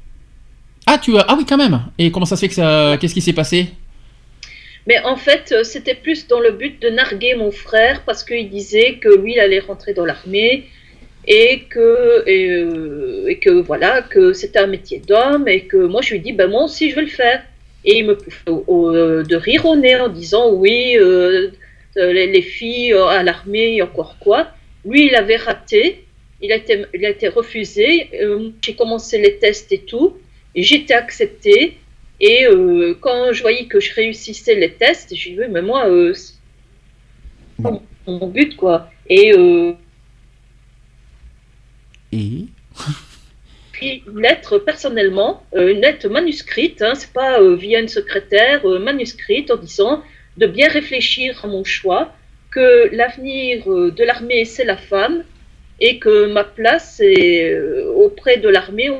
Ah, 0.86 0.98
tu 0.98 1.16
ah 1.18 1.34
oui, 1.36 1.44
quand 1.44 1.56
même. 1.56 1.82
Et 1.98 2.10
comment 2.10 2.26
ça 2.26 2.36
se 2.36 2.42
fait 2.42 2.48
que 2.48 2.54
ça... 2.54 2.96
Qu'est-ce 3.00 3.14
qui 3.14 3.22
s'est 3.22 3.32
passé? 3.32 3.70
Mais 4.86 5.00
en 5.00 5.16
fait, 5.16 5.52
euh, 5.52 5.64
c'était 5.64 5.94
plus 5.94 6.26
dans 6.26 6.40
le 6.40 6.52
but 6.52 6.80
de 6.82 6.90
narguer 6.90 7.34
mon 7.34 7.50
frère, 7.50 8.02
parce 8.04 8.22
qu'il 8.22 8.50
disait 8.50 8.94
que 8.94 9.08
lui, 9.08 9.32
il 9.34 9.40
allait 9.40 9.60
rentrer 9.60 9.94
dans 9.94 10.04
l'armée. 10.04 10.64
Et 11.26 11.62
que, 11.70 12.22
euh, 12.28 13.62
voilà, 13.62 14.02
que 14.02 14.34
c'était 14.34 14.58
un 14.58 14.66
métier 14.66 15.00
d'homme, 15.00 15.48
et 15.48 15.62
que 15.62 15.78
moi 15.78 16.02
je 16.02 16.12
lui 16.12 16.20
dis, 16.20 16.34
ben 16.34 16.50
moi 16.50 16.64
aussi 16.64 16.90
je 16.90 16.96
vais 16.96 17.02
le 17.02 17.06
faire. 17.08 17.42
Et 17.86 17.98
il 17.98 18.06
me 18.06 18.14
pouffait 18.14 18.50
euh, 18.50 19.22
de 19.22 19.36
rire 19.36 19.64
au 19.64 19.74
nez 19.74 19.96
en 19.96 20.08
disant, 20.08 20.52
oui, 20.52 20.98
les, 21.96 22.26
les 22.26 22.42
filles 22.42 22.92
à 22.92 23.22
l'armée, 23.22 23.80
encore 23.80 24.18
quoi. 24.18 24.48
Lui, 24.84 25.06
il 25.06 25.14
avait 25.14 25.36
raté, 25.36 26.04
il 26.42 26.52
a 26.52 26.56
été, 26.56 26.84
il 26.92 27.06
a 27.06 27.08
été 27.08 27.28
refusé. 27.28 28.10
J'ai 28.60 28.74
commencé 28.74 29.16
les 29.16 29.38
tests 29.38 29.72
et 29.72 29.78
tout, 29.78 30.18
et 30.54 30.62
j'étais 30.62 30.92
acceptée. 30.94 31.78
Et 32.20 32.46
euh, 32.46 32.94
quand 33.00 33.32
je 33.32 33.42
voyais 33.42 33.66
que 33.66 33.80
je 33.80 33.92
réussissais 33.94 34.54
les 34.54 34.72
tests, 34.72 35.12
dit, 35.12 35.36
oui, 35.38 35.46
mais 35.50 35.62
moi, 35.62 35.88
euh, 35.88 36.14
c'est 36.14 36.34
mon, 37.58 37.82
mon 38.06 38.28
but, 38.28 38.56
quoi. 38.56 38.90
Et 39.08 39.32
euh, 39.36 39.72
Et? 42.12 42.46
Une 43.82 44.22
lettre 44.22 44.58
personnellement, 44.58 45.42
euh, 45.54 45.72
une 45.72 45.80
lettre 45.80 46.08
manuscrite, 46.08 46.80
hein, 46.80 46.94
c'est 46.94 47.12
pas 47.12 47.42
via 47.54 47.80
une 47.80 47.88
secrétaire, 47.88 48.64
manuscrite 48.80 49.50
en 49.50 49.56
disant 49.56 50.02
de 50.36 50.46
bien 50.46 50.68
réfléchir 50.68 51.44
à 51.44 51.48
mon 51.48 51.64
choix, 51.64 52.14
que 52.50 52.88
l'avenir 52.94 53.66
de 53.66 54.04
l'armée 54.04 54.44
c'est 54.44 54.64
la 54.64 54.76
femme 54.76 55.24
et 55.80 55.98
que 55.98 56.32
ma 56.32 56.44
place 56.44 57.00
est 57.00 57.54
auprès 57.94 58.38
de 58.38 58.48
l'armée 58.48 58.90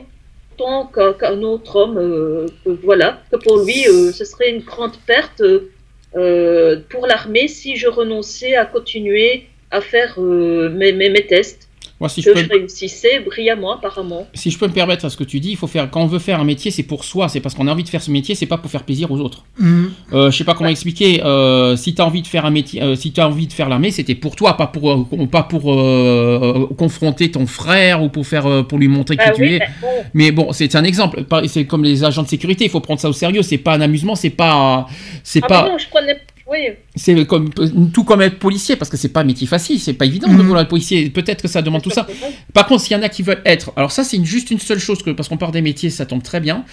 autant 0.55 0.87
qu'un 0.87 1.43
autre 1.43 1.77
homme, 1.77 1.99
euh, 1.99 2.47
que 2.65 2.71
voilà, 2.83 3.21
que 3.31 3.37
pour 3.37 3.59
lui 3.65 3.87
euh, 3.89 4.13
ce 4.13 4.25
serait 4.25 4.51
une 4.51 4.63
grande 4.63 4.97
perte 5.07 5.41
euh, 5.41 5.71
euh, 6.17 6.81
pour 6.91 7.07
l'armée 7.07 7.49
si 7.49 7.77
je 7.77 7.89
renonçais 7.89 8.55
à 8.55 8.65
continuer 8.65 9.47
à 9.71 9.81
faire 9.81 10.15
euh, 10.19 10.69
mes 10.71 11.27
tests. 11.27 11.69
Moi, 12.05 12.11
si 12.11 12.21
je 12.21 12.29
que 12.31 12.35
peux... 12.35 12.45
je 12.45 12.49
réussissais 12.51 13.21
brillamment 13.21 13.73
apparemment. 13.77 14.27
Si 14.35 14.51
je 14.51 14.59
peux 14.59 14.67
me 14.67 14.73
permettre 14.73 15.07
à 15.07 15.11
ce 15.11 15.17
que 15.17 15.25
tu 15.25 15.41
dis, 15.41 15.51
il 15.53 15.57
faut 15.57 15.67
faire 15.67 15.91
quand 15.91 16.03
on 16.03 16.07
veut 16.07 16.19
faire 16.19 16.39
un 16.39 16.45
métier, 16.45 16.71
c'est 16.71 16.83
pour 16.83 17.03
soi, 17.05 17.29
c'est 17.31 17.41
parce 17.41 17.55
qu'on 17.55 17.67
a 17.67 17.73
envie 17.73 17.83
de 17.85 17.89
faire 17.89 18.03
ce 18.03 18.11
métier, 18.11 18.35
c'est 18.35 18.45
pas 18.47 18.59
pour 18.59 18.71
faire 18.71 18.83
plaisir 18.85 19.11
aux 19.11 19.19
autres. 19.21 19.45
Mhm. 19.59 19.91
Euh, 20.13 20.31
je 20.31 20.37
sais 20.37 20.45
pas 20.45 20.55
comment 20.55 20.69
expliquer. 20.69 21.23
euh, 21.25 21.77
si 21.77 21.95
tu 21.95 22.03
as 22.03 22.07
envie 22.07 22.21
de 22.21 22.27
faire 22.27 22.45
un 22.45 22.51
métier, 22.51 22.83
euh, 22.83 22.95
si 22.95 23.11
tu 23.13 23.21
as 23.23 23.27
envie 23.29 23.47
de 23.47 23.53
faire 23.55 23.69
l'armée, 23.71 23.91
c'était 23.91 24.15
pour 24.15 24.37
toi, 24.37 24.57
pas 24.59 24.67
pour 24.67 24.91
euh, 24.93 25.27
pas 25.31 25.45
pour 25.45 25.73
euh, 25.73 26.69
confronter 26.77 27.31
ton 27.31 27.47
frère 27.47 28.03
ou 28.03 28.09
pour 28.11 28.27
faire 28.27 28.47
euh, 28.47 28.63
pour 28.63 28.79
lui 28.79 28.89
montrer 28.89 29.17
qui 29.17 29.23
Ah 29.27 29.31
tu 29.31 29.47
es. 29.47 29.59
mais 29.59 29.69
bon, 29.81 29.89
Mais 30.15 30.31
bon, 30.33 30.53
c'est 30.53 30.75
un 30.77 30.85
exemple. 30.85 31.25
C'est 31.47 31.65
comme 31.67 31.85
les 31.85 32.05
agents 32.05 32.23
de 32.23 32.29
sécurité, 32.29 32.65
il 32.65 32.71
faut 32.71 32.81
prendre 32.81 33.01
ça 33.01 33.09
au 33.09 33.13
sérieux. 33.15 33.43
C'est 33.43 33.59
pas 33.59 33.75
un 33.75 33.81
amusement, 33.81 34.15
c'est 34.15 34.31
pas 34.31 34.87
c'est 35.23 35.41
Ah 35.45 35.49
pas. 35.49 35.69
non, 35.69 35.79
je 35.79 35.89
prenais, 35.89 36.19
Oui. 36.51 36.59
C'est 36.95 37.27
comme 37.27 37.51
tout 37.93 38.05
comme 38.05 38.21
être 38.21 38.39
policier 38.39 38.77
parce 38.77 38.91
que 38.91 38.97
c'est 38.99 39.09
pas 39.09 39.21
un 39.21 39.25
métier 39.25 39.47
facile, 39.47 39.81
c'est 39.81 39.95
pas 39.95 40.05
évident 40.05 40.29
de 40.29 40.35
Mhm. 40.35 40.41
vouloir 40.43 40.61
être 40.62 40.69
policier. 40.69 41.09
Peut-être 41.09 41.41
que 41.43 41.49
ça 41.49 41.62
demande 41.62 41.83
tout 41.83 41.91
ça. 41.91 42.07
Par 42.53 42.66
contre, 42.66 42.83
s'il 42.83 42.93
y 42.97 43.01
en 43.01 43.03
a 43.03 43.09
qui 43.09 43.23
veulent 43.23 43.41
être, 43.47 43.73
alors 43.77 43.91
ça 43.93 44.05
c'est 44.05 44.23
juste 44.25 44.51
une 44.51 44.59
seule 44.59 44.79
chose 44.79 45.03
que 45.03 45.11
parce 45.11 45.29
qu'on 45.29 45.39
parle 45.39 45.53
des 45.53 45.62
métiers, 45.62 45.89
ça 45.91 46.05
tombe 46.05 46.23
très 46.23 46.41
bien. 46.41 46.65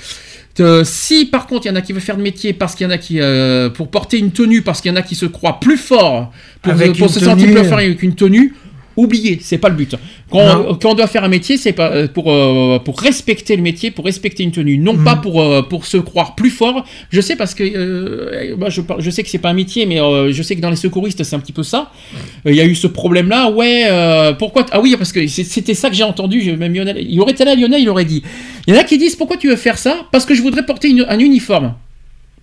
Euh, 0.59 0.83
si 0.83 1.25
par 1.25 1.47
contre 1.47 1.65
il 1.65 1.69
y 1.69 1.71
en 1.71 1.75
a 1.77 1.81
qui 1.81 1.93
veulent 1.93 2.01
faire 2.01 2.17
de 2.17 2.21
métier 2.21 2.51
parce 2.51 2.75
qu'il 2.75 2.85
y 2.85 2.87
en 2.87 2.91
a 2.91 2.97
qui 2.97 3.21
euh, 3.21 3.69
pour 3.69 3.89
porter 3.89 4.19
une 4.19 4.31
tenue 4.31 4.61
parce 4.61 4.81
qu'il 4.81 4.91
y 4.91 4.93
en 4.93 4.97
a 4.97 5.01
qui 5.01 5.15
se 5.15 5.25
croient 5.25 5.61
plus 5.61 5.77
forts 5.77 6.31
pour, 6.61 6.73
Avec 6.73 6.97
pour 6.97 7.09
se 7.09 7.21
sentir 7.21 7.47
plus 7.53 7.63
fort 7.63 7.77
avec 7.77 8.03
une 8.03 8.15
tenue. 8.15 8.53
Oubliez, 8.97 9.39
c'est 9.41 9.57
pas 9.57 9.69
le 9.69 9.75
but. 9.75 9.95
Quand, 10.31 10.43
Non. 10.63 10.77
quand 10.81 10.91
on 10.91 10.93
doit 10.95 11.07
faire 11.07 11.23
un 11.23 11.27
métier, 11.27 11.57
c'est 11.57 11.73
pas 11.73 11.91
euh, 11.91 12.07
pour 12.07 12.31
euh, 12.31 12.79
pour 12.79 12.99
respecter 12.99 13.55
le 13.55 13.61
métier, 13.61 13.91
pour 13.91 14.05
respecter 14.05 14.43
une 14.43 14.51
tenue, 14.51 14.77
non 14.77 14.93
Mhm. 14.93 15.03
pas 15.03 15.15
pour 15.17 15.41
euh, 15.41 15.61
pour 15.61 15.85
se 15.85 15.97
croire 15.97 16.35
plus 16.35 16.49
fort. 16.49 16.85
Je 17.09 17.19
sais 17.21 17.35
parce 17.35 17.53
que 17.53 17.63
euh, 17.63 18.55
moi, 18.57 18.69
je, 18.69 18.81
je 18.99 19.09
sais 19.09 19.23
que 19.23 19.29
c'est 19.29 19.37
pas 19.39 19.49
un 19.49 19.53
métier, 19.53 19.85
mais 19.85 19.99
euh, 19.99 20.31
je 20.31 20.41
sais 20.43 20.55
que 20.55 20.61
dans 20.61 20.69
les 20.69 20.75
secouristes 20.75 21.23
c'est 21.23 21.35
un 21.35 21.39
petit 21.39 21.51
peu 21.51 21.63
ça. 21.63 21.91
Euh, 22.45 22.51
Il 22.51 22.55
y 22.55 22.61
a 22.61 22.65
eu 22.65 22.75
ce 22.75 22.87
problème-là. 22.87 23.49
Ouais, 23.51 23.83
euh, 23.89 24.33
pourquoi 24.33 24.65
Ah 24.71 24.79
oui, 24.79 24.95
parce 24.97 25.11
que 25.11 25.25
c'était 25.27 25.73
ça 25.73 25.89
que 25.89 25.95
j'ai 25.95 26.03
entendu. 26.03 26.55
Même 26.57 26.73
Lionel, 26.73 26.97
il 27.07 27.19
aurait 27.19 27.31
été 27.33 27.43
là, 27.45 27.53
Lionel, 27.55 27.81
il 27.81 27.89
aurait 27.89 28.05
dit. 28.05 28.23
Il 28.67 28.73
y 28.73 28.77
en 28.77 28.79
a 28.79 28.83
qui 28.83 28.97
disent 28.97 29.15
pourquoi 29.15 29.37
tu 29.37 29.47
veux 29.49 29.55
faire 29.55 29.77
ça? 29.77 30.05
Parce 30.11 30.25
que 30.25 30.33
je 30.35 30.41
voudrais 30.41 30.65
porter 30.65 30.89
une- 30.89 31.05
un 31.09 31.19
uniforme. 31.19 31.73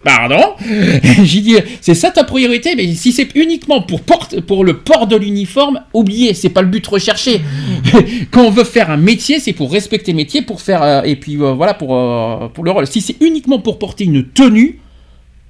Pardon 0.04 0.54
J'ai 1.24 1.40
dit, 1.40 1.56
c'est 1.80 1.94
ça 1.94 2.10
ta 2.12 2.22
priorité 2.22 2.74
Mais 2.76 2.94
si 2.94 3.10
c'est 3.12 3.28
uniquement 3.34 3.82
pour, 3.82 4.00
porte, 4.00 4.40
pour 4.42 4.64
le 4.64 4.78
port 4.78 5.06
de 5.08 5.16
l'uniforme, 5.16 5.80
oubliez, 5.92 6.34
c'est 6.34 6.50
pas 6.50 6.62
le 6.62 6.68
but 6.68 6.86
recherché. 6.86 7.40
Quand 8.30 8.44
on 8.44 8.50
veut 8.50 8.64
faire 8.64 8.90
un 8.90 8.96
métier, 8.96 9.40
c'est 9.40 9.52
pour 9.52 9.72
respecter 9.72 10.12
le 10.12 10.16
métier, 10.16 10.42
pour 10.42 10.60
faire. 10.60 10.82
euh, 10.82 11.02
et 11.02 11.16
puis 11.16 11.34
euh, 11.36 11.52
voilà, 11.52 11.74
pour, 11.74 11.96
euh, 11.96 12.48
pour 12.48 12.62
le 12.64 12.70
rôle. 12.70 12.86
Si 12.86 13.00
c'est 13.00 13.16
uniquement 13.20 13.58
pour 13.58 13.78
porter 13.80 14.04
une 14.04 14.24
tenue, 14.24 14.78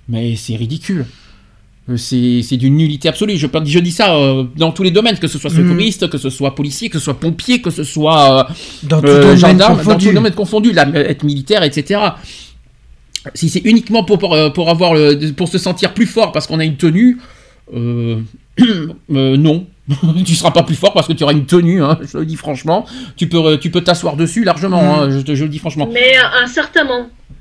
mais 0.09 0.35
c'est 0.37 0.57
ridicule. 0.57 1.05
C'est 1.97 2.43
c'est 2.43 2.59
d'une 2.59 2.77
nullité 2.77 3.09
absolue. 3.09 3.39
Je, 3.39 3.47
je 3.65 3.79
dis 3.79 3.93
ça 3.93 4.15
euh, 4.15 4.45
dans 4.57 4.73
tous 4.73 4.83
les 4.83 4.91
domaines, 4.91 5.19
que 5.19 5.27
ce 5.29 5.39
soit 5.39 5.51
Mhm. 5.51 5.57
secouriste, 5.69 6.09
que 6.11 6.19
ce 6.19 6.29
soit 6.29 6.55
policier, 6.55 6.91
que 6.91 6.99
ce 6.99 7.05
soit 7.07 7.19
pompier, 7.19 7.63
que 7.63 7.71
ce 7.71 7.83
soit. 7.85 8.41
euh, 8.51 8.55
Dans 8.83 9.03
euh, 9.05 9.37
gendarme, 9.37 9.77
dans 9.79 9.85
confondu. 9.85 10.07
tout 10.09 10.13
domaine 10.15 10.35
confondu, 10.35 10.73
là, 10.73 10.87
être 10.95 11.25
militaire, 11.25 11.63
etc. 11.63 12.01
Si 13.35 13.49
c'est 13.49 13.61
uniquement 13.65 14.05
pour, 14.05 14.19
pour, 14.19 14.35
euh, 14.35 14.51
pour 14.51 14.69
avoir 14.71 14.95
le, 14.95 15.33
pour 15.33 15.49
se 15.49 15.59
sentir 15.59 15.95
plus 15.95 16.07
fort 16.07 16.33
parce 16.33 16.47
qu'on 16.47 16.59
a 16.61 16.65
une 16.65 16.77
tenue, 16.77 17.19
euh, 17.75 18.21
euh, 18.61 19.37
non. 19.37 19.67
tu 20.27 20.35
seras 20.35 20.51
pas 20.51 20.63
plus 20.65 20.75
fort 20.75 20.93
parce 20.93 21.07
que 21.09 21.15
tu 21.15 21.23
auras 21.25 21.33
une 21.33 21.47
tenue, 21.47 21.83
hein, 21.83 21.99
je 22.03 22.19
le 22.19 22.27
dis 22.27 22.37
franchement. 22.37 22.85
Tu 23.17 23.27
peux, 23.29 23.59
tu 23.59 23.71
peux 23.71 23.81
t'asseoir 23.83 24.17
dessus 24.17 24.45
largement, 24.45 24.83
Mm. 24.83 25.01
hein, 25.01 25.11
je, 25.11 25.21
te, 25.21 25.35
je 25.35 25.45
le 25.45 25.49
dis 25.51 25.59
franchement. 25.59 25.89
Mais 25.91 26.13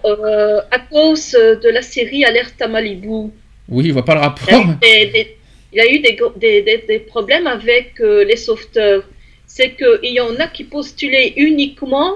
euh, 0.05 0.59
à 0.71 0.79
cause 0.79 1.31
de 1.31 1.69
la 1.69 1.81
série 1.81 2.23
Alerte 2.23 2.61
à 2.61 2.67
Malibu, 2.67 3.31
Oui, 3.69 3.87
je 3.87 3.91
vois 3.93 4.05
pas 4.05 4.15
le 4.15 4.19
il 4.19 4.23
y 4.23 4.25
a 4.25 4.29
rapport. 4.29 4.71
eu 4.71 4.75
des, 4.81 5.05
des- 5.11 5.37
il 5.73 5.77
y 5.77 5.81
a 5.81 5.91
eu 5.93 5.99
des, 5.99 6.17
des- 6.37 6.61
des- 6.61 6.83
des 6.87 6.99
problèmes 6.99 7.47
avec 7.47 7.95
les 7.99 8.37
sauveteurs. 8.37 9.03
C'est 9.45 9.75
qu'il 9.75 10.11
y 10.13 10.19
en 10.21 10.35
a 10.39 10.47
qui 10.47 10.63
postulaient 10.63 11.33
uniquement 11.35 12.13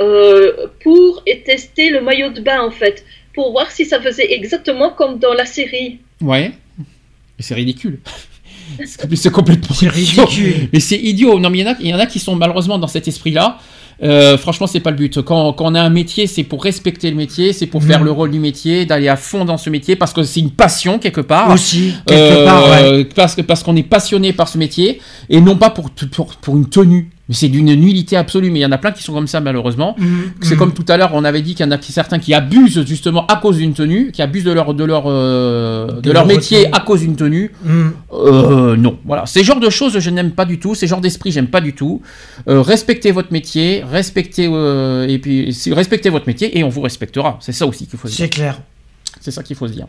euh, 0.00 0.66
pour 0.82 1.22
tester 1.44 1.90
le 1.90 2.00
maillot 2.00 2.30
de 2.30 2.40
bain, 2.40 2.60
en 2.62 2.70
fait, 2.70 3.04
pour 3.34 3.52
voir 3.52 3.70
si 3.70 3.84
ça 3.84 4.00
faisait 4.00 4.32
exactement 4.32 4.90
comme 4.90 5.18
dans 5.18 5.34
la 5.34 5.46
série. 5.46 5.98
Ouais. 6.20 6.52
Mais 6.78 6.84
c'est 7.40 7.54
ridicule. 7.54 8.00
C'est 8.84 9.16
c'est 9.16 9.30
complètement 9.32 9.74
ridicule. 9.80 10.68
Mais 10.74 10.78
c'est 10.80 10.98
idiot. 10.98 11.38
Non, 11.40 11.48
mais 11.48 11.58
il 11.58 11.60
y 11.62 11.66
en 11.66 11.72
a, 11.72 11.76
il 11.80 11.86
y 11.86 11.94
en 11.94 11.98
a 11.98 12.04
qui 12.04 12.18
sont 12.18 12.36
malheureusement 12.36 12.76
dans 12.78 12.86
cet 12.86 13.08
esprit-là. 13.08 13.58
Euh, 14.02 14.36
franchement, 14.36 14.66
c'est 14.66 14.80
pas 14.80 14.90
le 14.90 14.96
but. 14.98 15.22
Quand, 15.22 15.54
quand 15.54 15.72
on 15.72 15.74
a 15.74 15.80
un 15.80 15.88
métier, 15.88 16.26
c'est 16.26 16.44
pour 16.44 16.62
respecter 16.62 17.08
le 17.08 17.16
métier, 17.16 17.54
c'est 17.54 17.66
pour 17.66 17.80
Mhm. 17.80 17.88
faire 17.88 18.02
le 18.04 18.10
rôle 18.12 18.30
du 18.30 18.38
métier, 18.38 18.84
d'aller 18.84 19.08
à 19.08 19.16
fond 19.16 19.46
dans 19.46 19.56
ce 19.56 19.70
métier, 19.70 19.96
parce 19.96 20.12
que 20.12 20.22
c'est 20.22 20.40
une 20.40 20.50
passion 20.50 20.98
quelque 20.98 21.22
part. 21.22 21.50
Aussi, 21.50 21.94
quelque 22.06 22.20
Euh, 22.20 22.44
part, 22.44 22.70
ouais. 22.70 23.04
parce 23.06 23.34
que 23.34 23.40
parce 23.40 23.62
qu'on 23.62 23.74
est 23.74 23.82
passionné 23.82 24.34
par 24.34 24.48
ce 24.48 24.58
métier 24.58 25.00
et 25.30 25.40
non 25.40 25.56
pas 25.56 25.70
pour 25.70 25.88
pour, 26.12 26.26
pour 26.36 26.56
une 26.58 26.68
tenue. 26.68 27.08
Mais 27.28 27.34
c'est 27.34 27.48
d'une 27.48 27.74
nullité 27.74 28.16
absolue. 28.16 28.50
Mais 28.50 28.60
il 28.60 28.62
y 28.62 28.66
en 28.66 28.72
a 28.72 28.78
plein 28.78 28.90
qui 28.92 29.02
sont 29.02 29.12
comme 29.12 29.26
ça 29.26 29.40
malheureusement. 29.40 29.94
Mhm, 29.98 30.32
C'est 30.40 30.54
mhm. 30.54 30.58
comme 30.58 30.72
tout 30.74 30.84
à 30.88 30.96
l'heure, 30.96 31.10
on 31.12 31.24
avait 31.24 31.42
dit 31.42 31.54
qu'il 31.54 31.64
y 31.66 31.68
en 31.68 31.72
a 31.72 31.80
certains 31.80 32.18
qui 32.18 32.32
abusent 32.34 32.84
justement 32.86 33.26
à 33.26 33.36
cause 33.36 33.58
d'une 33.58 33.74
tenue, 33.74 34.10
qui 34.12 34.22
abusent 34.22 34.44
de 34.44 34.52
leur 34.52 34.72
de 34.74 34.84
leur 34.84 35.04
euh, 35.06 35.86
de, 35.86 36.00
De 36.00 36.12
leur 36.12 36.26
leur 36.26 36.26
métier 36.26 36.68
à 36.74 36.80
cause 36.80 37.00
d'une 37.00 37.16
tenue. 37.16 37.52
Mhm. 37.64 37.92
Euh, 38.12 38.76
non, 38.76 38.98
voilà, 39.04 39.26
ces 39.26 39.44
genres 39.44 39.60
de 39.60 39.70
choses 39.70 39.98
je 39.98 40.10
n'aime 40.10 40.30
pas 40.32 40.44
du 40.44 40.58
tout, 40.58 40.74
ces 40.74 40.86
genres 40.86 41.00
d'esprit 41.00 41.30
j'aime 41.32 41.48
pas 41.48 41.60
du 41.60 41.74
tout. 41.74 42.00
Euh, 42.48 42.62
respectez 42.62 43.10
votre 43.12 43.32
métier, 43.32 43.82
respectez 43.88 44.48
euh, 44.50 45.06
et 45.06 45.18
puis 45.18 45.54
respectez 45.70 46.08
votre 46.10 46.26
métier 46.26 46.58
et 46.58 46.64
on 46.64 46.68
vous 46.70 46.80
respectera. 46.80 47.38
C'est 47.40 47.52
ça 47.52 47.66
aussi 47.66 47.86
qu'il 47.86 47.98
faut 47.98 48.08
se 48.08 48.16
dire. 48.16 48.24
C'est 48.26 48.30
clair. 48.30 48.60
C'est 49.20 49.30
ça 49.30 49.42
qu'il 49.42 49.56
faut 49.56 49.68
se 49.68 49.72
dire. 49.72 49.86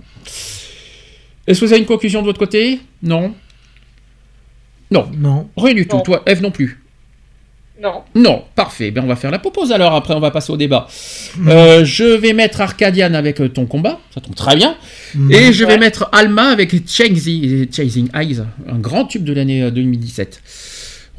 Est-ce 1.48 1.62
que 1.62 1.66
vous 1.66 1.72
avez 1.72 1.82
une 1.82 1.88
conclusion 1.88 2.22
de 2.22 2.26
votre 2.26 2.40
côté? 2.40 2.80
Non? 3.02 3.34
Non, 4.92 5.10
Non. 5.18 5.50
rien 5.56 5.74
du 5.74 5.88
tout. 5.88 5.98
Non. 5.98 6.04
Toi, 6.04 6.24
Eve 6.26 6.42
non 6.42 6.52
plus. 6.52 6.82
Non. 7.82 8.04
Non, 8.14 8.44
parfait. 8.56 8.92
Ben 8.92 9.04
on 9.04 9.08
va 9.08 9.16
faire 9.16 9.32
la 9.32 9.40
propose 9.40 9.72
alors. 9.72 9.94
Après, 9.96 10.14
on 10.14 10.20
va 10.20 10.32
passer 10.32 10.52
au 10.52 10.58
débat. 10.58 10.88
Euh, 11.48 11.86
je 11.86 12.04
vais 12.04 12.34
mettre 12.34 12.60
Arcadian 12.60 13.14
avec 13.14 13.40
euh, 13.40 13.48
ton 13.48 13.66
combat. 13.66 14.00
Ça 14.14 14.20
tombe 14.20 14.36
très 14.36 14.56
bien. 14.58 14.76
Mhm. 15.16 15.32
Et 15.32 15.54
je 15.54 15.64
vais 15.64 15.74
Ouais. 15.74 15.78
mettre 15.80 16.10
Alma 16.12 16.50
avec 16.50 16.72
Chasing, 16.88 17.72
Chasing 17.72 18.10
Eyes, 18.14 18.42
un 18.68 18.80
grand 18.80 19.06
tube 19.06 19.24
de 19.24 19.32
l'année 19.34 19.64
euh, 19.64 19.72
2017. 19.72 20.42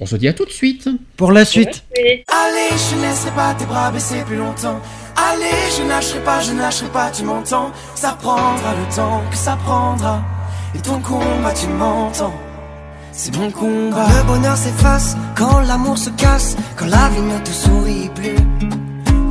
On 0.00 0.06
se 0.06 0.16
dit 0.16 0.28
à 0.28 0.32
tout 0.34 0.44
de 0.44 0.50
suite. 0.50 0.88
Pour 1.16 1.32
la 1.32 1.44
suite. 1.44 1.84
Allez, 1.96 2.24
je 2.70 2.96
ne 2.96 3.02
laisserai 3.02 3.30
pas 3.32 3.54
tes 3.54 3.64
bras 3.66 3.90
baisser 3.90 4.22
plus 4.26 4.36
longtemps. 4.36 4.80
Allez, 5.16 5.46
je 5.78 5.86
lâcherai 5.88 6.20
pas, 6.20 6.40
je 6.40 6.52
lâcherai 6.52 6.88
pas, 6.90 7.10
tu 7.10 7.22
m'entends. 7.24 7.70
Ça 7.94 8.16
prendra 8.20 8.74
le 8.74 8.94
temps 8.94 9.22
que 9.30 9.36
ça 9.36 9.56
prendra. 9.62 10.22
Et 10.74 10.78
ton 10.80 11.00
combat, 11.00 11.52
tu 11.54 11.66
m'entends. 11.68 12.32
C'est 13.22 13.36
mon 13.36 13.50
combat. 13.50 14.06
Le 14.16 14.26
bonheur 14.26 14.56
s'efface 14.56 15.14
quand 15.36 15.60
l'amour 15.60 15.98
se 15.98 16.08
casse, 16.08 16.56
quand 16.74 16.86
la 16.86 17.10
vie 17.10 17.20
ne 17.20 17.38
te 17.40 17.50
sourit 17.50 18.08
plus. 18.14 18.38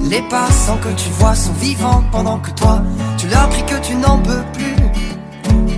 Les 0.07 0.22
passants 0.30 0.78
que 0.78 0.90
tu 0.90 1.10
vois 1.18 1.34
sont 1.34 1.53
vivants 1.53 2.03
pendant 2.11 2.38
que 2.38 2.52
toi, 2.52 2.84
tu 3.18 3.28
leur 3.30 3.49
cries 3.49 3.66
que 3.66 3.80
tu 3.82 3.95
n'en 3.95 4.20
peux 4.20 4.44
plus. 4.53 4.76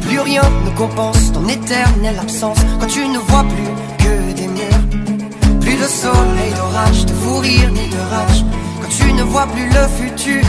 Plus 0.02 0.20
rien 0.20 0.42
ne 0.66 0.72
compense 0.72 1.32
ton 1.32 1.48
éternelle 1.48 2.20
absence 2.20 2.58
quand 2.82 2.88
tu 2.88 3.08
ne 3.08 3.18
vois 3.18 3.46
plus 3.46 4.04
que 4.04 4.34
des 4.34 4.48
murs. 4.48 5.62
Plus 5.62 5.78
de 5.78 5.88
soleil, 5.88 6.54
d'orage, 6.58 7.06
de 7.06 7.14
fou 7.14 7.38
rire 7.38 7.72
ni 7.72 7.88
de 7.88 8.02
rage 8.14 8.44
quand 8.82 8.90
tu 8.90 9.14
ne 9.14 9.24
vois 9.24 9.48
plus 9.48 9.70
le 9.70 9.88
futur. 10.00 10.44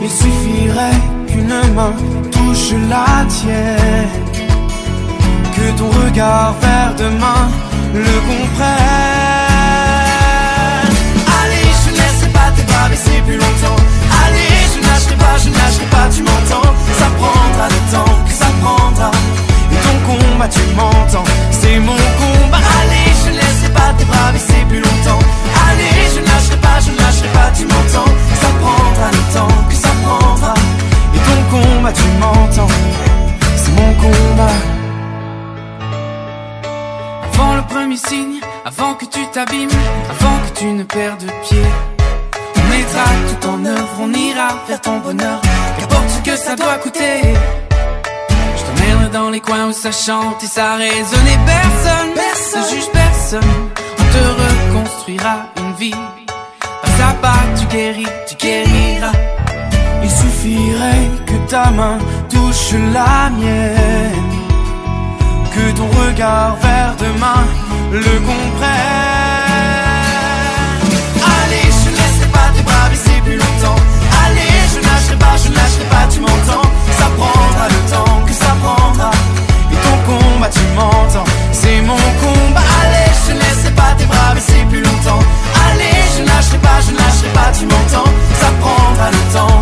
Il 0.00 0.10
suffirait 0.10 1.00
qu'une 1.26 1.74
main 1.74 1.92
touche 2.30 2.72
la 2.88 3.24
tienne. 3.28 4.55
Que 5.56 5.70
ton 5.78 5.88
regard 5.88 6.54
vers 6.60 6.94
demain 6.98 7.48
le 7.94 8.04
comprenne. 8.28 8.66
Allez, 11.40 11.68
je 11.82 11.90
ne 11.92 12.30
pas 12.30 12.50
tes 12.54 12.62
bras 12.64 12.88
baisser 12.90 13.22
plus 13.24 13.38
longtemps. 13.38 13.80
Allez, 14.22 14.68
je 14.72 14.78
lâcherai 14.86 15.16
pas, 15.16 15.38
je 15.42 15.48
ne 15.48 15.54
lâcherai 15.54 15.86
pas, 15.86 16.08
tu 16.14 16.22
m'entends. 16.22 16.70
Ça 17.00 17.08
prendra 17.16 17.68
le 17.68 17.80
temps 17.90 18.14
que 18.26 18.32
ça 18.32 18.50
prendra. 18.60 19.10
Et 19.72 19.78
ton 19.80 19.96
combat, 20.04 20.48
tu 20.48 20.60
m'entends. 20.76 21.24
C'est 21.50 21.78
mon 21.78 21.96
combat. 22.20 22.60
Allez, 22.78 23.08
je 23.24 23.30
ne 23.30 23.68
pas 23.72 23.94
tes 23.96 24.04
bras 24.04 24.32
baisser 24.32 24.62
plus 24.68 24.82
longtemps. 24.82 25.22
Allez, 25.70 25.96
je 26.14 26.20
ne 26.20 26.26
lâcherai 26.26 26.58
pas, 26.60 26.78
je 26.84 26.90
ne 26.90 26.98
lâcherai 26.98 27.28
pas, 27.32 27.50
tu 27.56 27.64
m'entends. 27.64 28.12
Ça 28.42 28.50
prendra 28.60 29.08
le 29.10 29.22
temps 29.32 29.56
que 29.70 29.74
ça 29.74 29.92
prendra. 30.04 30.54
Et 31.14 31.20
ton 31.26 31.40
combat, 31.50 31.92
tu 31.92 32.06
m'entends. 32.20 32.72
C'est 33.56 33.72
mon 33.72 33.94
combat. 33.94 34.75
Avant 37.38 37.54
le 37.54 37.62
premier 37.62 37.98
signe, 37.98 38.40
avant 38.64 38.94
que 38.94 39.04
tu 39.04 39.20
t'abîmes, 39.30 39.68
avant 40.08 40.38
que 40.38 40.58
tu 40.58 40.64
ne 40.66 40.84
perdes 40.84 41.26
pied. 41.46 41.62
On 42.56 42.70
mettra 42.70 43.04
tout 43.28 43.48
en 43.48 43.64
œuvre, 43.66 43.96
on 44.00 44.10
ira 44.10 44.48
vers 44.66 44.80
ton 44.80 45.00
bonheur, 45.00 45.42
qu'importe 45.78 46.08
ce 46.08 46.30
que 46.30 46.34
ça 46.34 46.56
doit 46.56 46.78
coûter. 46.78 47.20
Je 48.56 48.62
t'emmènerai 48.64 49.10
dans 49.12 49.28
les 49.28 49.40
coins 49.40 49.66
où 49.66 49.72
ça 49.72 49.92
chante 49.92 50.42
et 50.42 50.46
ça 50.46 50.76
résonne 50.76 51.26
et 51.26 51.38
personne, 51.44 52.14
personne 52.14 52.62
ne 52.62 52.80
juge 52.80 52.90
personne. 52.90 53.52
On 53.98 54.04
te 54.14 54.78
reconstruira 54.78 55.36
une 55.58 55.74
vie. 55.74 56.00
Pas 56.82 57.04
à 57.06 57.12
pas, 57.20 57.42
tu 57.60 57.66
guéris, 57.66 58.06
tu 58.26 58.34
guériras. 58.36 59.12
Il 60.02 60.10
suffirait 60.10 61.10
que 61.26 61.50
ta 61.50 61.70
main 61.70 61.98
touche 62.30 62.72
la 62.94 63.28
mienne 63.28 64.35
que 65.56 65.70
ton 65.72 65.88
regard 66.04 66.56
vers 66.60 66.94
demain 66.98 67.42
le 67.92 68.14
comprenne. 68.28 68.66
Allez, 71.36 71.68
je 71.80 71.88
ne 71.90 71.96
laisserai 71.96 72.28
pas 72.36 72.48
tes 72.54 72.62
bras 72.62 72.88
baisser 72.90 73.18
plus 73.24 73.38
longtemps. 73.44 73.80
Allez, 74.24 74.56
je 74.72 74.78
ne 74.80 74.84
lâcherai 74.84 75.16
pas, 75.24 75.36
je 75.42 75.48
ne 75.48 75.54
lâcherai 75.54 75.86
pas, 75.94 76.04
tu 76.12 76.20
m'entends. 76.20 76.68
Ça 76.98 77.08
prendra 77.16 77.66
le 77.74 77.80
temps 77.92 78.20
que 78.26 78.32
ça 78.32 78.52
prendra. 78.62 79.10
Et 79.72 79.78
ton 79.84 79.96
combat, 80.08 80.50
tu 80.56 80.64
m'entends. 80.76 81.28
C'est 81.52 81.80
mon 81.80 82.04
combat. 82.22 82.66
Allez, 82.82 83.12
je 83.26 83.32
ne 83.32 83.38
laisserai 83.38 83.72
pas 83.80 83.92
tes 83.98 84.06
bras 84.12 84.34
baisser 84.34 84.62
plus 84.68 84.82
longtemps. 84.82 85.24
Allez, 85.66 85.98
je 86.14 86.22
ne 86.22 86.28
lâcherai 86.28 86.58
pas, 86.58 86.78
je 86.84 86.90
ne 86.92 86.98
lâcherai 86.98 87.30
pas, 87.38 87.50
tu 87.58 87.64
m'entends. 87.64 88.10
Ça 88.40 88.48
prendra 88.60 89.10
le 89.10 89.22
temps 89.32 89.55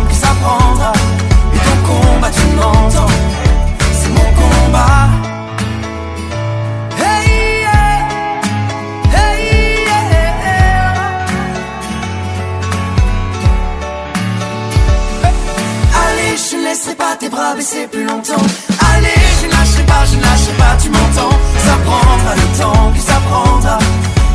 laisserai 16.85 16.95
pas 16.95 17.15
tes 17.19 17.29
bras 17.29 17.55
baisser 17.55 17.87
plus 17.87 18.05
longtemps. 18.05 18.45
Allez, 18.93 19.21
je 19.41 19.47
ne 19.47 19.51
lâcherai 19.51 19.83
pas, 19.83 20.05
je 20.05 20.17
ne 20.17 20.21
lâcherai 20.21 20.53
pas, 20.57 20.75
tu 20.81 20.89
m'entends. 20.89 21.35
Ça 21.65 21.75
prendra 21.83 22.35
le 22.35 22.47
temps 22.59 22.91
que 22.93 22.99
ça 22.99 23.19
prendra. 23.27 23.79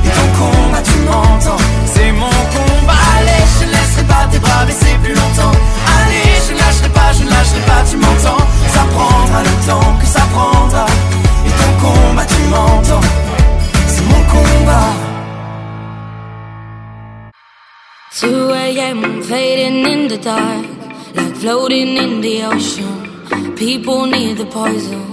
Et 0.04 0.10
ton 0.10 0.28
combat, 0.38 0.82
tu 0.82 0.98
m'entends. 1.06 1.62
C'est 1.86 2.12
mon 2.12 2.38
combat. 2.54 2.98
Allez, 3.18 3.44
je 3.58 3.66
ne 3.66 3.70
laisserai 3.70 4.04
pas 4.04 4.26
tes 4.30 4.38
bras 4.38 4.64
baisser 4.64 4.98
plus 5.02 5.14
longtemps. 5.14 5.54
Allez, 5.98 6.32
je 6.46 6.52
ne 6.52 6.58
lâcherai 6.58 6.88
pas, 6.88 7.12
je 7.12 7.22
ne 7.24 7.30
lâcherai 7.30 7.60
pas, 7.70 7.82
tu 7.88 7.96
m'entends. 7.96 8.44
Ça 8.74 8.82
prendra 8.94 9.42
le 9.42 9.54
temps 9.68 9.92
que 10.00 10.06
ça 10.06 10.22
prendra. 10.34 10.86
Et 11.46 11.52
ton 11.60 11.72
combat, 11.82 12.26
tu 12.26 12.42
m'entends. 12.50 13.06
C'est 13.86 14.06
mon 14.10 14.22
combat. 14.34 14.90
2 18.20 18.50
a.m. 18.50 19.22
fading 19.22 19.86
in 19.86 20.08
the 20.08 20.18
dark, 20.18 20.66
like 21.14 21.34
floating 21.36 21.96
in 21.96 22.20
the 22.20 22.42
ocean. 22.44 23.56
People 23.56 24.06
need 24.06 24.38
the 24.38 24.46
poison. 24.46 25.06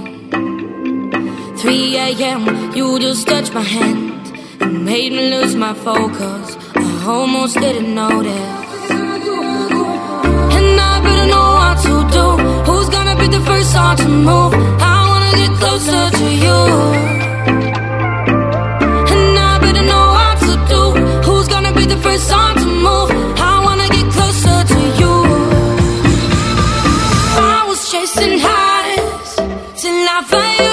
3 1.57 1.97
a.m. 1.97 2.73
You 2.75 2.99
just 2.99 3.27
touched 3.27 3.53
my 3.53 3.61
hand 3.61 4.33
and 4.61 4.85
made 4.85 5.11
me 5.11 5.29
lose 5.31 5.55
my 5.55 5.73
focus. 5.73 6.57
I 6.75 7.05
almost 7.07 7.55
didn't 7.59 7.93
notice. 7.93 8.91
And 10.57 10.79
I 10.91 10.93
better 11.05 11.27
know 11.33 11.47
what 11.61 11.77
to 11.87 11.93
do. 12.17 12.25
Who's 12.71 12.89
gonna 12.89 13.15
be 13.19 13.27
the 13.27 13.43
first 13.45 13.75
one 13.75 13.97
to 13.97 14.07
move? 14.07 14.53
I 14.93 14.97
wanna 15.09 15.31
get 15.41 15.51
closer 15.59 16.03
to 16.19 16.25
you. 16.45 17.26
I 30.09 30.23
found 30.23 30.66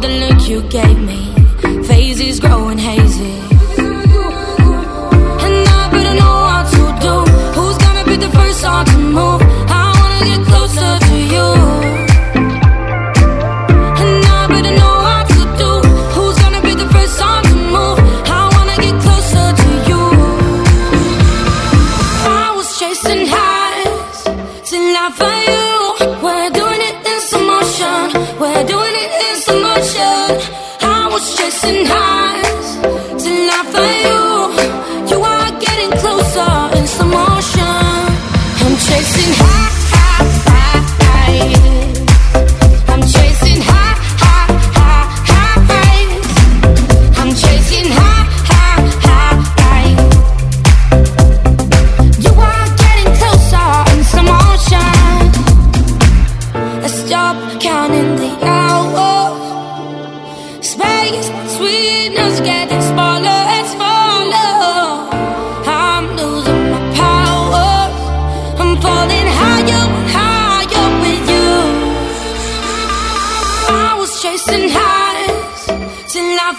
the 0.00 0.08
look 0.08 0.48
you 0.48 0.62
gave 0.62 0.98
me. 0.98 1.20
Phases 1.84 2.40
growing 2.40 2.78
hazy. 2.78 3.38
And 5.44 5.68
I 5.78 5.88
better 5.92 6.14
know 6.20 6.34
what 6.48 6.64
to 6.74 6.84
do. 7.06 7.14
Who's 7.56 7.78
gonna 7.78 8.04
be 8.04 8.16
the 8.16 8.30
first 8.30 8.64
one 8.64 8.86
to 8.86 8.98
move? 8.98 9.47
chasing 38.78 39.34
high 39.34 39.47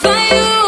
find 0.01 0.31
you. 0.31 0.58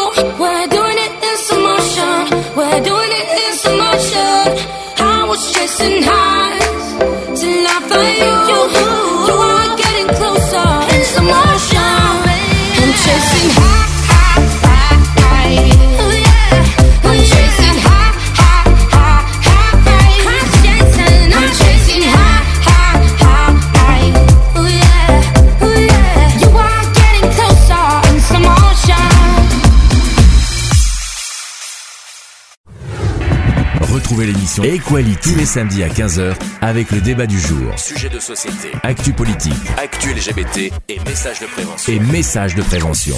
L'émission 34.60 34.64
Equality 34.64 35.16
tous 35.22 35.38
les 35.38 35.46
samedis 35.46 35.82
à 35.82 35.88
15h 35.88 36.34
avec 36.60 36.90
le 36.90 37.00
débat 37.00 37.26
du 37.26 37.38
jour. 37.38 37.78
Sujet 37.78 38.08
de 38.08 38.18
société, 38.18 38.70
actu 38.82 39.12
politique, 39.12 39.52
actu 39.78 40.12
LGBT 40.12 40.72
et 40.88 40.98
messages 41.06 41.40
de 41.40 41.46
prévention. 41.46 41.92
Et 41.92 41.98
messages 42.00 42.54
de 42.54 42.62
prévention. 42.62 43.16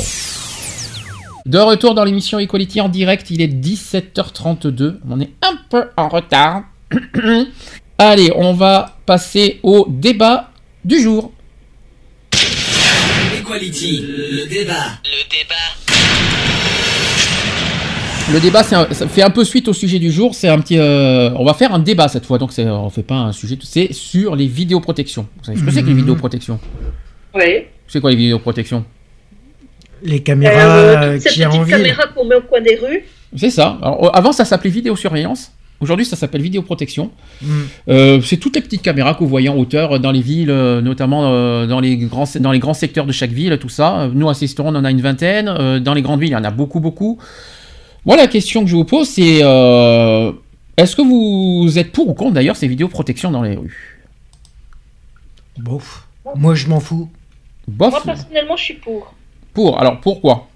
De 1.46 1.58
retour 1.58 1.94
dans 1.94 2.04
l'émission 2.04 2.38
Equality 2.38 2.80
en 2.80 2.88
direct, 2.88 3.30
il 3.30 3.42
est 3.42 3.48
17h32. 3.48 4.98
On 5.08 5.20
est 5.20 5.30
un 5.42 5.58
peu 5.68 5.84
en 5.96 6.08
retard. 6.08 6.64
Allez, 7.98 8.30
on 8.36 8.54
va 8.54 8.96
passer 9.06 9.60
au 9.62 9.86
débat 9.88 10.50
du 10.84 11.00
jour. 11.00 11.32
Equality, 13.38 14.04
le 14.06 14.46
débat. 14.46 15.00
Le 15.04 15.30
débat. 15.30 15.83
Le 18.32 18.40
débat, 18.40 18.60
un- 18.72 18.92
ça 18.92 19.06
fait 19.06 19.22
un 19.22 19.30
peu 19.30 19.44
suite 19.44 19.68
au 19.68 19.72
sujet 19.74 19.98
du 19.98 20.10
jour. 20.10 20.34
C'est 20.34 20.48
un 20.48 20.58
petit, 20.58 20.78
euh, 20.78 21.30
on 21.36 21.44
va 21.44 21.52
faire 21.54 21.74
un 21.74 21.78
débat 21.78 22.08
cette 22.08 22.24
fois. 22.24 22.38
Donc, 22.38 22.50
on 22.58 22.90
fait 22.90 23.02
pas 23.02 23.16
un 23.16 23.32
sujet. 23.32 23.58
C'est 23.62 23.92
sur 23.92 24.34
les 24.34 24.46
vidéoprotections. 24.46 25.26
Vous 25.38 25.44
savez 25.44 25.58
ce 25.58 25.64
que 25.64 25.70
c'est 25.70 25.82
que 25.82 25.86
les 25.88 25.92
Mhm. 25.92 25.98
vidéoprotections 26.00 26.58
Oui. 27.34 27.64
C'est 27.86 28.00
quoi 28.00 28.10
les 28.10 28.16
vidéoprotections 28.16 28.84
Les 30.02 30.20
caméras 30.20 30.54
Euh, 30.54 30.96
euh, 30.96 31.12
toutes 31.14 31.22
ces 31.22 31.28
qu'il 31.30 31.40
y 31.42 31.44
a 31.44 31.48
en 31.48 31.52
petites 31.52 31.66
ville. 31.66 31.76
caméras 31.76 32.06
qu'on 32.14 32.24
met 32.24 32.34
au 32.36 32.40
coin 32.42 32.60
des 32.62 32.76
rues. 32.76 33.04
C'est 33.36 33.50
ça. 33.50 33.78
Alors, 33.82 34.04
euh, 34.04 34.08
avant, 34.14 34.32
ça 34.32 34.44
s'appelait 34.46 34.70
vidéosurveillance. 34.70 35.52
Aujourd'hui, 35.80 36.06
ça 36.06 36.16
s'appelle 36.16 36.40
vidéoprotection. 36.40 37.10
Mm. 37.42 37.46
Euh, 37.90 38.20
c'est 38.22 38.38
toutes 38.38 38.56
les 38.56 38.62
petites 38.62 38.80
caméras 38.80 39.14
que 39.14 39.18
vous 39.20 39.28
voyez 39.28 39.50
en 39.50 39.56
hauteur 39.56 40.00
dans 40.00 40.12
les 40.12 40.22
villes, 40.22 40.46
notamment 40.82 41.30
euh, 41.32 41.66
dans, 41.66 41.80
les 41.80 41.96
grands, 41.98 42.24
dans 42.40 42.52
les 42.52 42.58
grands 42.58 42.74
secteurs 42.74 43.04
de 43.06 43.12
chaque 43.12 43.32
ville, 43.32 43.58
tout 43.60 43.68
ça. 43.68 44.08
Nous, 44.14 44.28
à 44.30 44.34
Sisteron, 44.34 44.70
on 44.74 44.78
en 44.78 44.84
a 44.84 44.90
une 44.90 45.02
vingtaine. 45.02 45.48
Euh, 45.48 45.78
dans 45.80 45.92
les 45.92 46.00
grandes 46.00 46.20
villes, 46.20 46.30
il 46.30 46.32
y 46.32 46.36
en 46.36 46.44
a 46.44 46.50
beaucoup, 46.50 46.80
beaucoup. 46.80 47.18
Moi, 48.06 48.16
la 48.16 48.26
question 48.26 48.62
que 48.64 48.70
je 48.70 48.76
vous 48.76 48.84
pose, 48.84 49.08
c'est 49.08 49.40
euh, 49.42 50.32
est-ce 50.76 50.94
que 50.96 51.02
vous 51.02 51.78
êtes 51.78 51.92
pour 51.92 52.08
ou 52.08 52.14
contre 52.14 52.32
d'ailleurs 52.34 52.56
ces 52.56 52.68
vidéoprotections 52.68 53.30
dans 53.30 53.42
les 53.42 53.56
rues? 53.56 54.02
Bof. 55.58 56.06
Moi, 56.34 56.54
je 56.54 56.66
m'en 56.68 56.80
fous. 56.80 57.08
Bof. 57.68 57.90
Moi, 57.92 58.02
personnellement, 58.04 58.56
je 58.56 58.64
suis 58.64 58.74
pour. 58.74 59.14
Pour. 59.52 59.80
Alors, 59.80 60.00
pourquoi? 60.00 60.48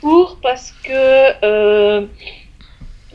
Pour 0.00 0.38
parce 0.42 0.72
que 0.82 1.44
euh, 1.44 2.06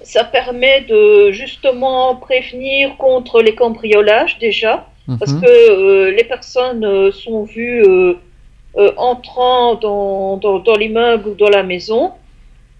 ça 0.03 0.23
permet 0.23 0.81
de 0.81 1.31
justement 1.31 2.15
prévenir 2.15 2.95
contre 2.97 3.41
les 3.41 3.55
cambriolages 3.55 4.37
déjà. 4.39 4.87
Parce 5.19 5.31
Mhm. 5.31 5.41
que 5.41 5.47
euh, 5.47 6.11
les 6.11 6.23
personnes 6.25 7.11
sont 7.13 7.43
vues 7.43 7.81
euh, 7.81 8.15
euh, 8.77 8.91
entrant 8.97 9.75
dans, 9.75 10.35
dans, 10.37 10.59
dans 10.59 10.75
l'immeuble 10.75 11.29
ou 11.29 11.33
dans 11.33 11.49
la 11.49 11.63
maison. 11.63 12.11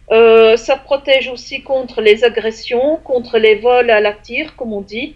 Euh, 0.10 0.56
ça 0.56 0.78
protège 0.78 1.28
aussi 1.28 1.62
contre 1.62 2.02
les 2.02 2.24
agressions, 2.24 2.98
contre 3.04 3.38
les 3.38 3.56
vols 3.56 3.90
à 3.90 4.00
la 4.00 4.14
tire, 4.14 4.56
comme 4.56 4.74
on 4.74 4.82
dit. 4.82 5.16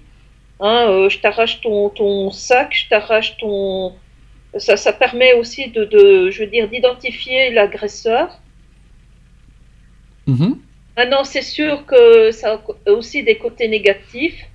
Hein, 0.60 0.88
euh, 0.90 1.10
je 1.10 1.20
t'arrache 1.20 1.62
ton, 1.62 1.90
ton 1.90 2.30
sac, 2.32 2.74
je 2.74 2.90
t'arrache 2.90 3.38
ton. 3.38 3.94
Ça, 4.58 4.76
ça 4.76 4.92
permet 4.92 5.34
aussi 5.34 5.70
de, 5.70 5.86
de 5.86 6.30
je 6.30 6.44
veux 6.44 6.50
dire, 6.50 6.68
d'identifier 6.68 7.52
l'agresseur. 7.52 8.40
Mhm. 10.28 10.60
Maintenant, 10.98 11.24
c'est 11.24 11.42
sûr 11.42 11.86
que 11.86 12.32
ça 12.32 12.62
a 12.86 12.92
aussi 12.92 13.24
des 13.24 13.36
côtés 13.36 13.70
négatifs. 13.70 14.46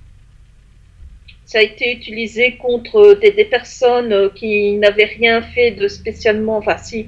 Ça 1.45 1.59
a 1.59 1.61
été 1.61 1.91
utilisé 1.91 2.57
contre 2.57 3.15
des, 3.15 3.31
des 3.31 3.45
personnes 3.45 4.13
euh, 4.13 4.29
qui 4.29 4.73
n'avaient 4.73 5.05
rien 5.05 5.41
fait 5.41 5.71
de 5.71 5.87
spécialement. 5.87 6.57
Enfin, 6.57 6.77
si, 6.77 7.07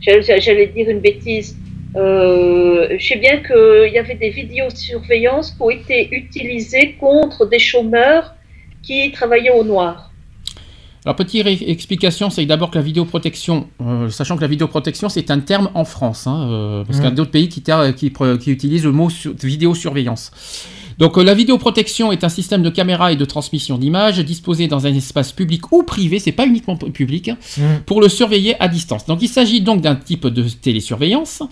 j'allais 0.00 0.68
dire 0.68 0.88
une 0.88 1.00
bêtise. 1.00 1.56
Euh, 1.96 2.96
je 2.98 3.06
sais 3.06 3.16
bien 3.16 3.36
qu'il 3.38 3.92
y 3.92 3.98
avait 3.98 4.16
des 4.16 4.30
vidéosurveillances 4.30 5.52
qui 5.52 5.62
ont 5.62 5.70
été 5.70 6.08
utilisées 6.12 6.96
contre 6.98 7.46
des 7.46 7.58
chômeurs 7.58 8.34
qui 8.82 9.12
travaillaient 9.12 9.50
au 9.52 9.64
noir. 9.64 10.10
Alors, 11.04 11.16
petite 11.16 11.46
explication, 11.46 12.30
c'est 12.30 12.46
d'abord 12.46 12.70
que 12.70 12.78
la 12.78 12.82
vidéoprotection, 12.84 13.68
euh, 13.82 14.08
sachant 14.08 14.36
que 14.36 14.40
la 14.40 14.46
vidéoprotection, 14.46 15.10
c'est 15.10 15.30
un 15.30 15.40
terme 15.40 15.70
en 15.74 15.84
France, 15.84 16.26
hein, 16.26 16.48
euh, 16.50 16.84
parce 16.84 16.96
qu'il 16.96 17.04
y 17.04 17.06
a 17.06 17.10
Ouais. 17.10 17.14
d'autres 17.14 17.30
pays 17.30 17.48
qui, 17.50 17.62
qui, 17.62 18.50
utilisent 18.50 18.84
le 18.84 18.92
mot 18.92 19.10
sur- 19.10 19.34
vidéosurveillance. 19.42 20.32
Donc, 20.98 21.18
euh, 21.18 21.22
la 21.24 21.34
vidéoprotection 21.34 22.12
est 22.12 22.24
un 22.24 22.28
système 22.28 22.62
de 22.62 22.70
caméra 22.70 23.12
et 23.12 23.16
de 23.16 23.24
transmission 23.24 23.78
d'images 23.78 24.18
disposé 24.20 24.68
dans 24.68 24.86
un 24.86 24.94
espace 24.94 25.32
public 25.32 25.72
ou 25.72 25.82
privé, 25.82 26.18
c'est 26.18 26.32
pas 26.32 26.46
uniquement 26.46 26.76
pu- 26.76 26.90
public, 26.90 27.28
hein, 27.28 27.36
Mm. 27.58 27.62
pour 27.86 28.00
le 28.00 28.08
surveiller 28.08 28.54
à 28.62 28.68
distance. 28.68 29.06
Donc, 29.06 29.20
il 29.22 29.28
s'agit 29.28 29.60
donc 29.60 29.80
d'un 29.80 29.96
type 29.96 30.26
de 30.26 30.42
télésurveillance. 30.48 31.42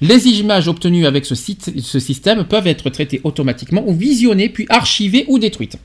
Les 0.00 0.28
images 0.28 0.68
obtenues 0.68 1.06
avec 1.06 1.24
ce, 1.26 1.34
site- 1.34 1.80
ce 1.80 1.98
système 1.98 2.44
peuvent 2.44 2.66
être 2.66 2.90
traitées 2.90 3.20
automatiquement 3.24 3.82
ou 3.86 3.92
visionnées, 3.94 4.48
puis 4.48 4.66
archivées 4.68 5.24
ou 5.28 5.38
détruites. 5.38 5.76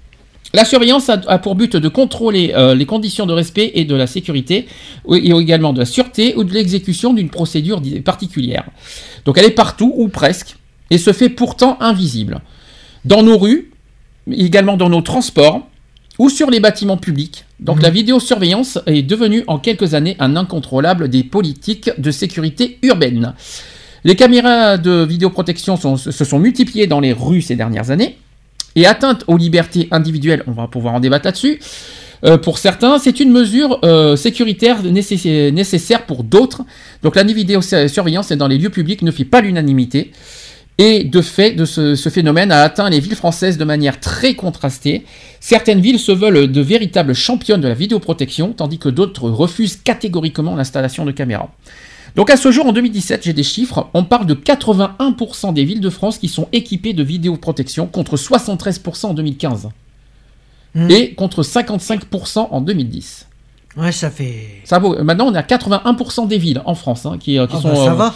La 0.54 0.64
surveillance 0.64 1.10
a, 1.10 1.18
pour 1.40 1.56
but 1.56 1.76
de 1.76 1.90
contrôler 1.90 2.54
euh, 2.56 2.74
les 2.74 2.86
conditions 2.86 3.26
de 3.26 3.34
respect 3.34 3.72
et 3.76 3.84
de 3.84 3.96
la 3.96 4.08
sécurité, 4.08 4.66
et 5.12 5.32
également 5.32 5.74
de 5.74 5.80
la 5.80 5.86
sûreté 5.86 6.36
ou 6.38 6.46
de 6.46 6.54
l'exécution 6.54 7.14
d'une 7.14 7.30
procédure 7.30 7.82
particulière. 8.06 8.64
Donc 9.26 9.38
elle 9.38 9.46
est 9.46 9.50
partout, 9.52 9.92
ou 9.98 10.08
presque, 10.08 10.56
et 10.90 10.98
se 10.98 11.12
fait 11.12 11.28
pourtant 11.30 11.78
invisible. 11.82 12.40
Dans 13.08 13.24
nos 13.24 13.38
rues, 13.38 13.72
mais 14.26 14.38
également 14.38 14.76
dans 14.78 14.90
nos 14.90 15.02
transports, 15.02 15.68
ou 16.20 16.30
sur 16.30 16.50
les 16.50 16.60
bâtiments 16.60 16.98
publics. 16.98 17.46
Donc 17.60 17.82
la 17.82 17.90
vidéosurveillance 17.90 18.80
est 18.88 19.04
devenue 19.04 19.44
en 19.48 19.60
quelques 19.60 19.94
années 19.94 20.16
un 20.20 20.36
incontrôlable 20.36 21.10
des 21.10 21.24
politiques 21.24 21.90
de 21.98 22.12
sécurité 22.12 22.80
urbaine. 22.82 23.34
Les 24.04 24.16
caméras 24.16 24.78
de 24.78 25.06
vidéoprotection 25.06 25.78
sont- 25.78 25.98
se 25.98 26.26
sont 26.26 26.40
multipliées 26.40 26.88
dans 26.88 27.00
les 27.00 27.14
rues 27.14 27.42
ces 27.42 27.56
dernières 27.56 27.92
années. 27.92 28.18
Et 28.76 28.86
atteinte 28.86 29.24
aux 29.28 29.38
libertés 29.38 29.88
individuelles, 29.92 30.44
on 30.48 30.52
va 30.52 30.68
pouvoir 30.68 30.94
en 30.96 31.00
débattre 31.00 31.26
là-dessus. 31.26 31.60
Euh, 32.26 32.38
pour 32.38 32.58
certains, 32.58 32.98
c'est 33.00 33.20
une 33.20 33.32
mesure 33.32 33.80
euh, 33.84 34.16
sécuritaire 34.16 34.84
nécess- 34.84 35.52
nécessaire 35.52 36.06
pour 36.06 36.24
d'autres. 36.24 36.64
Donc 37.04 37.16
la 37.16 37.24
vidéosurveillance 37.24 38.32
dans 38.34 38.48
les 38.48 38.58
lieux 38.58 38.70
publics 38.72 39.02
ne 39.04 39.12
fait 39.12 39.26
pas 39.26 39.42
l'unanimité. 39.42 40.12
Et 40.80 41.04
de 41.04 41.22
fait, 41.22 41.54
de 41.54 41.66
ce, 41.66 41.96
ce 41.96 42.10
phénomène 42.10 42.52
a 42.52 42.62
atteint 42.62 42.90
les 42.90 43.00
villes 43.00 43.16
françaises 43.16 43.58
de 43.58 43.66
manière 43.66 44.00
très 44.00 44.36
contrastée. 44.36 45.06
Certaines 45.40 45.82
villes 45.82 46.00
se 46.00 46.12
veulent 46.12 46.52
de 46.52 46.62
véritables 46.62 47.16
championnes 47.16 47.62
de 47.62 47.68
la 47.68 47.74
vidéoprotection, 47.74 48.54
tandis 48.54 48.78
que 48.78 48.90
d'autres 48.90 49.30
refusent 49.30 49.78
catégoriquement 49.78 50.56
l'installation 50.56 51.04
de 51.06 51.12
caméras. 51.12 51.50
Donc 52.16 52.30
à 52.30 52.38
ce 52.38 52.52
jour, 52.52 52.66
en 52.66 52.74
2017, 52.74 53.24
j'ai 53.24 53.34
des 53.34 53.44
chiffres, 53.44 53.90
on 53.94 54.04
parle 54.04 54.26
de 54.26 54.34
81% 54.34 55.54
des 55.54 55.64
villes 55.64 55.82
de 55.82 55.90
France 55.90 56.18
qui 56.18 56.28
sont 56.28 56.48
équipées 56.52 56.94
de 56.94 57.04
vidéoprotection, 57.04 57.88
contre 57.88 58.16
73% 58.16 59.08
en 59.08 59.14
2015. 59.14 59.70
Mm. 60.74 60.92
Et 60.92 61.14
contre 61.14 61.44
55% 61.44 62.48
en 62.52 62.62
2010. 62.62 63.28
Ouais, 63.78 63.92
ça 63.92 64.10
fait. 64.10 64.62
Ça 64.64 64.80
vaut, 64.80 65.02
maintenant, 65.04 65.28
on 65.28 65.36
est 65.36 65.38
à 65.38 65.44
81% 65.44 66.28
des 66.28 66.38
villes 66.38 66.62
en 66.66 66.74
France 66.74 67.06
hein, 67.06 67.18
qui, 67.20 67.38
euh, 67.38 67.46
qui 67.46 67.56
Ah 67.58 67.62
sont... 67.62 67.70
bah, 67.70 67.76
ça 67.76 67.92
euh, 67.92 67.96
va. 67.96 68.16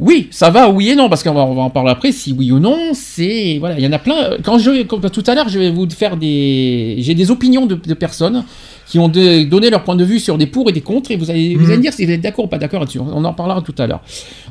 Oui, 0.00 0.28
ça 0.30 0.48
va, 0.50 0.70
oui 0.70 0.90
et 0.90 0.94
non, 0.94 1.08
parce 1.08 1.24
qu'on 1.24 1.34
va, 1.34 1.44
on 1.44 1.54
va 1.54 1.62
en 1.62 1.70
parler 1.70 1.90
après, 1.90 2.12
si 2.12 2.32
oui 2.32 2.52
ou 2.52 2.60
non, 2.60 2.78
c'est... 2.94 3.56
Voilà, 3.58 3.76
il 3.78 3.84
y 3.84 3.86
en 3.88 3.92
a 3.92 3.98
plein. 3.98 4.36
Quand 4.44 4.56
je... 4.58 4.82
tout 5.08 5.24
à 5.26 5.34
l'heure, 5.34 5.48
je 5.48 5.58
vais 5.58 5.70
vous 5.70 5.88
faire 5.90 6.16
des... 6.16 6.94
J'ai 6.98 7.14
des 7.14 7.30
opinions 7.32 7.66
de, 7.66 7.74
de 7.74 7.94
personnes 7.94 8.44
qui 8.86 9.00
ont 9.00 9.08
de- 9.08 9.42
donné 9.42 9.70
leur 9.70 9.82
point 9.82 9.96
de 9.96 10.04
vue 10.04 10.20
sur 10.20 10.38
des 10.38 10.46
pour 10.46 10.68
et 10.70 10.72
des 10.72 10.82
contre, 10.82 11.10
et 11.10 11.16
vous 11.16 11.30
allez, 11.30 11.54
vous 11.56 11.62
Mhm. 11.62 11.66
allez 11.66 11.76
me 11.78 11.82
dire 11.82 11.92
si 11.92 12.06
vous 12.06 12.12
êtes 12.12 12.20
d'accord 12.20 12.44
ou 12.44 12.48
pas 12.48 12.58
d'accord 12.58 12.78
là-dessus. 12.80 13.00
On 13.00 13.24
en 13.24 13.34
parlera 13.34 13.60
tout 13.60 13.74
à 13.76 13.86
l'heure. 13.88 14.00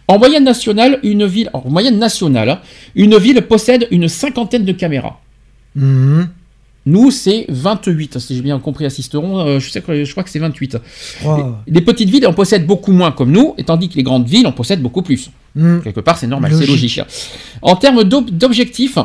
En 0.09 0.19
moyenne 0.19 0.43
nationale, 0.43 0.99
une 1.03 1.25
ville... 1.25 1.49
En 1.53 1.63
moyenne 1.69 1.97
nationale, 1.97 2.49
hein, 2.49 2.59
une 2.95 3.17
ville 3.17 3.41
possède 3.43 3.87
une 3.89 4.09
cinquantaine 4.09 4.65
de 4.65 4.73
caméras. 4.73 5.19
Mhm. 5.75 6.27
Nous, 6.89 7.11
c'est 7.11 7.45
28, 7.49 8.17
si 8.17 8.35
j'ai 8.35 8.41
bien 8.41 8.57
compris, 8.59 8.85
assisteront. 8.85 9.39
euh, 9.39 9.59
je, 9.59 9.69
sais 9.69 9.81
que, 9.81 10.05
je 10.05 10.11
crois 10.11 10.23
que 10.23 10.29
c'est 10.29 10.39
28. 10.39 10.77
Oh. 11.25 11.37
Les 11.67 11.81
petites 11.81 12.09
villes 12.09 12.25
en 12.25 12.33
possèdent 12.33 12.65
beaucoup 12.65 12.93
moins 12.93 13.11
comme 13.11 13.29
nous, 13.31 13.55
et 13.57 13.63
tandis 13.65 13.89
que 13.89 13.95
les 13.95 14.03
grandes 14.03 14.25
villes 14.27 14.47
en 14.47 14.53
possèdent 14.53 14.81
beaucoup 14.81 15.01
plus. 15.01 15.29
Mhm. 15.55 15.81
Quelque 15.83 15.99
part, 15.99 16.17
c'est 16.17 16.27
normal, 16.27 16.53
c'est 16.57 16.65
Logique. 16.65 17.01
En 17.61 17.75
termes 17.75 18.05
d'ob- 18.05 18.29
d'objectifs, 18.29 18.97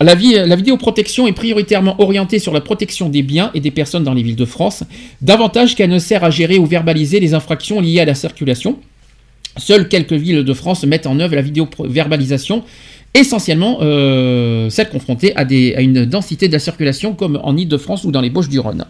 la, 0.00 0.14
vie- 0.14 0.32
la 0.46 0.56
vidéoprotection 0.56 1.26
est 1.26 1.32
prioritairement 1.34 2.00
orientée 2.00 2.38
sur 2.38 2.54
la 2.54 2.62
protection 2.62 3.10
des 3.10 3.22
biens 3.22 3.50
et 3.52 3.60
des 3.60 3.70
personnes 3.70 4.02
dans 4.04 4.14
les 4.14 4.22
villes 4.22 4.36
de 4.36 4.46
France, 4.46 4.82
davantage 5.20 5.74
qu'elle 5.76 5.90
ne 5.90 5.98
sert 5.98 6.24
à 6.24 6.30
gérer 6.30 6.56
ou 6.58 6.64
verbaliser 6.64 7.20
les 7.20 7.34
infractions 7.34 7.82
liées 7.82 8.00
à 8.00 8.06
la 8.06 8.14
circulation. 8.14 8.78
Seules 9.58 9.88
quelques 9.88 10.14
villes 10.14 10.44
de 10.44 10.54
France 10.54 10.84
mettent 10.84 11.06
en 11.06 11.20
œuvre 11.20 11.34
la 11.34 11.42
vidéo-verbalisation, 11.42 12.62
essentiellement 13.12 13.78
euh, 13.80 14.70
celles 14.70 14.88
confrontées 14.88 15.34
à, 15.36 15.44
des- 15.44 15.74
à 15.74 15.80
une 15.80 16.04
densité 16.04 16.46
de 16.46 16.52
la 16.52 16.60
circulation 16.60 17.12
comme 17.14 17.40
en 17.42 17.56
Ile-de-France 17.56 18.04
ou 18.04 18.12
dans 18.12 18.20
les 18.20 18.30
Bauches-du-Rhône. 18.30 18.84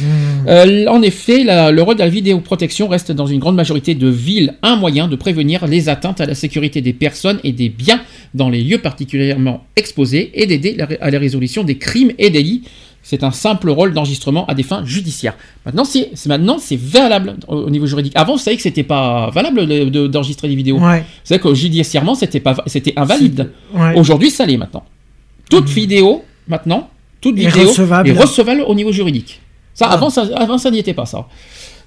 Mhm. 0.00 0.06
Euh, 0.48 0.86
en 0.86 1.02
effet, 1.02 1.42
la- 1.42 1.70
le 1.72 1.82
rôle 1.82 1.96
de 1.96 2.00
la 2.00 2.08
vidéoprotection 2.08 2.86
reste 2.88 3.10
dans 3.10 3.26
une 3.26 3.40
grande 3.40 3.56
majorité 3.56 3.94
de 3.96 4.08
villes 4.08 4.54
un 4.62 4.76
moyen 4.76 5.08
de 5.08 5.16
prévenir 5.16 5.66
les 5.66 5.88
atteintes 5.88 6.20
à 6.20 6.26
la 6.26 6.34
sécurité 6.36 6.80
des 6.82 6.92
personnes 6.92 7.40
et 7.42 7.52
des 7.52 7.68
biens 7.68 8.00
dans 8.34 8.48
les 8.48 8.62
lieux 8.62 8.78
particulièrement 8.78 9.64
exposés 9.76 10.30
et 10.34 10.46
d'aider 10.46 10.76
à 11.00 11.10
la 11.10 11.18
résolution 11.18 11.64
des 11.64 11.76
crimes 11.76 12.12
et 12.18 12.30
délits. 12.30 12.62
C'est 13.06 13.22
un 13.22 13.30
simple 13.32 13.68
rôle 13.68 13.92
d'enregistrement 13.92 14.46
à 14.46 14.54
des 14.54 14.62
fins 14.62 14.82
judiciaires. 14.86 15.36
Maintenant, 15.66 15.84
c'est 15.84 16.10
maintenant 16.26 16.56
c'est 16.58 16.80
valable 16.80 17.36
au, 17.48 17.56
au 17.56 17.70
niveau 17.70 17.86
juridique. 17.86 18.14
Avant, 18.16 18.32
vous 18.32 18.38
savez 18.42 18.56
que 18.56 18.62
c'était 18.62 18.82
pas 18.82 19.28
valable 19.30 19.66
de- 19.66 19.84
de- 19.90 20.06
d'enregistrer 20.06 20.48
des 20.48 20.56
vidéos. 20.56 20.78
Ouais. 20.78 21.00
Vous 21.00 21.04
savez 21.28 21.40
que 21.40 21.54
judiciairement, 21.54 22.14
c'était 22.14 22.40
pas 22.40 22.56
c'était 22.66 22.94
invalide. 22.96 23.50
Ouais. 23.74 23.94
Aujourd'hui, 23.98 24.30
ça 24.30 24.46
l'est 24.46 24.56
maintenant. 24.56 24.84
Toute 25.50 25.68
vidéo, 25.68 26.24
maintenant, 26.48 26.88
toute 27.20 27.38
Est 27.38 27.46
vidéo 27.48 27.68
recevable. 27.68 28.08
est 28.08 28.12
recevable 28.18 28.62
au 28.66 28.74
niveau 28.74 28.90
juridique. 28.90 29.40
Ça, 29.74 29.86
Ah. 29.90 29.94
avant, 29.94 30.08
ça, 30.08 30.22
avant, 30.36 30.56
ça 30.56 30.70
n'y 30.70 30.78
était 30.78 30.94
pas, 30.94 31.04
ça. 31.04 31.26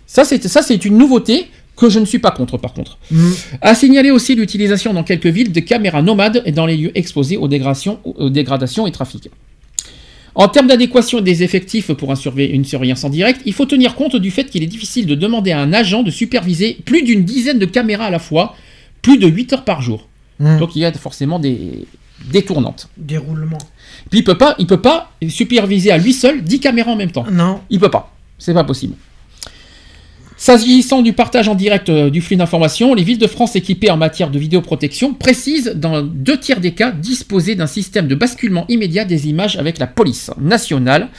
Ça, 0.05 0.23
c'est, 0.23 0.47
ça, 0.47 0.61
c'est 0.61 0.85
une 0.85 0.97
nouveauté 0.99 1.47
que 1.75 1.89
je 1.89 1.99
ne 1.99 2.05
suis 2.05 2.19
pas 2.19 2.31
contre, 2.31 2.57
par 2.57 2.73
contre. 2.73 2.97
Mhm. 3.11 3.33
À 3.61 3.73
signaler 3.75 4.11
aussi 4.11 4.35
l'utilisation 4.35 4.93
dans 4.93 5.03
quelques 5.03 5.27
villes 5.27 5.51
de 5.51 5.59
caméras 5.61 6.01
nomades 6.03 6.41
et 6.45 6.51
dans 6.51 6.65
les 6.65 6.77
lieux 6.77 6.91
exposés 6.95 7.37
aux 7.37 7.47
dégradations, 7.47 7.99
aux 8.03 8.29
dégradations 8.29 8.85
et 8.87 8.91
trafics. 8.91 9.29
En 10.40 10.48
termes 10.48 10.67
d'adéquation 10.67 11.19
des 11.19 11.41
effectifs 11.41 11.91
pour 11.93 12.11
un 12.11 12.16
surveil- 12.16 12.51
une 12.51 12.64
surveillance 12.64 13.03
en 13.03 13.09
direct, 13.09 13.41
il 13.45 13.53
faut 13.53 13.66
tenir 13.66 13.95
compte 13.95 14.16
du 14.16 14.30
fait 14.30 14.43
qu'il 14.45 14.61
est 14.61 14.67
difficile 14.67 15.07
de 15.07 15.16
demander 15.16 15.51
à 15.51 15.59
un 15.59 15.74
agent 15.74 16.03
de 16.03 16.11
superviser 16.11 16.77
plus 16.85 17.01
d'une 17.01 17.24
dizaine 17.24 17.57
de 17.57 17.66
caméras 17.66 18.06
à 18.06 18.09
la 18.11 18.19
fois, 18.19 18.56
plus 19.01 19.17
de 19.17 19.27
8 19.27 19.53
heures 19.53 19.64
par 19.64 19.82
jour. 19.82 20.07
Mhm. 20.40 20.59
Donc 20.59 20.75
il 20.75 20.80
y 20.80 20.85
a 20.85 20.91
forcément 20.93 21.40
des 21.40 21.85
détournantes. 22.32 22.88
Déroulement. 22.98 23.57
Puis 24.11 24.19
il 24.19 24.24
peut 24.24 24.38
pas, 24.38 24.53
il 24.59 24.67
peut 24.67 24.80
pas 24.80 25.11
superviser 25.27 25.90
à 25.91 25.98
lui 25.98 26.14
seul 26.14 26.43
10 26.43 26.59
caméras 26.59 26.91
en 26.91 26.95
même 26.95 27.11
temps. 27.11 27.25
Non. 27.32 27.61
Il 27.72 27.80
peut 27.80 27.90
pas. 27.90 28.14
C'est 28.38 28.53
pas 28.53 28.64
possible. 28.64 28.93
S'agissant 30.40 31.01
du 31.01 31.14
partage 31.14 31.49
en 31.49 31.56
direct 31.56 31.90
euh, 31.90 32.11
du 32.11 32.22
flux 32.22 32.35
d'informations, 32.35 32.93
les 32.93 33.03
villes 33.03 33.17
de 33.17 33.25
France 33.25 33.56
équipées 33.56 33.90
en 33.90 33.98
matière 33.98 34.30
de 34.30 34.38
vidéoprotection 34.38 35.16
précisent 35.16 35.74
dans 35.75 36.03
deux 36.03 36.38
tiers 36.38 36.59
des 36.59 36.74
cas 36.74 36.91
disposer 36.91 37.56
d'un 37.56 37.66
système 37.66 38.07
de 38.07 38.14
basculement 38.14 38.66
immédiat 38.69 39.03
des 39.03 39.27
images 39.30 39.57
avec 39.57 39.80
la 39.80 39.88
police 39.88 40.30
nationale. 40.40 41.09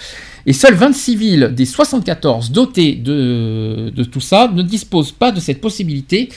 Et 0.46 0.52
seules 0.52 0.76
26 0.76 1.16
villes 1.16 1.52
des 1.54 1.66
74 1.66 2.52
dotées 2.52 2.94
de, 2.94 3.92
de 3.94 4.04
tout 4.04 4.20
ça 4.20 4.50
ne 4.54 4.62
disposent 4.62 5.12
pas 5.12 5.32
de 5.32 5.40
cette 5.40 5.60
possibilité, 5.60 6.28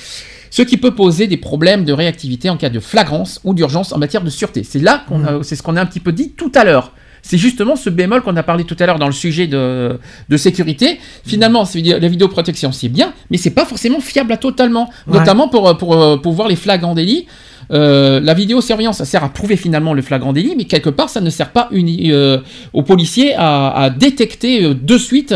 ce 0.49 0.63
qui 0.63 0.77
peut 0.77 0.95
poser 0.95 1.27
des 1.27 1.37
problèmes 1.37 1.85
de 1.85 1.93
réactivité 1.93 2.49
en 2.49 2.57
cas 2.57 2.69
de 2.69 2.79
flagrance 2.79 3.39
ou 3.43 3.53
d'urgence 3.53 3.93
en 3.93 3.99
matière 3.99 4.23
de 4.23 4.31
sûreté. 4.31 4.63
C'est 4.63 4.79
là 4.79 5.05
qu'on 5.07 5.23
a, 5.23 5.43
c'est 5.43 5.55
ce 5.55 5.61
qu'on 5.61 5.77
a 5.77 5.81
un 5.81 5.85
petit 5.85 5.99
peu 5.99 6.11
dit 6.11 6.31
tout 6.31 6.51
à 6.55 6.63
l'heure. 6.63 6.93
C'est 7.21 7.37
justement 7.37 7.75
ce 7.75 7.89
bémol 7.89 8.21
qu'on 8.21 8.35
a 8.35 8.43
parlé 8.43 8.63
tout 8.63 8.75
à 8.79 8.85
l'heure 8.85 8.99
dans 8.99 9.07
le 9.07 9.13
sujet 9.13 9.47
de, 9.47 9.99
de 10.29 10.37
sécurité. 10.37 10.99
Finalement, 11.25 11.65
la 11.75 12.07
vidéoprotection, 12.07 12.71
c'est 12.71 12.89
bien, 12.89 13.13
mais 13.29 13.37
c'est 13.37 13.51
pas 13.51 13.65
forcément 13.65 13.99
fiable 13.99 14.31
à 14.33 14.37
totalement. 14.37 14.89
Ouais. 15.07 15.19
Notamment 15.19 15.47
pour, 15.47 15.77
pour, 15.77 16.21
pour 16.21 16.33
voir 16.33 16.47
les 16.47 16.55
flagrants 16.55 16.95
délits. 16.95 17.27
Euh, 17.71 18.19
la 18.19 18.33
vidéosurveillance 18.33 18.97
ça 18.97 19.05
sert 19.05 19.23
à 19.23 19.29
prouver 19.29 19.55
finalement 19.55 19.93
le 19.93 20.01
flagrant 20.01 20.33
délit, 20.33 20.55
mais 20.57 20.65
quelque 20.65 20.89
part 20.89 21.09
ça 21.09 21.21
ne 21.21 21.29
sert 21.29 21.51
pas 21.51 21.69
uni, 21.71 22.11
euh, 22.11 22.39
aux 22.73 22.83
policiers 22.83 23.33
à, 23.35 23.69
à 23.69 23.89
détecter 23.89 24.65
euh, 24.65 24.73
de 24.73 24.97
suite 24.97 25.33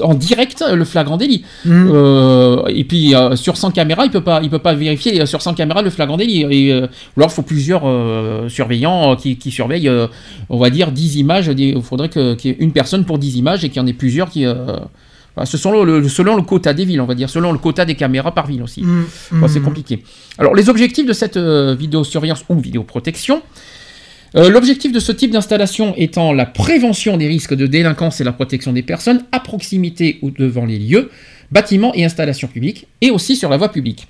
en 0.00 0.14
direct 0.14 0.64
le 0.72 0.84
flagrant 0.84 1.16
délit. 1.16 1.44
Euh, 1.66 2.64
et 2.68 2.84
puis 2.84 3.14
sur 3.34 3.56
100 3.56 3.70
caméras, 3.70 4.04
il 4.04 4.10
peut 4.10 4.22
pas, 4.22 4.40
il 4.42 4.50
peut 4.50 4.58
pas 4.58 4.74
vérifier 4.74 5.24
sur 5.26 5.42
100 5.42 5.54
caméras 5.54 5.82
le 5.82 5.90
flagrant 5.90 6.16
délit. 6.16 6.42
Et, 6.50 6.72
ou 6.72 7.20
alors 7.20 7.30
il 7.30 7.34
faut 7.34 7.42
plusieurs 7.42 7.82
surveillants 8.50 9.16
qui, 9.16 9.36
qui 9.36 9.50
surveillent, 9.50 9.90
on 10.48 10.58
va 10.58 10.70
dire 10.70 10.92
10 10.92 11.16
images. 11.16 11.50
Il 11.56 11.82
faudrait 11.82 12.08
qu'il 12.08 12.36
y 12.44 12.48
ait 12.48 12.56
une 12.58 12.72
personne 12.72 13.04
pour 13.04 13.18
10 13.18 13.36
images 13.36 13.64
et 13.64 13.68
qu'il 13.68 13.80
y 13.80 13.84
en 13.84 13.86
ait 13.86 13.92
plusieurs 13.92 14.30
qui. 14.30 14.44
Ce 15.44 15.58
sont 15.58 15.82
le, 15.84 16.08
selon 16.08 16.36
le 16.36 16.42
quota 16.42 16.72
des 16.72 16.84
villes, 16.84 17.00
on 17.00 17.06
va 17.06 17.14
dire, 17.14 17.28
selon 17.28 17.52
le 17.52 17.58
quota 17.58 17.84
des 17.84 17.94
caméras 17.94 18.32
par 18.32 18.46
ville 18.46 18.62
aussi. 18.62 18.82
Mhm. 18.82 19.04
Bon, 19.32 19.48
c'est 19.48 19.60
compliqué. 19.60 20.02
Alors, 20.38 20.54
les 20.54 20.68
objectifs 20.70 21.04
de 21.06 21.12
cette 21.12 21.36
euh, 21.36 21.74
vidéosurveillance 21.78 22.44
ou 22.48 22.58
vidéoprotection. 22.58 23.42
euh, 24.36 24.48
L'objectif 24.48 24.92
de 24.92 25.00
ce 25.00 25.12
type 25.12 25.30
d'installation 25.30 25.94
étant 25.96 26.32
la 26.32 26.46
prévention 26.46 27.16
des 27.18 27.26
risques 27.28 27.54
de 27.54 27.66
délinquance 27.66 28.20
et 28.20 28.24
la 28.24 28.32
protection 28.32 28.72
des 28.72 28.82
personnes 28.82 29.24
à 29.32 29.40
proximité 29.40 30.18
ou 30.22 30.30
devant 30.30 30.64
les 30.64 30.78
lieux, 30.78 31.10
bâtiments 31.50 31.92
et 31.94 32.04
installations 32.04 32.48
publiques, 32.48 32.86
et 33.02 33.10
aussi 33.10 33.36
sur 33.36 33.50
la 33.50 33.56
voie 33.58 33.70
publique. 33.70 34.08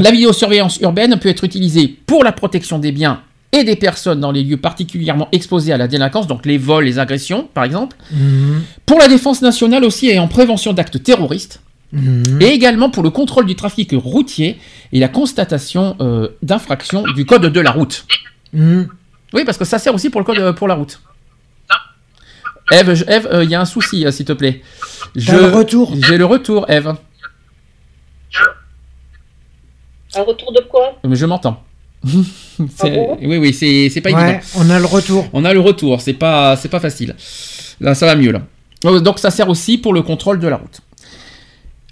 La 0.00 0.10
vidéosurveillance 0.10 0.80
urbaine 0.80 1.16
peut 1.20 1.28
être 1.28 1.44
utilisée 1.44 1.94
pour 2.06 2.24
la 2.24 2.32
protection 2.32 2.78
des 2.80 2.90
biens 2.90 3.22
et 3.52 3.64
des 3.64 3.76
personnes 3.76 4.20
dans 4.20 4.32
les 4.32 4.42
lieux 4.42 4.56
particulièrement 4.56 5.28
exposés 5.32 5.72
à 5.72 5.76
la 5.76 5.88
délinquance, 5.88 6.26
donc 6.26 6.44
les 6.46 6.58
vols, 6.58 6.84
les 6.84 6.98
agressions 6.98 7.48
par 7.54 7.64
exemple, 7.64 7.96
Mhm. 8.12 8.62
pour 8.84 8.98
la 8.98 9.08
défense 9.08 9.40
nationale 9.42 9.84
aussi 9.84 10.08
et 10.08 10.18
en 10.18 10.28
prévention 10.28 10.72
d'actes 10.72 11.02
terroristes, 11.02 11.60
Mhm. 11.92 12.42
et 12.42 12.46
également 12.48 12.90
pour 12.90 13.02
le 13.02 13.10
contrôle 13.10 13.46
du 13.46 13.54
trafic 13.54 13.90
routier 13.94 14.58
et 14.92 14.98
la 14.98 15.08
constatation 15.08 15.96
euh, 16.00 16.28
d'infractions 16.42 17.04
du 17.14 17.24
code 17.24 17.46
de 17.46 17.60
la 17.60 17.70
route. 17.70 18.04
Mhm. 18.52 18.88
Oui, 19.32 19.44
parce 19.44 19.58
que 19.58 19.64
ça 19.64 19.78
sert 19.78 19.94
aussi 19.94 20.10
pour 20.10 20.20
le 20.20 20.24
code 20.24 20.38
euh, 20.38 20.52
pour 20.52 20.68
la 20.68 20.74
route. 20.74 21.00
Eve, 22.72 22.94
je- 22.94 23.04
Eve, 23.06 23.28
euh, 23.32 23.44
il 23.44 23.50
y 23.50 23.54
a 23.54 23.60
un 23.60 23.64
souci, 23.64 24.04
euh, 24.04 24.10
s'il 24.10 24.26
te 24.26 24.32
plaît. 24.32 24.60
T'as 25.24 25.36
le 25.38 25.46
retour 25.56 25.94
J'ai 26.08 26.18
le 26.18 26.24
retour, 26.24 26.68
Eve. 26.68 26.94
Un 30.16 30.22
retour 30.22 30.52
de 30.52 30.60
quoi? 30.62 30.98
Mais 31.04 31.14
je 31.16 31.26
m'entends. 31.26 31.62
Ah 32.80 32.88
bon 32.88 33.18
oui, 33.22 33.36
oui, 33.36 33.52
c'est 33.52 33.90
c'est 33.90 34.00
pas 34.00 34.10
Ouais, 34.12 34.22
évident. 34.22 34.38
on 34.56 34.70
a 34.70 34.78
le 34.78 34.86
retour. 34.86 35.26
On 35.32 35.44
a 35.44 35.52
le 35.52 35.60
retour, 35.60 36.00
c'est 36.00 36.14
pas, 36.14 36.56
c'est 36.56 36.68
pas 36.70 36.80
facile. 36.80 37.14
Là, 37.80 37.94
ça 37.94 38.06
va 38.06 38.14
mieux 38.16 38.32
là. 38.32 38.42
Euh, 38.86 39.00
Donc 39.00 39.18
ça 39.18 39.30
sert 39.30 39.48
aussi 39.48 39.76
pour 39.78 39.92
le 39.92 40.02
contrôle 40.02 40.38
de 40.38 40.48
la 40.48 40.56
route. 40.56 40.80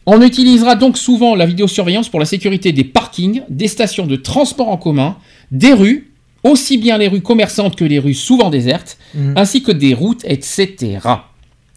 On 0.07 0.20
utilisera 0.23 0.75
donc 0.75 0.99
souvent 0.99 1.34
la 1.34 1.47
vidéosurveillance 1.47 2.09
pour 2.09 2.20
la 2.20 2.26
sécurité 2.26 2.73
des 2.73 2.84
parkings, 2.84 3.43
des 3.49 3.68
stations 3.68 4.07
de 4.07 4.17
transport 4.17 4.68
en 4.68 4.76
commun, 4.76 5.17
des 5.51 5.73
rues, 5.73 6.10
aussi 6.43 6.76
bien 6.78 6.99
les 6.99 7.09
rues 7.09 7.23
commerçantes 7.23 7.75
que 7.76 7.84
les 7.84 7.99
rues 7.99 8.12
souvent 8.15 8.51
désertes, 8.51 8.99
Mhm. 9.15 9.34
ainsi 9.36 9.62
que 9.62 9.73
des 9.73 9.94
routes, 9.94 10.23
etc. 10.25 10.99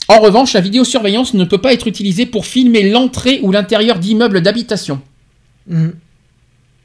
En 0.09 0.19
revanche, 0.19 0.53
la 0.53 0.61
vidéosurveillance 0.61 1.33
ne 1.33 1.43
peut 1.45 1.57
pas 1.57 1.73
être 1.73 1.87
utilisée 1.87 2.25
pour 2.25 2.45
filmer 2.45 2.89
l'entrée 2.89 3.39
ou 3.43 3.51
l'intérieur 3.51 3.99
d'immeubles 3.99 4.41
d'habitation. 4.41 5.01
Mhm. 5.67 5.93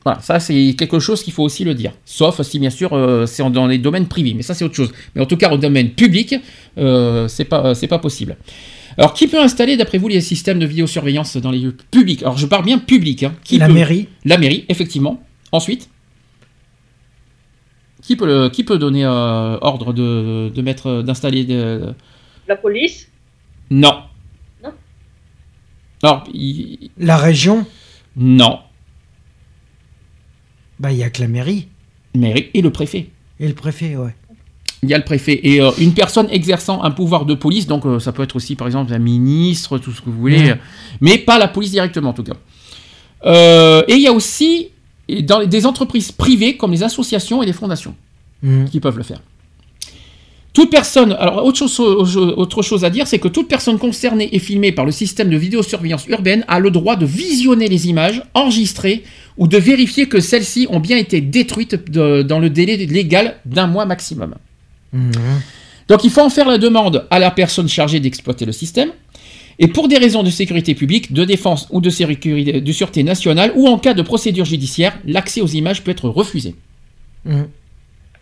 Voilà, 0.04 0.20
ça 0.20 0.40
c'est 0.40 0.74
quelque 0.76 0.98
chose 0.98 1.22
qu'il 1.22 1.32
faut 1.32 1.44
aussi 1.44 1.62
le 1.64 1.74
dire. 1.74 1.92
Sauf 2.04 2.42
si 2.42 2.58
bien 2.58 2.70
sûr 2.70 2.92
euh, 2.92 3.24
c'est 3.26 3.48
dans 3.50 3.66
les 3.68 3.78
domaines 3.78 4.08
privés, 4.08 4.34
mais 4.34 4.42
ça 4.42 4.52
c'est 4.54 4.64
autre 4.64 4.74
chose. 4.74 4.92
Mais 5.14 5.22
en 5.22 5.26
tout 5.26 5.36
cas 5.36 5.50
au 5.52 5.58
domaine 5.58 5.90
public, 5.90 6.34
euh, 6.78 7.28
c'est 7.28 7.44
pas 7.44 7.66
euh, 7.66 7.74
c'est 7.74 7.86
pas 7.86 7.98
possible. 8.00 8.36
Alors 8.98 9.14
qui 9.14 9.28
peut 9.28 9.40
installer 9.40 9.76
d'après 9.76 9.98
vous 9.98 10.08
les 10.08 10.20
systèmes 10.20 10.58
de 10.58 10.66
vidéosurveillance 10.66 11.36
dans 11.36 11.50
les 11.52 11.60
lieux 11.60 11.76
publics? 11.90 12.22
Alors 12.22 12.36
je 12.36 12.46
parle 12.46 12.64
bien 12.64 12.78
public. 12.78 13.22
Hein. 13.22 13.34
Qui 13.44 13.58
La 13.58 13.66
peut 13.68 13.72
mairie. 13.74 14.08
La 14.24 14.38
mairie, 14.38 14.64
effectivement. 14.68 15.22
Ensuite, 15.52 15.88
qui 18.02 18.16
peut 18.16 18.26
le- 18.26 18.48
qui 18.48 18.64
peut 18.64 18.78
donner 18.78 19.04
euh, 19.04 19.56
ordre 19.60 19.92
de, 19.92 20.50
de 20.54 20.62
mettre 20.62 21.02
d'installer 21.02 21.44
de... 21.44 21.94
La 22.48 22.56
police? 22.56 23.08
Non. 23.70 24.02
Non. 24.64 24.72
Alors 26.02 26.24
il- 26.34 26.90
La 26.98 27.16
région? 27.16 27.64
non. 28.16 28.58
Bah, 30.82 30.92
il 30.92 30.98
y 30.98 31.02
a 31.04 31.08
que 31.10 31.20
la 31.22 31.28
mairie. 31.28 31.68
Mairie 32.14 32.50
et 32.52 32.60
le 32.60 32.70
préfet. 32.70 33.06
Et 33.40 33.48
le 33.48 33.54
préfet, 33.54 33.96
ouais. 33.96 34.14
Il 34.82 34.90
y 34.90 34.94
a 34.94 34.98
le 34.98 35.04
préfet 35.04 35.38
et 35.44 35.60
euh, 35.60 35.70
une 35.78 35.94
personne 35.94 36.26
exerçant 36.30 36.82
un 36.82 36.90
pouvoir 36.90 37.24
de 37.24 37.34
police, 37.34 37.68
donc 37.68 37.86
euh, 37.86 38.00
ça 38.00 38.10
peut 38.12 38.24
être 38.24 38.34
aussi 38.34 38.56
par 38.56 38.66
exemple 38.66 38.92
un 38.92 38.98
ministre, 38.98 39.78
tout 39.78 39.92
ce 39.92 40.00
que 40.00 40.10
vous 40.10 40.18
voulez, 40.18 40.54
mais 41.00 41.18
pas 41.18 41.38
la 41.38 41.46
police 41.46 41.70
directement 41.70 42.10
en 42.10 42.12
tout 42.12 42.24
cas. 42.24 42.34
Euh, 43.24 43.82
et 43.86 43.94
il 43.94 44.02
y 44.02 44.08
a 44.08 44.12
aussi 44.12 44.70
dans 45.22 45.38
les- 45.38 45.46
des 45.46 45.66
entreprises 45.66 46.10
privées 46.10 46.56
comme 46.56 46.72
les 46.72 46.82
associations 46.82 47.42
et 47.44 47.46
les 47.46 47.52
fondations 47.52 47.94
Mhm. 48.42 48.68
qui 48.70 48.80
peuvent 48.80 48.96
le 48.98 49.04
faire. 49.04 49.20
Toute 50.52 50.70
personne, 50.70 51.12
alors 51.12 51.46
autre 51.46 51.66
chose, 51.66 52.16
autre 52.16 52.60
chose 52.62 52.84
à 52.84 52.90
dire, 52.90 53.06
c'est 53.06 53.18
que 53.18 53.28
toute 53.28 53.48
personne 53.48 53.78
concernée 53.78 54.28
et 54.32 54.38
filmée 54.38 54.70
par 54.70 54.84
le 54.84 54.92
système 54.92 55.30
de 55.30 55.36
vidéosurveillance 55.36 56.06
urbaine 56.08 56.44
a 56.46 56.58
le 56.60 56.70
droit 56.70 56.96
de 56.96 57.06
visionner 57.06 57.68
les 57.68 57.88
images, 57.88 58.22
enregistrer 58.34 59.02
ou 59.38 59.48
de 59.48 59.56
vérifier 59.56 60.08
que 60.08 60.20
celles-ci 60.20 60.66
ont 60.68 60.78
bien 60.80 60.98
été 60.98 61.22
détruites 61.22 61.90
de- 61.90 62.22
dans 62.22 62.38
le 62.38 62.50
délai 62.50 62.76
légal 62.76 63.36
d'un 63.46 63.66
mois 63.66 63.86
maximum. 63.86 64.34
Mhm. 64.92 65.12
Donc 65.88 66.04
il 66.04 66.10
faut 66.10 66.20
en 66.20 66.28
faire 66.28 66.46
la 66.48 66.58
demande 66.58 67.06
à 67.10 67.18
la 67.18 67.30
personne 67.30 67.68
chargée 67.68 67.98
d'exploiter 68.00 68.44
le 68.44 68.52
système. 68.52 68.90
Et 69.58 69.68
pour 69.68 69.88
des 69.88 69.96
raisons 69.96 70.22
de 70.22 70.30
sécurité 70.30 70.74
publique, 70.74 71.12
de 71.14 71.24
défense 71.24 71.66
ou 71.70 71.80
de, 71.80 71.88
sécurité, 71.88 72.60
de 72.60 72.72
sûreté 72.72 73.02
nationale, 73.02 73.52
ou 73.54 73.68
en 73.68 73.78
cas 73.78 73.94
de 73.94 74.02
procédure 74.02 74.44
judiciaire, 74.44 74.98
l'accès 75.06 75.40
aux 75.40 75.46
images 75.46 75.82
peut 75.82 75.90
être 75.90 76.08
refusé. 76.10 76.54
Mhm. 77.24 77.46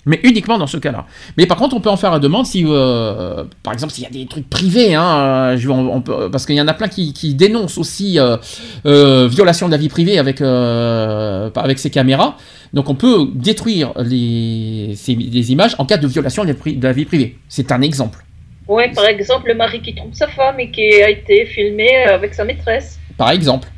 Mais 0.06 0.18
uniquement 0.22 0.56
dans 0.56 0.66
ce 0.66 0.78
cas-là. 0.78 1.04
Mais 1.36 1.44
par 1.46 1.58
contre, 1.58 1.76
on 1.76 1.80
peut 1.80 1.90
en 1.90 1.96
faire 1.98 2.10
la 2.10 2.18
demande 2.18 2.46
si, 2.46 2.64
euh, 2.66 3.44
par 3.62 3.74
exemple, 3.74 3.92
s'il 3.92 4.04
y 4.04 4.06
a 4.06 4.10
des 4.10 4.24
trucs 4.26 4.48
privés, 4.48 4.94
hein, 4.94 5.18
euh, 5.18 5.56
je- 5.58 5.68
on- 5.68 5.94
on 5.96 6.00
peut- 6.00 6.30
parce 6.30 6.46
qu'il 6.46 6.54
y 6.56 6.60
en 6.60 6.68
a 6.68 6.72
plein 6.72 6.88
qui, 6.88 7.12
qui 7.12 7.34
dénoncent 7.34 7.76
aussi 7.76 8.18
euh, 8.18 8.38
euh, 8.86 9.28
violation 9.28 9.66
de 9.66 9.72
la 9.72 9.76
vie 9.76 9.90
privée 9.90 10.18
avec, 10.18 10.40
euh, 10.40 11.50
avec 11.54 11.78
ces 11.78 11.90
caméras. 11.90 12.36
Donc 12.72 12.88
on 12.88 12.94
peut 12.94 13.28
détruire 13.34 13.92
les, 13.98 14.94
ces- 14.96 15.14
les 15.14 15.52
images 15.52 15.74
en 15.78 15.84
cas 15.84 15.98
de 15.98 16.06
violation 16.06 16.44
de 16.44 16.54
la, 16.82 16.92
vie 16.92 17.04
privée. 17.04 17.36
C'est 17.48 17.70
un 17.70 17.82
exemple. 17.82 18.24
Ouais, 18.68 18.90
par 18.94 19.04
exemple, 19.06 19.48
le 19.48 19.54
mari 19.54 19.82
qui 19.82 19.94
trompe 19.94 20.14
sa 20.14 20.28
femme 20.28 20.58
et 20.60 20.70
qui 20.70 20.80
a 21.02 21.10
été 21.10 21.44
filmé 21.44 21.88
avec 22.04 22.32
sa 22.34 22.44
maîtresse. 22.44 22.98
Par 23.18 23.30
exemple. 23.32 23.68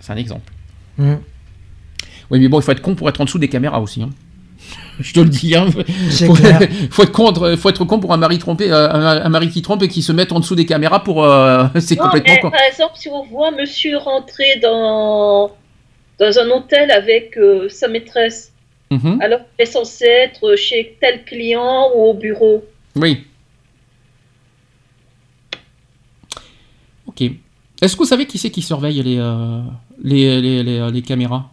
C'est 0.00 0.12
un 0.12 0.16
exemple. 0.16 0.52
Mhm. 0.98 1.18
Oui, 2.30 2.40
mais 2.40 2.48
bon, 2.48 2.60
il 2.60 2.62
faut 2.62 2.72
être 2.72 2.82
con 2.82 2.94
pour 2.94 3.08
être 3.08 3.20
en 3.20 3.24
dessous 3.24 3.38
des 3.38 3.48
caméras 3.48 3.80
aussi. 3.80 4.02
hein. 4.02 4.10
Je 5.00 5.12
te 5.14 5.20
le 5.20 5.28
dis. 5.28 5.54
Hein. 5.56 5.66
Faut, 6.26 6.34
clair. 6.34 6.60
faut 6.90 7.02
être 7.02 7.12
con, 7.12 7.32
faut 7.56 7.68
être 7.70 7.84
con 7.84 7.98
pour 8.00 8.12
un 8.12 8.16
mari 8.18 8.38
trompé, 8.38 8.70
euh, 8.70 8.88
un, 8.90 9.22
un 9.24 9.28
mari 9.28 9.48
qui 9.50 9.62
trompe 9.62 9.82
et 9.82 9.88
qui 9.88 10.02
se 10.02 10.12
mette 10.12 10.32
en 10.32 10.40
dessous 10.40 10.54
des 10.54 10.66
caméras 10.66 11.02
pour. 11.02 11.24
euh, 11.24 11.64
c'est 11.80 11.96
complètement 11.96 12.32
mais 12.34 12.40
con. 12.40 12.50
par 12.50 12.60
exemple, 12.70 12.92
si 12.96 13.08
on 13.08 13.24
voit 13.24 13.50
monsieur 13.50 13.96
rentrer 13.98 14.58
dans, 14.62 15.50
dans 16.18 16.38
un 16.38 16.50
hôtel 16.50 16.90
avec 16.90 17.36
euh, 17.38 17.68
sa 17.68 17.88
maîtresse, 17.88 18.52
Mhm. 18.92 19.20
alors 19.22 19.38
qu'il 19.38 19.62
est 19.62 19.66
censé 19.70 20.04
être 20.04 20.56
chez 20.56 20.96
tel 21.00 21.24
client 21.24 21.90
ou 21.94 22.06
au 22.10 22.14
bureau. 22.14 22.64
Oui. 22.96 23.24
Ok. 27.06 27.22
Est-ce 27.80 27.94
que 27.94 27.98
vous 27.98 28.04
savez 28.08 28.26
qui 28.26 28.36
c'est 28.38 28.50
qui 28.50 28.62
surveille 28.62 29.00
les, 29.02 29.16
euh, 29.18 29.60
les, 30.02 30.40
les, 30.40 30.62
les- 30.62 30.90
les 30.90 31.02
caméras? 31.02 31.48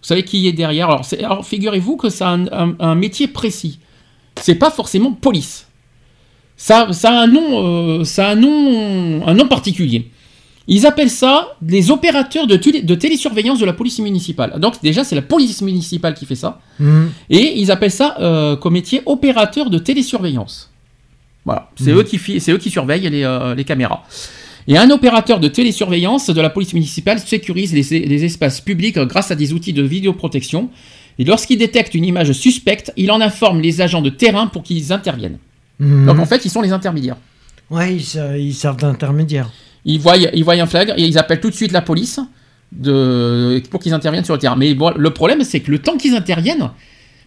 Vous 0.00 0.06
savez 0.06 0.22
qui 0.22 0.46
est 0.46 0.52
derrière 0.52 0.88
Alors, 0.90 1.46
figurez-vous 1.46 1.96
que 1.96 2.08
ça 2.08 2.28
a 2.28 2.32
un, 2.32 2.46
un- 2.46 2.76
un 2.78 2.94
métier 2.94 3.26
précis. 3.28 3.78
C'est 4.40 4.54
pas 4.54 4.70
forcément 4.70 5.12
police. 5.12 5.66
Ça, 6.56 6.92
ça 6.92 7.10
a 7.10 7.22
un 7.22 7.26
nom, 7.26 8.00
euh, 8.00 8.04
ça 8.04 8.28
a 8.28 8.32
un 8.32 8.34
nom, 8.36 9.26
un 9.26 9.34
nom 9.34 9.46
particulier. 9.48 10.10
Ils 10.70 10.86
appellent 10.86 11.10
ça 11.10 11.56
les 11.66 11.90
opérateurs 11.90 12.46
de, 12.46 12.56
télé- 12.56 12.82
de 12.82 12.94
télésurveillance 12.94 13.58
de 13.58 13.64
la 13.64 13.72
police 13.72 13.98
municipale. 14.00 14.58
Donc 14.60 14.80
déjà, 14.82 15.02
c'est 15.02 15.14
la 15.16 15.22
police 15.22 15.62
municipale 15.62 16.14
qui 16.14 16.26
fait 16.26 16.34
ça. 16.34 16.60
Mhm. 16.78 17.10
Et 17.30 17.58
ils 17.60 17.70
appellent 17.70 17.90
ça 17.90 18.16
euh, 18.20 18.54
comme 18.56 18.74
métier 18.74 19.02
opérateur 19.06 19.70
de 19.70 19.78
télésurveillance. 19.78 20.70
Voilà, 21.44 21.70
c'est 21.76 21.90
Mhm. 21.92 21.98
eux, 21.98 22.02
qui 22.02 22.18
eux 22.52 22.58
surveillent 22.70 23.08
les, 23.08 23.22
euh, 23.24 23.54
les 23.54 23.64
caméras. 23.64 24.04
Et 24.70 24.76
un 24.76 24.90
opérateur 24.90 25.40
de 25.40 25.48
télésurveillance 25.48 26.28
de 26.28 26.40
la 26.40 26.50
police 26.50 26.74
municipale 26.74 27.18
sécurise 27.18 27.72
les, 27.72 28.06
les 28.06 28.24
espaces 28.24 28.60
publics 28.60 28.98
grâce 28.98 29.30
à 29.30 29.34
des 29.34 29.52
outils 29.54 29.72
de 29.72 29.82
vidéoprotection. 29.82 30.68
Et 31.18 31.24
lorsqu'il 31.24 31.58
détecte 31.58 31.94
une 31.94 32.04
image 32.04 32.32
suspecte, 32.32 32.92
il 32.96 33.10
en 33.10 33.20
informe 33.20 33.60
les 33.60 33.80
agents 33.80 34.02
de 34.02 34.10
terrain 34.10 34.46
pour 34.46 34.62
qu'ils 34.62 34.92
interviennent. 34.92 35.38
Mhm. 35.80 36.06
Donc 36.06 36.18
en 36.18 36.26
fait, 36.26 36.44
ils 36.44 36.50
sont 36.50 36.60
les 36.60 36.70
intermédiaires. 36.72 37.16
Ouais, 37.70 37.94
ils, 37.96 38.04
se- 38.04 38.38
ils 38.38 38.54
servent 38.54 38.76
d'intermédiaire. 38.76 39.50
Ils 39.84 39.98
voient, 40.00 40.16
ils 40.18 40.44
voient 40.44 40.54
un 40.54 40.66
flag 40.66 40.92
et 40.96 41.02
ils 41.02 41.16
appellent 41.18 41.40
tout 41.40 41.50
de 41.50 41.54
suite 41.54 41.72
la 41.72 41.80
police 41.82 42.20
de, 42.72 43.62
pour 43.70 43.80
qu'ils 43.80 43.94
interviennent 43.94 44.24
sur 44.24 44.34
le 44.34 44.40
terrain. 44.40 44.56
Mais 44.56 44.74
bon, 44.74 44.92
le 44.96 45.10
problème, 45.10 45.42
c'est 45.44 45.60
que 45.60 45.70
le 45.70 45.78
temps 45.78 45.96
qu'ils 45.96 46.14
interviennent, 46.14 46.70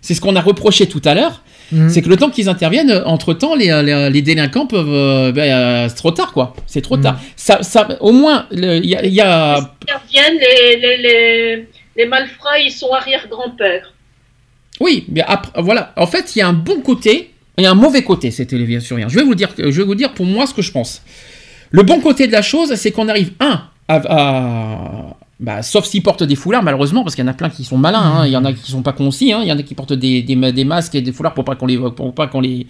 c'est 0.02 0.14
ce 0.14 0.22
qu'on 0.22 0.36
a 0.36 0.42
reproché 0.42 0.88
tout 0.88 1.02
à 1.06 1.14
l'heure, 1.16 1.44
Mhm. 1.72 1.90
c'est 1.90 2.02
que 2.02 2.10
le 2.10 2.18
temps 2.18 2.30
qu'ils 2.30 2.50
interviennent, 2.50 3.02
entre-temps, 3.06 3.56
les, 3.56 3.68
les, 3.84 4.10
les 4.10 4.22
délinquants 4.22 4.66
peuvent... 4.68 4.88
euh, 4.90 5.32
ben, 5.32 5.50
euh, 5.52 5.90
c'est 5.90 5.96
trop 5.96 6.12
tard, 6.12 6.34
quoi. 6.34 6.54
C'est 6.68 6.82
trop 6.82 6.98
Mhm. 6.98 7.04
tard. 7.04 7.20
Ça, 7.36 7.64
ça, 7.64 7.88
au 8.02 8.12
moins, 8.12 8.46
le- 8.52 8.78
il 8.78 8.86
y 8.90 8.96
a... 8.96 9.06
il 9.06 9.14
y 9.14 9.22
a- 9.22 9.58
Interviennent 9.84 10.40
les, 10.40 10.78
les, 10.80 10.98
les, 10.98 11.68
les 11.98 12.06
malfrats, 12.06 12.60
ils 12.60 12.72
sont 12.72 12.92
arrière-grand-père. 12.92 13.94
Oui, 14.80 15.06
mais 15.10 15.22
après, 15.28 15.62
voilà. 15.62 15.94
En 15.98 16.08
fait, 16.08 16.36
il 16.36 16.40
y 16.40 16.42
a 16.42 16.48
un 16.48 16.54
bon 16.54 16.82
côté 16.82 17.32
et 17.58 17.66
un 17.66 17.76
mauvais 17.76 18.04
côté, 18.04 18.32
cette 18.32 18.50
télésurveillance. 18.50 19.12
Je 19.12 19.18
vais 19.20 19.24
vous 19.26 19.36
dire, 19.36 19.50
je 19.58 19.66
vais 19.70 19.84
vous 19.84 19.96
dire 19.96 20.14
pour 20.14 20.26
moi 20.26 20.48
ce 20.48 20.54
que 20.54 20.62
je 20.62 20.72
pense. 20.72 21.02
Le 21.70 21.84
bon 21.84 22.00
côté 22.02 22.28
de 22.28 22.32
la 22.32 22.42
chose, 22.42 22.74
c'est 22.76 22.92
qu'on 22.92 23.08
arrive, 23.08 23.32
un, 23.40 23.64
à, 23.88 25.16
bah, 25.42 25.64
sauf 25.64 25.86
s'ils 25.86 26.04
portent 26.04 26.22
des 26.24 26.36
foulards, 26.36 26.62
malheureusement, 26.64 27.04
parce 27.04 27.16
qu'il 27.16 27.26
y 27.26 27.28
en 27.28 27.32
a 27.32 27.34
plein 27.34 27.50
qui 27.50 27.64
sont 27.64 27.78
malins. 27.78 28.00
hein. 28.00 28.26
Il 28.28 28.32
y 28.32 28.38
en 28.38 28.46
a 28.46 28.54
qui 28.54 28.72
sont 28.72 28.84
pas 28.84 28.96
aussi. 29.00 29.34
hein. 29.34 29.40
Il 29.42 29.48
y 29.50 29.52
en 29.52 29.58
a 29.58 29.64
qui 29.64 29.74
portent 29.74 29.94
des, 29.94 30.22
des, 30.22 30.36
des 30.52 30.64
masques 30.66 30.94
et 30.96 31.02
des 31.02 31.12
foulards 31.12 31.34
pour 31.34 31.44
pas 31.46 31.56
qu'on 31.56 31.66
les, 31.66 31.78
pour 31.78 32.14
pas 32.14 32.28
qu'on 32.28 32.42
les, 32.42 32.68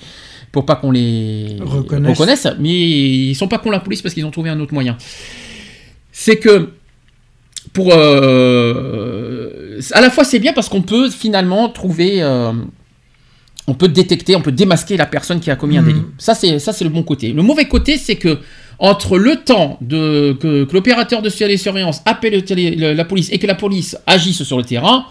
pour 0.53 0.65
pas 0.65 0.75
qu'on 0.77 0.91
les 0.91 1.57
Reconnaisse. 1.59 2.11
reconnaisse. 2.17 2.47
Mais 2.59 2.69
ils 3.29 3.35
sont 3.35 3.49
pas 3.49 3.57
cons 3.59 3.71
la 3.71 3.81
police 3.81 4.01
parce 4.01 4.13
qu'ils 4.13 4.25
ont 4.25 4.31
trouvé 4.31 4.49
un 4.49 4.59
autre 4.61 4.73
moyen. 4.73 4.95
C'est 6.13 6.37
que 6.37 6.69
pour 7.73 7.91
euh, 7.93 9.79
à 9.93 10.01
la 10.01 10.09
fois 10.09 10.23
c'est 10.23 10.39
bien 10.39 10.53
parce 10.53 10.69
qu'on 10.69 10.81
peut 10.81 11.09
finalement 11.09 11.69
trouver 11.69 12.21
euh, 12.21 12.51
on 13.67 13.73
peut 13.73 13.87
détecter, 13.87 14.35
on 14.35 14.41
peut 14.41 14.51
démasquer 14.51 14.97
la 14.97 15.05
personne 15.05 15.39
qui 15.39 15.51
a 15.51 15.55
commis 15.55 15.77
un 15.77 15.81
Mhm. 15.81 15.87
délit. 15.87 16.01
Ça 16.17 16.33
c'est 16.35 16.59
ça 16.59 16.73
c'est 16.73 16.83
le 16.83 16.89
bon 16.89 17.03
côté. 17.03 17.31
Le 17.31 17.41
mauvais 17.43 17.65
côté 17.65 17.97
c'est 17.97 18.15
que 18.15 18.39
entre 18.81 19.17
le 19.17 19.37
temps 19.37 19.77
de 19.81 20.33
que, 20.41 20.63
que 20.65 20.73
l'opérateur 20.73 21.21
de 21.21 21.29
télésurveillance 21.29 22.01
appelle 22.05 22.33
le 22.33 22.41
télé- 22.41 22.75
le- 22.75 22.93
la 22.93 23.05
police 23.05 23.29
et 23.31 23.37
que 23.37 23.47
la 23.47 23.55
police 23.55 23.95
agisse 24.07 24.43
sur 24.43 24.57
le 24.57 24.63
terrain, 24.63 25.05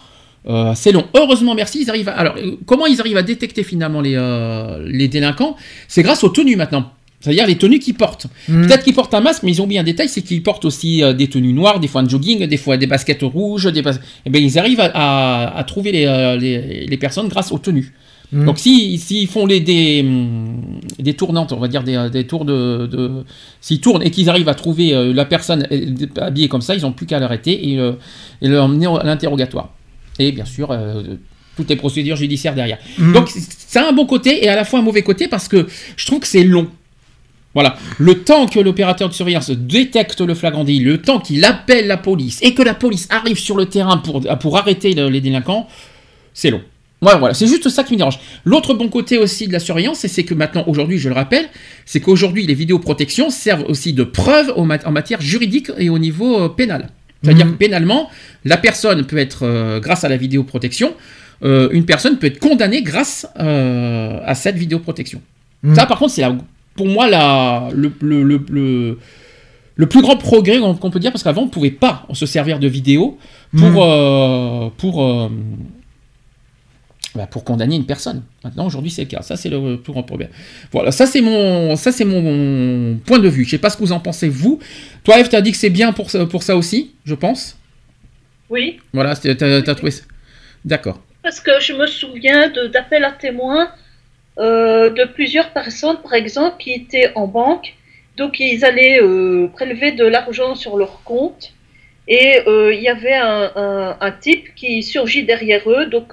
euh, 0.49 0.73
c'est 0.75 0.91
long. 0.93 1.05
Heureusement, 1.15 1.55
merci, 1.55 1.83
ils 1.83 1.89
arrivent. 1.89 2.09
À, 2.09 2.13
alors, 2.13 2.35
euh, 2.37 2.57
comment 2.67 2.87
ils 2.87 3.01
arrivent 3.01 3.17
à 3.17 3.23
détecter 3.23 3.63
finalement 3.63 4.01
les, 4.01 4.15
euh, 4.17 4.85
les 4.87 5.07
délinquants? 5.09 5.55
C'est 5.89 6.03
grâce 6.03 6.25
aux 6.25 6.31
tenues 6.31 6.57
maintenant. 6.57 6.91
C'est-à-dire 7.21 7.47
les 7.47 7.59
tenues 7.59 7.79
qu'ils 7.79 7.95
portent. 7.95 8.27
Mhm. 8.49 8.67
Peut-être 8.67 8.83
qu'ils 8.83 8.95
portent 8.95 9.13
un 9.15 9.21
masque, 9.21 9.43
mais 9.43 9.53
ils 9.53 9.61
ont 9.61 9.65
oublié 9.65 9.79
un 9.79 9.85
détail, 9.85 10.09
c'est 10.09 10.23
qu'ils 10.23 10.43
portent 10.43 10.65
aussi 10.65 11.03
euh, 11.05 11.13
des 11.13 11.29
tenues 11.29 11.53
noires, 11.53 11.79
des 11.79 11.87
fois 11.87 12.01
un 12.01 12.09
jogging, 12.09 12.47
des 12.47 12.57
fois 12.57 12.77
des 12.79 12.87
baskets 12.87 13.23
rouges. 13.23 13.71
Des 13.73 13.83
bas- 13.83 13.93
Eh 14.27 14.31
bien, 14.31 14.41
ils 14.41 14.59
arrivent 14.59 14.81
à, 14.81 14.91
à- 14.95 15.59
à 15.59 15.65
trouver 15.65 15.93
les, 15.93 16.07
les- 16.41 16.87
les 16.87 16.97
personnes 16.97 17.29
grâce 17.29 17.53
aux 17.53 17.59
tenues. 17.59 17.93
Mhm. 18.33 18.45
Donc 18.47 18.59
si 18.59 18.97
s'ils 18.99 19.27
font 19.27 19.45
les, 19.47 19.61
des, 19.61 20.03
hum, 20.03 20.61
des 20.99 21.15
tournantes, 21.15 21.53
on 21.53 21.59
va 21.59 21.67
dire 21.69 21.83
des, 21.83 21.97
euh, 21.97 22.09
des 22.09 22.27
tours 22.27 22.45
de... 22.45 22.87
de- 22.87 23.25
s'ils 23.61 23.81
tournent 23.81 24.03
et 24.03 24.11
qu'ils 24.11 24.29
arrivent 24.31 24.49
à 24.49 24.55
trouver 24.55 24.95
euh, 24.95 25.13
la 25.13 25.25
personne 25.25 25.67
euh, 25.73 25.95
habillée 26.21 26.49
comme 26.49 26.61
ça, 26.63 26.75
ils 26.77 26.83
n'ont 26.83 26.93
plus 26.93 27.07
qu'à 27.07 27.19
l'arrêter 27.19 27.71
et, 27.71 27.75
et 28.43 28.49
l'emmener 28.49 28.87
à 28.87 29.03
l'interrogatoire. 29.05 29.71
Et 30.19 30.31
bien 30.33 30.45
sûr, 30.45 30.71
euh, 30.71 31.03
toutes 31.57 31.69
les 31.71 31.77
procédures 31.77 32.17
judiciaires 32.17 32.55
derrière. 32.55 32.79
Mhm. 32.99 33.13
Donc 33.15 33.29
ça 33.31 33.85
a 33.85 33.89
un 33.89 33.93
bon 33.93 34.07
côté 34.07 34.45
et 34.45 34.49
à 34.49 34.55
la 34.57 34.65
fois 34.65 34.79
un 34.79 34.83
mauvais 34.83 35.03
côté 35.03 35.27
parce 35.29 35.49
que 35.49 35.67
je 35.97 36.07
trouve 36.07 36.21
que 36.21 36.29
c'est 36.29 36.45
long. 36.45 36.69
Voilà, 37.53 37.77
le 37.99 38.23
temps 38.23 38.47
que 38.47 38.61
l'opérateur 38.61 39.09
de 39.09 39.15
surveillance 39.15 39.51
détecte 39.51 40.21
le 40.21 40.35
flagrant 40.37 40.63
délit, 40.63 40.79
le 40.85 41.03
temps 41.03 41.19
qu'il 41.19 41.45
appelle 41.45 41.89
la 41.89 41.97
police 41.97 42.39
et 42.43 42.55
que 42.55 42.63
la 42.63 42.75
police 42.75 43.09
arrive 43.11 43.41
sur 43.41 43.57
le 43.57 43.67
terrain 43.67 43.97
pour, 43.97 44.21
pour 44.39 44.57
arrêter 44.57 44.95
le- 44.95 45.09
les 45.09 45.21
délinquants, 45.21 45.67
c'est 46.33 46.51
long. 46.51 46.61
Ouais, 47.03 47.19
voilà, 47.19 47.33
c'est 47.35 47.47
juste 47.47 47.69
ça 47.71 47.83
qui 47.83 47.95
me 47.95 47.99
dérange. 47.99 48.19
L'autre 48.45 48.75
bon 48.75 48.89
côté 48.89 49.17
aussi 49.17 49.49
de 49.49 49.53
la 49.55 49.59
surveillance, 49.59 49.99
c'est- 50.01 50.23
que 50.25 50.35
maintenant, 50.35 50.65
aujourd'hui, 50.67 50.99
je 50.99 51.09
le 51.09 51.15
rappelle, 51.15 51.47
c'est 51.87 52.01
qu'aujourd'hui, 52.01 52.47
les 52.47 52.53
vidéoprotections 52.55 53.31
servent 53.31 53.65
aussi 53.69 53.95
de 53.95 54.05
preuve 54.05 54.53
en 54.57 54.65
matière 54.93 55.21
juridique 55.23 55.71
et 55.79 55.89
au 55.89 55.99
niveau 55.99 56.41
euh, 56.43 56.49
pénal. 56.51 56.91
C'est-à-dire 57.23 57.47
Mhm. 57.47 57.53
que 57.53 57.57
pénalement, 57.59 58.11
la 58.45 58.57
personne 58.59 59.05
peut 59.07 59.17
être, 59.19 59.41
euh, 59.45 59.81
grâce 59.81 60.05
à 60.05 60.09
la 60.11 60.17
vidéoprotection, 60.19 60.93
euh, 61.43 61.69
une 61.73 61.87
personne 61.87 62.19
peut 62.19 62.27
être 62.27 62.39
condamnée 62.39 62.83
grâce 62.83 63.27
euh, 63.39 64.19
à 64.25 64.35
cette 64.35 64.57
vidéoprotection. 64.57 65.23
Mhm. 65.63 65.75
Ça, 65.75 65.87
par 65.87 65.99
contre, 65.99 66.13
c'est 66.13 66.25
pour 66.77 66.87
moi 66.87 67.09
la, 67.09 67.69
le, 67.75 67.93
le, 68.03 68.23
le, 68.23 68.41
le- 68.51 68.99
le 69.77 69.87
plus 69.87 70.03
grand 70.03 70.17
progrès 70.19 70.59
qu'on 70.59 70.91
peut 70.91 70.99
dire, 71.01 71.13
parce 71.13 71.23
qu'avant, 71.23 71.43
on 71.43 71.47
ne 71.47 71.51
pouvait 71.51 71.71
pas 71.71 72.07
se 72.13 72.27
servir 72.27 72.59
de 72.59 72.69
vidéo 72.69 73.17
pour, 73.57 73.69
Mhm. 73.69 73.77
euh, 73.81 74.69
pour, 74.77 75.03
bah, 77.15 77.27
pour 77.27 77.45
condamner 77.45 77.77
une 77.77 77.87
personne. 77.87 78.23
Maintenant, 78.45 78.67
aujourd'hui, 78.67 78.91
c'est 78.91 79.03
le 79.03 79.09
cas. 79.09 79.23
Ça, 79.23 79.37
c'est 79.37 79.49
le 79.49 79.77
plus 79.79 79.93
grand 79.93 80.03
problème. 80.05 80.29
Voilà, 80.73 80.93
ça, 80.93 81.07
c'est 81.07 81.21
mon, 81.21 81.75
ça, 81.77 81.91
c'est 81.93 82.05
mon, 82.05 82.21
mon 82.23 82.99
point 82.99 83.19
de 83.19 83.29
vue. 83.29 83.45
Je 83.45 83.51
sais 83.51 83.59
pas 83.59 83.71
ce 83.71 83.77
que 83.77 83.83
vous 83.83 83.93
en 83.93 84.01
pensez, 84.01 84.29
vous. 84.29 84.59
Toi, 85.05 85.19
Eve, 85.21 85.29
tu 85.29 85.37
as 85.37 85.41
dit 85.41 85.51
que 85.53 85.57
c'est 85.59 85.71
bien 85.71 85.93
pour, 85.93 86.11
ça- 86.11 86.27
pour 86.27 86.43
ça 86.43 86.57
aussi, 86.57 86.93
je 87.05 87.15
pense. 87.15 87.57
Oui, 88.49 88.79
Voilà, 88.93 89.15
tu 89.17 89.29
as, 89.31 89.75
trouvé 89.75 89.91
ça. 89.93 90.03
D'accord. 90.65 91.01
parce 91.23 91.41
que 91.41 91.53
je 91.61 91.73
me 91.73 91.87
souviens 91.87 92.51
d'appels 92.73 93.05
à 93.05 93.13
témoins 93.13 93.71
euh, 94.39 94.91
de 94.91 95.05
plusieurs 95.05 95.51
personnes, 95.53 95.99
par 96.03 96.15
exemple, 96.15 96.57
qui 96.59 96.73
étaient 96.73 97.13
en 97.15 97.27
banque. 97.27 97.75
Donc, 98.17 98.39
ils 98.41 98.65
allaient 98.65 99.01
euh, 99.03 99.49
prélever 99.49 99.93
de 99.93 100.05
l'argent 100.05 100.55
sur 100.55 100.77
leur 100.77 101.03
compte. 101.05 101.53
Et 102.09 102.41
euh, 102.49 102.75
il 102.75 102.83
y 102.83 102.89
avait 102.89 103.15
un, 103.15 103.51
un- 103.55 103.97
un 104.01 104.11
type 104.13 104.55
qui 104.57 104.83
surgit 104.83 105.23
derrière 105.25 105.63
eux, 105.71 105.87
donc 105.87 106.13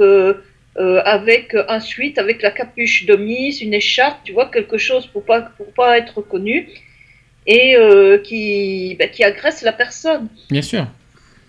euh, 0.78 0.84
euh, 0.84 1.02
avec 1.06 1.56
un 1.68 1.80
suite, 1.80 2.18
avec 2.18 2.42
la 2.42 2.52
capuche 2.52 3.06
de 3.06 3.16
mise, 3.16 3.62
une 3.62 3.74
écharpe, 3.74 4.20
tu 4.24 4.34
vois, 4.34 4.50
quelque 4.50 4.78
chose 4.78 5.08
pour 5.08 5.24
pas, 5.24 5.42
pour 5.58 5.74
pas 5.74 5.98
être 5.98 6.18
reconnu, 6.18 6.68
et 7.48 7.76
euh, 7.78 8.18
qui, 8.20 8.96
ben, 9.00 9.10
qui 9.10 9.24
agresse 9.24 9.62
la 9.64 9.72
personne 9.72 10.28
Bien 10.50 10.62
sûr. 10.62 10.86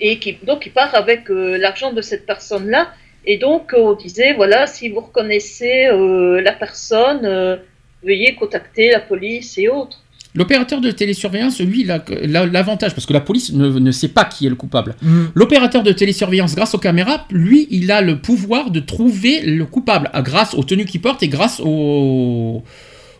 et 0.00 0.18
qui 0.18 0.38
donc 0.42 0.64
il 0.66 0.72
part 0.72 0.94
avec 0.94 1.30
euh, 1.30 1.58
l'argent 1.58 1.92
de 1.92 2.00
cette 2.00 2.24
personne-là. 2.24 2.92
Et 3.26 3.36
donc 3.36 3.74
on 3.76 3.94
disait 3.94 4.32
voilà 4.32 4.66
si 4.66 4.88
vous 4.88 5.00
reconnaissez 5.00 5.86
euh, 5.86 6.40
la 6.40 6.52
personne, 6.52 7.26
euh, 7.26 7.56
veuillez 8.02 8.34
contacter 8.36 8.90
la 8.90 9.00
police 9.00 9.58
et 9.58 9.68
autres. 9.68 10.02
L'opérateur 10.38 10.80
de 10.80 10.90
télésurveillance, 10.92 11.60
lui, 11.60 11.80
il 11.82 11.90
a 11.90 12.02
la- 12.26 12.46
l'avantage, 12.46 12.94
parce 12.94 13.06
que 13.06 13.12
la 13.12 13.20
police 13.20 13.52
ne, 13.52 13.68
ne 13.68 13.90
sait 13.90 14.08
pas 14.08 14.24
qui 14.24 14.46
est 14.46 14.48
le 14.48 14.54
coupable. 14.54 14.94
Mhm. 15.02 15.28
L'opérateur 15.34 15.82
de 15.82 15.92
télésurveillance, 15.92 16.54
grâce 16.54 16.74
aux 16.74 16.78
caméras, 16.78 17.26
lui, 17.30 17.66
il 17.70 17.90
a 17.90 18.00
le 18.00 18.18
pouvoir 18.20 18.70
de 18.70 18.80
trouver 18.80 19.40
le 19.42 19.64
coupable, 19.66 20.10
grâce 20.22 20.54
aux 20.54 20.62
tenues 20.62 20.84
qu'il 20.86 21.00
porte 21.00 21.22
et 21.22 21.28
grâce 21.28 21.60
au, 21.64 22.62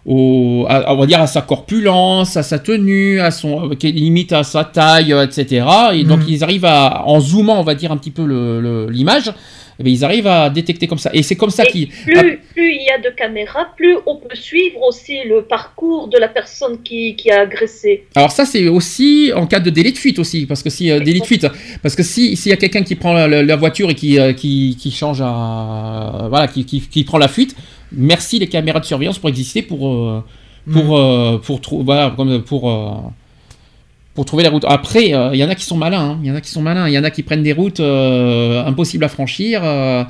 au- 0.06 0.64
à, 0.68 0.92
on 0.94 0.96
va 0.96 1.06
dire 1.06 1.20
à 1.20 1.26
sa 1.26 1.42
corpulence, 1.42 2.36
à 2.36 2.42
sa 2.42 2.58
tenue, 2.58 3.20
à 3.20 3.30
son, 3.30 3.70
qui 3.70 3.88
est 3.88 3.92
limite 3.92 4.32
à 4.32 4.42
sa 4.44 4.64
taille, 4.64 5.12
euh, 5.12 5.24
etc. 5.26 5.66
Et 5.94 6.04
donc 6.04 6.20
Mhm. 6.20 6.26
ils 6.28 6.44
arrivent 6.44 6.64
à, 6.64 7.02
en 7.06 7.20
zoomant, 7.20 7.60
on 7.60 7.64
va 7.64 7.74
dire 7.74 7.92
un 7.92 7.96
petit 7.96 8.10
peu 8.12 8.24
l'image, 8.90 9.32
eh 9.78 9.82
bien, 9.84 9.92
ils 9.92 10.04
arrivent 10.04 10.26
à 10.26 10.50
détecter 10.50 10.86
comme 10.86 10.98
ça. 10.98 11.10
Et 11.12 11.22
c'est 11.22 11.36
comme 11.36 11.50
ça 11.50 11.64
qu'ils. 11.64 11.88
Plus, 11.88 12.38
plus 12.54 12.72
il 12.74 12.84
y 12.86 12.90
a 12.90 12.98
de 12.98 13.14
caméras, 13.14 13.66
plus 13.76 13.96
on 14.06 14.16
peut 14.16 14.34
suivre 14.34 14.80
aussi 14.82 15.18
le 15.24 15.42
parcours 15.42 16.08
de 16.08 16.18
la 16.18 16.28
personne 16.28 16.82
qui, 16.82 17.14
qui 17.16 17.30
a 17.30 17.40
agressé. 17.42 18.04
Alors 18.14 18.32
ça 18.32 18.44
c'est 18.44 18.66
aussi 18.68 19.30
en 19.34 19.46
cas 19.46 19.60
de 19.60 19.70
délit 19.70 19.92
de 19.92 19.98
fuite 19.98 20.18
aussi 20.18 20.46
parce 20.46 20.62
que 20.62 20.70
si 20.70 20.90
euh, 20.90 20.98
délit 21.00 21.20
de 21.20 21.24
fuite 21.26 21.46
parce 21.82 21.94
que 21.94 22.02
si 22.02 22.36
s'il 22.36 22.50
y 22.50 22.52
a 22.52 22.56
quelqu'un 22.56 22.82
qui 22.82 22.94
prend 22.96 23.12
la, 23.12 23.28
la- 23.28 23.42
la 23.42 23.56
voiture 23.56 23.90
et 23.90 23.94
qui, 23.94 24.18
euh, 24.18 24.32
qui, 24.32 24.76
qui 24.80 24.90
change 24.90 25.20
à 25.22 26.26
voilà 26.28 26.48
qui, 26.48 26.64
qui, 26.64 26.80
qui 26.80 27.04
prend 27.04 27.18
la 27.18 27.28
fuite 27.28 27.54
merci 27.92 28.38
les 28.38 28.46
caméras 28.48 28.80
de 28.80 28.84
surveillance 28.84 29.18
pour 29.18 29.28
exister 29.28 29.62
pour 29.62 29.88
euh, 29.88 30.24
pour 30.72 30.96
euh, 30.98 31.38
pour 31.38 31.60
trou- 31.60 31.82
voilà 31.84 32.12
comme 32.16 32.42
pour 32.42 32.70
euh, 32.70 32.90
pour 34.18 34.24
trouver 34.24 34.42
la 34.42 34.50
route. 34.50 34.64
Après, 34.66 35.14
euh, 35.14 35.30
il 35.32 35.38
y 35.38 35.44
en 35.44 35.48
a 35.48 35.54
qui 35.54 35.64
sont 35.64 35.76
malins, 35.76 36.00
hein. 36.10 36.18
il 36.24 36.28
y 36.28 36.32
en 36.32 36.34
a 36.34 36.40
qui 36.40 36.50
sont 36.50 36.60
malins, 36.60 36.88
il 36.88 36.92
y 36.92 36.98
en 36.98 37.04
a 37.04 37.10
qui 37.10 37.22
prennent 37.22 37.44
des 37.44 37.52
routes 37.52 37.78
euh, 37.78 38.64
impossibles 38.66 39.04
à 39.04 39.08
franchir. 39.08 39.60
euh, 39.62 40.02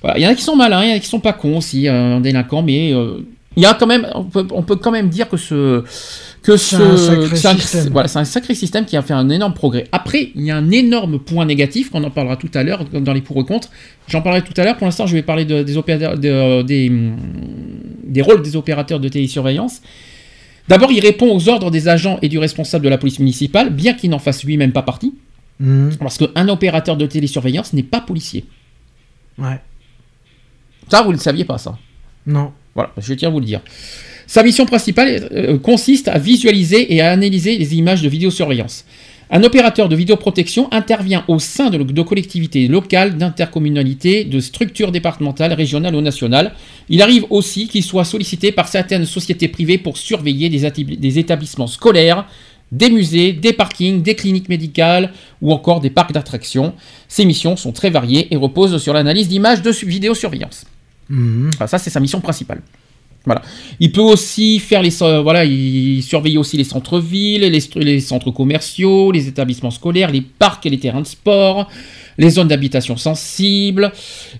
voilà, 0.00 0.18
il 0.18 0.22
y 0.22 0.26
en 0.28 0.30
a 0.30 0.34
qui 0.36 0.42
sont 0.44 0.54
malins, 0.54 0.84
il 0.84 0.90
y 0.90 0.92
en 0.92 0.96
a 0.96 1.00
qui 1.00 1.08
sont 1.08 1.18
pas 1.18 1.32
cons 1.32 1.56
aussi, 1.56 1.88
euh, 1.88 2.20
délinquants, 2.20 2.62
mais 2.62 2.92
euh, 2.92 3.26
il 3.56 3.64
y 3.64 3.66
a 3.66 3.74
quand 3.74 3.88
même, 3.88 4.06
on 4.14 4.22
peut, 4.22 4.46
on 4.52 4.62
peut 4.62 4.76
quand 4.76 4.92
même 4.92 5.08
dire 5.08 5.28
que 5.28 5.36
ce 5.36 5.82
que 6.44 6.56
C'est 6.56 6.76
ce 6.76 6.82
un 6.82 6.96
c'est 7.58 7.78
un- 7.88 7.90
voilà, 7.90 8.06
sacré 8.06 8.54
système 8.54 8.84
qui 8.84 8.96
a 8.96 9.02
fait 9.02 9.14
un 9.14 9.28
énorme 9.30 9.54
progrès. 9.54 9.86
Après, 9.90 10.30
il 10.36 10.42
y 10.44 10.52
a 10.52 10.56
un 10.56 10.70
énorme 10.70 11.18
point 11.18 11.44
négatif 11.44 11.90
qu'on 11.90 12.04
en 12.04 12.10
parlera 12.10 12.36
tout 12.36 12.50
à 12.54 12.62
l'heure 12.62 12.84
dans 12.84 13.12
les 13.14 13.20
pour 13.22 13.40
et 13.40 13.44
contre. 13.44 13.68
J'en 14.06 14.22
parlerai 14.22 14.42
tout 14.42 14.54
à 14.60 14.62
l'heure. 14.62 14.76
Pour 14.76 14.86
l'instant, 14.86 15.08
je 15.08 15.14
vais 15.16 15.22
parler 15.22 15.44
de- 15.44 15.64
des 15.64 15.76
opérateurs, 15.76 16.16
de- 16.18 16.62
des, 16.62 16.92
des 18.04 18.22
rôles 18.22 18.42
des 18.42 18.54
opérateurs 18.54 19.00
de 19.00 19.08
télésurveillance. 19.08 19.80
D'abord, 20.68 20.90
il 20.92 21.00
répond 21.00 21.34
aux 21.34 21.48
ordres 21.48 21.70
des 21.70 21.88
agents 21.88 22.18
et 22.22 22.28
du 22.28 22.38
responsable 22.38 22.84
de 22.84 22.88
la 22.88 22.98
police 22.98 23.18
municipale, 23.18 23.70
bien 23.70 23.94
qu'il 23.94 24.10
n'en 24.10 24.18
fasse 24.18 24.44
lui-même 24.44 24.72
pas 24.72 24.82
partie, 24.82 25.14
Mhm. 25.60 25.96
parce 26.00 26.18
qu'un 26.18 26.48
opérateur 26.48 26.96
de 26.96 27.06
télésurveillance 27.06 27.72
n'est 27.74 27.82
pas 27.84 28.00
policier. 28.00 28.44
Ouais. 29.38 29.60
Ça, 30.90 31.02
vous 31.02 31.08
ne 31.10 31.14
le 31.16 31.20
saviez 31.20 31.44
pas, 31.44 31.58
ça. 31.58 31.78
Non. 32.26 32.52
Voilà, 32.74 32.92
je 32.98 33.14
tiens 33.14 33.28
à 33.28 33.30
vous 33.30 33.40
le 33.40 33.46
dire. 33.46 33.60
Sa 34.26 34.42
mission 34.42 34.64
principale 34.66 35.28
euh, 35.32 35.58
consiste 35.58 36.08
à 36.08 36.18
visualiser 36.18 36.92
et 36.94 37.00
à 37.02 37.12
analyser 37.12 37.56
les 37.58 37.74
images 37.76 38.02
de 38.02 38.08
vidéosurveillance. 38.08 38.84
Un 39.36 39.42
opérateur 39.42 39.88
de 39.88 39.96
vidéoprotection 39.96 40.68
intervient 40.72 41.24
au 41.26 41.40
sein 41.40 41.68
de, 41.68 41.82
de 41.82 42.02
collectivités 42.02 42.68
locales, 42.68 43.18
d'intercommunalités, 43.18 44.22
de 44.22 44.38
structures 44.38 44.92
départementales, 44.92 45.52
régionales 45.52 45.96
ou 45.96 46.00
nationales. 46.00 46.52
Il 46.88 47.02
arrive 47.02 47.26
aussi 47.30 47.66
qu'il 47.66 47.82
soit 47.82 48.04
sollicité 48.04 48.52
par 48.52 48.68
certaines 48.68 49.06
sociétés 49.06 49.48
privées 49.48 49.76
pour 49.76 49.96
surveiller 49.96 50.48
des, 50.48 51.18
établissements 51.18 51.66
scolaires, 51.66 52.26
des 52.70 52.90
musées, 52.90 53.32
des 53.32 53.52
parkings, 53.52 54.02
des 54.02 54.14
cliniques 54.14 54.48
médicales 54.48 55.12
ou 55.42 55.52
encore 55.52 55.80
des 55.80 55.90
parcs 55.90 56.12
d'attractions. 56.12 56.72
Ces 57.08 57.24
missions 57.24 57.56
sont 57.56 57.72
très 57.72 57.90
variées 57.90 58.32
et 58.32 58.36
reposent 58.36 58.80
sur 58.80 58.94
l'analyse 58.94 59.26
d'images 59.26 59.62
de 59.62 59.72
su- 59.72 59.84
vidéosurveillance. 59.84 60.64
Mhm. 61.08 61.50
Enfin, 61.54 61.66
ça, 61.66 61.78
c'est 61.78 61.90
sa 61.90 61.98
mission 61.98 62.20
principale. 62.20 62.62
Il 63.80 63.92
peut 63.92 64.00
aussi 64.00 64.58
faire 64.58 64.82
les 64.82 64.90
centres-villes, 64.90 67.40
les, 67.40 67.62
les 67.76 68.00
centres 68.00 68.30
commerciaux, 68.30 69.12
les 69.12 69.28
établissements 69.28 69.70
scolaires, 69.70 70.10
les 70.10 70.20
parcs 70.20 70.66
et 70.66 70.70
les 70.70 70.78
terrains 70.78 71.00
de 71.00 71.06
sport, 71.06 71.68
les 72.18 72.30
zones 72.30 72.48
d'habitation 72.48 72.96
sensibles. 72.96 73.92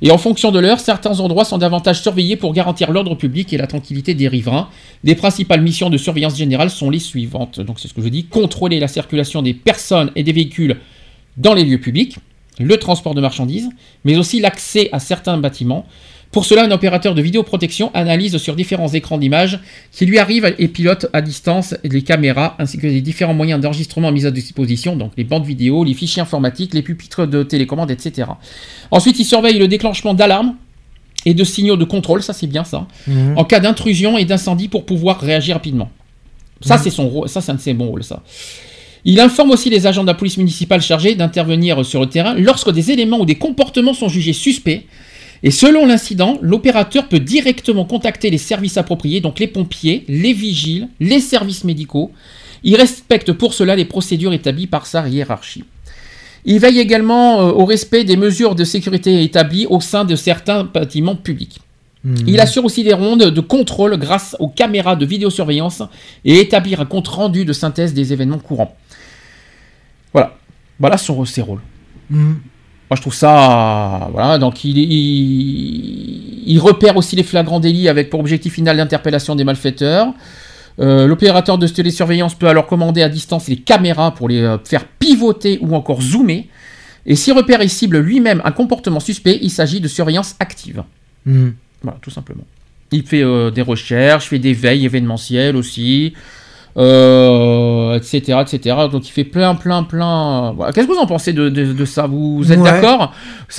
Et 0.03 0.11
en 0.11 0.19
fonction 0.19 0.53
de 0.53 0.59
l'heure, 0.59 0.81
certains 0.81 1.21
endroits 1.21 1.45
sont 1.45 1.59
davantage 1.59 2.03
surveillés 2.03 2.37
pour 2.37 2.53
garantir 2.53 2.91
l'ordre 2.91 3.15
public 3.15 3.53
et 3.53 3.57
la 3.57 3.67
tranquillité 3.67 4.15
des 4.15 4.29
riverains. 4.29 4.69
Les 5.03 5.15
principales 5.15 5.63
missions 5.63 5.91
de 5.91 5.97
surveillance 5.97 6.37
générale 6.37 6.71
sont 6.71 6.91
les 6.91 6.99
suivantes. 6.99 7.61
Donc 7.61 7.81
c'est 7.81 7.89
ce 7.89 7.95
que 7.95 8.03
je 8.03 8.09
dis 8.09 8.25
contrôler 8.25 8.81
la 8.81 8.89
circulation 8.89 9.43
des 9.43 9.55
personnes 9.55 10.11
et 10.15 10.23
des 10.23 10.33
véhicules 10.33 10.77
dans 11.37 11.55
les 11.55 11.65
lieux 11.65 11.81
publics, 11.81 12.17
le 12.61 12.77
transport 12.77 13.15
de 13.15 13.21
marchandises, 13.21 13.69
mais 14.05 14.17
aussi 14.17 14.41
l'accès 14.41 14.89
à 14.93 15.01
certains 15.01 15.37
bâtiments. 15.39 15.87
Pour 16.35 16.45
cela, 16.47 16.65
un 16.65 16.71
opérateur 16.73 17.15
de 17.15 17.23
vidéoprotection 17.23 17.93
analyse 17.95 18.37
sur 18.39 18.57
différents 18.57 18.89
écrans 18.89 19.19
d'image 19.19 19.61
qui 19.93 20.05
lui 20.05 20.19
arrivent 20.19 20.53
et 20.59 20.67
pilote 20.67 21.07
à 21.13 21.23
distance 21.23 21.77
les 21.85 22.03
caméras 22.03 22.57
ainsi 22.59 22.77
que 22.77 22.89
les 22.89 23.01
différents 23.01 23.35
moyens 23.35 23.61
d'enregistrement 23.61 24.11
mis 24.11 24.27
à 24.27 24.33
disposition, 24.33 24.97
donc 24.97 25.13
les 25.17 25.23
bandes 25.23 25.47
vidéo, 25.47 25.85
les 25.85 25.95
fichiers 25.95 26.21
informatiques, 26.23 26.75
les 26.75 26.83
pupitres 26.83 27.29
de 27.29 27.45
télécommande, 27.45 27.93
etc. 27.93 28.27
Ensuite, 28.91 29.21
il 29.21 29.25
surveille 29.25 29.61
le 29.61 29.69
déclenchement 29.69 30.13
d'alarmes 30.13 30.57
et 31.25 31.35
de 31.35 31.45
signaux 31.45 31.77
de 31.77 31.85
contrôle, 31.85 32.21
ça 32.21 32.33
c'est 32.33 32.49
bien 32.49 32.65
ça, 32.65 32.89
Mhm. 33.07 33.35
en 33.39 33.45
cas 33.45 33.61
d'intrusion 33.61 34.19
et 34.19 34.25
d'incendie 34.25 34.67
pour 34.67 34.87
pouvoir 34.87 35.21
réagir 35.21 35.55
rapidement. 35.55 35.89
Ça, 36.63 36.79
Mhm. 36.79 36.81
c'est 36.83 36.91
son 36.91 37.09
rôle, 37.09 37.29
ça 37.29 37.43
c'est 37.43 37.53
un 37.53 37.55
de 37.55 37.61
ses 37.61 37.75
bons 37.75 37.87
rôles, 37.87 38.03
ça. 38.03 38.25
Il 39.05 39.21
informe 39.21 39.53
aussi 39.53 39.71
les 39.71 39.87
agents 39.87 40.03
de 40.03 40.09
la 40.09 40.15
police 40.15 40.37
municipale 40.39 40.83
chargés 40.83 41.15
d'intervenir 41.15 41.85
sur 41.87 42.01
le 42.01 42.07
terrain 42.09 42.35
lorsque 42.37 42.73
des 42.73 42.91
éléments 42.91 43.21
ou 43.21 43.25
des 43.25 43.37
comportements 43.37 43.95
sont 43.95 44.09
jugés 44.09 44.33
suspects. 44.33 44.83
Et 45.45 45.51
selon 45.51 45.85
l'incident, 45.85 46.39
l'opérateur 46.41 47.07
peut 47.07 47.21
directement 47.21 47.85
contacter 47.85 48.31
les 48.31 48.39
services 48.39 48.79
appropriés, 48.79 49.21
donc 49.21 49.39
les 49.39 49.47
pompiers, 49.47 50.05
les 50.09 50.33
vigiles, 50.33 50.89
les 51.01 51.21
services 51.21 51.65
médicaux. 51.65 52.13
Il 52.63 52.77
respecte 52.77 53.31
pour 53.31 53.53
cela 53.53 53.77
les 53.77 53.85
procédures 53.85 54.33
établies 54.33 54.67
par 54.67 54.87
sa 54.87 55.07
hiérarchie. 55.07 55.65
Il 56.47 56.61
veille 56.61 56.81
également 56.81 57.43
euh, 57.43 57.53
au 57.53 57.67
respect 57.67 58.05
des 58.05 58.17
mesures 58.17 58.55
de 58.55 58.65
sécurité 58.65 59.23
établies 59.23 59.67
au 59.69 59.81
sein 59.81 60.07
de 60.07 60.17
certains 60.17 60.65
bâtiments 60.65 61.15
publics. 61.15 61.61
Mhm. 62.05 62.17
Il 62.27 62.41
assure 62.41 62.65
aussi 62.65 62.83
des 62.83 62.95
rondes 62.95 63.25
de 63.25 63.41
contrôle 63.43 63.99
grâce 63.99 64.35
aux 64.41 64.49
caméras 64.49 64.97
de 64.97 65.05
vidéosurveillance 65.05 65.83
et 66.25 66.39
établir 66.41 66.81
un 66.81 66.87
compte 66.87 67.09
rendu 67.09 67.45
de 67.45 67.53
synthèse 67.53 67.93
des 67.93 68.15
événements 68.15 68.39
courants. 68.39 68.75
Voilà. 70.15 70.39
Voilà 70.81 70.97
son, 70.97 71.23
ses 71.27 71.43
rôles. 71.43 71.61
Mhm. 72.09 72.41
Moi, 72.95 72.99
je 72.99 73.01
trouve 73.01 73.15
ça. 73.15 74.09
Voilà, 74.13 74.39
donc 74.39 74.65
il, 74.65 74.79
il, 74.79 76.45
il 76.47 76.59
repère 76.61 76.97
aussi 76.97 77.17
les 77.17 77.25
flagrants 77.25 77.59
délits 77.59 77.89
avec 77.89 78.09
pour 78.09 78.21
objectif 78.21 78.53
final 78.55 78.77
l'interpellation 78.77 79.35
des 79.35 79.43
malfaiteurs. 79.43 80.15
Euh, 80.79 81.09
L'opérateur 81.09 81.59
de 81.59 81.67
télésurveillance 81.67 82.37
peut 82.37 82.47
alors 82.47 82.69
commander 82.69 83.03
à 83.03 83.09
distance 83.09 83.49
les 83.49 83.57
caméras 83.57 84.15
pour 84.15 84.29
les 84.29 84.43
euh, 84.43 84.59
faire 84.65 84.85
pivoter 84.87 85.59
ou 85.61 85.75
encore 85.75 86.03
zoomer. 86.03 86.47
Et 87.05 87.17
s'il 87.17 87.33
repère 87.33 87.61
et 87.63 87.67
cible 87.67 87.99
lui-même 87.99 88.41
un 88.45 88.53
comportement 88.53 89.01
suspect, 89.01 89.41
il 89.43 89.51
s'agit 89.51 89.81
de 89.81 89.89
surveillance 89.89 90.37
active. 90.39 90.85
Mhm. 91.27 91.55
Voilà, 91.83 91.99
tout 92.01 92.11
simplement. 92.11 92.45
Il 92.93 93.05
fait 93.05 93.25
euh, 93.25 93.51
des 93.51 93.63
recherches, 93.63 94.29
fait 94.29 94.39
des 94.39 94.53
veilles 94.53 94.85
événementielles 94.85 95.57
aussi, 95.57 96.15
euh, 96.77 97.95
etc., 97.95 98.39
etc. 98.43 98.77
Donc 98.91 99.09
il 99.09 99.13
fait 99.13 99.25
plein, 99.25 99.55
plein, 99.55 99.83
plein. 99.85 100.53
Voilà. 100.53 100.73
Qu'est-ce 100.73 100.87
que 100.87 100.93
vous 100.93 100.99
en 100.99 101.07
pensez 101.07 101.33
de, 101.33 101.49
de- 101.49 101.73
de 101.73 101.85
ça? 101.85 102.07
Vous 102.07 102.51
êtes 102.53 102.59
Ouais. 102.59 102.65
d'accord? 102.81 103.13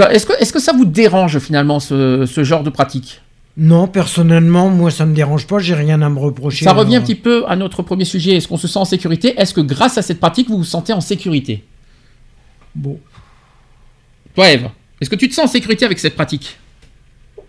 Est-ce 0.10 0.26
que, 0.26 0.34
est 0.42 0.52
que 0.52 0.60
ça 0.60 0.74
vous 0.74 0.86
dérange 0.86 1.40
finalement 1.40 1.80
ce, 1.80 2.26
ce 2.26 2.44
genre 2.44 2.64
de 2.64 2.70
pratique? 2.70 3.22
Non, 3.58 3.88
personnellement, 3.88 4.70
moi 4.70 4.92
ça 4.92 5.06
me 5.06 5.14
dérange 5.16 5.48
pas, 5.48 5.60
j'ai 5.60 5.76
rien 5.76 6.02
à 6.02 6.10
me 6.10 6.20
reprocher. 6.20 6.66
Ça 6.66 6.74
revient 6.74 6.96
un 6.96 6.98
Alors, 6.98 7.06
petit 7.08 7.16
peu 7.16 7.46
à 7.48 7.56
notre 7.56 7.84
premier 7.84 8.04
sujet. 8.04 8.32
Est-ce 8.36 8.50
qu'on 8.50 8.58
se 8.58 8.68
sent 8.68 8.80
en 8.80 8.86
sécurité? 8.86 9.34
Est-ce 9.38 9.54
que 9.54 9.62
grâce 9.62 9.98
à 9.98 10.02
cette 10.02 10.20
pratique, 10.20 10.50
vous 10.50 10.58
vous 10.58 10.64
sentez 10.66 10.92
en 10.92 11.00
sécurité? 11.00 11.64
Bon. 12.76 13.00
Toi, 14.36 14.50
Eve, 14.52 14.68
est-ce 15.00 15.10
que 15.10 15.16
tu 15.16 15.30
te 15.30 15.34
sens 15.34 15.46
en 15.46 15.52
sécurité 15.54 15.86
avec 15.86 16.00
cette 16.00 16.16
pratique? 16.16 16.58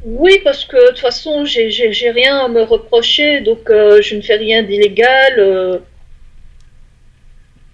Oui, 0.04 0.40
parce 0.44 0.64
que 0.64 0.76
de 0.76 0.88
toute 0.90 0.98
façon, 1.00 1.44
j'ai- 1.44 1.70
rien 2.10 2.38
à 2.44 2.48
me 2.48 2.62
reprocher, 2.62 3.40
donc 3.40 3.70
euh, 3.70 4.00
je 4.02 4.14
ne 4.14 4.20
fais 4.20 4.36
rien 4.36 4.62
d'illégal. 4.62 5.34
euh. 5.38 5.78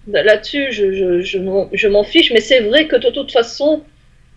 Bah, 0.07 0.23
Là-dessus, 0.23 0.67
je, 0.71 0.91
je, 0.93 1.21
je 1.21 1.37
m'en- 1.37 1.69
je 1.71 1.87
m'en 1.87 2.03
fiche, 2.03 2.31
mais 2.31 2.41
c'est 2.41 2.61
vrai 2.61 2.87
que 2.87 2.95
de 2.97 3.09
toute 3.09 3.31
façon, 3.31 3.83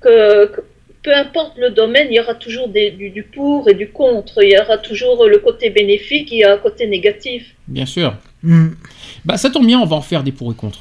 que, 0.01 0.47
que 0.47 0.61
peu 1.03 1.15
importe 1.15 1.57
le 1.59 1.71
domaine, 1.71 2.09
il 2.11 2.15
y 2.17 2.21
aura 2.21 2.35
toujours 2.35 2.69
des- 2.69 2.91
du, 2.91 3.11
du 3.11 3.23
pour 3.23 3.69
et 3.69 3.75
du 3.75 3.89
contre. 3.89 4.43
Il 4.43 4.51
y 4.53 4.59
aura 4.59 4.79
toujours 4.79 5.27
le 5.27 5.39
côté 5.39 5.71
bénéfique 5.71 6.33
et 6.33 6.45
un 6.45 6.57
côté 6.59 6.87
négatif. 6.87 7.55
Bien 7.69 7.87
sûr. 7.87 8.15
Mhm. 8.43 8.77
Bah, 9.25 9.37
ça 9.39 9.51
tombe 9.51 9.67
bien, 9.67 9.81
on 9.81 9.87
va 9.87 9.97
en 9.97 10.03
faire 10.03 10.23
des 10.23 10.33
pour 10.33 10.53
et 10.53 10.55
contre. 10.55 10.81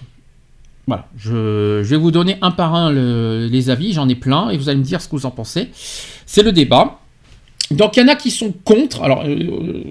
Voilà, 0.87 1.07
je, 1.17 1.81
vais 1.81 1.97
vous 1.97 2.11
donner 2.11 2.37
un 2.41 2.51
par 2.51 2.75
un 2.75 2.91
le- 2.91 3.47
les 3.51 3.69
avis, 3.71 3.93
j'en 3.93 4.07
ai 4.07 4.15
plein, 4.15 4.49
et 4.49 4.57
vous 4.57 4.69
allez 4.69 4.77
me 4.77 4.83
dire 4.83 5.01
ce 5.01 5.07
que 5.07 5.15
vous 5.15 5.25
en 5.25 5.31
pensez. 5.31 5.69
C'est 6.25 6.43
le 6.43 6.51
débat. 6.51 6.99
Donc 7.71 7.97
il 7.97 8.01
y 8.01 8.03
en 8.03 8.07
a 8.07 8.15
qui 8.15 8.29
sont 8.29 8.53
contre, 8.63 9.01
alors 9.01 9.23
euh, 9.25 9.83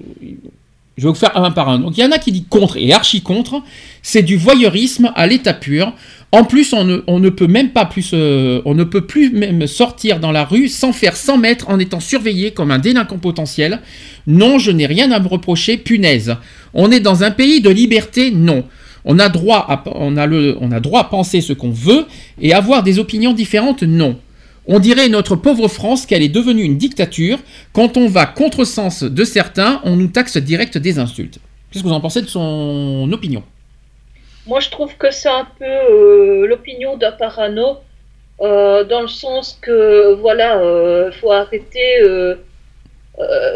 je 0.97 1.03
vais 1.03 1.09
vous 1.09 1.15
faire 1.15 1.35
un 1.35 1.51
par 1.51 1.67
un. 1.67 1.79
Donc 1.79 1.97
il 1.97 2.01
y 2.01 2.07
en 2.07 2.11
a 2.11 2.17
qui 2.17 2.31
disent 2.31 2.45
contre 2.49 2.77
et 2.77 2.93
archi 2.93 3.21
contre, 3.21 3.61
c'est 4.01 4.23
du 4.23 4.37
voyeurisme 4.37 5.11
à 5.15 5.27
l'état 5.27 5.53
pur. 5.53 5.93
En 6.31 6.45
plus, 6.45 6.71
on 6.73 6.85
ne, 6.85 7.01
on 7.07 7.19
ne 7.19 7.29
peut 7.29 7.47
même 7.47 7.71
pas 7.71 7.85
plus, 7.85 8.11
euh, 8.13 8.61
on 8.65 8.73
ne 8.73 8.83
peut 8.85 9.05
plus 9.05 9.31
même 9.31 9.67
sortir 9.67 10.19
dans 10.21 10.31
la 10.31 10.45
rue 10.45 10.69
sans 10.69 10.93
faire 10.93 11.15
100 11.17 11.37
mètres 11.37 11.69
en 11.69 11.79
étant 11.79 11.99
surveillé 11.99 12.51
comme 12.51 12.71
un 12.71 12.79
délinquant 12.79 13.17
potentiel. 13.17 13.81
Non, 14.27 14.57
je 14.57 14.71
n'ai 14.71 14.85
rien 14.85 15.11
à 15.11 15.19
me 15.19 15.27
reprocher, 15.27 15.77
punaise. 15.77 16.35
On 16.73 16.91
est 16.91 16.99
dans 17.01 17.23
un 17.23 17.31
pays 17.31 17.59
de 17.61 17.69
liberté, 17.69 18.31
non. 18.31 18.63
On 19.05 19.19
a 19.19 19.29
droit 19.29 19.59
à, 19.69 20.25
le, 20.25 20.57
droit 20.79 21.01
à 21.01 21.03
penser 21.05 21.39
ce 21.41 21.53
qu'on 21.53 21.71
veut 21.71 22.05
et 22.41 22.53
avoir 22.53 22.81
des 22.83 22.97
opinions 22.99 23.33
différentes, 23.33 23.83
non. 23.83 24.17
On 24.67 24.79
dirait 24.79 25.09
notre 25.09 25.35
pauvre 25.35 25.67
France 25.67 26.07
qu'elle 26.07 26.23
est 26.23 26.27
devenue 26.29 26.63
une 26.63 26.77
dictature. 26.77 27.37
Quand 27.71 27.97
on 27.97 28.07
va 28.07 28.25
contre-sens 28.25 29.03
de 29.03 29.23
certains, 29.23 29.79
on 29.83 29.95
nous 29.95 30.07
taxe 30.07 30.37
direct 30.37 30.77
des 30.79 30.97
insultes. 30.97 31.37
Qu'est-ce 31.71 31.83
que 31.83 31.87
vous 31.87 31.93
en 31.93 32.01
pensez 32.01 32.21
de 32.23 32.27
son 32.27 33.07
opinion? 33.11 33.43
Moi, 34.47 34.59
je 34.59 34.69
trouve 34.69 34.95
que 34.97 35.11
c'est 35.11 35.29
un 35.29 35.47
peu 35.59 35.65
euh, 35.65 36.47
l'opinion 36.47 36.97
d'un 36.97 37.11
parano, 37.11 37.77
euh, 38.41 38.83
dans 38.85 39.01
le 39.01 39.07
sens 39.07 39.57
que, 39.61 40.15
voilà, 40.15 40.59
il 41.07 41.13
faut 41.19 41.31
arrêter 41.31 41.99
euh, 42.01 42.35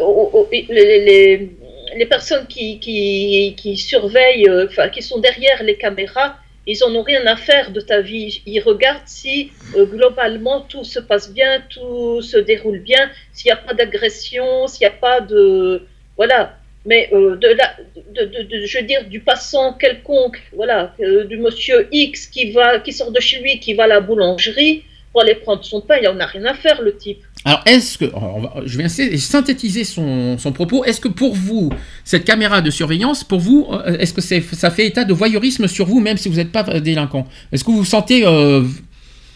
au- 0.03 0.29
au- 0.33 0.47
les, 0.51 0.67
les- 0.69 1.51
les 1.95 2.05
personnes 2.05 2.45
qui, 2.47 3.75
surveillent, 3.77 4.47
euh, 4.49 4.67
enfin, 4.69 4.89
qui 4.89 5.01
sont 5.01 5.19
derrière 5.19 5.63
les 5.63 5.77
caméras, 5.77 6.37
ils 6.67 6.83
en 6.83 6.93
ont 6.93 7.01
rien 7.03 7.25
à 7.25 7.35
faire 7.35 7.71
de 7.71 7.81
ta 7.81 8.01
vie. 8.01 8.41
Ils 8.45 8.59
regardent 8.59 9.07
si 9.07 9.51
euh, 9.75 9.85
globalement 9.85 10.61
tout 10.61 10.83
se 10.83 10.99
passe 10.99 11.31
bien, 11.31 11.63
tout 11.69 12.21
se 12.21 12.37
déroule 12.37 12.79
bien, 12.79 13.09
s'il 13.33 13.47
n'y 13.47 13.53
a 13.53 13.55
pas 13.57 13.73
d'agression, 13.73 14.67
s'il 14.67 14.81
n'y 14.87 14.93
a 14.93 14.97
pas 14.97 15.21
de. 15.21 15.85
Voilà. 16.17 16.55
Mais 16.85 17.09
euh, 17.11 17.35
de 17.35 17.47
la, 17.49 17.75
de, 18.15 18.23
de- 18.43 18.65
je 18.65 18.77
veux 18.77 18.85
dire, 18.85 19.03
du 19.05 19.19
passant 19.19 19.73
quelconque, 19.73 20.41
voilà, 20.53 20.95
du 21.27 21.37
monsieur 21.37 21.87
X 21.91 22.27
qui, 22.27 22.51
va, 22.51 22.79
qui 22.79 22.93
sort 22.93 23.11
de 23.11 23.19
chez 23.19 23.39
lui, 23.41 23.59
qui 23.59 23.73
va 23.73 23.83
à 23.83 23.87
la 23.87 23.99
boulangerie 23.99 24.83
pour 25.11 25.21
aller 25.23 25.35
prendre 25.35 25.63
son 25.65 25.81
pain, 25.81 25.97
il 25.97 26.05
n'en 26.05 26.19
a 26.19 26.25
rien 26.25 26.45
à 26.45 26.53
faire, 26.53 26.81
le 26.81 26.95
type. 26.95 27.19
Alors, 27.45 27.61
est-ce 27.65 27.97
que. 27.97 28.05
va- 28.05 28.53
je 28.65 28.77
vais 28.77 28.89
synthétiser 29.17 29.83
son, 29.85 30.37
son 30.37 30.51
propos. 30.51 30.83
Est-ce 30.83 30.99
que 30.99 31.07
pour 31.07 31.33
vous, 31.35 31.71
cette 32.03 32.25
caméra 32.25 32.59
de 32.61 32.69
surveillance, 32.69 33.23
pour 33.23 33.39
vous, 33.39 33.67
euh, 33.71 33.97
est-ce 33.97 34.13
que 34.13 34.21
ça 34.21 34.69
fait 34.71 34.85
état 34.87 35.05
de 35.05 35.13
voyeurisme 35.13 35.67
sur 35.67 35.85
vous, 35.85 35.99
même 36.01 36.17
si 36.17 36.27
vous 36.29 36.35
n'êtes 36.35 36.51
pas 36.51 36.63
délinquant? 36.79 37.25
Est-ce 37.51 37.63
que 37.63 37.71
vous 37.71 37.77
vous 37.77 37.85
sentez. 37.85 38.25
euh, 38.25 38.63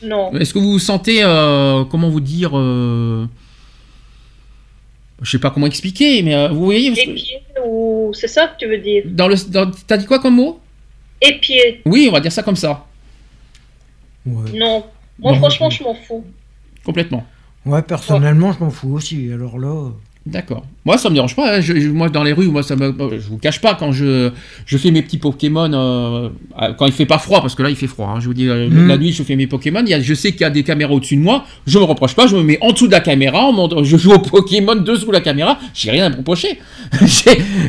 Non. 0.04 0.34
est-ce 0.38 0.54
que 0.54 0.60
vous 0.60 0.74
vous 0.74 0.80
sentez. 0.80 1.24
euh, 1.24 1.86
comment 1.86 2.10
vous 2.10 2.20
dire. 2.20 2.52
euh, 2.58 3.26
je 5.22 5.32
sais 5.32 5.40
pas 5.40 5.52
comment 5.52 5.68
expliquer, 5.68 6.22
mais 6.24 6.36
euh, 6.36 6.50
vous 6.50 6.66
voyez. 6.66 6.92
ou. 7.66 8.12
C'est 8.14 8.28
ça 8.28 8.48
que 8.48 8.58
tu 8.60 8.68
veux 8.68 8.80
dire? 8.80 9.04
Dans 9.06 9.30
le, 9.30 9.36
t'as 9.88 9.96
dit 9.98 10.06
quoi 10.06 10.20
comme 10.20 10.36
mot? 10.36 10.60
Épier. 11.22 11.82
Oui, 11.86 12.08
on 12.10 12.12
va 12.12 12.20
dire 12.20 12.32
ça 12.34 12.44
comme 12.44 12.58
ça, 12.58 12.86
Ouais. 14.26 14.52
Non. 14.54 14.84
Moi, 15.20 15.36
franchement, 15.36 15.70
je 15.70 15.84
m'en 15.84 15.94
fous. 15.96 16.26
complètement. 16.84 17.26
Ouais, 17.66 17.82
personnellement, 17.82 18.52
je 18.52 18.60
m'en 18.60 18.70
fous 18.70 18.94
aussi. 18.94 19.32
Alors 19.32 19.58
là. 19.60 19.92
D'accord. 20.26 20.66
Moi, 20.86 20.98
ça 20.98 21.10
me 21.10 21.16
dérange 21.16 21.36
pas. 21.36 21.58
hein. 21.58 21.60
Je- 21.62 21.78
je- 21.78 21.90
moi, 21.90 22.08
dans 22.08 22.24
les 22.24 22.32
rues, 22.32 22.48
moi, 22.48 22.64
ça 22.64 22.78
me, 22.78 22.94
je 23.12 23.28
vous 23.28 23.38
cache 23.38 23.60
pas 23.60 23.76
quand 23.76 23.92
je, 23.92 24.32
je 24.66 24.78
fais 24.78 24.90
mes 24.90 25.02
petits 25.02 25.18
Pokémon 25.18 25.70
euh, 25.74 26.30
quand 26.78 26.86
il 26.86 26.94
fait 26.94 27.06
pas 27.06 27.18
froid, 27.18 27.42
parce 27.42 27.56
que 27.56 27.62
là, 27.64 27.70
il 27.70 27.76
fait 27.76 27.88
froid. 27.88 28.08
hein. 28.16 28.22
Je 28.22 28.28
vous 28.28 28.34
dis, 28.34 28.48
euh, 28.48 28.70
Mm. 28.70 28.88
la 28.88 28.98
nuit, 28.98 29.12
je 29.12 29.22
fais 29.24 29.36
mes 29.36 29.48
Pokémon. 29.48 29.82
Il 29.84 29.90
y 29.90 29.94
a, 29.94 30.00
je 30.00 30.14
sais 30.14 30.32
qu'il 30.32 30.42
y 30.42 30.46
a 30.46 30.50
des 30.50 30.64
caméras 30.64 30.94
au-dessus 30.94 31.18
de 31.18 31.22
moi. 31.22 31.44
Je 31.68 31.78
me 31.78 31.84
reproche 31.84 32.16
pas. 32.16 32.26
Je 32.28 32.38
me 32.38 32.42
mets 32.44 32.58
en 32.62 32.72
dessous 32.72 32.88
de 32.88 32.94
la 32.94 33.02
caméra. 33.02 33.50
je 33.84 33.98
joue 33.98 34.14
au 34.14 34.20
Pokémon 34.20 34.76
dessous 34.76 35.08
de 35.08 35.12
la 35.12 35.20
caméra. 35.20 35.60
J'ai 35.74 35.92
rien 35.92 36.06
à 36.06 36.10
me 36.10 36.16
reprocher. 36.16 36.58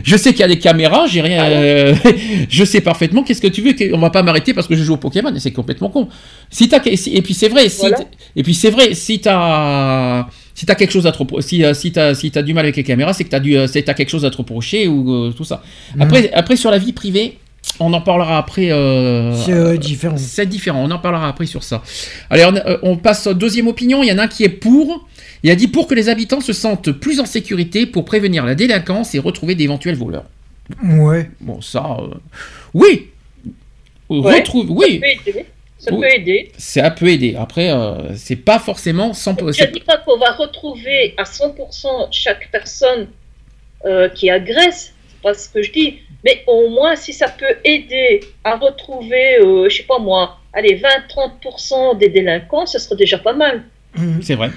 Je 0.04 0.16
sais 0.16 0.30
qu'il 0.30 0.40
y 0.40 0.44
a 0.44 0.48
des 0.48 0.58
caméras. 0.58 1.06
J'ai 1.08 1.22
rien. 1.22 1.42
euh, 1.44 1.94
je 2.48 2.64
sais 2.64 2.80
parfaitement. 2.80 3.22
Qu'est-ce 3.24 3.40
que 3.40 3.48
tu 3.48 3.62
veux 3.62 3.74
On 3.94 3.98
va 3.98 4.10
pas 4.10 4.22
m'arrêter 4.22 4.54
parce 4.54 4.66
que 4.68 4.76
je 4.76 4.84
joue 4.84 4.94
au 4.94 4.98
Pokémon. 4.98 5.34
Et 5.34 5.40
c'est 5.40 5.50
complètement 5.52 5.88
con. 5.88 6.08
Si 6.50 6.68
t'as, 6.68 6.80
et 6.84 7.22
puis 7.22 7.34
c'est 7.34 7.48
vrai. 7.48 7.68
Si 7.68 7.80
Voilà. 7.80 7.98
et 8.36 8.42
puis 8.44 8.54
c'est 8.54 8.70
vrai. 8.70 8.94
Si 8.94 9.18
t'as 9.20 10.26
Si 10.54 10.66
t'as 10.66 10.74
quelque 10.76 10.92
chose 10.92 11.06
à 11.06 11.12
te 11.12 11.40
si, 11.40 11.64
euh, 11.64 11.74
si 11.74 11.90
t'as 11.92 12.14
si 12.14 12.30
t'as 12.30 12.42
du 12.42 12.54
mal 12.54 12.64
avec 12.64 12.76
les 12.76 12.84
caméras, 12.84 13.12
c'est 13.12 13.24
que 13.24 13.30
t'as 13.30 13.40
du 13.40 13.56
euh, 13.56 13.66
c'est 13.66 13.82
quelque 13.82 14.08
chose 14.08 14.24
à 14.24 14.30
te 14.30 14.36
reprocher 14.36 14.86
ou 14.88 15.12
euh, 15.12 15.32
tout 15.32 15.44
ça. 15.44 15.62
Après 15.98 16.32
après 16.32 16.56
sur 16.56 16.70
la 16.70 16.78
vie 16.78 16.92
privée, 16.92 17.38
on 17.80 17.92
en 17.92 18.00
parlera 18.00 18.38
après. 18.38 18.70
euh, 18.70 19.34
C'est 19.34 19.52
euh, 19.52 19.76
différent. 19.76 20.16
c'est 20.16 20.46
différent, 20.46 20.84
on 20.84 20.90
en 20.90 20.98
parlera 20.98 21.28
après 21.28 21.46
sur 21.46 21.64
ça. 21.64 21.82
Allez, 22.30 22.44
on, 22.44 22.54
euh, 22.54 22.78
on 22.82 22.96
passe 22.96 23.26
à 23.26 23.34
deuxième 23.34 23.66
opinion. 23.66 24.02
Il 24.02 24.08
y 24.08 24.12
en 24.12 24.18
a 24.18 24.24
un 24.24 24.28
qui 24.28 24.44
est 24.44 24.48
pour. 24.48 25.08
Il 25.42 25.50
a 25.50 25.56
dit 25.56 25.68
pour 25.68 25.86
que 25.88 25.94
les 25.94 26.08
habitants 26.08 26.40
se 26.40 26.52
sentent 26.52 26.92
plus 26.92 27.20
en 27.20 27.26
sécurité 27.26 27.84
pour 27.86 28.04
prévenir 28.04 28.46
la 28.46 28.54
délinquance 28.54 29.14
et 29.14 29.18
retrouver 29.18 29.54
d'éventuels 29.56 29.96
voleurs. 29.96 30.24
Ouais. 30.82 31.30
Bon, 31.40 31.60
ça, 31.60 31.98
euh, 32.00 32.14
oui. 32.72 33.08
Ouais, 34.08 34.36
Retrouve, 34.36 34.70
oui. 34.70 35.00
Ça 35.84 35.90
peut 35.90 36.08
aider. 36.10 36.52
ça 36.58 36.90
peut 36.90 37.08
aider. 37.08 37.36
Après, 37.38 37.70
euh, 37.70 38.14
c'est 38.16 38.36
pas 38.36 38.58
forcément 38.58 39.12
sans. 39.12 39.36
Je 39.38 39.52
c'est- 39.52 39.66
ne 39.68 39.72
dis 39.72 39.80
pas 39.80 39.98
qu'on 39.98 40.16
va 40.18 40.32
retrouver 40.32 41.14
à 41.16 41.24
100% 41.24 42.08
chaque 42.10 42.50
personne 42.50 43.08
euh, 43.84 44.08
qui 44.08 44.30
agresse, 44.30 44.94
c'est 45.08 45.22
pas 45.22 45.34
ce 45.34 45.48
que 45.48 45.62
je 45.62 45.70
dis, 45.72 45.98
mais 46.24 46.42
au 46.46 46.68
moins 46.70 46.96
si 46.96 47.12
ça 47.12 47.28
peut 47.28 47.56
aider 47.64 48.20
à 48.44 48.56
retrouver, 48.56 49.38
euh, 49.40 49.68
je 49.68 49.76
sais 49.76 49.82
pas 49.82 49.98
moi, 49.98 50.38
allez, 50.54 50.74
20-30% 50.76 51.94
des 51.98 52.08
délinquants, 52.08 52.66
ce 52.66 52.78
serait 52.78 52.96
déjà 52.96 53.18
pas 53.18 53.32
mal. 53.34 53.62
Mhm. 53.96 54.22
C'est 54.22 54.34
vrai. 54.34 54.50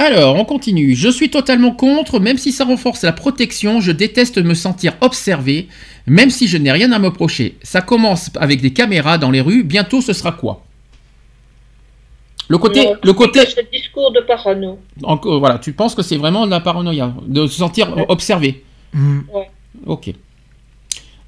Alors, 0.00 0.36
on 0.36 0.46
continue. 0.46 0.94
Je 0.94 1.10
suis 1.10 1.28
totalement 1.28 1.72
contre, 1.72 2.20
même 2.20 2.38
si 2.38 2.52
ça 2.52 2.64
renforce 2.64 3.02
la 3.04 3.12
protection, 3.12 3.82
je 3.82 3.92
déteste 3.92 4.38
me 4.38 4.54
sentir 4.54 4.94
observé, 5.02 5.68
même 6.06 6.30
si 6.30 6.48
je 6.48 6.56
n'ai 6.56 6.72
rien 6.72 6.90
à 6.92 6.98
me 6.98 7.08
reprocher. 7.08 7.56
Ça 7.62 7.82
commence 7.82 8.30
avec 8.36 8.62
des 8.62 8.72
caméras 8.72 9.18
dans 9.18 9.30
les 9.30 9.42
rues, 9.42 9.62
bientôt 9.62 10.00
ce 10.00 10.14
sera 10.14 10.32
quoi? 10.32 10.64
Le 12.48 12.56
côté, 12.56 12.86
Non, 12.86 12.94
le 13.04 13.12
côté, 13.12 13.40
le 13.40 13.70
discours 13.78 14.10
de 14.12 14.20
parano. 14.20 14.78
encore, 15.02 15.38
voilà, 15.38 15.58
tu 15.58 15.74
penses 15.74 15.94
que 15.94 16.00
c'est 16.02 16.16
vraiment 16.16 16.46
de 16.46 16.50
la 16.50 16.60
paranoïa, 16.60 17.12
de 17.26 17.46
se 17.46 17.58
sentir 17.58 17.94
Ouais. 17.94 18.06
observé? 18.08 18.64
Mhm. 18.94 19.24
Ok. 19.84 20.12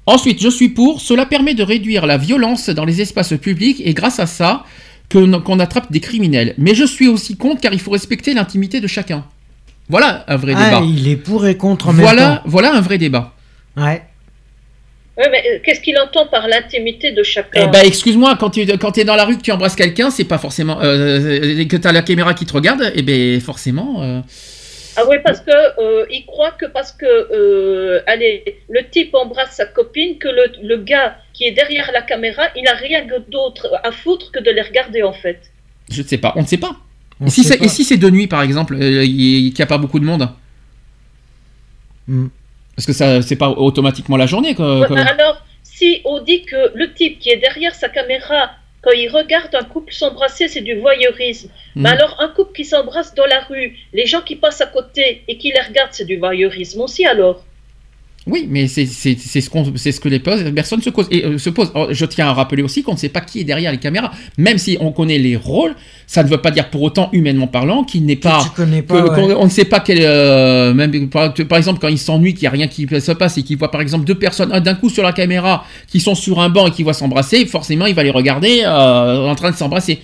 Ensuite, 0.07 0.41
je 0.41 0.49
suis 0.49 0.69
pour. 0.69 0.99
Cela 0.99 1.27
permet 1.27 1.53
de 1.53 1.61
réduire 1.63 2.07
la 2.07 2.17
violence 2.17 2.69
dans 2.69 2.85
les 2.85 3.01
espaces 3.01 3.33
publics 3.39 3.81
et 3.85 3.93
grâce 3.93 4.19
à 4.19 4.25
ça, 4.25 4.65
qu'on 5.13 5.59
attrape 5.59 5.91
des 5.91 5.99
criminels. 5.99 6.53
Mais 6.57 6.75
je 6.75 6.83
suis 6.85 7.07
aussi 7.07 7.37
contre 7.37 7.61
car 7.61 7.73
il 7.73 7.79
faut 7.79 7.91
respecter 7.91 8.33
l'intimité 8.33 8.81
de 8.81 8.87
chacun. 8.87 9.23
Voilà 9.89 10.23
un 10.27 10.35
vrai 10.37 10.53
Ah, 10.55 10.65
débat. 10.65 10.81
il 10.85 11.07
est 11.07 11.15
pour 11.17 11.45
et 11.45 11.55
contre 11.57 11.89
en 11.89 11.93
même 11.93 12.01
Voilà, 12.01 12.37
temps. 12.37 12.41
voilà 12.45 12.73
un 12.73 12.81
vrai 12.81 12.97
débat. 12.97 13.33
Ouais. 13.77 14.01
Ouais, 15.15 15.29
mais 15.31 15.43
euh, 15.47 15.59
qu'est-ce 15.63 15.81
qu'il 15.81 15.95
entend 15.99 16.25
par 16.25 16.47
l'intimité 16.47 17.11
de 17.11 17.21
chacun 17.21 17.65
Eh 17.67 17.67
ben, 17.71 17.85
excuse-moi, 17.85 18.35
quand 18.39 18.49
tu 18.49 18.65
quand 18.79 18.97
es 18.97 19.03
dans 19.03 19.15
la 19.15 19.25
rue, 19.25 19.37
que 19.37 19.43
tu 19.43 19.51
embrasses 19.51 19.75
quelqu'un, 19.75 20.09
c'est 20.09 20.23
pas 20.23 20.39
forcément 20.39 20.79
euh, 20.81 21.63
que 21.65 21.77
tu 21.77 21.87
as 21.87 21.91
la 21.91 22.01
caméra 22.01 22.33
qui 22.33 22.45
te 22.47 22.53
regarde, 22.53 22.91
et 22.95 23.03
ben 23.03 23.39
forcément. 23.39 24.01
euh, 24.01 24.21
Ah 24.95 25.03
oui, 25.09 25.17
parce 25.23 25.39
que 25.41 25.51
euh, 25.81 26.05
il 26.11 26.25
croit 26.25 26.51
que 26.51 26.65
parce 26.67 26.91
que 26.91 27.05
euh, 27.05 28.01
allez, 28.05 28.59
le 28.69 28.87
type 28.89 29.15
embrasse 29.15 29.55
sa 29.55 29.65
copine, 29.65 30.17
que 30.19 30.27
le, 30.27 30.45
le 30.61 30.77
gars 30.77 31.17
qui 31.33 31.45
est 31.45 31.51
derrière 31.51 31.91
la 31.91 32.01
caméra, 32.03 32.43
il 32.55 32.63
n'a 32.63 32.73
rien 32.73 33.05
que 33.07 33.17
d'autre 33.29 33.69
à 33.83 33.91
foutre 33.91 34.31
que 34.31 34.39
de 34.39 34.51
les 34.51 34.61
regarder 34.61 35.01
en 35.03 35.13
fait. 35.13 35.39
je 35.89 36.01
ne 36.01 36.07
sais 36.07 36.17
pas, 36.19 36.33
on 36.35 36.41
ne 36.41 36.47
sait 36.47 36.57
pas. 36.59 36.75
On 37.19 37.25
Et 37.25 37.29
si 37.29 37.43
sait 37.43 37.53
c'est 37.53 37.57
pas. 37.59 37.65
et 37.65 37.69
si 37.69 37.83
c'est 37.83 37.97
de 37.97 38.09
nuit, 38.09 38.27
par 38.27 38.41
exemple, 38.43 38.75
euh, 38.75 39.03
il 39.03 39.51
n'y 39.53 39.61
a 39.61 39.65
pas 39.65 39.77
beaucoup 39.79 39.99
de 39.99 40.05
monde 40.05 40.29
Mhm. 42.07 42.29
Parce 42.75 42.85
que 42.85 42.93
ça, 42.93 43.21
c'est 43.21 43.35
pas 43.35 43.49
automatiquement 43.49 44.17
la 44.17 44.25
journée. 44.25 44.55
Quoi, 44.55 44.79
Ouais, 44.81 44.87
quoi. 44.87 44.99
Alors, 44.99 45.41
si 45.63 46.01
on 46.05 46.21
dit 46.21 46.43
que 46.43 46.71
le 46.75 46.91
type 46.93 47.19
qui 47.19 47.29
est 47.29 47.37
derrière 47.37 47.73
sa 47.75 47.87
caméra, 47.89 48.51
quand 48.83 48.91
il 48.91 49.09
regarde 49.09 49.53
un 49.55 49.63
couple 49.63 49.93
s'embrasser, 49.93 50.47
c'est 50.47 50.61
du 50.61 50.75
voyeurisme. 50.75 51.49
Mais 51.81 51.89
Mhm. 51.89 51.95
alors, 51.95 52.15
un 52.19 52.27
couple 52.29 52.53
qui 52.53 52.65
s'embrasse 52.65 53.15
dans 53.15 53.25
la 53.25 53.39
rue, 53.41 53.77
les 53.93 54.05
gens 54.05 54.21
qui 54.21 54.35
passent 54.35 54.61
à 54.61 54.67
côté 54.67 55.23
et 55.27 55.37
qui 55.37 55.51
les 55.51 55.61
regardent, 55.61 55.93
c'est 55.93 56.05
du 56.05 56.17
voyeurisme 56.17 56.81
aussi 56.81 57.05
alors? 57.05 57.43
Oui, 58.25 58.47
mais 58.49 58.67
c'est 58.67 58.85
ce, 58.85 59.09
c'est 59.17 59.41
ce 59.91 59.99
que 59.99 60.07
les 60.07 60.19
personnes 60.19 60.81
se, 60.81 60.89
causent- 60.89 61.09
et, 61.11 61.25
euh, 61.25 61.37
se 61.37 61.49
posent. 61.49 61.73
Je 61.89 62.05
tiens 62.05 62.27
à 62.27 62.33
rappeler 62.33 62.63
aussi 62.63 62.81
qu'on 62.81 62.93
ne 62.93 62.97
sait 62.97 63.09
pas 63.09 63.19
qui 63.19 63.41
est 63.41 63.43
derrière 63.43 63.69
les 63.71 63.79
caméras. 63.79 64.11
Même 64.37 64.57
si 64.57 64.77
on 64.79 64.93
connaît 64.93 65.17
les 65.17 65.35
rôles, 65.35 65.75
ça 66.07 66.23
ne 66.23 66.29
veut 66.29 66.37
pas 66.37 66.49
dire 66.51 66.69
pour 66.69 66.83
autant, 66.83 67.09
humainement 67.11 67.47
parlant, 67.47 67.83
qu'il 67.83 68.05
n'est 68.05 68.15
pas... 68.15 68.41
Tu 68.41 68.49
connais 68.51 68.81
que- 68.81 68.87
pas. 68.87 69.03
ouais. 69.25 69.33
on 69.37 69.43
ne 69.43 69.49
sait 69.49 69.65
pas 69.65 69.81
quel... 69.81 69.97
euh, 70.01 70.73
même, 70.73 71.09
par, 71.09 71.33
par 71.33 71.57
exemple, 71.57 71.79
quand 71.81 71.89
il 71.89 71.97
s'ennuie, 71.99 72.33
qu'il 72.33 72.43
n'y 72.43 72.47
a 72.47 72.51
rien 72.51 72.67
qui 72.67 72.87
se 72.87 73.11
passe 73.11 73.37
et 73.37 73.43
qu'il 73.43 73.57
voit 73.57 73.71
par 73.71 73.81
exemple 73.81 74.05
deux 74.05 74.15
personnes 74.17 74.53
un 74.53 74.61
d'un 74.61 74.75
coup 74.75 74.89
sur 74.89 75.03
la 75.03 75.11
caméra 75.11 75.65
qui 75.89 75.99
sont 75.99 76.15
sur 76.15 76.39
un 76.39 76.47
banc 76.47 76.67
et 76.67 76.71
qui 76.71 76.83
voient 76.83 76.93
s'embrasser, 76.93 77.45
forcément 77.45 77.87
il 77.87 77.93
va 77.95 78.03
les 78.03 78.11
regarder 78.11 78.61
euh, 78.65 79.27
en 79.27 79.35
train 79.35 79.51
de 79.51 79.55
s'embrasser. 79.57 79.99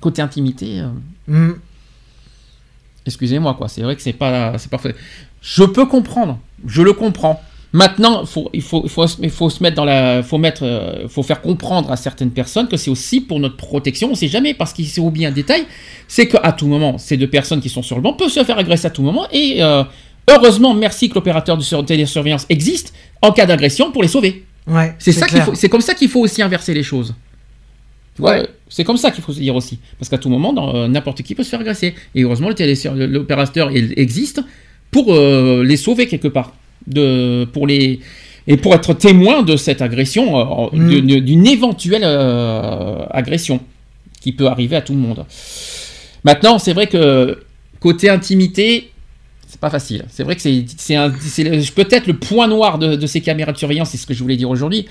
Côté 0.00 0.20
intimité... 0.20 0.82
Mhm. 1.26 1.54
Excusez-moi, 3.06 3.54
quoi. 3.54 3.68
C'est 3.68 3.80
vrai 3.80 3.96
que 3.96 4.02
c'est 4.02 4.12
pas, 4.12 4.58
c'est 4.58 4.70
parfait. 4.70 4.94
Je 5.40 5.64
peux 5.64 5.86
comprendre. 5.86 6.38
Je 6.66 6.82
le 6.82 6.92
comprends. 6.92 7.40
Maintenant, 7.72 8.26
faut, 8.26 8.50
il 8.52 8.62
faut, 8.62 8.88
se 8.88 9.62
mettre 9.62 9.76
dans 9.76 9.84
la, 9.84 10.24
faut 10.24 10.38
mettre, 10.38 10.64
euh, 10.64 11.06
faut 11.08 11.22
faire 11.22 11.40
comprendre 11.40 11.92
à 11.92 11.96
certaines 11.96 12.32
personnes 12.32 12.66
que 12.66 12.76
c'est 12.76 12.90
aussi 12.90 13.20
pour 13.20 13.38
notre 13.38 13.56
protection. 13.56 14.10
On 14.10 14.16
sait 14.16 14.26
jamais 14.26 14.54
parce 14.54 14.72
qu'il 14.72 14.88
s'est 14.88 15.00
oublié 15.00 15.26
un 15.26 15.30
détail, 15.30 15.66
c'est 16.08 16.26
qu'à 16.26 16.50
tout 16.50 16.66
moment, 16.66 16.98
ces 16.98 17.16
deux 17.16 17.28
personnes 17.30 17.60
qui 17.60 17.68
sont 17.68 17.82
sur 17.82 17.94
le 17.94 18.02
banc 18.02 18.12
peuvent 18.14 18.28
se 18.28 18.42
faire 18.42 18.58
agresser 18.58 18.86
à 18.86 18.90
tout 18.90 19.02
moment 19.02 19.28
et 19.30 19.62
euh, 19.62 19.84
heureusement, 20.28 20.74
merci 20.74 21.08
que 21.08 21.14
l'opérateur 21.14 21.56
de 21.56 21.62
sur- 21.62 21.84
télésurveillance 21.86 22.44
existe 22.48 22.92
en 23.22 23.30
cas 23.30 23.46
d'agression 23.46 23.92
pour 23.92 24.02
les 24.02 24.08
sauver. 24.08 24.44
Ouais. 24.66 24.96
C'est 24.98 25.12
ça 25.12 25.28
qu'il 25.28 25.40
faut, 25.40 25.54
c'est 25.54 25.68
comme 25.68 25.80
ça 25.80 25.94
qu'il 25.94 26.08
faut 26.08 26.20
aussi 26.20 26.42
inverser 26.42 26.74
les 26.74 26.82
choses. 26.82 27.14
Tu 28.16 28.22
vois, 28.22 28.32
Ouais. 28.32 28.40
euh, 28.40 28.46
C'est 28.68 28.82
comme 28.82 28.96
ça 28.96 29.12
qu'il 29.12 29.22
faut 29.22 29.32
se 29.32 29.38
dire 29.38 29.54
aussi. 29.54 29.78
Parce 29.96 30.08
qu'à 30.08 30.18
tout 30.18 30.28
moment, 30.28 30.52
n'importe 30.88 31.22
qui 31.22 31.36
peut 31.36 31.44
se 31.44 31.48
faire 31.50 31.60
agresser. 31.60 31.94
Et 32.16 32.22
heureusement, 32.22 32.48
l'opérateur 32.50 33.70
il 33.70 33.94
existe 33.96 34.42
pour 34.90 35.14
euh, 35.14 35.62
les 35.64 35.76
sauver 35.76 36.06
quelque 36.06 36.28
part. 36.28 36.54
De, 36.86 37.44
pour 37.52 37.66
les, 37.66 38.00
et 38.46 38.56
pour 38.56 38.74
être 38.74 38.94
témoin 38.94 39.42
de 39.42 39.56
cette 39.56 39.82
agression, 39.82 40.38
euh, 40.38 40.68
Mm. 40.72 41.20
d'une 41.20 41.46
éventuelle 41.46 42.02
euh, 42.04 43.04
agression 43.10 43.60
qui 44.20 44.32
peut 44.32 44.46
arriver 44.46 44.76
à 44.76 44.82
tout 44.82 44.92
le 44.92 44.98
monde. 44.98 45.24
Maintenant, 46.24 46.58
c'est 46.58 46.72
vrai 46.72 46.86
que 46.86 47.42
côté 47.80 48.10
intimité, 48.10 48.90
c'est 49.46 49.60
pas 49.60 49.70
facile. 49.70 50.04
C'est 50.10 50.22
vrai 50.22 50.36
que 50.36 50.42
c'est, 50.42 50.64
peut-être 51.74 52.06
le 52.06 52.16
point 52.16 52.48
noir 52.48 52.78
de, 52.78 52.96
de 52.96 53.06
ces 53.06 53.20
caméras 53.20 53.52
de 53.52 53.58
surveillance, 53.58 53.90
c'est 53.90 53.98
ce 53.98 54.06
que 54.06 54.14
je 54.14 54.22
voulais 54.22 54.36
dire 54.36 54.50
aujourd'hui. 54.50 54.86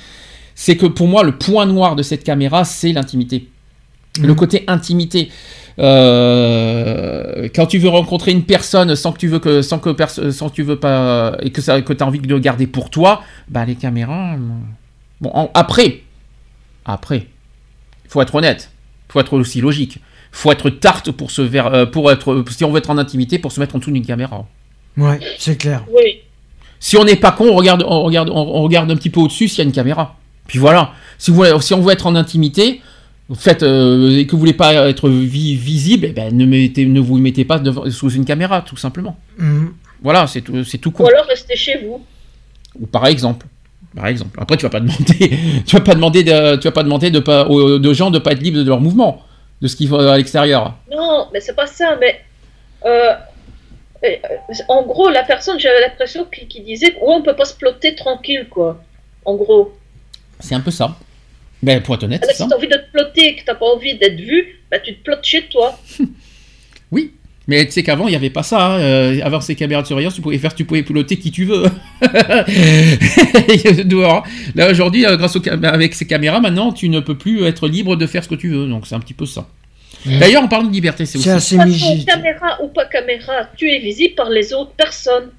C'est 0.55 0.75
que 0.75 0.85
pour 0.87 1.07
moi, 1.07 1.23
le 1.23 1.37
point 1.37 1.65
noir 1.65 1.95
de 1.95 2.03
cette 2.03 2.23
caméra, 2.23 2.65
c'est 2.65 2.91
l'intimité. 2.91 3.47
Mhm. 4.19 4.27
Le 4.27 4.35
côté 4.35 4.63
intimité. 4.67 5.29
Euh, 5.79 7.47
quand 7.55 7.65
tu 7.65 7.77
veux 7.77 7.89
rencontrer 7.89 8.31
une 8.31 8.43
personne 8.43 8.95
sans 8.95 9.11
que 9.11 9.17
tu 9.17 9.27
veux 9.27 9.39
que 9.39 9.61
sans 9.61 9.79
que 9.79 9.95
sans 10.31 10.49
que 10.49 10.55
tu 10.55 10.63
veux 10.63 10.75
pas 10.77 11.35
et 11.41 11.51
que 11.51 11.61
ça 11.61 11.81
que 11.81 11.93
as 11.93 12.05
envie 12.05 12.19
de 12.19 12.27
le 12.27 12.39
garder 12.39 12.67
pour 12.67 12.89
toi, 12.89 13.21
bah 13.47 13.65
les 13.65 13.75
caméras. 13.75 14.33
euh, 14.33 14.37
Bon 15.21 15.31
en- 15.33 15.51
après, 15.53 16.01
après, 16.85 17.27
il 18.05 18.09
faut 18.09 18.21
être 18.21 18.35
honnête, 18.35 18.71
faut 19.09 19.19
être 19.19 19.33
aussi 19.37 19.59
logique, 19.61 19.99
faut 20.31 20.51
être 20.51 20.69
tarte 20.69 21.11
pour 21.11 21.31
se 21.31 21.41
ver- 21.41 21.73
euh, 21.73 21.85
pour 21.85 22.11
être 22.11 22.43
si 22.49 22.63
on 22.63 22.71
veut 22.71 22.77
être 22.77 22.89
en 22.89 22.97
intimité 22.97 23.37
pour 23.39 23.51
se 23.51 23.59
mettre 23.59 23.75
en 23.75 23.79
dessous 23.79 23.91
d'une 23.91 24.05
caméra. 24.05 24.45
Ouais, 24.97 25.19
c'est 25.37 25.57
clair. 25.57 25.83
Oui. 25.93 26.19
Si 26.79 26.95
on 26.97 27.03
n'est 27.03 27.17
pas 27.17 27.31
con, 27.33 27.49
on 27.49 27.55
regarde, 27.55 27.83
on 27.85 28.03
regarde, 28.03 28.29
on, 28.29 28.35
on 28.37 28.61
regarde 28.63 28.89
un 28.89 28.95
petit 28.95 29.09
peu 29.09 29.19
au-dessus 29.19 29.49
s'il 29.49 29.57
y 29.59 29.61
a 29.61 29.65
une 29.65 29.73
caméra. 29.73 30.15
Puis 30.47 30.57
voilà. 30.59 30.91
Si, 31.17 31.29
vous, 31.31 31.43
si 31.61 31.73
on 31.73 31.81
veut 31.81 31.91
être 31.91 32.07
en 32.07 32.15
intimité, 32.15 32.81
faites, 33.35 33.63
euh, 33.63 34.17
et 34.17 34.25
que 34.25 34.31
vous 34.31 34.39
voulez 34.39 34.53
pas 34.53 34.89
être 34.89 35.09
vi- 35.09 35.55
visible, 35.55 36.07
eh 36.09 36.11
ben, 36.13 36.35
ne, 36.35 36.45
mettez, 36.45 36.85
ne 36.85 36.99
vous 36.99 37.17
mettez 37.17 37.45
pas 37.45 37.59
devant- 37.59 37.89
sous 37.91 38.09
une 38.11 38.25
caméra, 38.25 38.61
tout 38.61 38.77
simplement. 38.77 39.17
Mhm. 39.37 39.73
Voilà, 40.01 40.27
c'est 40.27 40.41
tout, 40.41 40.63
c'est 40.63 40.77
tout 40.77 40.89
Ou 40.89 40.93
con. 40.93 41.05
alors 41.05 41.25
restez 41.25 41.55
chez 41.55 41.77
vous. 41.85 42.01
Ou 42.79 42.85
par 42.87 43.05
exemple. 43.07 43.45
Par 43.95 44.07
exemple. 44.07 44.39
Après, 44.41 44.55
tu 44.57 44.63
vas 44.63 44.69
pas 44.69 44.79
demander, 44.79 45.37
tu 45.65 45.75
vas 45.75 45.81
pas 45.81 45.95
demander, 45.95 46.23
de, 46.23 46.55
tu 46.57 46.63
vas 46.67 46.71
pas 46.71 46.83
demander 46.83 47.11
de 47.11 47.19
pas, 47.19 47.47
aux, 47.47 47.79
de 47.79 47.93
gens 47.93 48.11
de 48.11 48.19
pas 48.19 48.31
être 48.33 48.41
libres 48.41 48.59
de 48.59 48.63
leur 48.67 48.79
mouvement, 48.81 49.23
de 49.61 49.67
ce 49.67 49.75
qu'ils 49.75 49.87
font 49.89 49.97
à 49.99 50.15
l'extérieur. 50.17 50.75
Non, 50.91 51.27
mais 51.33 51.41
c'est 51.41 51.55
pas 51.55 51.67
ça, 51.67 51.97
mais 51.99 52.21
euh, 52.85 53.11
euh, 54.05 54.07
en 54.69 54.83
gros, 54.83 55.09
la 55.09 55.23
personne, 55.23 55.59
j'avais 55.59 55.81
l'impression 55.81 56.23
qu'il 56.25 56.47
qu'il 56.47 56.63
disait 56.63 56.93
ouais, 56.93 56.99
on 57.01 57.21
peut 57.21 57.35
pas 57.35 57.45
se 57.45 57.55
plotter 57.55 57.95
tranquille, 57.95 58.47
quoi. 58.49 58.81
En 59.25 59.35
gros. 59.35 59.73
C'est 60.39 60.55
un 60.55 60.61
peu 60.61 60.71
ça. 60.71 60.95
Ben, 61.61 61.81
pour 61.81 61.95
être 61.95 62.03
honnête, 62.03 62.23
ça. 62.25 62.33
si 62.33 62.47
t'as 62.49 62.55
envie 62.55 62.67
de 62.67 62.73
te 62.75 62.91
plotter 62.91 63.27
et 63.29 63.35
que 63.35 63.43
t'as 63.45 63.55
pas 63.55 63.65
envie 63.65 63.95
d'être 63.97 64.19
vu, 64.19 64.59
bah 64.71 64.79
tu 64.79 64.95
te 64.95 65.03
plottes 65.03 65.25
chez 65.25 65.43
toi. 65.43 65.77
Oui. 66.91 67.11
Mais 67.47 67.65
tu 67.65 67.71
sais 67.71 67.83
qu'avant, 67.83 68.07
il 68.07 68.11
n'y 68.11 68.15
avait 68.15 68.29
pas 68.29 68.43
ça. 68.43 68.63
hein. 68.63 68.79
Euh, 68.79 69.19
avant 69.23 69.41
ces 69.41 69.55
caméras 69.55 69.81
de 69.81 69.87
surveillance, 69.87 70.13
tu 70.13 70.21
pouvais 70.21 70.37
faire, 70.37 70.53
tu 70.53 70.65
pouvais 70.65 70.83
piloter 70.83 71.17
qui 71.17 71.31
tu 71.31 71.45
veux. 71.45 71.63
Dehors. 73.85 74.25
Là, 74.55 74.69
aujourd'hui, 74.69 75.05
euh, 75.05 75.17
grâce 75.17 75.35
aux 75.35 75.39
cam- 75.39 75.63
avec 75.65 75.93
ces 75.95 76.05
caméras, 76.07 76.39
maintenant, 76.39 76.71
tu 76.71 76.89
ne 76.89 76.99
peux 76.99 77.17
plus 77.17 77.43
être 77.45 77.67
libre 77.67 77.95
de 77.95 78.05
faire 78.05 78.23
ce 78.23 78.29
que 78.29 78.35
tu 78.35 78.49
veux. 78.49 78.67
Donc, 78.67 78.85
c'est 78.87 78.95
un 78.95 78.99
petit 78.99 79.13
peu 79.13 79.25
ça. 79.25 79.47
D'ailleurs, 80.05 80.43
en 80.43 80.47
parlant 80.47 80.67
de 80.67 80.73
liberté, 80.73 81.05
c'est 81.05 81.17
C'est 81.17 81.33
aussi. 81.33 81.55
assez 81.55 81.57
De 81.57 81.63
toute 81.63 81.81
façon, 82.05 82.05
caméra 82.05 82.63
ou 82.63 82.67
pas 82.69 82.85
caméra, 82.85 83.49
tu 83.57 83.69
es 83.69 83.79
visible 83.79 84.15
par 84.15 84.29
les 84.29 84.53
autres 84.53 84.71
personnes. 84.71 85.29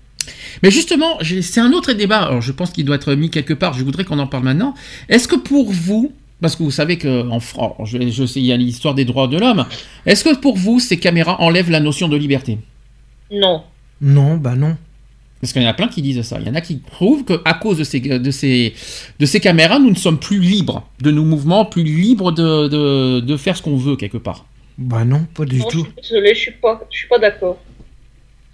Mais 0.62 0.70
justement, 0.70 1.18
c'est 1.22 1.60
un 1.60 1.72
autre 1.72 1.92
débat. 1.92 2.18
Alors, 2.18 2.40
je 2.40 2.52
pense 2.52 2.70
qu'il 2.70 2.84
doit 2.84 2.96
être 2.96 3.14
mis 3.14 3.30
quelque 3.30 3.54
part. 3.54 3.74
Je 3.74 3.84
voudrais 3.84 4.04
qu'on 4.04 4.18
en 4.18 4.26
parle 4.26 4.44
maintenant. 4.44 4.74
Est-ce 5.08 5.28
que 5.28 5.36
pour 5.36 5.70
vous, 5.72 6.12
Parce 6.40 6.56
que 6.56 6.62
vous 6.62 6.70
savez 6.70 6.96
que 6.96 7.28
en 7.28 7.40
France, 7.40 7.74
je, 7.90 7.98
je 8.10 8.24
sais, 8.26 8.40
il 8.40 8.46
y 8.46 8.52
a 8.52 8.56
l'histoire 8.56 8.94
des 8.94 9.04
droits 9.04 9.28
de 9.28 9.38
l'homme. 9.38 9.66
Est-ce 10.06 10.24
que 10.24 10.34
pour 10.36 10.56
vous, 10.56 10.80
ces 10.80 10.98
caméras 10.98 11.40
enlèvent 11.40 11.70
la 11.70 11.80
notion 11.80 12.08
de 12.08 12.16
liberté? 12.16 12.58
Non. 13.30 13.62
Non, 14.00 14.36
bah 14.38 14.54
non. 14.56 14.76
Parce 15.40 15.52
qu'il 15.52 15.62
y 15.62 15.66
en 15.66 15.68
a 15.70 15.74
plein 15.74 15.88
qui 15.88 16.02
disent 16.02 16.20
ça. 16.22 16.38
Il 16.40 16.46
y 16.46 16.50
en 16.50 16.54
a 16.54 16.60
qui 16.60 16.76
prouvent 16.76 17.24
qu'à 17.24 17.54
cause 17.54 17.78
de 17.78 17.84
ces, 17.84 18.00
de, 18.00 18.30
ces, 18.30 18.74
de 19.18 19.26
ces 19.26 19.40
caméras, 19.40 19.78
nous 19.78 19.90
ne 19.90 19.94
sommes 19.96 20.18
plus 20.18 20.38
libres 20.40 20.86
de 21.00 21.10
nos 21.10 21.24
mouvements, 21.24 21.64
plus 21.64 21.82
libres 21.84 22.32
de, 22.32 22.68
de, 22.68 23.20
de 23.20 23.36
faire 23.36 23.56
ce 23.56 23.62
qu'on 23.62 23.76
veut 23.76 23.96
quelque 23.96 24.18
part. 24.18 24.46
Bah 24.78 25.04
non, 25.04 25.26
pas 25.34 25.44
du 25.46 25.58
Non, 25.58 25.66
je 25.70 25.78
tout. 25.78 25.84
suis 25.84 25.92
désolée, 26.02 26.34
je 26.34 26.40
suis 26.40 26.52
pas, 26.52 26.80
je 26.90 26.98
suis 26.98 27.08
pas 27.08 27.18
d'accord. 27.18 27.58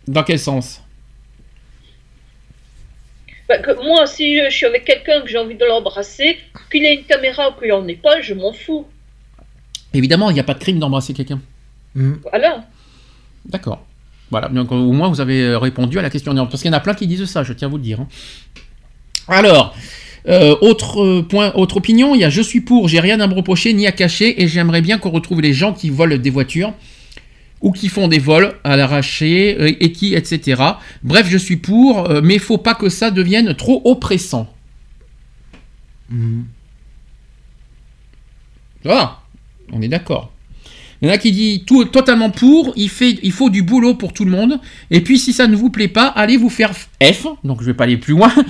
Dans 0.08 0.22
quel 0.24 0.38
sens? 0.38 0.80
Bah, 3.48 3.58
que 3.58 3.72
moi, 3.84 4.06
si 4.06 4.38
je 4.38 4.50
suis 4.50 4.66
avec 4.66 4.84
quelqu'un 4.84 5.20
que 5.20 5.28
j'ai 5.28 5.38
envie 5.38 5.54
de 5.54 5.64
l'embrasser, 5.64 6.38
qu'il 6.70 6.84
ait 6.84 6.94
une 6.94 7.04
caméra 7.04 7.50
ou 7.50 7.60
qu'il 7.60 7.72
en 7.72 7.86
ait 7.86 7.94
pas, 7.94 8.20
je 8.20 8.34
m'en 8.34 8.52
fous. 8.52 8.86
Évidemment, 9.94 10.30
il 10.30 10.34
n'y 10.34 10.40
a 10.40 10.44
pas 10.44 10.54
de 10.54 10.58
crime 10.58 10.78
d'embrasser 10.78 11.14
quelqu'un. 11.14 11.40
Hmm. 11.94 12.14
Voilà. 12.30 12.64
D'accord. 13.44 13.84
Voilà, 14.30 14.48
donc 14.48 14.72
au 14.72 14.92
moins 14.92 15.08
vous 15.08 15.20
avez 15.20 15.40
euh, 15.42 15.58
répondu 15.58 15.98
à 15.98 16.02
la 16.02 16.10
question. 16.10 16.34
Parce 16.34 16.60
qu'il 16.60 16.70
y 16.70 16.74
en 16.74 16.76
a 16.76 16.80
plein 16.80 16.94
qui 16.94 17.06
disent 17.06 17.24
ça, 17.26 17.44
je 17.44 17.52
tiens 17.52 17.68
à 17.68 17.70
vous 17.70 17.76
le 17.76 17.82
dire. 17.82 18.00
hein. 18.00 18.08
Alors, 19.28 19.74
euh, 20.28 20.56
autre 20.60 21.00
euh, 21.02 21.22
point, 21.22 21.52
autre 21.54 21.76
opinion, 21.76 22.14
il 22.14 22.20
y 22.20 22.24
a 22.24 22.30
je 22.30 22.42
suis 22.42 22.60
pour, 22.60 22.88
j'ai 22.88 22.98
rien 22.98 23.20
à 23.20 23.26
me 23.28 23.34
reprocher 23.34 23.72
ni 23.72 23.86
à 23.86 23.92
cacher 23.92 24.42
et 24.42 24.48
j'aimerais 24.48 24.80
bien 24.80 24.98
qu'on 24.98 25.10
retrouve 25.10 25.40
les 25.40 25.52
gens 25.52 25.72
qui 25.72 25.90
volent 25.90 26.16
des 26.16 26.30
voitures 26.30 26.72
ou 27.66 27.72
qui 27.72 27.88
font 27.88 28.06
des 28.06 28.20
vols 28.20 28.54
à 28.62 28.76
l'arraché 28.76 29.56
euh, 29.58 29.72
et 29.80 29.90
qui, 29.90 30.14
etc. 30.14 30.62
Bref, 31.02 31.26
je 31.28 31.36
suis 31.36 31.56
pour, 31.56 32.08
euh, 32.08 32.20
mais 32.22 32.38
faut 32.38 32.58
pas 32.58 32.76
que 32.76 32.88
ça 32.88 33.10
devienne 33.10 33.56
trop 33.56 33.82
oppressant. 33.84 34.54
Ça 38.84 38.88
va 38.88 39.22
On 39.72 39.82
est 39.82 39.88
d'accord. 39.88 40.30
Il 41.02 41.08
y 41.08 41.10
en 41.10 41.14
a 41.14 41.18
qui 41.18 41.30
dit 41.32 41.64
tout 41.66 41.84
totalement 41.84 42.30
pour, 42.30 42.72
il, 42.76 42.88
fait, 42.88 43.18
il 43.22 43.32
faut 43.32 43.50
du 43.50 43.62
boulot 43.62 43.94
pour 43.94 44.12
tout 44.14 44.24
le 44.24 44.30
monde. 44.30 44.58
Et 44.90 45.00
puis 45.02 45.18
si 45.18 45.32
ça 45.32 45.46
ne 45.46 45.54
vous 45.54 45.68
plaît 45.70 45.88
pas, 45.88 46.06
allez 46.06 46.36
vous 46.38 46.48
faire 46.48 46.72
F. 46.74 47.26
Donc 47.44 47.60
je 47.60 47.66
vais 47.66 47.74
pas 47.74 47.84
aller 47.84 47.96
plus 47.98 48.14
loin. 48.14 48.32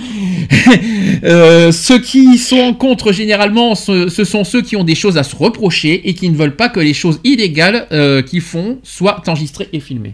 Euh, 1.23 1.71
ceux 1.71 1.99
qui 1.99 2.37
sont 2.37 2.73
contre 2.73 3.11
généralement, 3.11 3.73
ce, 3.75 4.07
ce 4.07 4.23
sont 4.23 4.43
ceux 4.43 4.61
qui 4.61 4.75
ont 4.75 4.83
des 4.83 4.93
choses 4.93 5.17
à 5.17 5.23
se 5.23 5.35
reprocher 5.35 6.07
et 6.07 6.13
qui 6.13 6.29
ne 6.29 6.35
veulent 6.35 6.55
pas 6.55 6.69
que 6.69 6.79
les 6.79 6.93
choses 6.93 7.19
illégales 7.23 7.87
euh, 7.91 8.21
qu'ils 8.21 8.41
font 8.41 8.77
soient 8.83 9.23
enregistrées 9.27 9.67
et 9.73 9.79
filmées. 9.79 10.13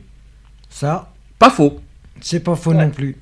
Ça, 0.69 1.11
Pas 1.39 1.49
faux. 1.49 1.79
c'est 2.21 2.39
pas 2.41 2.55
faux 2.55 2.71
Ouais. 2.71 2.85
non 2.85 2.89
plus. 2.91 3.17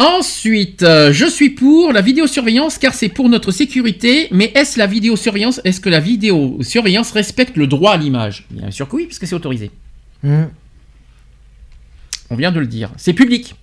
Ensuite, 0.00 0.82
euh, 0.82 1.12
je 1.12 1.26
suis 1.26 1.50
pour 1.50 1.92
la 1.92 2.00
vidéosurveillance 2.00 2.78
car 2.78 2.94
c'est 2.94 3.10
pour 3.10 3.28
notre 3.28 3.52
sécurité. 3.52 4.28
Mais 4.30 4.50
est-ce 4.54 4.78
la 4.78 4.86
vidéosurveillance 4.86 5.60
Est-ce 5.64 5.78
que 5.78 5.90
la 5.90 6.00
vidéosurveillance 6.00 7.12
respecte 7.12 7.58
le 7.58 7.66
droit 7.66 7.92
à 7.92 7.96
l'image? 7.98 8.46
Bien 8.50 8.70
sûr 8.70 8.88
que 8.88 8.96
oui, 8.96 9.04
puisque 9.04 9.26
c'est 9.26 9.34
autorisé. 9.34 9.70
Hmm. 10.22 10.44
On 12.30 12.34
vient 12.34 12.50
de 12.50 12.60
le 12.60 12.66
dire. 12.66 12.90
C'est 12.96 13.12
public. 13.12 13.54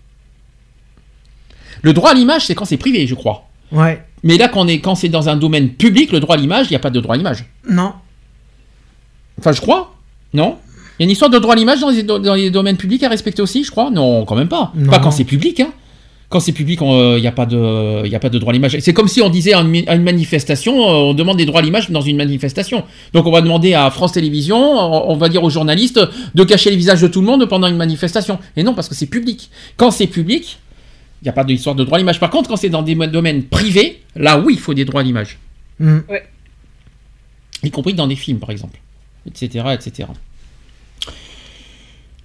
Le 1.82 1.92
droit 1.94 2.12
à 2.12 2.14
l'image, 2.14 2.46
c'est 2.46 2.54
quand 2.54 2.66
c'est 2.66 2.78
privé, 2.78 3.08
je 3.08 3.16
crois. 3.16 3.50
Ouais. 3.72 4.06
Mais 4.22 4.38
là, 4.38 4.48
quand, 4.48 4.62
on 4.62 4.68
est, 4.68 4.80
quand 4.80 4.94
c'est 4.94 5.10
dans 5.10 5.30
un 5.30 5.38
domaine 5.38 5.70
public, 5.70 6.12
le 6.12 6.20
droit 6.20 6.36
à 6.36 6.38
l'image, 6.38 6.68
il 6.68 6.74
n'y 6.74 6.76
a 6.76 6.80
pas 6.80 6.92
de 6.92 7.00
droit 7.00 7.16
à 7.16 7.18
l'image. 7.18 7.46
Non. 7.68 7.94
Enfin, 9.40 9.54
je 9.54 9.62
crois. 9.62 9.96
Non 10.34 10.60
Il 11.00 11.02
y 11.02 11.04
a 11.04 11.06
une 11.06 11.12
histoire 11.12 11.32
de 11.32 11.40
droit 11.40 11.54
à 11.54 11.58
l'image 11.58 11.80
dans 11.80 11.90
les, 11.90 12.04
dans 12.04 12.36
les 12.36 12.52
domaines 12.52 12.78
publics 12.78 13.02
à 13.02 13.10
respecter 13.10 13.42
aussi, 13.42 13.64
je 13.64 13.72
crois? 13.72 13.90
Non, 13.90 14.24
quand 14.26 14.36
même 14.36 14.50
pas. 14.50 14.72
Non. 14.76 14.92
Pas 14.92 15.00
quand 15.00 15.10
c'est 15.10 15.24
public, 15.24 15.62
hein. 15.62 15.72
Quand 16.30 16.42
c'est 16.42 16.52
public, 16.52 16.80
il 16.82 17.22
n'y 17.22 17.28
a, 17.28 17.32
pas 17.32 17.46
de- 17.46 18.02
il 18.06 18.12
y 18.12 18.16
a 18.16 18.20
pas 18.20 18.28
de 18.30 18.38
droit 18.38 18.52
à 18.52 18.54
l'image. 18.54 18.78
C'est 18.82 18.94
comme 18.94 19.08
si 19.08 19.22
on 19.22 19.30
disait 19.30 19.54
à 19.54 19.62
une, 19.62 20.04
manifestation, 20.04 20.74
euh, 20.82 20.94
on 21.12 21.14
demande 21.14 21.38
des 21.38 21.46
droits 21.46 21.62
à 21.62 21.64
l'image 21.64 21.90
dans 21.90 22.02
une 22.02 22.18
manifestation. 22.18 22.84
Donc 23.14 23.26
on 23.28 23.32
va 23.32 23.40
demander 23.40 23.74
à 23.74 23.90
France 23.92 24.12
Télévisions, 24.12 24.58
on 24.60 25.16
va 25.16 25.30
dire 25.30 25.42
aux 25.42 25.50
journalistes 25.50 26.02
de 26.36 26.44
cacher 26.44 26.70
les 26.70 26.76
visages 26.76 27.02
de 27.02 27.08
tout 27.08 27.22
le 27.22 27.28
monde 27.28 27.46
pendant 27.46 27.68
une 27.68 27.78
manifestation. 27.78 28.40
Et 28.58 28.64
non, 28.64 28.74
parce 28.74 28.90
que 28.90 28.96
c'est 28.96 29.06
public. 29.06 29.50
Quand 29.78 29.90
c'est 29.90 30.08
public, 30.08 30.60
il 31.22 31.26
n'y 31.26 31.30
a 31.30 31.34
pas 31.34 31.46
d'histoire 31.46 31.76
de 31.76 31.86
droit 31.86 31.96
à 31.96 32.00
l'image. 32.00 32.20
Par 32.20 32.30
contre, 32.30 32.50
quand 32.50 32.58
c'est 32.58 32.70
dans 32.70 32.84
des 32.84 32.96
domaines 32.96 33.44
privés, 33.44 34.02
là 34.18 34.38
oui, 34.38 34.56
il 34.56 34.60
faut 34.60 34.74
des 34.74 34.84
droits 34.84 35.02
à 35.02 35.04
l'image. 35.06 35.40
Hmm. 35.80 36.00
Y 37.64 37.72
compris 37.72 37.94
dans 37.94 38.08
des 38.08 38.18
films, 38.18 38.40
par 38.40 38.52
exemple. 38.52 38.80
Etc. 39.26 39.64
etc. 39.74 40.10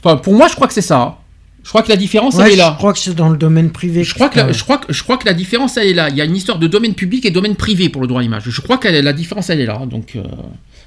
Enfin, 0.03 0.17
pour 0.17 0.35
moi, 0.35 0.49
je 0.49 0.55
crois 0.57 0.67
que 0.67 0.75
c'est 0.75 0.83
ça. 0.83 1.22
Je 1.65 1.69
crois 1.69 1.83
que 1.83 1.89
la 1.91 1.97
différence, 1.97 2.35
Ouais, 2.35 2.45
elle 2.47 2.49
est 2.51 2.53
je 2.55 2.59
là. 2.59 2.75
crois 2.77 2.93
que 2.93 2.99
c'est 2.99 3.15
dans 3.15 3.29
le 3.29 3.37
domaine 3.37 3.71
privé. 3.71 4.03
Je 4.05 4.15
crois, 4.15 4.29
que 4.29 4.39
la, 4.39 4.51
je, 4.53 4.63
crois 4.65 4.79
que, 4.79 4.93
je 4.93 5.03
crois 5.03 5.17
que 5.17 5.27
la 5.27 5.33
différence, 5.35 5.77
elle 5.77 5.87
est 5.89 5.95
là. 5.95 6.09
Il 6.11 6.17
y 6.17 6.21
a 6.21 6.25
une 6.25 6.35
histoire 6.35 6.59
de 6.59 6.67
domaine 6.67 6.95
public 6.95 7.25
et 7.25 7.31
domaine 7.31 7.55
privé 7.55 7.89
pour 7.89 8.03
le 8.03 8.09
droit 8.09 8.21
à 8.21 8.23
l'image. 8.23 8.43
Je 8.49 8.61
crois 8.61 8.79
que 8.79 8.89
la 8.89 9.13
différence, 9.13 9.49
elle 9.49 9.61
est 9.61 9.67
là. 9.67 9.81
Donc, 9.87 10.17
euh, 10.17 10.23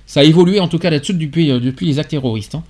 ça 0.06 0.20
a 0.20 0.24
évolué 0.24 0.60
en 0.60 0.68
tout 0.68 0.78
cas 0.78 0.90
là-dessus 0.90 1.14
depuis, 1.14 1.50
euh, 1.50 1.60
depuis 1.60 1.86
les 1.86 1.98
actes 2.00 2.10
terroristes. 2.12 2.56
hein. 2.56 2.64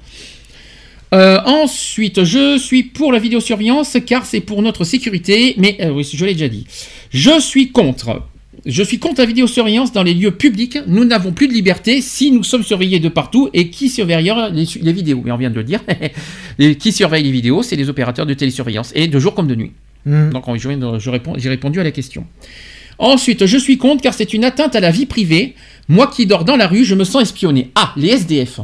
Euh, 1.14 1.40
ensuite, 1.46 2.24
je 2.24 2.58
suis 2.58 2.84
pour 2.84 3.12
la 3.14 3.20
vidéosurveillance 3.20 3.98
car 4.06 4.26
c'est 4.26 4.42
pour 4.42 4.62
notre 4.62 4.84
sécurité, 4.84 5.56
mais 5.58 5.78
oui, 5.90 6.08
je 6.12 6.26
l'ai 6.26 6.34
déjà 6.34 6.50
dit. 6.50 6.66
Je 7.12 7.40
suis 7.40 7.72
contre. 7.72 8.22
Je 8.66 8.82
suis 8.82 8.98
contre 8.98 9.20
la 9.22 9.28
vidéosurveillance 9.28 9.92
dans 9.92 10.02
les 10.02 10.14
lieux 10.16 10.32
publics. 10.32 10.80
Nous 10.88 11.06
n'avons 11.06 11.32
plus 11.34 11.48
de 11.48 11.54
liberté 11.54 12.02
si 12.02 12.32
nous 12.32 12.44
sommes 12.44 12.64
surveillés 12.64 13.00
de 13.00 13.10
partout. 13.10 13.50
Et 13.54 13.70
qui 13.70 13.90
surveillera 13.90 14.50
les, 14.50 14.66
les 14.82 14.92
vidéos? 14.94 15.22
Mais 15.24 15.32
on 15.32 15.38
vient 15.38 15.52
de 15.52 15.56
le 15.56 15.64
dire. 15.64 15.82
Et 16.60 16.76
qui 16.76 16.92
surveille 16.92 17.24
les 17.24 17.32
vidéos 17.32 17.62
C'est 17.62 17.76
les 17.76 17.90
opérateurs 17.90 18.26
de 18.26 18.34
télésurveillance, 18.34 18.92
et 18.96 19.08
de 19.08 19.20
jour 19.20 19.36
comme 19.36 19.48
de 19.48 19.56
nuit. 19.56 19.72
Hmm. 20.06 20.30
Donc 20.32 20.46
je 20.58 20.68
viens 20.68 20.78
de- 20.78 20.98
je 21.00 21.10
réponds- 21.12 21.36
j'ai 21.38 21.50
répondu 21.50 21.80
à 21.80 21.84
la 21.84 21.92
question. 21.92 22.26
Ensuite, 22.98 23.46
je 23.46 23.58
suis 23.58 23.78
contre 23.78 24.02
car 24.02 24.14
c'est 24.14 24.34
une 24.34 24.46
atteinte 24.46 24.76
à 24.76 24.80
la 24.80 24.90
vie 24.90 25.06
privée. 25.06 25.54
Moi 25.90 26.08
qui 26.08 26.26
dors 26.26 26.46
dans 26.46 26.56
la 26.56 26.66
rue, 26.68 26.86
je 26.86 26.96
me 26.96 27.04
sens 27.04 27.22
espionné. 27.24 27.70
Ah, 27.76 27.92
les 27.98 28.08
SDF. 28.10 28.62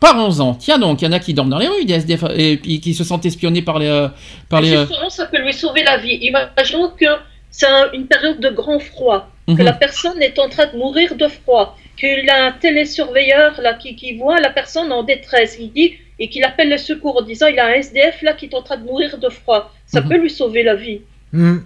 Parlons-en. 0.00 0.54
Tiens 0.54 0.78
donc, 0.78 1.02
il 1.02 1.04
y 1.04 1.08
en 1.08 1.12
a 1.12 1.20
qui 1.20 1.32
dorment 1.34 1.50
dans 1.50 1.58
les 1.58 1.68
rues, 1.68 1.84
des 1.84 1.94
SDF, 1.94 2.24
et 2.36 2.58
qui 2.58 2.94
se 2.94 3.04
sentent 3.04 3.24
espionnés 3.26 3.62
par 3.62 3.78
les... 3.78 3.86
euh, 3.86 4.08
par 4.48 4.60
les 4.60 4.72
euh, 4.74 4.86
Justement, 4.86 5.10
ça 5.10 5.26
peut 5.26 5.40
lui 5.40 5.52
sauver 5.52 5.84
la 5.84 5.98
vie. 5.98 6.18
Imaginons 6.22 6.90
que 6.98 7.04
c'est 7.52 7.66
un- 7.66 7.92
une 7.92 8.06
période 8.06 8.40
de 8.40 8.50
grand 8.50 8.80
froid, 8.80 9.30
que 9.46 9.52
mhm. 9.52 9.62
la 9.62 9.72
personne 9.74 10.20
est 10.20 10.38
en 10.40 10.48
train 10.48 10.66
de 10.72 10.76
mourir 10.76 11.14
de 11.14 11.28
froid, 11.28 11.78
qu'il 11.98 12.28
a 12.30 12.46
un 12.46 12.52
télésurveilleur 12.52 13.60
là 13.60 13.74
qui, 13.74 13.94
qui 13.94 14.16
voit 14.16 14.40
la 14.40 14.50
personne 14.50 14.90
en 14.90 15.02
détresse, 15.04 15.56
il 15.60 15.70
dit 15.72 15.92
et 16.18 16.28
qu'il 16.28 16.44
appelle 16.44 16.70
le 16.70 16.78
secours 16.78 17.16
en 17.18 17.22
disant 17.22 17.46
il 17.46 17.58
a 17.58 17.66
un 17.66 17.74
SDF 17.74 18.22
là 18.22 18.32
qui 18.34 18.46
est 18.46 18.54
en 18.54 18.62
train 18.62 18.76
de 18.78 18.84
mourir 18.84 19.18
de 19.18 19.28
froid. 19.28 19.72
Ça 19.86 20.00
Mhm. 20.00 20.08
peut 20.08 20.16
lui 20.18 20.30
sauver 20.30 20.62
la 20.62 20.74
vie. 20.74 21.00
Hmm. 21.32 21.58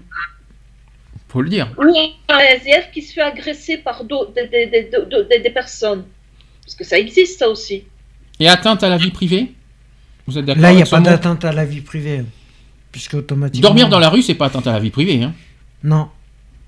Faut 1.29 1.43
le 1.43 1.49
dire. 1.51 1.69
Ou 1.79 1.95
un 2.29 2.39
SDF 2.39 2.91
qui 2.93 3.03
se 3.03 3.13
fait 3.13 3.21
agresser 3.21 3.79
par 3.79 4.05
des, 4.05 4.15
des- 4.35 4.49
des- 4.49 4.67
des- 4.67 5.25
des- 5.31 5.39
des 5.41 5.51
personnes. 5.51 6.05
Parce 6.65 6.75
que 6.75 6.85
ça 6.85 6.99
existe 6.99 7.39
ça 7.39 7.49
aussi. 7.49 7.85
Et 8.41 8.49
atteinte 8.49 8.83
à 8.83 8.89
la 8.89 8.97
vie 8.97 9.11
privée? 9.11 9.53
Vous 10.27 10.39
êtes 10.39 10.45
d'accord 10.45 10.63
Là, 10.63 10.73
il 10.73 10.77
n'y 10.77 10.83
a 10.83 10.87
pas 10.87 11.01
d'atteinte 11.01 11.45
à 11.45 11.53
la 11.53 11.65
vie 11.65 11.81
privée. 11.81 12.23
Puisque 12.93 13.15
automatiquement. 13.15 13.69
Dormir 13.69 13.89
dans 13.89 13.99
la 13.99 14.09
rue, 14.09 14.23
c'est 14.23 14.35
pas 14.35 14.47
atteinte 14.47 14.67
à 14.67 14.73
la 14.73 14.79
vie 14.81 14.91
privée. 14.91 15.23
hein. 15.23 15.35
Non. 15.85 16.09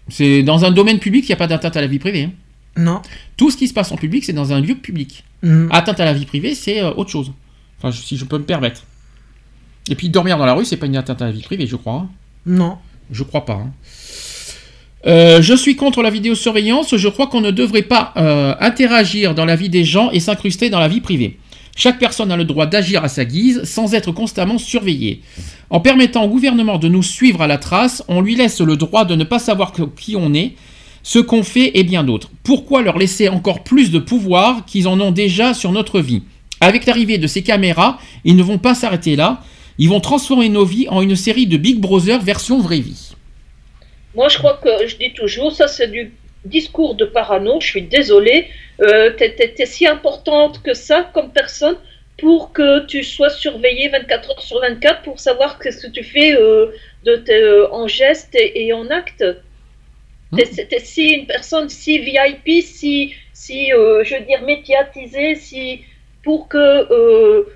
C'est 0.09 0.43
dans 0.43 0.65
un 0.65 0.70
domaine 0.70 0.99
public, 0.99 1.25
il 1.25 1.28
n'y 1.28 1.35
a 1.35 1.37
pas 1.37 1.47
d'atteinte 1.47 1.77
à 1.77 1.81
la 1.81 1.87
vie 1.87 1.99
privée. 1.99 2.25
hein. 2.25 2.31
Non. 2.77 3.03
Tout 3.37 3.51
ce 3.51 3.57
qui 3.57 3.67
se 3.69 3.75
passe 3.75 3.91
en 3.93 3.97
public, 3.97 4.25
c'est 4.25 4.33
dans 4.33 4.53
un 4.53 4.61
lieu 4.61 4.75
public. 4.77 5.25
Hmm. 5.43 5.69
Atteinte 5.70 6.01
à 6.01 6.05
la 6.05 6.12
vie 6.12 6.27
privée, 6.27 6.55
c'est 6.55 6.81
euh, 6.81 6.93
autre 6.95 7.11
chose. 7.11 7.33
Enfin, 7.78 7.93
si 7.93 8.17
je 8.17 8.25
peux 8.25 8.39
me 8.39 8.45
permettre. 8.45 8.83
Et 9.91 9.95
puis 9.95 10.09
dormir 10.09 10.39
dans 10.39 10.47
la 10.47 10.55
rue, 10.55 10.65
c'est 10.65 10.77
pas 10.77 10.87
une 10.87 10.97
atteinte 10.97 11.23
à 11.23 11.27
la 11.27 11.33
vie 11.33 11.43
privée, 11.43 11.67
je 11.67 11.77
crois. 11.77 11.95
hein. 11.95 12.09
Non. 12.47 12.78
Je 13.11 13.23
crois 13.25 13.45
pas. 13.45 13.55
hein. 13.55 13.73
Euh, 15.07 15.41
je 15.43 15.55
suis 15.55 15.77
contre 15.77 16.03
la 16.03 16.11
vidéosurveillance. 16.11 16.97
Je 16.97 17.09
crois 17.09 17.28
qu'on 17.28 17.41
ne 17.41 17.51
devrait 17.51 17.83
pas 17.83 18.12
euh, 18.17 18.55
interagir 18.61 19.35
dans 19.35 19.45
la 19.45 19.57
vie 19.57 19.69
des 19.69 19.85
gens 19.85 20.11
et 20.11 20.20
s'incruster 20.20 20.70
dans 20.70 20.81
la 20.81 20.89
vie 20.89 21.01
privée. 21.01 21.39
Chaque 21.79 22.01
personne 22.01 22.33
a 22.33 22.37
le 22.37 22.45
droit 22.45 22.67
d'agir 22.67 23.05
à 23.05 23.09
sa 23.09 23.25
guise 23.25 23.63
sans 23.63 23.95
être 23.95 24.11
constamment 24.11 24.59
surveillée. 24.59 25.23
En 25.71 25.79
permettant 25.79 26.25
au 26.25 26.29
gouvernement 26.29 26.77
de 26.77 26.89
nous 26.89 27.05
suivre 27.05 27.41
à 27.41 27.47
la 27.47 27.57
trace, 27.57 28.03
on 28.09 28.21
lui 28.21 28.35
laisse 28.35 28.61
le 28.61 28.77
droit 28.77 29.05
de 29.05 29.15
ne 29.15 29.23
pas 29.23 29.39
savoir 29.39 29.73
qui 29.97 30.17
on 30.17 30.35
est, 30.35 30.55
ce 31.05 31.21
qu'on 31.21 31.45
fait 31.45 31.79
et 31.79 31.85
bien 31.85 32.03
d'autres. 32.03 32.33
Pourquoi 32.43 32.83
leur 32.83 32.99
laisser 32.99 33.29
encore 33.29 33.63
plus 33.63 33.93
de 33.93 34.01
pouvoir 34.01 34.65
qu'ils 34.65 34.89
en 34.89 35.01
ont 35.01 35.13
déjà 35.13 35.55
sur 35.55 35.71
notre 35.71 36.01
vie? 36.01 36.25
Avec 36.61 36.85
l'arrivée 36.85 37.17
de 37.17 37.29
ces 37.29 37.45
caméras, 37.45 38.01
ils 38.25 38.35
ne 38.35 38.43
vont 38.43 38.59
pas 38.59 38.75
s'arrêter 38.75 39.15
là. 39.15 39.45
Ils 39.79 39.89
vont 39.89 40.01
transformer 40.01 40.49
nos 40.49 40.65
vies 40.65 40.89
en 40.89 41.01
une 41.01 41.15
série 41.15 41.47
de 41.47 41.57
Big 41.57 41.79
Brother 41.79 42.21
version 42.21 42.59
vraie 42.59 42.81
vie. 42.81 43.13
Moi, 44.17 44.29
je 44.29 44.39
crois 44.39 44.59
que 44.61 44.89
je 44.89 44.97
dis 44.97 45.13
toujours, 45.15 45.53
ça 45.53 45.69
c'est 45.69 45.93
du 45.93 46.11
discours 46.44 46.94
de 46.94 47.05
parano. 47.05 47.60
Je 47.60 47.67
suis 47.67 47.83
désolée. 47.83 48.47
Euh, 48.81 49.10
t'es, 49.10 49.34
t'es- 49.34 49.49
t'es 49.55 49.67
si 49.67 49.86
importante 49.86 50.62
que 50.62 50.75
ça 50.75 51.10
comme 51.15 51.31
personne 51.33 51.76
pour 52.18 52.52
que 52.52 52.84
tu 52.86 53.05
sois 53.05 53.31
surveillée 53.31 53.89
24 53.89 54.31
heures 54.31 54.42
sur 54.42 54.60
24 54.60 55.02
pour 55.02 55.20
savoir 55.20 55.58
ce 55.62 55.86
que 55.86 55.92
tu 55.92 56.02
fais 56.05 56.34
euh, 56.34 56.67
de 57.05 57.17
tes- 57.17 57.33
euh, 57.34 57.73
en 57.73 57.86
gestes 57.89 58.34
et, 58.34 58.67
et 58.67 58.73
en 58.73 58.89
actes. 58.91 59.25
T'es, 60.36 60.44
t'es- 60.44 60.67
t'es 60.67 60.78
si 60.81 61.08
une 61.10 61.26
personne 61.26 61.68
si 61.68 61.99
VIP, 62.00 62.62
si, 62.62 63.15
si 63.33 63.73
euh, 63.73 64.05
je 64.05 64.15
veux 64.17 64.20
dire 64.25 64.42
médiatisée, 64.42 65.34
si 65.36 65.83
pour 66.25 66.49
que 66.49 67.47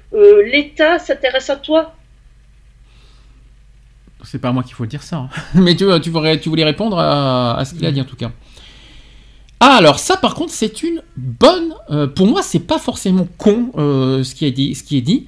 l'État 0.43 0.99
s'intéresse 0.99 1.51
à 1.51 1.57
toi. 1.57 1.95
C'est 4.25 4.41
pas 4.41 4.49
à 4.49 4.53
moi 4.53 4.63
qu'il 4.63 4.75
faut 4.75 4.87
dire 4.87 5.03
ça. 5.03 5.17
hein. 5.17 5.29
Mais 5.55 5.75
tu, 5.75 5.85
tu, 6.03 6.11
voulais, 6.11 6.39
tu 6.39 6.49
voulais 6.49 6.65
répondre 6.65 6.99
à, 6.99 7.59
à 7.59 7.65
ce 7.65 7.75
qu'il 7.75 7.85
a 7.87 7.91
dit 7.93 8.01
en 8.01 8.05
tout 8.05 8.17
cas. 8.17 8.31
Ah, 9.65 9.77
alors 9.77 10.01
ça 10.01 10.17
par 10.17 10.35
contre 10.35 10.53
c'est 10.53 10.83
une 10.83 11.03
bonne... 11.17 11.73
euh, 11.91 12.09
pour 12.09 12.27
moi 12.27 12.43
c'est 12.43 12.59
pas 12.67 12.81
forcément 12.81 13.29
con 13.39 13.71
euh, 13.79 14.25
ce, 14.25 14.35
qui 14.35 14.45
est 14.45 14.51
dit, 14.51 14.75
ce 14.75 14.83
qui 14.83 14.97
est 14.99 15.03
dit. 15.03 15.27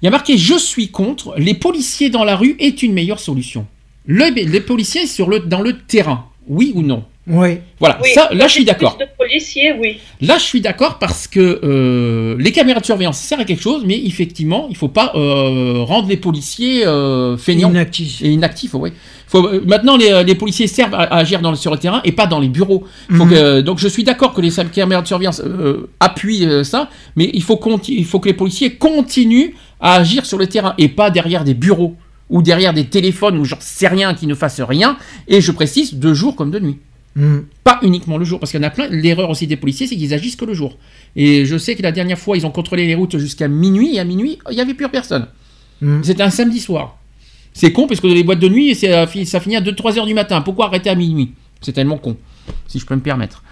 Il 0.00 0.04
y 0.04 0.08
a 0.08 0.10
marqué 0.12 0.38
je 0.38 0.56
suis 0.56 0.88
contre, 0.92 1.34
les 1.36 1.54
policiers 1.54 2.08
dans 2.08 2.22
la 2.22 2.36
rue 2.36 2.54
est 2.60 2.84
une 2.84 2.92
meilleure 2.92 3.18
solution. 3.18 3.66
Le- 4.06 4.30
les 4.32 4.60
policiers 4.60 5.08
sur 5.08 5.28
le, 5.28 5.40
dans 5.40 5.62
le 5.62 5.78
terrain, 5.78 6.26
oui 6.46 6.70
ou 6.76 6.82
non? 6.82 7.02
Oui. 7.28 7.58
Voilà, 7.80 7.98
Oui, 8.04 8.10
ça, 8.14 8.28
là 8.32 8.46
je 8.46 8.52
suis 8.52 8.60
plus 8.60 8.66
d'accord. 8.66 8.98
de 8.98 9.04
policiers, 9.18 9.72
oui. 9.72 9.98
Là, 10.20 10.38
je 10.38 10.44
suis 10.44 10.60
d'accord 10.60 11.00
parce 11.00 11.26
que 11.26 11.58
euh, 11.64 12.36
les 12.38 12.52
caméras 12.52 12.78
de 12.78 12.86
surveillance 12.86 13.18
servent 13.18 13.40
à 13.40 13.44
quelque 13.44 13.62
chose, 13.64 13.82
mais 13.84 14.00
effectivement, 14.04 14.68
il 14.70 14.76
faut 14.76 14.86
pas 14.86 15.10
euh, 15.16 15.82
rendre 15.82 16.08
les 16.08 16.16
policiers 16.18 16.86
euh, 16.86 17.36
feignants 17.36 17.70
Inactif. 17.70 18.22
et 18.22 18.28
inactifs. 18.28 18.74
Oui. 18.74 18.92
Faut, 19.28 19.44
euh, 19.46 19.62
maintenant, 19.66 19.96
les, 19.96 20.22
les 20.24 20.34
policiers 20.34 20.66
servent 20.66 20.94
à, 20.94 20.98
à 21.02 21.16
agir 21.18 21.40
dans 21.40 21.50
le- 21.50 21.56
sur 21.56 21.72
le 21.72 21.78
terrain 21.78 22.00
et 22.04 22.12
pas 22.12 22.26
dans 22.26 22.38
les 22.38 22.48
bureaux. 22.48 22.84
Faut 23.10 23.24
Mhm. 23.24 23.30
que- 23.30 23.60
donc, 23.60 23.78
je 23.78 23.88
suis 23.88 24.04
d'accord 24.04 24.32
que 24.34 24.40
les 24.40 24.50
caméras 24.72 25.02
de 25.02 25.06
surveillance 25.06 25.42
euh, 25.44 25.88
appuient 26.00 26.44
euh, 26.46 26.62
ça, 26.64 26.88
mais 27.16 27.30
il 27.34 27.42
faut, 27.42 27.60
il 27.88 28.04
faut 28.04 28.20
que 28.20 28.28
les 28.28 28.34
policiers 28.34 28.74
continuent 28.74 29.50
à 29.80 29.94
agir 29.94 30.24
sur 30.26 30.38
le 30.38 30.46
terrain 30.46 30.74
et 30.78 30.88
pas 30.88 31.10
derrière 31.10 31.42
des 31.44 31.54
bureaux 31.54 31.96
ou 32.30 32.42
derrière 32.42 32.72
des 32.72 32.84
téléphones 32.86 33.36
ou 33.38 33.44
j'en 33.44 33.56
sais 33.60 33.88
rien 33.88 34.14
qui 34.14 34.26
ne 34.26 34.34
fassent 34.34 34.60
rien. 34.60 34.96
Et 35.28 35.40
je 35.40 35.52
précise, 35.52 35.94
de 35.94 36.14
jour 36.14 36.34
comme 36.36 36.50
de 36.50 36.58
nuit. 36.60 36.78
Mm. 37.16 37.38
Pas 37.64 37.78
uniquement 37.82 38.18
le 38.18 38.24
jour, 38.24 38.38
parce 38.38 38.50
qu'il 38.52 38.60
y 38.60 38.64
en 38.64 38.66
a 38.66 38.70
plein. 38.70 38.88
L'erreur 38.88 39.30
aussi 39.30 39.46
des 39.46 39.56
policiers, 39.56 39.86
c'est 39.86 39.96
qu'ils 39.96 40.12
agissent 40.12 40.36
que 40.36 40.44
le 40.44 40.52
jour. 40.54 40.76
Et 41.16 41.46
je 41.46 41.56
sais 41.56 41.74
que 41.74 41.82
la 41.82 41.90
dernière 41.92 42.18
fois, 42.18 42.36
ils 42.36 42.44
ont 42.46 42.50
contrôlé 42.50 42.86
les 42.86 42.94
routes 42.94 43.16
jusqu'à 43.18 43.48
minuit, 43.48 43.96
et 43.96 44.00
à 44.00 44.04
minuit, 44.04 44.38
il 44.50 44.54
n'y 44.54 44.60
avait 44.60 44.74
plus 44.74 44.86
personne. 44.88 45.26
Mm. 45.80 46.02
C'était 46.02 46.22
un 46.22 46.30
samedi 46.30 46.60
soir. 46.60 46.98
C'est 47.56 47.72
con, 47.72 47.86
parce 47.86 48.02
que 48.02 48.06
les 48.06 48.22
boîtes 48.22 48.38
de 48.38 48.50
nuit, 48.50 48.74
c'est, 48.74 48.92
euh, 48.92 49.06
ça 49.24 49.40
finit 49.40 49.56
à 49.56 49.62
2-3 49.62 49.98
heures 49.98 50.04
du 50.04 50.12
matin. 50.12 50.42
Pourquoi 50.42 50.66
arrêter 50.66 50.90
à 50.90 50.94
minuit? 50.94 51.32
C'est 51.62 51.72
tellement 51.72 51.96
con, 51.96 52.18
si 52.66 52.78
je 52.78 52.84
peux 52.84 52.94
me 52.94 53.00
permettre. 53.00 53.42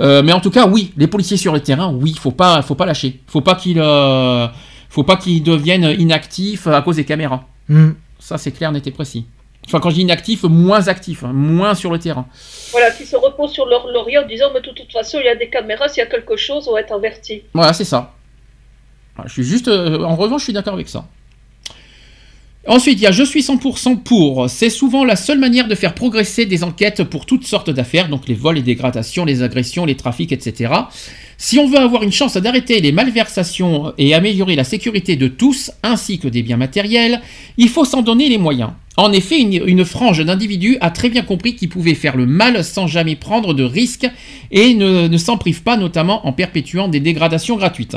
Euh, 0.00 0.20
mais 0.24 0.32
en 0.32 0.40
tout 0.40 0.50
cas, 0.50 0.66
oui, 0.66 0.92
les 0.96 1.06
policiers 1.06 1.36
sur 1.36 1.52
le 1.52 1.60
terrain, 1.60 1.92
oui, 1.92 2.12
faut 2.18 2.32
pas, 2.32 2.60
faut 2.62 2.74
pas 2.74 2.86
lâcher. 2.86 3.20
Faut 3.28 3.42
pas 3.42 3.54
qu'ils, 3.54 3.78
euh, 3.78 4.48
faut 4.88 5.04
pas 5.04 5.16
qu'ils 5.16 5.44
deviennent 5.44 5.94
inactifs 5.96 6.66
à 6.66 6.82
cause 6.82 6.96
des 6.96 7.04
caméras. 7.04 7.44
Mm. 7.68 7.90
Ça, 8.18 8.36
c'est 8.36 8.50
clair, 8.50 8.72
net 8.72 8.84
et 8.84 8.90
précis. 8.90 9.26
Enfin, 9.64 9.78
quand 9.78 9.90
je 9.90 9.94
dis 9.94 10.02
inactifs, 10.02 10.42
moins 10.42 10.88
actifs, 10.88 11.22
hein, 11.22 11.32
moins 11.32 11.76
sur 11.76 11.92
le 11.92 12.00
terrain. 12.00 12.26
Voilà, 12.72 12.90
qui 12.90 13.06
se 13.06 13.14
reposent 13.14 13.52
sur 13.52 13.66
leur 13.66 13.86
laurier 13.86 14.18
en 14.18 14.26
disant, 14.26 14.46
mais 14.54 14.60
de 14.60 14.70
toute 14.70 14.90
façon, 14.90 15.18
il 15.20 15.26
y 15.26 15.28
a 15.28 15.36
des 15.36 15.50
caméras, 15.50 15.88
s'il 15.88 16.02
y 16.02 16.06
a 16.06 16.10
quelque 16.10 16.36
chose, 16.36 16.66
on 16.66 16.72
va 16.72 16.80
être 16.80 16.92
averti. 16.92 17.42
Voilà, 17.54 17.72
c'est 17.72 17.84
ça. 17.84 18.12
Je 19.24 19.30
suis 19.32 19.44
juste. 19.44 19.68
euh, 19.68 20.02
en 20.02 20.16
revanche, 20.16 20.40
je 20.40 20.44
suis 20.46 20.52
d'accord 20.52 20.74
avec 20.74 20.88
ça. 20.88 21.04
Ensuite, 22.68 22.98
il 22.98 23.02
y 23.02 23.06
a 23.06 23.12
je 23.12 23.22
suis 23.22 23.42
100% 23.42 24.02
pour. 24.02 24.50
C'est 24.50 24.70
souvent 24.70 25.04
la 25.04 25.14
seule 25.14 25.38
manière 25.38 25.68
de 25.68 25.74
faire 25.76 25.94
progresser 25.94 26.46
des 26.46 26.64
enquêtes 26.64 27.04
pour 27.04 27.24
toutes 27.24 27.46
sortes 27.46 27.70
d'affaires, 27.70 28.08
donc 28.08 28.26
les 28.26 28.34
vols, 28.34 28.56
les 28.56 28.62
dégradations, 28.62 29.24
les 29.24 29.42
agressions, 29.42 29.84
les 29.84 29.94
trafics, 29.94 30.32
etc. 30.32 30.72
Si 31.38 31.60
on 31.60 31.68
veut 31.68 31.78
avoir 31.78 32.02
une 32.02 32.10
chance 32.10 32.36
d'arrêter 32.36 32.80
les 32.80 32.90
malversations 32.90 33.92
et 33.98 34.14
améliorer 34.14 34.56
la 34.56 34.64
sécurité 34.64 35.14
de 35.14 35.28
tous, 35.28 35.70
ainsi 35.84 36.18
que 36.18 36.26
des 36.26 36.42
biens 36.42 36.56
matériels, 36.56 37.20
il 37.56 37.68
faut 37.68 37.84
s'en 37.84 38.02
donner 38.02 38.28
les 38.28 38.38
moyens. 38.38 38.70
En 38.96 39.12
effet, 39.12 39.40
une, 39.40 39.84
frange 39.84 40.24
d'individus 40.24 40.78
a 40.80 40.90
très 40.90 41.10
bien 41.10 41.22
compris 41.22 41.54
qu'ils 41.54 41.68
pouvaient 41.68 41.94
faire 41.94 42.16
le 42.16 42.26
mal 42.26 42.64
sans 42.64 42.88
jamais 42.88 43.14
prendre 43.14 43.54
de 43.54 43.62
risques 43.62 44.08
et 44.50 44.74
ne, 44.74 45.06
ne 45.06 45.18
s'en 45.18 45.36
privent 45.36 45.62
pas, 45.62 45.76
notamment 45.76 46.26
en 46.26 46.32
perpétuant 46.32 46.88
des 46.88 47.00
dégradations 47.00 47.56
gratuites. 47.56 47.96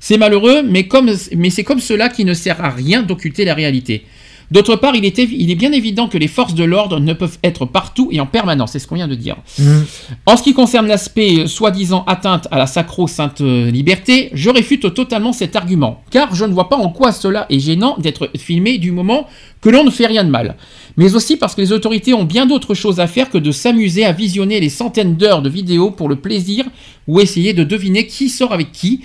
C'est 0.00 0.18
malheureux, 0.18 0.62
mais, 0.62 0.86
comme, 0.86 1.10
mais 1.36 1.50
c'est 1.50 1.64
comme 1.64 1.80
cela 1.80 2.08
qui 2.08 2.24
ne 2.24 2.34
sert 2.34 2.64
à 2.64 2.70
rien 2.70 3.02
d'occulter 3.02 3.44
la 3.44 3.54
réalité. 3.54 4.04
D'autre 4.50 4.76
part, 4.76 4.96
il 4.96 5.04
est, 5.04 5.18
évi- 5.18 5.36
il 5.38 5.50
est 5.50 5.54
bien 5.56 5.72
évident 5.72 6.08
que 6.08 6.16
les 6.16 6.26
forces 6.26 6.54
de 6.54 6.64
l'ordre 6.64 7.00
ne 7.00 7.12
peuvent 7.12 7.36
être 7.44 7.66
partout 7.66 8.08
et 8.12 8.18
en 8.18 8.24
permanence, 8.24 8.72
c'est 8.72 8.78
ce 8.78 8.86
qu'on 8.86 8.94
vient 8.94 9.06
de 9.06 9.14
dire. 9.14 9.36
Mm. 9.58 9.80
En 10.24 10.38
ce 10.38 10.42
qui 10.42 10.54
concerne 10.54 10.86
l'aspect 10.86 11.40
euh, 11.40 11.46
soi-disant 11.46 12.02
atteinte 12.06 12.48
à 12.50 12.56
la 12.56 12.66
sacro-sainte 12.66 13.42
euh, 13.42 13.70
liberté, 13.70 14.30
je 14.32 14.48
réfute 14.48 14.94
totalement 14.94 15.34
cet 15.34 15.54
argument, 15.54 16.02
car 16.10 16.34
je 16.34 16.46
ne 16.46 16.54
vois 16.54 16.70
pas 16.70 16.76
en 16.76 16.88
quoi 16.88 17.12
cela 17.12 17.44
est 17.50 17.60
gênant 17.60 17.96
d'être 17.98 18.30
filmé 18.38 18.78
du 18.78 18.90
moment 18.90 19.26
que 19.60 19.68
l'on 19.68 19.84
ne 19.84 19.90
fait 19.90 20.06
rien 20.06 20.24
de 20.24 20.30
mal. 20.30 20.56
Mais 20.96 21.14
aussi 21.14 21.36
parce 21.36 21.54
que 21.54 21.60
les 21.60 21.72
autorités 21.72 22.14
ont 22.14 22.24
bien 22.24 22.46
d'autres 22.46 22.72
choses 22.74 23.00
à 23.00 23.06
faire 23.06 23.28
que 23.28 23.36
de 23.36 23.52
s'amuser 23.52 24.06
à 24.06 24.12
visionner 24.12 24.60
les 24.60 24.70
centaines 24.70 25.16
d'heures 25.16 25.42
de 25.42 25.50
vidéos 25.50 25.90
pour 25.90 26.08
le 26.08 26.16
plaisir 26.16 26.64
ou 27.06 27.20
essayer 27.20 27.52
de 27.52 27.64
deviner 27.64 28.06
qui 28.06 28.30
sort 28.30 28.54
avec 28.54 28.72
qui, 28.72 29.02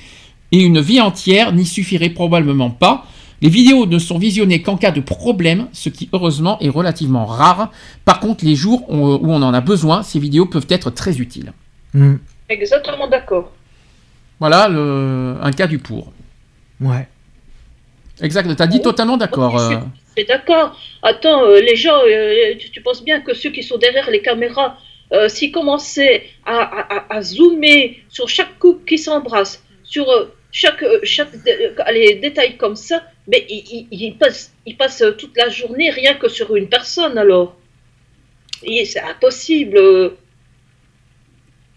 et 0.54 0.60
une 0.62 0.80
vie 0.80 1.02
entière 1.02 1.52
n'y 1.52 1.66
suffirait 1.66 2.10
probablement 2.12 2.70
pas. 2.70 3.06
Les 3.42 3.50
vidéos 3.50 3.86
ne 3.88 4.00
sont 4.00 4.18
visionnées 4.20 4.62
qu'en 4.62 4.78
cas 4.78 4.92
de 4.92 5.02
problème, 5.02 5.68
ce 5.74 5.90
qui 5.90 6.08
heureusement 6.14 6.58
est 6.62 6.70
relativement 6.70 7.26
rare. 7.26 7.72
Par 8.06 8.20
contre, 8.22 8.46
les 8.46 8.56
jours 8.56 8.86
où 8.90 8.96
on 9.38 9.42
en 9.42 9.54
a 9.54 9.60
besoin, 9.62 10.04
ces 10.04 10.20
vidéos 10.20 10.46
peuvent 10.46 10.68
être 10.70 10.90
très 10.92 11.18
utiles. 11.20 11.52
Mm. 11.94 12.16
Exactement 12.50 13.08
d'accord. 13.08 13.52
Voilà 14.40 14.68
le- 14.70 15.36
un 15.42 15.52
cas 15.52 15.68
du 15.68 15.80
pour. 15.80 16.14
Ouais. 16.80 17.08
Exact, 18.22 18.56
t'as 18.56 18.68
dit 18.68 18.82
totalement 18.82 19.18
d'accord. 19.18 19.58
Je 19.58 19.66
suis- 19.66 19.76
euh. 19.76 20.24
d'accord. 20.30 20.78
Attends, 21.02 21.44
euh, 21.44 21.60
les 21.60 21.76
gens, 21.76 22.00
euh, 22.08 22.54
tu, 22.60 22.70
tu 22.70 22.82
penses 22.82 23.04
bien 23.04 23.22
que 23.22 23.34
ceux 23.34 23.50
qui 23.50 23.64
sont 23.64 23.78
derrière 23.78 24.10
les 24.12 24.22
caméras, 24.22 24.78
euh, 25.12 25.28
s'ils 25.28 25.52
commençaient 25.52 26.24
à, 26.46 26.58
à- 26.58 26.96
à- 26.98 27.16
à 27.18 27.22
zoomer 27.22 27.98
sur 28.10 28.30
chaque 28.30 28.58
couple 28.60 28.86
qui 28.86 28.98
s'embrasse, 28.98 29.64
sur 29.84 30.08
euh, 30.10 30.26
chaque, 30.54 30.84
euh, 30.84 31.00
chaque 31.04 31.34
euh, 31.48 31.74
allez, 31.80 32.16
détail 32.16 32.58
comme 32.58 32.78
ça, 32.78 33.04
mais 33.28 33.46
ils- 33.50 33.88
ils 33.92 34.18
passent, 34.18 34.54
ils 34.66 34.78
passent 34.78 35.02
euh, 35.02 35.12
toute 35.12 35.36
la 35.38 35.50
journée 35.50 35.90
rien 35.90 36.14
que 36.16 36.30
sur 36.30 36.56
une 36.56 36.70
personne 36.70 37.18
alors. 37.18 37.58
C'est 38.86 39.00
impossible. 39.02 39.78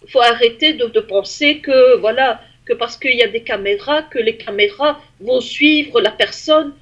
Il 0.05 0.11
faut 0.11 0.21
arrêter 0.21 0.75
de, 0.75 1.01
penser 1.01 1.59
que 1.59 1.97
voilà 1.99 2.41
que 2.65 2.73
parce 2.73 2.97
qu'il 2.97 3.17
y 3.17 3.23
a 3.23 3.29
des 3.29 3.43
caméras, 3.43 4.03
que 4.03 4.19
les 4.19 4.37
caméras 4.37 5.01
vont 5.21 5.41
suivre 5.41 6.01
la 6.01 6.11
personne 6.11 6.75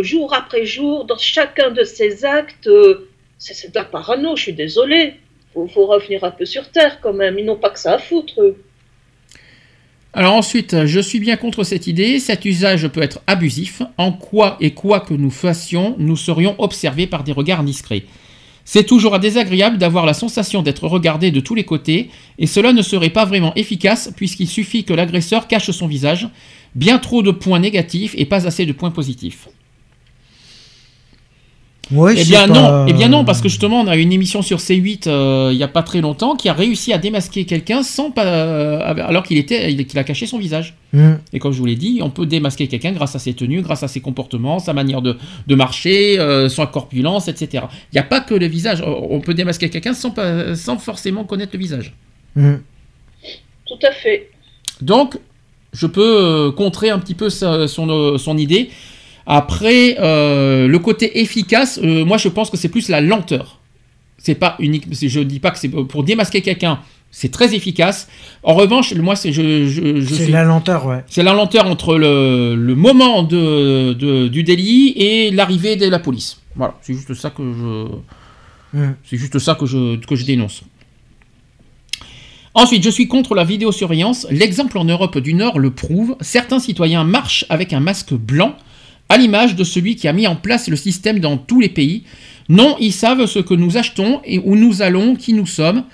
jour 0.00 0.34
après 0.34 0.66
jour 0.66 1.04
dans 1.04 1.16
chacun 1.18 1.70
de 1.70 1.84
ses 1.84 2.24
actes. 2.24 2.68
c'est 3.38 3.70
de 3.70 3.78
la 3.78 3.84
parano, 3.84 4.36
je 4.36 4.42
suis 4.42 4.52
désolée. 4.52 5.14
Faut, 5.52 5.68
faut 5.68 5.86
revenir 5.86 6.24
un 6.24 6.30
peu 6.30 6.44
sur 6.46 6.70
terre 6.70 7.00
quand 7.00 7.12
même. 7.12 7.38
Ils 7.38 7.44
n'ont 7.46 7.56
pas 7.56 7.70
que 7.70 7.78
ça 7.78 7.94
à 7.94 7.98
foutre. 7.98 8.40
eux. 8.42 8.56
Alors 10.16 10.34
ensuite, 10.34 10.86
je 10.86 11.00
suis 11.00 11.18
bien 11.18 11.36
contre 11.36 11.64
cette 11.64 11.88
idée. 11.88 12.20
Cet 12.20 12.44
usage 12.44 12.86
peut 12.86 13.02
être 13.02 13.20
abusif. 13.26 13.82
En 13.98 14.12
quoi 14.12 14.56
et 14.60 14.70
quoi 14.70 15.00
que 15.00 15.12
nous 15.12 15.30
fassions, 15.30 15.96
nous 15.98 16.16
serions 16.16 16.54
observés 16.58 17.08
par 17.08 17.24
des 17.24 17.32
regards 17.32 17.64
discrets. 17.64 18.04
C'est 18.64 18.84
toujours 18.84 19.18
désagréable 19.18 19.76
d'avoir 19.76 20.06
la 20.06 20.14
sensation 20.14 20.62
d'être 20.62 20.86
regardé 20.86 21.32
de 21.32 21.40
tous 21.40 21.56
les 21.56 21.64
côtés, 21.64 22.10
et 22.38 22.46
cela 22.46 22.72
ne 22.72 22.80
serait 22.80 23.10
pas 23.10 23.24
vraiment 23.24 23.54
efficace 23.56 24.12
puisqu'il 24.16 24.48
suffit 24.48 24.84
que 24.84 24.94
l'agresseur 24.94 25.48
cache 25.48 25.72
son 25.72 25.88
visage. 25.88 26.28
Bien 26.76 26.98
trop 26.98 27.22
de 27.22 27.32
points 27.32 27.58
négatifs 27.58 28.14
et 28.16 28.24
pas 28.24 28.46
assez 28.46 28.66
de 28.66 28.72
points 28.72 28.92
positifs. 28.92 29.48
Ouais, 31.90 32.14
Eh 32.16 32.24
bien 32.24 32.48
pas- 32.48 32.54
non, 32.54 32.86
eh 32.88 32.92
bien 32.94 33.08
non, 33.08 33.24
parce 33.24 33.40
que 33.42 33.48
justement 33.48 33.80
on 33.82 33.86
a 33.86 33.96
une 33.96 34.12
émission 34.12 34.40
sur 34.42 34.58
C8 34.58 35.06
euh, 35.06 35.50
il 35.52 35.58
y 35.58 35.62
a 35.62 35.68
pas 35.68 35.82
très 35.82 36.00
longtemps 36.00 36.34
qui 36.34 36.48
a 36.48 36.54
réussi 36.54 36.92
à 36.94 36.98
démasquer 36.98 37.44
quelqu'un 37.44 37.82
sans 37.82 38.10
pas, 38.10 38.24
euh, 38.24 38.80
alors 39.06 39.22
qu'il 39.22 39.36
était, 39.36 39.70
il- 39.70 39.86
qu'il 39.86 39.98
a 39.98 40.04
caché 40.04 40.26
son 40.26 40.38
visage. 40.38 40.74
Mm. 40.94 41.12
Et 41.34 41.38
comme 41.38 41.52
je 41.52 41.58
vous 41.58 41.66
l'ai 41.66 41.76
dit, 41.76 42.00
on 42.02 42.08
peut 42.10 42.24
démasquer 42.26 42.68
quelqu'un 42.68 42.92
grâce 42.92 43.14
à 43.16 43.18
ses 43.18 43.34
tenues, 43.34 43.60
grâce 43.60 43.82
à 43.82 43.88
ses 43.88 44.00
comportements, 44.00 44.58
sa 44.60 44.72
manière 44.72 45.02
de, 45.02 45.16
de 45.46 45.54
marcher, 45.54 46.18
euh, 46.18 46.48
sa 46.48 46.66
corpulence, 46.66 47.28
etc. 47.28 47.64
Il 47.92 47.96
n'y 47.96 48.00
a 48.00 48.04
pas 48.04 48.20
que 48.20 48.34
le 48.34 48.46
visage. 48.46 48.82
On 48.86 49.20
peut 49.20 49.34
démasquer 49.34 49.68
quelqu'un 49.68 49.92
sans, 49.94 50.10
pas- 50.10 50.54
sans 50.56 50.78
forcément 50.78 51.24
connaître 51.24 51.50
le 51.52 51.58
visage. 51.58 51.92
Mm. 52.34 52.54
Tout 53.66 53.86
à 53.86 53.92
fait. 53.92 54.30
Donc, 54.80 55.18
je 55.72 55.86
peux 55.86 56.16
euh, 56.48 56.50
contrer 56.52 56.90
un 56.90 56.98
petit 56.98 57.14
peu 57.14 57.28
sa- 57.30 57.66
son, 57.68 58.16
son 58.18 58.38
idée. 58.38 58.70
Après, 59.26 59.96
euh, 60.00 60.66
le 60.68 60.78
côté 60.78 61.20
efficace, 61.20 61.80
euh, 61.82 62.04
moi 62.04 62.18
je 62.18 62.28
pense 62.28 62.50
que 62.50 62.56
c'est 62.56 62.68
plus 62.68 62.88
la 62.88 63.00
lenteur. 63.00 63.60
C'est 64.18 64.34
pas 64.34 64.56
unique. 64.58 64.84
Je 64.92 65.20
dis 65.20 65.40
pas 65.40 65.50
que 65.50 65.58
c'est 65.58 65.68
pour 65.68 66.04
démasquer 66.04 66.40
quelqu'un, 66.42 66.80
c'est 67.10 67.30
très 67.30 67.54
efficace. 67.54 68.08
En 68.42 68.54
revanche, 68.54 68.94
moi 68.94 69.16
c'est 69.16 69.32
je, 69.32 69.66
je, 69.66 70.00
je 70.00 70.14
C'est 70.14 70.24
suis- 70.24 70.32
la 70.32 70.44
lenteur, 70.44 70.86
ouais. 70.86 71.04
c'est 71.08 71.22
la 71.22 71.32
lenteur 71.32 71.66
entre 71.66 71.96
le, 71.96 72.54
le 72.54 72.74
moment 72.74 73.22
de, 73.22 73.92
de- 73.94 74.28
du 74.28 74.42
délit 74.42 74.92
et 74.96 75.30
l'arrivée 75.30 75.76
de 75.76 75.86
la 75.88 75.98
police. 75.98 76.40
Voilà, 76.56 76.74
c'est 76.82 76.94
juste 76.94 77.14
ça 77.14 77.30
que 77.30 77.42
je, 77.42 78.80
c'est 79.08 79.16
juste 79.16 79.38
ça 79.38 79.54
que 79.54 79.66
je, 79.66 79.96
que 80.04 80.16
je 80.16 80.24
dénonce. 80.24 80.62
Ensuite, 82.54 82.84
je 82.84 82.90
suis 82.90 83.08
contre 83.08 83.34
la 83.34 83.42
vidéosurveillance. 83.44 84.26
L'exemple 84.30 84.78
en 84.78 84.84
Europe 84.84 85.18
du 85.18 85.34
Nord 85.34 85.58
le 85.58 85.70
prouve. 85.70 86.16
Certains 86.20 86.60
citoyens 86.60 87.02
marchent 87.02 87.44
avec 87.48 87.72
un 87.72 87.80
masque 87.80 88.14
blanc, 88.14 88.54
à 89.08 89.16
l'image 89.16 89.54
de 89.56 89.64
celui 89.64 89.96
qui 89.96 90.08
a 90.08 90.12
mis 90.12 90.26
en 90.26 90.36
place 90.36 90.68
le 90.68 90.76
système 90.76 91.18
dans 91.20 91.36
tous 91.36 91.60
les 91.60 91.68
pays. 91.68 92.04
Non, 92.48 92.76
ils 92.80 92.92
savent 92.92 93.26
ce 93.26 93.38
que 93.38 93.54
nous 93.54 93.76
achetons 93.76 94.20
et 94.24 94.38
où 94.38 94.56
nous 94.56 94.82
allons, 94.82 95.14
qui 95.16 95.32
nous 95.32 95.46
sommes, 95.46 95.84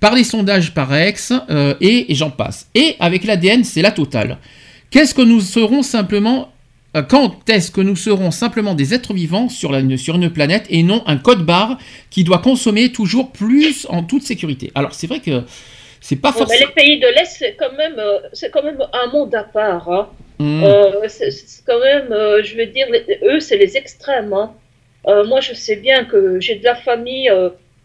par 0.00 0.14
les 0.14 0.24
sondages 0.24 0.72
par 0.72 0.94
ex, 0.94 1.32
euh, 1.50 1.74
et, 1.80 2.10
et 2.10 2.14
j'en 2.14 2.30
passe. 2.30 2.68
Et 2.74 2.96
avec 3.00 3.24
l'ADN, 3.24 3.64
c'est 3.64 3.82
la 3.82 3.90
totale. 3.92 4.38
Qu'est-ce 4.90 5.14
que 5.14 5.22
nous 5.22 5.40
serons 5.40 5.82
simplement 5.82 6.50
euh, 6.96 7.02
quand 7.02 7.48
est-ce 7.48 7.70
que 7.70 7.80
nous 7.80 7.94
serons 7.94 8.32
simplement 8.32 8.74
des 8.74 8.94
êtres 8.94 9.14
vivants 9.14 9.48
sur, 9.48 9.70
la, 9.70 9.96
sur 9.96 10.16
une 10.16 10.30
planète 10.30 10.66
et 10.70 10.82
non 10.82 11.04
un 11.06 11.18
code 11.18 11.44
barre 11.46 11.78
qui 12.10 12.24
doit 12.24 12.38
consommer 12.38 12.90
toujours 12.90 13.30
plus 13.30 13.86
en 13.90 14.02
toute 14.02 14.22
sécurité? 14.24 14.72
Alors 14.74 14.94
c'est 14.94 15.06
vrai 15.06 15.20
que 15.20 15.42
c'est 16.00 16.16
pas 16.16 16.32
Bon, 16.32 16.40
mais 16.48 16.58
forcément. 16.58 16.70
les 16.76 16.82
pays 16.82 16.98
de 16.98 17.06
l'Est, 17.14 17.36
c'est 17.38 17.56
quand, 17.58 17.72
même, 17.76 17.94
euh, 17.98 18.18
quand 18.52 18.64
même 18.64 18.78
un 18.92 19.12
monde 19.12 19.32
à 19.34 19.44
part. 19.44 19.88
hein. 19.88 20.08
Hmm. 20.40 20.64
Euh, 20.64 21.06
c'est 21.08 21.62
quand 21.66 21.80
même, 21.80 22.10
euh, 22.12 22.42
je 22.42 22.56
veux 22.56 22.64
dire, 22.64 22.86
eux, 23.24 23.40
c'est 23.40 23.58
les 23.58 23.76
extrêmes. 23.76 24.32
hein. 24.32 24.54
Euh, 25.06 25.22
moi, 25.26 25.40
je 25.42 25.52
sais 25.52 25.76
bien 25.76 26.06
que 26.06 26.40
j'ai 26.40 26.54
de 26.54 26.64
la 26.64 26.74
famille 26.74 27.30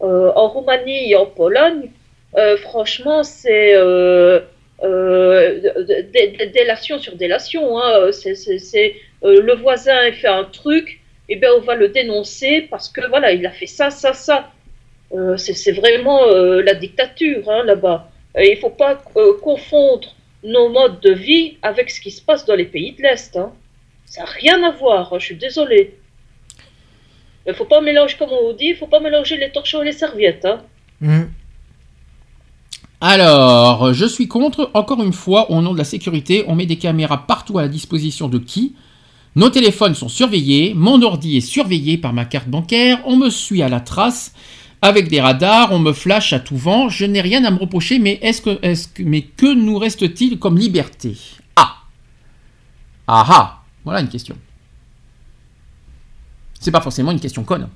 en 0.00 0.48
Roumanie 0.48 1.10
et 1.12 1.16
en 1.16 1.26
Pologne. 1.26 1.90
Franchement, 2.62 3.22
c'est 3.22 3.74
délation 6.54 6.98
sur 6.98 7.14
délation. 7.16 7.78
hein. 7.78 8.10
C'est, 8.12 8.94
le 9.22 9.54
voisin 9.54 10.06
il 10.06 10.14
fait 10.14 10.28
un 10.28 10.44
truc, 10.44 11.00
et 11.28 11.36
ben 11.36 11.50
on 11.58 11.60
va 11.60 11.74
le 11.74 11.88
dénoncer 11.88 12.66
parce 12.70 12.88
que 12.88 13.06
voilà, 13.08 13.32
il 13.32 13.44
a 13.46 13.50
fait 13.50 13.66
ça, 13.66 13.90
ça, 13.90 14.14
ça. 14.14 14.50
C'est, 15.36 15.72
vraiment 15.72 16.24
la 16.24 16.74
dictature 16.74 17.50
hein, 17.50 17.64
là-bas. 17.64 18.08
Il 18.38 18.56
faut 18.56 18.70
pas 18.70 18.94
confondre 19.42 20.15
nos 20.46 20.68
modes 20.70 21.00
de 21.00 21.12
vie 21.12 21.56
avec 21.62 21.90
ce 21.90 22.00
qui 22.00 22.10
se 22.10 22.22
passe 22.22 22.46
dans 22.46 22.54
les 22.54 22.64
pays 22.64 22.92
de 22.92 23.02
l'Est. 23.02 23.36
hein. 23.36 23.52
Ça 24.06 24.22
n'a 24.22 24.30
rien 24.30 24.62
à 24.62 24.70
voir, 24.70 25.12
hein, 25.12 25.18
je 25.18 25.26
suis 25.26 25.36
désolée. 25.36 25.98
Il 27.46 27.54
faut 27.54 27.64
pas 27.64 27.80
mélanger, 27.80 28.16
comme 28.18 28.30
on 28.30 28.52
dit, 28.52 28.68
il 28.68 28.76
faut 28.76 28.86
pas 28.86 29.00
mélanger 29.00 29.36
les 29.36 29.50
torchons 29.50 29.82
et 29.82 29.86
les 29.86 29.92
serviettes. 29.92 30.44
Hein. 30.44 30.60
Hmm. 31.00 31.24
Alors, 33.00 33.92
je 33.92 34.06
suis 34.06 34.26
contre, 34.26 34.70
encore 34.72 35.02
une 35.02 35.12
fois, 35.12 35.50
au 35.50 35.60
nom 35.60 35.72
de 35.72 35.78
la 35.78 35.84
sécurité, 35.84 36.44
on 36.48 36.54
met 36.54 36.66
des 36.66 36.78
caméras 36.78 37.26
partout 37.26 37.58
à 37.58 37.62
la 37.62 37.68
disposition 37.68 38.28
de 38.28 38.38
qui? 38.38 38.74
Nos 39.34 39.50
téléphones 39.50 39.94
sont 39.94 40.08
surveillés, 40.08 40.72
mon 40.74 41.02
ordi 41.02 41.36
est 41.36 41.42
surveillé 41.42 41.98
par 41.98 42.14
ma 42.14 42.24
carte 42.24 42.48
bancaire, 42.48 43.02
on 43.04 43.16
me 43.16 43.28
suit 43.28 43.62
à 43.62 43.68
la 43.68 43.80
trace 43.80 44.32
avec 44.82 45.08
des 45.08 45.20
radars, 45.20 45.72
on 45.72 45.78
me 45.78 45.92
flash 45.92 46.32
à 46.32 46.40
tout 46.40 46.56
vent, 46.56 46.88
je 46.88 47.04
n'ai 47.04 47.20
rien 47.20 47.44
à 47.44 47.50
me 47.50 47.58
reprocher, 47.58 47.98
mais 47.98 48.18
est-ce 48.22 48.42
que, 48.42 48.58
est-ce 48.62 48.88
que, 48.88 49.02
mais 49.02 49.22
que 49.22 49.52
nous 49.54 49.78
reste-t-il 49.78 50.38
comme 50.38 50.58
liberté? 50.58 51.16
Ah 51.56 51.76
Ah 53.06 53.24
ah 53.28 53.62
Voilà 53.84 54.00
une 54.00 54.08
question. 54.08 54.36
C'est 56.60 56.70
pas 56.70 56.80
forcément 56.80 57.12
une 57.12 57.20
question 57.20 57.44
conne. 57.44 57.68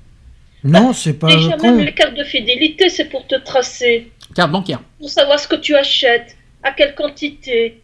Non, 0.63 0.93
c'est 0.93 1.13
pas 1.13 1.27
Déjà, 1.27 1.57
con. 1.57 1.71
même 1.75 1.85
les 1.85 1.93
cartes 1.93 2.15
de 2.15 2.23
fidélité, 2.23 2.89
c'est 2.89 3.05
pour 3.05 3.25
te 3.27 3.35
tracer, 3.35 4.11
Carte 4.35 4.51
bancaire. 4.51 4.81
pour 4.99 5.09
savoir 5.09 5.39
ce 5.39 5.47
que 5.47 5.55
tu 5.55 5.75
achètes, 5.75 6.37
à 6.63 6.71
quelle 6.71 6.93
quantité. 6.95 7.81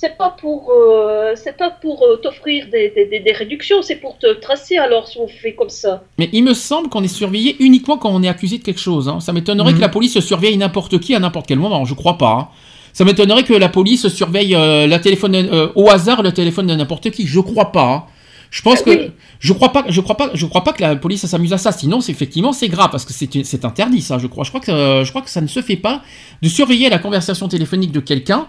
C'est 0.00 0.16
pas 0.16 0.30
pour, 0.40 0.70
euh, 0.70 1.32
c'est 1.34 1.56
pas 1.56 1.70
pour 1.70 2.04
euh, 2.04 2.16
t'offrir 2.22 2.66
des, 2.70 2.90
des- 2.94 3.06
des- 3.06 3.18
des 3.18 3.32
réductions, 3.32 3.82
c'est 3.82 3.96
pour 3.96 4.16
te 4.16 4.32
tracer 4.34 4.76
alors 4.78 5.08
si 5.08 5.18
on 5.18 5.26
fait 5.26 5.54
comme 5.54 5.70
ça. 5.70 6.04
Mais 6.18 6.28
il 6.32 6.44
me 6.44 6.54
semble 6.54 6.88
qu'on 6.88 7.02
est 7.02 7.08
surveillé 7.22 7.56
uniquement 7.58 7.98
quand 7.98 8.10
on 8.14 8.22
est 8.22 8.28
accusé 8.28 8.58
de 8.58 8.62
quelque 8.62 8.78
chose. 8.80 9.08
hein. 9.08 9.18
Ça 9.18 9.32
m'étonnerait 9.32 9.72
Mhm. 9.72 9.76
que 9.78 9.80
la 9.80 9.88
police 9.88 10.20
surveille 10.20 10.56
n'importe 10.56 11.00
qui 11.00 11.16
à 11.16 11.18
n'importe 11.18 11.46
quel 11.48 11.58
moment. 11.58 11.84
Je 11.84 11.94
crois 11.94 12.16
pas. 12.16 12.30
hein. 12.30 12.48
Ça 12.92 13.04
m'étonnerait 13.04 13.42
que 13.42 13.54
la 13.54 13.68
police 13.68 14.06
surveille 14.06 14.54
euh, 14.54 14.86
la 14.86 15.00
téléphone 15.00 15.34
euh, 15.34 15.68
au 15.74 15.88
hasard 15.90 16.22
le 16.22 16.30
téléphone 16.30 16.68
de 16.68 16.76
n'importe 16.76 17.10
qui. 17.10 17.26
Je 17.26 17.40
crois 17.40 17.72
pas. 17.72 17.88
hein. 17.92 18.04
Je 18.52 18.62
pense 18.62 18.78
Ah 18.82 18.84
que 18.84 18.90
oui. 18.90 19.10
je 19.40 19.52
crois 19.52 19.72
pas. 19.72 19.84
Je 19.88 20.00
crois 20.00 20.16
pas. 20.16 20.30
Je 20.32 20.46
crois 20.46 20.62
pas 20.62 20.72
que 20.74 20.80
la 20.80 20.94
police 20.94 21.26
s'amuse 21.26 21.52
à 21.52 21.58
ça. 21.58 21.72
Sinon, 21.72 22.00
c'est 22.00 22.12
effectivement 22.12 22.52
c'est 22.52 22.68
grave 22.68 22.90
parce 22.92 23.04
que 23.04 23.12
c'est 23.12 23.64
interdit 23.64 24.00
ça. 24.00 24.18
Je 24.18 24.28
crois. 24.28 24.44
Je 24.44 24.50
crois 24.50 24.60
que 24.60 25.02
je 25.04 25.10
crois 25.10 25.22
que 25.22 25.28
ça 25.30 25.40
ne 25.40 25.48
se 25.48 25.60
fait 25.60 25.76
pas 25.76 26.02
de 26.40 26.48
surveiller 26.48 26.88
la 26.88 26.98
conversation 26.98 27.48
téléphonique 27.48 27.90
de 27.90 28.00
quelqu'un. 28.00 28.46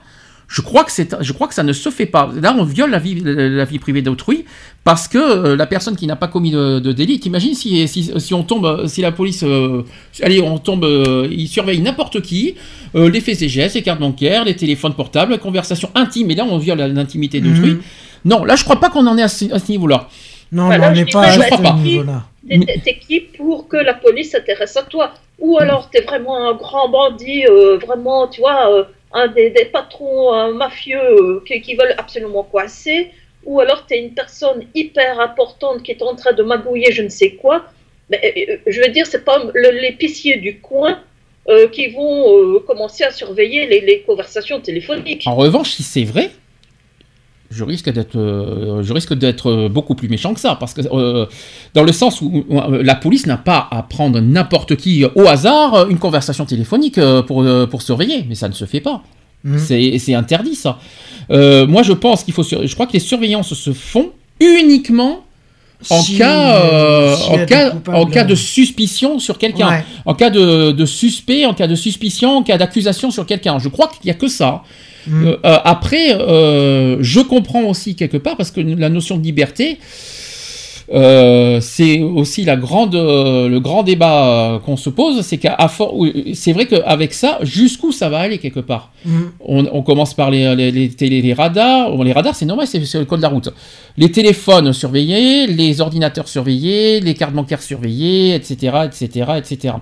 Je 0.51 0.61
crois 0.61 0.83
que 0.83 0.91
c'est, 0.91 1.15
je 1.21 1.31
crois 1.31 1.47
que 1.47 1.53
ça 1.53 1.61
ne 1.61 1.73
se 1.73 1.89
fait 1.89 2.07
pas. 2.07 2.27
Là, 2.41 2.55
on 2.57 2.63
viole 2.63 2.89
la 2.89 2.97
vie, 2.97 3.21
la 3.23 3.65
vie 3.65 3.77
privée 3.77 4.01
d'autrui 4.01 4.45
parce 4.83 5.07
que 5.07 5.19
euh, 5.19 5.55
la 5.55 5.67
personne 5.67 5.95
qui 5.95 6.07
n'a 6.07 6.15
pas 6.15 6.27
commis 6.27 6.49
de, 6.49 6.79
de 6.79 6.91
délit. 6.91 7.19
T'imagines 7.19 7.53
si, 7.53 7.87
si, 7.87 8.11
si 8.17 8.33
on 8.33 8.41
tombe, 8.43 8.87
si 8.87 9.01
la 9.01 9.11
police, 9.11 9.43
euh, 9.43 9.83
allez, 10.23 10.41
on 10.41 10.57
tombe, 10.57 10.85
euh, 10.85 11.27
il 11.29 11.47
surveille 11.47 11.81
n'importe 11.81 12.21
qui, 12.23 12.55
euh, 12.95 13.11
les 13.11 13.21
faits 13.21 13.39
et 13.43 13.47
gestes, 13.47 13.75
les 13.75 13.83
cartes 13.83 13.99
bancaires, 13.99 14.43
les 14.43 14.55
téléphones 14.55 14.95
portables, 14.95 15.33
les 15.33 15.37
conversations 15.37 15.91
intimes. 15.93 16.31
Et 16.31 16.35
là, 16.35 16.45
on 16.49 16.57
viole 16.57 16.79
l'intimité 16.79 17.41
d'autrui. 17.41 17.73
Mhm. 17.73 17.81
Non, 18.25 18.43
là, 18.43 18.55
je 18.55 18.63
crois 18.63 18.79
pas 18.79 18.89
qu'on 18.89 19.05
en 19.05 19.17
est 19.19 19.21
à 19.23 19.27
ce, 19.27 19.53
à 19.53 19.59
ce 19.59 19.71
niveau-là. 19.71 20.07
Non, 20.51 20.65
Voilà, 20.65 20.89
mais 20.89 21.01
on 21.03 21.05
n'est 21.05 21.11
pas 21.11 21.21
pas, 21.21 21.27
à 21.27 21.31
je 21.31 21.41
ce 21.41 21.45
crois 21.45 21.57
pas. 21.61 21.73
niveau-là. 21.77 22.23
Mm. 22.49 22.63
T'es 22.83 22.97
qui 22.97 23.19
pour 23.19 23.67
que 23.67 23.77
la 23.77 23.93
police 23.93 24.31
s'intéresse 24.31 24.75
à 24.77 24.81
toi? 24.81 25.11
Ou 25.37 25.59
alors 25.59 25.89
t'es 25.91 26.01
vraiment 26.01 26.49
un 26.49 26.55
grand 26.55 26.89
bandit, 26.89 27.45
euh, 27.45 27.77
vraiment, 27.77 28.27
tu 28.27 28.41
vois, 28.41 28.87
un 29.11 29.27
des, 29.27 29.49
des 29.49 29.65
patrons 29.65 30.33
euh, 30.33 30.53
mafieux 30.53 30.99
euh, 30.99 31.43
qui, 31.45 31.61
qui 31.61 31.75
veulent 31.75 31.95
absolument 31.97 32.43
coincer 32.43 33.11
Ou 33.45 33.59
alors 33.59 33.85
t'es 33.85 33.99
une 33.99 34.13
personne 34.13 34.67
hyper 34.75 35.19
importante 35.19 35.83
qui 35.83 35.91
est 35.91 36.01
en 36.01 36.15
train 36.15 36.33
de 36.33 36.43
magouiller 36.43 36.91
je 36.91 37.01
ne 37.01 37.09
sais 37.09 37.31
quoi 37.31 37.65
Mais 38.09 38.19
euh, 38.49 38.57
je 38.67 38.81
veux 38.81 38.89
dire, 38.89 39.05
c'est 39.07 39.25
pas 39.25 39.41
l'épicier 39.55 40.37
du 40.37 40.59
coin 40.59 40.99
qui 41.71 41.87
vont 41.87 42.59
commencer 42.67 43.03
à 43.03 43.09
surveiller 43.09 43.65
les, 43.65 43.81
les 43.81 44.01
conversations 44.01 44.61
téléphoniques. 44.61 45.23
En 45.25 45.35
revanche, 45.35 45.71
si 45.71 45.81
c'est 45.81 46.03
vrai, 46.03 46.29
je 47.51 47.63
risque 47.63 47.89
d'être, 47.91 48.15
euh, 48.17 48.83
je 48.83 48.93
risque 48.93 49.13
d'être 49.15 49.49
euh, 49.49 49.69
beaucoup 49.69 49.95
plus 49.95 50.07
méchant 50.07 50.33
que 50.33 50.39
ça, 50.39 50.55
parce 50.59 50.73
que 50.73 50.81
euh, 50.91 51.25
dans 51.73 51.83
le 51.83 51.91
sens 51.91 52.21
où 52.21 52.45
euh, 52.51 52.83
la 52.83 52.95
police 52.95 53.25
n'a 53.25 53.37
pas 53.37 53.67
à 53.71 53.81
prendre 53.83 54.19
n'importe 54.19 54.75
qui 54.75 55.03
au 55.15 55.25
hasard 55.27 55.89
une 55.89 55.97
conversation 55.99 56.45
téléphonique 56.45 56.99
pour, 57.27 57.43
pour 57.69 57.81
surveiller, 57.81 58.25
mais 58.29 58.35
ça 58.35 58.47
ne 58.49 58.53
se 58.53 58.65
fait 58.65 58.81
pas. 58.81 59.01
Mhm. 59.43 59.57
C'est, 59.57 60.13
interdit 60.13 60.55
ça. 60.55 60.77
Moi, 61.29 61.81
je 61.83 61.93
pense 61.93 62.23
qu'il 62.23 62.33
faut, 62.33 62.43
je 62.43 62.73
crois 62.73 62.85
que 62.87 62.93
les 62.93 62.99
surveillances 62.99 63.53
se 63.53 63.71
font 63.73 64.09
uniquement 64.39 65.23
en 65.89 66.01
Si- 66.01 66.17
cas, 66.17 66.57
euh, 66.61 67.15
en 67.29 67.45
cas, 67.45 67.69
coupables, 67.71 67.97
en 67.97 68.05
cas 68.05 68.25
de 68.25 68.35
suspicion 68.35 69.17
sur 69.17 69.37
quelqu'un, 69.37 69.69
Ouais. 69.69 69.85
en 70.05 70.13
cas 70.13 70.29
de, 70.29 70.71
de 70.71 70.85
suspect, 70.85 71.45
en 71.45 71.53
cas 71.53 71.67
de 71.67 71.75
suspicion, 71.75 72.31
en 72.37 72.43
cas 72.43 72.57
d'accusation 72.57 73.11
sur 73.11 73.25
quelqu'un. 73.25 73.59
Je 73.59 73.69
crois 73.69 73.87
qu'il 73.87 74.01
n'y 74.03 74.11
a 74.11 74.15
que 74.15 74.27
ça. 74.27 74.63
Mm. 75.07 75.25
Euh, 75.27 75.37
euh, 75.45 75.57
après, 75.63 76.13
euh, 76.13 76.97
je 77.01 77.19
comprends 77.21 77.63
aussi 77.63 77.95
quelque 77.95 78.17
part 78.17 78.35
parce 78.37 78.51
que 78.51 78.61
la 78.61 78.89
notion 78.89 79.17
de 79.17 79.23
liberté, 79.23 79.77
euh, 80.91 81.59
c'est 81.61 82.01
aussi 82.01 82.43
la 82.45 82.55
grande, 82.55 82.95
euh, 82.95 83.47
le 83.47 83.59
grand 83.59 83.83
débat 83.83 84.55
euh, 84.55 84.59
qu'on 84.59 84.75
se 84.75 84.89
pose, 84.89 85.21
c'est 85.21 85.37
qu'à 85.37 85.55
c'est 86.33 86.51
vrai 86.51 86.65
qu'avec 86.65 87.13
ça, 87.13 87.37
jusqu'où 87.43 87.91
ça 87.91 88.09
va 88.09 88.17
aller 88.19 88.39
quelque 88.39 88.59
part? 88.59 88.91
Mm. 89.05 89.19
On, 89.41 89.65
on 89.71 89.83
commence 89.83 90.15
par 90.15 90.31
les, 90.31 90.55
les, 90.55 90.71
les, 90.71 90.89
télé- 90.89 91.21
les 91.21 91.33
radars. 91.33 91.95
Bon, 91.95 92.01
les 92.01 92.11
radars, 92.11 92.33
c'est 92.35 92.45
normal, 92.47 92.65
c'est 92.65 92.83
c'est 92.85 92.97
le 92.97 93.05
code 93.05 93.19
de 93.19 93.23
la 93.23 93.29
route. 93.29 93.49
Les 93.97 94.11
téléphones 94.11 94.73
surveillés, 94.73 95.45
les 95.45 95.79
ordinateurs 95.79 96.27
surveillés, 96.27 97.01
les 97.01 97.13
cartes 97.13 97.33
bancaires 97.33 97.61
surveillées, 97.61 98.33
etc., 98.33 98.77
etc., 98.85 99.31
etc. 99.37 99.75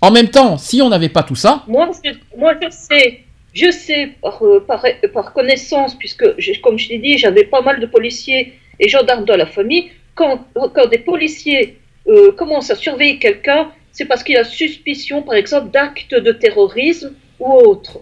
En 0.00 0.10
même 0.10 0.28
temps, 0.28 0.56
si 0.56 0.80
on 0.80 0.88
n'avait 0.88 1.08
pas 1.10 1.24
tout 1.24 1.36
ça, 1.36 1.62
Moi, 1.68 1.90
je, 2.04 2.10
moi, 2.38 2.52
je 2.62 2.68
sais, 2.70 3.20
je 3.56 3.70
sais 3.70 4.10
par, 4.20 4.42
euh, 4.42 4.60
par, 4.60 4.84
par 5.14 5.32
connaissance, 5.32 5.94
puisque, 5.94 6.26
comme 6.62 6.78
je 6.78 6.88
l'ai 6.90 6.98
dit, 6.98 7.16
j'avais 7.16 7.44
pas 7.44 7.62
mal 7.62 7.80
de 7.80 7.86
policiers 7.86 8.52
et 8.78 8.86
gendarmes 8.88 9.24
dans 9.24 9.36
la 9.36 9.46
famille. 9.46 9.90
Quand, 10.14 10.46
quand 10.54 10.86
des 10.94 10.98
policiers 10.98 11.78
euh, 12.06 12.32
commencent 12.32 12.70
à 12.70 12.76
surveiller 12.76 13.18
quelqu'un, 13.18 13.72
c'est 13.92 14.04
parce 14.04 14.22
qu'il 14.22 14.34
y 14.34 14.38
a 14.38 14.44
suspicion, 14.44 15.22
par 15.22 15.36
exemple, 15.42 15.70
d'actes 15.70 16.14
de 16.14 16.32
terrorisme 16.32 17.14
ou 17.40 17.46
autre. 17.70 18.00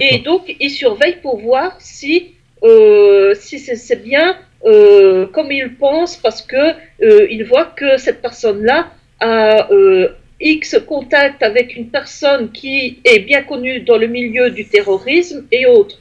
Et 0.00 0.18
donc, 0.18 0.54
ils 0.60 0.70
surveillent 0.70 1.22
pour 1.22 1.40
voir 1.40 1.68
si, 1.80 2.34
euh, 2.62 3.34
si 3.34 3.58
c'est 3.58 4.02
bien 4.02 4.36
euh, 4.66 5.26
comme 5.28 5.50
ils 5.50 5.74
pensent, 5.76 6.18
parce 6.18 6.42
que 6.42 6.64
euh, 7.02 7.26
ils 7.30 7.44
voient 7.44 7.72
que 7.80 7.96
cette 7.96 8.20
personne-là 8.20 8.90
a 9.20 9.70
euh, 9.72 10.10
X 10.40 10.76
contact 10.86 11.42
avec 11.42 11.76
une 11.76 11.88
personne 11.90 12.50
qui 12.52 13.00
est 13.04 13.20
bien 13.20 13.42
connue 13.42 13.80
dans 13.80 13.98
le 13.98 14.06
milieu 14.06 14.50
du 14.50 14.66
terrorisme 14.66 15.46
et 15.52 15.66
autres. 15.66 15.98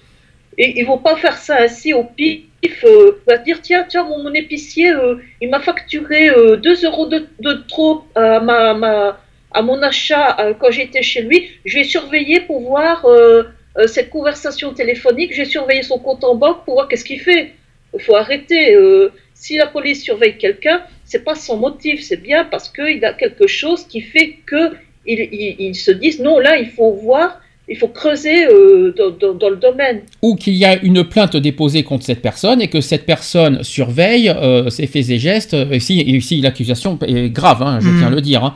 Et 0.58 0.80
ils 0.80 0.86
vont 0.86 0.98
pas 0.98 1.16
faire 1.16 1.38
ça 1.38 1.58
ainsi 1.62 1.94
au 1.94 2.04
pif. 2.04 2.46
Euh, 2.84 3.22
va 3.26 3.38
dire 3.38 3.62
tiens 3.62 3.86
tiens 3.88 4.04
mon, 4.04 4.22
mon 4.22 4.34
épicier 4.34 4.92
euh, 4.92 5.16
il 5.40 5.50
m'a 5.50 5.62
facturé 5.62 6.30
2 6.30 6.86
euros 6.86 7.06
de, 7.08 7.54
trop 7.70 8.04
à 8.16 8.42
ma, 8.42 9.18
à 9.52 9.62
mon 9.62 9.82
achat 9.82 10.38
euh, 10.40 10.54
quand 10.54 10.72
j'étais 10.72 11.02
chez 11.02 11.22
lui. 11.22 11.50
Je 11.66 11.78
vais 11.78 11.84
surveiller 11.84 12.42
pour 12.42 12.62
voir 12.62 13.06
euh, 13.06 13.44
euh, 13.78 13.88
cette 13.88 14.10
conversation 14.10 14.74
téléphonique. 14.74 15.34
J'ai 15.34 15.46
surveillé 15.46 15.84
son 15.84 16.00
compte 16.00 16.24
en 16.24 16.36
banque 16.36 16.66
pour 16.66 16.76
voir 16.76 16.88
qu'est-ce 16.88 17.06
qu'il 17.06 17.20
fait. 17.20 17.54
Il 17.94 18.02
faut 18.02 18.16
arrêter. 18.16 18.76
euh, 18.76 19.12
si 19.34 19.56
la 19.56 19.68
police 19.68 20.04
surveille 20.04 20.38
quelqu'un, 20.38 20.82
c'est 21.10 21.24
pas 21.30 21.36
sans 21.46 21.58
motif, 21.58 21.98
c'est 22.08 22.22
bien 22.32 22.42
parce 22.54 22.68
qu'il 22.70 23.04
a 23.12 23.14
quelque 23.14 23.48
chose 23.48 23.82
qui 23.92 24.02
fait 24.02 24.30
que 24.50 24.64
ils, 25.06 25.76
se 25.76 25.92
disent 25.92 26.20
non 26.28 26.38
là 26.40 26.58
il 26.64 26.70
faut 26.70 26.92
voir, 27.08 27.30
il 27.68 27.78
faut 27.78 27.88
creuser 27.88 28.46
euh, 28.46 28.94
dans, 28.98 29.10
dans- 29.22 29.34
dans 29.42 29.50
le 29.50 29.56
domaine. 29.68 30.02
ou 30.22 30.36
qu'il 30.36 30.56
y 30.56 30.66
a 30.66 30.74
une 30.90 31.04
plainte 31.04 31.36
déposée 31.38 31.84
contre 31.84 32.04
cette 32.06 32.22
personne 32.22 32.62
et 32.62 32.68
que 32.68 32.82
cette 32.82 33.06
personne 33.06 33.64
surveille 33.64 34.30
euh, 34.30 34.70
ses 34.70 34.88
faits 34.88 35.10
et 35.10 35.20
gestes, 35.20 35.54
euh, 35.56 35.72
et 35.72 35.80
si, 35.80 36.00
et 36.00 36.20
si 36.22 36.42
l'accusation 36.42 36.98
est 37.08 37.30
grave, 37.40 37.62
hein, 37.64 37.80
je 37.82 37.90
Mhm. 37.90 37.98
tiens 38.00 38.08
à 38.08 38.12
le 38.12 38.22
dire. 38.22 38.44
hein. 38.44 38.54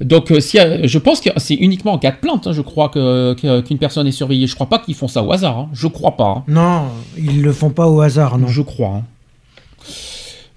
Donc, 0.00 0.32
si, 0.40 0.56
je 0.94 0.98
pense 0.98 1.20
que 1.20 1.28
c'est 1.36 1.54
uniquement 1.54 1.92
en 1.92 1.98
cas 1.98 2.12
de 2.12 2.16
plainte, 2.16 2.46
hein, 2.46 2.52
je 2.54 2.62
crois 2.62 2.88
que, 2.88 3.34
que- 3.34 3.60
qu'une 3.60 3.76
personne 3.76 4.06
est 4.06 4.12
surveillée. 4.12 4.46
Je 4.46 4.54
crois 4.54 4.70
pas 4.70 4.78
qu'ils 4.78 4.94
font 4.94 5.08
ça 5.08 5.22
au 5.22 5.30
hasard. 5.30 5.58
hein. 5.58 5.68
Je 5.74 5.88
crois 5.88 6.16
pas. 6.16 6.30
hein. 6.38 6.44
Non, 6.48 6.84
ils 7.18 7.42
le 7.42 7.52
font 7.52 7.68
pas 7.68 7.86
au 7.86 8.00
hasard, 8.00 8.38
non. 8.38 8.48
Je 8.48 8.62
crois. 8.62 9.02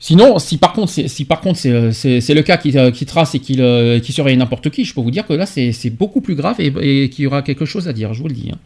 Sinon, 0.03 0.37
si 0.37 0.57
par 0.57 0.73
contre, 0.73 0.89
c'est, 0.89 1.05
euh, 1.05 1.91
le 1.93 2.41
cas 2.41 2.57
qui, 2.57 2.77
euh, 2.77 2.91
qui 2.91 3.05
trace 3.05 3.35
et 3.35 3.39
qui, 3.39 3.57
qui 4.03 4.11
surveille 4.11 4.35
n'importe 4.35 4.69
qui, 4.69 4.83
je 4.83 4.93
peux 4.93 4.99
vous 4.99 5.11
dire 5.11 5.25
que 5.25 5.31
là, 5.31 5.45
c'est, 5.45 5.89
beaucoup 5.91 6.19
plus 6.19 6.35
grave 6.35 6.57
et, 6.59 7.09
qu'il 7.09 7.23
y 7.23 7.25
aura 7.25 7.41
quelque 7.41 7.63
chose 7.63 7.87
à 7.87 7.93
dire, 7.93 8.13
je 8.13 8.21
vous 8.21 8.27
le 8.27 8.33
dis. 8.33 8.49
hein. 8.51 8.57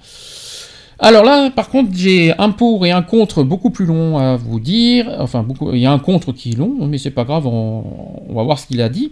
Alors 0.98 1.24
là, 1.24 1.52
par 1.52 1.70
contre, 1.70 1.92
j'ai 1.96 2.34
un 2.40 2.50
pour 2.50 2.88
et 2.88 2.92
un 2.92 3.04
contre 3.04 3.44
beaucoup 3.44 3.70
plus 3.70 3.86
long 3.86 4.18
à 4.18 4.36
vous 4.36 4.60
dire. 4.60 5.16
Enfin, 5.20 5.46
il 5.74 5.78
y 5.80 5.86
a 5.86 5.92
un 5.92 6.00
contre 6.00 6.32
qui 6.32 6.54
est 6.54 6.56
long, 6.56 6.88
mais 6.88 6.98
c'est 6.98 7.12
pas 7.12 7.24
grave, 7.24 7.46
on 7.46 7.84
va 8.34 8.42
voir 8.42 8.58
ce 8.58 8.66
qu'il 8.66 8.82
a 8.82 8.90
dit. 8.90 9.12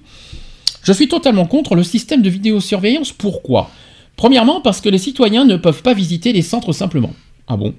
Je 0.81 0.93
suis 0.93 1.07
totalement 1.07 1.45
contre 1.45 1.75
le 1.75 1.83
système 1.83 2.23
de 2.23 2.29
vidéosurveillance. 2.31 3.11
Pourquoi? 3.11 3.69
Premièrement, 4.15 4.61
parce 4.61 4.81
que 4.81 4.89
les 4.89 4.97
citoyens 4.97 5.45
ne 5.45 5.57
peuvent 5.57 5.83
pas 5.83 5.93
visiter 5.93 6.33
les 6.33 6.41
centres 6.41 6.73
simplement. 6.73 7.13
Ah 7.47 7.55
bon? 7.55 7.75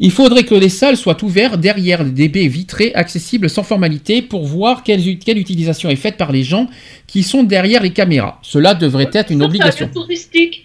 Il 0.00 0.12
faudrait 0.12 0.44
que 0.44 0.54
les 0.54 0.68
salles 0.68 0.96
soient 0.96 1.22
ouvertes 1.24 1.60
derrière 1.60 2.04
des 2.04 2.28
baies 2.28 2.46
vitrées 2.46 2.92
accessibles 2.94 3.50
sans 3.50 3.64
formalité 3.64 4.22
pour 4.22 4.44
voir 4.44 4.84
quelle, 4.84 5.18
quelle 5.18 5.38
utilisation 5.38 5.90
est 5.90 5.96
faite 5.96 6.16
par 6.16 6.30
les 6.30 6.44
gens 6.44 6.68
qui 7.06 7.22
sont 7.22 7.42
derrière 7.42 7.82
les 7.82 7.92
caméras. 7.92 8.38
Cela 8.42 8.74
devrait 8.74 9.10
être 9.12 9.32
une 9.32 9.42
obligation. 9.42 9.88
touristique. 9.88 10.64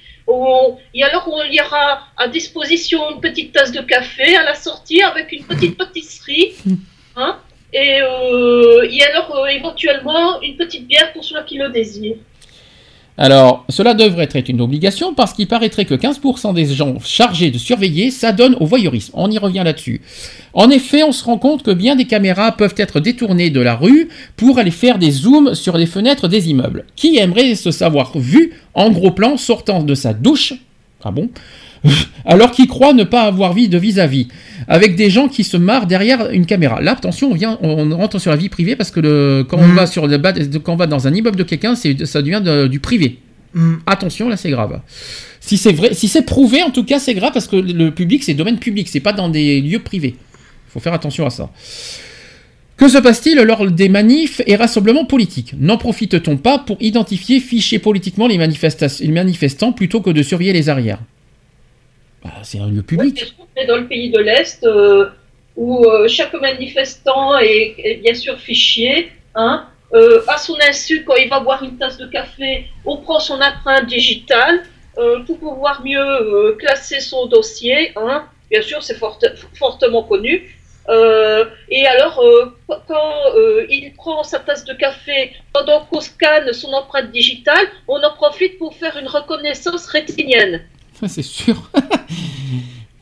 et 0.94 1.04
alors, 1.04 1.28
il 1.50 1.56
y 1.56 1.62
aura 1.62 2.02
à 2.18 2.28
disposition 2.28 3.00
une 3.12 3.22
petite 3.22 3.54
tasse 3.54 3.72
de 3.72 3.82
café 3.82 4.36
à 4.36 4.44
la 4.44 4.56
sortie 4.56 5.02
avec 5.02 5.32
une 5.32 5.44
petite 5.44 5.78
pâtisserie. 5.78 6.54
Hein, 7.16 7.38
et, 7.72 8.02
euh, 8.02 8.90
et 8.90 9.04
alors, 9.04 9.36
euh, 9.36 9.46
éventuellement, 9.46 10.42
une 10.42 10.56
petite 10.56 10.88
bière 10.88 11.14
pour 11.14 11.24
ceux 11.24 11.44
qui 11.46 11.60
le 11.60 11.70
désirent. 11.70 12.16
Alors, 13.18 13.64
cela 13.70 13.94
devrait 13.94 14.30
être 14.34 14.50
une 14.50 14.62
obligation 14.62 15.14
parce 15.14 15.34
qu'il 15.34 15.48
paraîtrait 15.48 15.86
que 15.86 15.94
15% 15.94 16.54
des 16.54 16.66
gens 16.66 16.96
chargés 17.00 17.52
de 17.52 17.60
surveiller 17.60 18.10
s'adonnent 18.10 18.58
au 18.60 18.66
voyeurisme. 18.66 19.12
On 19.16 19.30
y 19.30 19.38
revient 19.38 19.62
là-dessus. 19.64 20.02
En 20.54 20.70
effet, 20.70 21.04
on 21.04 21.12
se 21.12 21.24
rend 21.24 21.38
compte 21.38 21.64
que 21.64 21.72
bien 21.72 21.96
des 21.96 22.06
caméras 22.06 22.54
peuvent 22.54 22.74
être 22.78 23.00
détournées 23.00 23.52
de 23.52 23.60
la 23.60 23.76
rue 23.76 24.10
pour 24.36 24.58
aller 24.58 24.72
faire 24.72 24.98
des 24.98 25.12
zooms 25.12 25.54
sur 25.54 25.78
les 25.78 25.86
fenêtres 25.86 26.28
des 26.28 26.50
immeubles. 26.50 26.86
Qui 26.96 27.18
aimerait 27.18 27.54
se 27.56 27.72
savoir 27.72 28.18
vu 28.18 28.54
en 28.74 28.90
gros 28.90 29.12
plan 29.12 29.38
sortant 29.38 29.84
de 29.84 29.94
sa 29.94 30.14
douche 30.14 30.54
Ah 31.04 31.12
bon 31.12 31.30
alors 32.26 32.52
qu'il 32.52 32.68
croit 32.68 32.94
ne 32.94 33.04
pas 33.04 33.24
avoir 33.24 33.54
vie 33.54 33.68
de 33.68 33.78
vis-à-vis, 33.78 34.30
avec 34.70 34.96
des 34.96 35.10
gens 35.10 35.28
qui 35.28 35.44
se 35.44 35.58
marrent 35.58 35.86
derrière 35.86 36.30
une 36.32 36.46
caméra. 36.46 36.80
Là, 36.82 36.94
attention, 36.94 37.32
on, 37.32 37.34
vient, 37.34 37.58
on 37.62 37.96
rentre 37.98 38.20
sur 38.20 38.32
la 38.32 38.38
vie 38.38 38.48
privée 38.48 38.78
parce 38.78 38.90
que 38.90 39.02
le, 39.02 39.46
quand, 39.48 39.58
on 39.58 39.68
Mhm. 39.68 39.76
va 39.76 39.86
sur 39.86 40.08
le 40.08 40.18
quand 40.60 40.74
on 40.74 40.78
va 40.78 40.88
dans 40.88 41.08
un 41.08 41.14
immeuble 41.14 41.36
de 41.38 41.44
quelqu'un, 41.44 41.76
c'est- 41.76 42.06
ça 42.06 42.22
devient 42.22 42.42
de- 42.44 42.68
du 42.68 42.80
privé. 42.80 43.20
Mm. 43.54 43.74
Attention, 43.86 44.30
là, 44.30 44.38
c'est 44.38 44.50
grave. 44.50 44.80
Si 45.42 45.58
c'est 45.58 45.74
vrai, 45.74 45.94
si 45.94 46.08
c'est 46.08 46.22
prouvé, 46.24 46.64
en 46.64 46.70
tout 46.72 46.86
cas, 46.86 47.00
c'est 47.00 47.14
grave 47.14 47.32
parce 47.34 47.48
que 47.48 47.58
le 47.58 47.92
public, 47.92 48.24
c'est 48.24 48.34
domaine 48.34 48.58
public, 48.60 48.88
c'est 48.88 49.02
pas 49.02 49.12
dans 49.14 49.28
des 49.30 49.60
lieux 49.60 49.80
privés. 49.80 50.16
Il 50.18 50.72
faut 50.72 50.80
faire 50.80 50.94
attention 50.94 51.26
à 51.26 51.30
ça. 51.30 51.50
Que 52.78 52.88
se 52.90 52.98
passe-t-il 52.98 53.40
lors 53.40 53.70
des 53.70 53.88
manifs 53.88 54.42
et 54.48 54.56
rassemblements 54.56 55.06
politiques? 55.06 55.54
N'en 55.60 55.78
profite-t-on 55.78 56.38
pas 56.38 56.58
pour 56.60 56.78
identifier, 56.82 57.40
ficher 57.40 57.80
politiquement 57.80 58.28
les, 58.28 58.38
manifestants 58.38 59.72
plutôt 59.74 60.02
que 60.02 60.10
de 60.10 60.24
surveiller 60.24 60.54
les 60.54 60.70
arrières? 60.70 61.00
Bah, 62.24 62.32
C'est 62.44 62.60
un 62.60 62.68
lieu 62.68 62.78
Oui, 62.78 62.84
public. 62.84 63.36
mais 63.56 63.66
dans 63.68 63.78
le 63.78 63.88
pays 63.88 64.10
de 64.10 64.20
l'Est, 64.20 64.64
euh, 64.64 65.08
où 65.56 65.86
euh, 65.86 66.08
chaque 66.08 66.34
manifestant 66.34 67.38
est, 67.38 68.00
bien 68.04 68.16
sûr 68.16 68.40
fichier, 68.40 69.12
hein, 69.36 69.68
euh, 69.94 70.22
à 70.28 70.38
son 70.38 70.56
insu, 70.68 71.04
quand 71.06 71.16
il 71.16 71.30
va 71.30 71.40
boire 71.40 71.64
une 71.64 71.78
tasse 71.78 71.98
de 71.98 72.08
café, 72.08 72.66
on 72.86 72.98
prend 72.98 73.20
son 73.20 73.36
empreinte 73.36 73.86
digitale 73.88 74.64
pour 75.26 75.40
pouvoir 75.40 75.84
mieux 75.84 76.56
classer 76.60 77.00
son 77.00 77.26
dossier. 77.26 77.94
Hein. 77.96 78.26
Bien 78.52 78.62
sûr, 78.62 78.84
c'est 78.84 78.94
forte- 78.98 79.26
fortement 79.56 80.04
connu. 80.04 80.56
Euh, 80.90 81.46
et 81.70 81.86
alors, 81.88 82.20
euh, 82.20 82.56
quand 82.68 83.36
euh, 83.36 83.66
il 83.70 83.94
prend 83.94 84.24
sa 84.24 84.40
tasse 84.40 84.66
de 84.66 84.74
café, 84.74 85.34
pendant 85.54 85.86
qu'on 85.86 86.02
scanne 86.02 86.52
son 86.54 86.74
empreinte 86.74 87.12
digitale, 87.12 87.68
on 87.88 88.02
en 88.02 88.14
profite 88.14 88.58
pour 88.58 88.76
faire 88.76 88.98
une 88.98 89.08
reconnaissance 89.08 89.86
rétinienne. 89.86 90.62
C'est 91.08 91.22
sûr. 91.22 91.56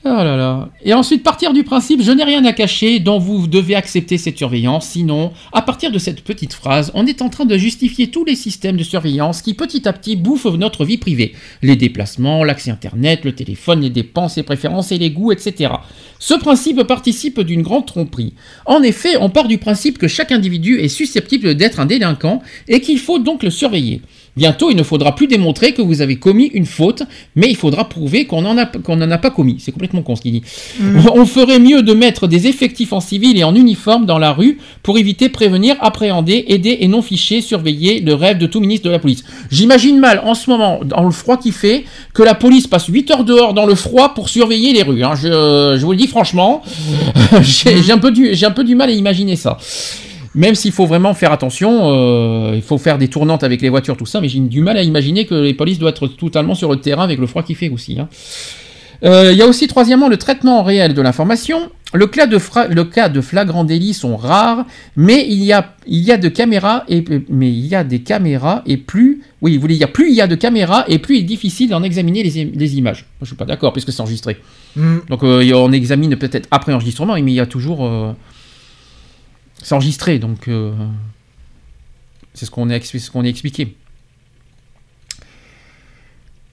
Oh. 0.04 0.64
Et 0.84 0.96
ensuite, 0.96 1.22
partir 1.22 1.54
du 1.54 1.64
principe, 1.64 2.02
je 2.02 2.12
n'ai 2.12 2.24
rien 2.24 2.44
à 2.46 2.54
cacher, 2.54 3.00
donc 3.00 3.22
vous 3.22 3.46
devez 3.46 3.76
accepter 3.76 4.18
cette 4.18 4.36
surveillance. 4.36 4.88
Sinon, 4.88 5.32
à 5.54 5.62
partir 5.62 5.92
de 5.92 6.00
cette 6.00 6.22
petite 6.22 6.54
phrase, 6.54 6.92
on 6.96 7.06
est 7.06 7.22
en 7.22 7.30
train 7.30 7.46
de 7.46 7.56
justifier 7.56 8.10
tous 8.10 8.26
les 8.26 8.36
systèmes 8.36 8.78
de 8.78 8.84
surveillance 8.84 9.44
qui 9.44 9.54
petit 9.54 9.88
à 9.88 9.94
petit 9.94 10.16
bouffent 10.16 10.48
notre 10.58 10.86
vie 10.86 10.98
privée. 10.98 11.36
Les 11.62 11.76
déplacements, 11.76 12.44
l'accès 12.44 12.72
Internet, 12.72 13.26
le 13.26 13.36
téléphone, 13.36 13.82
les 13.82 13.92
dépenses, 13.92 14.38
les 14.38 14.44
préférences 14.44 14.92
et 14.92 14.98
les 14.98 15.12
goûts, 15.12 15.32
etc. 15.32 15.72
Ce 16.18 16.34
principe 16.34 16.82
participe 16.84 17.40
d'une 17.40 17.62
grande 17.62 17.86
tromperie. 17.86 18.34
En 18.66 18.82
effet, 18.82 19.18
on 19.18 19.30
part 19.30 19.48
du 19.48 19.60
principe 19.60 20.00
que 20.00 20.08
chaque 20.08 20.32
individu 20.32 20.80
est 20.80 20.88
susceptible 20.88 21.54
d'être 21.54 21.80
un 21.80 21.86
délinquant 21.86 22.42
et 22.68 22.82
qu'il 22.82 22.98
faut 22.98 23.20
donc 23.20 23.44
le 23.44 23.52
surveiller. 23.52 24.02
Bientôt, 24.38 24.70
il 24.72 24.78
ne 24.78 24.84
faudra 24.84 25.14
plus 25.14 25.28
démontrer 25.28 25.74
que 25.74 25.82
vous 25.82 26.02
avez 26.02 26.16
commis 26.16 26.46
une 26.54 26.66
faute, 26.66 27.04
mais 27.36 27.50
il 27.50 27.56
faudra 27.58 27.90
prouver 27.90 28.26
qu'on 28.26 28.44
n'en 28.44 28.58
a, 28.58 28.66
qu'on 28.66 28.96
n'en 28.96 29.12
a 29.12 29.18
pas 29.18 29.30
commis. 29.30 29.58
C'est 29.60 29.74
complètement 29.74 30.04
con 30.04 30.16
ce 30.16 30.22
qu'il 30.22 30.32
dit. 30.32 30.42
On 31.14 31.26
ferait 31.26 31.60
mieux 31.60 31.82
de 31.84 31.94
mettre 31.94 32.28
des 32.28 32.48
effectifs 32.48 32.94
en 32.94 33.02
civil 33.02 33.38
et 33.38 33.44
en 33.44 33.54
uniforme 33.56 34.06
dans 34.06 34.18
la 34.20 34.32
rue 34.32 34.58
pour 34.84 34.98
éviter, 34.98 35.28
prévenir, 35.28 35.76
appréhender, 35.82 36.46
aider 36.48 36.78
et 36.80 36.88
non 36.88 37.02
ficher, 37.02 37.42
surveiller 37.42 38.00
le 38.00 38.14
rêve 38.14 38.38
de 38.38 38.46
tout 38.46 38.62
ministre 38.62 38.86
de 38.86 38.92
la 38.92 39.00
police. 39.00 39.24
J'imagine 39.52 40.00
mal 40.00 40.22
en 40.24 40.34
ce 40.34 40.50
moment, 40.50 40.80
dans 40.86 41.04
le 41.04 41.12
froid 41.12 41.36
qui 41.38 41.52
fait, 41.52 41.84
que 42.14 42.24
la 42.24 42.34
police 42.34 42.68
passe 42.68 42.88
8 42.88 43.12
heures 43.12 43.24
dehors 43.26 43.54
dans 43.54 43.66
le 43.66 43.76
froid 43.76 44.14
pour 44.14 44.30
surveiller 44.30 44.72
les 44.72 44.84
rues. 44.84 45.04
hein. 45.04 45.14
Je, 45.16 45.28
je 45.78 45.86
vous 45.86 45.92
le 45.92 45.98
dis 45.98 46.08
franchement, 46.08 46.62
j'ai 47.42 47.84
j'ai 47.84 47.92
un, 47.92 47.98
peu 47.98 48.12
du- 48.12 48.30
j'ai 48.34 48.46
un 48.46 48.52
peu 48.52 48.64
du 48.64 48.76
mal 48.76 48.90
à 48.90 48.94
imaginer 48.94 49.36
ça. 49.36 49.58
Même 50.34 50.56
s'il 50.56 50.72
faut 50.72 50.86
vraiment 50.86 51.14
faire 51.14 51.32
attention, 51.34 51.92
euh, 51.92 52.52
il 52.56 52.62
faut 52.62 52.78
faire 52.78 52.98
des 52.98 53.10
tournantes 53.10 53.44
avec 53.44 53.62
les 53.62 53.70
voitures, 53.70 53.98
tout 53.98 54.06
ça, 54.06 54.22
mais 54.22 54.30
j'ai 54.30 54.40
du 54.40 54.62
mal 54.62 54.78
à 54.78 54.82
imaginer 54.84 55.26
que 55.26 55.36
les 55.36 55.54
polices 55.54 55.78
doivent 55.80 55.92
être 55.94 56.08
totalement 56.08 56.56
sur 56.56 56.70
le 56.72 56.78
terrain 56.78 57.04
avec 57.04 57.20
le 57.20 57.28
froid 57.28 57.44
qu'il 57.44 57.56
fait 57.58 57.70
aussi. 57.70 58.00
hein. 58.00 58.08
Euh, 59.04 59.32
Il 59.34 59.38
y 59.38 59.42
a 59.42 59.48
aussi 59.48 59.68
troisièmement 59.68 60.08
le 60.08 60.18
traitement 60.18 60.64
réel 60.64 60.94
de 60.94 61.02
l'information. 61.02 61.70
Le 61.94 62.08
cas 62.08 62.28
de, 62.28 62.38
le 62.70 62.84
cas 62.86 63.10
de 63.10 63.20
flagrant 63.20 63.66
délit 63.66 63.94
sont 63.94 64.16
rares, 64.16 64.64
mais 64.96 65.26
il 65.28 65.44
y 65.44 65.52
a, 65.52 65.74
il 65.86 66.00
y 66.00 66.12
a 66.14 66.18
de 66.18 66.30
caméras 66.30 66.86
et 66.88 67.04
mais 67.28 67.50
il 67.50 67.66
y 67.66 67.76
a 67.76 67.84
des 67.84 68.00
caméras 68.00 68.62
et 68.66 68.78
plus, 68.78 69.24
oui, 69.42 69.56
vous 69.56 69.62
voulez 69.62 69.76
dire 69.76 69.92
plus 69.92 70.10
il 70.12 70.16
y 70.16 70.22
a 70.22 70.28
de 70.28 70.36
caméras 70.36 70.86
et 70.88 71.00
plus 71.00 71.16
il 71.18 71.22
est 71.22 71.24
difficile 71.24 71.70
d'en 71.70 71.84
examiner 71.84 72.24
les, 72.24 72.42
im- 72.42 72.52
les 72.56 72.78
images. 72.78 73.00
Moi, 73.20 73.24
je 73.24 73.28
suis 73.28 73.36
pas 73.36 73.44
d'accord 73.44 73.74
puisque 73.74 73.92
c'est 73.92 74.00
enregistré. 74.02 74.38
Mm. 74.78 74.98
Donc 75.10 75.24
euh, 75.24 75.52
on 75.56 75.72
examine 75.74 76.16
peut-être 76.16 76.48
après 76.52 76.72
enregistrement, 76.72 77.16
mais 77.16 77.22
il 77.22 77.32
y 77.32 77.42
a 77.42 77.46
toujours. 77.48 77.86
euh, 77.86 78.14
c'est 79.62 79.74
enregistré, 79.74 80.20
donc 80.20 80.48
euh, 80.48 80.74
c'est 82.34 82.46
ce 82.46 82.52
qu'on 82.52 82.70
a, 82.70 82.80
ce 82.80 82.98
expliqué. 83.30 83.76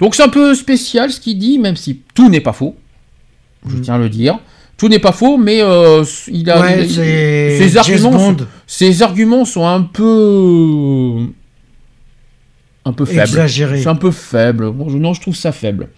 Donc 0.00 0.14
c'est 0.14 0.22
un 0.22 0.28
peu 0.28 0.54
spécial 0.54 1.10
ce 1.10 1.20
qu'il 1.20 1.38
dit, 1.38 1.58
même 1.58 1.76
si 1.76 2.02
tout 2.14 2.28
n'est 2.28 2.40
pas 2.40 2.52
faux. 2.52 2.76
Je 3.66 3.76
Mm. 3.76 3.80
tiens 3.80 3.94
à 3.94 3.98
le 3.98 4.08
dire. 4.08 4.38
Tout 4.76 4.88
n'est 4.88 5.00
pas 5.00 5.10
faux, 5.10 5.36
mais 5.38 5.60
euh, 5.60 6.04
il 6.28 6.48
a, 6.50 6.60
Ouais, 6.60 6.84
il- 6.84 6.90
c'est 6.94 7.58
ses 7.58 7.76
arguments, 7.78 8.12
sont, 8.18 8.36
ses 8.66 9.02
arguments 9.02 9.44
sont 9.44 9.66
un 9.66 9.82
peu, 9.82 11.26
un 12.84 12.92
peu 12.92 13.04
faibles. 13.04 13.48
C'est 13.48 13.88
un 13.88 13.96
peu 13.96 14.12
faible. 14.12 14.70
Bon, 14.70 14.88
je- 14.88 14.98
non, 14.98 15.14
je 15.14 15.20
trouve 15.20 15.34
ça 15.34 15.50
faible. 15.50 15.88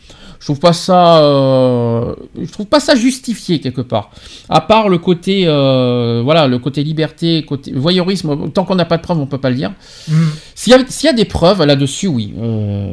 Je 0.41 0.47
trouve 0.47 0.59
pas 0.59 0.73
ça, 0.73 1.23
euh, 1.23 2.15
je 2.41 2.51
trouve 2.51 2.65
pas 2.65 2.81
ça 2.81 2.95
justifié 2.95 3.61
quelque 3.61 3.83
part. 3.83 4.11
À 4.49 4.63
part 4.63 4.89
le 4.89 4.97
côté, 4.97 5.43
euh, 5.47 6.23
voilà, 6.25 6.47
le 6.49 6.59
côté 6.59 6.83
liberté, 6.83 7.45
côté 7.45 7.73
voyeurisme. 7.73 8.51
Tant 8.51 8.65
qu'on 8.65 8.75
n'a 8.75 8.87
pas 8.87 8.97
de 8.97 9.03
preuves, 9.03 9.21
on 9.21 9.27
peut 9.27 9.37
pas 9.39 9.51
le 9.51 9.57
dire. 9.57 9.73
Mm. 10.09 10.15
S'il 10.55 10.73
y, 10.73 10.77
a- 10.77 11.11
y 11.11 11.15
des 11.15 11.27
preuves 11.27 11.63
là-dessus, 11.67 12.07
oui. 12.07 12.33
Euh, 12.41 12.91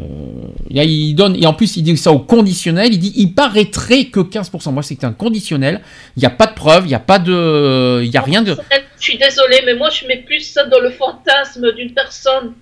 il 0.69 0.75
y 0.75 0.79
a- 0.81 0.83
il 0.83 1.13
donne, 1.15 1.37
et 1.41 1.45
en 1.47 1.53
plus, 1.53 1.77
il 1.77 1.83
dit 1.83 1.95
ça 1.95 2.11
au 2.11 2.19
conditionnel. 2.19 2.89
Il 2.91 2.99
dit 2.99 3.13
il 3.15 3.33
paraîtrait 3.33 4.05
que 4.05 4.19
15%. 4.19 4.73
Moi, 4.73 4.83
c'est 4.83 5.05
un 5.05 5.13
conditionnel. 5.13 5.79
Il 6.17 6.19
n'y 6.19 6.25
a 6.25 6.29
pas 6.31 6.47
de 6.47 6.53
preuves, 6.53 6.83
il 6.83 6.89
n'y 6.89 6.95
a 6.95 6.99
pas 6.99 7.17
de. 7.17 8.01
Il 8.03 8.09
n'y 8.09 8.17
a 8.17 8.21
rien 8.21 8.41
de. 8.41 8.57
Je 8.99 9.03
suis 9.03 9.17
désolée, 9.17 9.61
mais 9.65 9.75
moi 9.75 9.89
je 9.89 10.05
mets 10.05 10.17
plus 10.17 10.41
ça 10.41 10.65
dans 10.65 10.79
le 10.81 10.89
fantasme 10.89 11.71
d'une 11.77 11.93
personne 11.93 12.53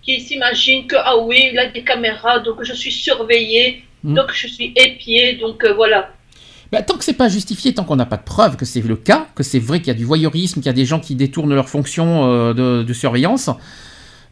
qui 0.00 0.20
s'imagine 0.20 0.86
que 0.86 0.94
ah 0.96 1.16
oui, 1.18 1.48
il 1.52 1.58
a 1.58 1.66
des 1.70 1.82
caméras, 1.82 2.38
donc 2.38 2.62
je 2.62 2.72
suis 2.72 2.92
surveillée, 2.92 3.82
Mm. 4.04 4.14
donc 4.14 4.26
je 4.32 4.46
suis 4.46 4.72
épiée, 4.76 5.36
donc 5.36 5.64
euh, 5.64 5.74
voilà. 5.74 6.10
Bah, 6.70 6.82
tant 6.82 6.96
que 6.96 7.04
c'est 7.04 7.14
pas 7.14 7.28
justifié, 7.28 7.72
tant 7.72 7.84
qu'on 7.84 7.96
n'a 7.96 8.06
pas 8.06 8.18
de 8.18 8.24
preuves 8.24 8.56
que 8.56 8.64
c'est 8.64 8.82
le 8.82 8.96
cas, 8.96 9.26
que 9.34 9.42
c'est 9.42 9.58
vrai 9.58 9.78
qu'il 9.78 9.88
y 9.88 9.90
a 9.90 9.94
du 9.94 10.04
voyeurisme, 10.04 10.60
qu'il 10.60 10.66
y 10.66 10.70
a 10.70 10.74
des 10.74 10.84
gens 10.84 11.00
qui 11.00 11.14
détournent 11.14 11.54
leur 11.54 11.68
fonction 11.68 12.30
euh, 12.30 12.52
de, 12.52 12.82
de 12.82 12.92
surveillance, 12.92 13.50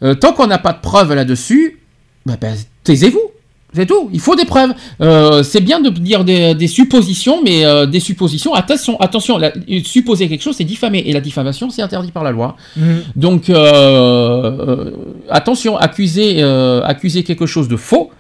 euh, 0.03 0.15
tant 0.15 0.33
qu'on 0.33 0.47
n'a 0.47 0.59
pas 0.59 0.73
de 0.73 0.81
preuves 0.81 1.15
là-dessus, 1.15 1.81
bah, 2.27 2.36
bah, 2.41 2.49
taisez-vous. 2.85 3.31
C'est 3.77 3.86
tout. 3.86 4.09
Il 4.12 4.20
faut 4.20 4.35
des 4.35 4.47
preuves. 4.47 4.73
Euh, 5.03 5.43
c'est 5.43 5.61
bien 5.61 5.81
de 5.81 5.91
dire 5.91 6.25
des, 6.25 6.67
suppositions, 6.67 7.43
mais 7.45 7.67
euh, 7.67 7.85
des 7.85 8.01
suppositions. 8.01 8.55
Attention, 8.55 8.99
attention. 9.01 9.39
supposer 9.85 10.28
quelque 10.28 10.43
chose, 10.43 10.57
c'est 10.57 10.65
diffamer, 10.65 11.03
et 11.07 11.12
la 11.12 11.20
diffamation, 11.20 11.69
c'est 11.69 11.83
interdit 11.83 12.11
par 12.11 12.25
la 12.25 12.31
loi. 12.31 12.57
Mhm. 12.77 13.03
Donc, 13.17 13.51
euh, 13.51 14.91
attention. 15.28 15.77
Accuser, 15.77 16.43
accuser 16.43 17.23
quelque 17.23 17.47
chose 17.47 17.69
de 17.69 17.77
faux. 17.77 18.11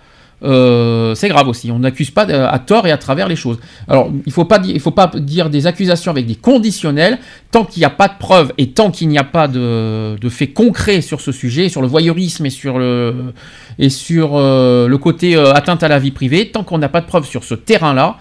Euh, 0.42 1.14
c'est 1.14 1.28
grave 1.28 1.48
aussi. 1.48 1.70
On 1.70 1.78
n'accuse 1.78 2.10
pas 2.10 2.22
à 2.24 2.58
tort 2.58 2.86
et 2.86 2.90
à 2.90 2.98
travers 2.98 3.28
les 3.28 3.36
choses. 3.36 3.58
Alors, 3.88 4.10
il 4.26 4.32
faut 4.32 4.44
pas 4.44 4.60
il 4.64 4.80
faut 4.80 4.90
pas 4.90 5.10
dire 5.14 5.48
des 5.48 5.66
accusations 5.66 6.10
avec 6.10 6.26
des 6.26 6.34
conditionnels 6.34 7.18
tant 7.50 7.64
qu'il 7.64 7.80
n'y 7.80 7.86
a 7.86 7.90
pas 7.90 8.08
de 8.08 8.18
preuves 8.18 8.52
et 8.58 8.70
tant 8.70 8.90
qu'il 8.90 9.08
n'y 9.08 9.18
a 9.18 9.24
pas 9.24 9.48
de, 9.48 10.16
de, 10.20 10.28
faits 10.28 10.52
concrets 10.52 11.00
sur 11.00 11.20
ce 11.20 11.32
sujet, 11.32 11.68
sur 11.68 11.80
le 11.80 11.88
voyeurisme 11.88 12.44
et 12.44 12.50
sur 12.50 12.78
le 12.78 13.32
et 13.78 13.88
sur 13.88 14.32
euh, 14.34 14.88
le 14.88 14.98
côté 14.98 15.36
euh, 15.36 15.52
atteinte 15.52 15.82
à 15.82 15.88
la 15.88 15.98
vie 15.98 16.10
privée. 16.10 16.50
Tant 16.50 16.64
qu'on 16.64 16.78
n'a 16.78 16.90
pas 16.90 17.00
de 17.00 17.06
preuves 17.06 17.26
sur 17.26 17.42
ce 17.42 17.54
terrain-là, 17.54 18.16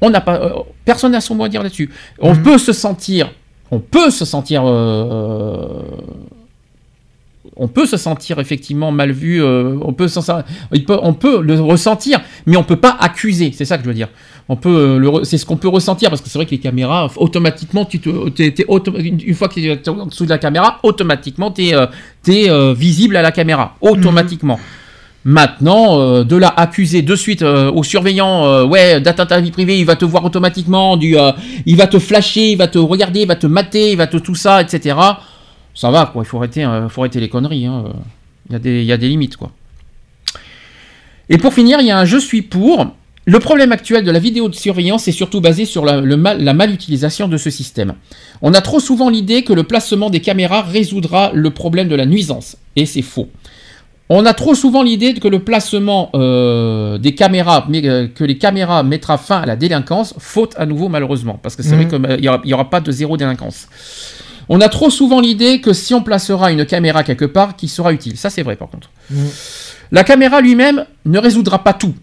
on 0.00 0.10
n'a 0.10 0.20
pas 0.20 0.64
personne 0.84 1.12
n'a 1.12 1.20
son 1.20 1.34
mot 1.34 1.44
à 1.44 1.48
dire 1.48 1.62
là-dessus. 1.62 1.90
On 2.20 2.34
mhm. 2.34 2.42
peut 2.42 2.58
se 2.58 2.72
sentir, 2.72 3.32
on 3.72 3.80
peut 3.80 4.10
se 4.10 4.24
sentir 4.24 4.62
on 7.56 7.68
peut 7.68 7.86
se 7.86 7.96
sentir 7.96 8.38
effectivement 8.38 8.92
mal 8.92 9.12
vu, 9.12 9.42
euh, 9.42 9.76
on, 9.82 9.92
peut 9.92 10.06
on 10.88 11.12
peut 11.12 11.42
le 11.42 11.60
ressentir, 11.60 12.20
mais 12.46 12.56
on 12.56 12.64
peut 12.64 12.76
pas 12.76 12.96
accuser, 12.98 13.52
c'est 13.54 13.64
ça 13.64 13.76
que 13.76 13.84
je 13.84 13.88
veux 13.88 13.94
dire. 13.94 14.08
On 14.48 14.56
peut, 14.56 14.70
euh, 14.70 15.24
c'est 15.24 15.38
ce 15.38 15.44
qu'on 15.44 15.56
peut 15.56 15.68
ressentir, 15.68 16.08
parce 16.08 16.22
que 16.22 16.30
c'est 16.30 16.38
vrai 16.38 16.46
que 16.46 16.52
les 16.52 16.58
caméras, 16.58 17.10
automatiquement, 17.16 17.84
tu 17.84 18.00
te, 18.00 18.08
une 18.08 19.34
fois 19.34 19.48
que 19.48 19.54
tu 19.54 19.66
es 19.66 19.88
en 19.88 20.06
dessous 20.06 20.24
de 20.24 20.30
la 20.30 20.38
caméra, 20.38 20.78
automatiquement, 20.82 21.50
tu 21.50 21.68
es, 21.68 21.74
euh, 22.50 22.74
visible 22.74 23.16
à 23.16 23.22
la 23.22 23.32
caméra, 23.32 23.76
automatiquement. 23.80 24.58
Maintenant, 25.24 26.24
de 26.24 26.36
là 26.36 26.52
accuser 26.56 27.02
de 27.02 27.14
suite 27.14 27.42
au 27.42 27.84
surveillant, 27.84 28.66
ouais, 28.66 29.00
d'atteinte 29.00 29.30
à 29.30 29.36
la 29.36 29.40
vie 29.40 29.52
privée, 29.52 29.78
il 29.78 29.86
va 29.86 29.94
te 29.94 30.04
voir 30.04 30.24
automatiquement, 30.24 30.96
du, 30.96 31.16
il 31.64 31.76
va 31.76 31.86
te 31.86 32.00
flasher, 32.00 32.50
il 32.50 32.56
va 32.56 32.66
te 32.66 32.78
regarder, 32.78 33.20
il 33.20 33.28
va 33.28 33.36
te 33.36 33.46
mater, 33.46 33.92
il 33.92 33.96
va 33.96 34.08
te 34.08 34.16
tout 34.16 34.34
ça, 34.34 34.60
etc 34.60 34.96
ça 35.74 35.90
va, 35.90 36.10
quoi. 36.12 36.22
Il 36.22 36.26
faut 36.26 36.38
arrêter, 36.38 36.64
euh, 36.64 36.88
faut 36.88 37.02
arrêter 37.02 37.20
les 37.20 37.28
conneries. 37.28 37.66
Hein. 37.66 37.84
Il, 38.48 38.52
y 38.52 38.56
a 38.56 38.58
des, 38.58 38.80
il 38.80 38.86
y 38.86 38.92
a 38.92 38.96
des 38.96 39.08
limites, 39.08 39.36
quoi. 39.36 39.50
Et 41.28 41.38
pour 41.38 41.54
finir, 41.54 41.80
il 41.80 41.86
y 41.86 41.90
a 41.90 41.98
un 41.98 42.04
je 42.04 42.18
suis 42.18 42.42
pour. 42.42 42.94
Le 43.24 43.38
problème 43.38 43.70
actuel 43.70 44.04
de 44.04 44.10
la 44.10 44.18
vidéo 44.18 44.48
de 44.48 44.54
surveillance 44.54 45.06
est 45.06 45.12
surtout 45.12 45.40
basé 45.40 45.64
sur 45.64 45.84
la, 45.84 46.00
le 46.00 46.16
mal, 46.16 46.42
la 46.42 46.54
malutilisation 46.54 47.28
de 47.28 47.36
ce 47.36 47.50
système. 47.50 47.94
On 48.42 48.52
a 48.52 48.60
trop 48.60 48.80
souvent 48.80 49.08
l'idée 49.08 49.44
que 49.44 49.52
le 49.52 49.62
placement 49.62 50.10
des 50.10 50.20
caméras 50.20 50.62
résoudra 50.62 51.30
le 51.32 51.50
problème 51.50 51.86
de 51.86 51.94
la 51.94 52.04
nuisance, 52.04 52.56
et 52.74 52.84
c'est 52.84 53.02
faux. 53.02 53.28
On 54.08 54.26
a 54.26 54.34
trop 54.34 54.54
souvent 54.54 54.82
l'idée 54.82 55.14
que 55.14 55.28
le 55.28 55.38
placement 55.38 56.10
euh, 56.14 56.98
des 56.98 57.14
caméras, 57.14 57.64
mais, 57.68 57.86
euh, 57.86 58.08
que 58.08 58.24
les 58.24 58.36
caméras 58.36 58.82
mettra 58.82 59.16
fin 59.16 59.40
à 59.40 59.46
la 59.46 59.56
délinquance, 59.56 60.14
faute 60.18 60.54
à 60.58 60.66
nouveau 60.66 60.88
malheureusement, 60.88 61.38
parce 61.42 61.56
que 61.56 61.62
c'est 61.62 61.76
vrai 61.76 61.86
mmh. 61.86 62.18
qu'il 62.18 62.30
n'y 62.44 62.52
aura, 62.52 62.68
pas 62.68 62.80
de 62.80 62.90
zéro 62.90 63.16
délinquance. 63.16 63.68
On 64.48 64.60
a 64.60 64.68
trop 64.68 64.90
souvent 64.90 65.20
l'idée 65.20 65.60
que 65.60 65.72
si 65.72 65.94
on 65.94 66.02
placera 66.02 66.52
une 66.52 66.64
caméra 66.66 67.04
quelque 67.04 67.24
part, 67.24 67.56
qui 67.56 67.68
sera 67.68 67.92
utile. 67.92 68.16
Ça, 68.16 68.30
c'est 68.30 68.42
vrai, 68.42 68.56
par 68.56 68.68
contre. 68.68 68.90
Mm. 69.10 69.26
La 69.92 70.04
caméra 70.04 70.40
lui-même 70.40 70.86
ne 71.04 71.18
résoudra 71.18 71.62
pas 71.62 71.74
tout. 71.74 71.94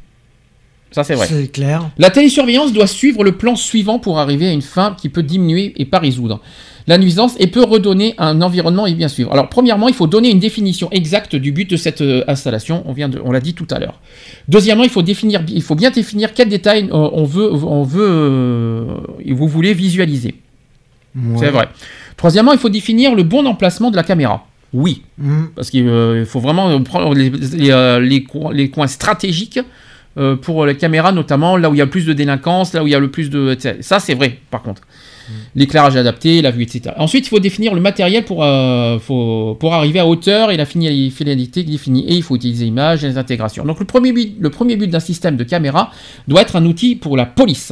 Ça, 0.91 1.03
c'est 1.03 1.15
vrai. 1.15 1.27
C'est 1.27 1.51
clair. 1.51 1.89
La 1.97 2.09
télésurveillance 2.09 2.73
doit 2.73 2.87
suivre 2.87 3.23
le 3.23 3.33
plan 3.33 3.55
suivant 3.55 3.99
pour 3.99 4.19
arriver 4.19 4.47
à 4.47 4.51
une 4.51 4.61
fin 4.61 4.95
qui 4.99 5.09
peut 5.09 5.23
diminuer 5.23 5.73
et 5.77 5.85
pas 5.85 5.99
résoudre 5.99 6.41
la 6.89 6.97
nuisance 6.97 7.35
et 7.37 7.45
peut 7.45 7.63
redonner 7.63 8.15
un 8.17 8.41
environnement 8.41 8.87
et 8.87 8.95
bien 8.95 9.07
suivre. 9.09 9.31
Alors, 9.31 9.47
premièrement, 9.47 9.87
il 9.87 9.93
faut 9.93 10.07
donner 10.07 10.31
une 10.31 10.39
définition 10.39 10.89
exacte 10.91 11.35
du 11.35 11.51
but 11.51 11.69
de 11.69 11.77
cette 11.77 12.01
euh, 12.01 12.23
installation. 12.27 12.81
On, 12.87 12.93
vient 12.93 13.07
de, 13.07 13.21
on 13.23 13.31
l'a 13.31 13.41
dit 13.41 13.53
tout 13.53 13.67
à 13.69 13.77
l'heure. 13.77 13.99
Deuxièmement, 14.47 14.83
il 14.83 14.89
faut, 14.89 15.03
définir, 15.03 15.43
il 15.47 15.61
faut 15.61 15.75
bien 15.75 15.91
définir 15.91 16.33
quels 16.33 16.49
détails 16.49 16.85
euh, 16.85 17.09
on 17.13 17.25
veut, 17.25 17.53
on 17.53 17.83
veut, 17.83 18.09
euh, 18.09 18.97
vous 19.27 19.47
voulez 19.47 19.75
visualiser. 19.75 20.33
C'est 21.37 21.51
vrai. 21.51 21.69
Troisièmement, 22.19 22.51
il 22.51 22.59
faut 22.59 22.67
définir 22.67 23.15
le 23.15 23.23
bon 23.23 23.45
emplacement 23.45 23.91
de 23.91 23.95
la 23.95 24.03
caméra. 24.03 24.45
Oui, 24.73 25.03
mm. 25.19 25.45
parce 25.55 25.69
qu'il 25.69 25.87
euh, 25.87 26.25
faut 26.25 26.41
vraiment 26.41 26.83
prendre 26.83 27.13
les, 27.15 27.31
euh, 27.71 28.01
les, 28.01 28.69
coins 28.69 28.87
stratégiques 28.87 29.61
euh, 30.17 30.35
pour 30.35 30.65
les 30.65 30.75
caméras, 30.75 31.13
notamment 31.13 31.55
là 31.55 31.69
où 31.69 31.75
il 31.75 31.77
y 31.77 31.81
a 31.81 31.85
le 31.85 31.89
plus 31.89 32.05
de 32.05 32.11
délinquance, 32.11 32.73
là 32.73 32.83
où 32.83 32.87
il 32.87 32.89
y 32.89 32.95
a 32.95 32.99
le 32.99 33.09
plus 33.09 33.29
de... 33.29 33.55
Ça, 33.79 34.01
c'est 34.01 34.15
vrai, 34.15 34.37
par 34.51 34.63
contre. 34.63 34.81
Mm. 34.81 35.33
L'éclairage 35.55 35.95
adapté, 35.95 36.41
la 36.41 36.51
vue, 36.51 36.63
etc. 36.63 36.93
Ensuite, 36.97 37.25
il 37.25 37.29
faut 37.29 37.39
définir 37.39 37.73
le 37.73 37.79
matériel 37.79 38.25
pour, 38.25 38.45
pour 39.57 39.73
arriver 39.73 39.99
à 39.99 40.05
hauteur 40.05 40.51
et 40.51 40.57
la 40.57 40.65
finalité 40.65 41.63
définie. 41.63 42.05
Et 42.05 42.15
il 42.15 42.23
faut 42.23 42.35
utiliser 42.35 42.65
l'image 42.65 43.05
et 43.05 43.07
les 43.07 43.17
intégrations. 43.17 43.63
Donc 43.63 43.79
le 43.79 43.85
premier 43.85 44.11
le 44.37 44.49
premier 44.49 44.75
but 44.75 44.89
d'un 44.89 44.99
système 44.99 45.37
de 45.37 45.45
caméra 45.45 45.93
doit 46.27 46.41
être 46.41 46.57
un 46.57 46.65
outil 46.65 46.97
pour 46.97 47.15
la 47.15 47.25
police. 47.25 47.71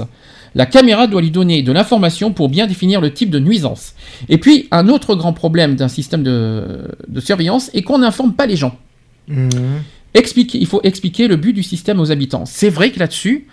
La 0.56 0.66
caméra 0.66 1.08
doit 1.08 1.22
lui 1.22 1.32
donner 1.32 1.62
de 1.62 1.72
l'information 1.72 2.32
pour 2.32 2.50
bien 2.50 2.68
définir 2.68 3.02
le 3.02 3.14
type 3.14 3.30
de 3.30 3.40
nuisance. 3.40 3.94
Et 4.30 4.38
puis, 4.38 4.68
un 4.72 4.88
autre 4.88 5.16
grand 5.16 5.34
problème 5.34 5.76
d'un 5.76 5.88
système 5.88 6.24
de, 6.24 6.90
surveillance 7.20 7.70
est 7.74 7.84
qu'on 7.84 8.00
n'informe 8.00 8.34
pas 8.34 8.46
les 8.46 8.56
gens. 8.56 8.78
Mmh. 9.28 9.50
Expliquer, 10.14 10.58
il 10.58 10.68
faut 10.68 10.82
expliquer 10.84 11.28
le 11.28 11.36
but 11.36 11.54
du 11.54 11.64
système 11.64 12.00
aux 12.00 12.12
habitants. 12.12 12.46
C'est 12.46 12.70
vrai 12.70 12.92
que 12.92 13.00
là-dessus, 13.00 13.48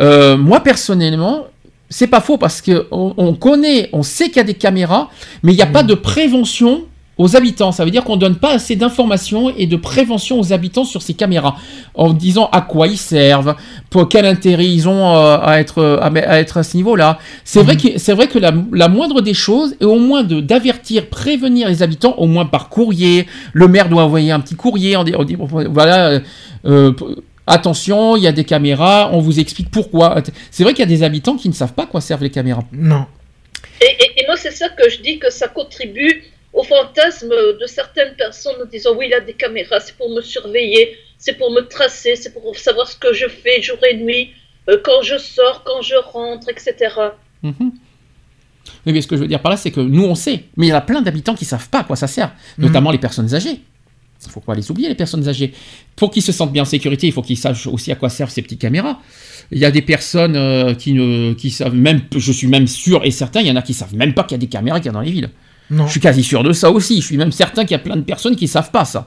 euh, 0.00 0.36
moi 0.36 0.60
personnellement, 0.60 1.46
c'est 1.88 2.06
pas 2.06 2.20
faux 2.20 2.38
parce 2.38 2.62
qu'on 2.62 2.84
on 2.90 3.34
connaît, 3.34 3.90
on 3.92 4.02
sait 4.02 4.28
qu'il 4.28 4.36
y 4.36 4.40
a 4.40 4.44
des 4.44 4.54
caméras, 4.54 5.10
mais 5.42 5.52
il 5.52 5.56
n'y 5.56 5.62
a 5.62 5.66
pas 5.66 5.82
mmh. 5.82 5.88
de 5.88 5.94
prévention 5.94 6.84
aux 7.20 7.36
habitants. 7.36 7.70
Ça 7.70 7.84
veut 7.84 7.90
dire 7.90 8.02
qu'on 8.02 8.16
donne 8.16 8.36
pas 8.36 8.54
assez 8.54 8.76
d'informations 8.76 9.54
et 9.54 9.66
de 9.66 9.76
prévention 9.76 10.40
aux 10.40 10.52
habitants 10.54 10.84
sur 10.84 11.02
ces 11.02 11.12
caméras, 11.12 11.56
en 11.94 12.14
disant 12.14 12.48
à 12.50 12.62
quoi 12.62 12.86
ils 12.86 12.96
servent, 12.96 13.56
pour 13.90 14.08
quel 14.08 14.24
intérêt 14.24 14.66
ils 14.66 14.88
ont 14.88 15.14
euh, 15.14 15.36
à, 15.38 15.60
être, 15.60 16.00
à, 16.00 16.40
être 16.40 16.56
à 16.56 16.62
ce 16.62 16.76
niveau-là. 16.78 17.18
C'est 17.44 17.62
vrai 17.62 17.74
mhm. 17.74 17.80
que 17.80 17.98
c'est 17.98 18.14
vrai 18.14 18.26
que 18.28 18.38
la, 18.38 18.88
moindre 18.88 19.20
des 19.20 19.34
choses 19.34 19.76
est 19.80 19.84
au 19.84 19.98
moins 19.98 20.22
de 20.22 20.40
d'avertir, 20.40 21.08
prévenir 21.08 21.68
les 21.68 21.82
habitants, 21.82 22.14
au 22.16 22.26
moins 22.26 22.46
par 22.46 22.70
courrier. 22.70 23.26
Le 23.52 23.68
maire 23.68 23.90
doit 23.90 24.04
envoyer 24.04 24.32
un 24.32 24.40
petit 24.40 24.56
courrier. 24.56 24.96
On 24.96 25.04
dit, 25.04 25.36
voilà. 25.36 26.08
Euh, 26.08 26.20
euh, 26.64 26.92
attention, 27.46 28.16
il 28.16 28.22
y 28.22 28.28
a 28.28 28.32
des 28.32 28.44
caméras, 28.44 29.10
on 29.12 29.20
vous 29.20 29.40
explique 29.40 29.70
pourquoi. 29.70 30.22
C'est 30.50 30.62
vrai 30.62 30.72
qu'il 30.72 30.80
y 30.80 30.88
a 30.88 30.96
des 30.96 31.02
habitants 31.02 31.36
qui 31.36 31.48
ne 31.48 31.54
savent 31.54 31.74
pas 31.74 31.84
quoi 31.84 32.00
servent 32.00 32.22
les 32.22 32.30
caméras. 32.30 32.64
Non. 32.72 33.06
et 33.82 34.24
moi, 34.26 34.36
c'est 34.36 34.52
ça 34.52 34.68
que 34.68 34.88
je 34.88 35.00
dis 35.02 35.18
que 35.18 35.30
ça 35.30 35.48
contribue 35.48 36.22
au 36.52 36.62
fantasme 36.64 37.28
de 37.28 37.66
certaines 37.66 38.14
personnes 38.14 38.56
en 38.60 38.66
disant 38.66 38.94
oui, 38.96 39.06
il 39.08 39.14
a 39.14 39.20
des 39.20 39.34
caméras, 39.34 39.80
c'est 39.80 39.96
pour 39.96 40.10
me 40.10 40.20
surveiller, 40.20 40.96
c'est 41.18 41.34
pour 41.34 41.50
me 41.52 41.60
tracer, 41.62 42.16
c'est 42.16 42.32
pour 42.32 42.56
savoir 42.58 42.88
ce 42.88 42.96
que 42.96 43.12
je 43.12 43.28
fais 43.28 43.62
jour 43.62 43.78
et 43.88 43.96
nuit, 43.96 44.32
euh, 44.68 44.78
quand 44.82 45.02
je 45.02 45.16
sors, 45.18 45.62
quand 45.64 45.82
je 45.82 45.94
rentre, 45.94 46.48
etc. 46.48 46.94
Mhm. 47.42 47.72
Oui, 48.86 48.92
mais 48.92 49.00
ce 49.00 49.06
que 49.06 49.16
je 49.16 49.22
veux 49.22 49.28
dire 49.28 49.40
par 49.40 49.50
là, 49.50 49.56
c'est 49.56 49.70
que 49.70 49.80
nous, 49.80 50.04
on 50.04 50.14
sait, 50.14 50.44
mais 50.56 50.66
il 50.66 50.70
y 50.70 50.72
a 50.72 50.80
plein 50.80 51.02
d'habitants 51.02 51.34
qui 51.34 51.44
savent 51.44 51.68
pas 51.68 51.80
à 51.80 51.84
quoi 51.84 51.96
ça 51.96 52.06
sert, 52.06 52.32
mhm. 52.58 52.66
notamment 52.66 52.90
les 52.90 52.98
personnes 52.98 53.34
âgées. 53.34 53.60
Il 54.22 54.26
ne 54.26 54.32
faut 54.32 54.40
pas 54.40 54.54
les 54.54 54.70
oublier, 54.70 54.88
les 54.88 54.94
personnes 54.94 55.26
âgées. 55.28 55.54
Pour 55.96 56.10
qu'ils 56.10 56.22
se 56.22 56.30
sentent 56.30 56.52
bien 56.52 56.62
en 56.62 56.66
sécurité, 56.66 57.06
il 57.06 57.12
faut 57.12 57.22
qu'ils 57.22 57.38
sachent 57.38 57.66
aussi 57.66 57.90
à 57.90 57.94
quoi 57.94 58.10
servent 58.10 58.30
ces 58.30 58.42
petites 58.42 58.60
caméras. 58.60 59.00
Il 59.50 59.58
y 59.58 59.64
a 59.64 59.70
des 59.70 59.80
personnes 59.80 60.36
euh, 60.36 60.74
qui 60.74 60.92
ne 60.92 61.32
qui 61.32 61.50
savent 61.50 61.74
même, 61.74 62.02
je 62.14 62.32
suis 62.32 62.46
même 62.46 62.66
sûr 62.66 63.02
et 63.04 63.10
certain, 63.12 63.40
il 63.40 63.46
y 63.46 63.50
en 63.50 63.56
a 63.56 63.62
qui 63.62 63.72
savent 63.72 63.94
même 63.94 64.12
pas 64.12 64.24
qu'il 64.24 64.32
y 64.32 64.34
a 64.36 64.38
des 64.38 64.46
caméras 64.46 64.78
qu'il 64.78 64.86
y 64.86 64.88
a 64.90 64.92
dans 64.92 65.00
les 65.00 65.10
villes. 65.10 65.30
Je 65.70 65.90
suis 65.90 66.00
quasi 66.00 66.22
sûr 66.22 66.42
de 66.42 66.52
ça 66.52 66.70
aussi. 66.70 67.00
Je 67.00 67.06
suis 67.06 67.16
même 67.16 67.32
certain 67.32 67.62
qu'il 67.62 67.72
y 67.72 67.80
a 67.80 67.82
plein 67.82 67.96
de 67.96 68.02
personnes 68.02 68.36
qui 68.36 68.44
ne 68.44 68.50
savent 68.50 68.70
pas 68.70 68.84
ça. 68.84 69.06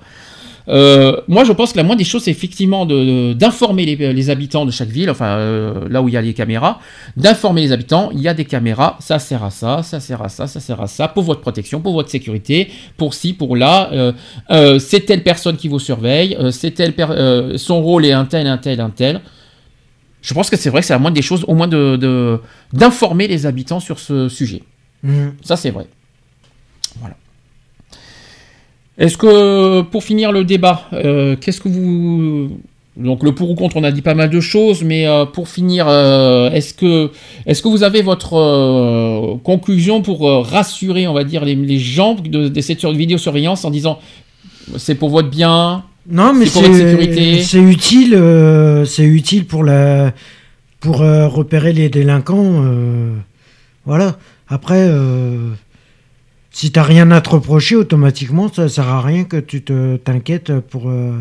Euh, 0.70 1.20
moi, 1.28 1.44
je 1.44 1.52
pense 1.52 1.74
que 1.74 1.78
la 1.78 1.84
moindre 1.84 2.00
des 2.00 2.06
choses, 2.06 2.24
c'est 2.24 2.32
effectivement 2.32 2.86
d'informer 2.86 3.86
les, 3.96 4.30
habitants 4.30 4.66
de 4.66 4.72
chaque 4.72 4.90
ville, 4.90 5.10
enfin 5.10 5.38
euh, 5.38 5.88
là 5.90 6.02
où 6.02 6.08
il 6.08 6.14
y 6.14 6.18
a 6.18 6.22
les 6.22 6.34
caméras, 6.34 6.80
d'informer 7.18 7.62
les 7.62 7.72
habitants. 7.72 8.10
Il 8.14 8.22
y 8.22 8.28
a 8.28 8.34
des 8.34 8.46
caméras, 8.46 8.98
ça 9.00 9.20
sert 9.20 9.44
à 9.44 9.50
ça, 9.50 9.84
ça 9.84 10.00
sert 10.00 10.22
à 10.22 10.30
ça, 10.30 10.48
ça 10.48 10.60
sert 10.60 10.80
à 10.82 10.88
ça, 10.88 11.08
pour 11.08 11.24
votre 11.24 11.42
protection, 11.42 11.82
pour 11.82 11.94
votre 11.94 12.10
sécurité, 12.10 12.70
pour 12.98 13.14
ci, 13.14 13.34
pour 13.34 13.56
là. 13.56 13.90
Euh, 14.52 14.80
c'est 14.80 15.02
telle 15.02 15.24
personne 15.24 15.58
qui 15.58 15.68
vous 15.68 15.80
surveille, 15.80 16.38
c'est 16.52 16.72
telle 16.72 16.94
son 17.58 17.82
rôle 17.82 18.06
est 18.06 18.14
un 18.14 18.26
tel, 18.26 18.48
un 18.48 18.58
tel, 18.58 18.80
un 18.80 18.90
tel. 18.90 19.22
Je 20.22 20.34
pense 20.34 20.50
que 20.50 20.56
c'est 20.56 20.70
vrai 20.70 20.80
que 20.80 20.88
c'est 20.88 20.94
la 20.94 21.00
moindre 21.00 21.16
des 21.16 21.22
choses, 21.22 21.44
au 21.48 21.56
moins 21.56 21.68
de 21.68 22.40
d'informer 22.72 23.28
les 23.28 23.46
habitants 23.46 23.82
sur 23.82 24.00
ce 24.00 24.30
sujet. 24.30 24.64
Mmh. 25.04 25.32
Ça, 25.44 25.58
c'est 25.58 25.70
vrai. 25.70 25.88
Voilà. 27.00 27.16
Est-ce 28.98 29.18
que, 29.18 29.82
pour 29.82 30.04
finir 30.04 30.32
le 30.32 30.44
débat, 30.44 30.88
euh, 30.94 31.36
qu'est-ce 31.40 31.62
que 31.62 31.70
vous... 31.70 32.60
Donc 32.96 33.24
le 33.24 33.34
pour 33.34 33.50
ou 33.50 33.56
contre, 33.56 33.78
on 33.78 33.84
a 33.84 33.92
dit 33.92 34.04
pas 34.04 34.14
mal 34.14 34.30
de 34.30 34.40
choses, 34.40 34.84
mais 34.84 35.08
euh, 35.08 35.26
pour 35.26 35.50
finir, 35.50 35.88
euh, 35.88 36.52
est-ce 36.52 36.76
que, 36.76 37.10
est 37.48 37.60
que 37.60 37.68
vous 37.68 37.82
avez 37.82 38.04
votre 38.04 39.40
conclusion 39.44 40.04
pour 40.04 40.30
rassurer, 40.46 41.08
on 41.08 41.14
va 41.14 41.24
dire, 41.24 41.44
les, 41.44 41.80
gens 41.80 42.14
de, 42.14 42.62
cette 42.62 42.86
vidéosurveillance 42.86 43.66
en 43.66 43.72
disant 43.72 43.98
c'est 44.78 44.94
pour 44.94 45.10
votre 45.10 45.30
bien, 45.30 45.84
non, 46.08 46.34
mais 46.34 46.46
c'est 46.46 47.42
C'est 47.42 47.62
utile, 47.62 48.16
c'est 48.86 49.06
utile 49.06 49.48
pour 49.48 49.64
la, 49.64 50.14
pour 50.80 50.98
repérer 50.98 51.74
les 51.74 51.90
délinquants. 51.90 52.64
voilà. 53.88 54.18
Après, 54.48 54.88
si 56.54 56.72
t'as 56.72 56.84
rien 56.84 57.12
à 57.12 57.20
te 57.20 57.30
reprocher, 57.32 57.76
automatiquement, 57.76 58.48
ça 58.52 58.70
sert 58.70 58.88
à 58.88 59.02
rien 59.02 59.26
que 59.26 59.38
tu 59.38 59.62
te 59.64 59.98
t'inquiètes 59.98 60.58
pour, 60.60 60.88
euh, 60.90 61.18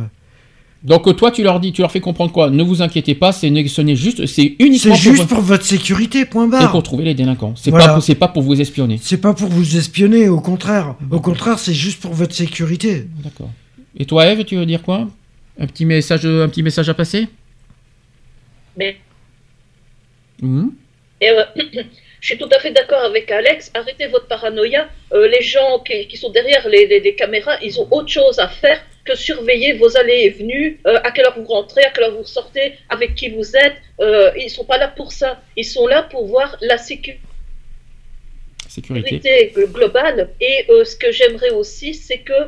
Donc 0.85 1.17
toi, 1.17 1.31
tu 1.31 1.43
leur 1.43 1.59
dis, 1.59 1.73
tu 1.73 1.81
leur 1.81 1.91
fais 1.91 2.01
comprendre 2.01 2.31
quoi? 2.33 2.51
Ne 2.51 2.63
vous 2.63 2.83
inquiétez 2.83 3.15
pas, 3.15 3.33
c'est 3.33 3.49
ce 3.69 3.81
n'est 3.81 3.97
juste, 3.97 4.27
c'est 4.27 4.55
uniquement 4.61 4.95
C'est 4.95 5.01
juste 5.01 5.27
pour 5.29 5.41
votre 5.41 5.65
sécurité, 5.65 6.27
point 6.27 6.47
et 6.47 6.51
barre. 6.51 6.71
pour 6.71 6.83
trouver 6.83 7.05
les 7.05 7.15
délinquants. 7.15 7.55
C'est 7.57 7.71
Voilà. 7.71 7.95
pas, 7.95 8.01
c'est 8.03 8.15
pas 8.15 8.29
pour 8.29 8.43
vous 8.43 8.61
espionner. 8.61 8.99
C'est 9.01 9.17
pas 9.21 9.33
pour 9.33 9.49
vous 9.49 9.77
espionner, 9.77 10.29
au 10.29 10.41
contraire. 10.41 10.97
Au 11.11 11.19
contraire, 11.21 11.59
c'est 11.59 11.75
juste 11.75 12.01
pour 12.03 12.13
votre 12.13 12.35
sécurité. 12.35 13.07
D'accord. 13.25 13.51
Et 13.97 14.05
toi, 14.05 14.27
Eve, 14.27 14.45
tu 14.45 14.57
veux 14.57 14.67
dire 14.67 14.83
quoi? 14.83 15.09
Un 15.59 15.67
petit 15.67 15.85
message, 15.87 16.27
un 16.27 16.49
petit 16.49 16.63
message 16.63 16.89
à 16.89 16.95
passer? 16.95 17.29
Mais 18.77 18.97
Mhm. 20.43 20.73
Et, 21.21 21.29
euh, 21.31 21.45
je 22.23 22.27
suis 22.29 22.39
tout 22.39 22.49
à 22.57 22.59
fait 22.61 22.71
d'accord 22.79 23.03
avec 23.11 23.27
Alex. 23.31 23.71
Arrêtez 23.75 24.07
votre 24.07 24.29
paranoïa. 24.29 24.83
Euh, 25.13 25.27
les 25.35 25.43
gens 25.43 25.73
qui, 25.87 26.07
qui 26.11 26.17
sont 26.17 26.31
derrière 26.39 26.65
les, 26.69 26.87
les- 26.87 27.01
les 27.01 27.15
caméras, 27.23 27.57
ils 27.67 27.75
ont 27.81 27.89
autre 27.97 28.09
chose 28.19 28.39
à 28.39 28.49
faire 28.63 28.81
que 29.05 29.15
surveiller 29.17 29.73
vos 29.83 29.93
allées 30.01 30.23
et 30.27 30.31
venues, 30.31 30.71
euh, 30.87 31.01
à 31.07 31.11
quelle 31.11 31.27
heure 31.27 31.37
vous 31.37 31.45
rentrez, 31.59 31.83
à 31.85 31.91
quelle 31.91 32.05
heure 32.05 32.15
vous 32.21 32.25
sortez, 32.25 32.67
avec 32.89 33.17
qui 33.19 33.29
vous 33.37 33.49
êtes. 33.65 33.77
Euh, 34.01 34.31
ils 34.43 34.51
sont 34.51 34.65
pas 34.73 34.79
là 34.79 34.87
pour 34.89 35.11
ça. 35.21 35.31
Ils 35.57 35.65
sont 35.77 35.87
là 35.95 36.01
pour 36.13 36.23
voir 36.35 36.57
la 36.61 36.79
sécurité 36.79 37.19
globale. 39.77 40.31
Et 40.41 40.67
ce 40.85 40.95
que 40.97 41.11
j'aimerais 41.11 41.51
aussi, 41.51 41.93
c'est 41.95 42.19
que 42.19 42.41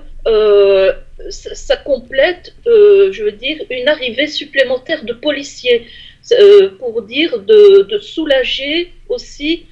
ça, 1.31 1.55
ça 1.55 1.77
complète, 1.77 2.55
je 2.65 3.21
veux 3.25 3.33
dire, 3.33 3.59
une 3.71 3.89
arrivée 3.89 4.29
supplémentaire 4.29 5.03
de 5.05 5.13
policiers, 5.13 5.87
euh, 6.33 6.71
pour 6.79 7.03
dire 7.03 7.39
de, 7.41 7.83
de 7.83 7.99
soulager 7.99 8.93
aussi, 9.09 9.67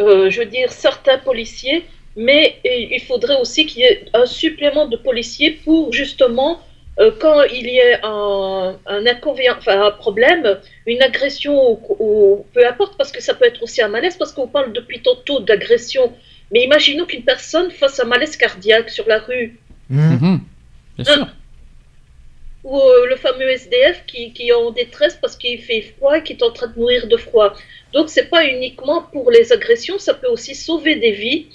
euh, 0.00 0.30
je 0.30 0.40
veux 0.40 0.46
dire, 0.46 0.70
certains 0.72 1.18
policiers. 1.18 1.84
Mais 2.14 2.56
il 2.64 3.00
faudrait 3.00 3.40
aussi 3.40 3.64
qu'il 3.64 3.80
y 3.80 3.84
ait 3.84 4.04
un 4.12 4.26
supplément 4.26 4.86
de 4.86 4.98
policiers 4.98 5.52
pour 5.64 5.94
justement 5.94 6.60
euh, 7.00 7.10
quand 7.18 7.42
il 7.44 7.66
y 7.66 7.78
ait 7.78 8.00
un, 8.02 8.76
un 8.84 9.06
inconvénient, 9.06 9.54
enfin 9.56 9.86
un 9.86 9.90
problème, 9.92 10.58
une 10.84 11.00
agression 11.00 11.54
ou, 11.70 11.80
ou 11.98 12.46
peu 12.52 12.66
importe, 12.66 12.98
parce 12.98 13.10
que 13.12 13.22
ça 13.22 13.32
peut 13.32 13.46
être 13.46 13.62
aussi 13.62 13.80
un 13.80 13.88
malaise, 13.88 14.16
parce 14.18 14.32
qu'on 14.32 14.46
parle 14.46 14.74
depuis 14.74 15.00
tantôt 15.00 15.40
d'agression. 15.40 16.12
Mais 16.52 16.64
imaginons 16.64 17.06
qu'une 17.06 17.24
personne 17.24 17.70
fasse 17.70 17.98
un 17.98 18.04
malaise 18.04 18.36
cardiaque 18.36 18.90
sur 18.90 19.08
la 19.08 19.18
rue, 19.18 19.58
Mhm. 19.88 20.40
Bien 20.98 21.04
sûr. 21.04 21.26
Ou 22.64 22.78
euh, 22.78 23.06
le 23.08 23.16
fameux 23.16 23.48
SDF 23.50 24.04
qui, 24.06 24.32
est 24.38 24.52
en 24.52 24.70
détresse 24.70 25.18
parce 25.20 25.36
qu'il 25.36 25.60
fait 25.60 25.82
froid 25.82 26.18
et 26.18 26.22
qui 26.22 26.32
est 26.34 26.42
en 26.42 26.52
train 26.52 26.68
de 26.68 26.78
mourir 26.78 27.06
de 27.08 27.16
froid. 27.16 27.54
Donc 27.92 28.08
c'est 28.08 28.28
pas 28.30 28.44
uniquement 28.46 29.02
pour 29.02 29.30
les 29.30 29.52
agressions, 29.52 29.98
ça 29.98 30.14
peut 30.14 30.28
aussi 30.28 30.54
sauver 30.54 30.96
des 30.96 31.12
vies. 31.12 31.46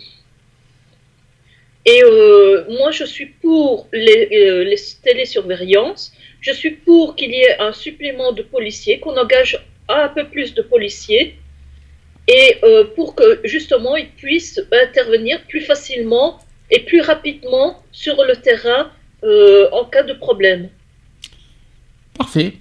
Et 1.86 2.04
euh, 2.04 2.66
moi 2.70 2.92
je 2.92 3.06
suis 3.06 3.28
pour 3.28 3.88
les, 3.94 4.28
euh, 4.34 4.64
les 4.66 4.78
télésurveillances, 5.02 6.12
je 6.42 6.52
suis 6.52 6.72
pour 6.72 7.16
qu'il 7.16 7.32
y 7.32 7.42
ait 7.42 7.60
un 7.60 7.72
supplément 7.72 8.34
de 8.34 8.42
policiers, 8.42 9.00
qu'on 9.00 9.16
engage 9.18 9.66
un 9.88 10.10
peu 10.10 10.26
plus 10.28 10.54
de 10.54 10.62
policiers, 10.62 11.36
et 12.28 12.58
pour 12.98 13.16
que 13.16 13.40
justement 13.46 13.96
ils 13.96 14.10
puissent 14.10 14.62
intervenir 14.74 15.42
plus 15.44 15.62
facilement 15.62 16.40
et 16.70 16.82
plus 16.82 17.00
rapidement 17.00 17.82
sur 17.94 18.22
le 18.22 18.36
terrain 18.36 18.92
en 19.72 19.86
cas 19.86 20.04
de 20.04 20.12
problème. 20.12 20.70
Parfait. 22.18 22.58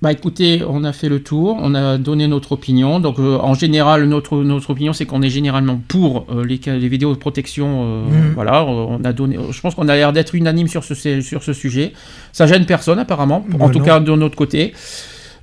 Bah 0.00 0.12
écoutez, 0.12 0.62
on 0.64 0.84
a 0.84 0.92
fait 0.92 1.08
le 1.08 1.20
tour, 1.24 1.56
on 1.60 1.74
a 1.74 1.98
donné 1.98 2.28
notre 2.28 2.52
opinion. 2.52 3.00
Donc 3.00 3.18
euh, 3.18 3.36
en 3.38 3.54
général, 3.54 4.04
notre, 4.04 4.36
notre 4.44 4.70
opinion, 4.70 4.92
c'est 4.92 5.06
qu'on 5.06 5.22
est 5.22 5.28
généralement 5.28 5.80
pour 5.88 6.24
euh, 6.30 6.44
les, 6.44 6.56
vidéos 6.88 7.12
de 7.12 7.18
protection. 7.18 7.82
euh, 7.84 8.04
Mhm. 8.28 8.32
Voilà, 8.34 8.64
on 8.64 9.02
a 9.02 9.12
donné. 9.12 9.36
Je 9.50 9.60
pense 9.60 9.74
qu'on 9.74 9.88
a 9.88 9.96
l'air 9.96 10.12
d'être 10.12 10.36
unanime 10.36 10.68
sur 10.68 10.84
ce, 10.84 10.94
sur 11.20 11.42
ce 11.42 11.52
sujet. 11.52 11.92
Ça 12.32 12.46
gêne 12.46 12.64
personne 12.64 13.00
apparemment, 13.00 13.44
en 13.54 13.58
Bah 13.58 13.70
tout 13.72 13.80
non. 13.80 13.84
cas 13.84 13.98
de 13.98 14.12
notre 14.14 14.36
côté. 14.36 14.72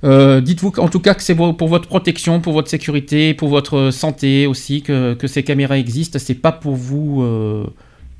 Dites-vous 0.02 0.72
en 0.78 0.88
tout 0.88 1.00
cas 1.00 1.14
que 1.14 1.22
c'est 1.22 1.34
pour 1.34 1.68
votre 1.68 1.88
protection, 1.88 2.40
pour 2.40 2.52
votre 2.54 2.68
sécurité, 2.70 3.34
pour 3.34 3.48
votre 3.48 3.90
santé 3.90 4.46
aussi 4.46 4.80
que, 4.82 5.14
que 5.14 5.26
ces 5.26 5.42
caméras 5.42 5.78
existent. 5.78 6.18
C'est 6.18 6.34
pas 6.34 6.52
pour 6.52 6.76
vous 6.76 7.24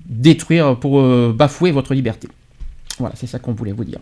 détruire, 0.05 0.77
pour 0.77 1.01
bafouer 1.33 1.71
votre 1.71 1.95
liberté. 1.95 2.29
Voilà, 2.99 3.15
c'est 3.17 3.27
ça 3.29 3.39
qu'on 3.39 3.53
voulait 3.53 3.73
vous 3.73 3.85
dire. 3.85 4.01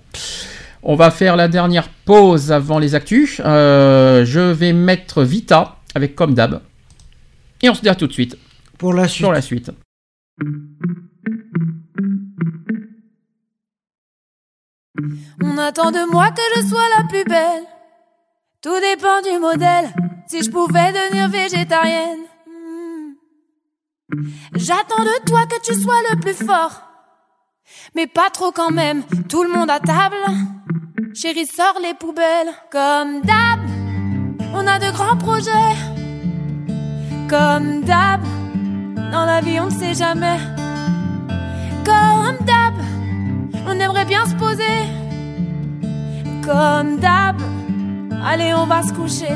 On 0.87 0.97
va 0.97 1.11
faire 1.11 1.35
la 1.37 1.49
dernière 1.49 1.89
pause 1.89 2.53
avant 2.53 2.79
les 2.79 2.95
actus. 2.95 3.41
Euh, 3.43 4.27
je 4.27 4.41
vais 4.41 4.75
mettre 4.75 5.23
Vita 5.23 5.77
avec 5.95 6.15
comme 6.15 6.35
d'hab. 6.35 6.61
Et 7.63 7.71
on 7.71 7.75
se 7.75 7.81
dit 7.81 7.89
à 7.89 7.95
tout 7.95 8.07
de 8.07 8.13
suite 8.13 8.37
Pour 8.77 8.93
la 8.93 9.09
suite. 9.09 9.19
sur 9.19 9.33
la 9.33 9.41
suite. 9.41 9.71
On 15.43 15.57
attend 15.57 15.91
de 15.91 16.11
moi 16.11 16.31
que 16.33 16.43
je 16.57 16.69
sois 16.69 16.89
la 16.99 17.05
plus 17.09 17.25
belle. 17.25 17.65
Tout 18.61 18.79
dépend 18.81 19.23
du 19.23 19.39
modèle. 19.41 19.91
Si 20.27 20.43
je 20.43 20.51
pouvais 20.51 20.93
devenir 20.93 21.31
végétarienne. 21.31 22.21
hmm. 22.47 24.25
J'attends 24.55 25.03
de 25.03 25.25
toi 25.25 25.47
que 25.47 25.61
tu 25.63 25.81
sois 25.81 26.03
le 26.11 26.21
plus 26.21 26.35
fort. 26.35 26.83
Mais 27.95 28.07
pas 28.07 28.29
trop 28.29 28.53
quand 28.53 28.71
même. 28.71 29.03
Tout 29.31 29.45
le 29.45 29.51
monde 29.51 29.71
à 29.71 29.81
table. 29.81 30.17
Chérie, 31.15 31.47
sors 31.47 31.79
les 31.81 31.95
poubelles. 31.95 32.53
Comme 32.73 33.21
d'hab, 33.23 33.61
on 34.53 34.67
a 34.67 34.81
de 34.81 34.91
grands 34.91 35.17
projets. 35.17 35.77
Comme 37.29 37.83
d'hab, 37.83 38.21
dans 39.13 39.25
la 39.25 39.41
vie 39.41 39.61
on 39.61 39.67
ne 39.67 39.71
sait 39.71 39.95
jamais. 39.95 40.39
Comme 41.85 42.45
d'hab, 42.45 42.75
on 43.69 43.79
aimerait 43.79 44.07
bien 44.07 44.27
se 44.27 44.35
poser. 44.35 44.81
Comme 46.45 46.99
d'hab, 46.99 47.37
allez, 48.27 48.53
on 48.53 48.67
va 48.67 48.83
se 48.83 48.93
coucher. 48.93 49.35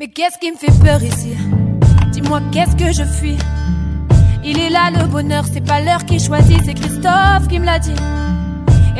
Mais 0.00 0.08
qu'est-ce 0.08 0.38
qui 0.40 0.50
me 0.50 0.56
fait 0.56 0.76
peur 0.84 1.00
ici? 1.04 1.36
Dis-moi, 2.10 2.40
qu'est-ce 2.50 2.74
que 2.74 2.92
je 2.92 3.04
fuis? 3.04 3.38
Il 4.44 4.58
est 4.58 4.68
là 4.68 4.90
le 4.90 5.06
bonheur, 5.06 5.44
c'est 5.50 5.64
pas 5.64 5.80
l'heure 5.80 6.04
qui 6.04 6.18
choisit, 6.18 6.60
c'est 6.64 6.74
Christophe 6.74 7.46
qui 7.48 7.60
me 7.60 7.64
l'a 7.64 7.78
dit. 7.78 7.94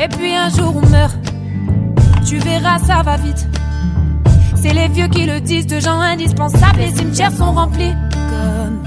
Et 0.01 0.07
puis 0.07 0.33
un 0.33 0.47
jour 0.47 0.73
on 0.73 0.87
meurt, 0.87 1.17
tu 2.25 2.37
verras, 2.37 2.79
ça 2.79 3.01
va 3.03 3.17
vite. 3.17 3.45
C'est 4.55 4.73
les 4.73 4.87
vieux 4.87 5.09
qui 5.09 5.25
le 5.25 5.41
disent, 5.41 5.67
de 5.67 5.81
gens 5.81 5.99
indispensables, 5.99 6.79
les 6.79 6.95
cimetières 6.95 7.33
sont 7.33 7.51
remplis. 7.51 7.93
Comme, 8.29 8.81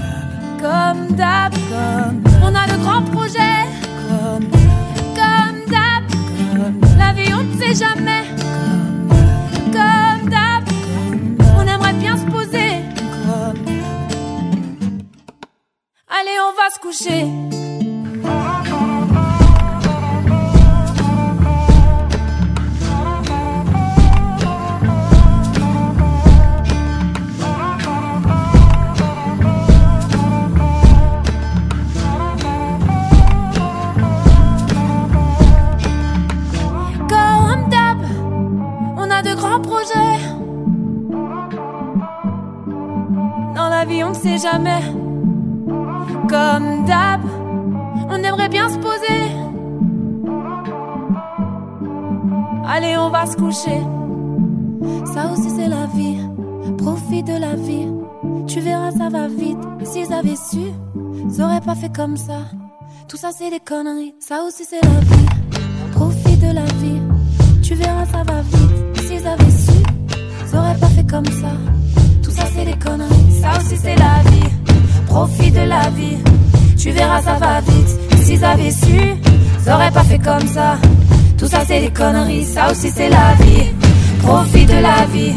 comme 0.59 1.15
d'hab, 1.15 1.53
comme 1.69 2.23
on 2.41 2.55
a 2.55 2.65
de 2.65 2.81
grands 2.81 3.03
projets. 3.03 3.67
Comme, 4.09 4.47
comme 5.13 5.59
d'hab, 5.69 6.03
la 6.97 7.13
vie 7.13 7.31
on 7.35 7.43
ne 7.43 7.61
sait 7.61 7.85
jamais. 7.85 8.23
Comme, 8.35 8.88
allez 16.09 16.37
on 16.41 16.53
va 16.53 16.69
se 16.69 16.79
coucher. 16.79 17.25
Comme 37.07 37.69
d'hab, 37.69 37.97
on 38.97 39.09
a 39.09 39.21
de 39.21 39.33
grands 39.35 39.61
projets. 39.61 39.95
Dans 43.55 43.69
la 43.69 43.85
vie, 43.85 44.03
on 44.03 44.09
ne 44.09 44.13
sait 44.15 44.37
jamais. 44.37 45.08
Comme 46.29 46.85
d'hab, 46.85 47.21
on 48.09 48.23
aimerait 48.23 48.49
bien 48.49 48.69
se 48.69 48.77
poser. 48.77 49.21
Allez, 52.67 52.95
on 52.97 53.09
va 53.09 53.25
se 53.25 53.35
coucher. 53.35 53.81
Ça 55.11 55.31
aussi, 55.31 55.49
c'est 55.49 55.67
la 55.67 55.87
vie. 55.87 56.17
Profite 56.77 57.25
de 57.25 57.37
la 57.37 57.55
vie. 57.55 57.87
Tu 58.47 58.59
verras, 58.59 58.91
ça 58.91 59.09
va 59.09 59.27
vite. 59.27 59.57
S'ils 59.83 60.13
avaient 60.13 60.35
su, 60.35 60.71
ils 61.25 61.41
auraient 61.41 61.61
pas 61.61 61.73
fait 61.75 61.91
comme 61.91 62.15
ça. 62.15 62.41
Tout 63.07 63.17
ça, 63.17 63.31
c'est 63.35 63.49
des 63.49 63.59
conneries. 63.59 64.13
Ça 64.19 64.43
aussi, 64.45 64.65
c'est 64.65 64.83
la 64.83 64.99
vie. 64.99 65.25
Profite 65.93 66.41
de 66.41 66.53
la 66.53 66.65
vie. 66.65 67.01
Tu 67.63 67.73
verras, 67.73 68.05
ça 68.05 68.21
va 68.23 68.41
vite. 68.41 69.01
S'ils 69.01 69.27
avaient 69.27 69.49
su, 69.49 69.81
ils 70.45 70.55
auraient 70.55 70.79
pas 70.79 70.89
fait 70.89 71.09
comme 71.09 71.25
ça. 71.25 71.48
Profite 75.09 75.53
de 75.53 75.65
la 75.67 75.89
vie. 75.89 76.17
Tu 76.77 76.91
verras, 76.91 77.21
ça 77.21 77.33
va 77.33 77.59
vite. 77.61 78.23
S'ils 78.23 78.45
avaient 78.45 78.71
su, 78.71 78.99
ils 79.65 79.71
auraient 79.71 79.91
pas 79.91 80.03
fait 80.03 80.19
comme 80.19 80.47
ça. 80.47 80.77
Tout 81.37 81.47
ça, 81.47 81.59
c'est 81.67 81.81
des 81.81 81.89
conneries. 81.89 82.45
Ça 82.45 82.71
aussi, 82.71 82.89
c'est 82.95 83.09
la 83.09 83.33
vie. 83.41 83.65
Profite 84.21 84.69
de 84.69 84.79
la 84.81 85.05
vie. 85.11 85.33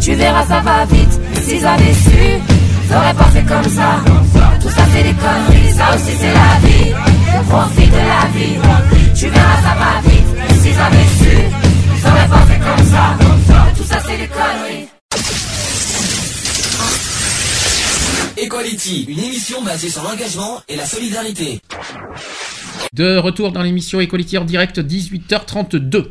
Tu 0.00 0.14
verras, 0.14 0.46
ça 0.46 0.60
va 0.60 0.84
vite. 0.86 1.20
S'ils 1.42 1.66
avaient 1.66 1.94
su, 1.94 2.40
j'aurais 2.88 3.14
pas 3.14 3.30
fait 3.34 3.42
comme 3.42 3.70
ça. 3.78 3.90
Tout 4.62 4.70
ça, 4.70 4.82
c'est 4.92 5.02
des 5.02 5.16
conneries. 5.24 5.72
Ça 5.76 5.94
aussi, 5.94 6.12
c'est 6.20 6.34
la 6.42 6.52
vie. 6.66 6.92
Profite 7.48 7.90
de 7.90 8.04
la 8.14 8.22
vie. 8.34 8.56
Tu 9.14 9.26
verras, 9.26 9.60
ça 9.66 9.74
va 9.82 10.08
vite. 10.08 10.62
S'ils 10.62 10.80
avaient 10.80 11.10
su, 11.20 11.36
j'aurais 12.02 12.28
pas 12.28 12.44
fait 12.48 12.60
comme 12.60 12.86
ça. 12.86 13.04
Tout 13.76 13.84
ça, 13.84 13.98
c'est 14.06 14.18
des 14.18 14.28
conneries. 14.28 14.77
Equality, 18.40 19.06
une 19.08 19.18
émission 19.18 19.62
basée 19.64 19.88
sur 19.88 20.02
l'engagement 20.04 20.60
et 20.68 20.76
la 20.76 20.86
solidarité. 20.86 21.60
De 22.92 23.16
retour 23.16 23.50
dans 23.50 23.62
l'émission 23.62 24.00
Equality 24.00 24.38
en 24.38 24.44
direct, 24.44 24.78
18h32. 24.78 26.10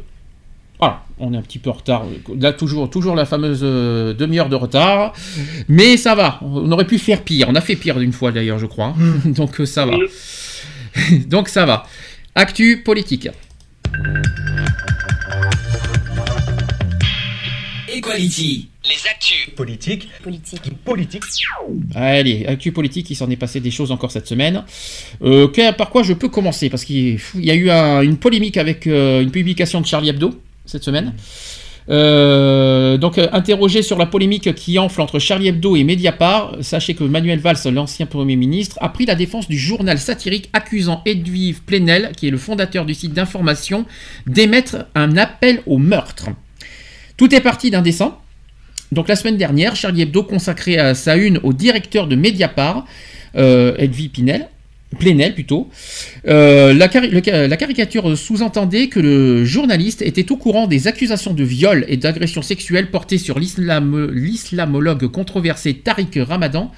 Voilà, 0.77 1.05
on 1.19 1.33
est 1.33 1.37
un 1.37 1.41
petit 1.41 1.59
peu 1.59 1.69
en 1.69 1.73
retard. 1.73 2.03
Là, 2.37 2.51
toujours, 2.51 2.89
toujours 2.89 3.15
la 3.15 3.25
fameuse 3.25 3.61
euh, 3.63 4.13
demi-heure 4.13 4.49
de 4.49 4.57
retard. 4.57 5.13
Mais 5.69 5.95
ça 5.95 6.15
va, 6.15 6.39
on 6.41 6.69
aurait 6.71 6.85
pu 6.85 6.99
faire 6.99 7.23
pire. 7.23 7.47
On 7.49 7.55
a 7.55 7.61
fait 7.61 7.77
pire 7.77 7.97
d'une 7.97 8.13
fois 8.13 8.33
d'ailleurs, 8.33 8.59
je 8.59 8.65
crois. 8.65 8.93
Donc 9.25 9.61
euh, 9.61 9.65
ça 9.65 9.85
va. 9.85 9.95
Donc 11.27 11.47
ça 11.47 11.65
va. 11.65 11.85
Actu 12.35 12.83
politique. 12.83 13.29
Equality, 17.87 18.67
les 18.89 19.09
actus. 19.09 19.49
Politique. 19.55 20.07
Politique. 20.23 20.61
Politique. 20.85 21.23
Allez, 21.95 22.45
actu 22.47 22.71
politique, 22.71 23.09
il 23.09 23.15
s'en 23.15 23.29
est 23.29 23.35
passé 23.35 23.59
des 23.59 23.71
choses 23.71 23.91
encore 23.91 24.11
cette 24.11 24.27
semaine. 24.27 24.63
Euh, 25.23 25.47
que- 25.47 25.73
par 25.73 25.89
quoi 25.89 26.03
je 26.03 26.13
peux 26.13 26.29
commencer? 26.29 26.69
Parce 26.69 26.85
qu'il 26.85 27.19
il 27.35 27.45
y 27.45 27.51
a 27.51 27.55
eu 27.55 27.69
un- 27.69 28.01
une 28.01 28.17
polémique 28.17 28.57
avec 28.57 28.87
euh, 28.87 29.21
une 29.21 29.31
publication 29.31 29.81
de 29.81 29.85
Charlie 29.85 30.09
Hebdo 30.09 30.39
cette 30.65 30.83
semaine. 30.83 31.13
Euh, 31.89 32.97
donc, 32.97 33.17
euh, 33.17 33.29
interrogé 33.31 33.81
sur 33.81 33.97
la 33.97 34.05
polémique 34.05 34.53
qui 34.55 34.77
enfle 34.77 34.99
entre 35.01 35.19
Charlie 35.19 35.47
Hebdo 35.47 35.75
et 35.77 35.85
Mediapart, 35.85 36.57
sachez 36.61 36.93
que 36.95 37.03
Manuel 37.05 37.39
Valls, 37.39 37.57
l'ancien 37.71 38.05
Premier 38.05 38.35
ministre, 38.35 38.77
a 38.81 38.89
pris 38.89 39.05
la 39.05 39.15
défense 39.15 39.47
du 39.47 39.57
journal 39.57 39.97
satirique 39.97 40.49
accusant 40.51 41.01
Edwige 41.05 41.61
Plenel, 41.65 42.11
qui 42.17 42.27
est 42.27 42.31
le 42.31 42.37
fondateur 42.37 42.85
du 42.85 42.93
site 42.93 43.13
d'information, 43.13 43.85
d'émettre 44.25 44.85
un 44.95 45.15
appel 45.15 45.61
au 45.65 45.77
meurtre. 45.77 46.27
Tout 47.15 47.33
est 47.33 47.39
parti 47.41 47.71
d'un 47.71 47.81
dessin. 47.81 48.17
Donc 48.91 49.07
la 49.07 49.15
semaine 49.15 49.37
dernière, 49.37 49.75
Charlie 49.75 50.03
Hebdo 50.03 50.23
consacrait 50.23 50.95
sa 50.95 51.15
une 51.17 51.39
au 51.43 51.53
directeur 51.53 52.07
de 52.07 52.15
Mediapart, 52.15 52.85
euh, 53.35 53.75
Pinel, 54.13 54.47
Plenel 54.97 55.33
plutôt. 55.33 55.69
Euh, 56.27 56.73
la, 56.73 56.87
la 57.47 57.57
caricature 57.57 58.17
sous-entendait 58.17 58.87
que 58.87 59.01
le 59.01 59.43
journaliste 59.43 60.01
était 60.01 60.31
au 60.31 60.37
courant 60.37 60.65
des 60.65 60.87
accusations 60.87 61.33
de 61.33 61.43
viol 61.43 61.83
et 61.89 61.97
d'agression 61.97 62.41
sexuelle 62.41 62.89
portées 62.89 63.17
sur 63.17 63.37
l'islam- 63.37 64.09
l'islamologue 64.13 65.07
controversé 65.07 65.73
Tariq 65.73 66.21
Ramadan, 66.21 66.71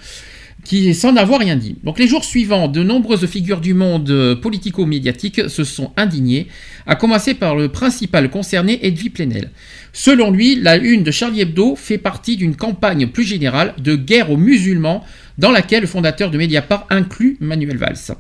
qui 0.70 0.94
sans 0.94 1.14
n'avoir 1.14 1.40
rien 1.40 1.56
dit. 1.56 1.78
Donc 1.84 1.98
les 1.98 2.08
jours 2.08 2.24
suivants, 2.24 2.68
de 2.68 2.84
nombreuses 2.84 3.26
figures 3.26 3.60
du 3.60 3.74
monde 3.74 4.08
euh, 4.12 4.36
politico-médiatique 4.36 5.50
se 5.50 5.64
sont 5.64 5.92
indignées, 5.98 6.46
à 6.86 6.96
commencer 6.96 7.34
par 7.34 7.56
le 7.56 7.70
principal 7.70 8.30
concerné, 8.30 8.86
Edwy 8.86 9.10
Plenel. 9.10 9.50
Selon 9.94 10.30
lui, 10.30 10.56
la 10.56 10.78
une 10.78 11.02
de 11.02 11.10
Charlie 11.10 11.42
Hebdo 11.42 11.76
fait 11.76 11.98
partie 11.98 12.38
d'une 12.38 12.56
campagne 12.56 13.08
plus 13.08 13.24
générale 13.24 13.74
de 13.80 13.96
guerre 13.96 14.30
aux 14.30 14.38
musulmans 14.38 15.04
dans 15.40 15.50
laquelle 15.50 15.82
le 15.82 15.88
fondateur 15.88 16.30
de 16.30 16.38
Mediapart 16.38 16.86
inclut 16.92 17.36
Manuel 17.40 17.78
Valls. 17.78 18.16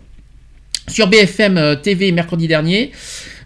Sur 0.87 1.07
BFM 1.07 1.55
euh, 1.59 1.75
TV 1.75 2.11
mercredi 2.11 2.47
dernier, 2.47 2.93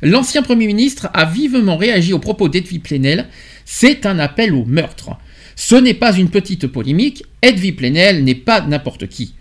l'ancien 0.02 0.44
Premier 0.44 0.66
ministre 0.66 1.10
a 1.14 1.26
vivement 1.26 1.76
réagi 1.76 2.14
aux 2.14 2.20
propos 2.20 2.48
d'Edwy 2.48 2.80
Plenel. 2.80 3.28
C'est 3.66 4.06
un 4.06 4.18
appel 4.18 4.54
au 4.54 4.64
meurtre. 4.64 5.18
Ce 5.56 5.76
n'est 5.76 5.94
pas 5.94 6.16
une 6.16 6.30
petite 6.30 6.68
polémique, 6.68 7.24
Edwy 7.42 7.72
Plenel 7.72 8.24
n'est 8.24 8.36
pas 8.36 8.62
n'importe 8.62 9.08
qui. 9.08 9.34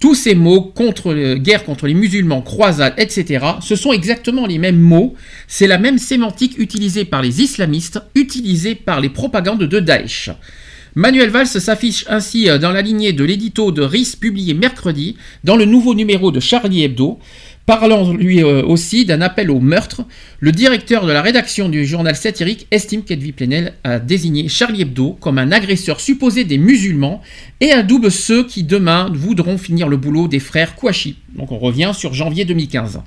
Tous 0.00 0.16
ces 0.16 0.34
mots 0.34 0.72
le- 1.12 1.36
guerre 1.36 1.62
contre 1.64 1.86
les 1.86 1.94
musulmans, 1.94 2.42
croisade, 2.42 2.94
etc., 2.96 3.44
ce 3.60 3.76
sont 3.76 3.92
exactement 3.92 4.46
les 4.46 4.58
mêmes 4.58 4.80
mots, 4.80 5.14
c'est 5.46 5.68
la 5.68 5.78
même 5.78 5.98
sémantique 5.98 6.58
utilisée 6.58 7.04
par 7.04 7.22
les 7.22 7.40
islamistes, 7.40 8.00
utilisée 8.16 8.74
par 8.74 9.00
les 9.00 9.10
propagandes 9.10 9.62
de 9.62 9.78
Daesh. 9.80 10.30
Manuel 10.94 11.30
Valls 11.30 11.46
s'affiche 11.46 12.04
ainsi 12.08 12.50
euh, 12.50 12.58
dans 12.58 12.70
la 12.72 12.82
lignée 12.82 13.12
de 13.14 13.24
l'édito 13.24 13.72
de 13.72 13.80
RIS 13.82 14.14
publié 14.20 14.52
mercredi 14.52 15.16
dans 15.42 15.56
le 15.56 15.64
nouveau 15.64 15.94
numéro 15.94 16.30
de 16.30 16.40
Charlie 16.40 16.82
Hebdo, 16.82 17.18
parlant 17.66 18.12
lui 18.12 18.42
euh, 18.42 18.62
aussi 18.64 19.04
d'un 19.04 19.20
appel 19.20 19.50
au 19.50 19.60
meurtre. 19.60 20.02
Le 20.40 20.52
directeur 20.52 21.06
de 21.06 21.12
la 21.12 21.22
rédaction 21.22 21.68
du 21.68 21.84
journal 21.84 22.16
satirique 22.16 22.66
estime 22.70 23.02
qu'Edwy 23.02 23.32
Plenel 23.32 23.74
a 23.84 23.98
désigné 23.98 24.48
Charlie 24.48 24.82
Hebdo 24.82 25.16
comme 25.20 25.38
un 25.38 25.52
agresseur 25.52 26.00
supposé 26.00 26.44
des 26.44 26.58
musulmans 26.58 27.22
et 27.60 27.72
adoube 27.72 28.08
ceux 28.08 28.46
qui 28.46 28.64
demain 28.64 29.10
voudront 29.12 29.58
finir 29.58 29.88
le 29.88 29.96
boulot 29.96 30.28
des 30.28 30.40
frères 30.40 30.74
Kouachi. 30.74 31.16
Donc 31.36 31.52
on 31.52 31.58
revient 31.58 31.92
sur 31.94 32.14
janvier 32.14 32.44
2015. 32.44 33.00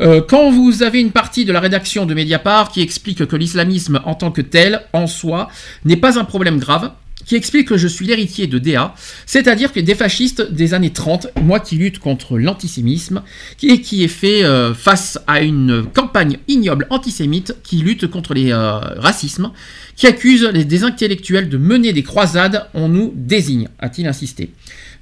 Euh, 0.00 0.20
quand 0.26 0.50
vous 0.50 0.82
avez 0.82 1.00
une 1.00 1.10
partie 1.10 1.44
de 1.44 1.52
la 1.52 1.60
rédaction 1.60 2.04
de 2.04 2.14
Mediapart 2.14 2.70
qui 2.70 2.82
explique 2.82 3.24
que 3.24 3.36
l'islamisme 3.36 4.00
en 4.04 4.14
tant 4.14 4.30
que 4.30 4.42
tel, 4.42 4.82
en 4.92 5.06
soi, 5.06 5.48
n'est 5.84 5.96
pas 5.96 6.18
un 6.18 6.24
problème 6.24 6.58
grave, 6.58 6.92
qui 7.26 7.34
explique 7.34 7.68
que 7.68 7.76
je 7.76 7.88
suis 7.88 8.06
l'héritier 8.06 8.46
de 8.46 8.58
DA, 8.58 8.94
c'est-à-dire 9.26 9.72
que 9.72 9.80
des 9.80 9.94
fascistes 9.94 10.52
des 10.52 10.74
années 10.74 10.90
30, 10.92 11.28
moi 11.42 11.58
qui 11.60 11.74
lutte 11.76 11.98
contre 11.98 12.38
l'antisémisme, 12.38 13.22
qui- 13.58 13.68
et 13.70 13.80
qui 13.80 14.04
est 14.04 14.08
fait 14.08 14.44
euh, 14.44 14.72
face 14.74 15.18
à 15.26 15.40
une 15.42 15.84
campagne 15.92 16.38
ignoble 16.48 16.86
antisémite 16.90 17.56
qui 17.64 17.76
lutte 17.78 18.06
contre 18.06 18.32
les 18.32 18.52
euh, 18.52 18.78
racismes, 18.96 19.50
qui 19.96 20.06
accuse 20.06 20.48
les, 20.52 20.64
des 20.64 20.84
intellectuels 20.84 21.48
de 21.48 21.58
mener 21.58 21.92
des 21.92 22.02
croisades, 22.04 22.68
on 22.74 22.88
nous 22.88 23.12
désigne, 23.16 23.68
a-t-il 23.78 24.06
insisté. 24.06 24.50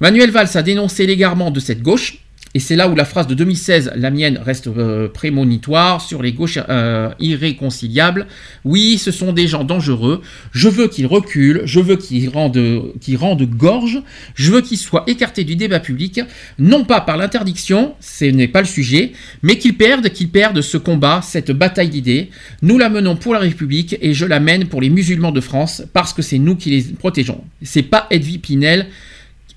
Manuel 0.00 0.30
Valls 0.30 0.48
a 0.54 0.62
dénoncé 0.62 1.06
l'égarement 1.06 1.50
de 1.50 1.60
cette 1.60 1.82
gauche, 1.82 2.18
et 2.56 2.60
c'est 2.60 2.76
là 2.76 2.88
où 2.88 2.94
la 2.94 3.04
phrase 3.04 3.26
de 3.26 3.34
2016, 3.34 3.94
la 3.96 4.12
mienne, 4.12 4.38
reste 4.40 4.68
euh, 4.68 5.08
prémonitoire 5.08 6.00
sur 6.00 6.22
les 6.22 6.32
gauches 6.32 6.60
euh, 6.68 7.10
irréconciliables. 7.18 8.28
Oui, 8.64 8.96
ce 8.96 9.10
sont 9.10 9.32
des 9.32 9.48
gens 9.48 9.64
dangereux. 9.64 10.22
Je 10.52 10.68
veux 10.68 10.86
qu'ils 10.86 11.06
reculent. 11.06 11.62
Je 11.64 11.80
veux 11.80 11.96
qu'ils 11.96 12.28
rendent, 12.28 12.92
qu'ils 13.00 13.18
gorge. 13.18 14.00
Je 14.36 14.52
veux 14.52 14.60
qu'ils 14.60 14.78
soient 14.78 15.02
écartés 15.08 15.42
du 15.42 15.56
débat 15.56 15.80
public. 15.80 16.20
Non 16.60 16.84
pas 16.84 17.00
par 17.00 17.16
l'interdiction, 17.16 17.96
ce 17.98 18.26
n'est 18.26 18.46
pas 18.46 18.60
le 18.60 18.68
sujet, 18.68 19.12
mais 19.42 19.58
qu'ils 19.58 19.76
perdent, 19.76 20.08
qu'ils 20.10 20.30
perdent 20.30 20.60
ce 20.60 20.78
combat, 20.78 21.22
cette 21.22 21.50
bataille 21.50 21.88
d'idées. 21.88 22.30
Nous 22.62 22.78
la 22.78 22.88
menons 22.88 23.16
pour 23.16 23.34
la 23.34 23.40
République 23.40 23.96
et 24.00 24.14
je 24.14 24.26
la 24.26 24.38
mène 24.38 24.68
pour 24.68 24.80
les 24.80 24.90
musulmans 24.90 25.32
de 25.32 25.40
France 25.40 25.82
parce 25.92 26.12
que 26.12 26.22
c'est 26.22 26.38
nous 26.38 26.54
qui 26.54 26.70
les 26.70 26.82
protégeons. 26.94 27.42
C'est 27.62 27.82
pas 27.82 28.06
Edwy 28.10 28.38
Pinel 28.38 28.86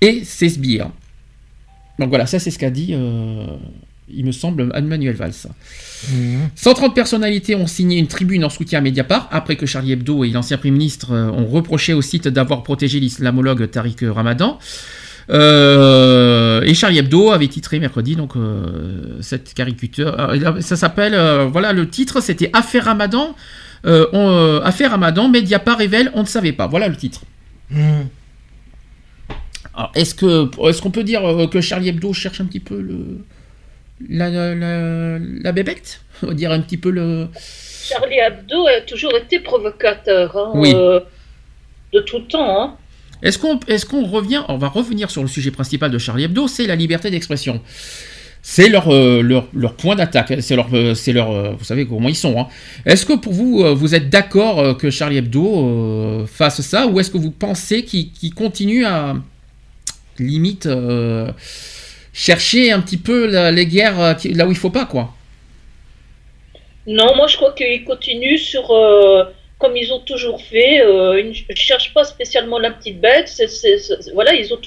et 0.00 0.24
ses 0.24 0.48
sbires. 0.48 0.90
Donc 1.98 2.08
voilà, 2.10 2.26
ça 2.26 2.38
c'est 2.38 2.50
ce 2.50 2.58
qu'a 2.58 2.70
dit, 2.70 2.90
euh, 2.92 3.44
il 4.08 4.24
me 4.24 4.32
semble, 4.32 4.70
Anne-Manuel 4.72 5.16
Valls. 5.16 5.32
130 6.54 6.94
personnalités 6.94 7.54
ont 7.56 7.66
signé 7.66 7.98
une 7.98 8.06
tribune 8.06 8.44
en 8.44 8.48
soutien 8.50 8.78
à 8.78 8.82
Mediapart 8.82 9.28
après 9.32 9.56
que 9.56 9.66
Charlie 9.66 9.92
Hebdo 9.92 10.22
et 10.24 10.30
l'ancien 10.30 10.56
Premier 10.58 10.70
ministre 10.72 11.12
euh, 11.12 11.28
ont 11.30 11.46
reproché 11.46 11.92
au 11.94 12.02
site 12.02 12.28
d'avoir 12.28 12.62
protégé 12.62 13.00
l'islamologue 13.00 13.68
Tariq 13.70 14.04
Ramadan. 14.08 14.58
Euh, 15.30 16.62
et 16.62 16.72
Charlie 16.74 16.98
Hebdo 16.98 17.30
avait 17.32 17.48
titré 17.48 17.78
mercredi 17.80 18.16
donc 18.16 18.34
euh, 18.36 19.18
cette 19.20 19.52
caricature. 19.54 20.16
ça 20.60 20.76
s'appelle, 20.76 21.14
voilà, 21.52 21.72
le 21.72 21.88
titre 21.88 22.20
c'était 22.22 22.50
Affaire 22.52 22.84
Ramadan. 22.84 23.34
On- 23.84 24.60
Affaire 24.64 24.90
Ramadan, 24.92 25.28
Mediapart 25.28 25.78
révèle, 25.78 26.10
on 26.14 26.22
ne 26.22 26.26
savait 26.26 26.52
pas. 26.52 26.66
Voilà 26.66 26.88
le 26.88 26.96
titre. 26.96 27.22
Hmm. 27.70 28.02
Alors, 29.78 29.92
est-ce 29.94 30.14
que 30.14 30.50
est-ce 30.68 30.82
qu'on 30.82 30.90
peut 30.90 31.04
dire 31.04 31.24
euh, 31.24 31.46
que 31.46 31.60
Charlie 31.60 31.88
Hebdo 31.90 32.12
cherche 32.12 32.40
un 32.40 32.46
petit 32.46 32.58
peu 32.60 32.80
le 32.80 33.20
la, 34.08 34.28
la, 34.28 34.54
la, 34.54 35.18
la 35.20 35.52
bébête? 35.52 36.00
On 36.24 36.26
va 36.28 36.34
dire 36.34 36.50
un 36.52 36.60
petit 36.60 36.76
peu 36.76 36.90
le. 36.90 37.28
Charlie 37.88 38.16
Hebdo 38.18 38.66
a 38.66 38.80
toujours 38.82 39.14
été 39.16 39.38
provocateur, 39.38 40.36
hein, 40.36 40.50
Oui. 40.54 40.72
euh, 40.74 41.00
de 41.94 42.00
tout 42.00 42.18
temps. 42.20 42.60
Hein. 42.62 42.74
Est-ce 43.22 43.38
qu'on 43.86 44.04
revient 44.04 44.42
On 44.48 44.58
va 44.58 44.68
revenir 44.68 45.10
sur 45.10 45.22
le 45.22 45.28
sujet 45.28 45.50
principal 45.52 45.90
de 45.90 45.98
Charlie 45.98 46.24
Hebdo, 46.24 46.48
c'est 46.48 46.66
la 46.66 46.76
liberté 46.76 47.10
d'expression. 47.10 47.60
C'est 48.42 48.68
leur, 48.68 48.88
euh, 48.92 49.20
leur, 49.22 49.46
leur 49.54 49.74
point 49.74 49.96
d'attaque, 49.96 50.32
c'est 50.40 50.54
leur, 50.56 50.68
euh, 50.72 50.94
c'est 50.94 51.12
leur, 51.12 51.30
euh, 51.32 51.52
vous 51.58 51.64
savez 51.64 51.86
comment 51.86 52.08
ils 52.08 52.14
sont. 52.16 52.38
hein. 52.38 52.46
Est-ce 52.86 53.04
que 53.06 53.14
pour 53.14 53.32
vous, 53.32 53.64
vous 53.76 53.94
êtes 53.94 54.08
d'accord 54.10 54.76
que 54.76 54.90
Charlie 54.90 55.18
Hebdo 55.18 56.26
fasse 56.26 56.60
ça, 56.62 56.86
ou 56.88 56.98
est-ce 57.00 57.10
que 57.10 57.18
vous 57.18 57.30
pensez 57.32 57.84
qu'il 57.84 58.10
qu'il 58.12 58.34
continue 58.34 58.84
à 58.84 59.14
limite 60.18 60.66
euh, 60.66 61.30
chercher 62.12 62.72
un 62.72 62.80
petit 62.80 62.96
peu 62.96 63.26
les 63.50 63.66
guerres 63.66 64.00
euh, 64.00 64.14
là 64.34 64.46
où 64.46 64.50
il 64.50 64.56
faut 64.56 64.70
pas, 64.70 64.86
quoi 64.86 65.14
Non, 66.86 67.14
moi 67.16 67.26
je 67.26 67.36
crois 67.36 67.52
qu'ils 67.52 67.84
continuent 67.84 68.38
sur, 68.38 68.70
euh, 68.70 69.24
comme 69.58 69.76
ils 69.76 69.92
ont 69.92 70.00
toujours 70.00 70.42
fait, 70.42 70.76
ils 70.78 71.28
ne 71.48 71.54
cherchent 71.54 71.94
pas 71.94 72.04
spécialement 72.04 72.58
la 72.58 72.70
petite 72.70 73.00
bête, 73.00 73.30
voilà, 74.14 74.34
ils, 74.34 74.52
ont 74.52 74.60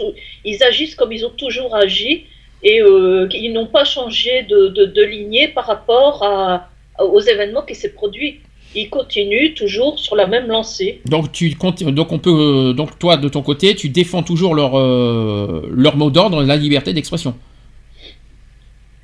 ils 0.45 0.63
agissent 0.63 0.95
comme 0.95 1.11
ils 1.11 1.25
ont 1.25 1.31
toujours 1.31 1.75
agi 1.75 2.25
et 2.63 2.77
ils 2.79 3.51
n'ont 3.53 3.67
pas 3.67 3.85
changé 3.85 4.43
de, 4.43 4.67
de, 4.67 4.85
de 4.85 5.03
lignée 5.03 5.47
par 5.47 5.65
rapport 5.65 6.23
à, 6.23 6.69
aux 6.99 7.19
événements 7.19 7.63
qui 7.63 7.75
s'est 7.75 7.93
produits. 7.93 8.41
Ils 8.75 8.89
continuent 8.89 9.53
toujours 9.53 9.99
sur 9.99 10.15
la 10.15 10.27
même 10.27 10.47
lancée. 10.47 11.01
Donc 11.05 11.31
tu 11.31 11.49
donc 11.49 12.11
on 12.11 12.19
peut 12.19 12.73
donc 12.75 12.97
toi 12.99 13.17
de 13.17 13.29
ton 13.29 13.41
côté 13.41 13.75
tu 13.75 13.89
défends 13.89 14.23
toujours 14.23 14.55
leur 14.55 14.77
euh, 14.77 15.67
leur 15.71 15.97
mot 15.97 16.09
d'ordre 16.09 16.43
la 16.43 16.55
liberté 16.55 16.93
d'expression. 16.93 17.35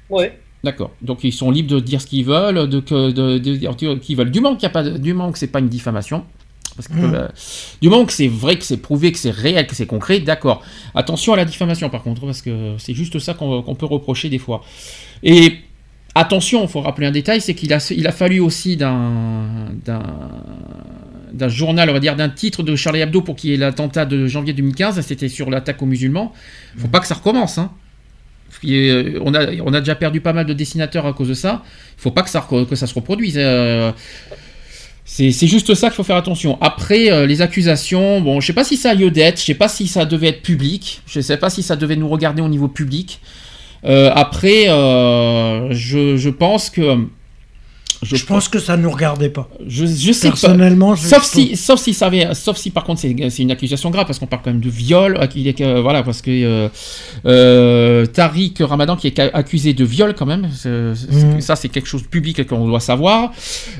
Oui. 0.09 0.25
D'accord. 0.63 0.91
Donc 1.01 1.23
ils 1.23 1.33
sont 1.33 1.51
libres 1.51 1.69
de 1.69 1.79
dire 1.79 2.01
ce 2.01 2.07
qu'ils 2.07 2.25
veulent, 2.25 2.67
de 2.67 2.79
que 2.79 3.11
de, 3.11 3.37
dire 3.37 3.73
ce 3.77 3.95
qu'ils 3.97 4.17
veulent. 4.17 4.31
Du 4.31 4.41
moment 4.41 4.55
qu'il 4.55 4.65
a 4.65 4.69
pas 4.69 4.83
du 4.83 5.13
moment 5.13 5.31
que 5.31 5.39
c'est 5.39 5.47
pas 5.47 5.59
une 5.59 5.69
diffamation. 5.69 6.23
Parce 6.75 6.89
que, 6.89 6.93
Mmh. 6.93 7.15
euh, 7.15 7.27
du 7.81 7.89
moment 7.89 8.05
que 8.05 8.13
c'est 8.13 8.27
vrai, 8.27 8.55
que 8.55 8.63
c'est 8.63 8.77
prouvé, 8.77 9.11
que 9.11 9.17
c'est 9.17 9.31
réel, 9.31 9.65
que 9.65 9.73
c'est 9.73 9.87
concret, 9.87 10.19
d'accord. 10.19 10.61
Attention 10.93 11.33
à 11.33 11.35
la 11.35 11.43
diffamation 11.43 11.89
par 11.89 12.03
contre, 12.03 12.21
parce 12.21 12.43
que 12.43 12.75
c'est 12.77 12.93
juste 12.93 13.17
ça 13.17 13.33
qu'on 13.33 13.63
qu'on 13.63 13.73
peut 13.73 13.87
reprocher 13.87 14.29
des 14.29 14.37
fois. 14.37 14.61
Et 15.23 15.53
attention, 16.19 16.63
il 16.63 16.67
faut 16.67 16.81
rappeler 16.81 17.07
un 17.07 17.11
détail, 17.11 17.41
c'est 17.41 17.53
qu'il 17.53 17.73
a, 17.73 17.85
il 17.91 18.11
fallu 18.11 18.39
aussi 18.39 18.77
d'un 18.77 19.09
journal, 21.47 21.89
on 21.89 21.93
va 21.93 21.99
dire, 21.99 22.15
d'un 22.15 22.29
titre 22.29 22.63
de 22.63 22.75
Charlie 22.75 23.01
Hebdo 23.01 23.21
pour 23.21 23.35
qu'il 23.35 23.51
y 23.51 23.53
ait 23.53 23.57
l'attentat 23.57 24.05
de 24.05 24.27
janvier 24.27 24.53
2015, 24.53 24.99
c'était 25.01 25.29
sur 25.29 25.49
l'attaque 25.49 25.81
aux 25.81 25.85
musulmans. 25.85 26.33
Faut 26.77 26.87
pas 26.87 26.99
que 26.99 27.07
ça 27.07 27.15
recommence, 27.15 27.57
hein. 27.57 27.71
On 28.63 29.33
a, 29.33 29.79
déjà 29.79 29.95
perdu 29.95 30.21
pas 30.21 30.33
mal 30.33 30.45
de 30.45 30.53
dessinateurs 30.53 31.05
à 31.05 31.13
cause 31.13 31.27
de 31.27 31.33
ça. 31.33 31.63
Il 31.97 32.01
faut 32.01 32.11
pas 32.11 32.23
que 32.23 32.29
ça, 32.29 32.41
se 32.41 32.93
reproduise. 32.93 33.35
euh, 33.37 33.91
c'est 35.05 35.47
juste 35.47 35.73
ça 35.73 35.87
qu'il 35.87 35.95
faut 35.95 36.03
faire 36.03 36.17
attention. 36.17 36.57
Après, 36.61 37.11
euh, 37.11 37.25
les 37.25 37.41
accusations, 37.41 38.19
bon, 38.21 38.41
je 38.41 38.47
sais 38.47 38.53
pas 38.53 38.65
si 38.65 38.75
ça 38.75 38.91
a 38.91 38.93
lieu 38.93 39.09
d'être, 39.09 39.39
je 39.39 39.45
sais 39.45 39.53
pas 39.53 39.69
si 39.69 39.87
ça 39.87 40.05
devait 40.05 40.27
être 40.27 40.41
public, 40.41 41.01
je 41.07 41.21
sais 41.21 41.37
pas 41.37 41.49
si 41.49 41.63
ça 41.63 41.75
devait 41.75 41.95
nous 41.95 42.09
regarder 42.09 42.41
au 42.41 42.49
niveau 42.49 42.67
public. 42.67 43.21
Euh, 43.85 44.11
après, 44.13 44.69
euh, 44.69 45.71
je, 45.71 46.17
je 46.17 46.29
pense 46.29 46.69
que. 46.69 47.07
Je, 48.03 48.23
pense 48.25 48.47
que 48.47 48.59
ça 48.59 48.77
ne 48.77 48.83
nous 48.83 48.91
regardait 48.91 49.29
pas. 49.29 49.49
Je, 49.65 49.85
je 49.85 50.11
sais 50.11 50.27
pas. 50.29 50.33
Personnellement, 50.35 50.93
je- 50.95 51.07
sauf 51.07 51.23
si, 51.23 51.55
sauf 51.57 51.79
si 51.81 51.93
ça 51.93 52.05
avait, 52.07 52.33
sauf 52.35 52.55
si 52.57 52.69
par 52.69 52.83
contre 52.83 53.01
c'est 53.01 53.39
une 53.39 53.51
accusation 53.51 53.89
grave 53.89 54.05
parce 54.05 54.19
qu'on 54.19 54.27
parle 54.27 54.43
quand 54.43 54.51
même 54.51 54.59
de 54.61 54.69
viol, 54.69 55.17
euh, 55.19 55.25
que- 55.27 55.79
voilà 55.81 56.03
parce 56.03 56.21
que 56.21 56.29
euh, 56.31 56.69
euh, 57.25 58.05
Tariq 58.05 58.53
Ramadan 58.63 58.95
qui 58.95 59.07
est 59.07 59.19
accusé 59.19 59.73
de 59.73 59.83
viol 59.83 60.13
quand 60.15 60.25
même, 60.27 60.47
Mhm. 60.65 61.41
ça 61.41 61.55
c'est 61.55 61.69
quelque 61.69 61.87
chose 61.87 62.03
de 62.03 62.07
public 62.07 62.45
qu'on 62.47 62.67
doit 62.67 62.79
savoir. 62.79 63.31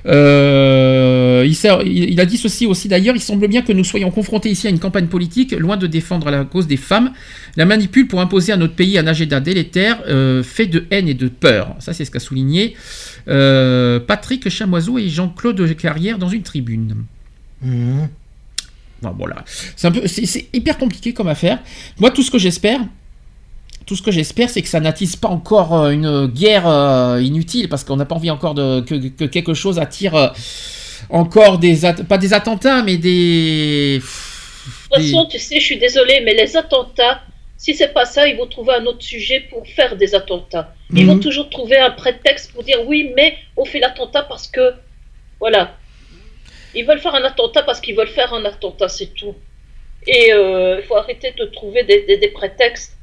Euh, 0.08 1.46
il, 1.86 2.20
a 2.20 2.26
dit 2.26 2.38
ceci 2.38 2.66
aussi 2.66 2.88
d'ailleurs, 2.88 3.16
il 3.16 3.22
semble 3.22 3.48
bien 3.48 3.62
que 3.62 3.72
nous 3.74 3.84
soyons 3.84 4.12
confrontés 4.12 4.50
ici 4.50 4.68
à 4.68 4.70
une 4.70 4.80
campagne 4.80 5.08
politique 5.08 5.52
loin 5.52 5.78
de 5.78 5.88
défendre 5.88 6.30
la 6.32 6.44
cause 6.46 6.68
des 6.68 6.78
femmes, 6.78 7.12
la 7.56 7.66
manipule 7.66 8.08
pour 8.08 8.20
imposer 8.22 8.52
à 8.52 8.58
notre 8.58 8.74
pays 8.76 8.98
un 8.98 9.08
agenda 9.08 9.40
délétère 9.40 10.00
euh, 10.08 10.44
fait 10.44 10.66
de 10.68 10.86
haine 10.92 11.08
et 11.08 11.14
de 11.14 11.28
peur. 11.28 11.76
Ça 11.80 11.94
c'est 11.94 12.06
ce 12.06 12.12
qu'a 12.12 12.20
souligné 12.20 12.76
euh, 13.28 14.00
Patrick 14.00 14.48
Chamoiseau 14.50 14.98
et 14.98 15.10
Jean-Claude 15.10 15.76
Carrière 15.76 16.18
dans 16.18 16.30
une 16.30 16.44
tribune. 16.44 17.06
Bon, 17.62 19.16
voilà. 19.18 19.44
C'est 19.76 19.88
un 19.88 19.92
peu, 19.92 20.08
c'est, 20.08 20.26
c'est 20.26 20.48
hyper 20.54 20.78
compliqué 20.78 21.14
comme 21.14 21.28
affaire. 21.28 21.60
Moi, 22.00 22.10
tout 22.12 22.24
ce 22.24 22.32
que 22.32 22.40
j'espère, 22.40 22.80
tout 23.86 23.96
ce 23.96 24.02
que 24.02 24.12
j'espère, 24.12 24.50
c'est 24.50 24.62
que 24.62 24.68
ça 24.68 24.80
n'attise 24.80 25.16
pas 25.16 25.28
encore 25.28 25.76
euh, 25.78 25.92
une 25.92 26.28
guerre 26.28 26.68
euh, 26.68 27.22
inutile, 27.22 27.70
parce 27.70 27.84
qu'on 27.84 27.96
n'a 27.96 28.06
pas 28.06 28.16
envie 28.16 28.32
encore 28.32 28.54
de 28.54 28.82
que, 28.82 28.96
que 29.10 29.26
quelque 29.26 29.54
chose 29.54 29.80
attire 29.80 30.34
encore 31.10 31.60
des 31.60 31.86
at- 31.86 32.04
pas 32.04 32.18
des 32.18 32.34
attentats, 32.34 32.82
mais 32.84 32.98
des. 32.98 34.00
De 34.00 34.96
toute 34.96 35.06
façon, 35.06 35.28
tu 35.30 35.40
sais, 35.40 35.60
je 35.60 35.66
suis 35.66 35.78
désolée, 35.80 36.22
mais 36.26 36.34
les 36.34 36.58
attentats, 36.58 37.22
si 37.58 37.74
c'est 37.76 37.94
pas 37.94 38.06
ça, 38.06 38.27
ils 38.27 38.38
vont 38.38 38.48
trouver 38.48 38.74
un 38.76 38.86
autre 38.86 39.02
sujet 39.03 39.40
pour 39.50 39.66
faire 39.68 39.95
des 39.98 40.14
attentats. 40.16 40.74
Ils 40.94 41.06
Mhm. 41.06 41.10
vont 41.14 41.19
toujours 41.19 41.50
trouver 41.50 41.77
un 41.77 41.92
prétexte 41.92 42.52
pour 42.53 42.64
dire 42.64 42.80
oui, 42.88 43.11
mais 43.16 43.36
on 43.58 43.66
fait 43.66 43.80
l'attentat 43.80 44.24
parce 44.24 44.48
que. 44.48 44.74
Voilà. 45.40 45.76
Ils 46.76 46.86
veulent 46.86 47.00
faire 47.00 47.16
un 47.16 47.24
attentat 47.24 47.64
parce 47.64 47.80
qu'ils 47.82 47.95
veulent 47.95 48.08
faire 48.08 48.34
un 48.34 48.44
attentat, 48.45 48.90
c'est 48.90 49.14
tout. 49.16 49.36
Et 50.06 50.32
euh, 50.34 50.77
il 50.80 50.86
faut 50.86 50.95
arrêter 50.95 51.34
de 51.38 51.45
trouver 51.45 51.84
des, 51.84 52.06
des- 52.08 52.18
des 52.18 52.27
prétextes. 52.30 52.94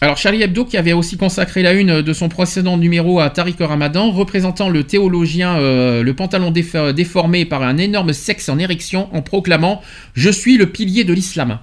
Alors 0.00 0.16
Charlie 0.18 0.42
Hebdo 0.42 0.64
qui 0.66 0.76
avait 0.76 0.92
aussi 0.92 1.16
consacré 1.16 1.62
la 1.62 1.72
une 1.72 2.02
de 2.02 2.12
son 2.12 2.28
précédent 2.28 2.76
numéro 2.76 3.18
à 3.18 3.30
Tariq 3.30 3.56
Ramadan, 3.64 4.10
représentant 4.10 4.68
le 4.68 4.84
théologien 4.84 5.58
euh, 5.58 6.02
le 6.02 6.14
pantalon 6.14 6.50
déf- 6.50 6.92
déformé 6.92 7.46
par 7.46 7.62
un 7.62 7.78
énorme 7.78 8.12
sexe 8.12 8.48
en 8.50 8.58
érection 8.58 9.08
en 9.14 9.22
proclamant 9.22 9.80
«Je 10.14 10.28
suis 10.30 10.58
le 10.58 10.70
pilier 10.70 11.04
de 11.04 11.14
l'islam». 11.14 11.58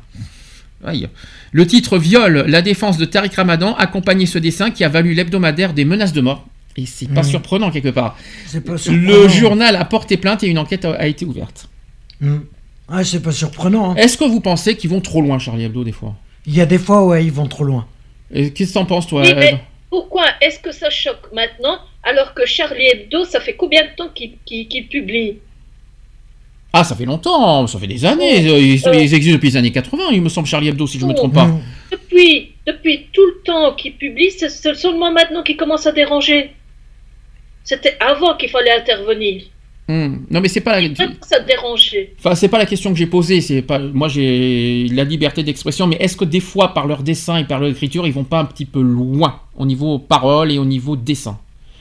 Aïe. 0.85 1.07
Le 1.51 1.65
titre 1.67 1.97
viole 1.97 2.45
la 2.47 2.61
défense 2.61 2.97
de 2.97 3.05
Tariq 3.05 3.35
Ramadan 3.35 3.75
accompagnait 3.75 4.25
ce 4.25 4.37
dessin 4.37 4.71
qui 4.71 4.83
a 4.83 4.89
valu 4.89 5.13
l'hebdomadaire 5.13 5.73
des 5.73 5.85
menaces 5.85 6.13
de 6.13 6.21
mort. 6.21 6.47
Et 6.75 6.85
c'est 6.85 7.07
pas 7.07 7.23
surprenant 7.23 7.69
quelque 7.69 7.89
part. 7.89 8.17
C'est 8.47 8.61
pas 8.61 8.75
Le 8.89 9.27
journal 9.27 9.75
a 9.75 9.85
porté 9.85 10.17
plainte 10.17 10.43
et 10.43 10.47
une 10.47 10.57
enquête 10.57 10.85
a, 10.85 11.07
été 11.07 11.25
ouverte. 11.25 11.69
Mhm. 12.19 12.45
Ah, 12.89 13.03
c'est 13.03 13.21
pas 13.21 13.31
surprenant. 13.31 13.91
hein. 13.91 13.95
Est-ce 13.95 14.17
que 14.17 14.23
vous 14.23 14.41
pensez 14.41 14.75
qu'ils 14.75 14.89
vont 14.89 14.99
trop 14.99 15.21
loin, 15.21 15.39
Charlie 15.39 15.65
Hebdo, 15.65 15.83
des 15.83 15.91
fois? 15.91 16.15
Il 16.45 16.55
y 16.55 16.61
a 16.61 16.65
des 16.65 16.79
fois, 16.79 17.05
ouais, 17.05 17.23
ils 17.23 17.31
vont 17.31 17.47
trop 17.47 17.63
loin. 17.63 17.87
Et 18.33 18.51
Qu'est-ce 18.51 18.73
que 18.73 18.79
t'en 18.79 18.85
penses, 18.85 19.07
toi 19.07 19.21
Oui, 19.21 19.29
Eve 19.29 19.37
mais 19.37 19.61
pourquoi 19.89 20.25
est-ce 20.41 20.59
que 20.59 20.71
ça 20.71 20.89
choque 20.89 21.31
maintenant 21.33 21.77
alors 22.01 22.33
que 22.33 22.45
Charlie 22.45 22.87
Hebdo, 22.87 23.23
ça 23.23 23.39
fait 23.39 23.55
combien 23.55 23.83
de 23.83 23.95
temps 23.95 24.09
qu'il 24.09 24.87
publie? 24.89 25.37
Ah, 26.75 26.83
ça 26.83 26.95
fait 26.95 27.05
longtemps, 27.05 27.67
ça 27.67 27.77
fait 27.77 27.85
des 27.87 28.03
années. 28.03 28.49
euh, 28.49 28.57
Ils, 28.59 28.81
ils 29.03 29.13
existent 29.13 29.35
depuis 29.37 29.49
les 29.51 29.57
années 29.57 29.71
80, 29.71 30.05
il 30.11 30.21
me 30.23 30.29
semble, 30.29 30.47
Charlie 30.47 30.69
Hebdo, 30.69 30.87
si 30.87 30.97
je 30.99 31.05
me 31.05 31.13
trompe 31.13 31.33
pas. 31.33 31.45
Mhm. 31.45 31.61
depuis, 31.91 32.51
depuis 32.65 33.07
tout 33.13 33.21
le 33.25 33.41
temps 33.45 33.73
qu'il 33.75 33.93
publie, 33.93 34.31
c'est 34.31 34.49
seulement 34.49 35.11
maintenant 35.11 35.43
qu'il 35.43 35.55
commence 35.55 35.85
à 35.85 35.91
déranger. 35.91 36.51
C'était 37.63 37.95
avant 37.99 38.35
qu'il 38.35 38.49
fallait 38.49 38.71
intervenir. 38.71 39.43
Hmm. 39.87 40.15
Non, 40.31 40.39
mais 40.41 40.47
c'est 40.47 40.61
pas 40.61 40.79
la... 40.79 40.87
Ça 41.21 41.39
dérangeait. 41.41 42.13
Enfin, 42.17 42.35
c'est 42.35 42.47
pas 42.47 42.57
la 42.57 42.65
question 42.65 42.91
que 42.91 42.97
j'ai 42.97 43.05
posée. 43.05 43.41
C'est 43.41 43.61
pas. 43.61 43.79
Moi, 43.79 44.07
j'ai 44.07 44.87
la 44.93 45.03
liberté 45.03 45.43
d'expression, 45.43 45.87
mais 45.87 45.97
est-ce 45.99 46.15
que 46.17 46.23
des 46.25 46.39
fois, 46.39 46.73
par 46.73 46.87
leur 46.87 47.03
dessin 47.03 47.37
et 47.37 47.43
par 47.43 47.59
leur 47.59 47.69
écriture, 47.69 48.07
ils 48.07 48.13
vont 48.13 48.23
pas 48.23 48.39
un 48.39 48.45
petit 48.45 48.65
peu 48.65 48.81
loin 48.81 49.41
au 49.57 49.65
niveau 49.65 49.99
parole 49.99 50.51
et 50.53 50.57
au 50.57 50.65
niveau 50.65 50.95
dessin? 50.95 51.37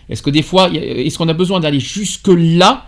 Est-ce 0.08 0.20
que 0.22 0.30
des 0.30 0.42
fois, 0.42 0.68
est-ce 0.72 1.16
qu'on 1.16 1.28
a 1.28 1.32
besoin 1.32 1.60
d'aller 1.60 1.78
jusque 1.80 2.28
là 2.28 2.86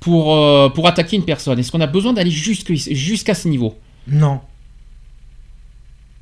pour 0.00 0.34
euh, 0.34 0.68
pour 0.70 0.86
attaquer 0.88 1.16
une 1.16 1.24
personne 1.24 1.58
Est-ce 1.58 1.70
qu'on 1.70 1.80
a 1.80 1.86
besoin 1.86 2.12
d'aller 2.12 2.30
jusqu'à 2.30 3.34
ce 3.34 3.48
niveau? 3.48 3.74
Non. 4.06 4.40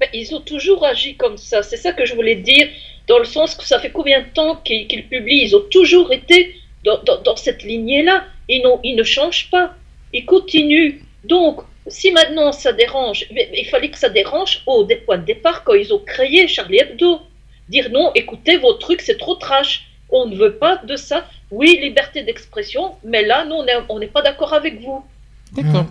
Mais 0.01 0.11
ils 0.15 0.35
ont 0.35 0.41
toujours 0.41 0.85
agi 0.85 1.17
comme 1.17 1.37
ça. 1.37 1.63
C'est 1.63 1.77
ça 1.77 1.93
que 1.93 2.05
je 2.05 2.15
voulais 2.15 2.37
dire, 2.37 2.69
dans 3.09 3.19
le 3.19 3.25
sens 3.25 3.55
que 3.55 3.65
ça 3.65 3.81
fait 3.81 3.91
combien 3.91 4.21
de 4.21 4.27
temps 4.33 4.57
qu'ils 4.65 4.87
publient? 5.09 5.43
Ils 5.45 5.57
ont 5.57 5.65
toujours 5.71 6.13
été 6.13 6.55
dans, 6.85 7.03
dans- 7.03 7.21
dans 7.23 7.37
cette 7.37 7.63
lignée-là. 7.65 8.25
Ils, 8.49 8.63
n'ont- 8.63 8.81
ils 8.85 8.95
ne 8.97 9.03
changent 9.03 9.51
pas. 9.51 9.75
Ils 10.13 10.25
continuent. 10.25 11.01
Donc, 11.25 11.61
si 11.89 12.13
maintenant 12.13 12.53
ça 12.53 12.73
dérange, 12.73 13.27
il 13.31 13.67
fallait 13.67 13.91
que 13.91 13.99
ça 13.99 14.09
dérange 14.09 14.63
au 14.67 14.85
des 14.85 14.97
points 14.97 15.19
de 15.19 15.25
départ 15.25 15.65
quand 15.65 15.75
ils 15.75 15.93
ont 15.93 15.99
créé 15.99 16.47
Charlie 16.47 16.79
Hebdo. 16.79 17.21
Dire 17.69 17.91
non, 17.91 18.13
écoutez, 18.15 18.57
vos 18.57 18.75
trucs, 18.75 19.01
c'est 19.03 19.19
trop 19.19 19.35
trash. 19.35 19.88
On 20.11 20.27
ne 20.27 20.37
veut 20.37 20.55
pas 20.55 20.77
de 20.85 20.97
ça. 20.97 21.25
Oui, 21.51 21.79
liberté 21.83 22.23
d'expression, 22.23 22.93
mais 23.05 23.25
là, 23.27 23.45
nous, 23.45 23.55
on 23.57 23.65
est- 23.67 23.85
on 23.89 23.99
n'est 23.99 24.07
pas 24.07 24.23
d'accord 24.23 24.53
avec 24.55 24.81
vous. 24.83 25.03
D'accord. 25.53 25.87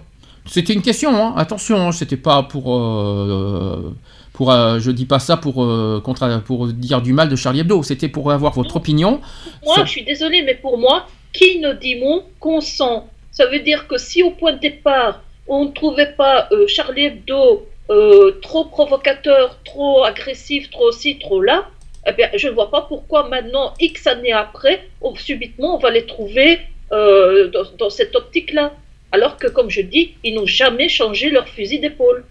C'était 0.45 0.73
une 0.73 0.81
question, 0.81 1.09
hein. 1.15 1.33
attention, 1.37 1.77
hein, 1.87 1.91
c'était 1.91 2.17
pas 2.17 2.43
pour. 2.43 2.73
euh, 2.75 3.93
pour 4.33 4.51
euh, 4.51 4.79
je 4.79 4.91
dis 4.91 5.05
pas 5.05 5.19
ça 5.19 5.35
pour, 5.35 5.63
euh, 5.63 5.99
contre, 6.03 6.41
pour 6.43 6.67
dire 6.67 7.01
du 7.01 7.11
mal 7.11 7.27
de 7.27 7.35
Charlie 7.35 7.61
Hebdo, 7.61 7.81
c'était 7.83 8.07
pour 8.07 8.31
avoir 8.31 8.53
votre 8.53 8.75
opinion. 8.75 9.19
Moi, 9.65 9.75
Ça- 9.75 9.85
je 9.85 9.89
suis 9.89 10.03
désolée, 10.03 10.43
mais 10.43 10.53
pour 10.55 10.77
moi, 10.77 11.07
qui 11.33 11.59
ne 11.59 11.73
dit 11.73 11.95
mon 11.95 12.23
consent? 12.39 13.07
Ça 13.31 13.45
veut 13.47 13.59
dire 13.59 13.87
que 13.87 13.97
si 13.97 14.21
au 14.23 14.31
point 14.31 14.53
de 14.53 14.59
départ, 14.59 15.21
on 15.47 15.65
ne 15.65 15.71
trouvait 15.71 16.13
pas 16.15 16.47
euh, 16.51 16.65
Charlie 16.67 17.05
Hebdo 17.05 17.65
euh, 17.89 18.31
trop 18.41 18.65
provocateur, 18.65 19.57
trop 19.65 20.03
agressif, 20.03 20.69
trop 20.69 20.91
ci, 20.91 21.17
trop 21.19 21.41
là, 21.41 21.65
eh 22.07 22.13
bien, 22.13 22.29
je 22.35 22.47
ne 22.47 22.53
vois 22.53 22.71
pas 22.71 22.81
pourquoi 22.81 23.27
maintenant, 23.29 23.73
X 23.79 24.07
années 24.07 24.31
après, 24.31 24.87
on- 25.01 25.15
subitement, 25.15 25.75
on 25.75 25.79
va 25.79 25.91
les 25.91 26.05
trouver 26.05 26.59
euh, 26.91 27.49
dans, 27.49 27.63
dans 27.77 27.89
cette 27.89 28.15
optique-là. 28.15 28.73
Alors 29.11 29.37
que, 29.37 29.47
comme 29.47 29.69
je 29.69 29.81
dis, 29.81 30.13
ils 30.23 30.33
n'ont 30.35 30.45
jamais 30.45 30.89
changé 30.89 31.29
leur 31.29 31.47
fusil 31.47 31.79
d'épaule. 31.79 32.23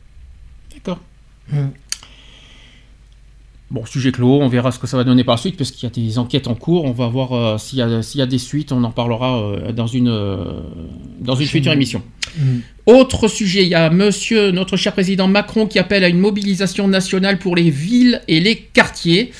D'accord. 0.75 0.99
Mhm. 1.53 1.71
Bon, 3.69 3.85
sujet 3.85 4.13
clos, 4.13 4.41
on 4.41 4.47
verra 4.49 4.71
ce 4.71 4.79
que 4.79 4.87
ça 4.87 4.97
va 4.97 5.03
donner 5.03 5.25
par 5.25 5.35
la 5.35 5.41
suite, 5.41 5.57
parce 5.57 5.73
qu'il 5.73 5.89
y 5.89 5.93
a 5.93 5.95
des 5.95 6.19
enquêtes 6.21 6.47
en 6.47 6.55
cours, 6.55 6.85
on 6.85 6.93
va 6.93 7.09
voir 7.09 7.33
euh, 7.33 7.59
s'il 7.59 7.81
y, 7.81 7.83
a- 7.83 8.01
s'il 8.01 8.21
y 8.21 8.23
a 8.23 8.27
des 8.27 8.39
suites, 8.39 8.71
on 8.71 8.85
en 8.85 8.93
parlera 8.93 9.41
euh, 9.43 9.73
dans 9.73 9.89
une, 9.89 10.09
euh, 10.09 10.61
dans 11.19 11.35
une 11.35 11.49
future 11.49 11.73
émission. 11.73 12.01
Mhm. 12.39 12.63
Autre 12.87 13.27
sujet, 13.27 13.63
il 13.63 13.69
y 13.69 13.75
a 13.75 13.91
monsieur, 13.91 14.53
notre 14.53 14.77
cher 14.77 14.93
président 14.93 15.27
Macron, 15.27 15.67
qui 15.67 15.81
appelle 15.81 16.05
à 16.05 16.09
une 16.09 16.21
mobilisation 16.21 16.87
nationale 16.87 17.39
pour 17.41 17.57
les 17.57 17.71
villes 17.71 18.23
et 18.29 18.39
les 18.39 18.55
quartiers. 18.57 19.33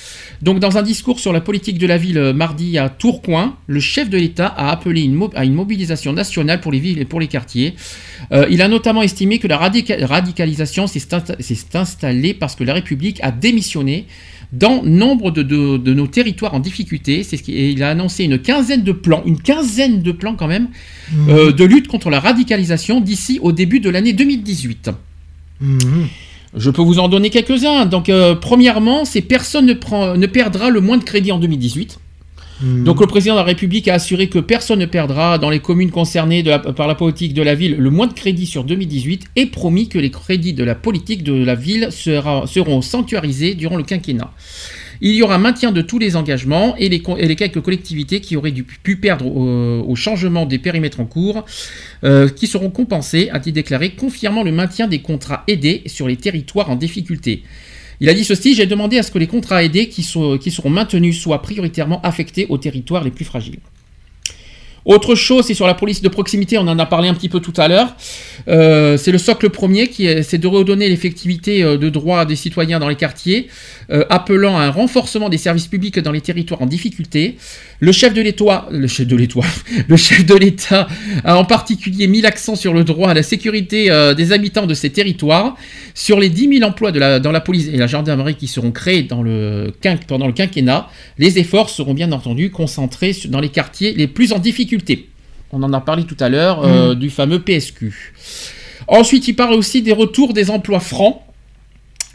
Donc, 0.43 0.59
dans 0.61 0.77
un 0.79 0.83
discours 0.83 1.19
sur 1.21 1.33
la 1.33 1.41
politique 1.41 1.79
de 1.79 1.87
la 1.87 1.97
ville 1.97 2.19
euh, 2.19 2.33
mardi 2.33 2.79
à 2.79 2.89
Tourcoing, 2.89 3.57
le 3.67 3.81
chef 3.81 4.11
de 4.11 4.19
l'État 4.19 4.47
a 4.47 4.71
appelé 4.71 5.03
une 5.03 5.15
mo- 5.15 5.31
à 5.35 5.45
une 5.45 5.55
mobilisation 5.55 6.13
nationale 6.13 6.61
pour 6.61 6.73
les 6.73 6.79
villes 6.79 6.99
et 6.99 7.05
pour 7.05 7.21
les 7.21 7.27
quartiers. 7.29 7.75
Euh, 8.33 8.47
il 8.51 8.61
a 8.63 8.69
notamment 8.69 9.03
estimé 9.03 9.39
que 9.39 9.47
la 9.49 9.57
radica- 9.59 10.05
radicalisation 10.05 10.87
s'est 10.87 10.99
insta- 11.01 11.41
s'est 11.41 11.75
installée 11.77 12.35
parce 12.35 12.55
que 12.55 12.65
la 12.65 12.75
République 12.75 13.19
a 13.23 13.31
démissionné 13.31 14.07
dans 14.53 14.83
nombre 14.85 15.31
de, 15.33 15.43
de- 15.43 15.77
de 15.77 15.95
nos 15.95 16.07
territoires 16.07 16.55
en 16.55 16.61
difficulté. 16.61 17.23
C'est 17.25 17.37
ce 17.37 17.43
qui- 17.43 17.55
et 17.55 17.71
il 17.71 17.83
a 17.83 17.91
annoncé 17.91 18.25
une 18.25 18.39
quinzaine 18.39 18.83
de 18.85 18.93
plans, 18.93 19.23
une 19.27 19.41
quinzaine 19.41 20.03
de 20.03 20.13
plans 20.13 20.35
quand 20.37 20.47
même, 20.47 20.69
Mhm. 21.13 21.29
euh, 21.31 21.53
de 21.53 21.65
lutte 21.65 21.89
contre 21.89 22.11
la 22.11 22.21
radicalisation 22.21 23.01
d'ici 23.01 23.39
au 23.43 23.53
début 23.53 23.81
de 23.81 23.91
l'année 23.91 24.13
2018. 24.13 24.91
Mhm. 25.61 26.09
Je 26.57 26.71
peux 26.71 26.83
vous 26.83 26.99
en 26.99 27.09
donner 27.09 27.31
quelques-uns. 27.31 27.87
Donc, 27.87 28.09
euh, 28.09 28.35
premièrement, 28.35 29.05
c'est 29.05 29.21
personne 29.21 29.67
ne, 29.67 29.75
prend, 29.75 30.17
ne 30.17 30.27
perdra 30.27 30.71
le 30.71 30.81
moins 30.81 30.97
de 30.97 31.05
crédit 31.05 31.31
en 31.33 31.39
2018. 31.39 31.99
Mhm. 32.63 32.85
Donc, 32.85 33.01
le 33.03 33.07
président 33.07 33.35
de 33.35 33.41
la 33.41 33.45
République 33.45 33.87
a 33.89 33.95
assuré 33.95 34.29
que 34.29 34.39
personne 34.39 34.79
ne 34.79 34.87
perdra 34.87 35.37
dans 35.37 35.51
les 35.51 35.59
communes 35.61 35.91
concernées 35.91 36.43
de 36.43 36.49
la- 36.51 36.59
par 36.59 36.89
la 36.89 36.95
politique 36.95 37.35
de 37.35 37.43
la 37.43 37.55
ville 37.55 37.77
le 37.77 37.91
moins 37.91 38.07
de 38.07 38.15
crédit 38.15 38.47
sur 38.47 38.65
2018 38.65 39.25
et 39.37 39.45
promis 39.47 39.89
que 39.89 39.99
les 39.99 40.11
crédits 40.11 40.55
de 40.55 40.65
la 40.65 40.75
politique 40.75 41.23
de 41.23 41.35
la 41.35 41.55
ville 41.55 41.89
sera- 41.91 42.47
seront 42.47 42.81
sanctuarisés 42.81 43.53
durant 43.55 43.77
le 43.77 43.83
quinquennat. 43.83 44.31
Il 45.01 45.15
y 45.15 45.23
aura 45.23 45.39
maintien 45.39 45.73
de 45.73 45.83
tous 45.83 45.99
les 45.99 46.17
engagements 46.17 46.77
et 46.77 46.89
les, 46.89 47.01
quelques 47.37 47.61
collectivités 47.61 48.21
qui 48.21 48.37
auraient 48.37 48.53
dû, 48.53 48.65
pu 48.65 48.97
perdre 48.97 49.27
au, 49.27 49.85
au 49.87 49.95
changement 49.95 50.47
des 50.47 50.59
périmètres 50.59 51.01
en 51.01 51.07
cours, 51.07 51.45
euh, 52.05 52.29
qui 52.29 52.47
seront 52.47 52.71
compensées, 52.71 53.31
a-t-il 53.31 53.53
déclaré, 53.53 53.91
confirmant 53.91 54.43
le 54.43 54.53
maintien 54.53 54.87
des 54.87 55.01
contrats 55.01 55.45
aidés 55.49 55.83
sur 55.87 56.09
les 56.09 56.17
territoires 56.17 56.71
en 56.71 56.77
difficulté. 56.77 57.43
Il 58.01 58.09
a 58.09 58.15
dit 58.15 58.25
ceci, 58.25 58.55
j'ai 58.55 58.67
demandé 58.67 58.99
à 58.99 59.03
ce 59.03 59.11
que 59.11 59.19
les 59.19 59.27
contrats 59.27 59.65
aidés 59.65 59.89
qui, 59.89 60.03
seront 60.03 60.71
maintenus 60.71 61.19
soient 61.21 61.41
prioritairement 61.41 62.01
affectés 62.03 62.47
aux 62.49 62.59
territoires 62.59 63.05
les 63.05 63.11
plus 63.11 63.25
fragiles. 63.25 63.61
Autre 64.85 65.17
chose, 65.17 65.47
c'est 65.47 65.55
sur 65.55 65.67
la 65.67 65.75
police 65.75 66.01
de 66.01 66.09
proximité, 66.09 66.59
on 66.59 66.69
en 66.69 66.79
a 66.79 66.87
parlé 66.87 67.09
un 67.09 67.15
petit 67.15 67.29
peu 67.29 67.41
tout 67.41 67.53
à 67.57 67.67
l'heure. 67.67 67.97
Euh, 68.47 68.97
c'est 68.97 69.11
le 69.11 69.19
socle 69.19 69.51
premier 69.51 69.89
qui 69.89 70.07
est, 70.07 70.23
c'est 70.23 70.39
de 70.39 70.47
redonner 70.47 70.89
l'effectivité 70.89 71.65
euh, 71.65 71.77
de 71.77 71.89
droits 71.89 72.25
des 72.25 72.37
citoyens 72.37 72.79
dans 72.79 72.89
les 72.89 72.95
quartiers, 72.95 73.49
euh, 73.91 74.05
appelant 74.11 74.57
à 74.59 74.63
un 74.63 74.71
renforcement 74.71 75.29
des 75.29 75.39
services 75.39 75.67
publics 75.67 75.99
dans 75.99 76.13
les 76.13 76.21
territoires 76.21 76.63
en 76.63 76.67
difficulté. 76.67 77.37
Le 77.81 77.93
chef 77.93 78.15
de 78.15 78.21
l'État, 78.23 78.67
le 78.71 78.87
chef 78.87 79.07
de 79.07 79.17
l'État, 79.17 79.41
le 79.89 79.97
chef 79.97 80.25
de 80.27 80.35
l'État 80.35 80.89
a 81.25 81.37
en 81.37 81.45
particulier 81.45 82.07
mis 82.09 82.21
l'accent 82.21 82.57
sur 82.57 82.73
le 82.75 82.85
droit 82.85 83.11
à 83.11 83.15
la 83.15 83.23
sécurité 83.23 83.91
euh, 83.91 84.15
des 84.15 84.33
habitants 84.33 84.67
de 84.67 84.75
ces 84.75 84.91
territoires, 84.91 85.57
sur 85.95 86.19
les 86.21 86.29
10 86.29 86.59
000 86.59 86.69
emplois 86.69 86.93
de 86.93 86.99
la- 86.99 87.21
dans 87.21 87.33
la 87.33 87.41
police 87.41 87.69
et 87.73 87.77
la 87.77 87.87
gendarmerie 87.87 88.35
qui 88.37 88.47
seront 88.49 88.73
créés 88.73 89.03
dans 89.03 89.23
le 89.23 89.73
quinq- 89.83 90.07
pendant 90.07 90.27
le 90.27 90.33
quinquennat. 90.33 90.89
Les 91.19 91.39
efforts 91.39 91.71
seront 91.71 91.95
bien 91.95 92.13
entendu 92.13 92.51
concentrés 92.51 93.15
dans 93.29 93.41
les 93.41 93.49
quartiers 93.51 93.95
les 93.95 94.07
plus 94.07 94.33
en 94.33 94.39
difficulté. 94.39 95.09
On 95.53 95.63
en 95.63 95.73
a 95.73 95.81
parlé 95.81 96.05
tout 96.05 96.17
à 96.19 96.29
l'heure 96.29 96.65
euh, 96.65 96.95
du 96.97 97.09
fameux 97.09 97.41
PSQ. 97.41 98.13
Ensuite, 98.89 99.27
il 99.29 99.35
parle 99.35 99.55
aussi 99.55 99.83
des 99.83 99.93
retours 99.93 100.33
des 100.35 100.51
emplois 100.51 100.81
francs. 100.81 101.21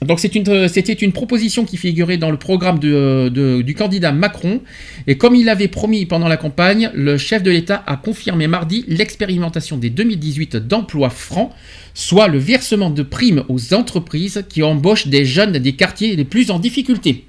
Donc 0.05 0.19
euh, 0.47 0.67
c'était 0.67 0.93
une 0.93 1.11
proposition 1.11 1.63
qui 1.63 1.77
figurait 1.77 2.17
dans 2.17 2.31
le 2.31 2.37
programme 2.37 2.79
de- 2.79 3.61
du 3.61 3.75
candidat 3.75 4.11
Macron. 4.11 4.61
Et 5.05 5.15
comme 5.15 5.35
il 5.35 5.45
l'avait 5.45 5.67
promis 5.67 6.07
pendant 6.07 6.27
la 6.27 6.37
campagne, 6.37 6.89
le 6.95 7.17
chef 7.19 7.43
de 7.43 7.51
l'État 7.51 7.83
a 7.85 7.97
confirmé 7.97 8.47
mardi 8.47 8.83
l'expérimentation 8.87 9.77
des 9.77 9.91
2018 9.91 10.55
d'emplois 10.55 11.11
francs, 11.11 11.51
soit 11.93 12.27
le 12.27 12.39
versement 12.39 12.89
de 12.89 13.03
primes 13.03 13.43
aux 13.47 13.75
entreprises 13.75 14.43
qui 14.49 14.63
embauchent 14.63 15.07
des 15.07 15.23
jeunes 15.23 15.59
des 15.59 15.73
quartiers 15.73 16.15
les 16.15 16.25
plus 16.25 16.49
en 16.49 16.57
difficulté. 16.57 17.25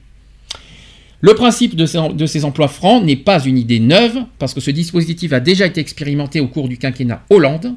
Le 1.24 1.34
principe 1.34 1.76
de 1.76 1.86
ces, 1.86 2.44
emplois 2.44 2.66
francs 2.66 3.04
n'est 3.04 3.14
pas 3.14 3.38
une 3.44 3.56
idée 3.56 3.78
neuve, 3.78 4.24
parce 4.40 4.54
que 4.54 4.60
ce 4.60 4.72
dispositif 4.72 5.32
a 5.32 5.38
déjà 5.38 5.66
été 5.66 5.80
expérimenté 5.80 6.40
au 6.40 6.48
cours 6.48 6.68
du 6.68 6.78
quinquennat 6.78 7.22
Hollande, 7.30 7.76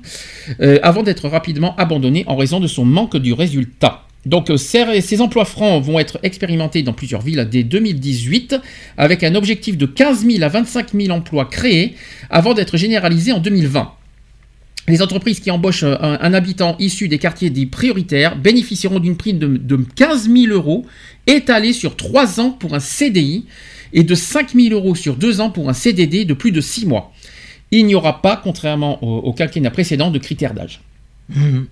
euh, 0.62 0.80
avant 0.82 1.04
d'être 1.04 1.30
rapidement 1.30 1.76
abandonné 1.76 2.24
en 2.26 2.36
raison 2.38 2.60
de 2.60 2.66
son 2.66 2.86
manque 2.86 3.18
du 3.18 3.34
résultat. 3.34 4.02
Donc 4.26 4.50
euh, 4.50 4.58
ces, 4.58 5.00
ces 5.02 5.22
emplois 5.22 5.46
francs 5.46 5.84
vont 5.84 6.00
être 6.00 6.18
expérimentés 6.24 6.82
dans 6.82 6.94
plusieurs 6.94 7.22
villes 7.22 7.48
dès 7.52 7.62
2018, 7.62 8.56
avec 8.98 9.24
un 9.24 9.36
objectif 9.36 9.78
de 9.78 9.86
15 9.86 10.26
000 10.26 10.44
à 10.44 10.48
25 10.48 10.94
000 11.00 11.16
emplois 11.16 11.46
créés, 11.46 11.94
avant 12.32 12.56
d'être 12.56 12.78
généralisés 12.78 13.32
en 13.32 13.40
2020. 13.40 13.92
Les 14.88 15.02
entreprises 15.02 15.40
qui 15.40 15.50
embauchent 15.50 15.84
euh, 15.84 15.96
un, 16.00 16.18
un 16.22 16.34
habitant 16.34 16.76
issu 16.78 17.08
des 17.08 17.18
quartiers 17.18 17.50
dits 17.50 17.66
prioritaires 17.66 18.38
bénéficieront 18.38 19.00
d'une 19.00 19.18
prime 19.18 19.40
de, 19.40 19.48
de 19.48 19.78
15 19.96 20.30
000 20.30 20.54
euros 20.54 20.86
étalée 21.28 21.74
sur 21.74 21.96
3 21.96 22.40
ans 22.40 22.52
pour 22.52 22.76
un 22.76 22.80
CDI 22.80 23.46
et 23.94 24.04
de 24.04 24.14
5 24.16 24.54
000 24.54 24.74
euros 24.76 24.94
sur 24.96 25.16
2 25.16 25.42
ans 25.42 25.50
pour 25.50 25.70
un 25.70 25.74
CDD 25.74 26.26
de 26.26 26.34
plus 26.34 26.52
de 26.52 26.62
6 26.62 26.86
mois. 26.86 27.12
Il 27.72 27.88
n'y 27.88 27.96
aura 27.96 28.22
pas, 28.22 28.38
contrairement 28.38 29.04
au, 29.04 29.18
au 29.28 29.34
quinquennat 29.34 29.72
précédent, 29.72 30.12
de 30.12 30.20
critères 30.20 30.54
d'âge. 30.54 30.82
Mhm. 31.30 31.68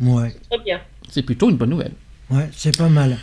Ouais, 0.00 0.34
Très 0.50 0.58
bien. 0.64 0.80
C'est 1.10 1.22
plutôt 1.22 1.50
une 1.50 1.56
bonne 1.56 1.70
nouvelle. 1.70 1.92
ouais, 2.30 2.48
c'est 2.56 2.76
pas 2.76 2.88
mal. 2.88 3.18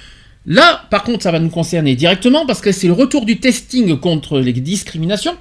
Là, 0.46 0.86
par 0.90 1.04
contre, 1.04 1.24
ça 1.24 1.32
va 1.32 1.40
nous 1.40 1.50
concerner 1.50 1.96
directement 1.96 2.46
parce 2.46 2.62
que 2.62 2.72
c'est 2.72 2.88
le 2.88 2.94
retour 2.94 3.26
du 3.26 3.40
testing 3.40 3.98
contre 4.00 4.40
les 4.40 4.54
discriminations. 4.54 5.36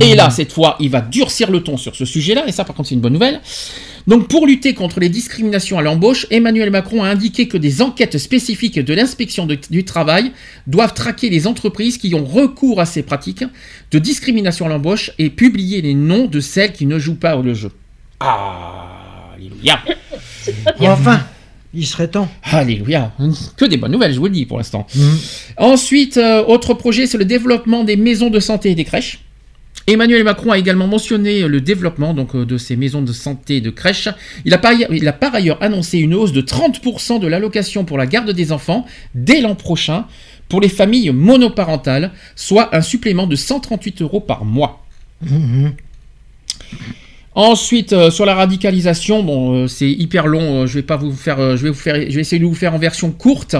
Et 0.00 0.14
là, 0.14 0.28
cette 0.30 0.52
fois, 0.52 0.76
il 0.80 0.90
va 0.90 1.00
durcir 1.00 1.50
le 1.50 1.62
ton 1.62 1.76
sur 1.76 1.96
ce 1.96 2.04
sujet-là, 2.04 2.46
et 2.46 2.52
ça, 2.52 2.64
par 2.64 2.76
contre, 2.76 2.90
c'est 2.90 2.94
une 2.94 3.00
bonne 3.00 3.14
nouvelle. 3.14 3.40
Donc, 4.06 4.28
pour 4.28 4.46
lutter 4.46 4.74
contre 4.74 5.00
les 5.00 5.08
discriminations 5.08 5.78
à 5.78 5.82
l'embauche, 5.82 6.26
Emmanuel 6.30 6.70
Macron 6.70 7.02
a 7.02 7.08
indiqué 7.08 7.48
que 7.48 7.56
des 7.56 7.80
enquêtes 7.80 8.18
spécifiques 8.18 8.78
de 8.78 8.94
l'inspection 8.94 9.46
du 9.46 9.84
travail 9.84 10.32
doivent 10.66 10.94
traquer 10.94 11.30
les 11.30 11.46
entreprises 11.46 11.96
qui 11.96 12.14
ont 12.14 12.24
recours 12.24 12.80
à 12.80 12.86
ces 12.86 13.02
pratiques 13.02 13.44
de 13.90 13.98
discrimination 13.98 14.66
à 14.66 14.68
l'embauche 14.68 15.10
et 15.18 15.30
publier 15.30 15.80
les 15.80 15.94
noms 15.94 16.26
de 16.26 16.40
celles 16.40 16.72
qui 16.72 16.86
ne 16.86 16.98
jouent 16.98 17.14
pas 17.14 17.36
le 17.36 17.54
jeu. 17.54 17.70
Ah, 18.20 19.32
alléluia. 19.36 19.80
Enfin, 20.80 21.20
il 21.74 21.86
serait 21.86 22.08
temps. 22.08 22.28
Alléluia. 22.42 23.12
Que 23.56 23.66
des 23.66 23.76
bonnes 23.76 23.92
nouvelles, 23.92 24.14
je 24.14 24.18
vous 24.18 24.26
le 24.26 24.32
dis 24.32 24.46
pour 24.46 24.56
l'instant. 24.56 24.86
Mhm. 24.94 25.18
Ensuite, 25.58 26.16
euh, 26.16 26.44
autre 26.44 26.72
projet, 26.74 27.06
c'est 27.06 27.18
le 27.18 27.26
développement 27.26 27.84
des 27.84 27.96
maisons 27.96 28.30
de 28.30 28.40
santé 28.40 28.70
et 28.70 28.74
des 28.74 28.84
crèches. 28.84 29.20
Emmanuel 29.88 30.22
Macron 30.22 30.52
a 30.52 30.58
également 30.58 30.86
mentionné 30.86 31.48
le 31.48 31.62
développement 31.62 32.14
euh, 32.34 32.44
de 32.44 32.58
ces 32.58 32.76
maisons 32.76 33.00
de 33.00 33.12
santé 33.14 33.62
de 33.62 33.70
crèches. 33.70 34.10
Il 34.44 34.52
a, 34.52 34.58
par, 34.58 35.34
ailleurs 35.34 35.62
annoncé 35.62 35.98
une 35.98 36.14
hausse 36.14 36.32
de 36.32 36.42
30% 36.42 37.18
de 37.18 37.26
l'allocation 37.26 37.86
pour 37.86 37.96
la 37.96 38.06
garde 38.06 38.30
des 38.30 38.52
enfants 38.52 38.84
dès 39.14 39.40
l'an 39.40 39.54
prochain 39.54 40.04
pour 40.50 40.60
les 40.60 40.68
familles 40.68 41.10
monoparentales, 41.10 42.12
soit 42.36 42.76
un 42.76 42.82
supplément 42.82 43.26
de 43.26 43.34
138 43.34 44.02
euros 44.02 44.20
par 44.20 44.44
mois. 44.44 44.84
Mhm. 45.22 45.72
Ensuite, 47.40 47.92
euh, 47.92 48.10
sur 48.10 48.26
la 48.26 48.34
radicalisation, 48.34 49.22
bon, 49.22 49.54
euh, 49.54 49.66
c'est 49.68 49.88
hyper 49.88 50.26
long. 50.26 50.62
euh, 50.62 50.66
je 50.66 50.80
vais 50.80 50.96
vous 50.98 51.12
faire, 51.12 51.56
je 51.56 51.64
vais 51.64 52.20
essayer 52.20 52.40
de 52.40 52.44
vous 52.44 52.54
faire 52.56 52.74
en 52.74 52.78
version 52.78 53.12
courte. 53.12 53.54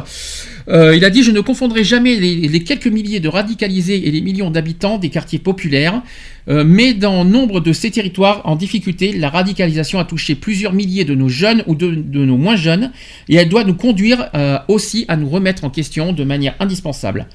Il 0.69 1.05
a 1.05 1.11
dit, 1.11 1.23
je 1.23 1.31
ne 1.31 1.41
confondrai 1.41 1.85
jamais 1.85 2.17
les, 2.17 2.63
quelques 2.63 2.89
milliers 2.89 3.21
de 3.21 3.29
radicalisés 3.29 4.07
et 4.07 4.11
les 4.11 4.21
millions 4.21 4.51
d'habitants 4.51 4.99
des 4.99 5.09
quartiers 5.09 5.39
populaires. 5.39 6.03
Mais 6.47 6.93
dans 6.93 7.25
nombre 7.25 7.61
de 7.61 7.73
ces 7.73 7.91
territoires 7.91 8.43
en 8.45 8.55
difficulté, 8.55 9.13
la 9.13 9.31
radicalisation 9.31 9.99
a 9.99 10.05
touché 10.05 10.35
plusieurs 10.35 10.75
milliers 10.75 11.07
de 11.07 11.15
nos 11.15 11.31
jeunes 11.31 11.63
ou 11.69 11.75
de, 11.75 11.89
nos 11.89 12.37
moins 12.37 12.57
jeunes, 12.57 12.93
et 13.31 13.37
elle 13.37 13.49
doit 13.49 13.65
nous 13.65 13.77
conduire 13.77 14.29
aussi 14.69 15.07
à 15.09 15.17
nous 15.17 15.31
remettre 15.31 15.65
en 15.65 15.71
question 15.71 16.13
de 16.13 16.23
manière 16.23 16.55
indispensable. 16.61 17.29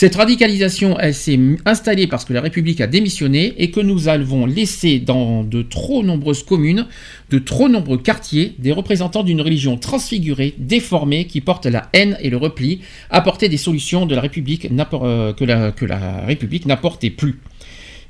Cette 0.00 0.14
radicalisation, 0.14 0.96
elle 1.00 1.12
s'est 1.12 1.40
installée 1.64 2.06
parce 2.06 2.24
que 2.24 2.32
la 2.32 2.40
République 2.40 2.80
a 2.80 2.86
démissionné 2.86 3.54
et 3.58 3.72
que 3.72 3.80
nous 3.80 4.06
avons 4.06 4.46
laissé 4.46 5.00
dans 5.00 5.42
de 5.42 5.62
trop 5.62 6.04
nombreuses 6.04 6.44
communes, 6.44 6.86
de 7.30 7.40
trop 7.40 7.68
nombreux 7.68 7.98
quartiers, 7.98 8.54
des 8.60 8.70
représentants 8.70 9.24
d'une 9.24 9.40
religion 9.40 9.76
transfigurée, 9.76 10.54
déformée, 10.56 11.24
qui 11.24 11.40
porte 11.40 11.66
la 11.66 11.88
haine 11.94 12.16
et 12.20 12.30
le 12.30 12.36
repli, 12.36 12.82
apporter 13.10 13.48
des 13.48 13.56
solutions 13.56 14.06
de 14.06 14.14
la 14.14 14.20
République 14.20 14.68
euh, 14.70 15.32
que 15.32 15.84
la 15.84 16.20
République 16.20 16.66
n'apportait 16.66 17.10
plus. 17.10 17.40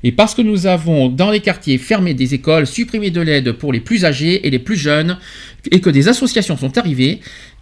Et 0.03 0.11
parce 0.11 0.33
que 0.33 0.41
nous 0.41 0.67
avons 0.67 1.09
dans 1.09 1.29
les 1.29 1.41
quartiers 1.41 1.77
fermé 1.77 2.13
des 2.13 2.33
écoles, 2.33 2.67
supprimé 2.67 3.09
de 3.09 3.19
l'aide 3.19 3.51
pour 3.53 3.73
les 3.73 3.81
plus 3.81 4.05
âgés 4.05 4.47
et 4.47 4.49
les 4.49 4.59
plus 4.59 4.77
jeunes, 4.77 5.17
et 5.71 5.81
que 5.81 5.89
des 5.89 6.07
associations 6.07 6.55
sont 6.55 6.77
arrivées 6.77 7.19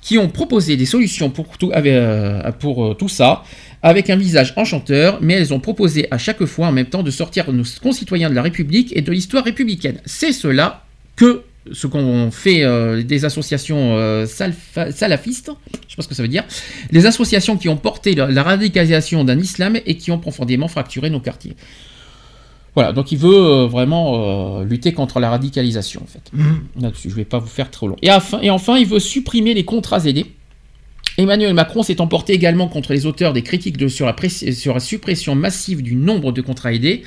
qui 0.08 0.18
ont 0.18 0.30
proposé 0.30 0.78
des 0.78 0.86
solutions 0.86 1.30
pour 1.30 1.48
euh, 1.62 1.72
euh, 1.76 2.94
tout 2.94 3.10
ça, 3.10 3.44
avec 3.84 4.10
un 4.10 4.16
visage 4.16 4.54
enchanteur, 4.56 5.20
mais 5.22 5.34
elles 5.34 5.54
ont 5.54 5.60
proposé 5.60 6.08
à 6.12 6.18
chaque 6.18 6.46
fois 6.46 6.68
en 6.68 6.72
même 6.72 6.86
temps 6.86 7.04
de 7.04 7.12
sortir 7.12 7.52
nos 7.52 7.66
concitoyens 7.84 8.30
de 8.30 8.36
la 8.36 8.42
République 8.42 8.96
et 8.96 9.02
de 9.02 9.12
l'histoire 9.12 9.44
républicaine. 9.44 10.00
C'est 10.06 10.32
cela 10.32 10.86
que 11.18 11.42
ce 11.74 11.88
qu'on 11.88 12.32
fait 12.32 12.64
euh, 12.64 13.04
des 13.04 13.26
associations 13.26 13.98
salafistes, 14.26 15.52
je 15.74 15.92
sais 15.92 15.96
pas 15.98 16.04
ce 16.04 16.08
que 16.08 16.16
ça 16.16 16.24
veut 16.24 16.30
dire, 16.30 16.46
les 16.90 17.06
associations 17.06 17.58
qui 17.58 17.68
ont 17.68 17.76
porté 17.76 18.16
la 18.16 18.44
radicalisation 18.44 19.26
d'un 19.26 19.38
islam 19.38 19.78
et 19.86 19.98
qui 19.98 20.12
ont 20.12 20.20
profondément 20.20 20.70
fracturé 20.70 21.10
nos 21.10 21.20
quartiers. 21.20 21.58
Voilà, 22.78 22.94
donc 22.94 23.12
il 23.12 23.18
veut 23.18 23.34
euh, 23.34 23.66
vraiment 23.66 24.60
euh, 24.60 24.64
lutter 24.64 24.94
contre 24.94 25.20
la 25.20 25.32
radicalisation 25.32 26.00
en 26.04 26.06
fait. 26.06 26.22
Mhm. 26.32 26.60
Là-dessus, 26.80 27.10
je 27.10 27.16
vais 27.16 27.26
pas 27.26 27.40
vous 27.40 27.48
faire 27.48 27.72
trop 27.72 27.88
long. 27.88 27.96
Et 28.04 28.12
enfin, 28.12 28.40
et 28.44 28.52
enfin, 28.52 28.78
il 28.78 28.86
veut 28.86 29.00
supprimer 29.00 29.56
les 29.56 29.66
contrats 29.66 30.06
aidés. 30.06 30.28
Emmanuel 31.18 31.56
Macron 31.56 31.82
s'est 31.82 32.00
emporté 32.02 32.34
également 32.34 32.68
contre 32.68 32.94
les 32.94 33.08
auteurs 33.08 33.34
des 33.34 33.42
critiques 33.42 33.78
de- 33.78 33.88
sur, 33.88 34.06
la 34.06 34.14
pré- 34.14 34.30
sur 34.30 34.76
la 34.76 34.80
suppression 34.80 35.34
massive 35.34 35.82
du 35.82 35.96
nombre 35.96 36.32
de 36.32 36.42
contrats 36.42 36.72
aidés. 36.72 37.02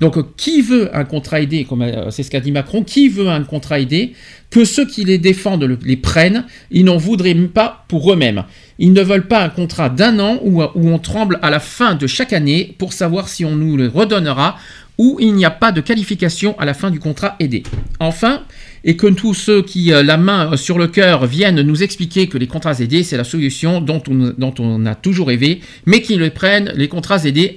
Donc, 0.00 0.18
euh, 0.18 0.24
qui 0.36 0.60
veut 0.60 0.94
un 0.94 1.04
contrat 1.04 1.40
aidé, 1.40 1.62
comme 1.64 1.84
c'est 2.10 2.24
ce 2.24 2.30
qu'a 2.32 2.40
dit 2.40 2.50
Macron, 2.50 2.82
qui 2.82 3.08
veut 3.08 3.28
un 3.28 3.44
contrat 3.44 3.78
aidé 3.78 4.12
Que 4.50 4.64
ceux 4.64 4.86
qui 4.86 5.04
les 5.04 5.18
défendent 5.18 5.62
le- 5.64 5.78
les 5.84 5.96
prennent, 5.96 6.46
ils 6.72 6.84
n'en 6.84 6.96
voudraient 6.96 7.34
pas 7.34 7.84
pour 7.88 8.12
eux-mêmes. 8.12 8.42
Ils 8.80 8.92
ne 8.92 9.02
veulent 9.02 9.28
pas 9.28 9.42
un 9.44 9.48
contrat 9.50 9.88
d'un 9.88 10.18
an 10.18 10.38
où, 10.42 10.62
où 10.62 10.88
on 10.88 10.98
tremble 10.98 11.38
à 11.42 11.50
la 11.50 11.60
fin 11.60 11.94
de 11.94 12.06
chaque 12.08 12.32
année 12.32 12.74
pour 12.78 12.92
savoir 12.92 13.28
si 13.28 13.44
on 13.44 13.54
nous 13.54 13.76
le 13.76 13.86
redonnera 13.88 14.56
ou 14.98 15.18
il 15.20 15.34
n'y 15.34 15.44
a 15.44 15.50
pas 15.50 15.72
de 15.72 15.80
qualification 15.80 16.58
à 16.58 16.64
la 16.64 16.74
fin 16.74 16.90
du 16.90 17.00
contrat 17.00 17.36
aidé. 17.40 17.62
Enfin, 18.00 18.42
et 18.84 18.96
que 18.96 19.08
tous 19.08 19.34
ceux 19.34 19.62
qui, 19.62 19.92
euh, 19.92 20.02
la 20.02 20.16
main 20.16 20.52
euh, 20.52 20.56
sur 20.56 20.78
le 20.78 20.86
cœur, 20.86 21.26
viennent 21.26 21.60
nous 21.60 21.82
expliquer 21.82 22.28
que 22.28 22.38
les 22.38 22.46
contrats 22.46 22.78
aidés, 22.78 23.02
c'est 23.02 23.16
la 23.16 23.24
solution 23.24 23.80
dont 23.80 24.02
on, 24.08 24.32
dont 24.38 24.54
on 24.58 24.86
a 24.86 24.94
toujours 24.94 25.26
rêvé, 25.28 25.60
mais 25.86 26.00
qu'ils 26.02 26.20
le 26.20 26.30
prennent, 26.30 26.72
les 26.76 26.88
contrats 26.88 27.24
aidés, 27.24 27.54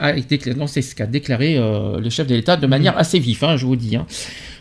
c'est 0.67 0.81
ce 0.81 0.95
qu'a 0.95 1.05
déclaré 1.05 1.57
euh, 1.57 1.99
le 1.99 2.09
chef 2.09 2.27
de 2.27 2.35
l'État 2.35 2.57
de 2.57 2.67
manière 2.67 2.97
assez 2.97 3.19
vif, 3.19 3.43
hein, 3.43 3.57
je 3.57 3.65
vous 3.65 3.75
dis. 3.75 3.95
hein. 3.95 4.05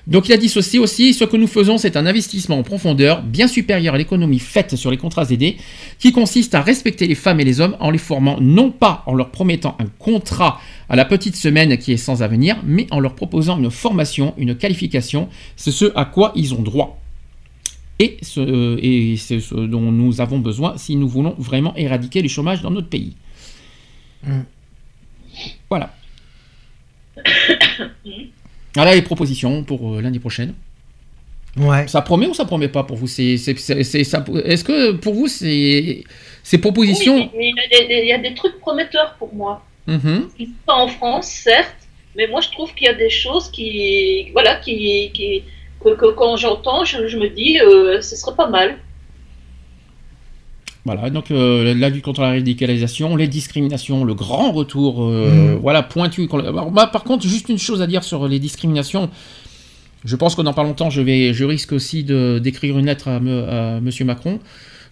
Donc 0.09 0.27
il 0.27 0.33
a 0.33 0.39
dit 0.39 0.49
ceci 0.49 0.79
aussi, 0.79 1.13
ce 1.13 1.25
que 1.25 1.37
nous 1.37 1.47
faisons, 1.47 1.77
c'est 1.77 1.95
un 1.95 2.07
investissement 2.07 2.59
en 2.59 2.63
profondeur 2.63 3.23
bien 3.23 3.47
supérieur 3.47 3.95
à 3.95 3.99
l'économie 3.99 4.39
faite 4.39 4.75
sur 4.75 4.91
les 4.91 4.97
contrats 4.97 5.27
aidés, 5.29 5.59
qui 5.99 6.13
consiste 6.13 6.55
à 6.55 6.63
respecter 6.63 7.07
les 7.07 7.15
femmes 7.15 7.41
et 7.41 7.45
les 7.45 7.61
hommes 7.61 7.77
en 7.79 7.91
les 7.91 7.99
formant 7.99 8.41
non 8.41 8.71
pas 8.71 9.03
en 9.05 9.15
leur 9.15 9.31
promettant 9.31 9.77
un 9.79 9.85
contrat 9.99 10.61
à 10.89 10.97
la 10.97 11.05
petite 11.05 11.37
semaine 11.37 11.77
qui 11.77 11.93
est 11.93 11.99
sans 11.99 12.23
avenir, 12.23 12.57
mais 12.65 12.87
en 12.91 13.01
leur 13.01 13.15
proposant 13.15 13.59
une 13.59 13.71
formation, 13.71 14.33
une 14.39 14.57
qualification, 14.57 15.29
c'est 15.57 15.73
ce 15.73 15.93
à 15.95 16.07
quoi 16.07 16.33
ils 16.35 16.55
ont 16.55 16.63
droit. 16.63 16.99
Et, 17.99 18.17
ce, 18.23 18.79
et 18.81 19.17
c'est 19.19 19.41
ce 19.41 19.57
dont 19.57 19.93
nous 19.93 20.23
avons 20.23 20.39
besoin 20.39 20.79
si 20.79 20.97
nous 20.97 21.09
voulons 21.09 21.35
vraiment 21.37 21.77
éradiquer 21.77 22.23
le 22.23 22.29
chômage 22.29 22.63
dans 22.63 22.71
notre 22.71 22.89
pays. 22.89 23.15
Mm. 24.23 24.41
Voilà. 25.69 25.95
Voilà 28.75 28.95
les 28.95 29.03
propositions 29.03 29.63
pour 29.65 29.95
euh, 29.97 30.01
l'année 30.03 30.19
prochaine. 30.19 30.55
Ouais. 31.57 31.89
Ça 31.89 32.03
promet 32.03 32.27
ou 32.27 32.35
ça 32.35 32.45
promet 32.45 32.69
pas 32.69 32.85
pour 32.85 32.97
vous? 32.97 33.07
C'est, 33.09 33.37
c'est- 33.37 33.59
c'est- 33.59 33.83
c'est- 33.83 34.05
ça- 34.05 34.25
Est-ce 34.45 34.63
que 34.65 34.93
pour 34.93 35.15
vous 35.15 35.27
c'est 35.27 36.05
ces 36.43 36.59
propositions 36.59 37.31
Oui, 37.35 37.53
il 37.53 37.55
y, 37.73 37.85
a 37.85 37.87
des, 37.89 37.95
il 38.03 38.09
y 38.09 38.13
a 38.13 38.19
des 38.19 38.35
trucs 38.35 38.59
prometteurs 38.61 39.15
pour 39.19 39.35
moi. 39.35 39.65
Ils 39.89 40.47
sont 40.47 40.53
Pas 40.67 40.75
en 40.75 40.89
France, 40.89 41.27
certes, 41.29 41.75
mais 42.15 42.27
moi 42.29 42.41
je 42.43 42.51
trouve 42.51 42.73
qu'il 42.75 42.87
y 42.87 42.91
a 42.91 42.95
des 42.95 43.09
choses 43.11 43.51
qui, 43.51 44.31
voilà, 44.33 44.57
qui, 44.57 45.11
qui 45.15 45.43
que, 45.83 45.91
que 45.95 46.11
quand 46.13 46.37
j'entends, 46.37 46.85
je, 46.85 47.07
je 47.09 47.17
me 47.17 47.29
dis, 47.29 47.59
euh, 47.61 48.01
ce 48.03 48.15
serait 48.17 48.35
pas 48.37 48.49
mal. 48.49 48.77
Voilà, 50.95 51.11
donc 51.11 51.31
euh, 51.31 51.75
la 51.75 51.89
lutte 51.91 52.05
contre 52.05 52.23
la 52.23 52.29
radicalisation, 52.29 53.15
les 53.17 53.29
discriminations, 53.29 54.05
le 54.05 54.15
grand 54.15 54.53
retour, 54.53 55.05
euh, 55.05 55.53
Mhm. 55.55 55.59
voilà, 55.61 55.83
pointu. 55.83 56.29
Alors, 56.33 56.73
par 56.73 57.05
contre, 57.05 57.27
juste 57.27 57.49
une 57.49 57.59
chose 57.59 57.83
à 57.83 57.87
dire 57.87 58.03
sur 58.05 58.27
les 58.27 58.39
discriminations. 58.39 59.11
Je 60.05 60.17
pense 60.17 60.35
que 60.35 60.43
dans 60.43 60.55
pas 60.55 60.63
longtemps, 60.63 60.91
je, 60.91 61.03
vais, 61.03 61.35
je 61.35 61.45
risque 61.45 61.73
aussi 61.73 62.05
de- 62.05 62.39
d'écrire 62.43 62.79
une 62.79 62.87
lettre 62.87 63.09
à, 63.09 63.21
me- 63.21 63.45
à 63.49 63.81
Monsieur 63.81 64.05
Macron 64.05 64.39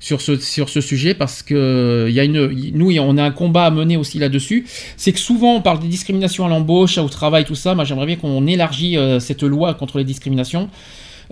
sur 0.01 0.21
ce, 0.21 0.37
sur 0.37 0.69
ce 0.69 0.81
sujet 0.83 1.15
parce 1.15 1.43
que 1.43 2.07
il 2.09 2.15
y 2.15 2.21
a 2.21 2.25
une, 2.25 2.51
nous, 2.75 2.91
on 2.99 3.17
a 3.17 3.23
un 3.23 3.31
combat 3.31 3.67
à 3.67 3.71
mener 3.71 3.97
aussi 3.97 4.19
là-dessus. 4.19 4.67
C'est 4.99 5.13
que 5.13 5.19
souvent, 5.19 5.55
on 5.55 5.63
parle 5.63 5.79
des 5.79 5.89
discriminations 5.89 6.45
à 6.45 6.49
l'embauche, 6.51 6.99
au 6.99 7.09
travail, 7.09 7.45
tout 7.47 7.55
ça. 7.55 7.75
Moi, 7.75 7.85
j'aimerais 7.85 8.07
bien 8.07 8.17
qu'on 8.17 8.47
élargisse 8.47 8.97
euh, 8.99 9.19
cette 9.21 9.43
loi 9.45 9.73
contre 9.75 9.97
les 9.99 10.05
discriminations. 10.05 10.69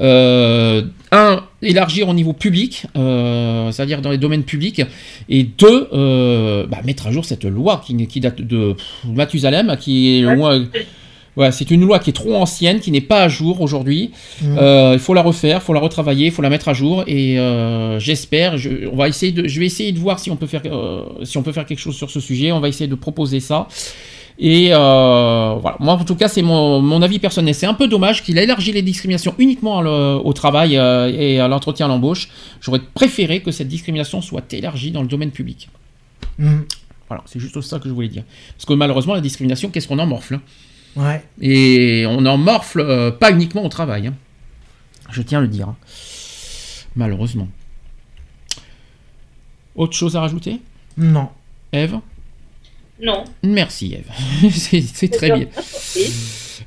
Euh, 0.01 0.83
un, 1.13 1.45
élargir 1.63 2.09
au 2.09 2.15
niveau 2.15 2.33
public, 2.33 2.87
euh, 2.97 3.71
c'est-à-dire 3.71 4.03
dans 4.03 4.11
les 4.11 4.19
domaines 4.19 4.43
publics, 4.43 4.83
et 5.29 5.45
deux, 5.45 5.89
euh, 5.93 6.67
bah, 6.67 6.79
mettre 6.85 7.07
à 7.07 7.13
jour 7.13 7.25
cette 7.25 7.45
loi 7.45 7.83
qui, 7.85 8.07
qui 8.07 8.21
date 8.21 8.41
de 8.43 8.73
pff, 8.73 9.05
Mathusalem, 9.05 9.77
qui 9.79 10.21
est. 10.21 10.25
Ouais, 11.37 11.51
c'est 11.51 11.71
une 11.71 11.81
loi 11.81 11.99
qui 11.99 12.11
est 12.11 12.15
trop 12.15 12.35
ancienne, 12.37 12.79
qui 12.79 12.93
n'est 12.93 13.01
pas 13.01 13.23
à 13.23 13.29
jour 13.29 13.61
aujourd'hui. 13.61 14.13
Mm. 14.41 14.57
Euh, 14.59 14.91
il 14.95 15.01
faut 15.01 15.15
la 15.15 15.23
refaire, 15.23 15.59
il 15.61 15.65
faut 15.65 15.73
la 15.73 15.81
retravailler, 15.81 16.27
il 16.27 16.33
faut 16.33 16.43
la 16.43 16.51
mettre 16.51 16.69
à 16.69 16.75
jour. 16.75 17.03
Et 17.07 17.39
euh, 17.39 17.99
j'espère, 17.99 18.57
je, 18.57 18.89
on 18.93 18.97
va 18.97 19.09
essayer 19.09 19.33
de, 19.33 19.49
je 19.49 19.59
vais 19.59 19.67
essayer 19.67 19.91
de 19.93 19.99
voir 19.99 20.21
si 20.21 20.31
on 20.31 20.37
peut 20.37 20.47
faire, 20.47 20.63
euh, 20.67 21.25
si 21.25 21.37
on 21.37 21.43
peut 21.43 21.53
faire 21.53 21.67
quelque 21.67 21.81
chose 21.81 21.97
sur 21.97 22.11
ce 22.11 22.21
sujet. 22.21 22.53
On 22.53 22.61
va 22.61 22.69
essayer 22.69 22.87
de 22.87 22.95
proposer 22.95 23.41
ça. 23.41 23.67
Et 24.39 24.71
euh, 24.73 25.55
voilà, 25.61 25.77
moi 25.79 25.95
en 25.95 26.05
tout 26.05 26.17
cas 26.17 26.27
c'est 26.27 26.43
mon, 26.43 26.81
mon 26.81 27.03
avis 27.03 27.21
personnel. 27.21 27.55
C'est 27.55 27.67
un 27.67 27.75
peu 27.75 27.87
dommage 27.87 28.23
qu'il 28.25 28.37
a 28.39 28.43
élargi 28.43 28.73
les 28.73 28.83
discriminations 28.83 29.35
uniquement 29.39 29.81
le- 29.81 30.17
au 30.17 30.33
travail 30.33 30.77
euh, 30.77 31.09
et 31.17 31.39
à 31.39 31.47
l'entretien 31.47 31.87
à 31.87 31.89
l'embauche. 31.89 32.29
J'aurais 32.61 32.81
préféré 32.81 33.43
que 33.43 33.53
cette 33.53 33.69
discrimination 33.69 34.21
soit 34.23 34.53
élargie 34.53 34.91
dans 34.91 35.03
le 35.03 35.09
domaine 35.09 35.31
public. 35.31 35.69
Mm. 36.39 36.63
Voilà, 37.09 37.23
c'est 37.27 37.39
juste 37.39 37.61
ça 37.61 37.79
que 37.79 37.89
je 37.89 37.95
voulais 37.95 38.09
dire. 38.09 38.25
Parce 38.57 38.65
que 38.65 38.73
malheureusement 38.73 39.15
la 39.15 39.21
discrimination, 39.21 39.71
qu'est-ce 39.71 39.87
qu'on 39.87 39.99
en 40.01 40.07
morfle 40.07 40.35
hein? 40.35 40.41
Ouais. 40.97 41.25
et 41.41 42.05
on 42.09 42.25
en 42.27 42.37
morfle 42.37 42.81
euh, 42.81 43.11
pas 43.13 43.31
uniquement 43.31 43.65
au 43.65 43.69
travail. 43.69 44.09
hein. 44.09 44.15
Je 45.11 45.23
tiens 45.23 45.39
à 45.39 45.43
le 45.43 45.49
dire. 45.49 45.69
hein. 45.69 45.77
Malheureusement. 46.97 47.47
Autre 49.77 49.93
chose 49.97 50.17
à 50.17 50.21
rajouter? 50.21 50.61
Non. 50.97 51.29
Eve 51.73 51.99
Non. 53.05 53.25
Merci 53.43 53.95
Eve. 53.95 54.51
c'est 54.95 55.09
très 55.09 55.31
bien. 55.31 55.47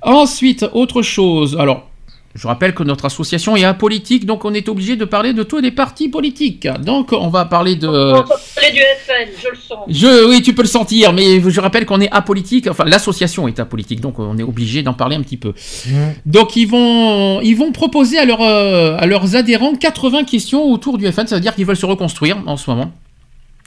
Ensuite, 0.04 0.66
autre 0.72 1.02
chose. 1.02 1.58
Alors, 1.60 1.90
je 2.36 2.46
rappelle 2.46 2.76
que 2.76 2.84
notre 2.84 3.06
association 3.06 3.56
est 3.56 3.64
apolitique, 3.64 4.28
donc 4.28 4.46
on 4.46 4.54
est 4.54 4.70
obligé 4.70 4.96
de 4.96 5.06
parler 5.06 5.34
de 5.34 5.42
tous 5.42 5.58
les 5.58 5.72
partis 5.72 6.08
politiques. 6.08 6.68
Donc, 6.68 7.12
on 7.12 7.30
va 7.30 7.46
parler 7.46 7.76
de... 7.76 7.88
On 7.88 8.14
va 8.14 8.24
parler 8.24 8.72
du 8.72 8.80
FN, 8.80 9.32
je 9.42 9.50
le 9.50 9.56
sens. 9.56 9.80
Je, 9.88 10.30
oui, 10.30 10.44
tu 10.44 10.54
peux 10.54 10.62
le 10.62 10.68
sentir, 10.68 11.14
mais 11.14 11.42
je 11.42 11.60
rappelle 11.60 11.88
qu'on 11.88 12.00
est 12.00 12.12
apolitique. 12.12 12.68
Enfin, 12.68 12.86
l'association 12.86 13.48
est 13.48 13.60
apolitique, 13.60 14.02
donc 14.02 14.20
on 14.20 14.38
est 14.38 14.44
obligé 14.44 14.84
d'en 14.84 14.94
parler 14.94 15.16
un 15.16 15.24
petit 15.24 15.38
peu. 15.38 15.56
Mm. 15.88 15.92
Donc 16.28 16.56
ils 16.56 16.68
vont, 16.68 17.42
ils 17.42 17.56
vont 17.56 17.72
proposer 17.72 18.20
à, 18.20 18.26
leur, 18.26 18.42
euh, 18.42 18.96
à 19.00 19.08
leurs 19.08 19.36
adhérents 19.36 19.74
80 19.74 20.26
questions 20.26 20.64
autour 20.72 21.00
du 21.00 21.12
FN, 21.12 21.26
ça 21.26 21.36
veut 21.36 21.42
dire 21.42 21.56
qu'ils 21.56 21.66
veulent 21.66 21.76
se 21.76 21.88
reconstruire 21.88 22.38
en 22.46 22.58
ce 22.58 22.70
moment. 22.70 22.92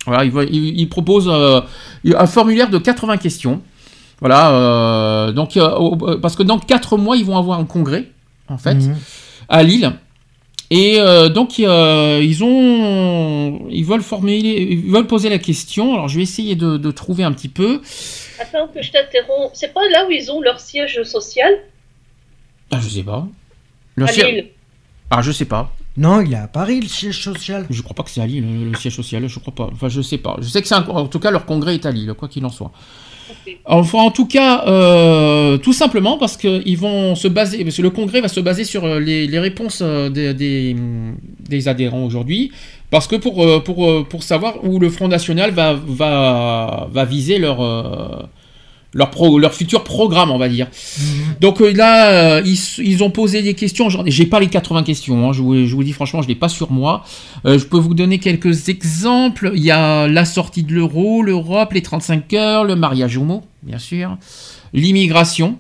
Voilà, 0.07 0.25
ils 0.25 0.89
proposent 0.89 1.29
euh, 1.31 1.61
un 2.17 2.27
formulaire 2.27 2.71
de 2.71 2.79
80 2.79 3.19
questions. 3.19 3.61
Voilà, 4.21 4.51
euh, 4.53 5.33
donc 5.33 5.57
euh, 5.57 6.17
parce 6.21 6.37
que 6.37 6.43
dans 6.43 6.59
4 6.59 6.97
mois, 6.97 7.17
ils 7.17 7.25
vont 7.25 7.37
avoir 7.39 7.59
un 7.59 7.65
congrès, 7.65 8.07
en 8.49 8.59
fait, 8.59 8.75
Mhm. 8.75 8.97
à 9.49 9.63
Lille. 9.63 9.93
Et 10.73 11.01
euh, 11.01 11.29
donc 11.29 11.59
euh, 11.59 12.21
ils 12.23 12.45
ont, 12.45 13.67
ils 13.71 13.85
veulent 13.85 14.03
formuler, 14.03 14.39
ils 14.71 14.91
veulent 14.91 15.07
poser 15.09 15.29
la 15.29 15.39
question. 15.39 15.95
Alors 15.95 16.09
je 16.09 16.17
vais 16.17 16.23
essayer 16.23 16.55
de, 16.55 16.77
de 16.77 16.91
trouver 16.93 17.25
un 17.25 17.33
petit 17.33 17.49
peu. 17.49 17.81
Attends 18.41 18.69
que 18.73 18.81
je 18.81 18.93
t'interromps. 18.93 19.51
C'est 19.55 19.75
pas 19.75 19.81
là 19.91 20.07
où 20.07 20.13
ils 20.13 20.31
ont 20.31 20.41
leur 20.41 20.61
siège 20.61 21.03
social? 21.03 21.53
Ah, 22.71 22.79
je 22.81 22.89
sais 22.89 23.03
pas. 23.03 23.27
Le 23.97 24.05
à 24.05 24.09
siège- 24.09 24.27
Lille 24.33 24.47
Ah, 25.11 25.23
je 25.23 25.33
sais 25.33 25.45
pas. 25.45 25.73
Non, 25.97 26.21
il 26.21 26.33
est 26.33 26.37
à 26.37 26.47
Paris, 26.49 26.81
le 26.81 26.87
siège 26.89 27.23
social. 27.23 27.67
Je 27.69 27.83
crois 27.83 27.95
pas 27.95 28.03
que 28.05 28.11
c'est 28.11 28.21
à 28.21 28.27
Lille, 28.27 28.45
le, 28.65 28.71
le 28.71 28.77
siège 28.77 28.95
social, 28.97 29.27
je 29.29 29.39
crois 29.39 29.55
pas. 29.55 29.69
Enfin, 29.73 29.89
je 29.89 30.01
sais 30.01 30.19
pas. 30.19 30.37
Je 30.41 30.49
sais 30.49 30.63
que 30.63 30.69
c'est 30.69 30.75
un- 30.75 30.87
en 30.89 31.07
tout 31.09 31.19
cas 31.19 31.31
leur 31.31 31.45
congrès 31.47 31.75
est 31.75 31.85
à 31.87 31.91
Lille, 31.91 32.15
quoi 32.17 32.29
qu'il 32.29 32.45
en 32.45 32.51
soit. 32.51 32.71
Enfin, 33.65 33.99
en 33.99 34.11
tout 34.11 34.27
cas, 34.27 34.65
euh, 34.67 35.57
tout 35.59 35.73
simplement 35.73 36.19
parce 36.19 36.37
que 36.37 36.63
ils 36.67 36.77
vont 36.79 37.15
se 37.15 37.29
baser, 37.29 37.63
parce 37.65 37.77
que 37.77 37.83
le 37.83 37.91
congrès 37.91 38.21
va 38.21 38.29
se 38.29 38.41
baser 38.41 38.65
sur 38.65 38.85
euh, 38.85 38.99
les, 38.99 39.27
les 39.27 39.39
réponses 39.39 39.81
euh, 39.83 40.09
des, 40.11 40.35
des, 40.35 40.75
des 41.49 41.69
adhérents 41.69 42.05
aujourd'hui, 42.05 42.51
parce 42.91 43.07
que 43.07 43.17
pour, 43.17 43.63
pour, 43.63 44.09
pour 44.09 44.23
savoir 44.25 44.65
où 44.65 44.79
le 44.81 44.91
Front 44.91 45.07
National 45.09 45.53
va, 45.53 45.75
va, 45.75 46.89
va 46.93 47.05
viser 47.05 47.39
leur, 47.39 47.61
euh, 47.61 48.23
leur, 48.93 49.11
pro, 49.11 49.39
leur 49.39 49.55
futur 49.55 49.85
programme, 49.85 50.31
on 50.31 50.39
va 50.39 50.49
dire. 50.49 50.67
Donc 51.41 51.61
euh, 51.61 51.73
là, 51.73 52.11
euh, 52.39 52.43
ils, 52.45 52.59
ils 52.79 53.05
ont 53.05 53.11
posé 53.11 53.41
des 53.43 53.55
questions. 53.55 53.89
J'ai 54.07 54.27
pas 54.27 54.41
les 54.41 54.49
80 54.49 54.83
questions. 54.83 55.29
hein, 55.29 55.33
je, 55.33 55.43
vous, 55.43 55.67
je 55.67 55.75
vous 55.75 55.85
dis 55.85 55.93
franchement, 55.93 56.23
je 56.23 56.29
l'ai 56.29 56.35
pas 56.35 56.49
sur 56.49 56.71
moi. 56.73 57.05
Euh, 57.47 57.59
je 57.59 57.65
peux 57.67 57.79
vous 57.79 57.95
donner 57.95 58.19
quelques 58.19 58.69
exemples. 58.69 59.53
Il 59.55 59.63
y 59.63 59.71
a 59.71 60.09
la 60.09 60.25
sortie 60.25 60.63
de 60.65 60.73
l'euro, 60.73 61.23
l'Europe, 61.23 61.73
les 61.73 61.83
35 61.83 62.33
heures, 62.35 62.65
le 62.65 62.75
mariage 62.77 63.17
homo, 63.17 63.45
bien 63.63 63.79
sûr, 63.79 64.17
l'immigration, 64.73 65.59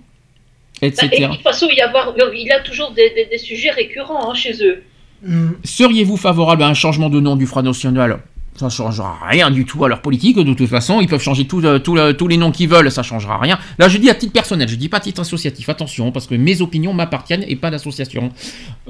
etc. 0.82 1.08
Et 1.12 1.20
de 1.20 1.26
toute 1.34 1.42
façon, 1.42 1.66
il, 1.70 1.76
y 1.76 1.80
avoir, 1.82 2.12
il 2.34 2.46
y 2.46 2.50
a 2.50 2.60
toujours 2.60 2.90
des, 2.92 3.10
des- 3.10 3.26
des 3.30 3.38
sujets 3.38 3.70
récurrents 3.70 4.30
hein, 4.30 4.34
chez 4.34 4.54
eux. 4.64 4.82
Mm. 5.22 5.50
Seriez-vous 5.64 6.16
favorable 6.16 6.62
à 6.62 6.66
un 6.68 6.74
changement 6.74 7.10
de 7.10 7.20
nom 7.20 7.36
du 7.36 7.46
Front 7.46 7.62
National? 7.62 8.20
Ça 8.60 8.66
ne 8.66 8.70
changera 8.70 9.16
rien 9.26 9.50
du 9.50 9.64
tout 9.64 9.84
à 9.84 9.88
leur 9.88 10.02
politique, 10.02 10.36
de 10.38 10.52
toute 10.54 10.68
façon. 10.68 11.00
Ils 11.00 11.08
peuvent 11.08 11.22
changer 11.22 11.46
tout, 11.46 11.60
euh, 11.64 11.78
tout 11.78 11.94
le- 11.94 12.12
tous 12.12 12.28
les 12.28 12.36
noms 12.36 12.50
qu'ils 12.52 12.68
veulent, 12.68 12.90
ça 12.90 13.02
changera 13.02 13.38
rien. 13.38 13.58
Là, 13.78 13.88
je 13.88 13.96
dis 13.96 14.10
à 14.10 14.14
titre 14.14 14.32
personnel, 14.34 14.68
je 14.68 14.74
dis 14.76 14.88
pas 14.90 14.98
à 14.98 15.00
titre 15.00 15.20
associatif, 15.22 15.68
attention, 15.70 16.12
parce 16.12 16.26
que 16.26 16.34
mes 16.34 16.60
opinions 16.60 16.92
m'appartiennent 16.92 17.44
et 17.48 17.56
pas 17.56 17.70
d'association. 17.70 18.30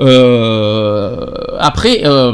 Euh, 0.01 1.27
après, 1.59 2.01
euh, 2.05 2.33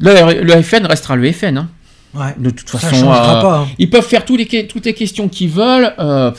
le, 0.00 0.42
le 0.42 0.62
FN 0.62 0.86
restera 0.86 1.16
le 1.16 1.32
FN. 1.32 1.56
hein. 1.58 1.68
Ouais. 2.14 2.34
De 2.36 2.50
toute 2.50 2.68
Ça 2.68 2.78
façon, 2.78 2.96
changera 3.06 3.38
euh, 3.38 3.40
pas. 3.42 3.58
hein. 3.60 3.68
ils 3.78 3.88
peuvent 3.88 4.06
faire 4.06 4.24
les, 4.28 4.66
toutes 4.66 4.84
les 4.84 4.92
questions 4.94 5.28
qu'ils 5.28 5.48
veulent. 5.48 5.94
euh, 5.98 6.30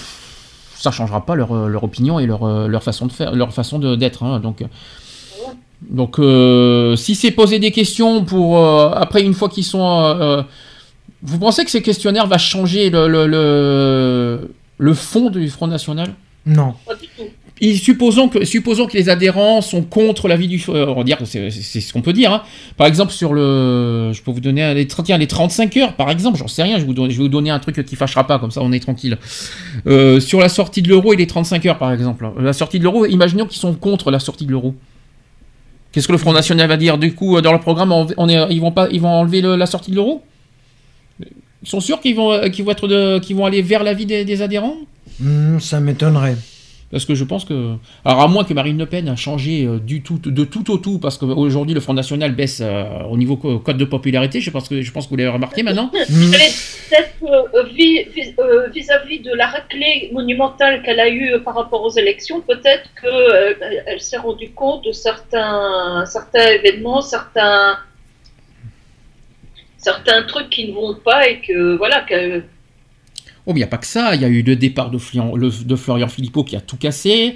ça 0.75 0.91
changera 0.91 1.25
pas 1.25 1.35
leur, 1.35 1.51
euh, 1.55 1.67
leur 1.67 1.83
opinion 1.83 2.19
et 2.19 2.25
leur, 2.27 2.43
euh, 2.43 2.67
leur 2.67 2.83
façon 2.83 3.05
de 3.07 3.11
faire, 3.11 3.33
leur 3.33 3.53
façon 3.53 3.79
d'être. 3.79 4.21
hein, 4.23 4.39
donc, 4.39 4.61
euh, 4.61 4.65
donc, 5.89 6.19
euh, 6.19 6.95
si 6.95 7.15
c'est 7.15 7.31
poser 7.31 7.59
des 7.59 7.71
questions 7.71 8.23
pour 8.23 8.57
euh, 8.57 8.89
après 8.93 9.21
une 9.23 9.33
fois 9.33 9.49
qu'ils 9.49 9.63
sont, 9.63 9.81
euh, 10.03 10.41
vous 11.21 11.39
pensez 11.39 11.63
que 11.65 11.71
ces 11.71 11.81
questionnaires 11.81 12.27
va 12.27 12.37
changer 12.37 12.89
le, 12.89 13.07
le, 13.07 13.27
le, 13.27 14.51
le 14.77 14.93
fond 14.93 15.29
du 15.29 15.49
Front 15.49 15.67
National? 15.67 16.09
Non. 16.45 16.73
Pas 16.85 16.95
du 16.95 17.07
tout. 17.17 17.23
Et 17.61 17.75
supposons 17.75 18.27
que, 18.29 18.43
supposons 18.43 18.87
que 18.87 18.97
les 18.97 19.07
adhérents 19.09 19.61
sont 19.61 19.83
contre 19.83 20.27
l'avis 20.27 20.47
du. 20.47 20.61
euh, 20.69 20.87
on 20.87 20.95
va 20.95 21.03
dire 21.03 21.17
que 21.19 21.23
c'est 21.25 21.49
c'est 21.51 21.79
ce 21.79 21.93
qu'on 21.93 22.01
peut 22.01 22.11
dire. 22.11 22.33
hein. 22.33 22.41
Par 22.75 22.87
exemple, 22.87 23.13
sur 23.13 23.33
le. 23.33 24.11
Je 24.11 24.21
peux 24.23 24.31
vous 24.31 24.41
donner 24.41 24.63
un- 24.63 24.73
les, 24.73 24.85
tiens, 24.87 25.17
les 25.17 25.27
35 25.27 25.77
heures, 25.77 25.93
par 25.93 26.09
exemple, 26.09 26.37
j'en 26.39 26.47
sais 26.47 26.63
rien, 26.63 26.75
je, 26.75 26.81
vais 26.81 26.87
vous 26.87 26.93
donner- 26.95 27.11
je 27.13 27.17
vais 27.19 27.23
vous 27.23 27.29
donner 27.29 27.51
un 27.51 27.59
truc 27.59 27.85
qui 27.85 27.95
fâchera 27.95 28.25
pas, 28.25 28.39
comme 28.39 28.51
ça 28.51 28.61
on 28.63 28.71
est 28.73 28.79
tranquille. 28.81 29.17
Euh, 29.87 30.19
sur 30.19 30.39
la 30.39 30.49
sortie 30.49 30.81
de 30.81 30.89
l'euro 30.89 31.13
et 31.13 31.15
les 31.15 31.27
35 31.27 31.65
heures, 31.67 31.77
par 31.77 31.93
exemple. 31.93 32.27
La 32.39 32.53
sortie 32.53 32.79
de 32.79 32.83
l'euro, 32.83 33.05
imaginons 33.05 33.45
qu'ils 33.45 33.59
sont 33.61 33.73
contre 33.75 34.11
la 34.11 34.19
sortie 34.19 34.45
de 34.45 34.51
l'euro. 34.51 34.73
Qu'est-ce 35.93 36.07
que 36.07 36.11
le 36.11 36.17
Front 36.17 36.33
National 36.33 36.67
va 36.67 36.75
dire 36.75 36.97
Du 36.97 37.13
coup, 37.15 37.37
euh, 37.37 37.41
dans 37.41 37.51
leur 37.51 37.61
programme, 37.61 37.93
ils, 38.49 38.59
vont 38.59 38.71
pas, 38.71 38.87
ils 38.91 38.99
vont 38.99 39.09
enlever 39.09 39.41
le- 39.41 39.55
la 39.55 39.65
sortie 39.67 39.91
de 39.91 39.95
l'euro? 39.95 40.21
Ils 41.21 41.69
sont 41.69 41.79
sûrs 41.79 42.01
qu'ils 42.01 42.15
vont, 42.15 42.31
euh, 42.33 42.49
qu'ils 42.49 42.65
vont 43.35 43.45
aller 43.45 43.61
vers 43.61 43.83
l'avis 43.83 44.05
des, 44.05 44.25
des 44.25 44.41
adhérents? 44.41 44.75
Hmm, 45.19 45.59
ça 45.59 45.79
m'étonnerait. 45.79 46.35
Parce 46.93 47.05
que 47.05 47.13
je 47.15 47.25
pense 47.25 47.43
que. 47.43 47.75
Alors, 48.05 48.21
à 48.21 48.27
moins 48.29 48.45
que 48.45 48.53
Marine 48.53 48.77
Le 48.77 48.85
Pen 48.85 49.09
a 49.09 49.17
changé 49.17 49.65
euh, 49.65 49.79
du 49.79 50.01
tout, 50.01 50.17
de 50.23 50.45
tout 50.45 50.71
au 50.71 50.77
tout, 50.77 50.99
parce 50.99 51.17
qu'aujourd'hui, 51.17 51.73
le 51.73 51.81
Front 51.81 51.93
National 51.93 52.33
baisse 52.33 52.61
euh, 52.63 52.85
au 53.09 53.17
niveau 53.17 53.35
co- 53.35 53.59
code 53.59 53.77
de 53.77 53.83
popularité. 53.85 54.39
Je 54.39 54.49
pense 54.51 54.69
que, 54.69 54.81
je 54.81 54.91
pense 54.91 55.05
que 55.05 55.09
vous 55.09 55.17
l'avez 55.17 55.29
remarqué 55.29 55.63
maintenant. 55.63 55.89
Peut-être 56.07 57.15
euh, 57.23 57.63
vis- 57.73 58.03
vis- 58.15 58.35
vis-à-vis 58.73 59.19
de 59.19 59.33
la 59.33 59.47
raclée 59.47 60.09
monumentale 60.13 60.81
qu'elle 60.83 60.99
a 61.01 61.09
eue 61.09 61.41
par 61.43 61.55
rapport 61.55 61.81
aux 61.83 61.89
élections, 61.91 62.39
peut-être 62.41 62.87
qu'elle 63.01 63.83
elle 63.87 63.99
s'est 64.01 64.17
rendue 64.17 64.51
compte 64.51 64.85
de 64.85 64.91
certains, 64.91 66.05
certains 66.05 66.47
événements, 66.47 67.01
certains, 67.01 67.77
certains 69.77 70.23
trucs 70.23 70.49
qui 70.49 70.69
ne 70.69 70.73
vont 70.73 70.93
pas 70.95 71.27
et 71.27 71.39
que 71.39 71.75
voilà 71.77 72.01
qu'elle 72.01 72.45
Oh, 73.45 73.51
mais 73.51 73.55
il 73.55 73.61
n'y 73.61 73.63
a 73.63 73.67
pas 73.67 73.77
que 73.77 73.85
ça. 73.87 74.15
Il 74.15 74.21
y 74.21 74.25
a 74.25 74.29
eu 74.29 74.41
le 74.41 74.55
départ 74.55 74.89
de 74.89 74.97
Florian, 74.97 75.35
le- 75.35 75.51
de 75.65 75.75
Florian 75.75 76.07
Philippot 76.07 76.43
qui 76.45 76.55
a 76.55 76.61
tout 76.61 76.77
cassé. 76.77 77.35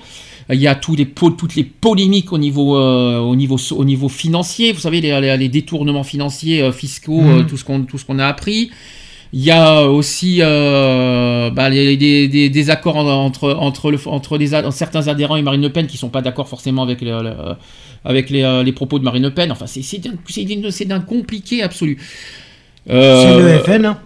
Il 0.49 0.59
y 0.61 0.67
a 0.67 0.75
tous 0.75 0.95
les, 0.95 1.05
po- 1.05 1.31
toutes 1.31 1.55
les 1.55 1.65
polémiques 1.65 2.31
au 2.31 2.37
niveau, 2.37 2.77
euh, 2.77 3.19
au, 3.19 3.35
niveau, 3.35 3.57
au 3.71 3.83
niveau 3.83 4.07
financier. 4.07 4.71
Vous 4.71 4.79
savez, 4.79 5.01
les, 5.01 5.19
les- 5.19 5.35
les 5.35 5.49
détournements 5.49 6.03
financiers, 6.05 6.61
euh, 6.61 6.71
fiscaux, 6.71 7.19
Mhm. 7.21 7.39
euh, 7.39 7.43
tout 7.43 7.57
ce 7.57 7.65
qu'on 7.65 7.81
tout 7.81 7.97
ce 7.97 8.05
qu'on 8.05 8.19
a 8.19 8.25
appris. 8.27 8.71
Il 9.33 9.41
y 9.43 9.51
a 9.51 9.83
aussi 9.83 10.37
euh, 10.39 11.49
bah, 11.49 11.69
les- 11.69 11.97
des, 11.97 12.69
accords 12.69 12.95
en- 12.95 13.25
entre, 13.25 13.51
entre, 13.59 13.91
le, 13.91 13.99
entre 14.07 14.37
les, 14.37 14.53
certains 14.71 15.09
adhérents 15.09 15.35
et 15.35 15.41
Marine 15.41 15.61
Le 15.61 15.69
Pen 15.73 15.85
qui 15.87 15.95
ne 15.97 15.99
sont 15.99 16.07
pas 16.07 16.21
d'accord 16.21 16.47
forcément 16.47 16.83
avec, 16.83 17.01
le- 17.01 17.21
le- 17.23 17.33
avec 18.05 18.29
les, 18.29 18.43
euh, 18.43 18.63
propos 18.71 18.99
de 18.99 19.03
Marine 19.03 19.23
Le 19.23 19.33
Pen. 19.33 19.51
Enfin, 19.51 19.67
c'est 19.67 19.81
c'est 19.81 19.97
d'un- 19.97 20.15
compliqué 21.01 21.61
absolu. 21.61 21.97
C'est 22.85 22.93
Euh, 22.93 23.57
le 23.57 23.59
FN. 23.63 23.85
hein. 23.85 23.99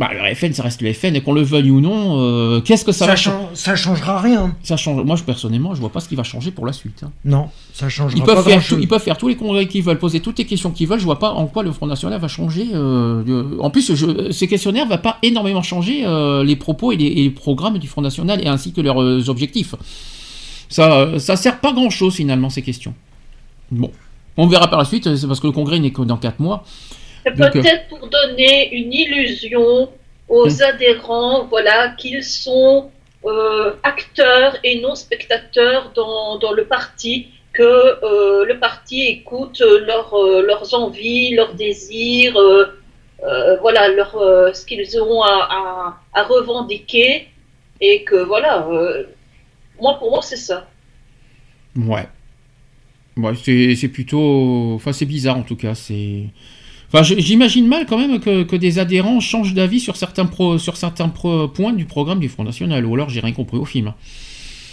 Bah, 0.00 0.10
le 0.14 0.34
FN, 0.34 0.52
ça 0.52 0.62
reste 0.64 0.80
le 0.82 0.92
FN, 0.92 1.14
et 1.14 1.20
qu'on 1.20 1.32
le 1.34 1.42
veuille 1.42 1.70
ou 1.70 1.80
non, 1.80 2.16
euh, 2.20 2.60
qu'est-ce 2.62 2.84
que 2.84 2.90
ça, 2.90 3.04
Ça, 3.04 3.06
va 3.12 3.16
chan- 3.16 3.50
ça 3.54 3.76
changera 3.76 4.18
rien. 4.20 4.56
Ça 4.64 4.76
change. 4.76 5.04
Moi, 5.04 5.14
je, 5.14 5.22
personnellement, 5.22 5.74
je 5.74 5.80
vois 5.80 5.90
pas 5.92 6.00
ce 6.00 6.08
qui 6.08 6.16
va 6.16 6.22
changer 6.24 6.50
pour 6.50 6.64
la 6.66 6.72
suite. 6.72 7.02
hein. 7.04 7.12
Non, 7.24 7.50
ça 7.74 7.88
changera 7.88 8.16
Ils 8.18 8.24
pas 8.24 8.34
peuvent, 8.34 8.44
faire 8.44 8.54
grand-chose. 8.54 8.78
tout- 8.78 8.82
ils 8.82 8.88
peuvent 8.88 9.02
faire 9.02 9.18
tous 9.18 9.28
les 9.28 9.36
congrès 9.36 9.66
qu'ils 9.68 9.82
veulent, 9.84 9.98
poser 9.98 10.20
toutes 10.20 10.38
les 10.38 10.46
questions 10.46 10.70
qu'ils 10.70 10.88
veulent. 10.88 10.98
Je 10.98 11.04
vois 11.04 11.18
pas 11.18 11.30
en 11.32 11.46
quoi 11.46 11.62
le 11.62 11.70
Front 11.70 11.86
National 11.86 12.18
va 12.18 12.28
changer. 12.28 12.68
euh, 12.74 13.22
de- 13.22 13.58
En 13.60 13.68
plus, 13.70 13.94
je- 13.94 14.32
ces 14.32 14.48
questionnaires 14.48 14.86
ne 14.86 14.90
vont 14.90 14.98
pas 14.98 15.18
énormément 15.22 15.62
changer 15.62 16.02
euh, 16.06 16.42
les 16.42 16.56
propos 16.56 16.92
et 16.92 16.96
les, 16.96 17.04
et 17.06 17.22
les 17.24 17.30
programmes 17.30 17.78
du 17.78 17.86
Front 17.86 18.00
National 18.02 18.40
et 18.42 18.48
ainsi 18.48 18.72
que 18.72 18.80
leurs 18.80 19.28
objectifs. 19.28 19.74
Ça, 20.68 21.18
ça 21.18 21.36
sert 21.36 21.60
pas 21.60 21.72
grand 21.72 21.90
chose 21.90 22.14
finalement 22.14 22.48
ces 22.50 22.62
questions. 22.62 22.94
Bon, 23.70 23.90
on 24.36 24.46
verra 24.46 24.68
par 24.68 24.78
la 24.78 24.84
suite. 24.84 25.14
C'est 25.16 25.26
parce 25.26 25.40
que 25.40 25.46
le 25.46 25.52
congrès 25.52 25.78
n'est 25.78 25.90
que 25.90 26.02
dans 26.02 26.16
4 26.16 26.40
mois. 26.40 26.64
Euh, 27.26 27.32
peut-être 27.36 27.88
pour 27.88 28.08
donner 28.08 28.72
une 28.74 28.92
illusion 28.92 29.90
aux 30.28 30.48
Hmm. 30.48 30.62
adhérents, 30.62 31.46
voilà, 31.46 31.88
qu'ils 31.98 32.24
sont 32.24 32.90
euh, 33.24 33.74
acteurs 33.82 34.56
et 34.64 34.80
non 34.80 34.94
spectateurs 34.94 35.92
dans, 35.94 36.38
dans 36.38 36.52
le 36.52 36.64
parti, 36.66 37.28
que 37.52 37.62
euh, 37.62 38.44
le 38.46 38.58
parti 38.58 39.02
écoute 39.06 39.60
leurs, 39.60 40.14
euh, 40.14 40.42
leurs 40.42 40.72
envies, 40.74 41.34
leurs 41.34 41.54
désirs, 41.54 42.36
voilà, 43.60 43.88
leur, 43.88 44.12
ce 44.54 44.64
qu'ils 44.64 44.98
auront 44.98 45.22
à, 45.22 45.48
à- 46.14 46.20
à 46.20 46.22
revendiquer, 46.24 47.28
et 47.80 48.04
que 48.04 48.16
voilà, 48.16 48.66
moi 49.80 49.98
pour 49.98 50.10
moi 50.10 50.22
c'est 50.22 50.36
ça. 50.36 50.70
Ouais. 51.76 52.08
Ouais, 53.16 53.32
c'est 53.42 53.74
c'est 53.74 53.88
plutôt. 53.88 54.72
Enfin, 54.74 54.92
c'est 54.92 55.04
bizarre 55.06 55.36
en 55.36 55.42
tout 55.42 55.56
cas. 55.56 55.74
C'est. 55.74 56.26
Enfin, 56.92 57.02
j'imagine 57.04 57.66
mal 57.68 57.86
quand 57.86 57.98
même 57.98 58.18
que, 58.18 58.42
que 58.42 58.56
des 58.56 58.78
adhérents 58.80 59.20
changent 59.20 59.54
d'avis 59.54 59.78
sur 59.80 59.96
certains, 59.96 60.26
pro- 60.26 60.58
sur 60.58 60.76
certains 60.76 61.08
pro- 61.08 61.46
points 61.46 61.72
du 61.72 61.84
programme 61.84 62.18
du 62.18 62.28
Front 62.28 62.42
National. 62.44 62.84
Ou 62.84 62.94
alors 62.94 63.08
j'ai 63.10 63.20
rien 63.20 63.32
compris 63.32 63.58
au 63.58 63.64
film. 63.64 63.92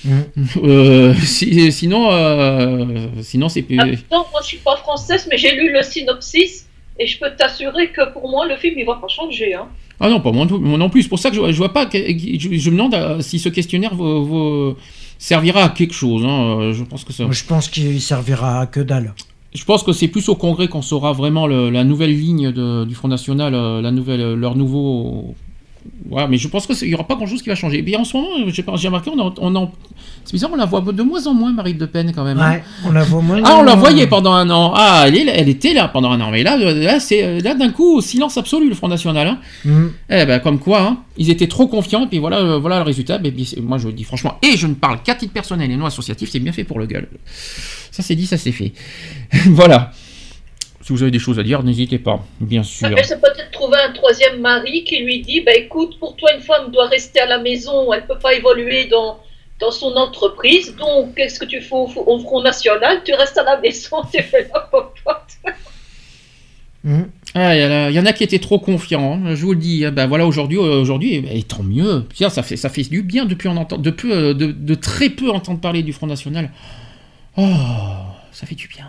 Mhm. 0.03 0.23
Euh, 0.63 1.13
si- 1.23 1.71
sinon, 1.71 2.09
euh, 2.11 3.07
sinon 3.21 3.49
c'est. 3.49 3.65
Ah, 3.77 3.85
non, 3.85 4.25
moi 4.31 4.41
je 4.41 4.47
suis 4.47 4.57
pas 4.57 4.77
française, 4.77 5.27
mais 5.29 5.37
j'ai 5.37 5.55
lu 5.55 5.71
le 5.71 5.81
synopsis, 5.83 6.67
et 6.99 7.05
je 7.07 7.19
peux 7.19 7.29
t'assurer 7.37 7.91
que 7.91 8.11
pour 8.13 8.29
moi 8.29 8.47
le 8.47 8.55
film 8.57 8.75
il 8.77 8.85
va 8.85 8.95
pas 8.95 9.07
changer. 9.07 9.53
Hein. 9.53 9.67
Ah 9.99 10.09
non, 10.09 10.19
pas 10.19 10.31
moi, 10.31 10.45
non- 10.45 10.89
plus. 10.89 11.03
C'est 11.03 11.09
pour 11.09 11.19
ça 11.19 11.29
que 11.31 11.35
je, 11.35 11.51
je 11.51 11.57
vois 11.57 11.73
pas. 11.73 11.85
que- 11.87 11.97
Je, 11.97 12.49
je 12.57 12.69
me 12.69 12.75
demande 12.77 12.93
euh, 12.93 13.21
si 13.21 13.39
ce 13.39 13.49
questionnaire 13.49 13.93
vaut- 13.95 14.23
vaut- 14.23 14.77
servira 15.19 15.63
à 15.63 15.69
quelque 15.69 15.93
chose. 15.93 16.23
hein. 16.25 16.71
Je 16.71 16.83
pense 16.83 17.03
que 17.03 17.11
ça. 17.13 17.25
Je 17.29 17.43
pense 17.43 17.67
qu'il 17.69 17.99
servira 18.01 18.61
à 18.61 18.65
que 18.67 18.79
dalle. 18.79 19.13
Je 19.53 19.63
pense 19.65 19.83
que 19.83 19.91
c'est 19.93 20.07
plus 20.07 20.27
au 20.29 20.35
Congrès 20.35 20.67
qu'on 20.67 20.81
saura 20.81 21.13
vraiment 21.13 21.47
le- 21.47 21.69
la 21.69 21.83
nouvelle 21.83 22.11
ligne 22.17 22.51
du 22.85 22.95
Front 22.95 23.07
National, 23.07 23.53
euh, 23.55 23.81
la 23.81 23.91
nouvelle, 23.91 24.21
euh, 24.21 24.35
leur 24.35 24.55
nouveau. 24.55 25.35
Ouais, 26.09 26.25
mais 26.29 26.37
je 26.37 26.47
pense 26.47 26.65
qu'il 26.67 26.87
n'y 26.87 26.93
aura 26.93 27.05
pas 27.05 27.15
grand-chose 27.15 27.41
qui 27.41 27.49
va 27.49 27.55
changer. 27.55 27.79
Et 27.79 27.81
bien 27.81 27.99
en 27.99 28.03
ce 28.05 28.15
moment, 28.15 28.29
j'ai 28.75 28.87
remarqué, 28.87 29.09
on 29.13 29.19
en, 29.19 29.33
on 29.39 29.55
en- 29.55 29.71
c'est 30.23 30.31
bizarre, 30.33 30.49
on 30.53 30.55
la 30.55 30.65
voit 30.65 30.81
de 30.81 31.03
moins 31.03 31.25
en 31.27 31.33
moins, 31.33 31.51
Marine 31.51 31.77
Le 31.77 31.87
Pen, 31.87 32.11
quand 32.15 32.23
même. 32.23 32.39
hein. 32.39 32.51
Ouais, 32.53 32.63
on 32.85 32.91
la 32.91 33.03
voit 33.03 33.21
moins. 33.21 33.41
Ah, 33.43 33.57
on 33.59 33.63
la 33.63 33.75
voyait 33.75 34.07
pendant 34.07 34.31
un 34.33 34.49
an. 34.49 34.71
Ah, 34.75 35.03
elle, 35.07 35.15
est 35.17 35.25
elle 35.27 35.49
était 35.49 35.73
là 35.73 35.87
pendant 35.89 36.11
un 36.11 36.21
an. 36.21 36.31
Mais 36.31 36.43
là, 36.43 36.55
là, 36.57 36.99
c'est 36.99 37.41
là 37.41 37.53
d'un 37.55 37.71
coup, 37.71 37.99
silence 38.01 38.37
absolu, 38.37 38.69
le 38.69 38.75
Front 38.75 38.87
National. 38.87 39.27
hein. 39.27 39.39
Mhm. 39.65 39.91
Eh 40.09 40.25
ben, 40.25 40.39
comme 40.39 40.59
quoi, 40.59 40.81
hein, 40.81 40.97
ils 41.17 41.29
étaient 41.29 41.47
trop 41.47 41.67
confiants, 41.67 42.05
et 42.05 42.07
puis 42.07 42.19
voilà, 42.19 42.37
euh, 42.39 42.57
voilà 42.57 42.77
le 42.77 42.83
résultat. 42.83 43.19
Mais, 43.19 43.31
puis, 43.31 43.55
moi, 43.61 43.77
je 43.77 43.89
dis 43.89 44.03
franchement, 44.03 44.37
et 44.41 44.55
je 44.55 44.67
ne 44.67 44.75
parle 44.75 45.01
qu'à 45.03 45.15
titre 45.15 45.33
personnel 45.33 45.69
et 45.71 45.75
non 45.77 45.85
associatif, 45.85 46.29
c'est 46.31 46.39
bien 46.39 46.51
fait 46.53 46.63
pour 46.63 46.79
le 46.79 46.85
gueule. 46.85 47.07
Ça, 47.91 48.01
c'est 48.03 48.15
dit, 48.15 48.25
ça, 48.27 48.37
c'est 48.37 48.51
fait. 48.51 48.71
voilà. 49.47 49.91
Si 50.87 50.93
vous 50.93 51.01
avez 51.01 51.11
des 51.11 51.19
choses 51.19 51.37
à 51.37 51.43
dire, 51.43 51.63
n'hésitez 51.63 51.99
pas, 51.99 52.25
bien 52.39 52.63
sûr. 52.63 52.87
Elle 52.97 53.03
s'est 53.03 53.19
peut-être 53.19 53.51
trouvé 53.51 53.75
un 53.85 53.91
troisième 53.91 54.39
mari 54.39 54.85
qui 54.85 54.99
lui 54.99 55.19
dit 55.19 55.41
bah, 55.41 55.53
écoute, 55.53 55.99
pour 55.99 56.15
toi, 56.15 56.33
une 56.33 56.39
femme 56.39 56.71
doit 56.71 56.87
rester 56.87 57.19
à 57.19 57.25
la 57.25 57.39
maison, 57.39 57.91
elle 57.91 58.03
ne 58.03 58.07
peut 58.07 58.17
pas 58.17 58.33
évoluer 58.33 58.85
dans, 58.85 59.19
dans 59.59 59.71
son 59.71 59.87
entreprise, 59.97 60.77
donc 60.77 61.13
qu'est-ce 61.15 61.41
que 61.41 61.45
tu 61.45 61.59
fais 61.59 61.75
au, 61.75 61.89
au 61.93 62.19
Front 62.19 62.41
National? 62.41 63.01
Tu 63.03 63.13
restes 63.13 63.37
à 63.37 63.43
la 63.43 63.59
maison, 63.59 63.97
tu 64.13 64.23
fais 64.23 64.47
la 64.53 64.61
popote. 64.61 65.53
Ah, 67.35 67.53
il 67.89 67.93
y, 67.93 67.99
en 67.99 68.05
a- 68.05 68.13
qui 68.13 68.23
étaient 68.23 68.39
trop 68.39 68.59
confiants, 68.59 69.19
hein, 69.25 69.35
je 69.35 69.41
vous 69.43 69.51
le 69.51 69.59
dis. 69.59 69.83
hein, 69.83 69.91
Ben 69.91 70.07
voilà, 70.07 70.25
aujourd'hui, 70.25 70.57
euh, 70.57 70.79
aujourd'hui, 70.79 71.15
eh 71.15 71.19
ben, 71.21 71.35
et 71.35 71.43
tant 71.43 71.63
mieux. 71.63 72.05
Tiens, 72.13 72.29
ça 72.29 72.43
fait, 72.43 72.55
ça 72.55 72.69
fait 72.69 72.83
du 72.83 73.01
bien 73.03 73.25
depuis 73.25 73.49
on 73.49 73.57
entend, 73.57 73.77
de, 73.77 73.89
peu, 73.89 74.09
euh, 74.13 74.33
de, 74.33 74.53
de 74.53 74.73
très 74.75 75.09
peu 75.09 75.29
entendre 75.31 75.59
parler 75.59 75.83
du 75.83 75.91
Front 75.91 76.07
National. 76.07 76.49
Oh, 77.35 77.43
ça 78.31 78.45
fait 78.47 78.55
du 78.55 78.69
bien. 78.69 78.85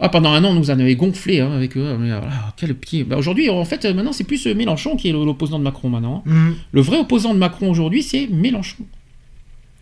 Ah, 0.00 0.08
pendant 0.08 0.30
un 0.30 0.44
an, 0.44 0.50
on 0.50 0.54
nous 0.54 0.70
en 0.70 0.78
avait 0.78 0.94
gonflé 0.94 1.40
hein, 1.40 1.50
avec 1.52 1.76
eux. 1.76 1.96
Mais, 1.98 2.08
voilà, 2.10 2.28
quel 2.56 2.74
pied. 2.74 3.02
Ben, 3.04 3.16
aujourd'hui, 3.18 3.50
en 3.50 3.64
fait, 3.64 3.84
euh, 3.84 3.94
maintenant, 3.94 4.12
c'est 4.12 4.24
plus 4.24 4.46
euh, 4.46 4.54
Mélenchon 4.54 4.96
qui 4.96 5.08
est 5.08 5.12
l'opposant 5.12 5.58
de 5.58 5.64
Macron 5.64 5.88
maintenant. 5.88 6.22
hein. 6.26 6.30
Mhm. 6.30 6.54
Le 6.72 6.80
vrai 6.80 6.98
opposant 6.98 7.34
de 7.34 7.38
Macron 7.38 7.68
aujourd'hui, 7.70 8.02
c'est 8.02 8.28
Mélenchon. 8.28 8.84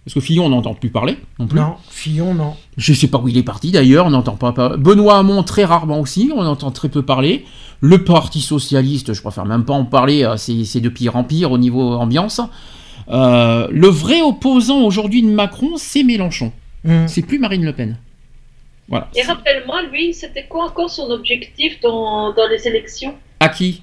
Parce 0.05 0.15
que 0.15 0.21
Fillon, 0.21 0.47
on 0.47 0.51
n'entend 0.51 0.73
plus 0.75 0.89
parler 0.89 1.17
non 1.41 1.47
plus. 1.49 1.59
Non, 1.59 1.75
Fillon, 1.91 2.33
non. 2.33 2.55
Je 2.77 2.93
sais 2.93 3.09
pas 3.09 3.19
où 3.19 3.27
il 3.29 3.37
est 3.37 3.43
parti 3.43 3.73
d'ailleurs, 3.73 4.07
on 4.07 4.11
n'entend 4.11 4.37
pas, 4.37 4.53
pas- 4.53 4.77
Benoît 4.77 5.19
Hamon 5.19 5.43
très 5.43 5.65
rarement 5.65 5.99
aussi, 6.01 6.31
on 6.35 6.47
entend 6.47 6.71
très 6.71 6.89
peu 6.89 7.03
parler. 7.03 7.45
Le 7.81 8.05
Parti 8.05 8.41
Socialiste, 8.41 9.13
je 9.15 9.21
préfère 9.21 9.45
même 9.47 9.65
pas 9.65 9.75
en 9.75 9.85
parler, 9.85 10.23
euh, 10.25 10.37
c'est 10.37 10.81
de 10.81 10.89
pire 10.89 11.17
en 11.17 11.25
pire 11.25 11.51
au 11.51 11.59
niveau 11.59 11.95
ambiance. 11.95 12.41
Euh, 13.11 13.67
le 13.71 13.89
vrai 13.89 14.23
opposant 14.23 14.81
aujourd'hui 14.83 15.23
de 15.23 15.29
Macron, 15.29 15.73
c'est 15.77 16.05
Mélenchon. 16.05 16.53
Mhm. 16.85 17.09
C'est 17.09 17.23
plus 17.23 17.39
Marine 17.41 17.65
Le 17.65 17.73
Pen. 17.73 17.99
Voilà. 18.89 19.09
Et 19.17 19.23
rappelle-moi, 19.23 19.83
lui, 19.93 20.15
c'était 20.15 20.45
quoi 20.49 20.67
encore 20.67 20.91
son 20.91 21.11
objectif 21.11 21.81
dans, 21.81 22.33
dans 22.33 22.47
les 22.49 22.67
élections? 22.69 23.15
À 23.41 23.49
qui? 23.49 23.83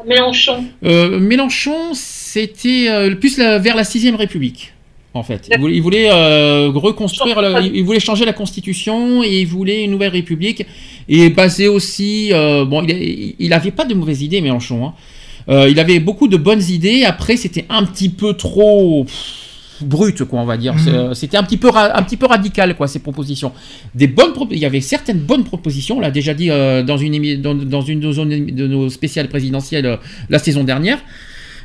À 0.00 0.04
Mélenchon 0.04 0.64
Euh, 0.84 1.18
Mélenchon, 1.18 1.94
c'était 1.94 2.86
euh, 2.88 3.14
plus 3.14 3.38
la- 3.38 3.58
vers 3.58 3.76
la 3.76 3.84
sixième 3.84 4.16
République. 4.16 4.72
En 5.14 5.22
fait, 5.22 5.48
il 5.50 5.58
voulait, 5.58 5.74
il 5.76 5.82
voulait, 5.82 6.08
euh, 6.10 6.68
reconstruire, 6.74 7.40
la- 7.40 7.60
il 7.60 7.82
voulait 7.82 7.98
changer 8.00 8.24
la 8.24 8.32
constitution 8.32 9.24
et 9.24 9.40
il 9.40 9.46
voulait 9.46 9.82
une 9.84 9.90
nouvelle 9.92 10.10
république 10.12 10.66
et 11.08 11.30
basé 11.30 11.66
aussi. 11.68 12.30
bon, 12.32 12.84
il, 12.86 13.34
il 13.38 13.52
avait 13.52 13.70
pas 13.70 13.84
de 13.84 13.94
mauvaises 13.94 14.22
idées, 14.22 14.40
Mélenchon. 14.40 14.86
hein. 15.48 15.66
Il 15.68 15.80
avait 15.80 15.98
beaucoup 15.98 16.28
de 16.28 16.36
bonnes 16.36 16.62
idées. 16.68 17.04
Après, 17.04 17.36
c'était 17.36 17.64
un 17.70 17.84
petit 17.84 18.10
peu 18.10 18.34
trop 18.34 19.04
pff, 19.04 19.47
brut, 19.82 20.24
quoi, 20.24 20.40
on 20.40 20.44
va 20.44 20.56
dire. 20.56 20.74
C'est, 20.82 20.90
euh, 20.90 21.14
C'était 21.14 21.36
un 21.36 21.42
petit 21.42 21.56
peu, 21.56 21.70
un 21.74 22.02
petit 22.02 22.16
peu 22.16 22.26
radical, 22.26 22.74
quoi, 22.76 22.86
ces 22.88 22.98
propositions. 23.00 23.52
Des 23.94 24.06
bonnes, 24.06 24.32
pro- 24.32 24.48
il 24.50 24.58
y 24.58 24.66
avait 24.66 24.80
certaines 24.80 25.18
bonnes 25.20 25.44
propositions. 25.44 25.98
On 25.98 26.00
l'a 26.00 26.10
déjà 26.10 26.34
dit 26.34 26.50
euh, 26.50 26.82
dans 26.82 26.96
une 26.98 27.40
dans, 27.40 27.54
dans 27.54 27.80
une 27.82 28.00
de 28.00 28.06
nos, 28.12 28.24
de 28.24 28.66
nos 28.66 28.88
spéciales 28.90 29.28
présidentielles 29.28 29.86
euh, 29.86 29.96
la 30.28 30.38
saison 30.38 30.64
dernière. 30.64 30.98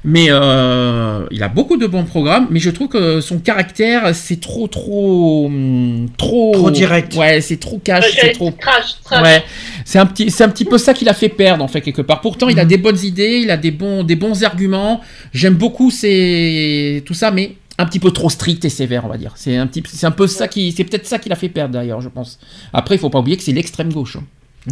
Mais 0.05 0.25
euh, 0.31 1.25
il 1.31 1.41
a 1.43 1.47
beaucoup 1.47 1.77
de 1.77 1.87
bons 1.87 2.03
programmes, 2.03 2.47
mais 2.49 2.59
je 2.59 2.69
trouve 2.71 2.89
que 2.89 3.21
son 3.21 3.39
caractère, 3.39 4.13
c'est 4.13 4.41
trop, 4.41 4.67
trop, 4.67 5.45
hum, 5.45 6.07
trop, 6.17 6.51
Trop 6.51 6.71
direct. 6.71 7.15
Ouais, 7.15 7.39
c'est 7.39 7.55
trop 7.55 7.77
cash, 7.81 8.03
c'est 8.19 8.33
trop. 8.33 8.51
trash. 8.51 8.95
Ouais, 9.23 9.41
c'est 9.85 9.99
un 9.99 10.05
petit, 10.05 10.29
c'est 10.29 10.43
un 10.43 10.49
petit 10.49 10.65
peu 10.65 10.77
ça 10.77 10.93
qui 10.93 11.05
l'a 11.05 11.13
fait 11.13 11.29
perdre 11.29 11.63
en 11.63 11.69
fait 11.69 11.79
quelque 11.79 12.01
part. 12.01 12.19
Pourtant, 12.19 12.49
il 12.49 12.59
a 12.59 12.65
des 12.65 12.77
bonnes 12.77 12.99
idées, 13.01 13.39
il 13.43 13.49
a 13.49 13.55
des 13.55 13.71
bons, 13.71 14.03
des 14.03 14.17
bons 14.17 14.43
arguments. 14.43 14.99
J'aime 15.33 15.53
beaucoup 15.53 15.89
ses, 15.89 17.01
tout 17.05 17.13
ça, 17.13 17.31
mais 17.31 17.55
un 17.77 17.85
petit 17.85 17.99
peu 17.99 18.11
trop 18.11 18.29
strict 18.29 18.63
et 18.65 18.69
sévère, 18.69 19.05
on 19.05 19.09
va 19.09 19.17
dire. 19.17 19.33
C'est 19.35 19.57
un 19.57 19.65
petit, 19.67 19.81
c'est 19.87 20.05
un 20.05 20.11
peu 20.11 20.27
ça 20.27 20.47
qui, 20.47 20.71
c'est 20.71 20.83
peut-être 20.83 21.07
ça 21.07 21.17
qui 21.19 21.29
l'a 21.29 21.35
fait 21.35 21.49
perdre 21.49 21.73
d'ailleurs, 21.73 22.01
je 22.01 22.09
pense. 22.09 22.39
Après, 22.71 22.95
il 22.95 22.99
faut 22.99 23.09
pas 23.09 23.19
oublier 23.19 23.35
que 23.37 23.43
c'est 23.43 23.51
l'extrême 23.51 23.91
gauche. 23.91 24.17
hein. 24.17 24.23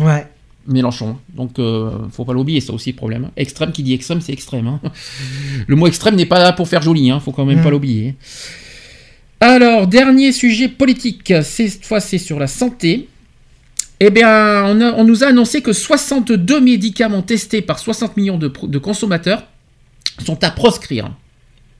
Ouais. 0.04 0.28
Mélenchon. 0.68 1.18
Donc, 1.36 1.58
euh, 1.58 1.92
faut 2.12 2.24
pas 2.26 2.34
l'oublier, 2.34 2.62
ça 2.62 2.72
aussi, 2.74 2.92
le 2.92 2.96
problème. 2.96 3.26
hein. 3.26 3.32
Extrême, 3.36 3.72
qui 3.72 3.82
dit 3.82 3.94
extrême, 3.94 4.22
c'est 4.22 4.32
extrême. 4.34 4.68
hein. 4.68 4.80
Le 5.68 5.76
mot 5.76 5.88
extrême 5.88 6.16
n'est 6.16 6.28
pas 6.28 6.38
là 6.40 6.54
pour 6.54 6.68
faire 6.68 6.84
joli, 6.84 7.10
hein. 7.10 7.20
faut 7.20 7.32
quand 7.32 7.46
même 7.46 7.60
Mm. 7.60 7.64
pas 7.64 7.70
l'oublier. 7.72 8.16
Alors, 9.40 9.88
dernier 9.88 10.32
sujet 10.32 10.68
politique, 10.68 11.34
cette 11.44 11.84
fois 11.86 12.00
c'est 12.00 12.20
sur 12.20 12.38
la 12.40 12.46
santé. 12.48 13.10
Eh 14.00 14.10
bien, 14.12 14.64
on, 14.66 14.80
a- 14.82 14.94
on 14.94 15.04
nous 15.04 15.24
a 15.24 15.28
annoncé 15.28 15.62
que 15.62 15.74
62 15.74 16.60
médicaments 16.62 17.22
testés 17.24 17.62
par 17.62 17.80
60 17.80 18.18
millions 18.18 18.38
de 18.38 18.78
consommateurs 18.78 19.44
sont 20.24 20.44
à 20.44 20.52
proscrire. 20.52 21.12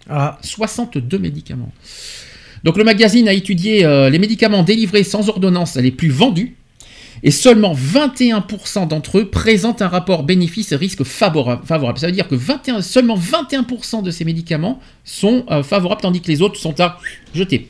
Ah, 0.10 0.38
62 0.42 1.18
médicaments. 1.18 1.72
Donc 2.64 2.78
le 2.78 2.84
magazine 2.84 3.28
a 3.28 3.34
étudié 3.34 3.86
euh, 3.86 4.10
les 4.10 4.20
médicaments 4.20 4.64
délivrés 4.64 5.04
sans 5.04 5.30
ordonnance 5.30 5.76
les 5.76 5.92
plus 5.92 6.10
vendus 6.10 6.56
et 7.24 7.32
seulement 7.32 7.74
21% 7.74 8.88
d'entre 8.88 9.20
eux 9.20 9.30
présentent 9.30 9.82
un 9.82 9.88
rapport 9.88 10.24
bénéfice-risque 10.24 11.04
favorable. 11.04 12.00
Ça 12.00 12.08
veut 12.08 12.12
dire 12.12 12.28
que 12.28 12.36
21, 12.36 12.82
seulement 12.82 13.18
21% 13.18 14.02
de 14.04 14.12
ces 14.12 14.26
médicaments 14.26 14.80
sont 15.04 15.46
euh, 15.52 15.64
favorables 15.64 16.02
tandis 16.02 16.22
que 16.22 16.28
les 16.28 16.42
autres 16.42 16.60
sont 16.60 16.80
à 16.80 16.98
jeter. 17.34 17.70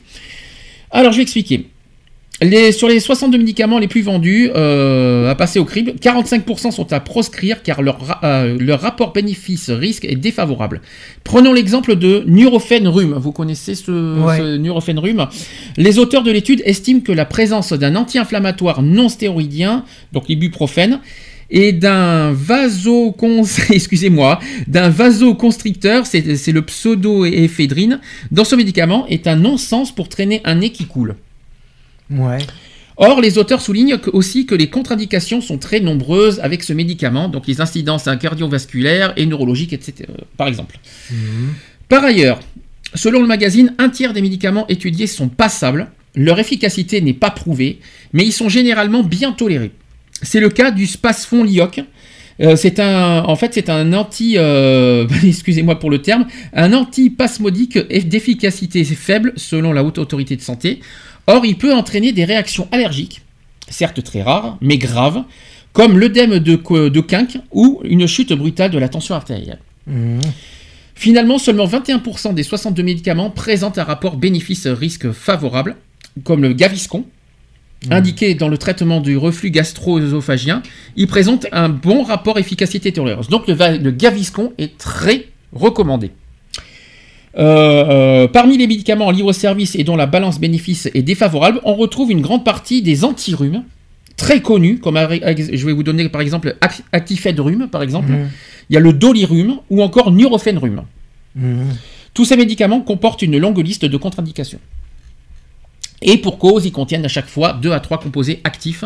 Alors 0.90 1.12
je 1.12 1.18
vais 1.18 1.22
expliquer. 1.22 1.68
Les, 2.42 2.72
sur 2.72 2.88
les 2.88 2.98
62 2.98 3.38
médicaments 3.38 3.78
les 3.78 3.88
plus 3.88 4.02
vendus 4.02 4.50
euh, 4.54 5.30
à 5.30 5.34
passer 5.34 5.58
au 5.58 5.64
crible, 5.64 5.92
45% 6.00 6.72
sont 6.72 6.92
à 6.92 7.00
proscrire 7.00 7.62
car 7.62 7.82
leur, 7.82 8.20
euh, 8.24 8.56
leur 8.58 8.80
rapport 8.80 9.12
bénéfice-risque 9.12 10.04
est 10.04 10.16
défavorable. 10.16 10.80
Prenons 11.24 11.52
l'exemple 11.52 11.94
de 11.96 12.24
Nurofen 12.26 12.88
Rhume. 12.88 13.14
Vous 13.14 13.32
connaissez 13.32 13.74
ce, 13.74 13.92
Ouais. 13.92 14.38
ce 14.38 14.56
Nurofen 14.56 14.98
Rhume 14.98 15.26
Les 15.76 15.98
auteurs 15.98 16.22
de 16.22 16.30
l'étude 16.30 16.62
estiment 16.64 17.00
que 17.00 17.12
la 17.12 17.24
présence 17.24 17.72
d'un 17.72 17.94
anti-inflammatoire 17.96 18.82
non 18.82 19.08
stéroïdien, 19.08 19.84
donc 20.12 20.28
l'ibuprofène, 20.28 21.00
et 21.50 21.72
d'un 21.72 22.32
excusez-moi, 23.70 24.40
d'un 24.66 24.88
vasoconstricteur, 24.88 26.06
c'est 26.06 26.52
le 26.52 26.62
pseudoéphédrine, 26.62 28.00
dans 28.30 28.44
ce 28.44 28.56
médicament 28.56 29.06
est 29.08 29.26
un 29.26 29.36
non-sens 29.36 29.94
pour 29.94 30.08
traîner 30.08 30.40
un 30.44 30.56
nez 30.56 30.70
qui 30.70 30.86
coule. 30.86 31.16
Ouais. 32.18 32.38
Or, 32.98 33.20
les 33.20 33.38
auteurs 33.38 33.62
soulignent 33.62 33.96
aussi 34.12 34.44
que 34.44 34.54
les 34.54 34.68
contre-indications 34.68 35.40
sont 35.40 35.56
très 35.58 35.80
nombreuses 35.80 36.40
avec 36.40 36.62
ce 36.62 36.72
médicament, 36.74 37.28
donc 37.28 37.46
les 37.46 37.60
incidences 37.60 38.08
cardiovasculaires 38.20 39.14
et 39.16 39.24
neurologiques, 39.26 39.72
etc. 39.72 40.08
euh, 40.10 40.14
par 40.36 40.46
exemple. 40.46 40.78
Par 41.88 42.04
ailleurs, 42.04 42.38
selon 42.94 43.20
le 43.20 43.26
magazine, 43.26 43.74
un 43.78 43.88
tiers 43.88 44.12
des 44.12 44.20
médicaments 44.22 44.66
étudiés 44.68 45.06
sont 45.06 45.28
passables, 45.28 45.90
leur 46.14 46.38
efficacité 46.38 47.00
n'est 47.00 47.14
pas 47.14 47.30
prouvée, 47.30 47.80
mais 48.12 48.24
ils 48.24 48.32
sont 48.32 48.50
généralement 48.50 49.02
bien 49.02 49.32
tolérés. 49.32 49.72
C'est 50.22 50.40
le 50.40 50.50
cas 50.50 50.70
du 50.70 50.86
Spasfon 50.86 51.44
Lioc. 51.44 51.80
Euh, 52.40 52.56
c'est 52.56 52.80
un, 52.80 53.24
en 53.24 53.36
fait, 53.36 53.52
c'est 53.54 53.68
un 53.70 53.92
anti, 53.92 54.34
euh, 54.36 55.06
excusez-moi 55.24 55.78
pour 55.78 55.90
le 55.90 56.00
terme, 56.02 56.26
un 56.52 56.72
antispasmodique 56.72 57.76
eff- 57.76 58.08
d'efficacité 58.08 58.84
faible 58.84 59.32
selon 59.36 59.72
la 59.72 59.82
haute 59.84 59.98
autorité 59.98 60.36
de 60.36 60.40
santé. 60.42 60.80
Or, 61.26 61.44
il 61.44 61.56
peut 61.56 61.74
entraîner 61.74 62.12
des 62.12 62.24
réactions 62.24 62.68
allergiques, 62.72 63.22
certes 63.68 64.02
très 64.02 64.22
rares, 64.22 64.58
mais 64.60 64.78
graves, 64.78 65.22
comme 65.72 65.98
l'œdème 65.98 66.38
de, 66.38 67.00
quinque 67.00 67.38
ou 67.50 67.80
une 67.84 68.06
chute 68.06 68.32
brutale 68.32 68.70
de 68.70 68.78
la 68.78 68.88
tension 68.88 69.14
artérielle. 69.14 69.58
Mhm. 69.86 70.20
Finalement, 70.94 71.38
seulement 71.38 71.66
21% 71.66 72.34
des 72.34 72.42
62 72.42 72.82
médicaments 72.82 73.30
présentent 73.30 73.78
un 73.78 73.84
rapport 73.84 74.16
bénéfice-risque 74.16 75.10
favorable, 75.12 75.76
comme 76.22 76.42
le 76.42 76.52
Gaviscon, 76.52 77.04
indiqué 77.90 78.34
dans 78.34 78.48
le 78.48 78.58
traitement 78.58 79.00
du 79.00 79.16
reflux 79.16 79.50
gastro-œsophagien. 79.50 80.62
Il 80.96 81.06
présente 81.08 81.46
un 81.50 81.68
bon 81.68 82.02
rapport 82.02 82.38
efficacité-tolérance. 82.38 83.28
Donc 83.28 83.48
le 83.48 83.90
Gaviscon 83.90 84.52
est 84.58 84.78
très 84.78 85.26
recommandé. 85.52 86.12
Euh, 87.38 88.24
euh, 88.24 88.28
parmi 88.28 88.58
les 88.58 88.66
médicaments 88.66 89.06
en 89.06 89.10
libre-service 89.10 89.74
et 89.74 89.84
dont 89.84 89.96
la 89.96 90.06
balance 90.06 90.38
bénéfice 90.38 90.88
est 90.92 91.02
défavorable, 91.02 91.60
on 91.64 91.74
retrouve 91.74 92.10
une 92.10 92.20
grande 92.20 92.44
partie 92.44 92.82
des 92.82 93.04
antirhumes, 93.04 93.64
très 94.16 94.42
connus, 94.42 94.78
comme 94.78 94.96
je 94.98 95.66
vais 95.66 95.72
vous 95.72 95.82
donner 95.82 96.08
par 96.10 96.20
exemple 96.20 96.56
Ac- 96.60 96.82
Actifed 96.92 97.38
Rhume, 97.40 97.68
par 97.70 97.82
exemple. 97.82 98.12
Mhm. 98.12 98.28
Il 98.70 98.74
y 98.74 98.76
a 98.76 98.80
le 98.80 98.92
Dolirum 98.92 99.58
ou 99.70 99.82
encore 99.82 100.12
Nurofen 100.12 100.58
Rhume. 100.58 100.82
Mhm. 101.34 101.68
Tous 102.14 102.26
ces 102.26 102.36
médicaments 102.36 102.80
comportent 102.82 103.22
une 103.22 103.38
longue 103.38 103.58
liste 103.64 103.86
de 103.86 103.96
contre-indications. 103.96 104.60
Et 106.02 106.18
pour 106.18 106.38
cause, 106.38 106.66
ils 106.66 106.72
contiennent 106.72 107.04
à 107.04 107.08
chaque 107.08 107.28
fois 107.28 107.54
2 107.54 107.72
à 107.72 107.80
3 107.80 107.98
composés 107.98 108.40
actifs. 108.44 108.84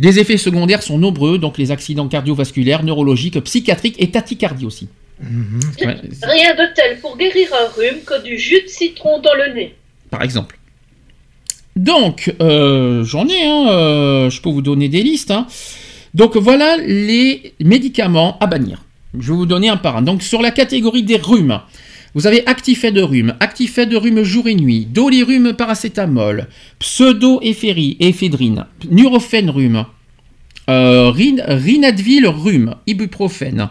Les 0.00 0.18
effets 0.18 0.36
secondaires 0.38 0.82
sont 0.82 0.98
nombreux, 0.98 1.38
donc 1.38 1.58
les 1.58 1.70
accidents 1.70 2.08
cardiovasculaires, 2.08 2.82
neurologiques, 2.82 3.38
psychiatriques 3.40 3.96
et 3.98 4.10
tachycardie 4.10 4.64
aussi. 4.66 4.88
Mhm. 5.20 5.60
Ouais, 5.80 5.96
Rien 6.22 6.54
de 6.54 6.74
tel 6.74 6.98
pour 7.00 7.16
guérir 7.16 7.48
un 7.52 7.68
rhume 7.76 8.00
que 8.06 8.22
du 8.22 8.38
jus 8.38 8.62
de 8.62 8.68
citron 8.68 9.20
dans 9.20 9.34
le 9.34 9.54
nez. 9.54 9.74
par 10.10 10.22
exemple. 10.22 10.58
Donc, 11.76 12.34
euh, 12.40 13.04
j'en 13.04 13.26
ai, 13.28 13.44
hein, 13.44 13.68
euh, 13.70 14.30
je 14.30 14.40
peux 14.40 14.48
vous 14.50 14.62
donner 14.62 14.88
des 14.88 15.02
listes. 15.02 15.30
hein. 15.30 15.46
Donc 16.14 16.36
voilà 16.36 16.76
les 16.78 17.54
médicaments 17.60 18.36
à 18.40 18.46
bannir. 18.46 18.84
Je 19.18 19.30
vais 19.32 19.36
vous 19.36 19.46
donner 19.46 19.68
un 19.68 19.76
par 19.76 19.96
un. 19.96 20.02
Donc 20.02 20.22
sur 20.22 20.40
la 20.42 20.50
catégorie 20.50 21.02
des 21.02 21.16
rhumes, 21.16 21.60
vous 22.14 22.26
avez 22.26 22.44
Actifed 22.46 22.94
de 22.94 23.02
rhume, 23.02 23.34
Actifed 23.40 23.88
de 23.88 23.96
rhume 23.96 24.22
jour 24.22 24.48
et 24.48 24.54
nuit, 24.54 24.86
Dolirum 24.86 25.52
paracétamol, 25.52 26.46
Pseudoéphérie, 26.80 27.96
éphédrine, 28.00 28.64
Nurofen 28.90 29.50
rhume, 29.50 29.84
euh, 30.68 31.10
Rin- 31.10 31.42
Rinadvil 31.46 32.26
rhume, 32.26 32.74
Ibuprofène, 32.86 33.68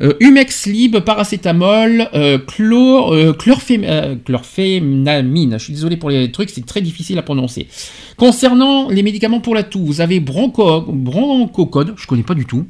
euh, 0.00 0.14
Humex 0.20 0.66
Lib, 0.66 0.98
paracétamol, 1.00 2.08
euh, 2.14 2.38
chlor, 2.38 3.12
euh, 3.12 3.32
chlorphénamine. 3.32 5.58
Je 5.58 5.64
suis 5.64 5.72
désolé 5.72 5.96
pour 5.96 6.10
les 6.10 6.30
trucs, 6.32 6.50
c'est 6.50 6.66
très 6.66 6.80
difficile 6.80 7.18
à 7.18 7.22
prononcer. 7.22 7.68
Concernant 8.16 8.88
les 8.88 9.02
médicaments 9.02 9.40
pour 9.40 9.54
la 9.54 9.62
toux, 9.62 9.84
vous 9.84 10.00
avez 10.00 10.18
bronco, 10.20 10.80
bronchocode, 10.82 11.94
je 11.96 12.06
connais 12.06 12.22
pas 12.22 12.34
du 12.34 12.46
tout. 12.46 12.66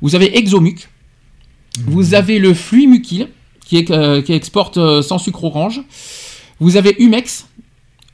Vous 0.00 0.14
avez 0.14 0.38
Exomuc. 0.38 0.88
Vous 1.86 2.14
avez 2.14 2.38
le 2.38 2.54
Fluimucil, 2.54 3.28
qui, 3.64 3.78
est, 3.78 4.24
qui 4.24 4.32
exporte 4.32 4.78
sans 5.02 5.18
sucre 5.18 5.44
orange. 5.44 5.82
Vous 6.60 6.76
avez 6.76 6.94
Humex. 6.98 7.46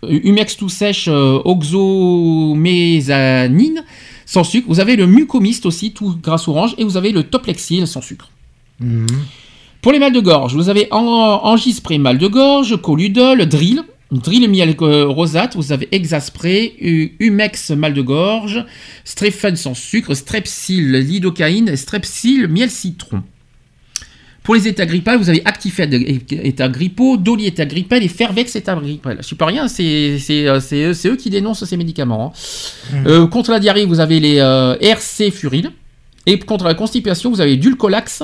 Humex 0.08 0.56
tout 0.56 0.68
sèche, 0.68 1.08
oxomésanine, 1.08 3.82
sans 4.30 4.44
sucre. 4.44 4.66
Vous 4.68 4.78
avez 4.78 4.94
le 4.96 5.06
Mucomist 5.06 5.64
aussi, 5.64 5.92
tout 5.92 6.16
grâce 6.22 6.48
orange. 6.48 6.74
Et 6.76 6.84
vous 6.84 6.98
avez 6.98 7.12
le 7.12 7.22
Toplexil, 7.22 7.86
sans 7.86 8.02
sucre. 8.02 8.28
Mhm. 8.80 9.06
Pour 9.80 9.92
les 9.92 9.98
mal 9.98 10.12
de 10.12 10.20
gorge, 10.20 10.54
vous 10.54 10.68
avez 10.68 10.86
en- 10.90 11.40
Angispray 11.44 11.98
mal 11.98 12.18
de 12.18 12.26
gorge, 12.26 12.76
Coludol, 12.82 13.46
Drill, 13.46 13.82
Drill 14.10 14.48
miel 14.50 14.74
euh, 14.82 15.06
rosate, 15.06 15.54
vous 15.56 15.70
avez 15.72 15.88
Exaspray, 15.92 16.74
Humex 17.20 17.70
mal 17.70 17.94
de 17.94 18.02
gorge, 18.02 18.64
Strefen 19.04 19.54
sans 19.56 19.74
sucre, 19.74 20.14
Strepsil 20.14 20.92
lidocaïne, 20.92 21.74
Strepsil 21.76 22.48
miel 22.48 22.70
citron. 22.70 23.22
Pour 24.48 24.54
les 24.54 24.66
états 24.66 24.86
grippales, 24.86 25.18
vous 25.18 25.28
avez 25.28 25.42
Actifed 25.44 25.92
état 25.92 26.68
grippo, 26.70 27.18
Doli 27.18 27.44
état 27.48 27.66
grippal 27.66 28.02
et 28.02 28.08
Fervex 28.08 28.56
état 28.56 28.74
grippal. 28.76 29.18
Je 29.20 29.28
sais 29.28 29.36
pas 29.36 29.44
rien, 29.44 29.68
c'est 29.68 30.18
c'est, 30.18 30.48
euh, 30.48 30.58
c'est 30.58 30.84
eux- 30.84 30.94
c'est 30.94 31.08
eux 31.10 31.16
qui 31.16 31.28
dénoncent 31.28 31.66
ces 31.66 31.76
médicaments. 31.76 32.32
hein. 32.94 32.98
Euh, 33.06 33.26
contre 33.26 33.50
la 33.50 33.60
diarrhée, 33.60 33.84
vous 33.84 34.00
avez 34.00 34.20
les 34.20 34.38
euh, 34.38 34.74
RC 34.80 35.30
Furil. 35.32 35.70
Et 36.24 36.38
contre 36.38 36.64
la 36.64 36.72
constipation, 36.72 37.28
vous 37.28 37.42
avez 37.42 37.58
Dulcolax 37.58 38.22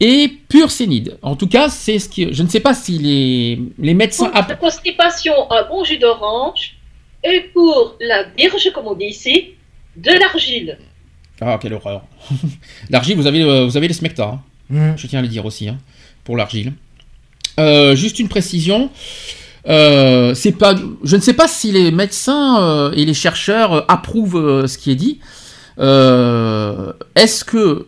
et 0.00 0.32
Pursénide. 0.48 1.18
En 1.20 1.36
tout 1.36 1.48
cas, 1.48 1.68
c'est 1.68 1.98
ce 1.98 2.08
qui. 2.08 2.32
Je 2.32 2.42
ne 2.42 2.48
sais 2.48 2.60
pas 2.60 2.72
si 2.72 2.92
les, 2.98 3.60
les 3.78 3.92
médecins. 3.92 4.30
Pour 4.30 4.48
la 4.48 4.54
constipation, 4.56 5.34
un 5.52 5.68
bon 5.68 5.84
jus 5.84 5.98
d'orange. 5.98 6.76
Et 7.22 7.40
pour 7.52 7.94
la 8.00 8.24
dirge, 8.38 8.70
comme 8.74 8.86
on 8.86 8.94
dit 8.94 9.04
ici, 9.04 9.48
de 9.96 10.12
l'argile. 10.18 10.78
Ah, 11.42 11.58
quelle 11.60 11.74
horreur. 11.74 12.04
L'argile, 12.88 13.16
vous 13.16 13.26
avez, 13.26 13.66
vous 13.66 13.76
avez 13.76 13.88
le 13.88 13.92
smecta. 13.94 14.24
hein. 14.32 14.40
Mhm. 14.70 14.94
Je 14.96 15.06
tiens 15.06 15.20
à 15.20 15.22
le 15.22 15.28
dire 15.28 15.44
aussi, 15.44 15.68
hein, 15.68 15.78
pour 16.24 16.36
l'argile. 16.36 16.72
Euh, 17.58 17.94
juste 17.96 18.18
une 18.18 18.28
précision. 18.28 18.90
Euh, 19.68 20.34
pas, 20.58 20.74
je 21.02 21.16
ne 21.16 21.20
sais 21.20 21.32
pas 21.34 21.48
si 21.48 21.72
les 21.72 21.90
médecins 21.90 22.62
euh, 22.62 22.92
et 22.92 23.04
les 23.04 23.14
chercheurs 23.14 23.90
approuvent 23.90 24.66
ce 24.66 24.78
qui 24.78 24.90
est 24.90 24.94
dit. 24.94 25.20
Est-ce 25.78 27.44
que 27.44 27.86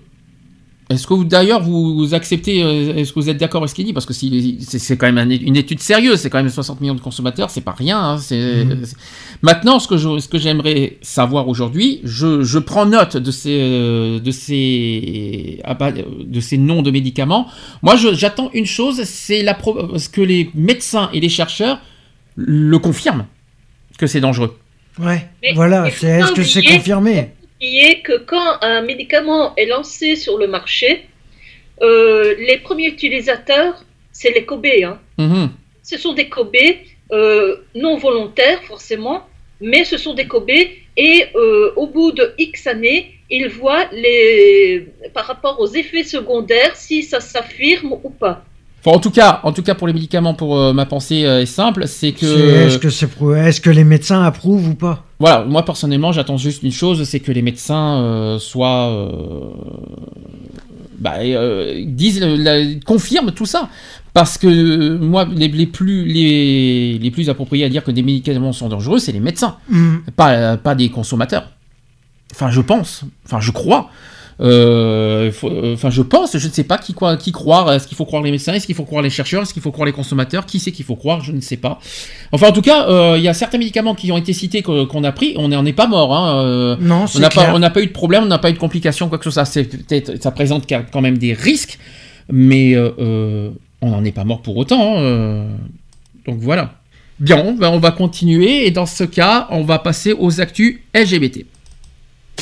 Est-ce 0.90 1.06
que 1.06 1.14
vous, 1.14 1.22
d'ailleurs, 1.24 1.62
vous, 1.62 1.94
vous 1.96 2.14
acceptez, 2.14 2.64
euh, 2.64 2.96
est-ce 2.96 3.12
que 3.12 3.20
vous 3.20 3.28
êtes 3.30 3.36
d'accord 3.36 3.62
avec 3.62 3.70
ce 3.70 3.76
qu'il 3.76 3.84
dit? 3.86 3.92
Parce 3.92 4.06
que 4.06 4.12
si- 4.12 4.58
c'est 4.60 4.80
c'est 4.80 4.96
quand 4.96 5.06
même 5.10 5.18
un 5.18 5.30
une 5.30 5.56
étude 5.56 5.78
sérieuse, 5.78 6.18
c'est 6.18 6.30
quand 6.30 6.38
même 6.42 6.48
60 6.50 6.80
millions 6.80 6.96
de 6.96 7.00
consommateurs, 7.00 7.48
c'est 7.50 7.60
pas 7.60 7.70
rien. 7.78 7.98
hein, 8.00 8.18
c'est- 8.18 8.66
c'est- 8.84 8.96
Maintenant, 9.42 9.78
ce 9.78 9.86
que 9.86 9.96
je- 9.96 10.18
ce 10.18 10.26
que 10.26 10.36
j'aimerais 10.36 10.98
savoir 11.00 11.46
aujourd'hui, 11.48 12.00
je, 12.02 12.42
je 12.42 12.58
prends 12.58 12.86
note 12.86 13.16
de 13.16 13.30
ces, 13.30 13.56
euh, 13.60 14.18
de 14.18 14.30
ces, 14.32 15.60
ah 15.64 15.74
bah, 15.74 15.92
de 15.92 16.40
ces 16.40 16.58
noms 16.58 16.82
de 16.82 16.90
médicaments. 16.90 17.46
Moi, 17.82 17.94
je- 17.96 18.12
j'attends 18.14 18.50
une 18.52 18.66
chose, 18.66 19.02
c'est 19.04 19.42
la 19.44 19.54
pro- 19.54 19.96
ce 19.96 20.08
que 20.08 20.20
les 20.20 20.50
médecins 20.54 21.08
et 21.12 21.20
les 21.20 21.28
chercheurs 21.28 21.80
le 22.36 22.78
confirment 22.78 23.26
que 23.96 24.06
c'est 24.08 24.20
dangereux. 24.20 24.56
Ouais, 24.98 25.28
Mais 25.42 25.52
voilà, 25.54 25.84
est-ce 26.20 26.32
que 26.32 26.42
c'est 26.42 26.62
confirmé? 26.78 27.30
Qui 27.60 27.80
est 27.80 28.00
que 28.00 28.16
quand 28.18 28.58
un 28.62 28.80
médicament 28.82 29.54
est 29.56 29.66
lancé 29.66 30.16
sur 30.16 30.38
le 30.38 30.46
marché, 30.46 31.06
euh, 31.82 32.34
les 32.38 32.58
premiers 32.58 32.88
utilisateurs, 32.88 33.84
c'est 34.12 34.30
les 34.32 34.44
cobayes. 34.44 34.84
hein. 34.84 34.98
Mhm. 35.18 35.50
Ce 35.82 35.98
sont 35.98 36.14
des 36.14 36.28
cobayes 36.28 36.78
euh, 37.12 37.56
non 37.74 37.96
volontaires 37.96 38.62
forcément, 38.64 39.26
mais 39.60 39.84
ce 39.84 39.98
sont 39.98 40.14
des 40.14 40.26
cobayes 40.26 40.70
et 40.96 41.24
euh, 41.34 41.72
au 41.76 41.86
bout 41.86 42.12
de 42.12 42.34
X 42.38 42.66
années, 42.66 43.14
ils 43.30 43.48
voient 43.48 43.86
les, 43.92 44.86
par 45.14 45.26
rapport 45.26 45.60
aux 45.60 45.68
effets 45.68 46.02
secondaires 46.04 46.76
si 46.76 47.02
ça 47.02 47.20
s'affirme 47.20 47.92
ou 48.02 48.10
pas. 48.10 48.44
Enfin, 48.82 48.96
en 48.96 49.00
tout 49.00 49.10
cas, 49.10 49.40
en 49.42 49.52
tout 49.52 49.62
cas 49.62 49.74
pour 49.74 49.86
les 49.86 49.92
médicaments, 49.92 50.32
pour 50.34 50.56
euh, 50.58 50.72
ma 50.72 50.86
pensée 50.86 51.24
euh, 51.26 51.42
est 51.42 51.46
simple, 51.46 51.86
c'est 51.86 52.12
que 52.12 52.66
Est-ce 52.66 53.60
que, 53.60 53.70
les 53.70 53.84
médecins 53.84 54.22
approuvent 54.22 54.68
ou 54.70 54.74
pas? 54.74 55.04
Voilà, 55.18 55.44
moi 55.44 55.64
personnellement, 55.64 56.12
j'attends 56.12 56.38
juste 56.38 56.62
une 56.62 56.72
chose, 56.72 57.04
c'est 57.04 57.20
que 57.20 57.30
les 57.30 57.42
médecins 57.42 58.00
euh, 58.00 58.38
soient, 58.38 59.12
bah, 60.98 61.16
disent, 61.86 62.20
la- 62.22 62.74
confirment 62.86 63.32
tout 63.32 63.46
ça, 63.46 63.68
parce 64.14 64.38
que 64.38 64.96
moi, 64.96 65.26
les, 65.30 65.48
les 65.48 65.66
plus, 65.66 66.04
les, 66.06 66.98
les 66.98 67.10
plus 67.10 67.28
appropriés 67.28 67.64
à 67.64 67.68
dire 67.68 67.84
que 67.84 67.90
des 67.90 68.02
médicaments 68.02 68.52
sont 68.52 68.68
dangereux, 68.68 68.98
c'est 68.98 69.12
les 69.12 69.20
médecins, 69.20 69.56
Mhm. 69.68 70.02
pas, 70.16 70.56
pas 70.56 70.74
des 70.74 70.88
consommateurs. 70.88 71.50
Enfin, 72.32 72.50
je 72.50 72.60
pense, 72.60 73.02
enfin, 73.26 73.40
je 73.40 73.50
crois. 73.50 73.90
Euh, 74.40 75.30
euh, 75.44 75.74
Enfin, 75.74 75.90
je 75.90 76.02
pense, 76.02 76.36
je 76.38 76.46
ne 76.46 76.52
sais 76.52 76.64
pas 76.64 76.78
qui, 76.78 76.94
quoi, 76.94 77.16
qui 77.16 77.30
croire. 77.32 77.72
Est-ce 77.72 77.86
qu'il 77.86 77.96
faut 77.96 78.04
croire 78.06 78.22
les 78.22 78.30
médecins 78.30 78.54
Est-ce 78.54 78.66
qu'il 78.66 78.74
faut 78.74 78.84
croire 78.84 79.02
les 79.02 79.10
chercheurs 79.10 79.42
Est-ce 79.42 79.52
qu'il 79.52 79.62
faut 79.62 79.70
croire 79.72 79.86
les 79.86 79.92
consommateurs 79.92 80.46
Qui 80.46 80.58
c'est 80.60 80.72
qu'il 80.72 80.84
faut 80.84 80.96
croire 80.96 81.22
Je 81.22 81.32
ne 81.32 81.40
sais 81.40 81.56
pas. 81.56 81.78
Enfin, 82.32 82.48
en 82.48 82.52
tout 82.52 82.62
cas, 82.62 82.88
euh, 82.88 83.14
il 83.18 83.22
y 83.22 83.28
a 83.28 83.34
certains 83.34 83.58
médicaments 83.58 83.94
qui 83.94 84.10
ont 84.12 84.16
été 84.18 84.32
cités 84.32 84.62
qu'on 84.62 85.04
a 85.04 85.12
pris. 85.12 85.34
On 85.36 85.48
n'en 85.48 85.64
est 85.66 85.72
pas 85.72 85.86
mort. 85.86 86.14
Hein, 86.16 86.76
Non, 86.80 87.04
on 87.14 87.18
n'a 87.18 87.28
pas, 87.28 87.42
clair. 87.42 87.52
on 87.54 87.58
n'a 87.58 87.70
pas 87.70 87.82
eu 87.82 87.86
de 87.86 87.92
problème, 87.92 88.24
on 88.24 88.26
n'a 88.26 88.38
pas 88.38 88.50
eu 88.50 88.54
de 88.54 88.58
complications, 88.58 89.08
quoi 89.08 89.18
que 89.18 89.24
ce 89.24 89.30
soit. 89.30 89.44
C'est 89.44 89.68
ça 90.22 90.30
présente 90.30 90.66
quand 90.92 91.00
même 91.00 91.18
des 91.18 91.34
risques, 91.34 91.78
mais 92.30 92.76
on 92.76 93.52
n'en 93.90 94.04
est 94.04 94.12
pas 94.12 94.24
mort 94.24 94.42
pour 94.42 94.56
autant. 94.56 94.98
hein, 94.98 95.44
donc 96.26 96.38
voilà. 96.40 96.74
Bien, 97.18 97.52
ben, 97.52 97.68
on 97.68 97.78
va 97.78 97.90
continuer 97.90 98.66
et 98.66 98.70
dans 98.70 98.86
ce 98.86 99.04
cas, 99.04 99.46
on 99.50 99.62
va 99.62 99.78
passer 99.78 100.14
aux 100.18 100.40
actus 100.40 100.80
LGBT. 100.94 101.44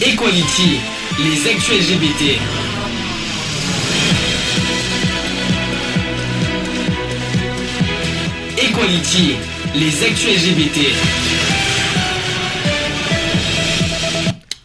Equality, 0.00 0.78
les 1.18 1.50
actus 1.50 1.72
LGBT. 1.72 2.38
Equality, 8.58 9.36
les 9.74 10.04
actus 10.04 10.46
LGBT. 10.46 11.38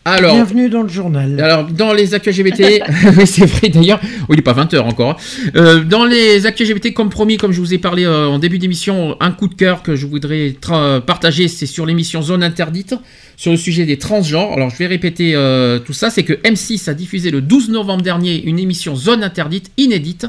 Alors, 0.05 0.35
Bienvenue 0.35 0.69
dans 0.69 0.83
le 0.83 0.89
journal. 0.89 1.39
Alors, 1.39 1.63
dans 1.65 1.93
les 1.93 2.13
actus 2.13 2.37
LGBT, 2.37 2.81
oui, 3.17 3.25
c'est 3.25 3.45
vrai 3.45 3.69
d'ailleurs, 3.69 4.01
oh, 4.23 4.25
il 4.31 4.35
n'est 4.35 4.41
pas 4.41 4.53
20h 4.53 4.79
encore. 4.79 5.11
hein. 5.11 5.15
Euh, 5.55 5.81
dans 5.85 6.03
les 6.03 6.45
actus 6.45 6.69
LGBT, 6.69 6.93
comme 6.93 7.09
promis, 7.09 7.37
comme 7.37 7.53
je 7.53 7.61
vous 7.61 7.73
ai 7.73 7.77
parlé 7.77 8.03
euh, 8.03 8.27
en 8.27 8.37
début 8.37 8.59
d'émission, 8.59 9.15
un 9.21 9.31
coup 9.31 9.47
de 9.47 9.53
cœur 9.53 9.81
que 9.81 9.95
je 9.95 10.05
voudrais 10.05 10.55
partager, 11.05 11.47
c'est 11.47 11.65
sur 11.67 11.85
l'émission 11.85 12.21
Zone 12.21 12.43
Interdite, 12.43 12.95
sur 13.37 13.51
le 13.51 13.57
sujet 13.57 13.85
des 13.85 13.97
transgenres. 13.97 14.51
Alors, 14.51 14.69
je 14.69 14.75
vais 14.77 14.87
répéter 14.87 15.35
euh, 15.35 15.79
tout 15.79 15.93
ça, 15.93 16.09
c'est 16.09 16.23
que 16.23 16.33
M6 16.33 16.89
a 16.89 16.93
diffusé 16.93 17.31
le 17.31 17.39
12 17.39 17.69
novembre 17.69 18.03
dernier 18.03 18.43
une 18.43 18.59
émission 18.59 18.97
Zone 18.97 19.23
Interdite 19.23 19.71
inédite 19.77 20.27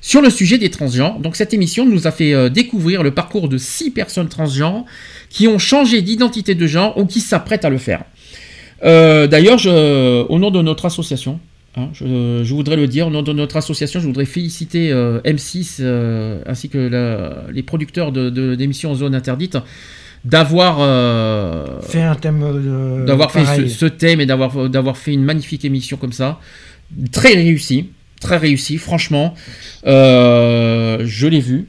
sur 0.00 0.22
le 0.22 0.30
sujet 0.30 0.58
des 0.58 0.70
transgenres. 0.70 1.18
Donc, 1.18 1.34
cette 1.34 1.52
émission 1.52 1.84
nous 1.84 2.06
a 2.06 2.12
fait 2.12 2.50
découvrir 2.50 3.02
le 3.02 3.10
parcours 3.10 3.48
de 3.48 3.58
six 3.58 3.90
personnes 3.90 4.28
transgenres 4.28 4.84
qui 5.28 5.48
ont 5.48 5.58
changé 5.58 6.02
d'identité 6.02 6.54
de 6.54 6.66
genre 6.68 6.96
ou 6.96 7.04
qui 7.04 7.18
s'apprêtent 7.18 7.64
à 7.64 7.70
le 7.70 7.78
faire. 7.78 8.04
Euh, 8.84 9.26
D'ailleurs, 9.26 9.58
au 10.30 10.38
nom 10.38 10.50
de 10.50 10.62
notre 10.62 10.84
association, 10.86 11.40
hein, 11.76 11.88
je, 11.92 12.42
je 12.44 12.54
voudrais 12.54 12.76
le 12.76 12.86
dire, 12.86 13.08
au 13.08 13.10
nom 13.10 13.22
de 13.22 13.32
notre 13.32 13.56
association, 13.56 14.00
je 14.00 14.06
voudrais 14.06 14.24
féliciter 14.24 14.90
euh, 14.92 15.20
M6 15.24 15.78
euh, 15.80 16.40
ainsi 16.46 16.68
que 16.68 16.78
la- 16.78 17.44
les 17.52 17.62
producteurs 17.62 18.12
de, 18.12 18.30
de- 18.30 18.54
d'émissions 18.54 18.90
en 18.92 18.94
zone 18.94 19.14
interdite 19.14 19.56
d'avoir 20.24 20.78
Fait 21.82 22.02
un 22.02 22.14
thème 22.16 22.40
d'avoir 23.06 23.30
fait 23.30 23.44
ce, 23.68 23.86
thème 23.86 24.20
et 24.20 24.26
d'avoir 24.26 24.68
d'avoir 24.68 24.96
fait 24.96 25.12
une 25.12 25.22
magnifique 25.22 25.64
émission 25.64 25.96
comme 25.96 26.12
ça, 26.12 26.40
très 27.12 27.34
réussi, 27.34 27.90
très 28.20 28.36
réussi, 28.36 28.78
franchement. 28.78 29.34
Je 29.84 31.26
l'ai 31.26 31.40
vu, 31.40 31.66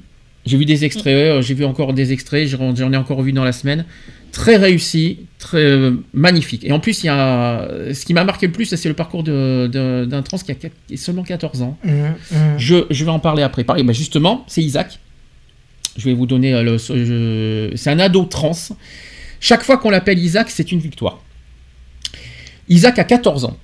j'ai 0.49 0.57
vu 0.57 0.65
des 0.65 0.83
extraits, 0.85 1.41
j'ai 1.41 1.53
vu 1.53 1.63
encore 1.65 1.93
des 1.93 2.11
extraits, 2.11 2.47
j'en 2.47 2.73
ai 2.93 2.97
encore 2.97 3.21
vu 3.21 3.31
dans 3.31 3.43
la 3.43 3.51
semaine. 3.51 3.85
Très 4.31 4.57
réussi, 4.57 5.21
très 5.39 5.57
euh, 5.57 5.91
magnifique. 6.13 6.63
Et 6.63 6.71
en 6.71 6.79
plus, 6.79 7.03
il 7.03 7.07
y 7.07 7.09
a 7.09 7.67
ce 7.93 8.05
qui 8.05 8.13
m'a 8.13 8.23
marqué 8.23 8.45
le 8.45 8.51
plus, 8.53 8.65
c'est 8.75 8.87
le 8.89 8.93
parcours 8.95 9.23
d'un 9.23 10.21
trans 10.23 10.37
qui 10.37 10.51
a, 10.51 10.55
quat- 10.55 10.71
qui 10.87 10.93
a 10.93 10.97
seulement 10.97 11.23
14 11.23 11.61
ans. 11.63 11.77
Mhm, 11.83 11.93
mhm. 12.31 12.57
Je, 12.59 12.75
je 12.91 13.05
vais 13.05 13.11
en 13.11 13.19
parler 13.19 13.41
après. 13.43 13.63
Pareil, 13.63 13.83
bah 13.83 13.93
justement, 13.93 14.45
c'est 14.47 14.61
Isaac. 14.61 14.99
Je 15.97 16.05
vais 16.05 16.13
vous 16.13 16.27
donner 16.27 16.53
euh, 16.53 16.63
le. 16.63 17.71
C'est 17.75 17.89
un 17.89 17.99
ado 17.99 18.23
trans. 18.25 18.51
Chaque 19.39 19.63
fois 19.63 19.77
qu'on 19.77 19.89
l'appelle 19.89 20.19
Isaac, 20.19 20.49
c'est 20.51 20.71
une 20.71 20.79
victoire. 20.79 21.23
Isaac 22.67 22.99
a 22.99 23.03
14 23.03 23.45
ans. 23.45 23.57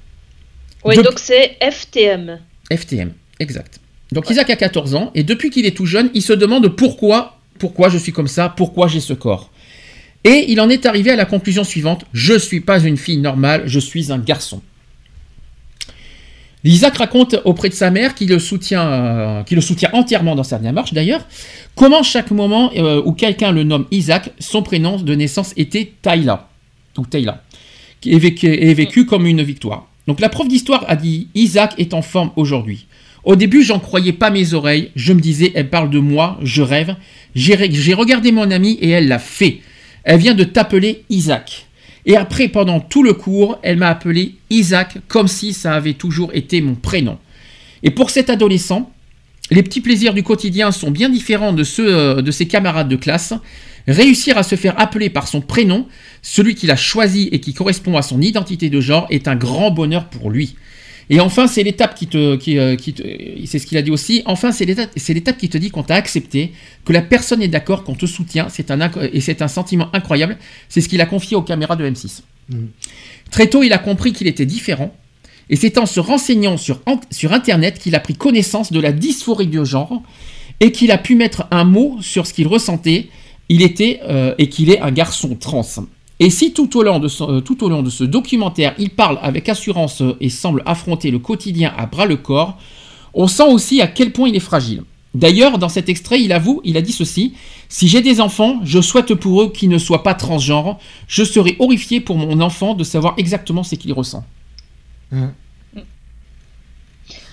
Oui, 0.83 0.95
Dep- 0.95 1.03
donc 1.03 1.19
c'est 1.19 1.57
FTM. 1.61 2.39
FTM, 2.72 3.11
exact. 3.39 3.80
Donc 4.11 4.30
Isaac 4.30 4.50
a 4.50 4.56
14 4.56 4.95
ans 4.95 5.11
et 5.16 5.24
depuis 5.24 5.50
qu'il 5.50 5.66
est 5.66 5.75
tout 5.75 5.85
jeune, 5.85 6.09
il 6.14 6.22
se 6.22 6.34
demande 6.34 6.67
pourquoi, 6.69 7.40
pourquoi 7.59 7.90
je 7.90 7.98
suis 7.98 8.11
comme 8.11 8.27
ça, 8.27 8.50
pourquoi 8.50 8.88
j'ai 8.88 9.00
ce 9.00 9.14
corps. 9.14 9.51
Et 10.24 10.45
il 10.50 10.59
en 10.59 10.69
est 10.69 10.85
arrivé 10.85 11.11
à 11.11 11.16
la 11.16 11.25
conclusion 11.25 11.64
suivante 11.64 12.06
je 12.14 12.38
suis 12.38 12.61
pas 12.61 12.84
une 12.84 12.98
fille 12.98 13.17
normale, 13.17 13.64
je 13.66 13.80
suis 13.80 14.11
un 14.11 14.17
garçon. 14.17 14.61
Isaac 16.64 16.98
raconte 16.98 17.35
auprès 17.45 17.69
de 17.69 17.75
sa 17.75 17.92
mère, 17.92 18.16
qui 18.16 18.25
le 18.25 18.40
soutient, 18.40 18.88
euh, 18.88 19.43
qui 19.43 19.53
le 19.53 19.61
soutient 19.61 19.92
entièrement 19.93 20.35
dans 20.35 20.43
sa 20.43 20.58
démarche 20.58 20.93
d'ailleurs, 20.93 21.27
comment 21.75 22.01
chaque 22.01 22.32
moment 22.32 22.72
euh, 22.75 23.03
où 23.06 23.11
quelqu'un 23.11 23.51
le 23.51 23.64
nomme 23.64 23.85
Isaac, 23.92 24.32
son 24.40 24.64
prénom 24.64 24.98
de 24.98 25.14
naissance 25.14 25.53
était 25.58 25.93
Tayla, 26.01 26.50
ou 26.98 27.06
Tayla, 27.06 27.43
qui 28.01 28.17
vécu 28.17 29.06
comme 29.06 29.27
une 29.27 29.43
victoire. 29.43 29.88
Donc 30.08 30.19
la 30.19 30.30
prof 30.30 30.48
d'histoire 30.48 30.85
a 30.88 30.95
dit 30.95 31.27
Isaac 31.35 31.75
est 31.77 31.93
en 31.93 32.01
forme 32.01 32.32
aujourd'hui. 32.35 32.88
Au 33.25 33.35
début, 33.35 33.63
j'en 33.63 33.79
croyais 33.79 34.13
pas 34.13 34.29
mes 34.29 34.53
oreilles. 34.53 34.91
Je 34.95 35.11
me 35.11 35.19
disais, 35.19 35.51
elle 35.55 35.69
parle 35.69 35.89
de 35.89 35.99
moi, 35.99 36.39
je 36.43 36.61
rêve. 36.61 36.95
J'ai 37.33 37.55
re- 37.55 37.73
j'ai 37.73 37.93
regardé 37.93 38.31
mon 38.31 38.49
amie 38.51 38.77
et 38.81 38.89
elle 38.89 39.07
l'a 39.07 39.19
fait. 39.19 39.61
Elle 40.03 40.19
vient 40.19 40.35
de 40.35 40.43
t'appeler 40.43 41.03
Isaac. 41.09 41.65
Et 42.05 42.15
après, 42.15 42.47
pendant 42.49 42.79
tout 42.79 43.01
le 43.01 43.13
cours, 43.13 43.57
elle 43.63 43.77
m'a 43.77 43.89
appelé 43.89 44.35
Isaac 44.51 44.97
comme 45.07 45.27
si 45.27 45.53
ça 45.53 45.73
avait 45.73 45.93
toujours 45.95 46.29
été 46.35 46.61
mon 46.61 46.75
prénom. 46.75 47.17
Et 47.81 47.89
pour 47.89 48.11
cet 48.11 48.29
adolescent, 48.29 48.91
les 49.49 49.63
petits 49.63 49.81
plaisirs 49.81 50.13
du 50.13 50.21
quotidien 50.21 50.71
sont 50.71 50.91
bien 50.91 51.09
différents 51.09 51.53
de 51.53 51.63
ceux 51.63 51.93
euh, 51.93 52.21
de 52.21 52.29
ses 52.29 52.47
camarades 52.47 52.89
de 52.89 52.95
classe. 52.95 53.33
Réussir 53.87 54.37
à 54.37 54.43
se 54.43 54.55
faire 54.55 54.79
appeler 54.79 55.09
par 55.09 55.27
son 55.27 55.41
prénom, 55.41 55.87
celui 56.21 56.53
qu'il 56.55 56.69
a 56.71 56.75
choisi 56.75 57.29
et 57.31 57.39
qui 57.39 57.53
correspond 57.53 57.97
à 57.97 58.01
son 58.03 58.21
identité 58.21 58.69
de 58.69 58.81
genre, 58.81 59.07
est 59.09 59.27
un 59.27 59.35
grand 59.35 59.71
bonheur 59.71 60.05
pour 60.05 60.29
lui. 60.29 60.55
Et 61.09 61.19
enfin, 61.19 61.45
c'est 61.48 61.61
l'étape 61.64 61.93
qui 61.95 62.08
te, 62.08 62.35
qui, 62.35 62.58
euh, 62.58 62.75
qui 62.75 62.93
te- 62.93 63.03
c'est 63.45 63.59
ce 63.59 63.67
qu'il 63.67 63.77
a 63.77 63.82
dit 63.84 63.92
aussi. 63.92 64.24
Enfin, 64.25 64.51
c'est 64.51 64.66
l'étape, 64.66 64.90
c'est 64.95 65.14
l'étape 65.14 65.38
qui 65.38 65.50
te 65.50 65.58
dit 65.58 65.69
qu'on 65.69 65.84
t'a 65.84 65.95
accepté, 65.95 66.51
que 66.84 66.93
la 66.93 67.01
personne 67.01 67.42
est 67.43 67.48
d'accord, 67.48 67.84
qu'on 67.84 67.93
te 67.95 68.06
soutient. 68.08 68.48
C'est 68.50 68.72
un 68.72 68.80
et 69.14 69.22
c'est 69.22 69.42
un 69.43 69.48
sentiment 69.48 69.90
incroyable. 69.93 70.38
C'est 70.69 70.82
ce 70.82 70.90
qu'il 70.90 71.01
a 71.01 71.06
confié 71.06 71.38
aux 71.38 71.43
caméras 71.43 71.75
de 71.75 71.85
M6. 71.88 72.22
Mhm. 72.50 72.69
Très 73.32 73.48
tôt, 73.48 73.61
il 73.64 73.72
a 73.74 73.77
compris 73.77 74.14
qu'il 74.14 74.27
était 74.27 74.45
différent. 74.48 74.95
Et 75.50 75.56
c'est 75.56 75.77
en 75.77 75.85
se 75.85 76.00
renseignant 76.00 76.58
sur, 76.58 76.80
an- 76.88 77.00
sur 77.11 77.32
Internet 77.34 77.77
qu'il 77.77 77.93
a 77.93 78.00
pris 78.00 78.16
connaissance 78.16 78.72
de 78.72 78.80
la 78.80 78.92
dysphorie 78.92 79.45
de 79.48 79.64
genre 79.64 80.01
et 80.59 80.72
qu'il 80.72 80.90
a 80.92 80.98
pu 80.98 81.14
mettre 81.16 81.45
un 81.51 81.66
mot 81.66 81.98
sur 82.01 82.25
ce 82.25 82.34
qu'il 82.34 82.48
ressentait. 82.48 83.09
Il 83.48 83.61
était 83.61 84.00
euh, 84.09 84.34
et 84.40 84.50
qu'il 84.50 84.72
est 84.72 84.80
un 84.80 84.90
garçon 84.92 85.35
trans. 85.35 85.61
Et 86.19 86.29
si 86.29 86.53
tout 86.53 86.77
au, 86.77 86.83
long 86.83 86.99
de 86.99 87.07
ce, 87.07 87.23
euh, 87.23 87.41
tout 87.41 87.63
au 87.63 87.69
long 87.69 87.83
de 87.83 87.89
ce 87.89 88.03
documentaire, 88.03 88.73
il 88.77 88.89
parle 88.89 89.19
avec 89.21 89.49
assurance 89.49 90.01
euh, 90.01 90.15
et 90.21 90.29
semble 90.29 90.63
affronter 90.65 91.11
le 91.11 91.19
quotidien 91.19 91.73
à 91.77 91.85
bras 91.85 92.05
le 92.05 92.15
corps, 92.15 92.57
on 93.13 93.27
sent 93.27 93.47
aussi 93.47 93.81
à 93.81 93.87
quel 93.87 94.11
point 94.11 94.29
il 94.29 94.35
est 94.35 94.39
fragile. 94.39 94.83
D'ailleurs, 95.13 95.57
dans 95.57 95.69
cet 95.69 95.87
extrait, 95.87 96.21
il 96.21 96.33
avoue, 96.33 96.61
il 96.65 96.75
a 96.75 96.81
dit 96.81 96.91
ceci 96.91 97.33
Si 97.69 97.87
j'ai 97.87 98.01
des 98.01 98.19
enfants, 98.19 98.59
je 98.63 98.81
souhaite 98.81 99.13
pour 99.13 99.41
eux 99.41 99.51
qu'ils 99.51 99.69
ne 99.69 99.77
soient 99.77 100.03
pas 100.03 100.13
transgenres. 100.13 100.77
Je 101.07 101.23
serais 101.23 101.55
horrifié 101.59 102.01
pour 102.01 102.17
mon 102.17 102.41
enfant 102.41 102.73
de 102.73 102.83
savoir 102.83 103.13
exactement 103.17 103.63
ce 103.63 103.75
qu'il 103.75 103.93
ressent. 103.93 104.25
Mhm. 105.11 105.31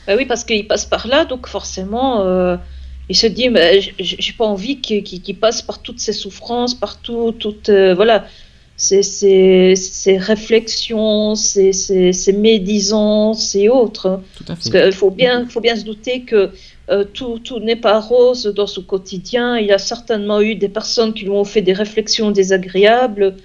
Bah 0.07 0.15
oui, 0.17 0.27
parce 0.27 0.45
qu'il 0.45 0.67
passe 0.67 0.85
par 0.85 1.07
là, 1.07 1.25
donc 1.25 1.47
forcément, 1.47 2.23
euh, 2.23 2.57
il 3.09 3.17
se 3.17 3.27
dit, 3.27 3.49
mais 3.49 3.81
j'ai 3.99 4.33
pas 4.33 4.45
envie 4.45 4.81
qu'il 4.81 5.37
passe 5.37 5.63
par 5.63 5.81
toutes 5.81 6.01
ces 6.01 6.13
souffrances, 6.13 6.75
par 6.75 7.01
tout, 7.01 7.33
toutes, 7.39 7.69
euh, 7.69 7.95
voilà, 7.95 8.27
ces, 8.85 9.05
ces, 9.05 9.77
ces 9.77 10.17
réflexions, 10.19 11.37
ces, 11.37 11.73
ces, 11.73 12.13
ces 12.13 12.33
médisances 12.33 13.55
et 13.55 13.69
autres. 13.69 14.21
Tout 14.37 14.43
à 14.49 14.57
fait. 14.57 14.71
Parce 14.71 14.71
qu'il 14.71 14.93
faut 14.93 15.13
bien, 15.13 15.47
faut 15.49 15.61
bien 15.61 15.77
se 15.77 15.85
douter 15.85 16.23
que 16.23 16.51
euh, 16.91 17.05
tout, 17.05 17.39
tout 17.39 17.61
n'est 17.61 17.77
pas 17.77 18.01
rose 18.01 18.45
dans 18.57 18.67
son 18.67 18.83
quotidien. 18.83 19.57
Il 19.57 19.67
y 19.67 19.73
a 19.73 19.79
certainement 19.79 20.41
eu 20.41 20.57
des 20.57 20.69
personnes 20.69 21.15
qui 21.15 21.23
lui 21.25 21.31
ont 21.31 21.45
fait 21.45 21.63
des 21.63 21.73
réflexions 21.73 22.33
désagréables, 22.33 23.37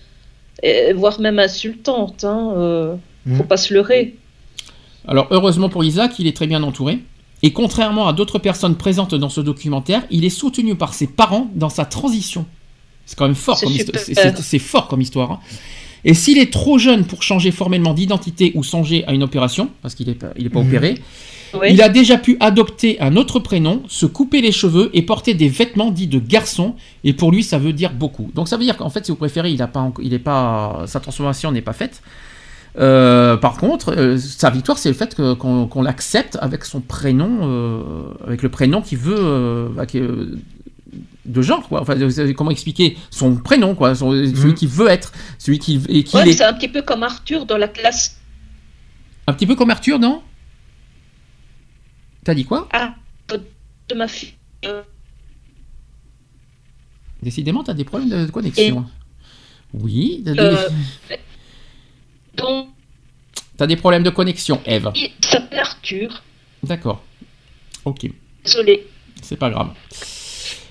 et, 0.64 0.92
voire 0.94 1.20
même 1.22 1.38
insultantes. 1.38 2.24
Hein, 2.24 2.54
euh, 2.58 2.96
Faut 3.28 3.44
Mhm. 3.44 3.48
pas 3.48 3.58
se 3.58 3.74
leurrer. 3.76 4.16
Alors 5.08 5.28
heureusement 5.30 5.70
pour 5.70 5.84
Isaac, 5.84 6.18
il 6.18 6.26
est 6.26 6.36
très 6.36 6.48
bien 6.48 6.64
entouré. 6.64 6.98
Et 7.44 7.52
contrairement 7.54 8.08
à 8.08 8.14
d'autres 8.14 8.40
personnes 8.40 8.76
présentes 8.76 9.14
dans 9.14 9.30
ce 9.30 9.42
documentaire, 9.42 10.02
il 10.10 10.26
est 10.26 10.32
soutenu 10.42 10.74
par 10.76 10.96
ses 10.96 11.06
parents 11.06 11.48
dans 11.54 11.70
sa 11.70 11.86
transition. 11.86 12.46
C'est 13.08 13.18
quand 13.18 13.26
même 13.26 13.34
fort 13.36 13.58
C'est 13.58 13.66
comme 13.66 13.74
histoire. 13.76 14.04
C'est- 14.44 14.60
fort 14.60 14.88
comme 14.88 15.02
histoire. 15.02 15.32
hein. 15.32 15.40
Et 16.06 16.14
s'il 16.14 16.38
est 16.38 16.54
trop 16.54 16.78
jeune 16.78 17.06
pour 17.06 17.24
changer 17.24 17.50
formellement 17.52 17.94
d'identité 17.94 18.52
ou 18.54 18.64
songer 18.64 19.04
à 19.08 19.14
une 19.14 19.24
opération, 19.24 19.70
parce 19.82 19.96
qu'il 19.96 20.08
n'est 20.08 20.14
pas, 20.14 20.28
il 20.38 20.46
est 20.46 20.50
pas 20.50 20.62
Mhm. 20.62 20.68
opéré, 20.68 20.96
Oui. 21.56 21.68
il 21.72 21.82
a 21.82 21.90
déjà 21.90 22.18
pu 22.18 22.38
adopter 22.40 23.00
un 23.02 23.16
autre 23.16 23.40
prénom, 23.40 23.82
se 23.88 24.06
couper 24.06 24.42
les 24.42 24.52
cheveux 24.52 24.90
et 24.94 25.02
porter 25.02 25.34
des 25.34 25.50
vêtements 25.50 25.90
dits 25.90 26.08
de 26.08 26.20
garçon. 26.20 26.76
Et 27.04 27.14
pour 27.14 27.32
lui, 27.32 27.44
ça 27.44 27.58
veut 27.58 27.74
dire 27.74 27.94
beaucoup. 27.94 28.30
Donc 28.36 28.48
ça 28.48 28.58
veut 28.58 28.64
dire 28.64 28.78
qu'en 28.78 28.90
fait, 28.92 29.06
si 29.06 29.12
vous 29.12 29.18
préférez, 29.18 29.52
il 29.52 29.62
a 29.62 29.68
pas, 29.68 29.92
il 30.04 30.14
est 30.14 30.20
pas, 30.20 30.84
sa 30.86 31.00
transformation 31.00 31.52
n'est 31.52 31.62
pas 31.62 31.74
faite. 31.74 32.02
Euh, 32.80 33.36
par 33.38 33.58
contre, 33.58 33.96
euh, 33.98 34.18
sa 34.18 34.50
victoire, 34.52 34.78
c'est 34.78 34.90
le 34.90 34.96
fait 34.96 35.16
que- 35.16 35.34
qu'on 35.34 35.82
l'accepte 35.82 36.38
avec 36.42 36.64
son 36.64 36.80
prénom, 36.80 37.40
euh, 37.42 37.82
avec 38.28 38.44
le 38.44 38.50
prénom 38.50 38.82
qu'il 38.82 39.00
veut, 39.00 39.16
euh, 39.18 39.68
bah, 39.76 39.86
qui, 39.88 39.98
euh, 40.00 40.36
de 41.28 41.42
genre, 41.42 41.68
quoi. 41.68 41.82
Enfin, 41.82 41.96
comment 42.36 42.52
expliquer 42.52 42.98
son 43.12 43.36
prénom, 43.36 43.76
quoi, 43.76 43.94
son- 43.96 44.12
celui 44.12 44.54
qu'il 44.56 44.70
veut 44.70 44.88
être, 44.88 45.12
celui 45.38 45.60
qui 45.60 45.82
et 45.90 46.04
qu'il 46.04 46.18
Ouais, 46.20 46.30
est. 46.30 46.34
c'est 46.34 46.44
un 46.46 46.54
petit 46.54 46.70
peu 46.70 46.82
comme 46.82 47.04
Arthur 47.04 47.46
dans 47.46 47.58
la 47.58 47.68
classe 47.68 48.20
Un 49.28 49.34
petit 49.34 49.46
peu 49.46 49.56
comme 49.56 49.70
Arthur, 49.70 50.00
non? 50.00 50.24
T'as 52.24 52.34
dit 52.34 52.46
quoi? 52.46 52.68
A 52.72 52.96
de, 53.30 53.42
de 53.90 53.96
ma 53.96 54.08
fille. 54.08 54.34
Euh, 54.66 54.82
Décidément, 57.22 57.64
t'as 57.64 57.74
des 57.74 57.84
problèmes 57.84 58.10
de 58.10 58.30
connexion. 58.32 58.86
Oui, 59.74 60.22
t'as 60.26 60.34
des... 60.34 60.40
Euh, 60.40 60.70
donc, 62.38 62.70
t'as 63.58 63.68
des 63.68 63.76
problèmes 63.76 64.04
de 64.04 64.10
connexion, 64.12 64.62
Eve. 64.66 64.92
il 64.96 65.12
s'appelle 65.22 65.60
Arthur. 65.60 66.24
D'accord. 66.64 67.04
Ok, 67.86 68.08
Désolé. 68.44 68.88
c'est 69.22 69.36
pas 69.38 69.50
grave. 69.50 69.74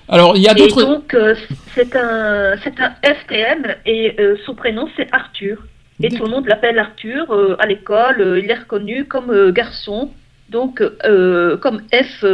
Alors, 0.09 0.37
il 0.37 0.43
y 0.43 0.49
a 0.49 0.55
d'autres. 0.55 0.83
donc, 0.83 1.15
euh, 1.15 1.35
c'est 1.75 1.97
un, 1.97 2.53
un 2.53 2.95
FTM 3.03 3.75
et 3.85 4.15
euh, 4.21 4.37
son 4.47 4.55
prénom 4.55 4.89
c'est 4.97 5.09
Arthur. 5.13 5.59
Et 6.03 6.11
tout 6.11 6.25
le 6.25 6.31
monde 6.31 6.47
l'appelle 6.47 6.79
Arthur 6.79 7.31
euh, 7.31 7.57
à 7.59 7.67
l'école. 7.67 8.41
il 8.43 8.51
est 8.51 8.55
reconnu 8.55 9.07
comme 9.07 9.51
garçon. 9.51 10.11
Donc, 10.51 10.81
comme 11.61 11.83
F, 11.93 12.25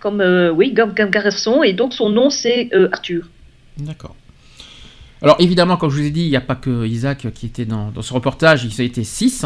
comme, 0.00 0.52
oui, 0.54 0.74
comme, 0.74 1.10
garçon. 1.10 1.62
Et 1.62 1.74
donc, 1.74 1.92
son 1.92 2.08
nom 2.08 2.30
c'est 2.30 2.70
Arthur. 2.92 3.24
D'accord. 3.76 4.14
Alors 5.22 5.36
évidemment, 5.38 5.76
comme 5.76 5.90
je 5.90 5.96
vous 5.96 6.06
ai 6.06 6.10
dit, 6.10 6.22
il 6.22 6.30
n'y 6.30 6.36
a 6.36 6.40
pas 6.40 6.54
que 6.54 6.86
Isaac 6.86 7.26
qui 7.34 7.44
était 7.44 7.66
dans, 7.66 7.90
dans 7.90 8.00
ce 8.00 8.14
reportage, 8.14 8.64
il 8.64 8.80
a 8.80 8.84
été 8.84 9.04
6. 9.04 9.44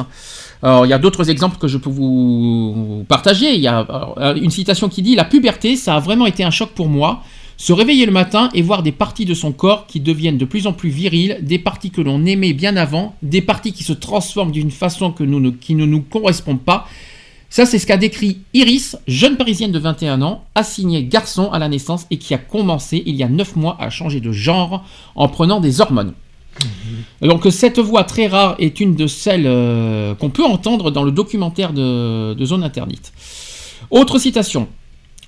Alors 0.63 0.87
il 0.87 0.91
y 0.91 0.93
a 0.93 0.99
d'autres 0.99 1.29
exemples 1.31 1.59
que 1.59 1.67
je 1.67 1.79
peux 1.79 1.91
vous 1.91 3.05
partager. 3.09 3.55
Il 3.55 3.61
y 3.61 3.67
a 3.67 3.79
alors, 3.79 4.17
une 4.37 4.51
citation 4.51 4.89
qui 4.89 5.03
dit 5.03 5.17
La 5.17 5.25
puberté, 5.25 5.75
ça 5.75 5.97
a 5.97 6.01
vraiment 6.01 6.27
été 6.27 6.45
un 6.45 6.51
choc 6.51 6.71
pour 6.71 6.89
moi. 6.89 7.25
Se 7.57 7.73
réveiller 7.73 8.05
le 8.07 8.13
matin 8.13 8.49
et 8.53 8.63
voir 8.63 8.83
des 8.83 8.93
parties 8.93 9.25
de 9.25 9.35
son 9.35 9.53
corps 9.53 9.87
qui 9.87 10.01
deviennent 10.01 10.39
de 10.39 10.45
plus 10.45 10.67
en 10.67 10.73
plus 10.73 10.89
viriles, 10.91 11.39
des 11.43 11.59
parties 11.59 11.91
que 11.91 12.01
l'on 12.01 12.25
aimait 12.27 12.53
bien 12.53 12.77
avant, 12.77 13.15
des 13.23 13.43
parties 13.43 13.73
qui 13.73 13.85
se 13.85 13.93
transforment 13.93 14.51
d'une 14.53 14.71
façon 14.73 15.13
que 15.13 15.23
nous 15.25 15.41
ne- 15.41 15.51
qui 15.51 15.75
ne 15.75 15.87
nous 15.87 16.01
correspond 16.03 16.57
pas. 16.57 16.87
Ça, 17.51 17.67
c'est 17.67 17.79
ce 17.79 17.87
qu'a 17.87 17.97
décrit 17.97 18.39
Iris, 18.53 18.97
jeune 19.07 19.37
parisienne 19.37 19.71
de 19.71 19.79
21 19.79 20.21
ans, 20.23 20.43
assignée 20.57 21.05
garçon 21.05 21.53
à 21.53 21.61
la 21.61 21.69
naissance 21.69 22.07
et 22.11 22.17
qui 22.19 22.35
a 22.35 22.39
commencé 22.39 23.05
il 23.07 23.15
y 23.15 23.23
a 23.23 23.29
9 23.29 23.55
mois 23.55 23.77
à 23.79 23.91
changer 23.91 24.19
de 24.21 24.33
genre 24.33 24.85
en 25.15 25.29
prenant 25.29 25.61
des 25.61 25.81
hormones. 25.81 26.15
Donc 27.23 27.47
cette 27.51 27.79
voix 27.79 28.03
très 28.05 28.27
rare 28.27 28.57
est 28.59 28.81
une 28.81 28.97
de 28.97 29.07
celles 29.07 29.47
euh, 29.47 30.15
qu'on 30.17 30.31
peut 30.31 30.45
entendre 30.45 30.91
dans 30.91 31.03
le 31.05 31.13
documentaire 31.13 31.73
de, 31.73 32.35
de 32.35 32.45
Zone 32.45 32.65
Interdite. 32.65 33.13
Autre 33.91 34.19
citation. 34.19 34.67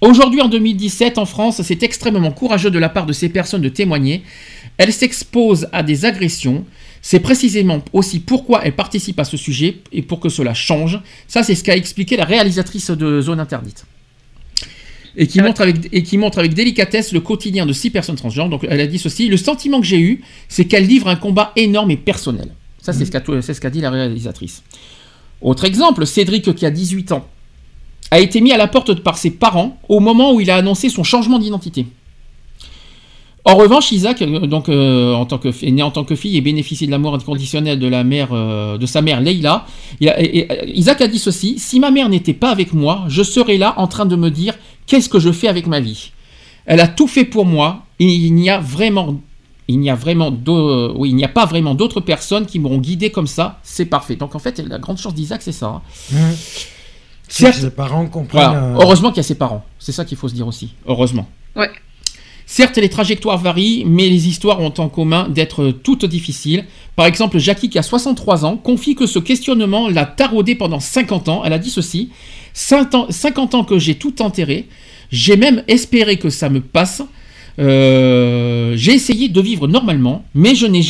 Aujourd'hui 0.02 0.42
en 0.42 0.48
2017 0.48 1.16
en 1.16 1.24
France, 1.24 1.62
c'est 1.62 1.82
extrêmement 1.82 2.30
courageux 2.30 2.70
de 2.70 2.78
la 2.78 2.90
part 2.90 3.06
de 3.06 3.14
ces 3.14 3.30
personnes 3.30 3.62
de 3.62 3.68
témoigner. 3.70 4.22
Elles 4.76 4.92
s'exposent 4.92 5.68
à 5.72 5.82
des 5.82 6.04
agressions. 6.04 6.66
C'est 7.00 7.20
précisément 7.20 7.82
aussi 7.92 8.20
pourquoi 8.20 8.62
elles 8.64 8.74
participent 8.74 9.20
à 9.20 9.24
ce 9.24 9.38
sujet 9.38 9.78
et 9.92 10.02
pour 10.02 10.20
que 10.20 10.28
cela 10.28 10.52
change. 10.52 11.00
Ça, 11.28 11.42
c'est 11.42 11.54
ce 11.54 11.64
qu'a 11.64 11.76
expliqué 11.76 12.16
la 12.16 12.24
réalisatrice 12.24 12.90
de 12.90 13.22
Zone 13.22 13.40
Interdite. 13.40 13.86
Et 15.18 15.26
qui, 15.26 15.40
montre 15.40 15.62
avec, 15.62 15.88
et 15.92 16.02
qui 16.02 16.18
montre 16.18 16.38
avec 16.38 16.52
délicatesse 16.52 17.12
le 17.12 17.20
quotidien 17.20 17.64
de 17.64 17.72
six 17.72 17.88
personnes 17.88 18.16
transgenres. 18.16 18.50
Donc 18.50 18.66
elle 18.68 18.80
a 18.80 18.86
dit 18.86 18.98
ceci, 18.98 19.28
le 19.28 19.38
sentiment 19.38 19.80
que 19.80 19.86
j'ai 19.86 20.00
eu, 20.00 20.20
c'est 20.48 20.66
qu'elle 20.66 20.86
livre 20.86 21.08
un 21.08 21.16
combat 21.16 21.52
énorme 21.56 21.90
et 21.90 21.96
personnel. 21.96 22.50
Ça, 22.82 22.92
c'est 22.92 23.06
ce 23.06 23.10
qu'a 23.10 23.22
c'est 23.40 23.54
ce 23.54 23.60
qu'a 23.62 23.70
dit 23.70 23.80
la 23.80 23.90
réalisatrice. 23.90 24.62
Autre 25.40 25.64
exemple, 25.64 26.06
Cédric, 26.06 26.54
qui 26.54 26.66
a 26.66 26.70
18 26.70 27.12
ans, 27.12 27.26
a 28.10 28.20
été 28.20 28.40
mis 28.40 28.52
à 28.52 28.56
la 28.56 28.68
porte 28.68 28.94
par 29.00 29.18
ses 29.18 29.30
parents 29.30 29.78
au 29.88 30.00
moment 30.00 30.32
où 30.32 30.40
il 30.40 30.50
a 30.50 30.56
annoncé 30.56 30.88
son 30.88 31.04
changement 31.04 31.38
d'identité. 31.38 31.86
En 33.46 33.54
revanche, 33.54 33.92
Isaac, 33.92 34.20
euh, 34.22 34.40
donc 34.48 34.68
euh, 34.68 35.24
né 35.62 35.80
en 35.80 35.92
tant 35.92 36.02
que 36.02 36.16
fille 36.16 36.36
et 36.36 36.40
bénéficié 36.40 36.88
de 36.88 36.90
l'amour 36.90 37.14
inconditionnel 37.14 37.78
de 37.78 37.86
la 37.86 38.02
mère 38.02 38.30
euh, 38.32 38.76
de 38.76 38.86
sa 38.86 39.02
mère 39.02 39.20
Leila, 39.20 39.64
Isaac 40.00 41.00
a 41.00 41.06
dit 41.06 41.20
ceci 41.20 41.56
si 41.56 41.78
ma 41.78 41.92
mère 41.92 42.08
n'était 42.08 42.34
pas 42.34 42.50
avec 42.50 42.72
moi, 42.72 43.04
je 43.06 43.22
serais 43.22 43.56
là 43.56 43.74
en 43.76 43.86
train 43.86 44.04
de 44.04 44.16
me 44.16 44.30
dire 44.30 44.54
qu'est-ce 44.86 45.08
que 45.08 45.20
je 45.20 45.30
fais 45.30 45.46
avec 45.46 45.68
ma 45.68 45.78
vie? 45.78 46.10
Elle 46.64 46.80
a 46.80 46.88
tout 46.88 47.06
fait 47.06 47.24
pour 47.24 47.44
moi 47.44 47.84
et 48.00 48.12
il 48.12 48.34
n'y 48.34 48.50
a 48.50 48.58
pas 48.58 48.64
vraiment 51.46 51.74
d'autres 51.76 52.00
personnes 52.00 52.46
qui 52.46 52.58
m'auront 52.58 52.78
guidé 52.78 53.10
comme 53.10 53.28
ça, 53.28 53.60
c'est 53.62 53.86
parfait. 53.86 54.16
Donc 54.16 54.34
en 54.34 54.40
fait, 54.40 54.58
la 54.58 54.78
grande 54.78 54.98
chance 54.98 55.14
d'Isaac, 55.14 55.42
c'est 55.42 55.52
ça. 55.52 55.66
hein. 55.66 55.82
Mmh. 56.10 56.16
C'est 57.28 57.44
Certes- 57.46 57.58
ses 57.60 57.70
parents 57.70 58.06
comprennent. 58.06 58.42
voilà. 58.50 58.62
euh, 58.64 58.78
Heureusement 58.80 59.08
qu'il 59.10 59.18
y 59.18 59.20
a 59.20 59.24
ses 59.24 59.34
parents. 59.34 59.64
C'est 59.78 59.92
ça 59.92 60.04
qu'il 60.04 60.16
faut 60.16 60.28
se 60.28 60.34
dire 60.34 60.46
aussi. 60.46 60.74
Heureusement. 60.86 61.28
Ouais. 61.56 61.70
Certes, 62.48 62.76
les 62.76 62.88
trajectoires 62.88 63.38
varient, 63.38 63.84
mais 63.84 64.08
les 64.08 64.28
histoires 64.28 64.60
ont 64.60 64.72
en 64.78 64.88
commun 64.88 65.28
d'être 65.28 65.70
toutes 65.82 66.04
difficiles. 66.04 66.64
Par 66.94 67.06
exemple, 67.06 67.38
Jackie, 67.38 67.68
qui 67.68 67.78
a 67.78 67.82
63 67.82 68.44
ans, 68.44 68.56
confie 68.56 68.94
que 68.94 69.06
ce 69.06 69.18
questionnement 69.18 69.88
l'a 69.88 70.04
taraudé 70.06 70.54
pendant 70.54 70.78
50 70.78 71.28
ans. 71.28 71.42
Elle 71.44 71.52
a 71.52 71.58
dit 71.58 71.70
ceci 71.70 72.10
50 72.52 72.94
ans, 72.94 73.06
50 73.10 73.54
ans 73.56 73.64
que 73.64 73.78
j'ai 73.80 73.96
tout 73.96 74.22
enterré. 74.22 74.68
J'ai 75.10 75.36
même 75.36 75.64
espéré 75.66 76.18
que 76.18 76.30
ça 76.30 76.48
me 76.48 76.60
passe. 76.60 77.02
Euh, 77.58 78.74
j'ai 78.76 78.92
essayé 78.92 79.28
de 79.28 79.40
vivre 79.40 79.66
normalement, 79.66 80.24
mais 80.34 80.54
je 80.54 80.66
n'ai 80.66 80.82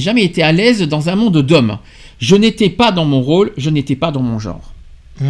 jamais 0.00 0.24
été 0.24 0.42
à 0.42 0.52
l'aise 0.52 0.82
dans 0.82 1.08
un 1.08 1.16
monde 1.16 1.42
d'hommes. 1.42 1.78
Je 2.18 2.36
n'étais 2.36 2.70
pas 2.70 2.92
dans 2.92 3.04
mon 3.04 3.20
rôle, 3.20 3.52
je 3.58 3.68
n'étais 3.70 3.96
pas 3.96 4.10
dans 4.12 4.22
mon 4.22 4.38
genre. 4.38 4.72
mmh. 5.20 5.26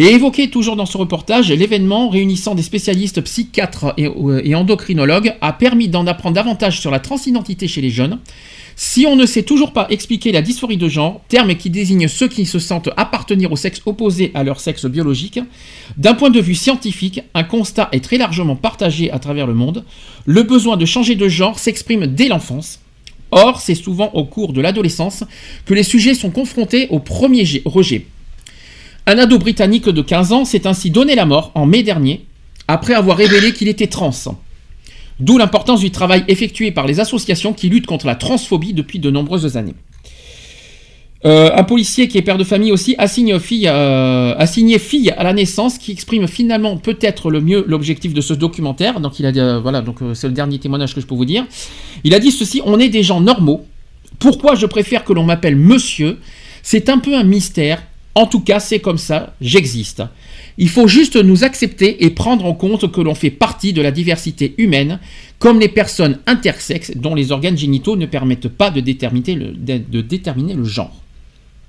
Et 0.00 0.12
évoqué 0.12 0.48
toujours 0.48 0.76
dans 0.76 0.86
ce 0.86 0.96
reportage, 0.96 1.50
l'événement 1.50 2.08
réunissant 2.08 2.54
des 2.54 2.62
spécialistes 2.62 3.20
psychiatres 3.20 3.94
et, 3.96 4.06
euh, 4.06 4.40
et 4.44 4.54
endocrinologues 4.54 5.34
a 5.40 5.52
permis 5.52 5.88
d'en 5.88 6.06
apprendre 6.06 6.36
davantage 6.36 6.80
sur 6.80 6.92
la 6.92 7.00
transidentité 7.00 7.66
chez 7.66 7.80
les 7.80 7.90
jeunes. 7.90 8.20
Si 8.76 9.06
on 9.08 9.16
ne 9.16 9.26
sait 9.26 9.42
toujours 9.42 9.72
pas 9.72 9.88
expliquer 9.90 10.30
la 10.30 10.40
dysphorie 10.40 10.76
de 10.76 10.88
genre, 10.88 11.20
terme 11.26 11.56
qui 11.56 11.68
désigne 11.68 12.06
ceux 12.06 12.28
qui 12.28 12.46
se 12.46 12.60
sentent 12.60 12.90
appartenir 12.96 13.50
au 13.50 13.56
sexe 13.56 13.82
opposé 13.86 14.30
à 14.34 14.44
leur 14.44 14.60
sexe 14.60 14.86
biologique, 14.86 15.40
d'un 15.96 16.14
point 16.14 16.30
de 16.30 16.40
vue 16.40 16.54
scientifique, 16.54 17.22
un 17.34 17.42
constat 17.42 17.88
est 17.90 18.04
très 18.04 18.18
largement 18.18 18.54
partagé 18.54 19.10
à 19.10 19.18
travers 19.18 19.48
le 19.48 19.54
monde. 19.54 19.84
Le 20.26 20.44
besoin 20.44 20.76
de 20.76 20.84
changer 20.86 21.16
de 21.16 21.26
genre 21.28 21.58
s'exprime 21.58 22.06
dès 22.06 22.28
l'enfance. 22.28 22.78
Or, 23.32 23.60
c'est 23.60 23.74
souvent 23.74 24.12
au 24.14 24.24
cours 24.24 24.52
de 24.52 24.60
l'adolescence 24.60 25.24
que 25.66 25.74
les 25.74 25.82
sujets 25.82 26.14
sont 26.14 26.30
confrontés 26.30 26.86
au 26.90 27.00
premier 27.00 27.44
jet- 27.44 27.62
rejet. 27.64 28.06
Un 29.08 29.16
ado 29.16 29.38
britannique 29.38 29.88
de 29.88 30.02
15 30.02 30.32
ans 30.32 30.44
s'est 30.44 30.66
ainsi 30.66 30.90
donné 30.90 31.14
la 31.14 31.24
mort 31.24 31.50
en 31.54 31.64
mai 31.64 31.82
dernier, 31.82 32.26
après 32.68 32.92
avoir 32.92 33.16
révélé 33.16 33.54
qu'il 33.54 33.66
était 33.68 33.86
trans. 33.86 34.12
D'où 35.18 35.38
l'importance 35.38 35.80
du 35.80 35.90
travail 35.90 36.24
effectué 36.28 36.72
par 36.72 36.86
les 36.86 37.00
associations 37.00 37.54
qui 37.54 37.70
luttent 37.70 37.86
contre 37.86 38.06
la 38.06 38.16
transphobie 38.16 38.74
depuis 38.74 38.98
de 38.98 39.10
nombreuses 39.10 39.56
années. 39.56 39.76
Euh, 41.24 41.50
un 41.54 41.64
policier 41.64 42.06
qui 42.06 42.18
est 42.18 42.22
père 42.22 42.36
de 42.36 42.44
famille 42.44 42.70
aussi 42.70 42.96
assigne 42.98 43.38
fille, 43.38 43.66
euh, 43.66 44.46
fille 44.78 45.10
à 45.10 45.22
la 45.22 45.32
naissance, 45.32 45.78
qui 45.78 45.90
exprime 45.90 46.28
finalement 46.28 46.76
peut-être 46.76 47.30
le 47.30 47.40
mieux 47.40 47.64
l'objectif 47.66 48.12
de 48.12 48.20
ce 48.20 48.34
documentaire. 48.34 49.00
Donc 49.00 49.18
il 49.18 49.24
a 49.24 49.32
dit, 49.32 49.40
euh, 49.40 49.80
donc 49.80 50.00
c'est 50.12 50.28
le 50.28 50.34
dernier 50.34 50.58
témoignage 50.58 50.94
que 50.94 51.00
je 51.00 51.06
peux 51.06 51.14
vous 51.14 51.24
dire. 51.24 51.46
Il 52.04 52.12
a 52.12 52.18
dit 52.18 52.30
ceci 52.30 52.60
on 52.62 52.78
est 52.78 52.90
des 52.90 53.02
gens 53.02 53.22
normaux. 53.22 53.64
Pourquoi 54.18 54.54
je 54.54 54.66
préfère 54.66 55.02
que 55.02 55.14
l'on 55.14 55.24
m'appelle 55.24 55.56
Monsieur? 55.56 56.18
C'est 56.62 56.90
un 56.90 56.98
peu 56.98 57.16
un 57.16 57.24
mystère. 57.24 57.82
En 58.14 58.26
tout 58.26 58.40
cas, 58.40 58.58
c'est 58.60 58.80
comme 58.80 58.98
ça, 58.98 59.34
j'existe. 59.40 60.02
Il 60.56 60.68
faut 60.68 60.88
juste 60.88 61.14
nous 61.16 61.44
accepter 61.44 62.04
et 62.04 62.10
prendre 62.10 62.44
en 62.44 62.52
compte 62.54 62.90
que 62.90 63.00
l'on 63.00 63.14
fait 63.14 63.30
partie 63.30 63.72
de 63.72 63.80
la 63.80 63.92
diversité 63.92 64.54
humaine, 64.58 64.98
comme 65.38 65.60
les 65.60 65.68
personnes 65.68 66.18
intersexes 66.26 66.92
dont 66.96 67.14
les 67.14 67.30
organes 67.30 67.56
génitaux 67.56 67.96
ne 67.96 68.06
permettent 68.06 68.48
pas 68.48 68.70
de 68.70 68.80
déterminer 68.80 69.34
le, 69.36 69.52
de, 69.52 69.78
de 69.78 70.00
déterminer 70.00 70.54
le 70.54 70.64
genre. 70.64 70.96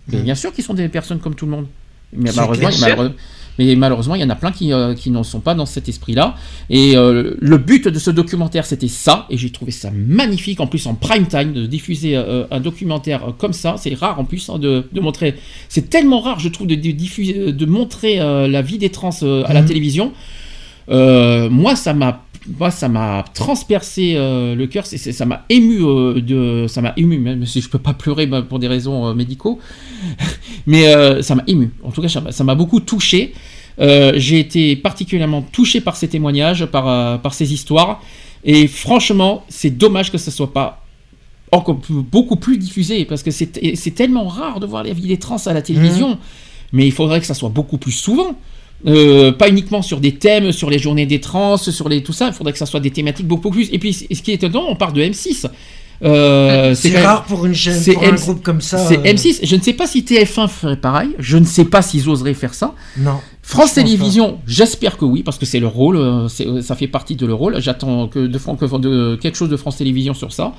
Mais 0.08 0.20
Mm. 0.20 0.24
bien 0.24 0.36
sûr 0.36 0.52
qu'ils 0.52 0.64
sont 0.64 0.74
des 0.74 0.90
personnes 0.90 1.20
comme 1.20 1.36
tout 1.36 1.46
le 1.46 1.52
monde. 1.52 1.68
Mais 2.14 2.32
malheureusement, 2.36 2.70
malheureux- 2.82 3.14
mais 3.60 3.76
malheureusement, 3.76 4.16
il 4.16 4.22
y 4.22 4.24
en 4.24 4.30
a 4.30 4.36
plein 4.36 4.52
qui, 4.52 4.74
euh, 4.74 4.96
qui 4.96 5.12
n'en 5.12 5.24
sont 5.24 5.42
pas 5.42 5.54
dans 5.54 5.66
cet 5.68 5.88
esprit-là. 5.90 6.36
Et 6.70 6.96
euh, 6.96 7.36
le 7.40 7.58
but 7.58 7.88
de 7.88 8.00
ce 8.00 8.10
documentaire, 8.10 8.66
c'était 8.66 8.88
ça. 8.88 9.28
Et 9.30 9.38
j'ai 9.38 9.52
trouvé 9.52 9.72
ça 9.72 9.92
magnifique, 9.94 10.60
en 10.62 10.66
plus 10.68 10.88
en 10.88 10.96
prime 10.96 11.28
time, 11.28 11.52
de 11.54 11.66
diffuser 11.66 12.16
euh, 12.16 12.46
un 12.50 12.62
documentaire 12.62 13.34
comme 13.38 13.54
ça. 13.54 13.76
C'est 13.78 13.94
rare 13.94 14.18
en 14.20 14.24
plus 14.26 14.50
hein, 14.50 14.58
de, 14.60 14.86
de 14.92 15.00
montrer. 15.02 15.36
C'est 15.68 15.90
tellement 15.90 16.22
rare, 16.22 16.40
je 16.40 16.48
trouve, 16.50 16.68
de, 16.68 16.76
de 16.76 16.92
diffuser, 16.92 17.52
de 17.52 17.66
montrer 17.66 18.16
la 18.18 18.62
vie 18.62 18.78
des 18.78 18.90
trans 18.90 19.10
à 19.22 19.54
la 19.54 19.62
Mhm. 19.62 19.68
télévision. 19.68 20.14
Moi, 20.90 21.76
ça 21.76 21.94
m'a. 21.94 22.24
Moi, 22.58 22.72
ça 22.72 22.88
m'a 22.88 23.26
transpercé 23.34 24.14
euh, 24.16 24.56
le 24.56 24.66
cœur, 24.68 24.86
ça 24.86 25.26
m'a 25.26 25.46
ému, 25.50 25.80
euh, 25.84 26.22
de, 26.22 26.68
ça 26.68 26.82
m'a 26.82 26.94
ému, 26.96 27.18
même 27.20 27.46
si 27.46 27.60
je 27.62 27.70
peux 27.70 27.80
pas 27.80 27.94
pleurer 27.94 28.28
bah, 28.28 28.42
pour 28.42 28.60
des 28.60 28.68
raisons 28.68 29.08
euh, 29.08 29.14
médicaux, 29.14 29.60
mais 30.66 30.88
euh, 30.88 31.22
ça 31.22 31.36
m'a 31.36 31.44
ému. 31.48 31.72
En 31.84 31.92
tout 31.92 32.02
cas, 32.02 32.08
ça 32.08 32.44
m'a- 32.44 32.56
beaucoup 32.56 32.80
touché. 32.80 33.34
J'ai 33.78 34.40
été 34.40 34.76
particulièrement 34.76 35.42
touché 35.42 35.80
par 35.80 35.96
ces 35.96 36.08
témoignages, 36.10 36.66
par, 36.66 37.22
par 37.22 37.34
ces 37.34 37.54
histoires, 37.54 38.02
et 38.44 38.68
franchement, 38.68 39.44
c'est 39.50 39.70
dommage 39.78 40.12
que 40.12 40.18
ça 40.18 40.32
soit 40.32 40.52
pas 40.54 40.86
encore 41.52 41.80
plus- 41.80 42.02
beaucoup 42.02 42.36
plus 42.36 42.58
diffusé, 42.58 43.06
parce 43.06 43.24
que 43.24 43.32
c'est 43.32 43.92
tellement 43.96 44.28
rare 44.28 44.60
de 44.60 44.66
voir 44.66 44.84
la 44.84 44.94
vie 44.94 45.08
des 45.08 45.18
trans 45.18 45.38
à 45.46 45.54
la 45.54 45.62
télévision, 45.62 46.18
mais 46.74 46.86
il 46.88 46.92
faudrait 46.92 47.20
que 47.20 47.26
ça 47.26 47.34
soit 47.34 47.50
beaucoup 47.50 47.78
plus 47.78 47.92
souvent. 47.94 48.38
Euh, 48.88 49.34
pas 49.34 49.50
uniquement 49.50 49.82
sur 49.82 50.00
des 50.00 50.16
thèmes, 50.16 50.52
sur 50.54 50.70
les 50.70 50.80
journées 50.80 51.06
des 51.06 51.20
trans, 51.20 51.58
sur 51.58 51.90
les 51.90 52.02
tout 52.02 52.14
ça. 52.14 52.28
Il 52.28 52.34
faudrait 52.34 52.54
que 52.54 52.60
ça 52.60 52.66
soit 52.66 52.80
des 52.80 52.92
thématiques 52.92 53.28
beaucoup 53.28 53.50
plus. 53.50 53.68
Et 53.74 53.80
puis, 53.80 53.92
ce 53.94 54.06
qui 54.22 54.32
est 54.32 54.36
étonnant, 54.36 54.64
on 54.70 54.76
part 54.76 54.94
de 54.94 55.02
M6. 55.02 55.48
Euh, 56.02 56.74
C'est 56.76 56.92
même- 56.92 57.04
rare 57.06 57.26
pour 57.26 57.46
une 57.46 57.54
chaîne, 57.54 57.84
pour 57.94 58.04
un 58.04 58.08
M- 58.08 58.16
groupe 58.16 58.42
comme 58.42 58.62
ça. 58.62 58.78
C'est 58.78 59.00
euh, 59.00 59.04
M6. 59.14 59.42
Je 59.44 59.56
ne 59.58 59.62
sais 59.62 59.74
pas 59.74 59.86
si 59.86 60.04
TF1 60.04 60.48
ferait 60.48 60.78
pareil. 60.78 61.10
Je 61.20 61.38
ne 61.38 61.44
sais 61.44 61.66
pas 61.66 61.82
s'ils 61.82 62.08
oseraient 62.08 62.34
faire 62.34 62.54
ça. 62.54 62.74
Non. 62.98 63.20
France 63.44 63.74
Télévisions, 63.74 64.40
j'espère 64.48 64.96
que 64.96 65.04
oui, 65.04 65.24
parce 65.24 65.38
que 65.38 65.46
c'est 65.46 65.60
le 65.60 65.68
rôle, 65.68 66.00
ça 66.62 66.76
fait 66.76 66.88
partie 66.88 67.16
de 67.18 67.26
leur 67.26 67.38
rôle. 67.38 67.60
J'attends 67.60 68.08
que 68.08 68.28
de, 68.28 68.38
Fran- 68.38 68.56
que 68.56 68.64
de- 68.78 69.18
quelque 69.22 69.36
chose 69.36 69.50
de 69.50 69.58
France 69.58 69.76
Télévisions 69.76 70.14
sur 70.14 70.32
ça. 70.32 70.54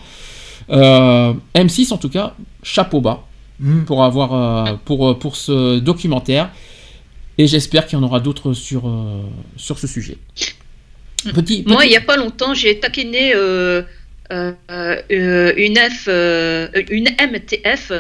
Euh, 0.71 1.33
M6, 1.55 1.93
en 1.95 1.97
tout 1.97 2.11
cas, 2.11 2.35
chapeau 2.63 3.01
bas 3.01 3.25
Mm. 3.61 3.85
pour 3.85 4.05
avoir 4.05 4.79
pour 4.85 5.19
pour 5.19 5.37
ce 5.37 5.79
documentaire. 5.79 6.51
Et 7.41 7.47
j'espère 7.47 7.87
qu'il 7.87 7.99
y 7.99 8.01
en 8.03 8.05
aura 8.05 8.21
d'autres 8.21 8.53
sur 8.53 8.87
euh, 8.87 9.23
sur 9.57 9.79
ce 9.79 9.87
sujet. 9.87 10.19
Petit, 11.35 11.65
Moi, 11.67 11.87
il 11.87 11.89
n'y 11.89 11.97
a 11.97 12.03
pas 12.03 12.19
longtemps, 12.19 12.53
j'ai 12.53 12.79
taquiné 12.79 13.33
euh, 13.35 13.81
euh, 14.31 15.53
une 15.57 15.79
F, 15.79 16.07
une 16.91 17.09
MTF, 17.33 17.93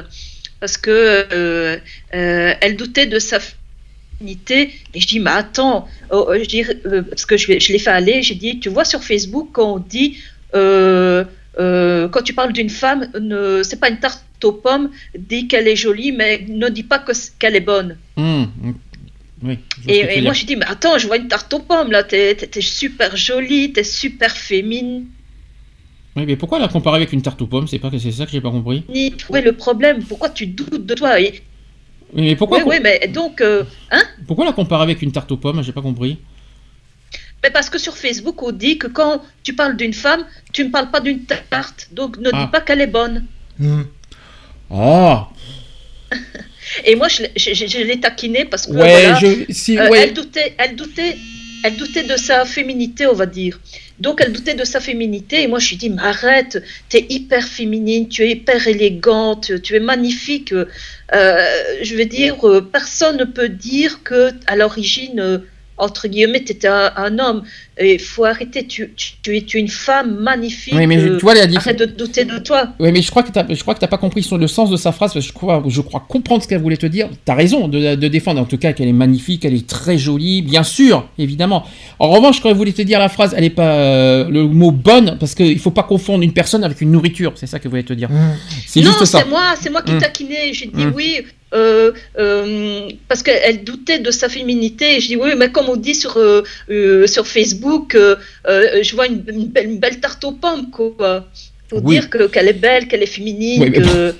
parce 0.60 0.76
que 0.76 1.80
elle 2.10 2.76
doutait 2.76 3.06
de 3.06 3.18
sa 3.18 3.38
féminité. 3.40 4.74
Et 4.92 5.00
je 5.00 5.06
dis, 5.06 5.20
mais 5.20 5.30
attends, 5.30 5.88
oh, 6.10 6.26
oh, 6.28 6.34
je 6.38 6.44
dis, 6.44 6.62
euh, 6.84 7.00
parce 7.00 7.24
que 7.24 7.38
je, 7.38 7.58
je 7.58 7.72
l'ai 7.72 7.78
fait 7.78 7.90
aller, 7.90 8.22
j'ai 8.22 8.34
dit, 8.34 8.60
tu 8.60 8.68
vois 8.68 8.84
sur 8.84 9.02
Facebook 9.02 9.48
quand 9.52 9.76
on 9.76 9.78
dit, 9.78 10.18
euh, 10.54 11.24
euh, 11.58 12.08
quand 12.08 12.20
tu 12.20 12.34
parles 12.34 12.52
d'une 12.52 12.68
femme, 12.68 13.10
ne, 13.18 13.62
c'est 13.62 13.80
pas 13.80 13.88
une 13.88 14.00
tarte 14.00 14.22
aux 14.44 14.52
pommes, 14.52 14.90
dis 15.18 15.48
qu'elle 15.48 15.66
est 15.66 15.76
jolie, 15.76 16.12
mais 16.12 16.44
ne 16.46 16.68
dis 16.68 16.82
pas 16.82 16.98
que 16.98 17.12
qu'elle 17.38 17.56
est 17.56 17.60
bonne. 17.60 17.96
Hum. 18.18 18.50
Oui, 19.42 19.58
Et, 19.88 20.20
moi, 20.20 20.34
je 20.34 20.44
dis, 20.44 20.56
mais 20.56 20.66
attends, 20.66 20.98
je 20.98 21.06
vois 21.06 21.16
une 21.16 21.28
tarte 21.28 21.52
aux 21.54 21.60
pommes, 21.60 21.90
là, 21.90 22.02
t'es, 22.02 22.36
super 22.60 23.16
jolie, 23.16 23.72
t'es 23.72 23.84
super 23.84 24.36
féminine. 24.36 25.06
Oui, 26.16 26.24
mais 26.26 26.36
pourquoi 26.36 26.58
la 26.58 26.68
comparer 26.68 26.96
avec 26.96 27.12
une 27.12 27.22
tarte 27.22 27.40
aux 27.40 27.46
pommes? 27.46 27.66
C'est 27.66 27.78
pas 27.78 27.90
que 27.90 27.98
c'est 27.98 28.12
ça 28.12 28.26
que 28.26 28.32
j'ai 28.32 28.40
pas 28.40 28.50
compris. 28.50 28.84
Ouais, 29.30 29.40
le 29.40 29.52
problème, 29.52 30.02
pourquoi 30.04 30.28
tu 30.28 30.46
doutes 30.46 30.84
de 30.84 30.94
toi? 30.94 31.20
Et... 31.20 31.40
Oui, 32.12 32.22
mais 32.22 32.36
pourquoi 32.36 32.58
Oui, 32.58 32.64
oui, 32.66 32.76
mais 32.82 33.08
donc, 33.08 33.40
euh, 33.40 33.64
hein? 33.90 34.02
Pourquoi 34.26 34.44
la 34.44 34.52
comparer 34.52 34.82
avec 34.82 35.00
une 35.00 35.12
tarte 35.12 35.30
aux 35.32 35.36
pommes? 35.36 35.62
J'ai 35.62 35.72
pas 35.72 35.80
compris. 35.82 36.18
mais 37.42 37.50
parce 37.50 37.70
que 37.70 37.78
sur 37.78 37.96
Facebook, 37.96 38.42
on 38.42 38.52
dit 38.52 38.76
que 38.76 38.88
quand 38.88 39.22
tu 39.42 39.54
parles 39.54 39.76
d'une 39.76 39.94
femme, 39.94 40.26
tu 40.52 40.64
ne 40.64 40.70
parles 40.70 40.90
pas 40.90 41.00
d'une 41.00 41.24
tarte, 41.24 41.88
donc 41.92 42.18
ne 42.18 42.28
Ah. 42.32 42.42
dis 42.44 42.50
pas 42.50 42.60
qu'elle 42.60 42.80
est 42.82 42.86
bonne. 42.88 43.24
Mm. 43.58 43.82
Oh 44.70 45.18
Et 46.84 46.94
moi, 46.94 47.08
je, 47.08 47.22
l'ai- 47.22 47.32
je, 47.36 47.54
je- 47.54 47.66
je 47.66 47.78
l'ai 47.78 48.00
taquinée 48.00 48.44
parce 48.44 48.66
que 48.66 48.72
Ouais, 48.72 49.02
voilà, 49.10 49.20
si 49.50 49.78
euh, 49.78 49.88
ouais. 49.88 50.00
elle 50.02 50.14
doutait, 50.14 50.54
elle 50.58 50.76
doutait, 50.76 51.16
elle 51.64 51.76
doutait 51.76 52.04
de 52.04 52.16
sa 52.16 52.44
féminité, 52.44 53.06
on 53.06 53.12
va 53.14 53.26
dire. 53.26 53.60
Donc, 53.98 54.20
elle 54.22 54.32
doutait 54.32 54.54
de 54.54 54.64
sa 54.64 54.80
féminité, 54.80 55.42
et 55.42 55.46
moi, 55.46 55.58
je 55.58 55.68
lui 55.70 55.76
dis, 55.76 55.90
mais 55.90 56.00
arrête, 56.02 56.62
t'es 56.88 57.04
hyper 57.10 57.46
féminine, 57.46 58.08
tu 58.08 58.22
es 58.24 58.30
hyper 58.30 58.66
élégante, 58.66 59.60
tu 59.62 59.74
es 59.76 59.80
magnifique. 59.80 60.54
Euh, 60.54 61.46
je 61.82 61.94
veux 61.96 62.06
dire, 62.06 62.36
euh, 62.48 62.60
personne 62.62 63.18
ne 63.18 63.24
peut 63.24 63.50
dire 63.50 64.02
que 64.02 64.30
à 64.46 64.56
l'origine, 64.56 65.42
entre 65.80 66.08
guillemets, 66.08 66.40
t'étais 66.44 66.68
un, 66.68 66.92
un 66.96 67.18
homme. 67.18 67.42
Il 67.82 67.98
faut 67.98 68.24
arrêter, 68.26 68.66
tu, 68.66 68.92
tu, 68.94 69.12
tu 69.22 69.36
es, 69.36 69.40
tu 69.42 69.58
une 69.58 69.68
femme 69.68 70.18
magnifique. 70.20 70.74
Oui, 70.76 70.86
mais 70.86 71.00
je- 71.00 71.06
euh, 71.08 71.16
tu 71.16 71.22
vois 71.24 71.34
la 71.34 71.44
arrête 71.56 71.78
de 71.78 71.86
douter 71.86 72.24
de 72.26 72.38
toi. 72.38 72.68
Oui, 72.78 72.92
mais 72.92 73.00
je 73.00 73.10
crois 73.10 73.22
que 73.22 73.32
t'as, 73.32 73.46
je 73.48 73.60
crois 73.62 73.74
que 73.74 73.80
t'as 73.80 73.86
pas 73.86 73.96
compris 73.96 74.26
le 74.38 74.46
sens 74.46 74.68
de 74.70 74.76
sa 74.76 74.92
phrase. 74.92 75.14
Parce 75.14 75.24
que 75.26 75.28
je 75.32 75.34
crois, 75.34 75.62
je 75.66 75.80
crois 75.80 76.04
comprendre 76.06 76.42
ce 76.42 76.48
qu'elle 76.48 76.60
voulait 76.60 76.76
te 76.76 76.86
dire. 76.86 77.08
T'as 77.24 77.34
raison 77.34 77.68
de, 77.68 77.94
de 77.94 78.08
défendre, 78.08 78.40
en 78.40 78.44
tout 78.44 78.58
cas, 78.58 78.72
qu'elle 78.74 78.88
est 78.88 78.92
magnifique, 78.92 79.44
elle 79.44 79.54
est 79.54 79.66
très 79.66 79.96
jolie, 79.98 80.42
bien 80.42 80.62
sûr, 80.62 81.08
évidemment. 81.18 81.64
En 81.98 82.10
revanche, 82.10 82.40
quand 82.40 82.50
elle 82.50 82.56
voulait 82.56 82.72
te 82.72 82.82
dire 82.82 82.98
la 82.98 83.08
phrase, 83.08 83.34
elle 83.36 83.44
est 83.44 83.50
pas 83.50 83.72
euh, 83.74 84.28
le 84.28 84.44
mot 84.44 84.70
bonne, 84.72 85.16
parce 85.18 85.34
qu'il 85.34 85.58
faut 85.58 85.70
pas 85.70 85.82
confondre 85.84 86.22
une 86.22 86.32
personne 86.34 86.64
avec 86.64 86.80
une 86.82 86.90
nourriture. 86.92 87.32
C'est 87.36 87.46
ça 87.46 87.58
qu'elle 87.58 87.70
voulait 87.70 87.82
te 87.82 87.94
dire. 87.94 88.10
Mm. 88.10 88.34
C'est 88.66 88.80
non, 88.80 88.90
juste 88.90 89.04
ça. 89.06 89.20
c'est 89.22 89.28
moi, 89.30 89.54
c'est 89.60 89.70
moi 89.70 89.82
qui 89.82 89.92
Mm. 89.92 89.98
taquinais. 89.98 90.52
J'ai 90.52 90.66
dit 90.66 90.84
Mm. 90.84 90.92
oui, 90.94 91.16
euh, 91.52 91.92
euh, 92.18 92.88
parce 93.08 93.22
qu'elle 93.22 93.64
doutait 93.64 93.98
de 93.98 94.10
sa 94.10 94.28
féminité. 94.28 94.96
Et 94.96 95.00
je 95.00 95.08
dis 95.08 95.16
oui, 95.16 95.30
mais 95.36 95.50
comme 95.50 95.68
on 95.68 95.76
dit 95.76 95.94
sur, 95.94 96.16
euh, 96.16 96.42
euh, 96.70 97.06
sur 97.06 97.26
Facebook, 97.26 97.94
euh, 97.94 98.16
euh, 98.46 98.82
je 98.82 98.94
vois 98.94 99.06
une, 99.06 99.18
belle, 99.20 99.66
une 99.66 99.78
belle 99.78 100.00
tarte 100.00 100.24
aux 100.24 100.32
pommes, 100.32 100.70
quoi. 100.70 101.26
Pour 101.70 101.84
Oui. 101.84 101.94
dire 101.94 102.10
que- 102.10 102.26
qu'elle 102.26 102.48
est 102.48 102.52
belle, 102.52 102.88
qu'elle 102.88 103.02
est 103.02 103.06
féminine. 103.06 103.62
Oui, 103.62 103.70
mais 103.70 103.80
que- 103.80 104.14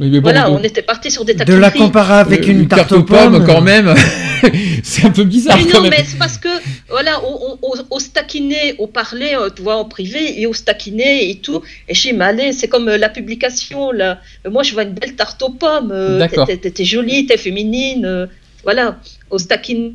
Oui, 0.00 0.08
mais 0.10 0.18
bon, 0.18 0.22
voilà, 0.22 0.46
donc, 0.48 0.58
on 0.58 0.62
était 0.64 0.82
parti 0.82 1.08
sur 1.10 1.24
des 1.24 1.34
De 1.34 1.38
taquineries. 1.38 1.60
la 1.60 1.70
comparer 1.70 2.14
avec 2.14 2.42
euh, 2.48 2.50
une 2.50 2.66
tarte 2.66 2.90
aux 2.92 3.04
pommes. 3.04 3.44
quand 3.46 3.60
même. 3.60 3.94
c'est 4.82 5.04
un 5.04 5.10
peu 5.10 5.22
bizarre. 5.24 5.56
Mais 5.58 5.70
quand 5.70 5.78
non, 5.78 5.82
même. 5.84 5.92
mais 5.96 6.04
c'est 6.04 6.18
parce 6.18 6.36
que, 6.38 6.48
voilà, 6.88 7.20
on, 7.24 7.52
on, 7.52 7.58
on, 7.62 7.74
on 7.92 7.98
se 8.00 8.08
taquinait, 8.08 8.74
on 8.80 8.88
parlait, 8.88 9.36
euh, 9.36 9.50
tu 9.54 9.62
vois, 9.62 9.76
en 9.76 9.84
privé, 9.84 10.40
et 10.40 10.46
on 10.48 10.52
se 10.52 10.62
taquinait 10.62 11.30
et 11.30 11.36
tout. 11.36 11.62
Et 11.88 11.94
je 11.94 12.00
dis, 12.08 12.12
mais 12.12 12.24
allez, 12.24 12.52
c'est 12.52 12.66
comme 12.68 12.88
euh, 12.88 12.96
la 12.98 13.08
publication, 13.10 13.92
là. 13.92 14.18
Moi, 14.50 14.62
je 14.64 14.72
vois 14.72 14.82
une 14.82 14.94
belle 14.94 15.14
tarte 15.14 15.40
aux 15.42 15.50
pommes. 15.50 15.92
euh, 15.92 16.18
D'accord. 16.18 16.46
t'es- 16.48 16.56
t'es 16.56 16.70
t'es 16.72 16.84
jolie, 16.84 17.26
t'es 17.26 17.36
féminine. 17.36 18.04
euh, 18.04 18.26
voilà, 18.64 18.98
on 19.30 19.38
se 19.38 19.44
taquine 19.46 19.94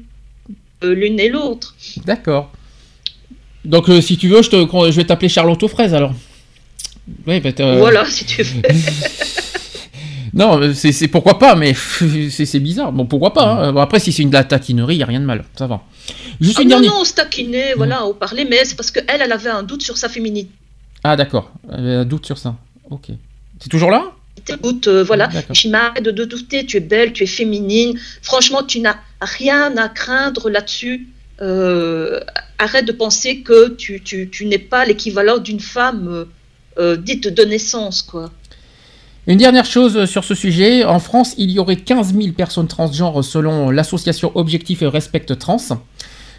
euh, 0.84 0.94
l'une 0.96 1.20
et 1.20 1.28
l'autre. 1.30 1.76
D'accord. 2.06 2.52
Donc, 3.66 3.90
euh, 3.90 4.00
si 4.00 4.16
tu 4.18 4.28
veux, 4.30 4.42
je, 4.44 4.50
te, 4.52 4.56
je 4.56 4.96
vais 4.96 5.04
t'appeler 5.06 5.28
Charlotte 5.30 5.62
aux 5.64 5.68
fraises 5.68 5.94
alors. 5.94 6.14
Oui, 7.28 7.40
bah, 7.40 7.52
Voilà, 7.78 8.06
si 8.06 8.26
tu 8.26 8.42
veux. 8.44 8.62
Non, 10.34 10.62
euh, 10.62 10.74
c'est 10.74 11.08
pourquoi 11.08 11.40
pas, 11.40 11.56
mais 11.56 11.74
c'est 12.30 12.60
bizarre. 12.60 12.92
Bon, 12.92 13.06
pourquoi 13.06 13.32
pas. 13.34 13.46
hein. 13.68 13.72
Bon, 13.72 13.80
après, 13.80 14.02
si 14.02 14.12
c'est 14.12 14.22
une 14.22 14.30
de 14.30 14.34
la 14.34 14.44
taquinerie, 14.44 14.96
il 14.96 14.98
n'y 14.98 15.04
a 15.04 15.06
rien 15.06 15.22
de 15.22 15.26
mal. 15.26 15.46
Ça 15.58 15.66
va. 15.66 15.82
Juste 16.42 16.58
Ah 16.60 16.64
une 16.64 16.68
non, 16.68 16.76
dernière. 16.76 16.92
non, 16.92 17.02
on 17.02 17.06
se 17.06 17.14
taquinait, 17.14 17.74
voilà, 17.78 18.06
on 18.06 18.14
parlait, 18.14 18.44
mais 18.44 18.66
c'est 18.66 18.76
parce 18.76 18.92
qu'elle, 18.92 19.06
elle 19.08 19.32
avait 19.32 19.50
un 19.50 19.64
doute 19.64 19.82
sur 19.82 19.98
sa 19.98 20.10
féminité. 20.10 20.50
Ah, 21.06 21.16
d'accord. 21.16 21.54
Euh, 21.72 22.04
doute 22.04 22.26
sur 22.26 22.38
ça. 22.38 22.56
Ok. 22.90 23.08
C'est 23.62 23.70
toujours 23.70 23.92
là? 23.92 24.12
Écoute, 24.50 24.90
euh, 24.90 25.04
voilà, 25.06 25.28
D'accord. 25.28 25.56
je 25.56 25.62
dis, 25.62 25.70
mais 25.70 25.78
arrête 25.78 26.04
de, 26.04 26.12
de 26.12 26.26
douter, 26.26 26.66
tu 26.66 26.76
es 26.78 26.82
belle, 26.82 27.14
tu 27.14 27.24
es 27.24 27.28
féminine. 27.28 27.98
Franchement, 28.22 28.62
tu 28.62 28.82
n'as 28.82 28.98
rien 29.22 29.76
à 29.78 29.88
craindre 29.88 30.50
là-dessus. 30.50 31.08
Euh, 31.42 32.20
arrête 32.60 32.86
de 32.86 32.92
penser 32.92 33.40
que 33.40 33.70
tu, 33.70 34.02
tu, 34.04 34.30
tu 34.30 34.46
n'es 34.48 34.60
pas 34.60 34.84
l'équivalent 34.86 35.38
d'une 35.38 35.62
femme 35.62 36.26
euh, 36.78 36.94
euh, 36.94 36.98
dite 36.98 37.28
de 37.28 37.44
naissance, 37.44 38.02
quoi. 38.02 38.32
Une 39.28 39.38
dernière 39.38 39.66
chose 39.66 39.98
euh, 39.98 40.06
sur 40.06 40.24
ce 40.24 40.36
sujet. 40.36 40.84
En 40.84 41.00
France, 41.00 41.34
il 41.38 41.50
y 41.52 41.60
aurait 41.60 41.78
15 41.78 42.14
000 42.14 42.34
personnes 42.34 42.68
transgenres 42.68 43.24
selon 43.24 43.72
l'association 43.72 44.32
Objectif 44.36 44.82
et 44.84 44.88
Respect 44.88 45.26
Trans, 45.40 45.58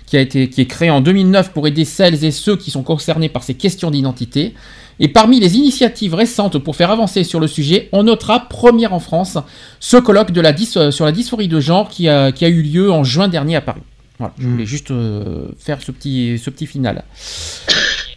qui, 0.06 0.16
a 0.16 0.20
été, 0.20 0.48
qui 0.48 0.60
est 0.60 0.66
créée 0.66 0.90
en 0.90 1.00
2009 1.00 1.52
pour 1.52 1.66
aider 1.66 1.84
celles 1.84 2.24
et 2.24 2.30
ceux 2.30 2.56
qui 2.56 2.70
sont 2.70 2.82
concernés 2.82 3.28
par 3.28 3.42
ces 3.42 3.54
questions 3.54 3.90
d'identité. 3.90 4.54
Et 4.98 5.08
parmi 5.08 5.40
les 5.40 5.56
initiatives 5.56 6.14
récentes 6.14 6.58
pour 6.58 6.76
faire 6.76 6.90
avancer 6.90 7.22
sur 7.24 7.40
le 7.40 7.48
sujet, 7.48 7.88
on 7.92 8.04
notera, 8.04 8.48
première 8.48 8.94
en 8.94 9.00
France, 9.00 9.36
ce 9.80 9.96
colloque 9.96 10.30
de 10.30 10.40
la 10.40 10.52
dys- 10.52 10.76
euh, 10.78 10.90
sur 10.90 11.04
la 11.04 11.12
dysphorie 11.12 11.48
de 11.48 11.60
genre 11.60 11.88
qui 11.88 12.08
a, 12.08 12.32
qui 12.32 12.44
a 12.44 12.48
eu 12.48 12.62
lieu 12.62 12.90
en 12.90 13.04
juin 13.04 13.28
dernier 13.28 13.56
à 13.56 13.60
Paris. 13.60 13.82
Voilà, 14.18 14.32
je 14.38 14.48
voulais 14.48 14.64
juste 14.64 14.90
euh, 14.92 15.48
faire 15.58 15.82
ce 15.82 15.92
petit, 15.92 16.38
ce 16.42 16.48
petit 16.48 16.66
final. 16.66 17.04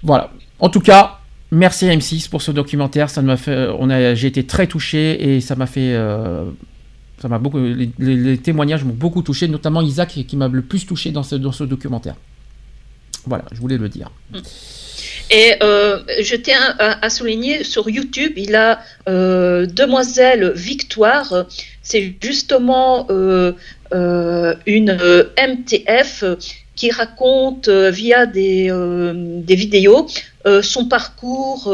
Voilà. 0.04 0.32
En 0.60 0.70
tout 0.70 0.80
cas, 0.80 1.19
merci 1.52 1.88
à 1.90 1.96
M6 1.96 2.30
pour 2.30 2.42
ce 2.42 2.52
documentaire. 2.52 3.10
Ça 3.10 3.22
m'a 3.22 3.38
fait, 3.38 3.68
on 3.78 3.90
a, 3.90 4.14
j'ai 4.14 4.28
été 4.28 4.46
très 4.46 4.68
touché 4.68 5.36
et 5.36 5.42
ça 5.42 5.56
m'a 5.56 5.66
fait, 5.66 5.94
euh, 5.94 6.46
Ça 7.22 7.28
m'a 7.28 7.40
beaucoup, 7.40 7.60
les, 7.60 8.38
témoignages 8.38 8.84
m'ont 8.84 8.94
beaucoup 8.94 9.22
touché, 9.22 9.48
notamment 9.48 9.82
Isaac 9.82 10.10
qui 10.10 10.38
m'a 10.38 10.48
le 10.48 10.62
plus 10.62 10.86
touché 10.86 11.12
dans 11.12 11.24
ce, 11.24 11.36
dans 11.36 11.52
ce 11.52 11.64
documentaire. 11.64 12.16
Voilà, 13.26 13.46
je 13.52 13.60
voulais 13.60 13.78
le 13.78 13.90
dire. 13.90 14.10
Et 15.32 15.54
euh, 15.62 16.00
je 16.22 16.36
tiens 16.36 16.76
à, 16.80 17.10
souligner 17.10 17.64
sur 17.64 17.90
YouTube, 17.90 18.34
il 18.36 18.56
a 18.56 18.80
euh, 19.08 19.68
Demoiselle 19.68 20.52
Victoire. 20.56 21.46
C'est 21.84 22.16
justement 22.22 23.08
euh, 23.12 23.54
une 24.66 24.98
MTF 25.38 26.24
qui 26.80 26.92
raconte 26.92 27.68
via 27.70 28.26
des, 28.26 28.72
des 29.48 29.56
vidéos 29.56 30.08
son 30.62 30.86
parcours. 30.86 31.74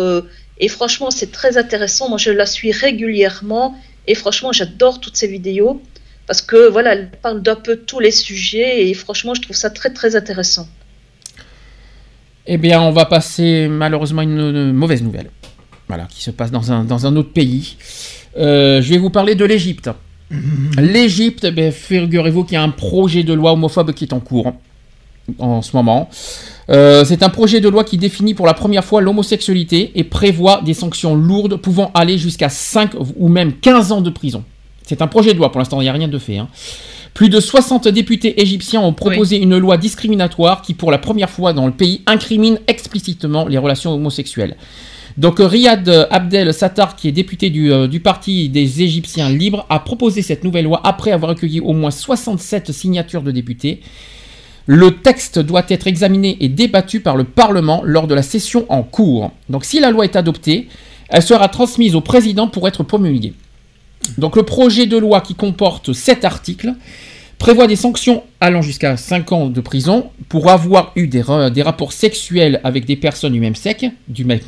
et 0.60 0.68
franchement, 0.68 1.12
c'est 1.12 1.32
très 1.32 1.58
intéressant. 1.58 2.10
Moi, 2.10 2.18
je 2.18 2.32
la 2.32 2.48
suis 2.48 2.72
régulièrement. 2.72 3.76
Et 4.08 4.16
franchement, 4.16 4.52
j'adore 4.52 5.00
toutes 5.00 5.18
ces 5.18 5.28
vidéos 5.28 5.82
parce 6.28 6.42
que 6.42 6.70
voilà, 6.70 6.94
elle 6.94 7.12
parle 7.22 7.42
d'un 7.42 7.56
peu 7.56 7.78
tous 7.78 8.00
les 8.00 8.12
sujets 8.12 8.88
et 8.88 8.94
franchement, 8.94 9.34
je 9.34 9.42
trouve 9.42 9.56
ça 9.56 9.70
très 9.70 9.92
très 9.92 10.16
intéressant. 10.16 10.68
Eh 12.48 12.58
bien, 12.58 12.82
on 12.82 12.92
va 12.92 13.06
passer 13.06 13.68
malheureusement 13.68 14.22
une, 14.22 14.40
une 14.40 14.74
mauvaise 14.74 15.02
nouvelle. 15.02 15.30
Voilà, 15.88 16.08
qui 16.10 16.22
se 16.22 16.32
passe 16.32 16.52
dans 16.52 16.72
un, 16.72 16.84
dans 16.84 17.06
un 17.06 17.16
autre 17.16 17.32
pays. 17.32 17.78
Euh, 18.38 18.82
je 18.82 18.90
vais 18.90 18.98
vous 18.98 19.10
parler 19.10 19.36
de 19.36 19.46
l'Égypte. 19.46 19.90
L'Égypte, 20.78 21.48
eh 21.56 21.72
figurez-vous 21.72 22.44
qu'il 22.44 22.54
y 22.54 22.58
a 22.58 22.64
un 22.64 22.70
projet 22.70 23.24
de 23.24 23.34
loi 23.34 23.54
homophobe 23.54 23.94
qui 23.94 24.06
est 24.06 24.14
en 24.14 24.20
cours 24.20 24.54
en 25.40 25.62
ce 25.62 25.76
moment. 25.76 26.10
Euh, 26.70 27.04
c'est 27.06 27.24
un 27.24 27.30
projet 27.30 27.62
de 27.62 27.70
loi 27.70 27.84
qui 27.84 27.98
définit 27.98 28.34
pour 28.34 28.46
la 28.46 28.54
première 28.54 28.84
fois 28.84 29.02
l'homosexualité 29.02 29.92
et 29.96 30.04
prévoit 30.04 30.62
des 30.64 30.74
sanctions 30.74 31.16
lourdes 31.16 31.58
pouvant 31.58 31.92
aller 31.94 32.18
jusqu'à 32.18 32.50
5 32.50 32.92
ou 33.18 33.28
même 33.28 33.54
15 33.54 33.92
ans 33.92 34.02
de 34.02 34.10
prison. 34.10 34.44
C'est 34.84 35.02
un 35.02 35.08
projet 35.08 35.34
de 35.34 35.38
loi, 35.38 35.52
pour 35.52 35.60
l'instant 35.60 35.82
il 35.82 35.86
n'y 35.86 35.90
a 35.90 35.94
rien 35.94 36.08
de 36.08 36.20
fait. 36.20 36.38
Hein. 36.38 36.48
Plus 37.14 37.30
de 37.30 37.40
60 37.40 37.88
députés 37.88 38.42
égyptiens 38.42 38.82
ont 38.82 38.94
proposé 38.94 39.38
une 39.38 39.58
loi 39.58 39.78
discriminatoire 39.78 40.62
qui, 40.62 40.74
pour 40.74 40.92
la 40.92 40.98
première 40.98 41.30
fois 41.30 41.54
dans 41.54 41.66
le 41.66 41.72
pays, 41.72 42.02
incrimine 42.08 42.60
explicitement 42.68 43.48
les 43.48 43.58
relations 43.58 43.94
homosexuelles. 43.94 44.58
Donc 45.18 45.38
Riyad 45.40 46.08
Abdel 46.12 46.54
Sattar, 46.54 46.98
qui 46.98 47.08
est 47.08 47.14
député 47.14 47.50
du, 47.50 47.72
euh, 47.72 47.88
du, 47.88 48.02
Parti 48.02 48.50
des 48.50 48.82
Égyptiens 48.82 49.30
libres, 49.30 49.66
a 49.70 49.80
proposé 49.80 50.22
cette 50.22 50.44
nouvelle 50.44 50.66
loi 50.66 50.82
après 50.84 51.12
avoir 51.12 51.30
recueilli 51.30 51.62
au 51.62 51.72
moins 51.72 51.92
67 51.92 52.74
signatures 52.74 53.22
de 53.22 53.32
députés. 53.32 53.80
Le 54.68 54.92
texte 54.92 55.38
doit 55.40 55.66
être 55.70 55.88
examiné 55.88 56.38
et 56.40 56.50
débattu 56.50 57.00
par 57.00 57.16
le 57.16 57.24
Parlement 57.24 57.82
lors 57.84 58.08
de 58.08 58.16
la 58.16 58.24
session 58.24 58.66
en 58.70 58.82
cours. 58.82 59.32
Donc 59.50 59.64
si 59.64 59.80
la 59.80 59.92
loi 59.92 60.06
est 60.06 60.16
adoptée, 60.16 60.68
elle 61.10 61.22
sera 61.22 61.50
transmise 61.50 61.96
au 61.96 62.02
président 62.02 62.48
pour 62.48 62.68
être 62.68 62.84
promulguée. 62.84 63.34
Donc 64.18 64.36
le 64.36 64.44
projet 64.44 64.88
de 64.88 64.98
loi 64.98 65.22
qui 65.22 65.36
comporte 65.36 65.94
sept 65.94 66.26
articles 66.26 66.74
prévoit 67.38 67.68
des 67.68 67.76
sanctions 67.76 68.24
allant 68.40 68.62
jusqu'à 68.62 68.98
5 68.98 69.32
ans 69.32 69.48
de 69.48 69.62
prison 69.62 70.10
pour 70.30 70.50
avoir 70.50 70.92
eu 70.96 71.08
des, 71.08 71.22
rapports 71.22 71.94
sexuels 71.94 72.60
avec 72.64 72.86
des 72.86 72.96
personnes 72.96 73.34
du 73.34 73.40
même 73.40 73.56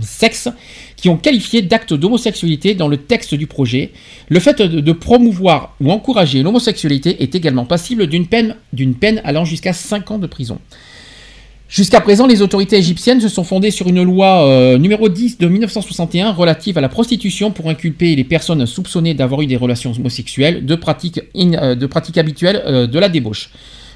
sexe 0.01 0.49
qui 0.98 1.09
ont 1.09 1.17
qualifié 1.17 1.61
d'actes 1.61 1.93
d'homosexualité 1.93 2.76
dans 2.76 2.90
le 2.90 2.98
texte 2.98 3.35
du 3.35 3.48
projet. 3.48 3.92
Le 4.27 4.40
fait 4.40 4.61
de, 4.61 4.92
promouvoir 4.92 5.76
ou 5.80 5.92
encourager 5.92 6.43
l'homosexualité 6.43 7.24
est 7.24 7.35
également 7.35 7.66
passible 7.66 8.08
d'une 8.08 8.27
peine, 8.27 9.22
allant 9.24 9.45
jusqu'à 9.45 9.74
5 9.74 10.11
ans 10.11 10.19
de 10.19 10.27
prison. 10.27 10.59
Jusqu'à 11.69 12.00
présent, 12.00 12.27
les 12.27 12.42
autorités 12.42 12.77
égyptiennes 12.77 13.19
se 13.19 13.27
sont 13.27 13.43
fondées 13.43 13.72
sur 13.72 13.90
une 13.90 14.01
loi 14.01 14.48
euh, 14.48 14.77
numéro 14.77 15.09
10 15.09 15.38
de 15.38 15.48
1961 15.48 16.32
relative 16.32 16.77
à 16.77 16.82
la 16.82 16.88
prostitution 16.88 17.51
pour 17.51 17.69
inculper 17.69 18.16
les 18.16 18.24
personnes 18.24 18.66
soupçonnées 18.66 19.14
d'avoir 19.14 19.42
eu 19.42 19.48
des 19.48 19.58
relations 19.58 19.92
homosexuelles 19.92 20.66
de 20.66 20.76
pratiques, 20.76 21.19
euh, 21.35 21.76
habituelles 22.16 22.64
euh, 22.66 22.88
de 22.88 23.00
la 23.00 23.09
débauche. 23.09 23.50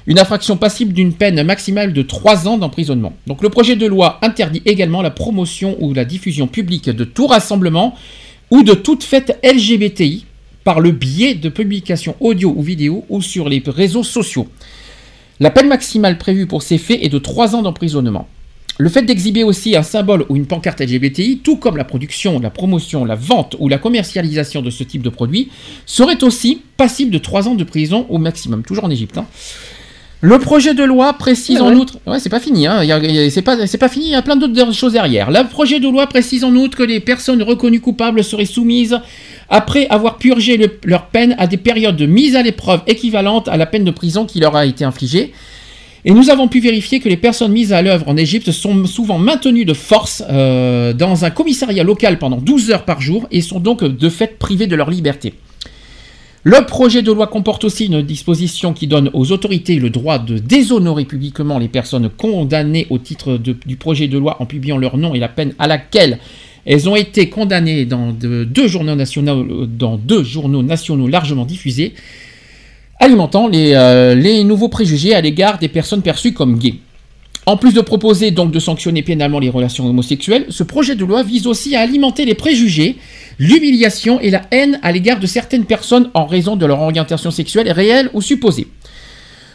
Une 0.06 0.18
infraction 0.18 0.56
passible 0.56 0.92
d'une 0.92 1.12
peine 1.12 1.42
maximale 1.44 1.92
de 1.92 2.02
3 2.02 2.48
ans 2.48 2.58
d'emprisonnement. 2.58 3.12
Donc 3.26 3.42
le 3.42 3.50
projet 3.50 3.76
de 3.76 3.86
loi 3.86 4.18
interdit 4.22 4.62
également 4.64 5.00
la 5.00 5.10
promotion 5.10 5.76
ou 5.80 5.94
la 5.94 6.04
diffusion 6.04 6.48
publique 6.48 6.90
de 6.90 7.04
tout 7.04 7.28
rassemblement 7.28 7.94
ou 8.50 8.64
de 8.64 8.74
toute 8.74 9.04
fête 9.04 9.38
LGBTI 9.44 10.26
par 10.64 10.80
le 10.80 10.90
biais 10.90 11.34
de 11.34 11.48
publications 11.48 12.16
audio 12.20 12.52
ou 12.56 12.62
vidéo 12.62 13.04
ou 13.08 13.22
sur 13.22 13.48
les 13.48 13.62
réseaux 13.64 14.02
sociaux. 14.02 14.48
La 15.40 15.50
peine 15.50 15.68
maximale 15.68 16.18
prévue 16.18 16.46
pour 16.46 16.62
ces 16.62 16.78
faits 16.78 17.02
est 17.02 17.08
de 17.08 17.18
3 17.18 17.54
ans 17.54 17.62
d'emprisonnement. 17.62 18.28
Le 18.78 18.88
fait 18.88 19.02
d'exhiber 19.02 19.44
aussi 19.44 19.76
un 19.76 19.82
symbole 19.82 20.24
ou 20.28 20.36
une 20.36 20.46
pancarte 20.46 20.80
LGBTI, 20.80 21.40
tout 21.44 21.56
comme 21.56 21.76
la 21.76 21.84
production, 21.84 22.40
la 22.40 22.50
promotion, 22.50 23.04
la 23.04 23.14
vente 23.14 23.54
ou 23.60 23.68
la 23.68 23.78
commercialisation 23.78 24.62
de 24.62 24.70
ce 24.70 24.82
type 24.82 25.02
de 25.02 25.10
produit, 25.10 25.50
serait 25.86 26.24
aussi 26.24 26.62
passible 26.76 27.12
de 27.12 27.18
3 27.18 27.48
ans 27.48 27.54
de 27.54 27.64
prison 27.64 28.06
au 28.08 28.18
maximum, 28.18 28.62
toujours 28.62 28.84
en 28.84 28.90
Égypte. 28.90 29.18
Hein. 29.18 29.26
Le 30.24 30.38
projet 30.38 30.72
de 30.72 30.84
loi 30.84 31.14
précise 31.14 31.60
en 31.60 31.74
outre, 31.74 31.98
ouais 32.06 32.20
c'est 32.20 32.28
pas 32.28 32.38
fini, 32.38 32.68
hein. 32.68 32.82
c'est 33.28 33.42
pas, 33.42 33.56
pas 33.56 33.88
fini, 33.88 34.04
il 34.04 34.10
y 34.12 34.14
a 34.14 34.22
plein 34.22 34.36
d'autres 34.36 34.72
choses 34.72 34.92
derrière. 34.92 35.32
Le 35.32 35.48
projet 35.48 35.80
de 35.80 35.88
loi 35.88 36.06
précise 36.06 36.44
en 36.44 36.54
outre 36.54 36.78
que 36.78 36.84
les 36.84 37.00
personnes 37.00 37.42
reconnues 37.42 37.80
coupables 37.80 38.22
seraient 38.22 38.44
soumises 38.44 39.00
après 39.48 39.88
avoir 39.88 40.18
purgé 40.18 40.60
leur 40.84 41.06
peine 41.06 41.34
à 41.38 41.48
des 41.48 41.56
périodes 41.56 41.96
de 41.96 42.06
mise 42.06 42.36
à 42.36 42.42
l'épreuve 42.42 42.82
équivalentes 42.86 43.48
à 43.48 43.56
la 43.56 43.66
peine 43.66 43.82
de 43.82 43.90
prison 43.90 44.24
qui 44.24 44.38
leur 44.38 44.54
a 44.54 44.64
été 44.64 44.84
infligée. 44.84 45.32
Et 46.04 46.12
nous 46.12 46.30
avons 46.30 46.46
pu 46.46 46.60
vérifier 46.60 47.00
que 47.00 47.08
les 47.08 47.16
personnes 47.16 47.50
mises 47.50 47.72
à 47.72 47.82
l'œuvre 47.82 48.08
en 48.08 48.16
Égypte 48.16 48.52
sont 48.52 48.86
souvent 48.86 49.18
maintenues 49.18 49.64
de 49.64 49.74
force 49.74 50.22
euh, 50.30 50.92
dans 50.92 51.24
un 51.24 51.30
commissariat 51.30 51.82
local 51.82 52.20
pendant 52.20 52.36
12 52.36 52.70
heures 52.70 52.84
par 52.84 53.00
jour 53.00 53.26
et 53.32 53.40
sont 53.40 53.58
donc 53.58 53.82
de 53.82 54.08
fait 54.08 54.38
privées 54.38 54.68
de 54.68 54.76
leur 54.76 54.88
liberté. 54.88 55.34
Le 56.44 56.66
projet 56.66 57.02
de 57.02 57.12
loi 57.12 57.28
comporte 57.28 57.62
aussi 57.62 57.86
une 57.86 58.02
disposition 58.02 58.72
qui 58.72 58.88
donne 58.88 59.10
aux 59.12 59.30
autorités 59.30 59.76
le 59.76 59.90
droit 59.90 60.18
de 60.18 60.38
déshonorer 60.38 61.04
publiquement 61.04 61.60
les 61.60 61.68
personnes 61.68 62.08
condamnées 62.08 62.88
au 62.90 62.98
titre 62.98 63.36
du 63.36 63.76
projet 63.76 64.08
de 64.08 64.18
loi 64.18 64.38
en 64.40 64.46
publiant 64.46 64.76
leur 64.76 64.96
nom 64.96 65.14
et 65.14 65.20
la 65.20 65.28
peine 65.28 65.54
à 65.60 65.68
laquelle 65.68 66.18
elles 66.66 66.88
ont 66.88 66.96
été 66.96 67.28
condamnées 67.28 67.84
dans, 67.84 68.12
deux, 68.12 68.66
journaux 68.66 68.96
nationaux, 68.96 71.08
largement 71.08 71.44
diffusés, 71.44 71.94
alimentant 72.98 73.48
euh, 73.52 74.16
les 74.16 74.42
nouveaux 74.42 74.68
préjugés 74.68 75.14
à 75.14 75.20
l'égard 75.20 75.58
des 75.58 75.68
personnes 75.68 76.02
perçues 76.02 76.32
comme 76.32 76.58
gays. 76.58 76.74
En 77.44 77.56
plus 77.56 77.74
de 77.74 77.80
proposer 77.80 78.30
donc 78.30 78.52
de 78.52 78.60
sanctionner 78.60 79.02
pénalement 79.02 79.40
les 79.40 79.50
relations 79.50 79.84
homosexuelles, 79.86 80.46
ce 80.48 80.62
projet 80.62 80.94
de 80.94 81.04
loi 81.04 81.24
vise 81.24 81.48
aussi 81.48 81.74
à 81.74 81.80
alimenter 81.80 82.24
les 82.24 82.36
préjugés, 82.36 82.98
l'humiliation 83.40 84.20
et 84.20 84.30
la 84.30 84.42
haine 84.52 84.78
à 84.82 84.92
l'égard 84.92 85.18
de 85.18 85.26
certaines 85.26 85.64
personnes 85.64 86.08
en 86.14 86.26
raison 86.26 86.54
de 86.54 86.66
leur 86.66 86.80
orientation 86.80 87.32
sexuelle 87.32 87.70
réelle 87.72 88.10
ou 88.14 88.22
supposée. 88.22 88.68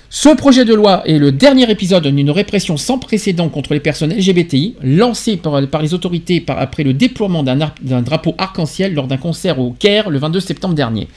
Ce 0.10 0.28
projet 0.30 0.66
de 0.66 0.74
loi 0.74 1.04
est 1.06 1.18
le 1.18 1.32
dernier 1.32 1.70
épisode 1.70 2.08
d'une 2.08 2.32
répression 2.32 2.76
sans 2.76 2.98
précédent 2.98 3.48
contre 3.48 3.74
les 3.74 3.80
personnes 3.80 4.14
LGBTI, 4.14 4.76
lancée 4.82 5.38
par, 5.38 5.82
les 5.82 5.94
autorités 5.94 6.44
après 6.48 6.84
le 6.84 6.94
déploiement 6.94 7.44
d'un 7.44 8.02
drapeau 8.02 8.36
arc-en-ciel 8.38 8.94
lors 8.94 9.08
d'un 9.08 9.18
concert 9.18 9.60
au 9.60 9.72
Caire 9.72 10.10
le 10.10 10.20
22 10.20 10.40
septembre 10.42 10.76
dernier. 10.76 11.08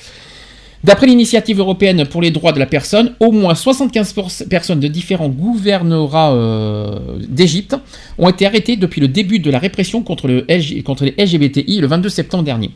D'après 0.82 1.06
l'initiative 1.06 1.58
européenne 1.58 2.06
pour 2.06 2.22
les 2.22 2.30
droits 2.30 2.52
de 2.52 2.58
la 2.58 2.64
personne, 2.64 3.12
au 3.20 3.32
moins 3.32 3.54
75 3.54 4.14
personnes 4.48 4.80
de 4.80 4.88
différents 4.88 5.28
gouvernorats 5.28 6.32
euh, 6.32 6.98
d'Égypte 7.28 7.76
ont 8.16 8.30
été 8.30 8.46
arrêtées 8.46 8.76
depuis 8.76 9.02
le 9.02 9.08
début 9.08 9.40
de 9.40 9.50
la 9.50 9.58
répression 9.58 10.02
contre, 10.02 10.26
le 10.26 10.46
contre 10.82 11.04
les 11.04 11.14
LGBTI 11.18 11.80
le 11.80 11.86
22 11.86 12.08
septembre 12.08 12.44
dernier. 12.44 12.70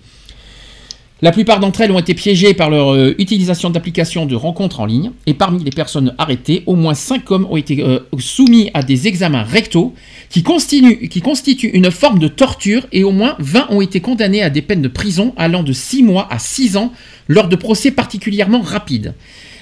La 1.24 1.32
plupart 1.32 1.58
d'entre 1.58 1.80
elles 1.80 1.90
ont 1.90 1.98
été 1.98 2.12
piégées 2.12 2.52
par 2.52 2.68
leur 2.68 2.92
euh, 2.92 3.14
utilisation 3.16 3.70
d'applications 3.70 4.26
de 4.26 4.34
rencontres 4.34 4.80
en 4.80 4.84
ligne, 4.84 5.10
et 5.24 5.32
parmi 5.32 5.64
les 5.64 5.70
personnes 5.70 6.14
arrêtées, 6.18 6.62
au 6.66 6.74
moins 6.74 6.92
5 6.92 7.30
hommes 7.30 7.46
ont 7.48 7.56
été 7.56 7.82
euh, 7.82 8.00
soumis 8.18 8.70
à 8.74 8.82
des 8.82 9.08
examens 9.08 9.42
rectaux 9.42 9.94
qui, 10.28 10.42
constituent 10.42 11.70
une 11.72 11.90
forme 11.90 12.18
de 12.18 12.28
torture, 12.28 12.86
et 12.92 13.04
au 13.04 13.10
moins 13.10 13.36
20 13.38 13.68
ont 13.70 13.80
été 13.80 14.00
condamnés 14.00 14.42
à 14.42 14.50
des 14.50 14.60
peines 14.60 14.82
de 14.82 14.88
prison 14.88 15.32
allant 15.38 15.62
de 15.62 15.72
6 15.72 16.02
mois 16.02 16.28
à 16.30 16.38
6 16.38 16.76
ans 16.76 16.92
lors 17.26 17.48
de 17.48 17.56
procès 17.56 17.90
particulièrement 17.90 18.60
rapides. 18.60 19.14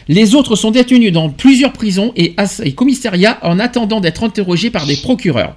Les 0.08 0.34
autres 0.34 0.56
sont 0.56 0.72
détenus 0.72 1.12
dans 1.12 1.30
plusieurs 1.30 1.72
prisons 1.72 2.12
et 2.16 2.34
commissariats 2.74 3.38
en 3.42 3.60
attendant 3.60 4.00
d'être 4.00 4.24
interrogés 4.24 4.70
par 4.70 4.84
des 4.84 4.96
procureurs. 4.96 5.54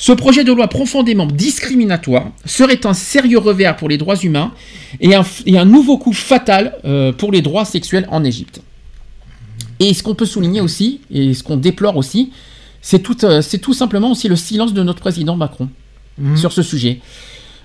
Ce 0.00 0.12
projet 0.12 0.44
de 0.44 0.52
loi 0.52 0.68
profondément 0.68 1.26
discriminatoire 1.26 2.28
serait 2.44 2.86
un 2.86 2.94
sérieux 2.94 3.38
revers 3.38 3.76
pour 3.76 3.88
les 3.88 3.98
droits 3.98 4.14
humains 4.14 4.52
et 5.00 5.16
un, 5.16 5.64
nouveau 5.64 5.98
coup 5.98 6.12
fatal 6.12 6.76
euh, 6.84 7.12
pour 7.12 7.32
les 7.32 7.42
droits 7.42 7.64
sexuels 7.64 8.06
en 8.12 8.22
Égypte. 8.22 8.62
Et 9.80 9.92
ce 9.94 10.04
qu'on 10.04 10.14
peut 10.14 10.24
souligner 10.24 10.60
aussi, 10.60 11.00
et 11.10 11.34
ce 11.34 11.42
qu'on 11.42 11.56
déplore 11.56 11.96
aussi, 11.96 12.30
c'est 12.80 13.00
tout, 13.00 13.24
euh, 13.24 13.42
tout, 13.60 13.74
simplement 13.74 14.12
aussi 14.12 14.28
le 14.28 14.36
silence 14.36 14.72
de 14.72 14.84
notre 14.84 15.00
président 15.00 15.34
Macron 15.34 15.68
mmh. 16.18 16.36
sur 16.36 16.52
ce 16.52 16.62
sujet. 16.62 17.00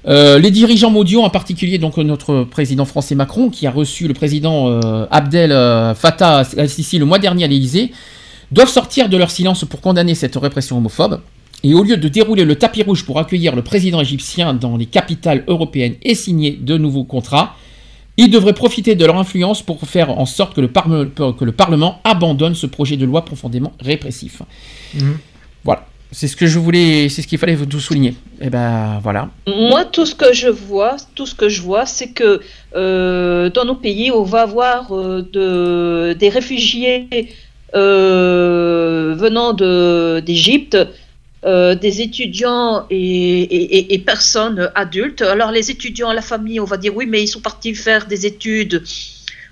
Euh, 0.07 0.39
les 0.39 0.49
dirigeants 0.49 0.89
mondiaux, 0.89 1.21
en 1.21 1.29
particulier 1.29 1.77
donc 1.77 1.97
notre 1.97 2.45
président 2.45 2.85
français 2.85 3.13
Macron, 3.13 3.51
qui 3.51 3.67
a 3.67 3.71
reçu 3.71 4.07
le 4.07 4.15
président 4.15 4.79
Abdel 5.11 5.51
Fattah 5.95 6.43
al-Sisi 6.57 6.97
le 6.97 7.05
mois 7.05 7.19
dernier 7.19 7.43
à 7.43 7.47
l'Élysée, 7.47 7.91
doivent 8.51 8.69
sortir 8.69 9.07
de 9.07 9.17
leur 9.17 9.29
silence 9.29 9.65
pour 9.65 9.81
condamner 9.81 10.15
cette 10.15 10.35
répression 10.35 10.77
homophobe. 10.77 11.21
Et 11.63 11.73
au 11.73 11.83
lieu 11.83 11.97
de 11.97 12.07
dérouler 12.09 12.43
le 12.43 12.55
tapis 12.55 12.83
rouge 12.83 13.05
pour 13.05 13.19
accueillir 13.19 13.55
le 13.55 13.61
président 13.61 14.01
égyptien 14.01 14.53
dans 14.53 14.75
les 14.75 14.85
capitales 14.85 15.43
européennes 15.47 15.95
et 16.01 16.13
signer 16.13 16.51
de 16.51 16.77
nouveaux 16.77 17.05
contrats, 17.05 17.55
Ils 18.15 18.29
devraient 18.29 18.53
profiter 18.53 18.93
de 18.95 19.05
leur 19.05 19.17
influence 19.17 19.63
pour 19.63 19.79
faire 19.81 20.11
en 20.11 20.27
sorte 20.27 20.53
que 20.55 20.61
le, 20.61 20.67
que 20.67 21.45
le 21.45 21.51
Parlement 21.51 21.99
abandonne 22.03 22.53
ce 22.53 22.67
projet 22.67 22.95
de 22.95 23.05
loi 23.05 23.25
profondément 23.25 23.73
répressif. 23.79 24.43
Mhm. 24.93 25.17
Voilà. 25.63 25.87
C'est 26.11 26.27
ce 26.27 26.35
que 26.35 26.45
je 26.45 26.59
voulais, 26.59 27.09
c'est 27.09 27.23
ce 27.23 27.27
qu'il 27.27 27.39
fallait 27.39 27.55
vous 27.55 27.79
souligner. 27.79 28.11
Et 28.39 28.45
eh 28.45 28.49
ben 28.51 28.99
voilà. 29.01 29.29
Moi, 29.47 29.83
tout 29.85 30.05
ce 30.05 30.13
que 30.13 30.31
je 30.31 30.47
vois, 30.47 30.95
tout 31.15 31.25
ce 31.25 31.33
que 31.33 31.49
je 31.49 31.59
vois, 31.63 31.87
c'est 31.87 32.09
que 32.09 32.39
euh, 32.75 33.49
dans 33.49 33.65
nos 33.65 33.73
pays, 33.73 34.11
on 34.11 34.21
va 34.21 34.41
avoir 34.41 34.91
euh, 34.91 35.27
de, 35.33 36.13
des 36.13 36.29
réfugiés 36.29 37.07
euh, 37.73 39.15
venant 39.17 39.53
d'Égypte, 40.21 40.77
des 41.45 42.01
étudiants 42.01 42.85
et, 42.89 44.01
personnes 44.05 44.71
adultes. 44.75 45.21
Alors 45.21 45.51
les 45.51 45.71
étudiants, 45.71 46.13
la 46.13 46.21
famille, 46.21 46.59
on 46.59 46.65
va 46.65 46.77
dire 46.77 46.95
oui, 46.95 47.05
mais 47.05 47.21
ils 47.21 47.27
sont 47.27 47.41
partis 47.41 47.75
faire 47.75 48.05
des 48.07 48.25
études 48.25 48.83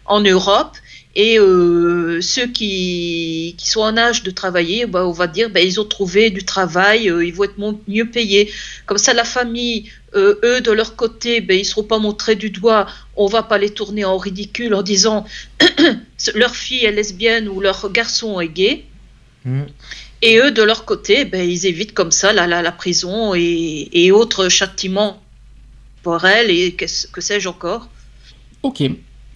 en 0.05 0.21
Europe. 0.21 0.77
Et 1.13 1.37
euh, 1.39 2.21
ceux 2.21 2.47
qui, 2.47 3.55
qui, 3.57 3.69
sont 3.69 3.81
en 3.81 3.97
âge 3.97 4.23
de 4.23 4.31
travailler, 4.31 4.85
bah, 4.85 5.05
on 5.05 5.11
va 5.11 5.27
dire, 5.27 5.49
bah, 5.49 5.59
ils 5.59 5.79
ont 5.81 5.85
trouvé 5.85 6.29
du 6.29 6.45
travail, 6.45 7.09
euh, 7.09 7.25
ils 7.25 7.33
vont 7.33 7.43
être 7.43 7.57
mieux 7.87 8.09
payés. 8.09 8.49
Comme 8.85 8.97
ça, 8.97 9.13
la 9.13 9.25
famille, 9.25 9.91
euh, 10.15 10.39
eux, 10.43 10.61
de 10.61 10.71
leur 10.71 10.95
côté, 10.95 11.41
bah, 11.41 11.53
ils 11.53 11.59
ne 11.59 11.65
seront 11.65 11.83
pas 11.83 11.99
montrés 11.99 12.35
du 12.35 12.49
doigt. 12.49 12.87
On 13.17 13.25
va 13.25 13.43
pas 13.43 13.57
les 13.57 13.71
tourner 13.71 14.05
en 14.05 14.17
ridicule 14.17 14.73
en 14.73 14.83
disant 14.83 15.25
leur 16.35 16.55
fille 16.55 16.85
est 16.85 16.93
lesbienne 16.93 17.49
ou 17.49 17.59
leur 17.59 17.91
garçon 17.91 18.39
est 18.39 18.47
gay. 18.47 18.85
Mm. 19.43 19.63
Et 20.21 20.37
eux, 20.37 20.51
de 20.51 20.61
leur 20.61 20.85
côté, 20.85 21.25
ben, 21.25 21.47
ils 21.47 21.65
évitent 21.65 21.93
comme 21.93 22.11
ça 22.11 22.31
la, 22.31 22.45
la, 22.45 22.61
la 22.61 22.71
prison 22.71 23.33
et, 23.33 23.89
et, 23.91 24.11
autres 24.11 24.49
châtiments 24.49 25.19
pour 26.03 26.25
elles 26.25 26.51
et 26.51 26.73
que, 26.73 26.85
que 27.11 27.21
sais-je 27.21 27.49
encore. 27.49 27.87
Ok. 28.61 28.83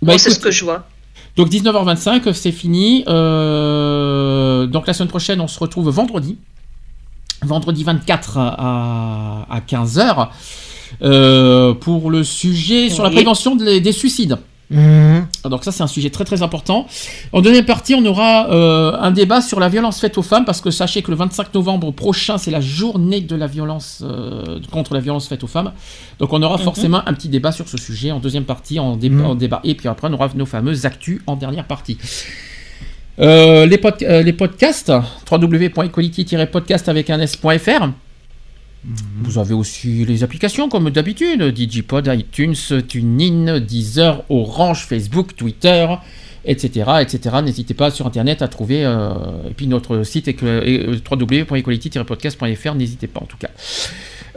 Bah, 0.01 0.17
c'est 0.17 0.29
ce 0.29 0.39
que 0.39 0.51
je 0.51 0.63
vois. 0.63 0.87
Donc 1.35 1.49
19h25, 1.49 2.31
c'est 2.33 2.51
fini. 2.51 3.03
Euh, 3.07 4.67
donc 4.67 4.87
la 4.87 4.93
semaine 4.93 5.09
prochaine, 5.09 5.41
on 5.41 5.47
se 5.47 5.59
retrouve 5.59 5.89
vendredi. 5.89 6.37
Vendredi 7.43 7.83
24 7.83 8.37
à, 8.37 9.61
15h. 9.67 10.29
Euh, 11.01 11.73
pour 11.73 12.09
le 12.11 12.23
sujet 12.23 12.89
sur 12.89 13.03
la 13.03 13.09
prévention 13.09 13.55
des 13.55 13.91
suicides. 13.91 14.37
Mhm. 14.69 15.27
Donc 15.45 15.63
ça 15.63 15.71
c'est 15.71 15.83
un 15.83 15.87
sujet 15.87 16.09
très 16.09 16.23
très 16.23 16.41
important. 16.41 16.87
En 17.33 17.41
deuxième 17.41 17.65
partie, 17.65 17.93
on 17.93 18.03
aura 18.05 18.49
euh, 18.49 18.97
un 18.99 19.11
débat 19.11 19.41
sur 19.41 19.59
la 19.59 19.69
violence 19.69 19.99
faite 19.99 20.17
aux 20.17 20.23
femmes 20.23 20.45
parce 20.45 20.61
que 20.61 20.71
sachez 20.71 21.01
que 21.01 21.11
le 21.11 21.17
25 21.17 21.53
novembre 21.53 21.91
prochain 21.91 22.37
c'est 22.37 22.51
la 22.51 22.61
journée 22.61 23.21
de 23.21 23.35
la 23.35 23.47
violence 23.47 24.01
euh, 24.03 24.59
contre 24.71 24.93
la 24.93 24.99
violence 24.99 25.27
faite 25.27 25.43
aux 25.43 25.47
femmes. 25.47 25.71
Donc 26.19 26.33
on 26.33 26.41
aura 26.41 26.57
mhm. 26.57 26.63
forcément 26.63 27.01
un 27.07 27.13
petit 27.13 27.29
débat 27.29 27.51
sur 27.51 27.67
ce 27.67 27.77
sujet 27.77 28.11
en 28.11 28.19
deuxième 28.19 28.45
partie 28.45 28.79
en, 28.79 28.95
mhm. 28.95 29.37
débat 29.37 29.61
et 29.63 29.75
puis 29.75 29.87
après 29.87 30.07
on 30.09 30.13
aura 30.13 30.29
nos 30.35 30.45
fameuses 30.45 30.85
actus 30.85 31.21
en 31.27 31.35
dernière 31.35 31.65
partie. 31.65 31.97
Euh, 33.19 33.65
les, 33.65 33.79
les 34.23 34.33
podcasts 34.33 34.91
www.equality-podcast 35.31 36.89
avec 36.89 37.09
un 37.09 37.19
s.fr 37.21 37.87
vous 39.21 39.39
avez 39.39 39.53
aussi 39.53 40.05
les 40.05 40.23
applications 40.23 40.69
comme 40.69 40.89
d'habitude, 40.89 41.43
Digipod, 41.43 42.07
iTunes, 42.07 42.55
TuneIn, 42.87 43.59
Deezer, 43.59 44.23
Orange, 44.29 44.85
Facebook, 44.85 45.35
Twitter, 45.35 45.87
etc. 46.45 46.91
etc. 47.01 47.37
N'hésitez 47.43 47.73
pas 47.73 47.89
sur 47.89 48.05
Internet 48.05 48.41
à 48.41 48.47
trouver, 48.47 48.85
euh, 48.85 49.13
et 49.49 49.53
puis 49.53 49.67
notre 49.67 50.03
site 50.03 50.27
est 50.27 50.43
euh, 50.43 50.97
www.equality-podcast.fr, 51.09 52.75
n'hésitez 52.75 53.07
pas 53.07 53.21
en 53.21 53.25
tout 53.25 53.37
cas. 53.37 53.49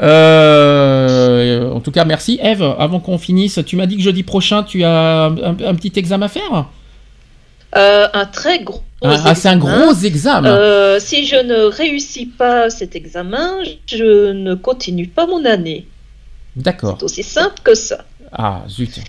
Euh, 0.01 1.71
en 1.71 1.81
tout 1.81 1.91
cas, 1.91 2.05
merci. 2.05 2.39
Eve, 2.43 2.63
avant 2.79 3.01
qu'on 3.01 3.19
finisse, 3.19 3.61
tu 3.67 3.77
m'as 3.77 3.87
dit 3.87 3.97
que 3.97 4.03
jeudi 4.03 4.23
prochain, 4.23 4.63
tu 4.63 4.85
as 4.85 5.25
un 5.27 5.75
petit 5.75 5.93
examen 5.97 6.27
à 6.27 6.29
faire? 6.29 6.69
Un 7.73 8.27
très 8.27 8.61
gros 8.61 8.83
ah, 9.03 9.17
ah 9.27 9.35
c'est 9.35 9.49
un 9.49 9.57
gros 9.57 9.93
examen. 9.93 10.49
Euh, 10.49 10.99
si 10.99 11.25
je 11.25 11.37
ne 11.37 11.63
réussis 11.71 12.27
pas 12.27 12.69
cet 12.69 12.97
examen, 12.97 13.59
je 13.87 14.33
ne 14.33 14.55
continue 14.55 15.07
pas 15.07 15.27
mon 15.27 15.45
année. 15.45 15.87
D'accord. 16.57 16.97
C'est 16.99 17.05
aussi 17.05 17.23
simple 17.23 17.61
que 17.63 17.75
ça. 17.75 18.05
Ah, 18.33 18.65
zut. 18.69 19.01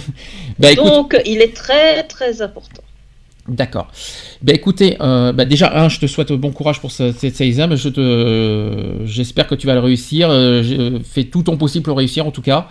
bah, 0.58 0.74
Donc, 0.74 1.18
il 1.24 1.40
est 1.40 1.56
très, 1.56 2.02
très 2.02 2.42
important. 2.42 2.82
D'accord. 3.48 3.90
Bah, 4.42 4.52
écoutez, 4.52 4.98
euh, 5.00 5.32
bah, 5.32 5.46
déjà, 5.46 5.88
je 5.88 5.98
te 5.98 6.06
souhaite 6.06 6.30
bon 6.32 6.52
courage 6.52 6.80
pour 6.80 6.92
cet 6.92 7.40
examen. 7.40 7.74
Je 7.74 7.88
te, 7.88 9.06
j'espère 9.06 9.46
que 9.46 9.54
tu 9.54 9.66
vas 9.66 9.74
le 9.74 9.80
réussir. 9.80 10.28
fais 11.04 11.24
tout 11.24 11.42
ton 11.42 11.56
possible 11.56 11.86
pour 11.86 11.96
réussir, 11.96 12.26
en 12.26 12.32
tout 12.32 12.42
cas. 12.42 12.68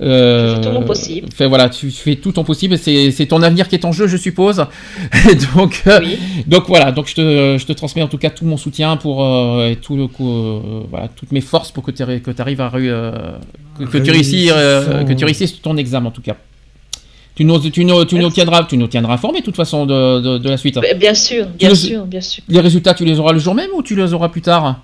Euh, 0.00 0.62
tout 0.62 0.70
mon 0.70 0.82
possible. 0.82 1.28
Fais, 1.34 1.46
voilà, 1.46 1.68
tu 1.68 1.90
fais 1.90 2.16
tout 2.16 2.32
ton 2.32 2.44
possible. 2.44 2.78
C'est 2.78 3.26
ton 3.28 3.42
avenir 3.42 3.68
qui 3.68 3.74
est 3.74 3.84
en 3.84 3.92
jeu, 3.92 4.06
je 4.06 4.16
suppose. 4.16 4.64
donc, 5.56 5.82
euh, 5.86 6.00
donc 6.46 6.64
voilà, 6.68 6.92
donc 6.92 7.08
je 7.08 7.14
te, 7.14 7.56
je 7.58 7.66
te, 7.66 7.72
transmets 7.72 8.02
en 8.02 8.08
tout 8.08 8.18
cas 8.18 8.30
tout 8.30 8.44
mon 8.44 8.56
soutien 8.56 8.96
pour 8.96 9.24
euh, 9.24 9.70
et 9.70 9.76
tout 9.76 9.96
le 9.96 10.06
coup, 10.06 10.30
euh, 10.30 10.82
voilà, 10.88 11.08
toutes 11.08 11.32
mes 11.32 11.40
forces 11.40 11.72
pour 11.72 11.82
que 11.82 11.90
tu 11.90 12.02
arrives 12.02 12.60
à 12.60 12.70
que, 12.70 13.84
que, 13.84 13.98
tu 13.98 14.10
réussisses, 14.10 14.50
que 14.50 15.12
tu 15.12 15.24
réussisses 15.24 15.60
ton 15.60 15.76
examen 15.76 16.08
en 16.08 16.12
tout 16.12 16.22
cas. 16.22 16.36
Tu 17.34 17.44
nous, 17.44 17.58
tu, 17.58 17.84
nous, 17.84 18.04
tu 18.04 18.16
nous, 18.16 18.30
tiendras, 18.30 18.64
tu 18.64 18.76
nous 18.76 18.88
tiendras 18.88 19.14
informés 19.14 19.40
de 19.40 19.44
toute 19.44 19.54
façon 19.54 19.86
de, 19.86 20.20
de, 20.20 20.38
de 20.38 20.48
la 20.48 20.56
suite. 20.56 20.78
Bien 20.96 21.14
sûr, 21.14 21.46
bien 21.46 21.74
sûr, 21.74 22.04
bien 22.04 22.20
sûr. 22.20 22.42
Les 22.48 22.60
résultats, 22.60 22.94
tu 22.94 23.04
les 23.04 23.20
auras 23.20 23.32
le 23.32 23.38
jour 23.38 23.54
même 23.54 23.70
ou 23.76 23.82
tu 23.82 23.94
les 23.94 24.12
auras 24.12 24.28
plus 24.28 24.42
tard? 24.42 24.80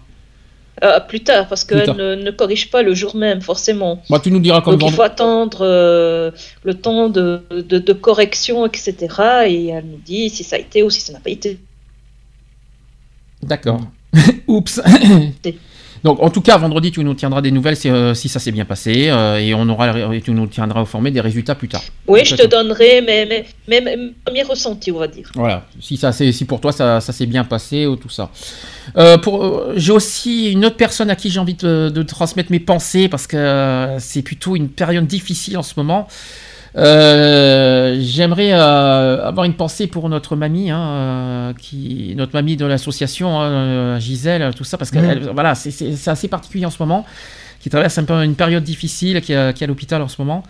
Euh, 0.82 0.98
plus 1.00 1.22
tard, 1.22 1.46
parce 1.46 1.64
qu'elle 1.64 1.94
ne, 1.94 2.16
ne, 2.16 2.30
corrige 2.32 2.70
pas 2.70 2.82
le 2.82 2.94
jour 2.94 3.14
même, 3.14 3.40
forcément. 3.40 4.02
Bah, 4.10 4.18
tu 4.22 4.30
nous 4.30 4.40
diras 4.40 4.60
quand 4.60 4.72
Donc 4.72 4.90
il 4.90 4.94
faut 4.94 5.02
attendre 5.02 5.58
euh, 5.60 6.32
le 6.64 6.74
temps 6.74 7.08
de, 7.08 7.42
de, 7.50 7.78
de, 7.78 7.92
correction, 7.92 8.66
etc. 8.66 8.94
Et 9.46 9.68
elle 9.68 9.84
nous 9.86 10.00
dit 10.04 10.30
si 10.30 10.42
ça 10.42 10.56
a 10.56 10.58
été 10.58 10.82
ou 10.82 10.90
si 10.90 11.00
ça 11.00 11.12
n'a 11.12 11.20
pas 11.20 11.30
été. 11.30 11.60
D'accord. 13.42 13.80
Oups. 14.48 14.80
Donc, 16.04 16.22
en 16.22 16.28
tout 16.28 16.42
cas, 16.42 16.58
vendredi, 16.58 16.92
tu 16.92 17.02
nous 17.02 17.14
tiendras 17.14 17.40
des 17.40 17.50
nouvelles 17.50 17.76
si, 17.76 17.88
euh, 17.88 18.12
ça 18.14 18.38
s'est 18.38 18.52
bien 18.52 18.66
passé 18.66 19.08
euh, 19.08 19.38
et 19.38 19.54
on 19.54 19.66
aura, 19.70 19.90
tu 20.20 20.32
nous 20.32 20.46
tiendras 20.46 20.80
informé 20.80 21.10
des 21.10 21.22
résultats 21.22 21.54
plus 21.54 21.68
tard. 21.68 21.82
Oui, 22.06 22.20
je 22.26 22.36
te 22.36 22.46
donnerai 22.46 23.00
mes, 23.00 23.24
mes, 23.24 23.80
mes, 23.80 24.12
premiers 24.22 24.42
ressentis, 24.42 24.92
on 24.92 24.98
va 24.98 25.08
dire. 25.08 25.32
Voilà, 25.34 25.64
si, 25.80 25.96
ça, 25.96 26.12
si 26.12 26.44
pour 26.44 26.60
toi 26.60 26.72
ça, 26.72 27.00
ça 27.00 27.14
s'est 27.14 27.24
bien 27.24 27.42
passé 27.44 27.86
ou 27.86 27.96
tout 27.96 28.10
ça. 28.10 28.30
Euh, 28.98 29.16
j'ai 29.76 29.92
aussi 29.92 30.52
une 30.52 30.66
autre 30.66 30.76
personne 30.76 31.08
à 31.08 31.16
qui 31.16 31.30
j'ai 31.30 31.40
envie 31.40 31.54
de, 31.54 31.88
de, 31.88 32.02
transmettre 32.02 32.52
mes 32.52 32.60
pensées 32.60 33.08
parce 33.08 33.26
que 33.26 33.96
c'est 33.98 34.20
plutôt 34.20 34.56
une 34.56 34.68
période 34.68 35.06
difficile 35.06 35.56
en 35.56 35.62
ce 35.62 35.72
moment. 35.78 36.06
Euh, 36.76 37.96
j'aimerais 38.00 38.52
euh, 38.52 39.24
avoir 39.24 39.44
une 39.44 39.54
pensée 39.54 39.86
pour 39.86 40.08
notre 40.08 40.34
mamie, 40.34 40.70
hein, 40.70 40.80
euh, 40.80 41.52
qui, 41.54 42.14
notre 42.16 42.32
mamie 42.34 42.56
de 42.56 42.66
l'association, 42.66 43.40
hein, 43.40 43.98
Gisèle, 44.00 44.54
tout 44.54 44.64
ça, 44.64 44.76
parce 44.76 44.90
que 44.90 44.98
mm. 44.98 45.30
voilà, 45.32 45.54
c'est 45.54 46.08
assez 46.08 46.28
particulier 46.28 46.66
en 46.66 46.70
ce 46.70 46.82
moment, 46.82 47.06
qui 47.60 47.70
traverse 47.70 47.96
un 47.98 48.04
peu 48.04 48.24
une 48.24 48.34
période 48.34 48.64
difficile, 48.64 49.20
qui 49.20 49.32
est, 49.32 49.62
à 49.62 49.66
l'hôpital 49.66 50.02
en 50.02 50.08
ce 50.08 50.20
moment. 50.20 50.42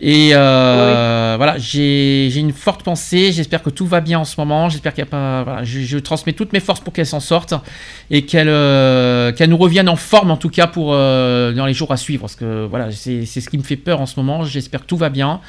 Et 0.00 0.32
voilà, 0.32 1.56
j'ai 1.58 2.36
une 2.36 2.52
forte 2.52 2.82
pensée. 2.82 3.32
J'espère 3.32 3.62
que 3.62 3.70
tout 3.70 3.86
va 3.86 4.00
bien 4.00 4.20
en 4.20 4.24
ce 4.24 4.34
moment. 4.38 4.68
J'espère 4.68 4.94
qu'il 4.94 5.02
a 5.02 5.06
pas. 5.06 5.42
Voilà, 5.42 5.64
je, 5.64 5.80
je, 5.80 5.98
transmets 5.98 6.32
toutes 6.32 6.52
mes 6.52 6.60
forces 6.60 6.80
pour 6.80 6.92
qu'elle 6.92 7.06
s'en 7.06 7.20
sorte 7.20 7.54
et 8.10 8.24
qu'elle 8.24 8.46
qu'elle 9.34 9.50
nous 9.50 9.56
revienne 9.56 9.88
en 9.88 9.96
forme 9.96 10.30
en 10.30 10.36
tout 10.36 10.50
cas 10.50 10.66
pour 10.66 10.92
dans 10.92 11.66
les 11.66 11.74
jours 11.74 11.92
à 11.92 11.96
suivre. 11.96 12.22
Parce 12.22 12.36
que 12.36 12.66
voilà, 12.66 12.90
c'est 12.92 13.24
ce 13.26 13.48
qui 13.48 13.58
me 13.58 13.62
fait 13.62 13.76
peur 13.76 14.00
en 14.00 14.06
ce 14.06 14.18
moment. 14.18 14.44
J'espère 14.44 14.80
que 14.82 14.86
tout 14.86 14.96
va 14.96 15.08
bien. 15.08 15.40